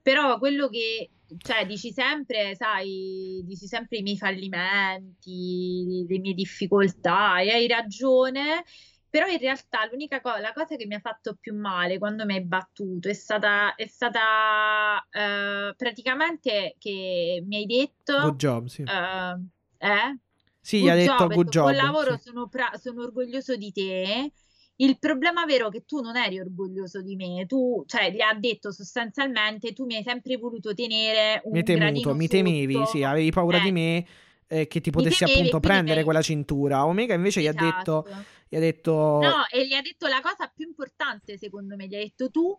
però 0.00 0.38
quello 0.38 0.68
che, 0.68 1.10
cioè, 1.38 1.66
dici 1.66 1.92
sempre, 1.92 2.54
sai, 2.54 3.42
dici 3.44 3.66
sempre 3.66 3.98
i 3.98 4.02
miei 4.02 4.16
fallimenti, 4.16 6.06
le 6.08 6.18
mie 6.18 6.34
difficoltà 6.34 7.40
e 7.40 7.50
hai 7.50 7.66
ragione. 7.66 8.64
Però 9.08 9.26
in 9.26 9.38
realtà 9.38 9.86
l'unica 9.90 10.22
cosa, 10.22 10.38
la 10.40 10.52
cosa 10.54 10.74
che 10.76 10.86
mi 10.86 10.94
ha 10.94 10.98
fatto 11.00 11.36
più 11.38 11.54
male 11.54 11.98
quando 11.98 12.24
mi 12.24 12.34
hai 12.34 12.44
battuto 12.46 13.10
è 13.10 13.12
stata, 13.12 13.74
è 13.74 13.86
stata 13.86 15.06
eh, 15.10 15.74
praticamente 15.76 16.76
che 16.78 17.42
mi 17.46 17.56
hai 17.56 17.66
detto, 17.66 18.14
Good 18.22 18.38
job, 18.38 18.66
sì. 18.68 18.82
eh, 18.84 19.36
eh? 19.82 20.18
Sì, 20.60 20.78
gli 20.78 20.80
Good 20.82 20.90
ha 20.90 20.94
detto 20.94 21.16
job, 21.16 21.34
good 21.34 21.48
job. 21.48 21.62
buon 21.64 21.76
lavoro, 21.76 22.16
sì. 22.16 22.22
sono, 22.22 22.48
pra- 22.48 22.72
sono 22.80 23.02
orgoglioso 23.02 23.56
di 23.56 23.72
te. 23.72 24.32
il 24.76 24.98
problema 24.98 25.44
vero 25.44 25.68
è 25.68 25.70
che 25.70 25.84
tu 25.84 26.00
non 26.00 26.16
eri 26.16 26.38
orgoglioso 26.40 27.02
di 27.02 27.16
me, 27.16 27.46
tu, 27.46 27.82
cioè, 27.86 28.10
gli 28.12 28.20
ha 28.20 28.32
detto 28.34 28.72
sostanzialmente, 28.72 29.72
tu 29.72 29.84
mi 29.84 29.96
hai 29.96 30.02
sempre 30.02 30.36
voluto 30.36 30.72
tenere 30.72 31.40
un 31.44 31.52
mi 31.52 31.62
temuto, 31.62 32.14
mi 32.14 32.28
temevi, 32.28 32.72
sotto. 32.74 32.86
sì, 32.86 33.02
avevi 33.02 33.30
paura 33.30 33.58
eh. 33.58 33.60
di 33.60 33.72
me 33.72 34.06
eh, 34.46 34.66
che 34.66 34.80
ti 34.80 34.90
potessi 34.90 35.24
temevi, 35.24 35.38
appunto 35.38 35.60
prendere 35.60 35.98
mi- 35.98 36.04
quella 36.04 36.22
cintura. 36.22 36.86
Omega 36.86 37.14
invece 37.14 37.40
gli 37.40 37.46
ha 37.46 37.52
detto, 37.52 38.04
Esatto. 38.06 38.24
gli 38.48 38.56
ha 38.56 38.60
detto 38.60 38.92
No, 39.20 39.46
e 39.50 39.66
gli 39.66 39.72
ha 39.72 39.82
detto 39.82 40.06
la 40.06 40.20
cosa 40.20 40.50
più 40.54 40.66
importante, 40.66 41.38
secondo 41.38 41.74
me, 41.76 41.86
gli 41.86 41.94
ha 41.94 41.98
detto 41.98 42.30
tu 42.30 42.56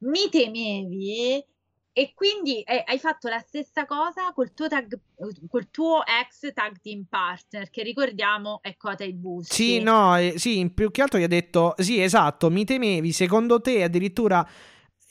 mi 0.00 0.28
temevi 0.30 1.44
e 1.96 2.12
quindi 2.12 2.60
eh, 2.62 2.82
hai 2.84 2.98
fatto 2.98 3.28
la 3.28 3.38
stessa 3.38 3.86
cosa 3.86 4.32
col 4.34 4.52
tuo, 4.52 4.66
tag, 4.66 4.98
col 5.48 5.70
tuo 5.70 6.02
ex 6.04 6.52
tag 6.52 6.80
team 6.82 7.04
partner, 7.08 7.70
che 7.70 7.84
ricordiamo 7.84 8.58
è 8.62 8.76
Kota 8.76 9.04
Ibushi. 9.04 9.54
Sì, 9.54 9.80
no, 9.80 10.16
eh, 10.16 10.34
sì, 10.36 10.68
più 10.74 10.90
che 10.90 11.02
altro 11.02 11.20
gli 11.20 11.22
ha 11.22 11.28
detto, 11.28 11.74
sì, 11.78 12.02
esatto, 12.02 12.50
mi 12.50 12.64
temevi, 12.64 13.12
secondo 13.12 13.60
te 13.60 13.84
addirittura 13.84 14.44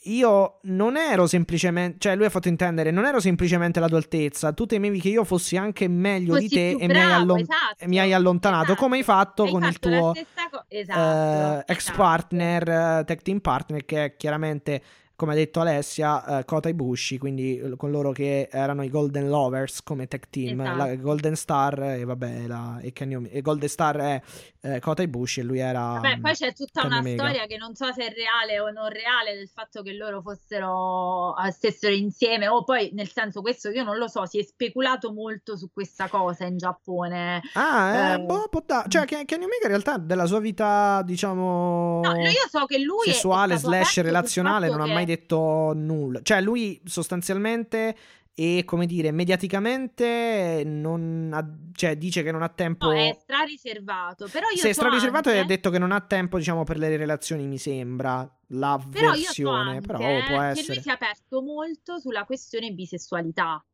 io 0.06 0.58
non 0.64 0.98
ero 0.98 1.26
semplicemente, 1.26 1.96
cioè 2.00 2.16
lui 2.16 2.26
ha 2.26 2.30
fatto 2.30 2.48
intendere, 2.48 2.90
non 2.90 3.06
ero 3.06 3.18
semplicemente 3.18 3.80
la 3.80 3.88
tua 3.88 3.96
altezza, 3.96 4.52
tu 4.52 4.66
temevi 4.66 5.00
che 5.00 5.08
io 5.08 5.24
fossi 5.24 5.56
anche 5.56 5.88
meglio 5.88 6.34
di 6.36 6.48
Fossi 6.48 6.54
te 6.54 6.74
più 6.76 6.80
e 6.80 6.86
mi 6.88 6.98
hai, 6.98 7.06
bravo, 7.06 7.22
allon- 7.22 7.40
esatto, 7.40 7.76
e 7.78 7.88
mi 7.88 7.98
hai 7.98 8.12
allontanato, 8.12 8.64
esatto. 8.64 8.82
come 8.82 8.96
hai 8.98 9.02
fatto 9.02 9.44
Hai 9.44 9.50
con 9.50 9.62
il 9.62 9.72
fatto 9.72 9.88
la 9.88 9.96
tuo 9.96 10.12
co- 10.50 10.64
eh, 10.68 10.78
esatto, 10.80 11.72
ex 11.72 11.78
esatto. 11.78 11.96
partner, 11.96 12.68
eh, 12.68 13.04
tech 13.06 13.22
team 13.22 13.40
partner, 13.40 13.84
che 13.86 14.04
è 14.04 14.16
chiaramente, 14.16 14.82
come 15.16 15.32
ha 15.32 15.36
detto 15.36 15.60
Alessia, 15.60 16.38
eh, 16.40 16.44
Kota 16.44 16.68
Ibushi, 16.68 17.18
quindi 17.18 17.58
eh, 17.58 17.76
con 17.76 17.90
loro 17.90 18.12
che 18.12 18.48
erano 18.50 18.82
i 18.82 18.88
Golden 18.88 19.28
Lovers 19.28 19.82
come 19.82 20.06
tech 20.08 20.28
team, 20.28 20.62
la 20.62 20.90
Esatto. 20.90 21.02
Golden 21.02 21.36
Star 21.36 21.82
e 21.82 22.04
vabbè, 22.04 22.46
la, 22.46 22.80
e 22.80 22.92
Ome- 23.14 23.30
e 23.30 23.40
Golden 23.40 23.68
Star 23.68 23.96
è 23.96 24.22
eh, 24.66 24.80
Kota 24.80 25.02
Ibushi 25.02 25.40
e 25.40 25.42
lui 25.42 25.58
era... 25.58 25.80
Vabbè, 26.00 26.16
mm, 26.16 26.20
poi 26.22 26.32
c'è 26.32 26.52
tutta 26.54 26.80
Kenny 26.80 26.92
una 26.92 27.00
Omega. 27.00 27.22
storia 27.22 27.46
che 27.46 27.56
non 27.58 27.74
so 27.74 27.92
se 27.92 28.06
è 28.06 28.14
reale 28.14 28.58
o 28.60 28.70
non 28.70 28.88
reale 28.88 29.34
del 29.34 29.48
fatto 29.48 29.82
che 29.82 29.92
loro 29.92 30.22
fossero 30.22 31.36
eh, 31.36 31.50
stessero 31.50 31.92
insieme 31.94 32.48
o 32.48 32.64
poi 32.64 32.90
nel 32.94 33.10
senso 33.10 33.42
questo 33.42 33.68
io 33.68 33.84
non 33.84 33.98
lo 33.98 34.08
so, 34.08 34.24
si 34.24 34.38
è 34.38 34.42
speculato 34.42 35.12
molto 35.12 35.56
su 35.58 35.68
questa 35.70 36.08
cosa 36.08 36.46
in 36.46 36.56
Giappone. 36.56 37.42
Ah, 37.52 37.94
eh, 37.94 38.12
Eh, 38.14 38.18
boh, 38.20 38.48
da- 38.64 38.86
cioè 38.88 39.04
Ken- 39.04 39.26
Kenny 39.26 39.44
Omega 39.44 39.64
in 39.64 39.68
realtà 39.68 39.98
della 39.98 40.24
sua 40.26 40.40
vita, 40.40 41.02
diciamo, 41.04 42.00
No, 42.02 42.16
io 42.20 42.46
so 42.48 42.64
che 42.64 42.78
lui 42.78 43.04
sessuale 43.06 43.56
slash 43.58 44.00
relazionale 44.00 44.68
non 44.68 44.80
ha 44.80 44.84
che- 44.86 44.92
mai 44.94 45.04
detto 45.04 45.72
nulla. 45.74 46.20
Cioè 46.22 46.40
lui 46.40 46.80
sostanzialmente 46.84 47.94
e 48.34 48.64
come 48.64 48.86
dire, 48.86 49.12
mediaticamente 49.12 50.62
non 50.66 51.30
ha- 51.32 51.48
cioè, 51.72 51.96
dice 51.96 52.22
che 52.22 52.32
non 52.32 52.42
ha 52.42 52.48
tempo... 52.48 52.86
No, 52.86 52.92
è 52.92 53.16
stra 53.20 53.42
riservato, 53.42 54.28
però 54.30 54.48
io 54.48 54.56
Se 54.56 54.70
è 54.70 54.72
so 54.72 54.80
strariservato 54.80 55.28
anche- 55.28 55.40
ha 55.40 55.44
detto 55.44 55.70
che 55.70 55.78
non 55.78 55.92
ha 55.92 56.00
tempo, 56.00 56.38
diciamo, 56.38 56.64
per 56.64 56.78
le 56.78 56.96
relazioni, 56.96 57.46
mi 57.46 57.58
sembra, 57.58 58.28
la 58.48 58.84
Però 58.90 59.08
io 59.08 59.14
so 59.14 59.20
versione, 59.20 59.80
però 59.80 59.98
oh, 59.98 60.22
può 60.24 60.38
che 60.40 60.46
essere. 60.46 60.74
lui 60.74 60.82
si 60.82 60.88
è 60.88 60.92
aperto 60.92 61.42
molto 61.42 61.98
sulla 61.98 62.24
questione 62.24 62.70
bisessualità. 62.72 63.64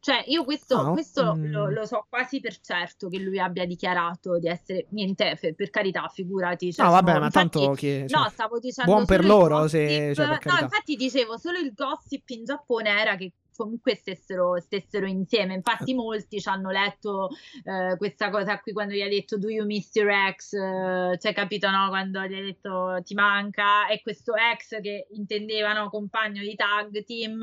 Cioè, 0.00 0.24
io 0.26 0.44
questo, 0.44 0.76
Ah, 0.78 0.90
questo 0.92 1.34
mm. 1.36 1.50
lo, 1.50 1.70
lo 1.70 1.84
so 1.86 2.06
quasi 2.08 2.40
per 2.40 2.58
certo 2.60 3.08
che 3.08 3.18
lui 3.18 3.38
abbia 3.38 3.64
dichiarato 3.66 4.38
di 4.38 4.48
essere 4.48 4.86
niente, 4.90 5.38
per 5.56 5.70
carità, 5.70 6.08
figurati. 6.08 6.72
Cioè, 6.72 6.84
No, 6.84 6.90
vabbè, 6.92 7.06
sono- 7.08 7.18
ma 7.20 7.26
infatti- 7.26 7.48
tanto 7.58 7.74
che... 7.74 8.06
cioè, 8.08 8.18
No, 8.20 8.28
stavo 8.30 8.58
dicendo 8.58 8.90
buon 8.92 9.04
per 9.06 9.24
loro, 9.24 9.68
se- 9.68 9.78
gossip- 9.86 10.14
cioè, 10.14 10.38
per 10.38 10.52
No, 10.52 10.58
infatti 10.60 10.94
dicevo, 10.96 11.36
solo 11.38 11.58
il 11.58 11.72
gossip 11.72 12.28
in 12.30 12.44
Giappone 12.44 12.88
era 13.00 13.16
che 13.16 13.32
comunque 13.56 13.94
stessero, 13.94 14.60
stessero 14.60 15.06
insieme. 15.06 15.54
Infatti 15.54 15.94
molti 15.94 16.40
ci 16.40 16.48
hanno 16.48 16.70
letto 16.70 17.30
eh, 17.64 17.96
questa 17.96 18.30
cosa 18.30 18.58
qui 18.60 18.72
quando 18.72 18.94
gli 18.94 19.02
ha 19.02 19.08
detto 19.08 19.38
do 19.38 19.48
you 19.50 19.64
miss 19.66 19.94
your 19.94 20.10
ex? 20.10 20.52
Eh, 20.52 21.18
cioè, 21.18 21.32
capito, 21.32 21.70
no? 21.70 21.88
Quando 21.88 22.22
gli 22.24 22.34
ha 22.34 22.42
detto 22.42 23.00
ti 23.04 23.14
manca 23.14 23.88
e 23.88 24.02
questo 24.02 24.34
ex 24.34 24.80
che 24.80 25.06
intendevano 25.10 25.90
compagno 25.90 26.42
di 26.42 26.54
tag 26.54 27.04
team, 27.04 27.42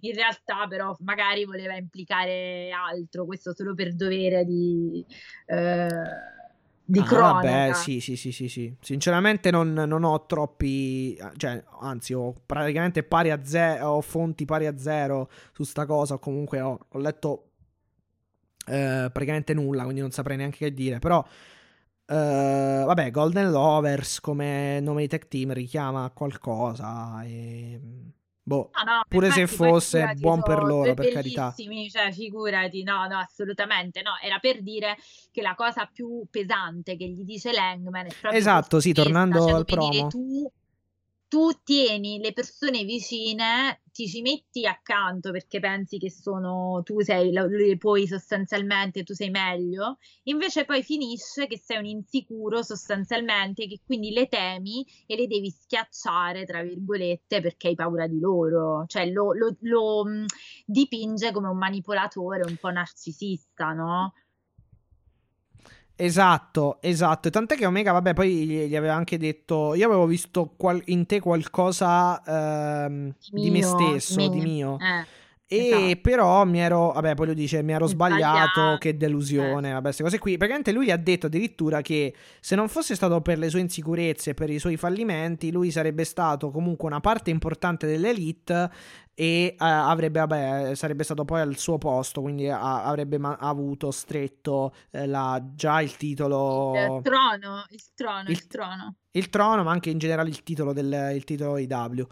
in 0.00 0.14
realtà 0.14 0.66
però 0.68 0.96
magari 1.00 1.44
voleva 1.44 1.76
implicare 1.76 2.70
altro, 2.70 3.24
questo 3.24 3.54
solo 3.54 3.74
per 3.74 3.94
dovere 3.94 4.44
di... 4.44 5.04
eh, 5.46 6.38
di 6.90 6.98
Ah, 6.98 7.04
cronaca. 7.04 7.34
vabbè, 7.34 7.72
sì, 7.74 8.00
sì, 8.00 8.16
sì, 8.16 8.32
sì, 8.32 8.48
sì. 8.48 8.74
Sinceramente 8.80 9.50
non, 9.52 9.72
non 9.72 10.02
ho 10.02 10.26
troppi, 10.26 11.16
cioè, 11.36 11.62
anzi, 11.80 12.14
ho 12.14 12.34
praticamente 12.44 13.04
pari 13.04 13.30
a 13.30 13.44
zero, 13.44 13.90
ho 13.90 14.00
fonti 14.00 14.44
pari 14.44 14.66
a 14.66 14.76
zero 14.76 15.30
su 15.52 15.62
sta 15.62 15.86
cosa, 15.86 16.14
o 16.14 16.18
comunque 16.18 16.60
ho, 16.60 16.78
ho 16.88 16.98
letto 16.98 17.50
eh, 18.66 19.08
praticamente 19.12 19.54
nulla, 19.54 19.84
quindi 19.84 20.00
non 20.00 20.10
saprei 20.10 20.36
neanche 20.36 20.58
che 20.58 20.74
dire, 20.74 20.98
però 20.98 21.24
eh, 22.06 22.82
vabbè, 22.86 23.10
Golden 23.12 23.50
Lovers 23.50 24.18
come 24.20 24.80
nome 24.80 25.02
di 25.02 25.08
tech 25.08 25.28
team 25.28 25.52
richiama 25.52 26.10
qualcosa 26.10 27.22
e 27.22 27.80
boh. 28.42 28.70
No, 28.84 28.92
no, 28.92 29.00
Pure 29.08 29.30
se 29.30 29.46
fosse 29.46 29.98
figurati, 29.98 30.20
buon 30.20 30.42
per 30.42 30.62
loro, 30.62 30.94
per 30.94 31.08
carità. 31.12 31.54
cioè 31.90 32.12
figurati, 32.12 32.82
no, 32.82 33.06
no, 33.06 33.18
assolutamente 33.18 34.02
no, 34.02 34.12
era 34.22 34.38
per 34.38 34.62
dire 34.62 34.96
che 35.30 35.42
la 35.42 35.54
cosa 35.54 35.88
più 35.92 36.24
pesante 36.30 36.96
che 36.96 37.06
gli 37.08 37.24
dice 37.24 37.52
Langman 37.52 38.06
è 38.06 38.08
proprio 38.08 38.40
Esatto, 38.40 38.80
sì, 38.80 38.92
tornando 38.92 39.40
cioè 39.40 39.52
al 39.52 39.64
promo. 39.64 40.06
tu, 40.08 40.52
tu 41.30 41.52
tieni 41.62 42.18
le 42.18 42.32
persone 42.32 42.82
vicine, 42.82 43.82
ti 43.92 44.08
ci 44.08 44.20
metti 44.20 44.66
accanto 44.66 45.30
perché 45.30 45.60
pensi 45.60 45.96
che 45.96 46.10
sono, 46.10 46.82
tu 46.84 47.00
sei, 47.02 47.32
puoi 47.78 48.08
sostanzialmente, 48.08 49.04
tu 49.04 49.14
sei 49.14 49.30
meglio, 49.30 49.98
invece 50.24 50.64
poi 50.64 50.82
finisce 50.82 51.46
che 51.46 51.56
sei 51.56 51.78
un 51.78 51.84
insicuro 51.84 52.62
sostanzialmente, 52.64 53.68
che 53.68 53.78
quindi 53.86 54.10
le 54.10 54.26
temi 54.26 54.84
e 55.06 55.14
le 55.14 55.28
devi 55.28 55.50
schiacciare, 55.50 56.44
tra 56.44 56.62
virgolette, 56.62 57.40
perché 57.40 57.68
hai 57.68 57.74
paura 57.76 58.08
di 58.08 58.18
loro. 58.18 58.84
Cioè 58.88 59.06
lo, 59.12 59.32
lo- 59.32 59.56
lo, 59.60 60.04
dipinge 60.66 61.30
come 61.30 61.46
un 61.48 61.58
manipolatore 61.58 62.42
un 62.44 62.56
po' 62.56 62.70
narcisista, 62.70 63.72
no? 63.72 64.14
Esatto, 66.02 66.78
esatto. 66.80 67.28
E 67.28 67.30
tant'è 67.30 67.56
che 67.56 67.66
Omega, 67.66 67.92
vabbè, 67.92 68.14
poi 68.14 68.46
gli, 68.46 68.64
gli 68.66 68.76
aveva 68.76 68.94
anche 68.94 69.18
detto: 69.18 69.74
Io 69.74 69.86
avevo 69.86 70.06
visto 70.06 70.54
qual- 70.56 70.80
in 70.86 71.04
te 71.06 71.20
qualcosa 71.20 72.22
ehm, 72.24 73.14
di 73.30 73.50
me 73.50 73.58
Mio, 73.58 73.78
stesso, 73.78 74.16
me. 74.16 74.28
di 74.30 74.40
mio. 74.40 74.78
Eh, 74.80 75.04
E 75.52 75.66
esatto. 75.66 76.00
però 76.00 76.44
mi 76.44 76.60
ero, 76.60 76.92
vabbè, 76.92 77.14
poi 77.14 77.26
lui 77.26 77.34
dice: 77.34 77.60
Mi 77.64 77.72
ero 77.72 77.86
sbagliato, 77.88 78.50
Sbagliato, 78.50 78.78
che 78.78 78.96
delusione, 78.96 79.70
eh. 79.70 79.72
vabbè, 79.72 79.82
queste 79.82 80.02
cose 80.04 80.18
qui. 80.20 80.36
Praticamente 80.36 80.70
lui 80.70 80.92
ha 80.92 80.96
detto 80.96 81.26
addirittura 81.26 81.80
che 81.80 82.14
se 82.38 82.54
non 82.54 82.68
fosse 82.68 82.94
stato 82.94 83.20
per 83.20 83.36
le 83.38 83.50
sue 83.50 83.58
insicurezze, 83.58 84.32
per 84.34 84.48
i 84.48 84.60
suoi 84.60 84.76
fallimenti, 84.76 85.50
lui 85.50 85.72
sarebbe 85.72 86.04
stato 86.04 86.52
comunque 86.52 86.86
una 86.86 87.00
parte 87.00 87.30
importante 87.30 87.88
dell'elite 87.88 88.70
e 89.12 89.44
eh, 89.46 89.56
avrebbe, 89.58 90.20
vabbè, 90.20 90.74
sarebbe 90.76 91.02
stato 91.02 91.24
poi 91.24 91.40
al 91.40 91.56
suo 91.56 91.78
posto, 91.78 92.20
quindi 92.22 92.48
a- 92.48 92.84
avrebbe 92.84 93.18
ma- 93.18 93.36
avuto 93.40 93.90
stretto 93.90 94.72
eh, 94.92 95.06
la- 95.08 95.42
già 95.52 95.80
il 95.80 95.96
titolo. 95.96 96.74
Il 96.76 97.02
trono, 97.02 97.64
il 97.70 97.82
trono, 97.94 98.20
il, 98.22 98.30
Il- 98.30 98.46
trono. 98.46 98.94
il 99.10 99.28
trono, 99.28 99.62
ma 99.64 99.72
anche 99.72 99.90
in 99.90 99.98
generale 99.98 100.28
il 100.28 100.44
titolo 100.44 100.72
del 100.72 101.10
il 101.14 101.24
titolo 101.24 101.58
IW. 101.58 102.06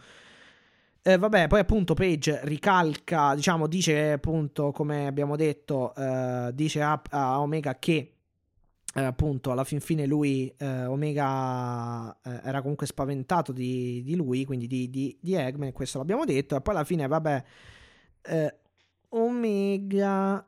Eh, 1.08 1.16
vabbè, 1.16 1.46
poi 1.46 1.60
appunto 1.60 1.94
Page 1.94 2.40
ricalca, 2.42 3.34
diciamo, 3.34 3.66
dice 3.66 4.12
appunto, 4.12 4.72
come 4.72 5.06
abbiamo 5.06 5.36
detto, 5.36 5.94
eh, 5.94 6.50
dice 6.52 6.82
a, 6.82 7.00
a 7.08 7.40
Omega 7.40 7.78
che 7.78 8.12
eh, 8.94 9.02
appunto 9.02 9.50
alla 9.50 9.64
fin 9.64 9.80
fine 9.80 10.04
lui, 10.04 10.52
eh, 10.58 10.84
Omega, 10.84 12.14
eh, 12.22 12.40
era 12.44 12.60
comunque 12.60 12.84
spaventato 12.84 13.52
di, 13.52 14.02
di 14.02 14.16
lui, 14.16 14.44
quindi 14.44 14.66
di, 14.66 14.90
di, 14.90 15.16
di 15.18 15.32
Eggman, 15.32 15.72
questo 15.72 15.96
l'abbiamo 15.96 16.26
detto, 16.26 16.56
e 16.56 16.60
poi 16.60 16.74
alla 16.74 16.84
fine, 16.84 17.06
vabbè, 17.06 17.44
eh, 18.24 18.54
Omega... 19.08 20.46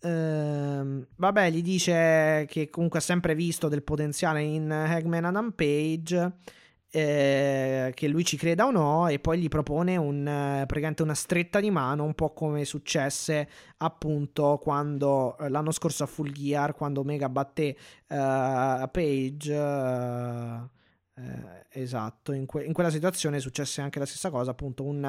ehm, 0.00 1.06
vabbè, 1.14 1.50
gli 1.50 1.62
dice 1.62 2.46
che 2.48 2.68
comunque 2.68 2.98
ha 2.98 3.02
sempre 3.02 3.36
visto 3.36 3.68
del 3.68 3.84
potenziale 3.84 4.42
in 4.42 4.72
Eggman 4.72 5.24
Adam 5.24 5.52
Page, 5.52 6.32
eh, 6.96 7.90
che 7.92 8.06
lui 8.06 8.24
ci 8.24 8.36
creda 8.36 8.66
o 8.66 8.70
no, 8.70 9.08
e 9.08 9.18
poi 9.18 9.40
gli 9.40 9.48
propone 9.48 9.96
un, 9.96 10.28
eh, 10.28 11.02
una 11.02 11.14
stretta 11.14 11.58
di 11.58 11.68
mano, 11.70 12.04
un 12.04 12.14
po' 12.14 12.32
come 12.32 12.64
successe 12.64 13.48
appunto 13.78 14.60
quando 14.62 15.36
eh, 15.38 15.48
l'anno 15.48 15.72
scorso 15.72 16.04
a 16.04 16.06
Full 16.06 16.30
Gear, 16.30 16.72
quando 16.76 17.00
Omega 17.00 17.28
batté 17.28 17.76
eh, 18.06 18.88
Page. 18.92 19.52
eh, 19.52 20.72
eh, 21.16 21.66
esatto, 21.70 22.32
in, 22.32 22.46
que- 22.46 22.64
in 22.64 22.72
quella 22.72 22.90
situazione 22.90 23.40
successe 23.40 23.80
anche 23.80 23.98
la 23.98 24.06
stessa 24.06 24.30
cosa, 24.30 24.52
appunto 24.52 24.84
un, 24.84 25.04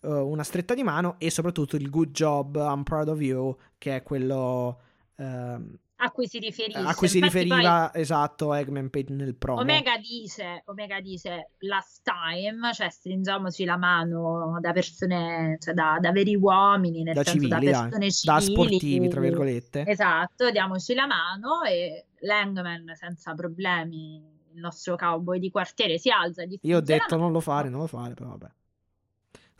eh, 0.00 0.08
una 0.08 0.42
stretta 0.42 0.74
di 0.74 0.82
mano 0.82 1.14
e 1.18 1.30
soprattutto 1.30 1.76
il 1.76 1.88
good 1.88 2.10
job, 2.10 2.56
I'm 2.56 2.82
proud 2.82 3.08
of 3.08 3.20
you, 3.20 3.56
che 3.78 3.96
è 3.96 4.02
quello 4.02 4.78
ehm, 5.16 5.78
a 6.02 6.10
cui 6.10 6.26
si 6.26 6.38
riferisce. 6.38 6.78
a 6.80 6.94
cui 6.94 7.08
si 7.08 7.18
Infatti 7.18 7.46
poi 7.46 7.58
riferiva 7.58 7.94
esatto 7.94 8.54
Eggman 8.54 8.90
nel 9.08 9.36
promo. 9.36 9.60
Omega 9.60 9.96
dice, 9.98 10.62
Omega 10.66 11.00
dice 11.00 11.52
last 11.60 12.02
time, 12.02 12.72
cioè 12.72 12.90
stringiamoci 12.90 13.64
la 13.64 13.76
mano 13.76 14.58
da 14.60 14.72
persone, 14.72 15.56
cioè 15.60 15.74
da, 15.74 15.98
da 16.00 16.10
veri 16.12 16.36
uomini, 16.36 17.02
nel 17.02 17.14
da 17.14 17.22
senso 17.22 17.48
da 17.48 17.56
civili, 17.56 17.70
dai. 17.70 17.82
persone 17.82 18.06
da 18.06 18.40
civili. 18.40 18.52
sportivi, 18.52 19.08
tra 19.08 19.20
virgolette. 19.20 19.84
Esatto, 19.86 20.50
diamoci 20.50 20.94
la 20.94 21.06
mano 21.06 21.62
e 21.62 22.06
Langman 22.20 22.92
senza 22.94 23.34
problemi, 23.34 24.22
il 24.52 24.60
nostro 24.60 24.96
cowboy 24.96 25.38
di 25.38 25.50
quartiere 25.50 25.98
si 25.98 26.10
alza 26.10 26.44
gli 26.44 26.58
Io 26.62 26.78
ho 26.78 26.80
detto 26.80 27.16
non 27.16 27.32
lo 27.32 27.40
fare, 27.40 27.68
non 27.68 27.80
lo 27.80 27.86
fare, 27.86 28.14
però 28.14 28.30
vabbè. 28.30 28.50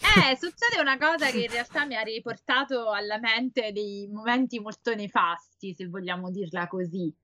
Eh, 0.03 0.37
succede 0.37 0.81
una 0.81 0.97
cosa 0.99 1.31
che 1.31 1.43
in 1.43 1.51
realtà 1.51 1.85
mi 1.85 1.95
ha 1.95 2.01
riportato 2.03 2.91
alla 2.91 3.19
mente 3.19 3.71
dei 3.73 4.09
momenti 4.11 4.59
molto 4.59 4.95
nefasti, 4.95 5.75
se 5.75 5.87
vogliamo 5.89 6.31
dirla 6.31 6.67
così. 6.69 7.15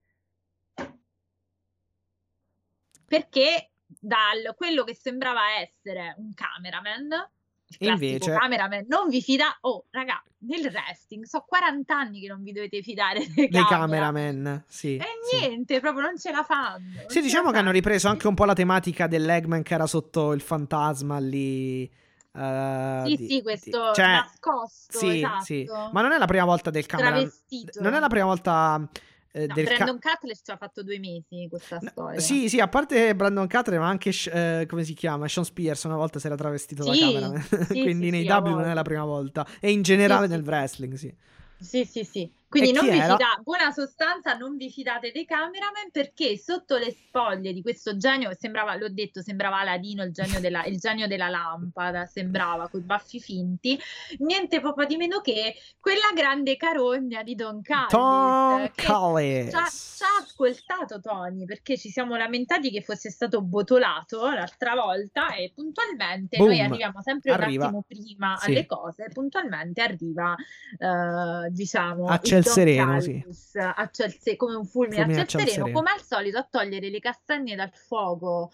Perché 3.07 3.71
dal 3.87 4.55
quello 4.57 4.85
che 4.85 4.95
sembrava 4.95 5.59
essere 5.61 6.15
un 6.19 6.33
cameraman, 6.35 7.31
il 7.79 7.89
Invece- 7.89 8.33
cameraman, 8.33 8.85
non 8.89 9.09
vi 9.09 9.23
fida. 9.23 9.57
Oh, 9.63 9.87
raga, 9.91 10.23
nel 10.39 10.67
wrestling 10.67 11.25
so 11.25 11.45
40 11.47 11.97
anni 11.97 12.21
che 12.21 12.29
non 12.29 12.43
vi 12.43 12.53
dovete 12.53 12.83
fidare 12.83 13.21
dei 13.27 13.49
Dei 13.49 13.65
camera. 13.65 14.11
cameraman, 14.11 14.65
sì. 14.69 14.97
E 14.97 15.05
sì. 15.31 15.39
niente, 15.39 15.81
proprio 15.81 16.03
non 16.03 16.19
ce 16.19 16.31
la 16.31 16.43
fanno. 16.43 17.05
Sì, 17.07 17.21
diciamo 17.21 17.45
che 17.51 17.57
hanno 17.57 17.67
fanno. 17.67 17.71
ripreso 17.73 18.09
anche 18.09 18.27
un 18.29 18.35
po' 18.35 18.45
la 18.45 18.55
tematica 18.55 19.07
dell'Eggman 19.07 19.63
che 19.63 19.75
era 19.75 19.87
sotto 19.87 20.33
il 20.33 20.41
fantasma 20.41 21.19
lì. 21.19 21.91
Eh, 22.37 23.03
Sì, 23.09 23.17
di- 23.17 23.27
sì, 23.27 23.43
questo 23.43 23.89
di- 23.89 23.95
cioè, 23.95 24.07
nascosto, 24.07 24.99
sì, 24.99 25.17
esatto. 25.19 25.45
sì. 25.45 25.69
Ma 25.93 26.03
non 26.03 26.13
è 26.13 26.19
la 26.19 26.27
prima 26.27 26.45
volta 26.45 26.71
del. 26.71 26.85
Travestito. 26.87 27.81
Non 27.83 27.95
è 27.95 28.01
la 28.01 28.09
prima 28.09 28.27
volta 28.27 28.89
eh, 29.33 29.47
No, 29.47 29.55
del 29.55 29.67
ca- 29.67 29.75
Brandon 29.85 29.99
Cutler 30.01 30.37
ci 30.41 30.51
ha 30.51 30.57
fatto 30.57 30.83
due 30.83 30.99
mesi 30.99 31.47
questa 31.49 31.79
No, 31.81 31.89
storia. 31.91 32.21
Sì, 32.21 32.49
sì, 32.49 32.59
a 32.61 32.69
parte 32.69 33.15
Brandon 33.15 33.47
Cutler, 33.49 33.79
ma 33.81 33.89
anche 33.89 34.11
eh, 34.33 34.67
come 34.69 34.85
si 34.85 34.95
chiama? 34.95 35.29
Sean 35.29 35.45
Spears 35.45 35.85
una 35.85 35.97
volta 35.97 36.19
si 36.19 36.27
era 36.27 36.37
travestito 36.37 36.83
Sì, 36.85 36.91
da 36.91 36.97
cameraman. 37.07 37.41
sì, 37.41 37.81
Quindi 37.81 38.05
sì, 38.07 38.11
nei 38.11 38.25
W 38.25 38.49
non 38.49 38.65
è 38.65 38.75
la 38.75 38.83
prima 38.83 39.05
volta. 39.05 39.47
E 39.61 39.71
in 39.71 39.83
generale 39.83 40.27
nel 40.27 40.43
wrestling, 40.43 40.95
sì. 40.95 41.15
Sì, 41.59 41.85
sì, 41.85 42.05
sì. 42.05 42.31
Quindi 42.59 42.73
non 42.73 42.85
vi 42.87 43.01
fidate, 43.01 43.41
buona 43.43 43.71
sostanza, 43.71 44.35
non 44.37 44.57
vi 44.57 44.71
fidate 44.71 45.11
dei 45.13 45.25
cameraman 45.25 45.91
perché 45.93 46.37
sotto 46.39 46.77
le 46.77 46.91
spoglie 46.91 47.53
di 47.53 47.63
questo 47.63 47.97
genio, 47.97 48.29
che 48.31 48.37
sembrava, 48.39 48.77
l'ho 48.77 48.89
detto, 48.89 49.21
sembrava 49.23 49.59
Aladino, 49.61 50.03
il 50.03 50.13
genio 50.13 50.41
della, 50.41 50.65
il 50.65 50.79
genio 50.79 51.07
della 51.07 51.29
lampada, 51.29 52.07
sembrava 52.07 52.69
con 52.69 52.81
i 52.81 52.85
baffi 52.85 53.21
finti, 53.21 53.79
niente 54.19 54.61
proprio 54.61 54.87
di 54.87 54.97
meno 54.97 55.21
che 55.21 55.55
quella 55.81 56.11
grande 56.15 56.57
carogna 56.57 57.23
di 57.23 57.35
Don 57.35 57.61
Callis. 57.63 58.71
Che 58.75 58.83
Callis. 58.83 59.51
Ci 59.51 59.57
ha, 59.57 59.69
ci 59.69 60.03
ha 60.03 60.23
ascoltato 60.23 61.01
Tony 61.01 61.45
perché 61.45 61.77
ci 61.77 61.91
siamo 61.91 62.17
lamentati 62.17 62.71
che 62.71 62.83
fosse 62.83 63.11
stato 63.11 63.43
botolato 63.43 64.29
l'altra 64.31 64.75
volta 64.75 65.35
e 65.35 65.53
puntualmente 65.55 66.39
noi 66.39 66.57
Boom. 66.57 66.67
arriviamo 66.67 67.03
sempre 67.03 67.33
Arriva. 67.33 67.69
un 67.69 67.75
attimo 67.77 67.85
prima 67.87 68.37
Sì. 68.39 68.51
alle 68.51 68.67
cose, 68.67 69.09
puntualmente 69.13 69.83
arriva 69.83 70.35
eh, 70.79 71.51
diciamo 71.51 72.07
A 72.07 72.15
il 72.15 72.21
ciel 72.23 72.43
Don 72.43 72.46
sereno, 72.53 73.01
sì. 73.01 73.25
A 73.59 73.89
ciel 73.93 74.13
come 74.37 74.55
un 74.55 74.65
fulmine, 74.65 74.97
Fulmine 74.97 75.21
a 75.21 75.23
a 75.23 75.27
ciel 75.27 75.41
ciel 75.41 75.49
sereno, 75.49 75.65
sereno. 75.67 75.79
come 75.79 75.91
al 75.91 76.03
solito 76.03 76.39
a 76.39 76.49
togliere 76.51 76.91
le 76.91 76.99
castagne 77.01 77.55
dal 77.57 77.71
fuoco 77.73 78.51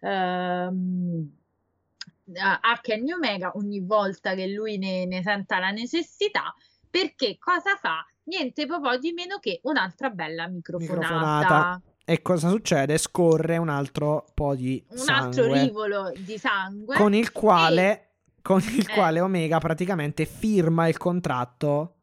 ehm, 0.00 1.30
a 2.62 2.78
Kenny 2.80 3.12
Omega 3.12 3.52
ogni 3.56 3.80
volta 3.80 4.34
che 4.34 4.46
lui 4.46 4.78
ne, 4.78 5.04
ne 5.04 5.22
senta 5.22 5.58
la 5.58 5.70
necessità 5.70 6.54
perché 6.88 7.36
cosa 7.38 7.76
fa? 7.76 8.06
Niente 8.24 8.66
po' 8.66 8.96
di 8.98 9.12
meno 9.12 9.38
che 9.38 9.60
un'altra 9.64 10.08
bella 10.10 10.46
microfonata. 10.46 10.94
Microfonata. 11.02 11.82
E 12.06 12.22
cosa 12.22 12.48
succede? 12.48 12.96
Scorre 12.98 13.56
un 13.56 13.68
altro 13.68 14.26
po' 14.32 14.54
di 14.54 14.82
Un 14.90 15.08
altro 15.08 15.42
sangue. 15.44 15.62
rivolo 15.62 16.12
di 16.16 16.38
sangue. 16.38 16.96
Con 16.96 17.14
il 17.14 17.32
quale, 17.32 18.12
con 18.42 18.60
il 18.60 18.86
Eh. 18.88 18.92
quale 18.94 19.20
Omega 19.20 19.58
praticamente 19.58 20.24
firma 20.24 20.86
il 20.86 20.96
contratto, 20.96 21.93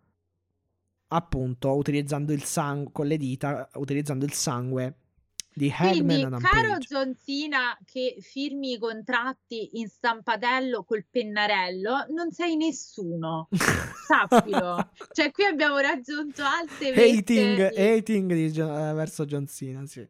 appunto, 1.14 1.76
utilizzando 1.76 2.34
il 2.34 2.44
sangue, 2.44 2.92
con 2.92 3.08
le 3.08 3.18
dita, 3.18 3.70
utilizzando 3.76 4.26
il 4.26 4.34
sangue 4.34 4.96
di 5.54 5.70
Hagman 5.70 6.06
Quindi, 6.06 6.24
Adam 6.24 6.42
caro 6.42 6.78
Cena 7.24 7.78
che 7.86 8.16
firmi 8.22 8.74
i 8.74 8.78
contratti 8.80 9.72
in 9.74 9.90
stampatello 9.90 10.84
col 10.84 11.06
pennarello, 11.10 12.06
non 12.10 12.32
sei 12.32 12.56
nessuno, 12.56 13.50
sappilo. 14.08 14.90
cioè, 15.12 15.32
qui 15.32 15.46
abbiamo 15.46 15.78
raggiunto 15.80 16.44
alte 16.44 16.94
vette 16.94 17.18
hating, 17.18 17.70
di- 17.70 17.82
hating 17.82 18.34
di 18.34 18.60
eh, 18.60 18.94
verso 18.94 19.26
John 19.26 19.46
Cena, 19.48 19.86
sì. 19.86 20.08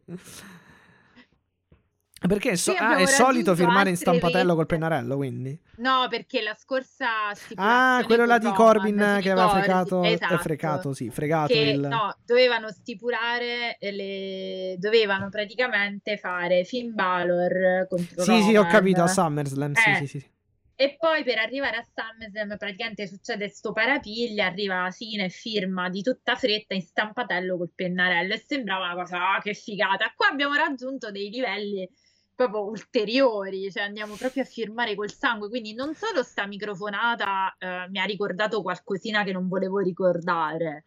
Perché 2.28 2.52
è, 2.52 2.56
so- 2.56 2.76
ah, 2.78 2.98
è 2.98 3.06
solito 3.08 3.56
firmare 3.56 3.90
in 3.90 3.98
stampatello 3.98 4.54
col 4.54 4.66
vette. 4.66 4.76
pennarello, 4.76 5.16
quindi. 5.16 5.60
No, 5.78 6.06
perché 6.08 6.42
la 6.44 6.54
scorsa 6.54 7.32
Ah, 7.56 8.04
quello 8.06 8.26
là 8.26 8.38
di 8.38 8.46
Roman, 8.46 8.58
Corbin 8.60 9.14
ti 9.18 9.24
che 9.24 9.32
aveva 9.32 9.50
fregato, 9.50 10.04
Esatto. 10.04 10.38
fregato, 10.38 10.94
sì, 10.94 11.10
fregato 11.10 11.54
che 11.54 11.60
il... 11.60 11.80
no, 11.80 12.16
dovevano 12.24 12.70
stipulare 12.70 13.78
le 13.80 14.76
dovevano 14.78 15.30
praticamente 15.30 16.18
fare 16.18 16.64
Finn 16.64 16.94
Balor 16.94 17.88
contro 17.90 18.22
Sì, 18.24 18.42
sì, 18.44 18.50
ho 18.52 18.62
Roman. 18.62 18.70
capito, 18.72 19.02
a 19.02 19.08
SummerSlam, 19.08 19.72
Eh. 19.72 19.76
sì, 19.96 20.06
sì, 20.06 20.20
sì. 20.20 20.30
E 20.76 20.96
poi 21.00 21.24
per 21.24 21.38
arrivare 21.38 21.78
a 21.78 21.84
SummerSlam 21.84 22.58
praticamente 22.58 23.06
succede 23.08 23.50
sto 23.50 23.72
parapiglia, 23.72 24.46
arriva 24.48 24.90
Sina 24.90 25.24
e 25.24 25.30
firma 25.30 25.90
di 25.90 26.02
tutta 26.02 26.36
fretta 26.36 26.74
in 26.74 26.82
stampatello 26.82 27.58
col 27.58 27.72
pennarello 27.74 28.34
e 28.34 28.44
sembrava 28.46 28.86
una 28.86 28.96
cosa, 28.96 29.36
ah, 29.36 29.42
che 29.42 29.54
figata. 29.54 30.12
Qua 30.16 30.28
abbiamo 30.30 30.56
raggiunto 30.56 31.12
dei 31.12 31.30
livelli 31.30 31.88
proprio 32.48 32.70
ulteriori, 32.70 33.72
cioè 33.72 33.84
andiamo 33.84 34.16
proprio 34.16 34.44
a 34.44 34.46
firmare 34.46 34.96
col 34.96 35.12
sangue, 35.12 35.50
quindi 35.50 35.74
non 35.74 35.94
solo 35.94 36.24
sta 36.24 36.48
microfonata 36.48 37.56
eh, 37.58 37.90
mi 37.90 38.00
ha 38.00 38.06
ricordato 38.06 38.62
qualcosina 38.62 39.24
che 39.24 39.32
non 39.32 39.48
volevo 39.48 39.80
ricordare. 39.80 40.84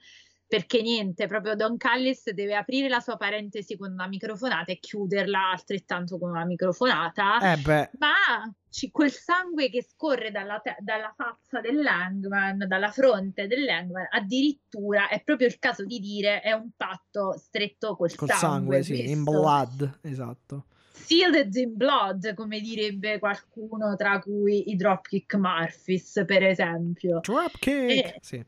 Perché 0.47 0.83
niente, 0.83 1.26
proprio 1.26 1.57
Don 1.57 1.76
Callis 1.76 2.31
deve 2.31 2.55
aprire 2.55 2.89
la 2.89 3.00
sua 3.00 3.16
parentesi 3.16 3.76
con 3.76 3.91
una 3.91 4.07
microfonata 4.07 4.70
e 4.70 4.78
chiuderla 4.78 5.50
altrettanto 5.50 6.18
con 6.18 6.31
una 6.31 6.44
microfonata 6.44 7.55
Eh 7.55 7.57
ma 7.99 8.55
ci- 8.68 8.91
quel 8.91 9.10
sangue 9.10 9.68
che 9.70 9.83
scorre 9.83 10.31
dalla, 10.31 10.60
te- 10.60 10.76
dalla 10.81 11.12
faccia 11.16 11.60
dell'Hangman, 11.60 12.66
dalla 12.68 12.91
fronte 12.91 13.47
dell'Hangman, 13.47 14.07
addirittura 14.10 15.08
è 15.08 15.23
proprio 15.24 15.49
il 15.49 15.58
caso 15.58 15.84
di 15.84 15.99
dire 15.99 16.41
è 16.41 16.52
un 16.52 16.70
patto 16.76 17.36
stretto 17.39 17.97
col, 17.97 18.15
col 18.15 18.28
sangue, 18.31 18.83
sì, 18.83 19.10
in 19.10 19.24
blood, 19.24 19.99
esatto. 20.02 20.66
Sealed 20.97 21.55
in 21.56 21.76
blood, 21.76 22.34
come 22.34 22.60
direbbe 22.60 23.18
qualcuno, 23.18 23.97
tra 23.97 24.20
cui 24.20 24.70
i 24.70 24.76
Dropkick 24.76 25.34
Murphys, 25.34 26.23
per 26.24 26.44
esempio. 26.44 27.18
Dropkick, 27.20 27.90
Eh. 27.90 28.18
sì. 28.20 28.44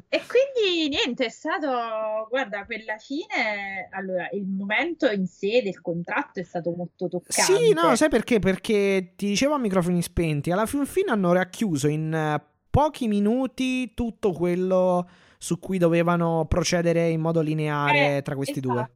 E 0.09 0.21
quindi 0.27 0.89
niente, 0.95 1.25
è 1.25 1.29
stato, 1.31 2.27
guarda, 2.29 2.67
quella 2.67 2.99
fine, 2.99 3.89
allora, 3.93 4.29
il 4.33 4.45
momento 4.45 5.11
in 5.11 5.27
sé 5.27 5.63
del 5.63 5.81
contratto 5.81 6.39
è 6.39 6.43
stato 6.43 6.71
molto 6.77 7.09
toccante. 7.09 7.57
Sì, 7.57 7.73
no, 7.73 7.97
sai 7.97 8.11
perché? 8.11 8.39
Perché 8.39 9.15
ti 9.17 9.27
dicevo 9.27 9.55
a 9.55 9.59
microfoni 9.59 10.03
spenti, 10.03 10.51
alla 10.51 10.67
fin 10.67 10.85
fine 10.85 11.13
hanno 11.13 11.33
racchiuso 11.33 11.89
in 11.89 12.13
eh, 12.13 12.43
pochi 12.69 13.09
minuti 13.09 13.95
tutto 13.95 14.33
quello 14.33 15.09
su 15.39 15.59
cui 15.59 15.79
dovevano 15.79 16.45
procedere 16.47 17.09
in 17.09 17.21
modo 17.21 17.41
lineare 17.41 18.19
Eh, 18.19 18.23
tra 18.23 18.35
questi 18.35 18.61
due. 18.61 18.91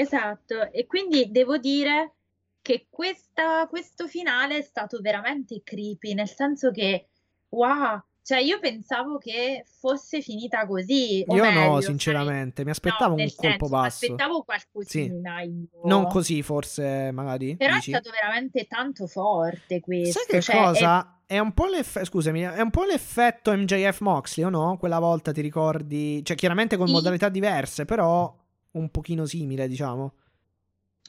Esatto, 0.00 0.70
e 0.72 0.86
quindi 0.86 1.30
devo 1.30 1.58
dire 1.58 2.14
che 2.60 2.86
questa- 2.90 3.66
questo 3.68 4.06
finale 4.08 4.58
è 4.58 4.62
stato 4.62 4.98
veramente 5.00 5.60
creepy, 5.62 6.14
nel 6.14 6.28
senso 6.28 6.70
che, 6.70 7.08
wow, 7.50 8.02
cioè 8.22 8.38
io 8.40 8.58
pensavo 8.58 9.18
che 9.18 9.64
fosse 9.78 10.20
finita 10.20 10.66
così, 10.66 11.24
Io 11.28 11.44
meglio, 11.44 11.60
no, 11.74 11.80
sinceramente, 11.80 12.62
mi 12.62 12.66
no, 12.66 12.72
aspettavo 12.72 13.10
un 13.14 13.20
nel 13.20 13.34
colpo 13.36 13.66
senso, 13.66 13.68
basso. 13.68 14.04
aspettavo 14.04 14.42
qualcosina 14.42 15.40
io. 15.42 15.66
Non 15.84 16.08
così, 16.08 16.42
forse, 16.42 17.10
magari. 17.12 17.56
Però 17.56 17.74
dici? 17.74 17.92
è 17.92 17.94
stato 17.94 18.10
veramente 18.10 18.66
tanto 18.66 19.06
forte 19.06 19.78
questo. 19.78 20.18
Sai 20.18 20.26
che 20.28 20.42
cioè, 20.42 20.56
è- 20.56 20.58
cosa? 20.58 21.20
È 21.24 21.38
un 21.38 21.52
po' 21.52 21.66
l'effetto, 21.66 22.04
scusami, 22.06 22.40
è 22.42 22.60
un 22.60 22.70
po' 22.70 22.84
l'effetto 22.84 23.52
MJF 23.52 24.00
Moxley, 24.00 24.46
o 24.46 24.50
no? 24.50 24.76
Quella 24.76 24.98
volta 24.98 25.30
ti 25.32 25.40
ricordi, 25.40 26.24
cioè 26.24 26.36
chiaramente 26.36 26.76
con 26.76 26.86
Sì. 26.88 26.92
modalità 26.92 27.28
diverse, 27.28 27.84
però 27.84 28.32
un 28.78 28.90
pochino 28.90 29.26
simile, 29.26 29.68
diciamo. 29.68 30.14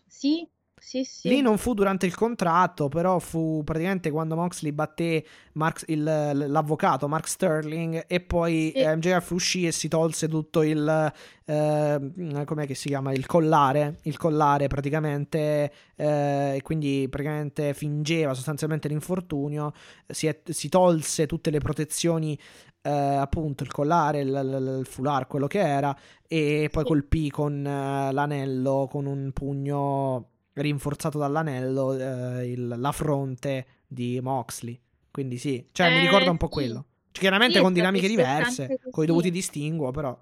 Sì, 0.07 0.47
Sì, 0.79 1.03
sì. 1.03 1.27
Lì 1.29 1.41
non 1.41 1.57
fu 1.57 1.73
durante 1.73 2.05
il 2.05 2.13
contratto, 2.15 2.87
però 2.87 3.17
fu 3.19 3.61
praticamente 3.65 4.11
quando 4.11 4.35
Moxley 4.35 4.71
batté 4.71 5.25
Mark, 5.53 5.83
il, 5.87 6.03
l'avvocato 6.03 7.07
Mark 7.07 7.27
Sterling 7.27 8.05
e 8.07 8.19
poi 8.21 8.71
Sì. 8.75 8.83
MJF 8.85 9.29
uscì 9.31 9.65
e 9.65 9.71
si 9.71 9.87
tolse 9.87 10.27
tutto 10.29 10.61
il... 10.61 11.11
eh, 11.45 12.43
com'è 12.45 12.65
che 12.67 12.75
si 12.75 12.89
chiama? 12.89 13.11
Il 13.11 13.25
collare, 13.25 13.97
il 14.03 14.17
collare 14.17 14.67
praticamente, 14.67 15.71
eh, 15.95 16.55
e 16.57 16.61
quindi 16.61 17.07
praticamente 17.09 17.73
fingeva 17.73 18.33
sostanzialmente 18.35 18.87
l'infortunio, 18.87 19.73
si, 20.07 20.27
è- 20.27 20.41
si 20.45 20.69
tolse 20.69 21.25
tutte 21.25 21.49
le 21.49 21.59
protezioni, 21.59 22.37
eh, 22.81 22.89
appunto 22.91 23.63
il 23.63 23.71
collare, 23.71 24.19
il, 24.21 24.27
il- 24.29 24.77
il 24.81 24.85
foulard, 24.85 25.27
quello 25.27 25.47
che 25.47 25.59
era, 25.59 25.95
e 26.27 26.69
poi 26.71 26.83
colpì 26.85 27.29
con 27.31 27.65
eh, 27.65 28.11
l'anello, 28.13 28.87
con 28.89 29.05
un 29.07 29.31
pugno 29.33 30.29
rinforzato 30.61 31.17
dall'anello 31.17 31.93
eh, 32.39 32.51
il- 32.51 32.67
la 32.77 32.91
fronte 32.91 33.65
di 33.87 34.19
Moxley. 34.21 34.79
Quindi 35.11 35.37
sì, 35.37 35.65
cioè 35.71 35.89
mi 35.89 35.99
Eh, 35.99 35.99
ricorda 35.99 36.31
un 36.31 36.37
po' 36.37 36.47
sì. 36.47 36.51
quello. 36.53 36.85
Chiaramente 37.11 37.57
Sì, 37.57 37.63
con 37.63 37.73
dinamiche 37.73 38.07
diverse, 38.07 38.73
con 38.89 39.03
i 39.03 39.07
dovuti 39.07 39.31
distinguo, 39.31 39.91
però. 39.91 40.15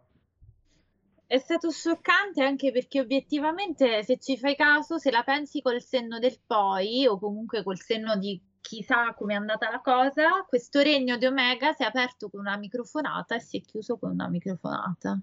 È 1.27 1.37
stato 1.37 1.69
scioccante 1.69 2.41
anche 2.41 2.71
perché 2.71 2.99
obiettivamente, 2.99 4.01
se 4.03 4.17
ci 4.17 4.39
fai 4.39 4.55
caso, 4.55 4.97
se 4.97 5.11
la 5.11 5.21
pensi 5.21 5.61
col 5.61 5.79
senno 5.79 6.17
del 6.17 6.39
poi, 6.43 7.05
o 7.05 7.19
comunque 7.19 7.61
col 7.61 7.79
senno 7.79 8.17
di 8.17 8.41
chissà 8.59 9.13
come 9.13 9.33
è 9.33 9.37
andata 9.37 9.69
la 9.69 9.81
cosa, 9.81 10.43
questo 10.47 10.81
regno 10.81 11.17
di 11.17 11.25
Omega 11.27 11.73
si 11.73 11.83
è 11.83 11.85
aperto 11.85 12.29
con 12.29 12.39
una 12.39 12.57
microfonata 12.57 13.35
e 13.35 13.39
si 13.39 13.57
è 13.57 13.61
chiuso 13.61 13.97
con 13.99 14.11
una 14.11 14.27
microfonata. 14.29 15.19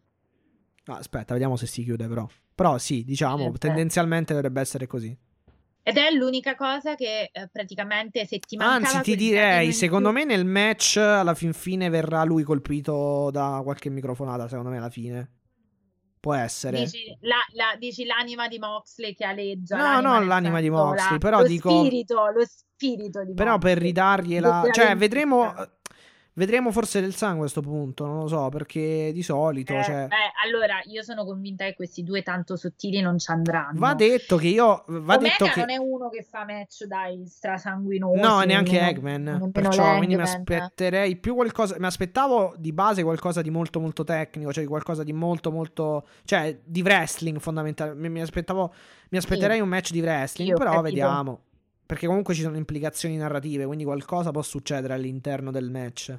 Aspetta, 0.85 1.33
vediamo 1.33 1.57
se 1.57 1.67
si 1.67 1.83
chiude 1.85 2.07
però. 2.09 2.29
Però 2.63 2.79
sì, 2.79 3.05
diciamo, 3.05 3.47
Eh, 3.49 3.59
tendenzialmente 3.59 4.33
dovrebbe 4.33 4.61
essere 4.61 4.87
così. 4.87 5.17
Ed 5.85 5.97
è 5.97 6.11
l'unica 6.13 6.55
cosa 6.55 6.95
che 6.95 7.29
eh, 7.33 7.49
praticamente 7.51 8.25
se 8.25 8.39
ti 8.39 8.57
mancava 8.57 8.99
Anzi, 8.99 9.01
ti 9.11 9.17
direi, 9.17 9.73
secondo 9.73 10.11
più- 10.13 10.19
me 10.19 10.25
nel 10.25 10.45
match 10.45 10.97
alla 10.97 11.35
fin 11.35 11.53
fine 11.53 11.89
verrà 11.89 12.23
lui 12.23 12.45
colpito 12.45 13.31
da 13.33 13.61
qualche 13.65 13.91
microfonata, 13.91 14.47
secondo 14.47 14.71
me 14.71 14.77
alla 14.79 14.91
fine. 14.91 15.31
Può 16.21 16.35
essere. 16.35 16.79
Dici, 16.79 17.17
la- 17.23 17.35
la- 17.55 17.77
dici 17.77 18.05
l'anima 18.05 18.47
di 18.47 18.61
Moxley 18.61 19.13
che 19.13 19.25
aleggia. 19.25 19.77
No, 19.77 19.83
l'anima 19.83 20.19
nel 20.21 20.29
l'anima 20.29 20.61
di 20.61 20.71
Moxley, 20.71 21.11
la- 21.11 21.19
però 21.19 21.41
lo 21.41 21.47
dico- 21.49 21.81
spirito, 21.85 22.15
lo 22.33 22.45
spirito 22.47 23.25
di 23.25 23.35
Però 23.35 23.59
per 23.59 23.71
Moxley. 23.71 23.87
ridargliela, 23.89 24.69
cioè 24.71 24.95
vedremo 24.97 25.53
vedremo 26.35 26.71
forse 26.71 27.01
del 27.01 27.15
sangue 27.15 27.37
a 27.39 27.41
questo 27.41 27.61
punto, 27.61 28.07
non 28.07 28.21
lo 28.21 28.27
so, 28.29 28.49
perché 28.49 29.11
di 29.13 29.23
solito, 29.23 29.75
Eh, 29.75 29.83
cioè, 29.85 30.07
beh, 30.09 30.33
allora 30.45 30.81
io 30.85 31.03
sono 31.03 31.25
convinta 31.25 31.65
che 31.65 31.75
questi 31.75 32.03
due 32.03 32.23
tanto 32.23 32.57
sottili 32.57 33.01
non 33.01 33.19
ci 33.19 33.31
andranno. 33.31 33.79
va 33.79 33.95
detto 33.95 34.37
che 34.37 34.49
io 34.49 34.85
va 34.87 35.17
Omega 35.17 35.19
detto 35.19 35.45
che 35.47 35.61
non 35.61 35.71
è 35.71 35.77
uno 35.77 36.09
che 36.09 36.23
fa 36.23 36.45
match 36.45 36.85
dai 36.85 37.25
strasanguinosi. 37.27 38.21
No, 38.21 38.41
neanche 38.43 38.73
nemmeno- 38.73 38.91
Eggman. 38.91 39.23
nemmeno 39.23 39.51
Perciò 39.51 39.97
quindi 39.97 40.17
mi 40.17 40.23
aspetterei 40.23 41.17
più 41.17 41.35
qualcosa. 41.35 41.77
Mi 41.79 41.87
aspettavo 41.87 42.55
di 42.57 42.73
base 42.73 43.03
qualcosa 43.03 43.43
di 43.43 43.51
molto, 43.51 43.81
molto 43.81 44.05
tecnico, 44.05 44.53
cioè 44.53 44.65
qualcosa 44.65 45.03
di 45.03 45.13
molto, 45.13 45.51
molto. 45.51 46.07
cioè 46.25 46.59
di 46.65 46.81
wrestling 46.83 47.39
fondamentalmente. 47.39 48.09
Mi, 48.09 48.21
aspettavo. 48.21 48.73
Mi 49.11 49.19
aspetterei 49.19 49.61
un 49.61 49.69
match 49.69 49.91
di 49.91 50.01
wrestling, 50.01 50.51
Io, 50.51 50.57
però 50.57 50.81
vediamo. 50.81 51.41
Perché 51.93 52.07
comunque 52.07 52.33
ci 52.33 52.41
sono 52.41 52.57
implicazioni 52.57 53.19
narrative, 53.19 53.67
quindi 53.67 53.85
qualcosa 53.85 54.31
può 54.31 54.41
succedere 54.41 54.95
all'interno 54.95 55.51
del 55.51 55.71
match. 55.71 56.19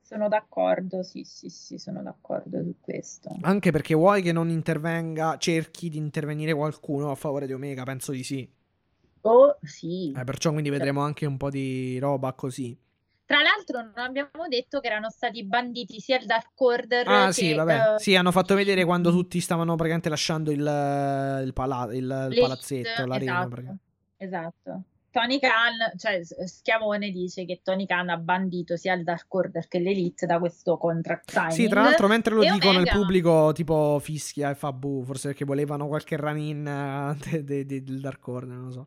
Sono 0.00 0.26
d'accordo, 0.26 1.04
sì, 1.04 1.22
sì, 1.22 1.48
sì, 1.48 1.78
sono 1.78 2.02
d'accordo 2.02 2.60
su 2.64 2.74
questo. 2.80 3.36
Anche 3.42 3.70
perché 3.70 3.94
vuoi 3.94 4.22
che 4.22 4.32
non 4.32 4.48
intervenga, 4.48 5.36
cerchi 5.38 5.88
di 5.88 5.98
intervenire 5.98 6.52
qualcuno 6.52 7.12
a 7.12 7.14
favore 7.14 7.46
di 7.46 7.52
Omega, 7.52 7.84
penso 7.84 8.10
di 8.10 8.24
sì. 8.24 8.52
Oh, 9.20 9.56
sì. 9.62 10.12
Eh, 10.16 10.24
perciò 10.24 10.50
quindi 10.50 10.70
vedremo 10.70 11.00
anche 11.00 11.26
un 11.26 11.36
po' 11.36 11.48
di 11.48 12.00
roba 12.00 12.32
così. 12.32 12.76
Tra 13.24 13.38
l'altro 13.42 13.82
non 13.82 14.04
abbiamo 14.04 14.48
detto 14.48 14.80
che 14.80 14.88
erano 14.88 15.10
stati 15.10 15.44
banditi 15.44 16.00
sia 16.00 16.18
il 16.18 16.26
Dark 16.26 16.60
Order 16.60 17.06
Ah, 17.08 17.26
che, 17.26 17.32
sì, 17.32 17.52
vabbè. 17.52 17.94
eh, 17.94 17.98
Sì, 18.00 18.16
hanno 18.16 18.32
fatto 18.32 18.56
vedere 18.56 18.84
quando 18.84 19.12
tutti 19.12 19.38
stavano 19.38 19.74
praticamente 19.76 20.08
lasciando 20.08 20.50
il, 20.50 20.58
il, 20.58 21.52
pala- 21.52 21.94
il- 21.94 22.36
palazzetto, 22.36 23.06
l'arena. 23.06 23.42
esatto. 23.46 23.78
Esatto. 24.16 24.82
Tony 25.10 25.38
Khan, 25.38 25.96
cioè 25.96 26.20
Schiavone 26.24 27.10
dice 27.10 27.46
che 27.46 27.60
Tony 27.62 27.86
Khan 27.86 28.10
ha 28.10 28.18
bandito 28.18 28.76
sia 28.76 28.92
il 28.92 29.02
Dark 29.02 29.32
Order 29.32 29.66
che 29.66 29.78
l'Elite 29.78 30.26
da 30.26 30.38
questo 30.38 30.76
contract 30.76 31.30
signing. 31.30 31.52
Sì, 31.52 31.68
tra 31.68 31.82
l'altro, 31.82 32.06
mentre 32.06 32.34
lo 32.34 32.42
E 32.42 32.50
dicono, 32.50 32.72
il 32.72 32.78
Omega- 32.80 32.92
pubblico 32.92 33.52
tipo 33.54 33.98
fischia 33.98 34.50
e 34.50 34.54
fa 34.54 34.72
bu, 34.74 35.04
forse 35.04 35.28
perché 35.28 35.46
volevano 35.46 35.86
qualche 35.86 36.16
run-in 36.18 36.66
eh, 36.66 37.16
de- 37.30 37.44
de- 37.44 37.64
de- 37.64 37.82
del 37.82 38.00
Dark 38.02 38.28
Order, 38.28 38.56
non 38.56 38.64
lo 38.66 38.70
so. 38.72 38.86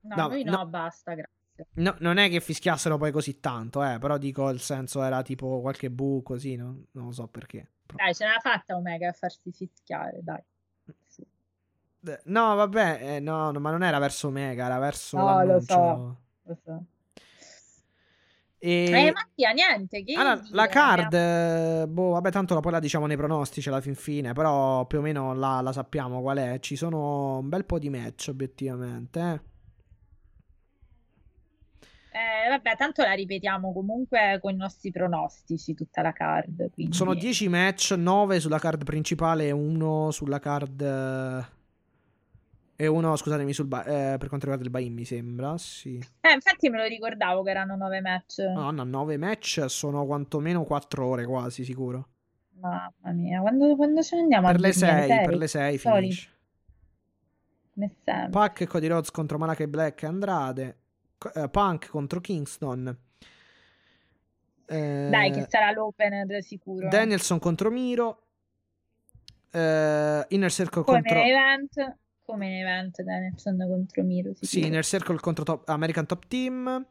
No, 0.00 0.16
no, 0.16 0.28
no, 0.42 0.50
no. 0.50 0.66
basta, 0.66 1.14
grazie. 1.14 1.32
No, 1.74 1.94
non 2.00 2.16
è 2.16 2.28
che 2.28 2.40
fischiassero 2.40 2.98
poi 2.98 3.12
così 3.12 3.38
tanto, 3.38 3.84
eh, 3.84 3.98
però 4.00 4.18
dico 4.18 4.48
il 4.50 4.58
senso 4.58 5.00
era 5.00 5.22
tipo 5.22 5.60
qualche 5.60 5.90
bu 5.90 6.22
così, 6.24 6.56
no? 6.56 6.86
non 6.92 7.04
lo 7.06 7.12
so 7.12 7.28
perché. 7.28 7.70
Dai, 7.94 8.12
ce 8.12 8.24
l'ha 8.26 8.40
fatta 8.40 8.74
Omega 8.74 9.10
a 9.10 9.12
farsi 9.12 9.52
fischiare, 9.52 10.18
dai. 10.24 10.42
No, 12.24 12.54
vabbè, 12.54 13.16
eh, 13.16 13.20
no, 13.20 13.50
no, 13.50 13.60
ma 13.60 13.70
non 13.70 13.82
era 13.82 13.98
verso 13.98 14.28
Omega, 14.28 14.66
era 14.66 14.78
verso 14.78 15.16
No, 15.16 15.24
lo 15.24 15.30
l'annuncio. 15.46 15.74
so. 15.74 16.16
Lo 16.42 16.58
so. 16.64 16.84
E... 18.58 18.90
Eh, 18.90 19.12
Mattia, 19.12 19.50
niente, 19.52 20.02
che 20.04 20.14
Allora, 20.14 20.36
dire? 20.36 20.54
la 20.54 20.66
card, 20.68 21.12
eh, 21.14 21.86
boh, 21.86 22.10
vabbè, 22.12 22.30
tanto 22.30 22.54
la- 22.54 22.60
poi 22.60 22.72
la 22.72 22.78
diciamo 22.80 23.06
nei 23.06 23.16
pronostici 23.16 23.68
alla 23.68 23.80
fin 23.82 23.94
fine, 23.94 24.32
però 24.32 24.86
più 24.86 24.98
o 24.98 25.00
meno 25.02 25.34
la, 25.34 25.60
la 25.60 25.72
sappiamo 25.72 26.20
qual 26.22 26.38
è. 26.38 26.58
Ci 26.60 26.76
sono 26.76 27.38
un 27.38 27.48
bel 27.48 27.64
po' 27.64 27.78
di 27.78 27.90
match, 27.90 28.28
obiettivamente. 28.30 29.20
eh. 29.20 29.52
Eh, 32.16 32.48
vabbè, 32.48 32.76
tanto 32.76 33.02
la 33.02 33.12
ripetiamo 33.12 33.72
comunque 33.72 34.38
con 34.40 34.52
i 34.52 34.56
nostri 34.56 34.90
pronostici, 34.92 35.74
tutta 35.74 36.00
la 36.00 36.12
card. 36.12 36.70
Quindi... 36.70 36.94
Sono 36.94 37.12
10 37.14 37.48
match, 37.48 37.90
9 37.98 38.38
sulla 38.40 38.58
card 38.60 38.84
principale 38.84 39.46
e 39.48 39.50
1 39.50 40.10
sulla 40.12 40.38
card... 40.38 41.52
eh, 42.76 42.84
E 42.84 42.86
uno, 42.86 43.14
scusatemi, 43.16 43.52
sul 43.52 43.66
ba- 43.66 43.84
eh, 43.84 44.16
per 44.18 44.28
quanto 44.28 44.46
riguarda 44.46 44.64
il 44.64 44.70
buy-in, 44.70 44.92
mi 44.94 45.04
sembra, 45.04 45.56
sì. 45.58 45.96
Eh, 46.20 46.32
infatti 46.32 46.68
me 46.68 46.78
lo 46.78 46.84
ricordavo 46.84 47.42
che 47.42 47.50
erano 47.50 47.76
nove 47.76 48.00
match. 48.00 48.38
No, 48.40 48.70
no, 48.70 48.84
9 48.84 49.16
match 49.16 49.64
sono 49.68 50.04
quantomeno 50.06 50.64
4 50.64 51.06
ore 51.06 51.24
quasi, 51.26 51.64
sicuro. 51.64 52.08
Mamma 52.60 52.92
mia, 53.12 53.40
quando, 53.40 53.74
quando 53.76 54.02
ce 54.02 54.16
ne 54.16 54.22
andiamo 54.22 54.46
Per 54.46 54.56
a 54.56 54.58
le 54.58 54.72
dormire? 54.72 55.06
6, 55.06 55.24
per 55.24 55.36
le 55.36 55.46
6 55.48 55.78
Solito. 55.78 56.00
finisce. 56.00 56.28
Come 57.74 57.90
sempre. 58.04 58.30
Pac 58.30 58.60
e 58.60 58.66
Cody 58.66 58.86
Rhodes 58.86 59.10
contro 59.10 59.36
Malachi 59.38 59.66
Black 59.66 60.02
e 60.02 60.06
Andrade. 60.06 60.76
Eh, 61.34 61.48
Punk 61.48 61.88
contro 61.88 62.20
Kingston. 62.20 62.96
Eh, 64.66 65.08
Dai, 65.10 65.30
che 65.32 65.46
sarà 65.48 65.72
l'opener 65.72 66.42
sicuro. 66.42 66.88
Danielson 66.88 67.38
contro 67.38 67.70
Miro. 67.70 68.22
Eh, 69.50 70.24
Inner 70.28 70.50
Circle 70.50 70.82
Come 70.84 71.02
contro. 71.02 71.18
event. 71.22 71.96
Come 72.24 72.46
in 72.46 72.52
event 72.54 73.02
Danielson 73.02 73.56
contro 73.58 74.02
Miro. 74.02 74.32
Sì. 74.40 74.64
Inner 74.66 74.84
Circle 74.84 75.18
contro 75.20 75.44
top- 75.44 75.68
American 75.68 76.06
Top 76.06 76.26
Team. 76.26 76.86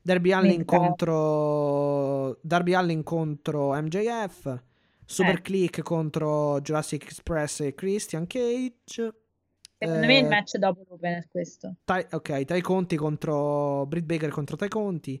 Darby 0.00 0.30
Allin 0.32 0.64
contro. 0.64 2.38
Darby 2.42 2.74
Allin 2.74 3.02
contro 3.02 3.74
MJF. 3.74 4.62
Super 5.04 5.34
Eh. 5.34 5.42
Click 5.42 5.82
contro 5.82 6.60
Jurassic 6.60 7.02
Express 7.04 7.60
e 7.60 7.74
Christian 7.74 8.26
Cage. 8.28 9.14
Secondo 9.78 10.06
me 10.06 10.18
il 10.18 10.24
Eh, 10.24 10.28
match 10.28 10.56
dopo 10.56 10.84
l'opener 10.88 11.26
questo. 11.28 11.74
Tai- 11.84 12.06
ok, 12.12 12.44
Tai 12.44 12.60
Conti 12.60 12.96
contro 12.96 13.84
Britt 13.86 14.04
Baker 14.04 14.30
contro 14.30 14.56
Tai 14.56 14.68
Conti. 14.68 15.20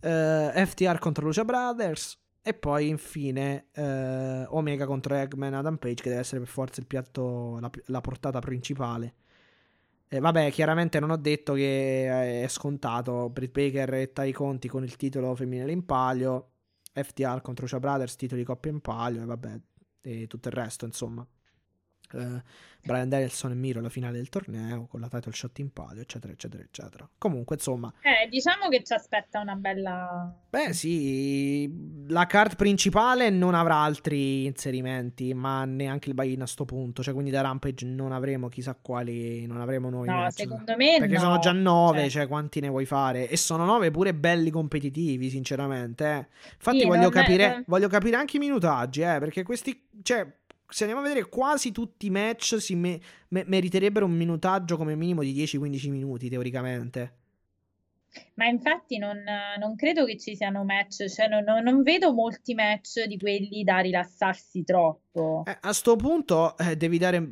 eh, 0.00 0.52
FTR 0.66 0.98
contro 0.98 1.24
Lucia 1.24 1.44
Brothers. 1.44 2.18
E 2.48 2.54
poi 2.54 2.86
infine 2.86 3.66
eh, 3.72 4.44
Omega 4.50 4.86
contro 4.86 5.16
Eggman 5.16 5.52
Adam 5.52 5.78
Page, 5.78 6.00
che 6.00 6.10
deve 6.10 6.20
essere 6.20 6.38
per 6.38 6.48
forza 6.48 6.78
il 6.78 6.86
piatto, 6.86 7.58
la, 7.58 7.68
la 7.86 8.00
portata 8.00 8.38
principale. 8.38 9.14
Eh, 10.06 10.20
vabbè, 10.20 10.52
chiaramente 10.52 11.00
non 11.00 11.10
ho 11.10 11.16
detto 11.16 11.54
che 11.54 12.44
è 12.44 12.46
scontato. 12.46 13.28
Britt 13.30 13.50
Baker 13.50 13.94
e 13.94 14.12
Tai 14.12 14.30
Conti 14.30 14.68
con 14.68 14.84
il 14.84 14.94
titolo 14.94 15.34
femminile 15.34 15.72
in 15.72 15.84
palio. 15.84 16.50
FTR 16.92 17.40
contro 17.42 17.64
Lucia 17.64 17.80
Brothers, 17.80 18.14
titoli 18.14 18.44
coppia 18.44 18.70
in 18.70 18.80
palio. 18.80 19.22
E 19.22 19.24
vabbè, 19.24 19.60
e 20.02 20.26
tutto 20.28 20.46
il 20.46 20.54
resto, 20.54 20.84
insomma. 20.84 21.26
Eh, 22.14 22.42
Brian 22.86 23.08
Danielson 23.08 23.50
e 23.50 23.54
Miro 23.56 23.80
alla 23.80 23.88
finale 23.88 24.16
del 24.16 24.28
torneo 24.28 24.86
con 24.86 25.00
la 25.00 25.08
title 25.08 25.32
shot 25.32 25.58
in 25.58 25.72
palio, 25.72 26.02
eccetera, 26.02 26.32
eccetera, 26.32 26.62
eccetera. 26.62 27.08
Comunque, 27.18 27.56
insomma, 27.56 27.92
Eh, 28.00 28.28
diciamo 28.28 28.68
che 28.68 28.84
ci 28.84 28.92
aspetta 28.92 29.40
una 29.40 29.56
bella... 29.56 30.32
beh, 30.48 30.72
sì, 30.72 31.68
la 32.06 32.26
card 32.26 32.54
principale 32.54 33.28
non 33.30 33.54
avrà 33.54 33.78
altri 33.78 34.44
inserimenti, 34.44 35.34
ma 35.34 35.64
neanche 35.64 36.08
il 36.10 36.14
buy-in 36.14 36.42
a 36.42 36.46
sto 36.46 36.64
punto. 36.64 37.02
Cioè, 37.02 37.12
quindi 37.12 37.32
da 37.32 37.40
Rampage 37.40 37.84
non 37.84 38.12
avremo 38.12 38.46
chissà 38.48 38.76
quali, 38.80 39.44
non 39.46 39.60
avremo 39.60 39.90
nuovi 39.90 40.08
No, 40.08 40.18
match. 40.18 40.34
secondo 40.34 40.76
me 40.76 40.96
Perché 41.00 41.14
no. 41.14 41.20
sono 41.20 41.38
già 41.40 41.50
nove, 41.52 42.02
Cioè, 42.02 42.10
cioè 42.10 42.28
quanti 42.28 42.60
ne 42.60 42.68
vuoi 42.68 42.86
fare? 42.86 43.28
E 43.28 43.36
sono 43.36 43.64
nove 43.64 43.90
pure 43.90 44.14
belli 44.14 44.50
competitivi, 44.50 45.28
sinceramente. 45.28 46.04
eh. 46.04 46.26
Infatti 46.54 46.78
Sì, 46.80 46.86
voglio 46.86 47.08
capire, 47.08 47.56
eh. 47.56 47.62
voglio 47.66 47.88
capire 47.88 48.14
anche 48.14 48.36
i 48.36 48.40
minutaggi, 48.40 49.00
eh, 49.00 49.18
perché 49.18 49.42
questi, 49.42 49.88
cioè, 50.02 50.24
se 50.68 50.84
andiamo 50.84 51.04
a 51.04 51.08
vedere 51.08 51.28
quasi 51.28 51.72
tutti 51.72 52.06
i 52.06 52.10
match 52.10 52.56
si 52.56 52.74
me- 52.74 53.00
me- 53.28 53.44
meriterebbero 53.46 54.04
un 54.04 54.12
minutaggio 54.12 54.76
come 54.76 54.94
minimo 54.94 55.22
di 55.22 55.32
10-15 55.32 55.90
minuti 55.90 56.28
teoricamente. 56.28 57.14
Ma 58.34 58.46
infatti 58.46 58.96
non, 58.96 59.22
non 59.58 59.76
credo 59.76 60.04
che 60.06 60.16
ci 60.16 60.36
siano 60.36 60.64
match, 60.64 61.06
cioè 61.08 61.28
non, 61.28 61.44
non- 61.62 61.82
vedo 61.82 62.14
molti 62.14 62.54
match 62.54 63.04
di 63.04 63.18
quelli 63.18 63.62
da 63.62 63.78
rilassarsi 63.78 64.64
troppo. 64.64 65.42
Eh, 65.46 65.58
a 65.60 65.72
sto 65.72 65.96
punto 65.96 66.56
eh, 66.56 66.76
devi 66.76 66.96
dare 66.98 67.30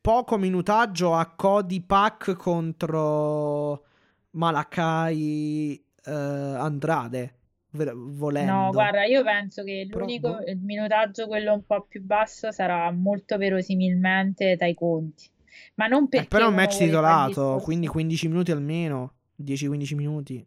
poco 0.00 0.38
minutaggio 0.38 1.14
a 1.14 1.26
Cody 1.34 1.80
Pack 1.82 2.34
contro 2.34 3.84
Malakai 4.30 5.84
eh, 6.04 6.10
Andrade. 6.10 7.34
Volendo. 7.72 8.52
No, 8.52 8.70
guarda, 8.70 9.04
io 9.04 9.22
penso 9.22 9.62
che 9.64 9.86
Però, 9.88 10.00
l'unico 10.00 10.28
boh. 10.28 10.44
il 10.44 10.58
minutaggio, 10.58 11.26
quello 11.26 11.52
un 11.52 11.64
po' 11.64 11.82
più 11.88 12.02
basso, 12.02 12.52
sarà 12.52 12.90
molto 12.92 13.36
verosimilmente 13.36 14.56
dai 14.56 14.74
conti. 14.74 15.28
Ma 15.74 15.86
non 15.86 16.04
Eh, 16.04 16.08
perché 16.08 16.28
però 16.28 16.46
è 16.46 16.48
un 16.48 16.54
match 16.54 16.78
titolato, 16.78 17.60
quindi 17.62 17.86
15 17.86 18.28
minuti 18.28 18.50
almeno. 18.50 19.14
10-15 19.42 19.94
minuti. 19.94 20.46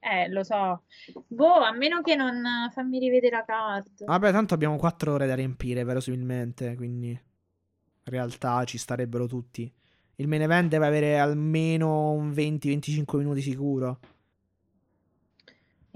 Eh, 0.00 0.28
lo 0.28 0.44
so. 0.44 0.82
Boh, 1.26 1.54
a 1.54 1.72
meno 1.72 2.02
che 2.02 2.14
non 2.14 2.42
fammi 2.70 2.98
rivedere 2.98 3.36
la 3.36 3.44
card. 3.44 4.04
Vabbè, 4.04 4.32
tanto 4.32 4.52
abbiamo 4.52 4.76
4 4.76 5.14
ore 5.14 5.26
da 5.26 5.34
riempire, 5.34 5.82
verosimilmente. 5.82 6.74
Quindi 6.76 7.08
in 7.08 7.18
realtà 8.12 8.62
ci 8.64 8.76
starebbero 8.76 9.26
tutti. 9.26 9.72
Il 10.16 10.28
main 10.28 10.42
event 10.42 10.68
deve 10.68 10.86
avere 10.86 11.18
almeno 11.18 12.10
un 12.12 12.30
20-25 12.30 13.16
minuti 13.16 13.40
sicuro. 13.40 13.98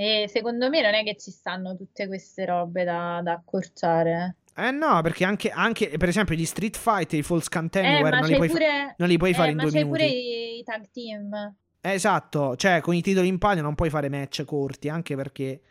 E 0.00 0.28
secondo 0.28 0.68
me 0.68 0.80
non 0.80 0.94
è 0.94 1.02
che 1.02 1.16
ci 1.16 1.32
stanno 1.32 1.74
tutte 1.76 2.06
queste 2.06 2.44
robe 2.44 2.84
da, 2.84 3.20
da 3.20 3.32
accorciare. 3.32 4.36
Eh 4.54 4.70
no, 4.70 5.00
perché 5.02 5.24
anche, 5.24 5.50
anche, 5.50 5.96
per 5.98 6.08
esempio 6.08 6.36
gli 6.36 6.44
Street 6.44 6.76
Fight 6.76 7.12
e 7.14 7.16
i 7.18 7.22
False 7.24 7.48
Eh, 7.80 7.80
Anywhere 7.80 8.16
ma 8.16 8.20
non, 8.20 8.28
li 8.28 8.32
c'è 8.32 8.36
puoi 8.36 8.48
fa- 8.48 8.94
non 8.96 9.08
li 9.08 9.16
puoi 9.16 9.34
fare 9.34 9.48
eh, 9.48 9.50
in 9.50 9.56
ma 9.56 9.62
due 9.62 9.72
c'è 9.72 9.82
minuti. 9.82 10.04
pure 10.04 10.06
i, 10.06 10.58
i 10.58 10.62
tag 10.62 10.88
team. 10.92 11.34
Eh, 11.80 11.92
Esatto, 11.92 12.54
cioè 12.56 12.80
con 12.80 12.94
i 12.94 13.02
titoli 13.02 13.26
in 13.28 13.38
palio 13.38 13.62
non 13.62 13.74
puoi 13.74 13.90
fare 13.90 14.08
match 14.08 14.44
corti, 14.44 14.88
anche 14.88 15.16
perché... 15.16 15.62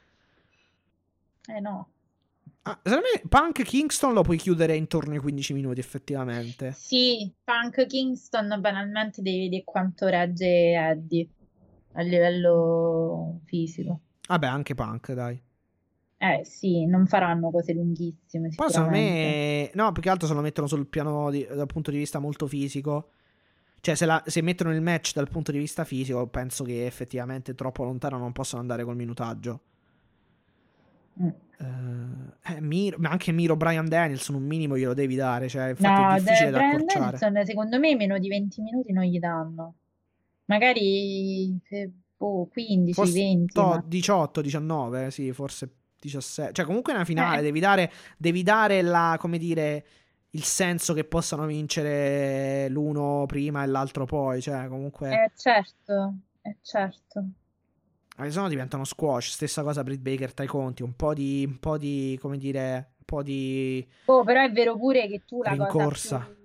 Eh 1.47 1.59
no. 1.61 1.89
Ah, 2.64 2.77
secondo 2.83 3.06
me 3.14 3.27
Punk 3.30 3.64
Kingston 3.64 4.14
lo 4.14 4.23
puoi 4.23 4.38
chiudere 4.38 4.75
intorno 4.75 5.14
ai 5.14 5.19
15 5.19 5.53
minuti, 5.53 5.80
effettivamente. 5.80 6.72
Sì, 6.73 7.31
Punk 7.43 7.85
Kingston 7.85 8.57
banalmente 8.59 9.22
devi 9.22 9.43
vedere 9.43 9.64
quanto 9.64 10.07
regge 10.07 10.73
Eddie 10.73 11.27
a 11.93 12.01
livello 12.01 13.39
fisico. 13.45 14.01
Vabbè, 14.27 14.47
anche 14.47 14.75
Punk, 14.75 15.14
dai. 15.14 15.41
Eh 16.19 16.41
sì, 16.45 16.85
non 16.85 17.06
faranno 17.06 17.51
cose 17.51 17.73
lunghissime 17.73 18.49
Poi 18.56 18.69
secondo 18.72 18.89
me... 18.97 19.69
No, 19.75 19.91
più 19.91 20.01
che 20.01 20.09
altro 20.09 20.27
se 20.27 20.33
lo 20.33 20.41
mettono 20.41 20.65
sul 20.65 20.88
piano 20.88 21.30
di- 21.30 21.45
dal 21.47 21.67
punto 21.67 21.91
di 21.91 21.97
vista 21.97 22.17
molto 22.19 22.47
fisico. 22.47 23.09
Cioè, 23.80 23.93
se, 23.93 24.06
la- 24.06 24.23
se 24.25 24.41
mettono 24.41 24.73
il 24.73 24.81
match 24.81 25.14
dal 25.14 25.30
punto 25.30 25.51
di 25.51 25.59
vista 25.59 25.83
fisico, 25.83 26.25
penso 26.27 26.64
che 26.64 26.85
effettivamente 26.88 27.53
troppo 27.53 27.83
lontano 27.83 28.17
non 28.17 28.31
possano 28.31 28.61
andare 28.61 28.83
col 28.83 28.95
minutaggio. 28.95 29.61
Mm. 31.22 31.27
Eh, 31.59 32.56
eh, 32.56 32.61
Miro- 32.61 32.97
ma 32.99 33.09
anche 33.09 33.31
Miro 33.31 33.56
Brian 33.56 33.88
Danielson 33.88 34.35
un 34.35 34.43
minimo 34.43 34.75
glielo 34.75 34.93
devi 34.95 35.15
dare. 35.15 35.47
Cioè, 35.47 35.69
infatti 35.69 36.01
No, 36.01 36.09
è 36.15 36.19
difficile 36.19 36.49
da 36.49 36.57
Bryan 36.57 36.75
accorciare. 36.75 37.17
Danielson, 37.19 37.45
secondo 37.45 37.80
me 37.80 37.95
meno 37.95 38.17
di 38.17 38.27
20 38.27 38.61
minuti 38.61 38.91
non 38.91 39.03
gli 39.03 39.19
danno. 39.19 39.75
Magari 40.45 41.59
eh, 41.69 41.91
boh, 42.18 42.48
15, 42.52 42.94
Forse 42.94 43.14
20. 43.14 43.54
to- 43.54 43.62
ma- 43.68 43.84
18, 43.86 44.42
19, 44.42 45.12
sì, 45.12 45.32
forse 45.32 45.70
17. 46.00 46.54
Cioè, 46.54 46.66
comunque 46.66 46.94
è 46.94 46.96
una 46.96 47.06
finale, 47.06 47.40
Eh. 47.40 47.44
devi 47.44 47.60
dare, 47.60 47.92
devi 48.18 48.44
dare 48.44 48.82
la, 48.82 49.18
come 49.20 49.38
dire, 49.38 49.86
il 50.32 50.44
senso 50.44 50.94
che 50.94 51.04
possano 51.06 51.46
vincere 51.46 52.68
l'uno 52.70 53.26
prima 53.28 53.64
e 53.64 53.68
l'altro 53.68 54.06
poi. 54.06 54.42
Cioè, 54.42 54.68
comunque, 54.68 55.10
Eh 55.12 55.32
certo, 55.36 56.16
eh 56.42 56.58
certo. 56.62 57.26
eh, 58.20 58.32
se 58.32 58.40
no 58.40 58.48
diventano 58.50 58.84
squash. 58.84 59.32
Stessa 59.32 59.64
cosa 59.64 59.84
Britt 59.84 60.02
Baker, 60.02 60.34
Tai 60.34 60.48
Conti, 60.48 60.84
un 60.84 60.96
po' 60.96 61.14
di, 61.14 61.46
un 61.48 61.60
po' 61.60 61.78
di, 61.78 62.18
come 62.22 62.38
dire, 62.38 62.94
un 62.98 63.06
po' 63.06 63.24
di, 63.24 63.88
Oh, 64.06 64.24
però 64.24 64.44
è 64.44 64.52
vero 64.52 64.76
pure 64.78 65.08
che 65.08 65.24
tu 65.26 65.42
la 65.44 65.52
Rincorsa. 65.52 66.18
cosa 66.18 66.26
più... 66.26 66.36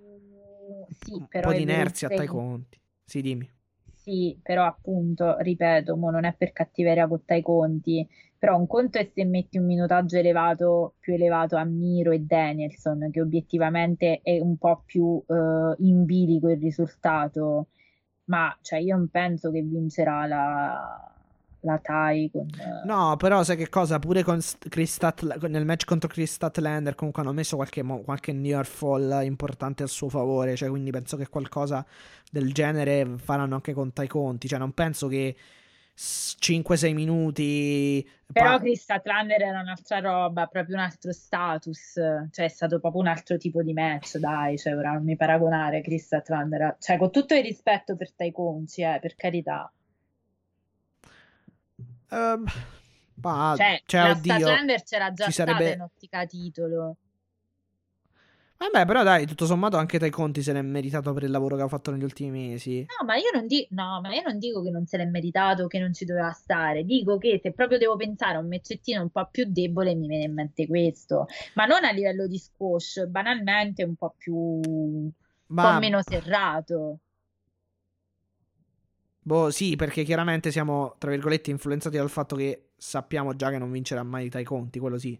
Sì, 1.05 1.13
un 1.13 1.27
però 1.27 1.49
po' 1.49 1.53
è 1.53 1.57
di 1.57 1.63
inerzia 1.63 2.07
a 2.07 2.09
pure 2.11 2.25
Tai 2.25 2.33
che- 2.33 2.39
Conti. 2.41 2.79
Sì, 3.05 3.21
dimmi. 3.21 3.51
Sì, 4.03 4.37
però 4.43 4.65
appunto, 4.65 5.37
ripeto, 5.39 5.95
mo 5.95 6.09
non 6.11 6.25
è 6.25 6.33
per 6.35 6.51
cattiveria 6.51 7.07
con 7.07 7.23
Tai 7.23 7.41
Conti, 7.41 8.05
però 8.37 8.57
un 8.57 8.67
conto 8.67 8.97
è 8.97 9.09
se 9.13 9.23
metti 9.23 9.57
un 9.57 9.65
minutaggio 9.65 10.17
elevato, 10.17 10.95
più 10.99 11.13
elevato 11.13 11.55
a 11.55 11.63
Miro 11.63 12.11
e 12.11 12.19
Danielson, 12.19 13.09
che 13.11 13.21
obiettivamente 13.21 14.19
è 14.21 14.39
un 14.41 14.57
po' 14.57 14.83
più 14.85 15.23
eh, 15.25 15.75
in 15.85 16.03
bilico 16.03 16.49
il 16.49 16.59
risultato, 16.59 17.69
ma 18.25 18.55
cioè 18.61 18.79
io 18.79 18.97
non 18.97 19.07
penso 19.07 19.51
che 19.51 19.61
vincerà 19.61 20.25
la, 20.27 21.12
la 21.63 21.79
Tai 21.81 22.29
con... 22.31 22.47
No, 22.85 23.15
però 23.17 23.43
sai 23.43 23.57
che 23.57 23.69
cosa? 23.69 23.99
Pure 23.99 24.23
con 24.23 24.41
St- 24.41 24.69
Chris 24.69 24.93
Statl- 24.93 25.37
nel 25.47 25.65
match 25.65 25.85
contro 25.85 26.09
Chris 26.09 26.33
Statlander 26.33 26.95
comunque 26.95 27.21
hanno 27.21 27.33
messo 27.33 27.55
qualche, 27.55 27.83
qualche 27.83 28.31
near 28.33 28.65
fall 28.65 29.21
importante 29.23 29.83
a 29.83 29.87
suo 29.87 30.09
favore, 30.09 30.55
cioè 30.55 30.69
quindi 30.69 30.91
penso 30.91 31.17
che 31.17 31.27
qualcosa 31.27 31.85
del 32.31 32.53
genere 32.53 33.17
faranno 33.17 33.55
anche 33.55 33.73
con 33.73 33.91
Tai 33.93 34.07
Conti, 34.07 34.47
cioè 34.47 34.59
non 34.59 34.71
penso 34.73 35.07
che 35.07 35.35
5-6 35.95 36.93
minuti 36.93 38.07
Però 38.31 38.53
pa- 38.57 38.59
Chris 38.59 38.81
Statlander 38.81 39.41
era 39.43 39.61
un'altra 39.61 39.99
roba, 39.99 40.47
proprio 40.47 40.75
un 40.75 40.81
altro 40.81 41.11
status, 41.11 41.93
cioè 42.31 42.45
è 42.45 42.49
stato 42.49 42.79
proprio 42.79 43.01
un 43.01 43.07
altro 43.07 43.37
tipo 43.37 43.61
di 43.61 43.73
match, 43.73 44.17
dai, 44.17 44.57
cioè 44.57 44.75
ora 44.75 44.93
non 44.93 45.03
mi 45.03 45.15
paragonare 45.15 45.81
Chris 45.81 46.05
Statlander, 46.05 46.61
a- 46.61 46.75
cioè 46.79 46.97
con 46.97 47.11
tutto 47.11 47.35
il 47.35 47.43
rispetto 47.43 47.95
per 47.95 48.11
Tai 48.13 48.31
Conci, 48.31 48.81
eh, 48.81 48.97
per 48.99 49.13
carità, 49.15 49.71
Ehm, 52.13 52.45
ma- 53.15 53.53
cioè, 53.57 53.81
cioè, 53.85 54.01
la 54.01 54.11
oddio. 54.11 54.35
Statlander 54.37 54.83
c'era 54.83 55.13
già 55.13 55.29
stata 55.29 55.51
sarebbe- 55.51 55.71
in 55.73 55.81
ottica 55.81 56.25
titolo, 56.25 56.97
Vabbè, 58.57 58.85
però 58.85 59.03
dai, 59.03 59.25
tutto 59.25 59.45
sommato 59.45 59.75
anche 59.75 59.99
Tai 59.99 60.09
Conti 60.09 60.41
se 60.41 60.53
l'è 60.53 60.61
meritato 60.61 61.11
per 61.11 61.23
il 61.23 61.31
lavoro 61.31 61.57
che 61.57 61.63
ha 61.63 61.67
fatto 61.67 61.91
negli 61.91 62.03
ultimi 62.03 62.29
mesi. 62.29 62.85
no, 62.97 63.05
ma 63.05 63.15
io 63.15 63.29
non 63.33 63.45
dico, 63.45 63.67
no, 63.71 63.99
ma 64.01 64.13
io 64.13 64.21
non 64.23 64.37
dico 64.37 64.61
che 64.63 64.69
non 64.69 64.85
se 64.85 64.95
l'è 64.97 65.05
meritato, 65.05 65.67
che 65.67 65.79
non 65.79 65.93
ci 65.93 66.05
doveva 66.05 66.31
stare, 66.31 66.83
dico 66.85 67.17
che 67.17 67.39
se 67.43 67.51
proprio 67.51 67.77
devo 67.77 67.95
pensare 67.97 68.37
a 68.37 68.39
un 68.39 68.47
mezzettino 68.47 69.01
un 69.01 69.09
po' 69.09 69.27
più 69.29 69.45
debole 69.49 69.95
mi 69.95 70.07
viene 70.07 70.25
in 70.25 70.33
mente 70.33 70.65
questo, 70.67 71.25
ma 71.55 71.65
non 71.65 71.83
a 71.83 71.91
livello 71.91 72.25
di 72.27 72.37
squash, 72.37 73.05
banalmente 73.07 73.83
un 73.83 73.95
po' 73.95 74.13
più, 74.17 74.33
un 74.35 75.11
Ma 75.47 75.73
po' 75.73 75.79
meno 75.79 76.01
serrato. 76.01 76.99
Boh, 79.23 79.49
sì, 79.51 79.75
perché 79.75 80.03
chiaramente 80.03 80.51
siamo, 80.51 80.95
tra 80.97 81.09
virgolette, 81.09 81.49
influenzati 81.49 81.97
dal 81.97 82.09
fatto 82.09 82.35
che 82.35 82.71
sappiamo 82.75 83.35
già 83.35 83.49
che 83.49 83.57
non 83.57 83.71
vincerà 83.71 84.03
mai 84.03 84.29
Tai 84.29 84.43
Conti, 84.43 84.79
quello 84.79 84.97
sì. 84.97 85.19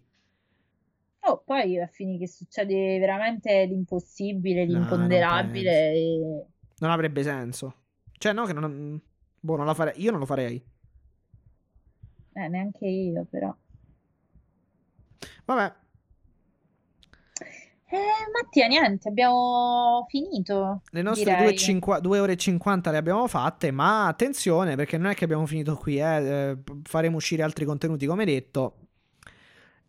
Oh, 1.26 1.42
poi 1.46 1.80
a 1.80 1.88
fine 1.88 2.18
che 2.18 2.28
succede 2.28 3.00
veramente 3.00 3.66
l'impossibile, 3.66 4.66
No, 4.66 4.72
non 4.72 4.82
l'imponderabile 4.82 5.94
e... 5.94 6.46
Non 6.80 6.92
avrebbe 6.92 7.24
senso. 7.24 7.76
Cioè, 8.18 8.34
no, 8.34 8.46
che 8.46 8.54
non... 8.54 9.00
Boh, 9.40 9.56
non 9.56 9.66
la 9.66 9.74
farei. 9.74 10.02
Io 10.02 10.12
non 10.12 10.20
lo 10.20 10.26
farei. 10.26 10.62
eh, 12.36 12.48
neanche 12.48 12.86
io 12.86 13.26
però. 13.30 13.56
Vabbè, 15.46 15.74
Eh, 17.94 18.32
Mattia, 18.34 18.66
niente, 18.66 19.08
abbiamo 19.10 20.04
finito, 20.10 20.82
le 20.90 21.02
nostre 21.04 21.26
direi. 21.26 21.44
2, 21.44 21.54
e 21.54 21.56
cinqua- 21.56 22.00
due 22.00 22.20
ore 22.20 22.32
e 22.32 22.38
50 22.38 22.90
le 22.90 22.98
abbiamo 22.98 23.28
fatte, 23.28 23.70
ma 23.70 24.08
attenzione, 24.08 24.76
perché 24.76 24.98
non 24.98 25.12
è 25.12 25.14
che 25.14 25.26
abbiamo 25.26 25.46
finito 25.46 25.76
qui, 25.76 26.00
eh. 26.00 26.04
eh, 26.04 26.58
faremo 26.84 27.18
uscire 27.18 27.44
altri 27.44 27.66
contenuti, 27.66 28.08
come 28.08 28.26
detto. 28.26 28.78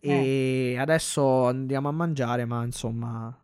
Eh. 0.01 0.73
E 0.75 0.79
adesso 0.79 1.47
andiamo 1.47 1.89
a 1.89 1.93
mangiare, 1.93 2.45
ma 2.45 2.63
insomma... 2.63 3.35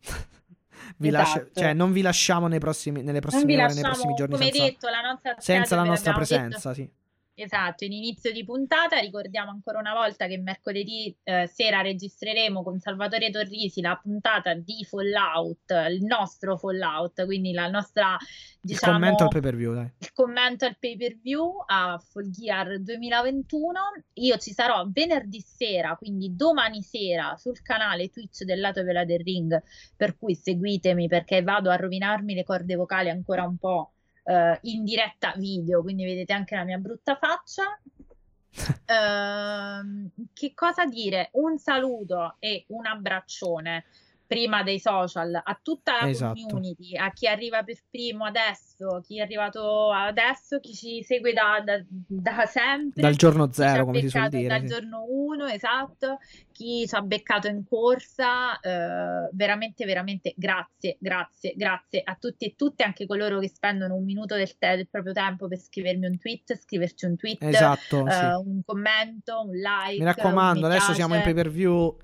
vi 0.96 1.10
lascia- 1.10 1.42
Esatto. 1.42 1.60
cioè, 1.60 1.72
non 1.74 1.92
vi 1.92 2.00
lasciamo 2.02 2.48
nei 2.48 2.58
prossimi, 2.58 3.02
nelle 3.02 3.20
prossime 3.20 3.54
ore, 3.62 3.72
nei 3.74 3.82
prossimi 3.82 4.14
giorni 4.14 4.34
come 4.34 4.46
senza, 4.50 4.64
detto, 4.64 4.88
la 4.88 5.00
nostra 5.00 5.34
senza 5.38 5.76
la 5.76 5.84
nostra 5.84 6.10
l'abbiamo 6.10 6.26
detto- 6.28 6.48
presenza, 6.58 6.74
sì. 6.74 6.90
Esatto, 7.40 7.84
in 7.84 7.92
inizio 7.92 8.32
di 8.32 8.44
puntata 8.44 8.98
ricordiamo 8.98 9.52
ancora 9.52 9.78
una 9.78 9.94
volta 9.94 10.26
che 10.26 10.38
mercoledì 10.38 11.16
eh, 11.22 11.46
sera 11.46 11.82
registreremo 11.82 12.64
con 12.64 12.80
Salvatore 12.80 13.30
Torrisi 13.30 13.80
la 13.80 13.96
puntata 14.02 14.54
di 14.54 14.84
Fallout, 14.84 15.70
il 15.88 16.02
nostro 16.02 16.56
Fallout, 16.56 17.24
quindi 17.26 17.52
la 17.52 17.68
nostra, 17.68 18.16
Il 18.20 18.58
diciamo, 18.60 18.94
commento 18.94 19.22
al 19.22 19.28
pay 19.28 19.40
per 19.40 19.54
view, 19.54 19.72
dai. 19.72 19.88
il 19.98 20.12
commento 20.12 20.64
al 20.64 20.76
pay 20.80 20.96
per 20.96 21.16
view 21.16 21.62
a 21.64 21.96
Full 22.10 22.28
Gear 22.28 22.80
2021. 22.80 23.80
Io 24.14 24.36
ci 24.38 24.50
sarò 24.52 24.84
venerdì 24.90 25.40
sera, 25.40 25.94
quindi 25.94 26.34
domani 26.34 26.82
sera, 26.82 27.36
sul 27.36 27.62
canale 27.62 28.08
Twitch 28.08 28.42
del 28.42 28.58
lato 28.58 28.82
Vela 28.82 29.04
del 29.04 29.20
Ring, 29.20 29.62
per 29.94 30.18
cui 30.18 30.34
seguitemi 30.34 31.06
perché 31.06 31.42
vado 31.42 31.70
a 31.70 31.76
rovinarmi 31.76 32.34
le 32.34 32.42
corde 32.42 32.74
vocali 32.74 33.10
ancora 33.10 33.44
un 33.44 33.58
po' 33.58 33.92
eh, 34.28 34.58
in 34.62 34.84
diretta 34.84 35.32
video, 35.36 35.80
quindi 35.80 36.04
vedete 36.04 36.34
anche 36.34 36.54
la 36.54 36.64
mia 36.64 36.78
brutta 36.78 37.16
faccia. 37.16 37.78
Ehm, 38.86 40.10
che 40.32 40.52
cosa 40.54 40.84
dire? 40.84 41.28
Un 41.32 41.58
saluto 41.58 42.36
e 42.40 42.64
un 42.68 42.86
abbraccione 42.86 43.84
prima 44.28 44.62
dei 44.62 44.78
social 44.78 45.40
a 45.42 45.60
tutta 45.60 46.02
la 46.02 46.08
Esatto. 46.08 46.42
community, 46.46 46.94
a 46.96 47.10
chi 47.12 47.26
arriva 47.26 47.62
per 47.62 47.78
primo 47.90 48.26
adesso, 48.26 49.00
chi 49.04 49.18
è 49.18 49.22
arrivato 49.22 49.90
adesso, 49.90 50.60
chi 50.60 50.74
ci 50.74 51.02
segue 51.02 51.32
da, 51.32 51.62
da- 51.64 51.82
da 51.88 52.44
sempre, 52.44 53.00
Dal 53.00 53.16
giorno 53.16 53.50
zero, 53.50 53.86
come 53.86 54.00
si 54.02 54.10
suol 54.10 54.28
dire. 54.28 54.46
dal 54.48 54.60
sì. 54.60 54.66
giorno 54.66 55.06
1, 55.08 55.46
esatto, 55.46 56.18
chi 56.52 56.86
ci 56.86 56.94
ha 56.94 57.00
beccato 57.00 57.48
in 57.48 57.64
corsa, 57.66 58.60
eh, 58.60 59.30
veramente, 59.32 59.86
veramente 59.86 60.34
grazie, 60.36 60.98
grazie, 61.00 61.54
grazie 61.56 62.02
a 62.04 62.14
tutti 62.20 62.44
e 62.44 62.54
tutte, 62.54 62.84
anche 62.84 63.06
coloro 63.06 63.38
che 63.38 63.48
spendono 63.48 63.94
un 63.94 64.04
minuto 64.04 64.34
del, 64.36 64.58
te- 64.58 64.76
del 64.76 64.88
proprio 64.90 65.14
tempo 65.14 65.48
per 65.48 65.58
scrivermi 65.58 66.06
un 66.06 66.18
tweet, 66.18 66.54
scriverci 66.54 67.06
un 67.06 67.16
tweet, 67.16 67.42
Esatto, 67.44 68.06
sì. 68.10 68.24
eh, 68.24 68.34
un 68.34 68.60
commento, 68.62 69.40
un 69.40 69.56
like, 69.56 69.98
Mi 69.98 70.04
raccomando, 70.04 70.66
adesso 70.66 70.92
siamo 70.92 71.14
in 71.14 71.22
pay 71.22 71.32
per 71.32 71.48
view. 71.48 71.96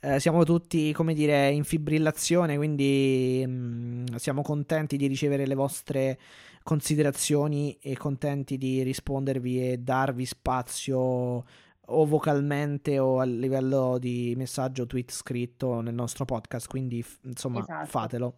Eh, 0.00 0.18
siamo 0.18 0.44
tutti, 0.44 0.92
come 0.92 1.14
dire, 1.14 1.50
in 1.50 1.64
fibrillazione, 1.64 2.56
quindi 2.56 3.44
mm, 3.46 4.04
siamo 4.16 4.42
contenti 4.42 4.96
di 4.96 5.06
ricevere 5.06 5.46
le 5.46 5.54
vostre 5.54 6.18
considerazioni 6.62 7.76
e 7.80 7.96
contenti 7.96 8.56
di 8.56 8.82
rispondervi 8.82 9.72
e 9.72 9.78
darvi 9.78 10.24
spazio 10.24 11.44
o 11.92 12.06
vocalmente 12.06 12.98
o 12.98 13.18
a 13.18 13.24
livello 13.24 13.98
di 13.98 14.34
messaggio, 14.36 14.86
tweet 14.86 15.10
scritto 15.10 15.80
nel 15.80 15.94
nostro 15.94 16.24
podcast. 16.24 16.68
Quindi, 16.68 17.02
f- 17.02 17.18
insomma, 17.24 17.60
Esatto. 17.60 17.86
fatelo. 17.86 18.34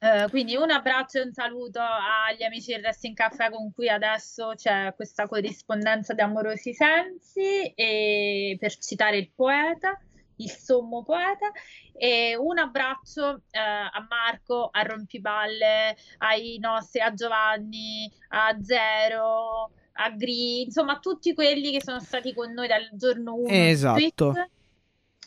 Eh, 0.00 0.28
quindi 0.30 0.54
un 0.54 0.70
abbraccio 0.70 1.18
e 1.18 1.22
un 1.22 1.32
saluto 1.32 1.80
agli 1.80 2.44
amici 2.44 2.70
del 2.70 2.82
Wrestling 2.82 3.16
Caffè 3.16 3.50
con 3.50 3.72
cui 3.72 3.88
adesso 3.88 4.52
c'è 4.54 4.92
questa 4.94 5.26
corrispondenza 5.26 6.14
di 6.14 6.20
amorosi 6.20 6.72
sensi 6.72 7.72
e 7.74 8.56
per 8.60 8.76
citare 8.76 9.18
il 9.18 9.28
poeta, 9.34 10.00
il 10.38 10.50
sommo 10.50 11.02
poeta, 11.02 11.50
e 11.96 12.36
un 12.36 12.58
abbraccio 12.58 13.42
eh, 13.50 13.58
a 13.58 14.06
Marco, 14.08 14.68
a 14.70 14.82
Rompipalle, 14.82 15.96
ai 16.18 16.58
nostri, 16.58 17.00
a 17.00 17.12
Giovanni, 17.12 18.10
a 18.28 18.56
Zero, 18.60 19.70
a 19.92 20.10
Gri, 20.10 20.62
insomma 20.62 20.94
a 20.94 20.98
tutti 20.98 21.34
quelli 21.34 21.72
che 21.72 21.82
sono 21.82 22.00
stati 22.00 22.32
con 22.34 22.52
noi 22.52 22.68
dal 22.68 22.88
giorno 22.92 23.34
1 23.34 23.48
Esatto. 23.48 24.32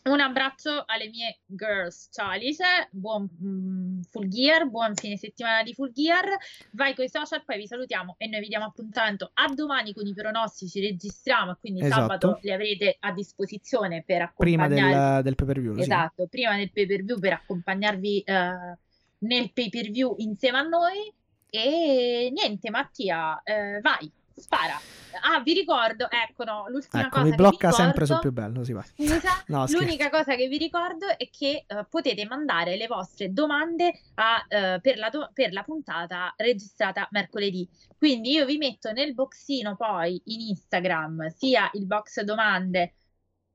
Un 0.04 0.20
abbraccio 0.20 0.84
alle 0.88 1.10
mie 1.10 1.42
girls. 1.46 2.10
Ciao 2.12 2.30
Alice, 2.30 2.64
buon 2.90 3.30
mm, 3.44 4.02
full 4.10 4.28
gear, 4.28 4.68
buon 4.68 4.96
fine 4.96 5.16
settimana 5.16 5.62
di 5.62 5.76
full 5.76 5.92
gear. 5.92 6.26
Vai 6.72 6.96
con 6.96 7.06
i 7.06 7.10
social, 7.10 7.44
poi 7.46 7.58
vi 7.58 7.68
salutiamo 7.68 8.16
e 8.18 8.28
noi 8.28 8.40
vi 8.40 8.48
diamo 8.48 8.66
appuntamento 8.66 9.30
a 9.32 9.48
domani 9.54 9.94
con 9.94 10.08
i 10.08 10.14
pronostici. 10.16 10.82
Registriamo, 10.82 11.56
quindi 11.60 11.82
Esatto. 11.82 12.02
sabato 12.02 12.40
li 12.42 12.52
avrete 12.52 12.98
a 13.00 13.12
disposizione 13.12 14.04
per 14.04 14.34
Prima 14.36 14.64
accompagnarvi. 14.64 15.14
del, 15.14 15.24
del 15.24 15.36
pay 15.36 15.46
per 15.48 15.60
view. 15.62 15.74
sì. 15.76 15.82
Esatto, 15.82 16.28
prima 16.28 16.56
del 16.56 16.72
pay 16.72 16.86
per 16.88 17.04
view 17.04 17.20
per 17.20 17.34
accompagnarvi 17.34 18.20
eh, 18.22 18.78
nel 19.20 19.52
pay 19.54 19.70
per 19.70 19.92
view 19.92 20.16
insieme 20.18 20.58
a 20.58 20.64
noi. 20.64 21.14
E 21.54 22.32
niente, 22.34 22.70
Mattia, 22.72 23.40
eh, 23.44 23.80
vai, 23.82 24.12
spara. 24.36 24.80
Ah, 25.24 25.42
vi 25.42 25.54
ricordo, 25.54 26.08
ecco, 26.10 26.44
no, 26.44 26.66
l'ultima 26.70 27.04
Ecco, 27.04 27.10
cosa 27.20 27.24
mi 27.30 27.36
blocca 27.36 27.68
vi 27.70 27.74
sempre 27.76 28.06
sul 28.06 28.16
ricordo- 28.16 28.22
più 28.22 28.32
bello. 28.32 28.64
Sì, 28.64 28.72
vai. 28.74 28.84
Scusa, 28.96 29.44
No, 29.48 29.66
l'unica 29.68 30.10
cosa 30.10 30.36
che 30.36 30.48
vi 30.48 30.58
ricordo 30.58 31.08
è 31.18 31.30
che 31.30 31.66
eh, 31.68 31.86
potete 31.90 32.26
mandare 32.26 32.76
le 32.78 32.88
vostre 32.88 33.32
domande 33.34 33.92
a, 34.16 34.46
eh, 34.48 34.80
per, 34.82 34.98
la 34.98 35.10
do- 35.10 35.30
per 35.34 35.52
la 35.54 35.64
puntata 35.64 36.34
registrata 36.38 37.08
mercoledì. 37.12 37.68
Quindi 37.98 38.32
io 38.32 38.46
vi 38.46 38.58
metto 38.58 38.92
nel 38.92 39.14
boxino 39.14 39.76
poi 39.76 40.22
in 40.26 40.40
Instagram 40.50 41.28
sia 41.28 41.70
il 41.74 41.86
box 41.86 42.22
domande, 42.22 42.94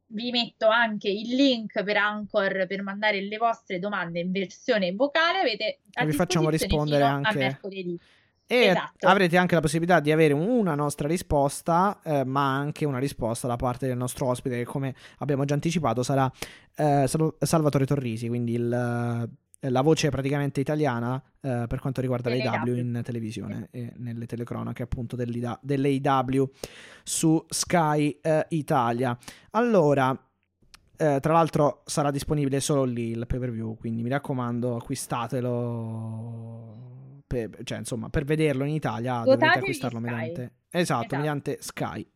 vi 0.09 0.31
metto 0.31 0.69
anche 0.69 1.09
il 1.09 1.35
link 1.35 1.83
per 1.83 1.97
Anchor 1.97 2.67
per 2.69 2.83
mandare 2.83 3.21
le 3.23 3.37
vostre 3.39 3.81
domande 3.81 4.21
in 4.21 4.31
versione 4.31 4.93
vocale. 4.93 5.41
Avete 5.41 5.81
a 5.95 6.03
E 6.03 6.07
vi 6.07 6.13
facciamo 6.13 6.49
rispondere 6.49 7.03
fino 7.03 7.07
a 7.07 7.15
anche- 7.17 7.39
mercoledì. 7.39 7.99
E 8.49 8.67
Esatto. 8.67 9.09
avrete 9.09 9.37
anche 9.37 9.57
la 9.57 9.61
possibilità 9.61 9.99
di 9.99 10.13
avere 10.13 10.33
una 10.33 10.77
nostra 10.77 11.09
risposta, 11.09 11.99
eh, 12.05 12.25
ma 12.25 12.55
anche 12.55 12.85
una 12.85 12.99
risposta 12.99 13.49
da 13.49 13.57
parte 13.57 13.89
del 13.89 13.97
nostro 13.97 14.29
ospite, 14.29 14.59
che 14.59 14.65
come 14.65 14.95
abbiamo 15.19 15.45
già 15.45 15.55
anticipato 15.55 16.05
sarà 16.05 16.31
eh, 16.77 17.07
Sal- 17.09 17.35
Salvatore 17.41 17.87
Torrisi, 17.87 18.29
quindi 18.29 18.53
il, 18.53 18.73
eh, 18.73 19.29
la 19.71 19.81
voce 19.81 20.11
praticamente 20.11 20.61
italiana 20.61 21.21
eh, 21.41 21.65
per 21.67 21.81
quanto 21.81 22.01
riguarda 22.01 22.33
l'AW 22.33 22.77
in 22.77 23.01
televisione 23.03 23.67
e 23.73 23.93
nelle 23.97 24.27
telecronache 24.27 24.85
appunto 24.85 25.17
dell'AW 25.17 26.49
su 27.03 27.45
Sky 27.49 28.17
eh, 28.23 28.47
Italia. 28.51 29.19
Allora, 29.53 30.17
eh, 30.97 31.19
tra 31.21 31.33
l'altro 31.33 31.83
sarà 31.85 32.13
disponibile 32.13 32.61
solo 32.61 32.85
lì 32.85 33.11
il 33.11 33.27
pay 33.27 33.41
per 33.41 33.51
view, 33.51 33.77
quindi 33.77 34.05
mi 34.05 34.09
raccomando, 34.09 34.77
acquistatelo. 34.77 36.85
Per, 37.27 37.51
cioè, 37.65 37.79
insomma, 37.79 38.09
per 38.09 38.25
vederlo 38.25 38.65
in 38.65 38.75
Italia 38.75 39.23
Votatevi 39.23 39.59
acquistarlo 39.59 39.99
Sky. 39.99 40.09
mediante. 40.09 40.41
Esatto, 40.71 40.79
Esatto. 41.03 41.17
mediante 41.17 41.59
Sky. 41.61 42.07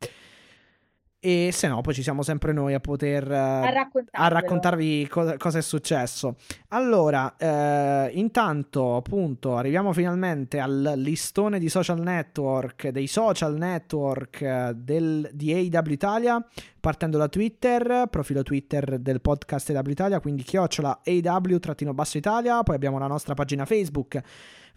E 1.23 1.51
se 1.53 1.69
no, 1.69 1.83
poi 1.83 1.93
ci 1.93 2.03
siamo 2.03 2.23
sempre 2.23 2.55
noi 2.55 2.73
a 2.73 2.81
poter 2.81 3.31
eh, 3.31 3.37
A 3.37 3.59
a 3.67 3.71
raccontarvelo. 3.71 4.35
raccontarvi 4.41 5.07
co- 5.07 5.35
cosa 5.37 5.59
è 5.59 5.61
successo. 5.61 6.37
Allora, 6.69 7.37
eh, 7.37 8.11
intanto, 8.15 8.97
appunto, 8.97 9.55
arriviamo 9.59 9.93
finalmente 9.93 10.59
al 10.61 10.95
listone 10.97 11.59
di 11.59 11.69
social 11.69 12.01
network, 12.01 12.89
dei 12.89 13.07
social 13.07 13.55
network 13.59 14.41
eh, 14.41 14.73
del, 14.75 15.29
di 15.35 15.53
AW 15.53 15.91
Italia, 15.93 16.43
partendo 16.81 17.19
da 17.19 17.29
Twitter, 17.29 18.07
profilo 18.09 18.43
Twitter 18.43 18.99
del 18.99 19.21
podcast 19.21 19.69
AW 19.69 19.91
Italia, 19.91 20.21
quindi 20.21 20.43
chiocciola 20.43 21.03
AW-basso 21.05 22.17
Italia, 22.17 22.63
poi 22.63 22.77
abbiamo 22.77 22.99
la 22.99 23.09
nostra 23.09 23.35
pagina 23.35 23.67
Facebook, 23.67 24.19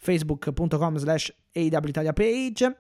facebook.com 0.04 0.98
slash 0.98 1.34
AW 1.54 1.88
Italia 1.88 2.14
page. 2.14 2.78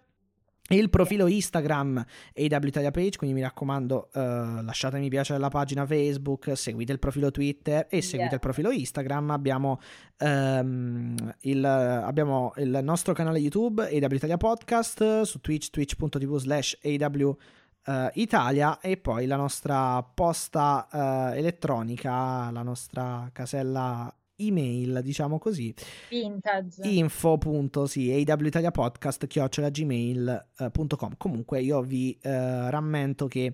Il 0.69 0.89
profilo 0.89 1.27
Instagram 1.27 1.97
AW 1.97 2.69
Page, 2.91 3.17
quindi 3.17 3.35
mi 3.35 3.41
raccomando 3.41 4.09
eh, 4.13 4.19
lasciate 4.61 4.97
mi 4.97 5.09
piace 5.09 5.33
alla 5.33 5.49
pagina 5.49 5.85
Facebook, 5.85 6.55
seguite 6.55 6.93
il 6.93 6.99
profilo 6.99 7.31
Twitter 7.31 7.87
e 7.89 8.01
seguite 8.01 8.21
Yeah. 8.23 8.33
il 8.33 8.39
profilo 8.39 8.71
Instagram. 8.71 9.31
Abbiamo, 9.31 9.79
ehm, 10.17 11.35
il, 11.41 11.65
abbiamo 11.65 12.53
il 12.57 12.79
nostro 12.81 13.13
canale 13.13 13.39
YouTube 13.39 13.83
AW 13.83 14.13
Italia 14.15 14.37
Podcast 14.37 15.23
su 15.23 15.41
Twitch, 15.41 15.69
twitch.tv 15.69 16.37
slash 16.37 16.79
AW 16.81 17.37
eh, 17.85 18.11
Italia 18.13 18.79
e 18.79 18.95
poi 18.97 19.25
la 19.25 19.35
nostra 19.35 20.01
posta 20.01 20.87
eh, 21.33 21.39
elettronica, 21.39 22.49
la 22.51 22.63
nostra 22.63 23.29
casella 23.33 24.13
email, 24.37 25.01
diciamo 25.01 25.37
così, 25.39 25.73
Vintage. 26.09 26.87
info 26.87 27.37
punto 27.37 27.85
sì, 27.85 28.11
awitaliapodcast 28.11 29.27
chiocciola 29.27 29.69
gmail.com 29.69 31.13
comunque 31.17 31.61
io 31.61 31.81
vi 31.81 32.17
eh, 32.21 32.69
rammento 32.69 33.27
che 33.27 33.53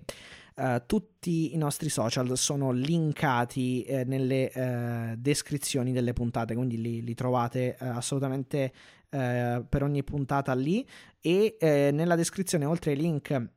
eh, 0.55 0.83
tutti 0.85 1.53
i 1.53 1.57
nostri 1.57 1.89
social 1.89 2.37
sono 2.37 2.71
linkati 2.71 3.83
eh, 3.83 4.03
nelle 4.03 4.51
eh, 4.51 5.15
descrizioni 5.17 5.91
delle 5.91 6.13
puntate 6.13 6.55
quindi 6.55 6.81
li, 6.81 7.03
li 7.03 7.13
trovate 7.13 7.77
eh, 7.79 7.87
assolutamente 7.87 8.71
eh, 9.09 9.63
per 9.67 9.83
ogni 9.83 10.03
puntata 10.03 10.53
lì. 10.53 10.85
E 11.19 11.57
eh, 11.59 11.89
nella 11.91 12.15
descrizione 12.15 12.65
oltre 12.65 12.91
ai 12.91 12.97
link 12.97 13.49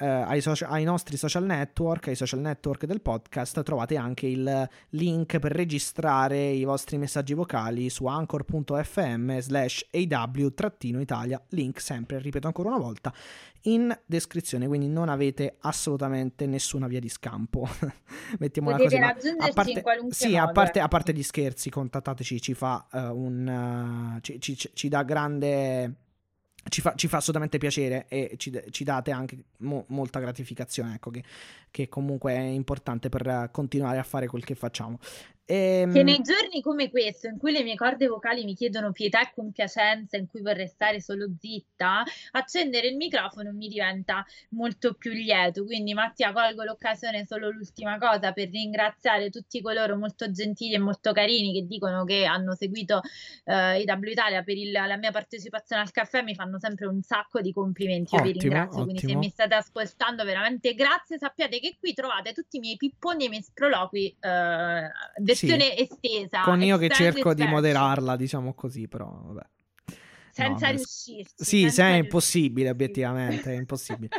eh, 0.00 0.06
ai, 0.06 0.40
socia- 0.40 0.68
ai 0.68 0.84
nostri 0.84 1.16
social 1.16 1.44
network, 1.44 2.08
ai 2.08 2.14
social 2.14 2.40
network 2.40 2.86
del 2.86 3.00
podcast, 3.02 3.62
trovate 3.62 3.96
anche 3.96 4.26
il 4.26 4.68
link 4.90 5.38
per 5.38 5.52
registrare 5.52 6.48
i 6.50 6.64
vostri 6.64 6.96
messaggi 6.96 7.34
vocali 7.34 7.90
su 7.90 8.06
anchor.fm 8.06 9.38
slash 9.38 9.86
aw-italia, 9.92 11.42
link 11.50 11.80
sempre, 11.80 12.18
ripeto 12.18 12.46
ancora 12.46 12.70
una 12.70 12.78
volta, 12.78 13.12
in 13.64 13.94
descrizione, 14.06 14.66
quindi 14.66 14.88
non 14.88 15.10
avete 15.10 15.56
assolutamente 15.60 16.46
nessuna 16.46 16.86
via 16.86 17.00
di 17.00 17.08
scampo. 17.08 17.68
Mettiamola 18.38 18.76
Potete 18.76 18.96
così. 18.96 19.06
raggiungerci 19.06 19.50
a 19.50 19.52
parte, 19.52 19.70
in 19.72 19.82
qualunque 19.82 20.14
sì, 20.14 20.30
modo. 20.30 20.42
a 20.42 20.52
parte, 20.52 20.80
a 20.80 20.88
parte 20.88 21.12
gli 21.12 21.22
scherzi, 21.22 21.68
contattateci, 21.68 22.40
ci 22.40 22.54
fa 22.54 22.86
eh, 22.92 23.00
un... 23.06 24.16
eh, 24.16 24.20
ci, 24.22 24.40
ci- 24.40 24.70
ci 24.72 24.88
dà 24.88 25.02
grande... 25.02 25.94
Ci 26.70 26.80
fa, 26.80 26.94
ci 26.94 27.06
fa 27.06 27.18
assolutamente 27.18 27.58
piacere 27.58 28.06
e 28.08 28.36
ci, 28.38 28.58
ci 28.70 28.84
date 28.84 29.10
anche 29.10 29.36
mo- 29.58 29.84
molta 29.88 30.20
gratificazione, 30.20 30.94
ecco, 30.94 31.10
che, 31.10 31.22
che 31.70 31.88
comunque 31.90 32.32
è 32.32 32.40
importante 32.40 33.10
per 33.10 33.50
continuare 33.52 33.98
a 33.98 34.02
fare 34.02 34.26
quel 34.26 34.44
che 34.44 34.54
facciamo. 34.54 34.98
Ehm, 35.50 35.92
Che 35.92 36.02
nei 36.04 36.20
giorni 36.22 36.62
come 36.62 36.90
questo, 36.90 37.26
in 37.26 37.36
cui 37.36 37.50
le 37.50 37.64
mie 37.64 37.74
corde 37.74 38.06
vocali 38.06 38.44
mi 38.44 38.54
chiedono 38.54 38.92
pietà 38.92 39.20
e 39.22 39.32
compiacenza, 39.34 40.16
in 40.16 40.28
cui 40.28 40.42
vorrei 40.42 40.68
stare 40.68 41.00
solo 41.00 41.26
zitta, 41.38 42.04
accendere 42.32 42.86
il 42.86 42.96
microfono 42.96 43.50
mi 43.52 43.66
diventa 43.66 44.24
molto 44.50 44.94
più 44.94 45.10
lieto. 45.10 45.64
Quindi, 45.64 45.92
Mattia, 45.92 46.32
colgo 46.32 46.62
l'occasione 46.62 47.26
solo 47.26 47.50
l'ultima 47.50 47.98
cosa 47.98 48.32
per 48.32 48.48
ringraziare 48.50 49.28
tutti 49.30 49.60
coloro 49.60 49.96
molto 49.96 50.30
gentili 50.30 50.74
e 50.74 50.78
molto 50.78 51.12
carini 51.12 51.52
che 51.52 51.66
dicono 51.66 52.04
che 52.04 52.24
hanno 52.26 52.54
seguito 52.54 53.00
eh, 53.44 53.80
IW 53.80 54.08
Italia 54.10 54.42
per 54.44 54.56
il- 54.56 54.70
la 54.70 54.96
mia 54.96 55.10
partecipazione 55.10 55.82
al 55.82 55.90
caffè. 55.90 56.22
Mi 56.22 56.34
fanno 56.36 56.60
sempre 56.60 56.86
un 56.86 57.02
sacco 57.02 57.40
di 57.40 57.52
complimenti. 57.52 58.14
Io 58.14 58.22
vi 58.22 58.28
Ottimo, 58.28 58.42
ringrazio. 58.42 58.82
Quindi, 58.84 59.00
se 59.00 59.06
ottimo. 59.06 59.20
mi 59.20 59.28
state 59.30 59.54
ascoltando, 59.54 60.24
veramente 60.24 60.74
grazie. 60.74 61.18
Sappiate 61.18 61.58
che 61.58 61.76
qui 61.80 61.92
trovate 61.92 62.32
tutti 62.32 62.58
i 62.58 62.60
miei 62.60 62.76
pipponi 62.76 63.24
e 63.24 63.26
i 63.26 63.28
miei 63.30 63.42
sproloqui, 63.42 64.16
eh, 64.20 64.90
versione 65.46 65.76
estesa. 65.76 66.42
con 66.42 66.62
io 66.62 66.76
che 66.78 66.88
cerco 66.90 67.34
di 67.34 67.46
moderarla, 67.46 68.16
diciamo 68.16 68.54
così, 68.54 68.88
però 68.88 69.06
vabbè. 69.24 69.46
Senza 70.32 70.66
vabbè. 70.66 70.76
riuscirci. 70.76 71.34
Sì, 71.36 71.60
senza 71.62 71.82
se 71.82 71.82
è 71.84 71.94
impossibile, 71.96 72.70
obiettivamente, 72.70 73.52
è 73.52 73.56
impossibile. 73.56 74.10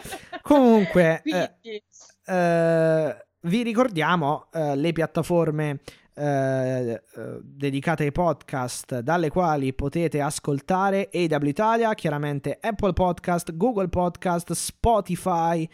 Comunque, 0.42 1.22
eh, 1.24 1.56
Quindi, 1.62 1.84
Eh, 2.26 3.26
vi 3.42 3.64
ricordiamo 3.64 4.50
eh, 4.54 4.76
le 4.76 4.92
piattaforme 4.92 5.80
eh, 6.14 7.02
dedicate 7.42 8.04
ai 8.04 8.12
podcast 8.12 9.00
dalle 9.00 9.30
quali 9.30 9.74
potete 9.74 10.22
ascoltare 10.22 11.10
AW 11.12 11.48
Italia, 11.48 11.94
chiaramente 11.96 12.58
Apple 12.62 12.94
Podcast, 12.94 13.56
Google 13.56 13.88
Podcast, 13.88 14.52
Spotify, 14.52 15.68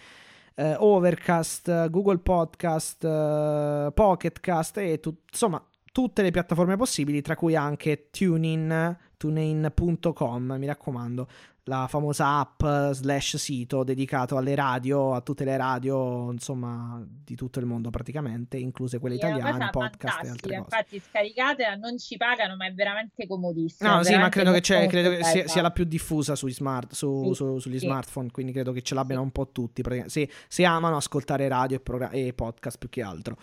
eh, 0.59 0.75
Overcast, 0.77 1.89
Google 1.89 2.17
Podcast, 2.17 3.03
eh, 3.03 3.91
Pocketcast 3.93 4.77
e 4.77 4.99
tu- 4.99 5.15
insomma 5.31 5.63
tutte 5.91 6.21
le 6.21 6.31
piattaforme 6.31 6.75
possibili, 6.75 7.21
tra 7.21 7.35
cui 7.35 7.55
anche 7.55 8.09
TuneIn, 8.11 8.97
tunein.com, 9.17 10.55
mi 10.57 10.65
raccomando, 10.65 11.27
la 11.67 11.87
famosa 11.89 12.37
app 12.39 12.63
slash 12.93 13.35
sito 13.35 13.83
dedicato 13.83 14.37
alle 14.37 14.55
radio, 14.55 15.13
a 15.13 15.19
tutte 15.19 15.43
le 15.43 15.57
radio, 15.57 16.31
insomma, 16.31 17.03
di 17.05 17.35
tutto 17.35 17.59
il 17.59 17.65
mondo 17.65 17.89
praticamente, 17.89 18.55
incluse 18.55 18.99
quelle 18.99 19.15
italiane, 19.15 19.69
podcast 19.69 20.23
e 20.23 20.29
altre 20.29 20.49
cose. 20.57 20.59
Infatti, 20.61 20.99
scaricatela, 21.01 21.75
non 21.75 21.97
ci 21.97 22.15
pagano, 22.15 22.55
ma 22.55 22.67
è 22.67 22.73
veramente 22.73 23.27
comodissima. 23.27 23.97
No, 23.97 24.03
sì, 24.03 24.11
ma 24.15 24.29
veramente 24.29 24.39
credo 24.39 24.51
che, 24.53 24.61
c'è, 24.61 24.87
credo 24.87 25.09
che 25.09 25.23
sia, 25.25 25.47
sia 25.47 25.61
la 25.61 25.71
più 25.71 25.83
diffusa 25.83 26.35
sui 26.35 26.53
smart, 26.53 26.93
su- 26.93 27.25
Sì, 27.25 27.33
su- 27.33 27.59
sugli 27.59 27.79
sì. 27.79 27.85
smartphone, 27.85 28.31
quindi 28.31 28.53
credo 28.53 28.71
che 28.71 28.81
ce 28.81 28.95
l'abbiano 28.95 29.19
Sì. 29.21 29.25
un 29.27 29.31
po' 29.33 29.51
tutti. 29.51 29.83
Se, 30.05 30.29
se 30.47 30.63
amano 30.63 30.95
ascoltare 30.95 31.49
radio 31.49 31.75
e, 31.75 31.79
progra- 31.81 32.11
e 32.11 32.31
podcast 32.33 32.77
più 32.77 32.87
che 32.87 33.01
altro. 33.01 33.35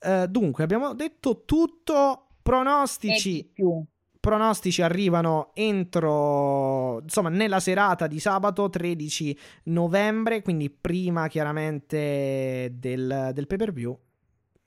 Eh, 0.00 0.26
dunque, 0.28 0.64
abbiamo 0.64 0.92
detto 0.92 1.44
tutto. 1.46 2.24
E 2.24 2.28
Pronostici, 2.42 3.32
di 3.32 3.50
più. 3.52 3.84
Pronostici 4.20 4.82
arrivano 4.82 5.50
entro, 5.54 7.00
insomma, 7.00 7.30
nella 7.30 7.58
serata 7.58 8.06
di 8.06 8.20
sabato 8.20 8.68
13 8.68 9.38
novembre, 9.64 10.42
quindi 10.42 10.70
prima 10.70 11.26
chiaramente 11.28 12.70
del, 12.74 13.30
del 13.32 13.46
pay 13.46 13.58
per 13.58 13.72
view. 13.72 13.98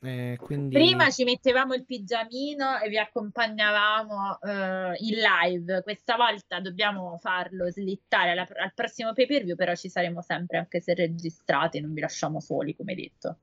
Eh, 0.01 0.37
quindi... 0.41 0.75
Prima 0.75 1.09
ci 1.09 1.23
mettevamo 1.23 1.73
il 1.75 1.85
pigiamino 1.85 2.77
e 2.79 2.89
vi 2.89 2.97
accompagnavamo 2.97 4.39
eh, 4.41 4.95
in 4.97 5.15
live. 5.15 5.81
Questa 5.81 6.17
volta 6.17 6.59
dobbiamo 6.59 7.17
farlo 7.21 7.69
slittare 7.69 8.31
alla- 8.31 8.47
al 8.61 8.73
prossimo 8.73 9.13
pay 9.13 9.27
per 9.27 9.43
view, 9.43 9.55
però 9.55 9.73
ci 9.75 9.87
saremo 9.87 10.21
sempre, 10.21 10.57
anche 10.57 10.81
se 10.81 10.93
registrati, 10.93 11.79
non 11.79 11.93
vi 11.93 12.01
lasciamo 12.01 12.41
soli, 12.41 12.75
come 12.75 12.95
detto. 12.95 13.37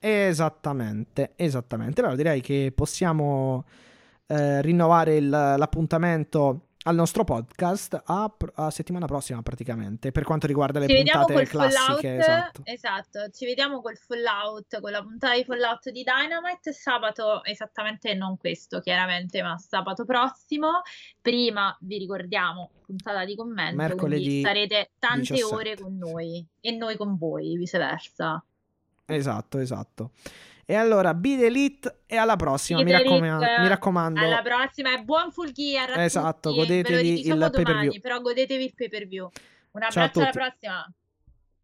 Esattamente, 0.00 1.34
esattamente. 1.36 2.00
Allora 2.00 2.16
direi 2.16 2.40
che 2.40 2.72
possiamo 2.74 3.64
eh, 4.32 4.62
rinnovare 4.62 5.16
il- 5.16 5.28
l'appuntamento 5.28 6.66
al 6.84 6.96
nostro 6.96 7.22
podcast 7.22 8.02
a, 8.06 8.34
a 8.54 8.70
settimana 8.70 9.06
prossima 9.06 9.40
praticamente 9.40 10.10
per 10.10 10.24
quanto 10.24 10.48
riguarda 10.48 10.80
le 10.80 10.88
Ci 10.88 10.96
puntate 10.96 11.44
classiche. 11.44 11.84
Fallout, 11.86 12.04
Esatto. 12.04 12.60
esatto, 12.64 13.28
ci 13.30 13.44
vediamo 13.44 13.80
col 13.80 13.96
Fallout, 13.96 14.80
con 14.80 14.90
la 14.90 15.00
puntata 15.00 15.36
di 15.36 15.44
Fallout 15.44 15.90
di 15.90 16.02
Dynamite 16.02 16.72
sabato, 16.72 17.44
esattamente 17.44 18.14
non 18.14 18.36
questo 18.36 18.80
chiaramente, 18.80 19.42
ma 19.42 19.56
sabato 19.58 20.04
prossimo. 20.04 20.80
Prima 21.20 21.76
vi 21.82 21.98
ricordiamo 21.98 22.70
puntata 22.84 23.24
di 23.24 23.36
commento, 23.36 23.76
Mercoledì 23.76 24.24
quindi 24.24 24.40
sarete 24.42 24.90
tante 24.98 25.34
17. 25.34 25.54
ore 25.54 25.76
con 25.76 25.96
noi 25.96 26.44
e 26.60 26.70
noi 26.72 26.96
con 26.96 27.16
voi, 27.16 27.56
viceversa. 27.56 28.44
Esatto, 29.06 29.58
esatto. 29.58 30.10
E 30.64 30.74
allora, 30.74 31.12
Be 31.14 31.36
the 31.36 31.46
Elite 31.46 32.02
e 32.06 32.16
alla 32.16 32.36
prossima, 32.36 32.78
mi, 32.78 32.84
Be 32.84 32.90
the 32.92 33.02
raccoma- 33.02 33.26
Elite, 33.36 33.60
mi 33.60 33.68
raccomando. 33.68 34.20
Alla 34.20 34.42
prossima 34.42 34.94
e 34.94 35.02
buon 35.02 35.30
full 35.32 35.50
gear 35.50 35.98
Esatto, 35.98 36.50
tutti. 36.50 36.60
Godetevi 36.62 37.26
il 37.26 37.38
pay-per-view. 37.38 37.64
domani, 37.64 38.00
però 38.00 38.20
godetevi 38.20 38.64
il 38.64 38.72
pay 38.74 38.88
per 38.88 39.06
view. 39.06 39.28
Un 39.72 39.82
abbraccio 39.82 40.20
alla 40.20 40.30
prossima. 40.30 40.92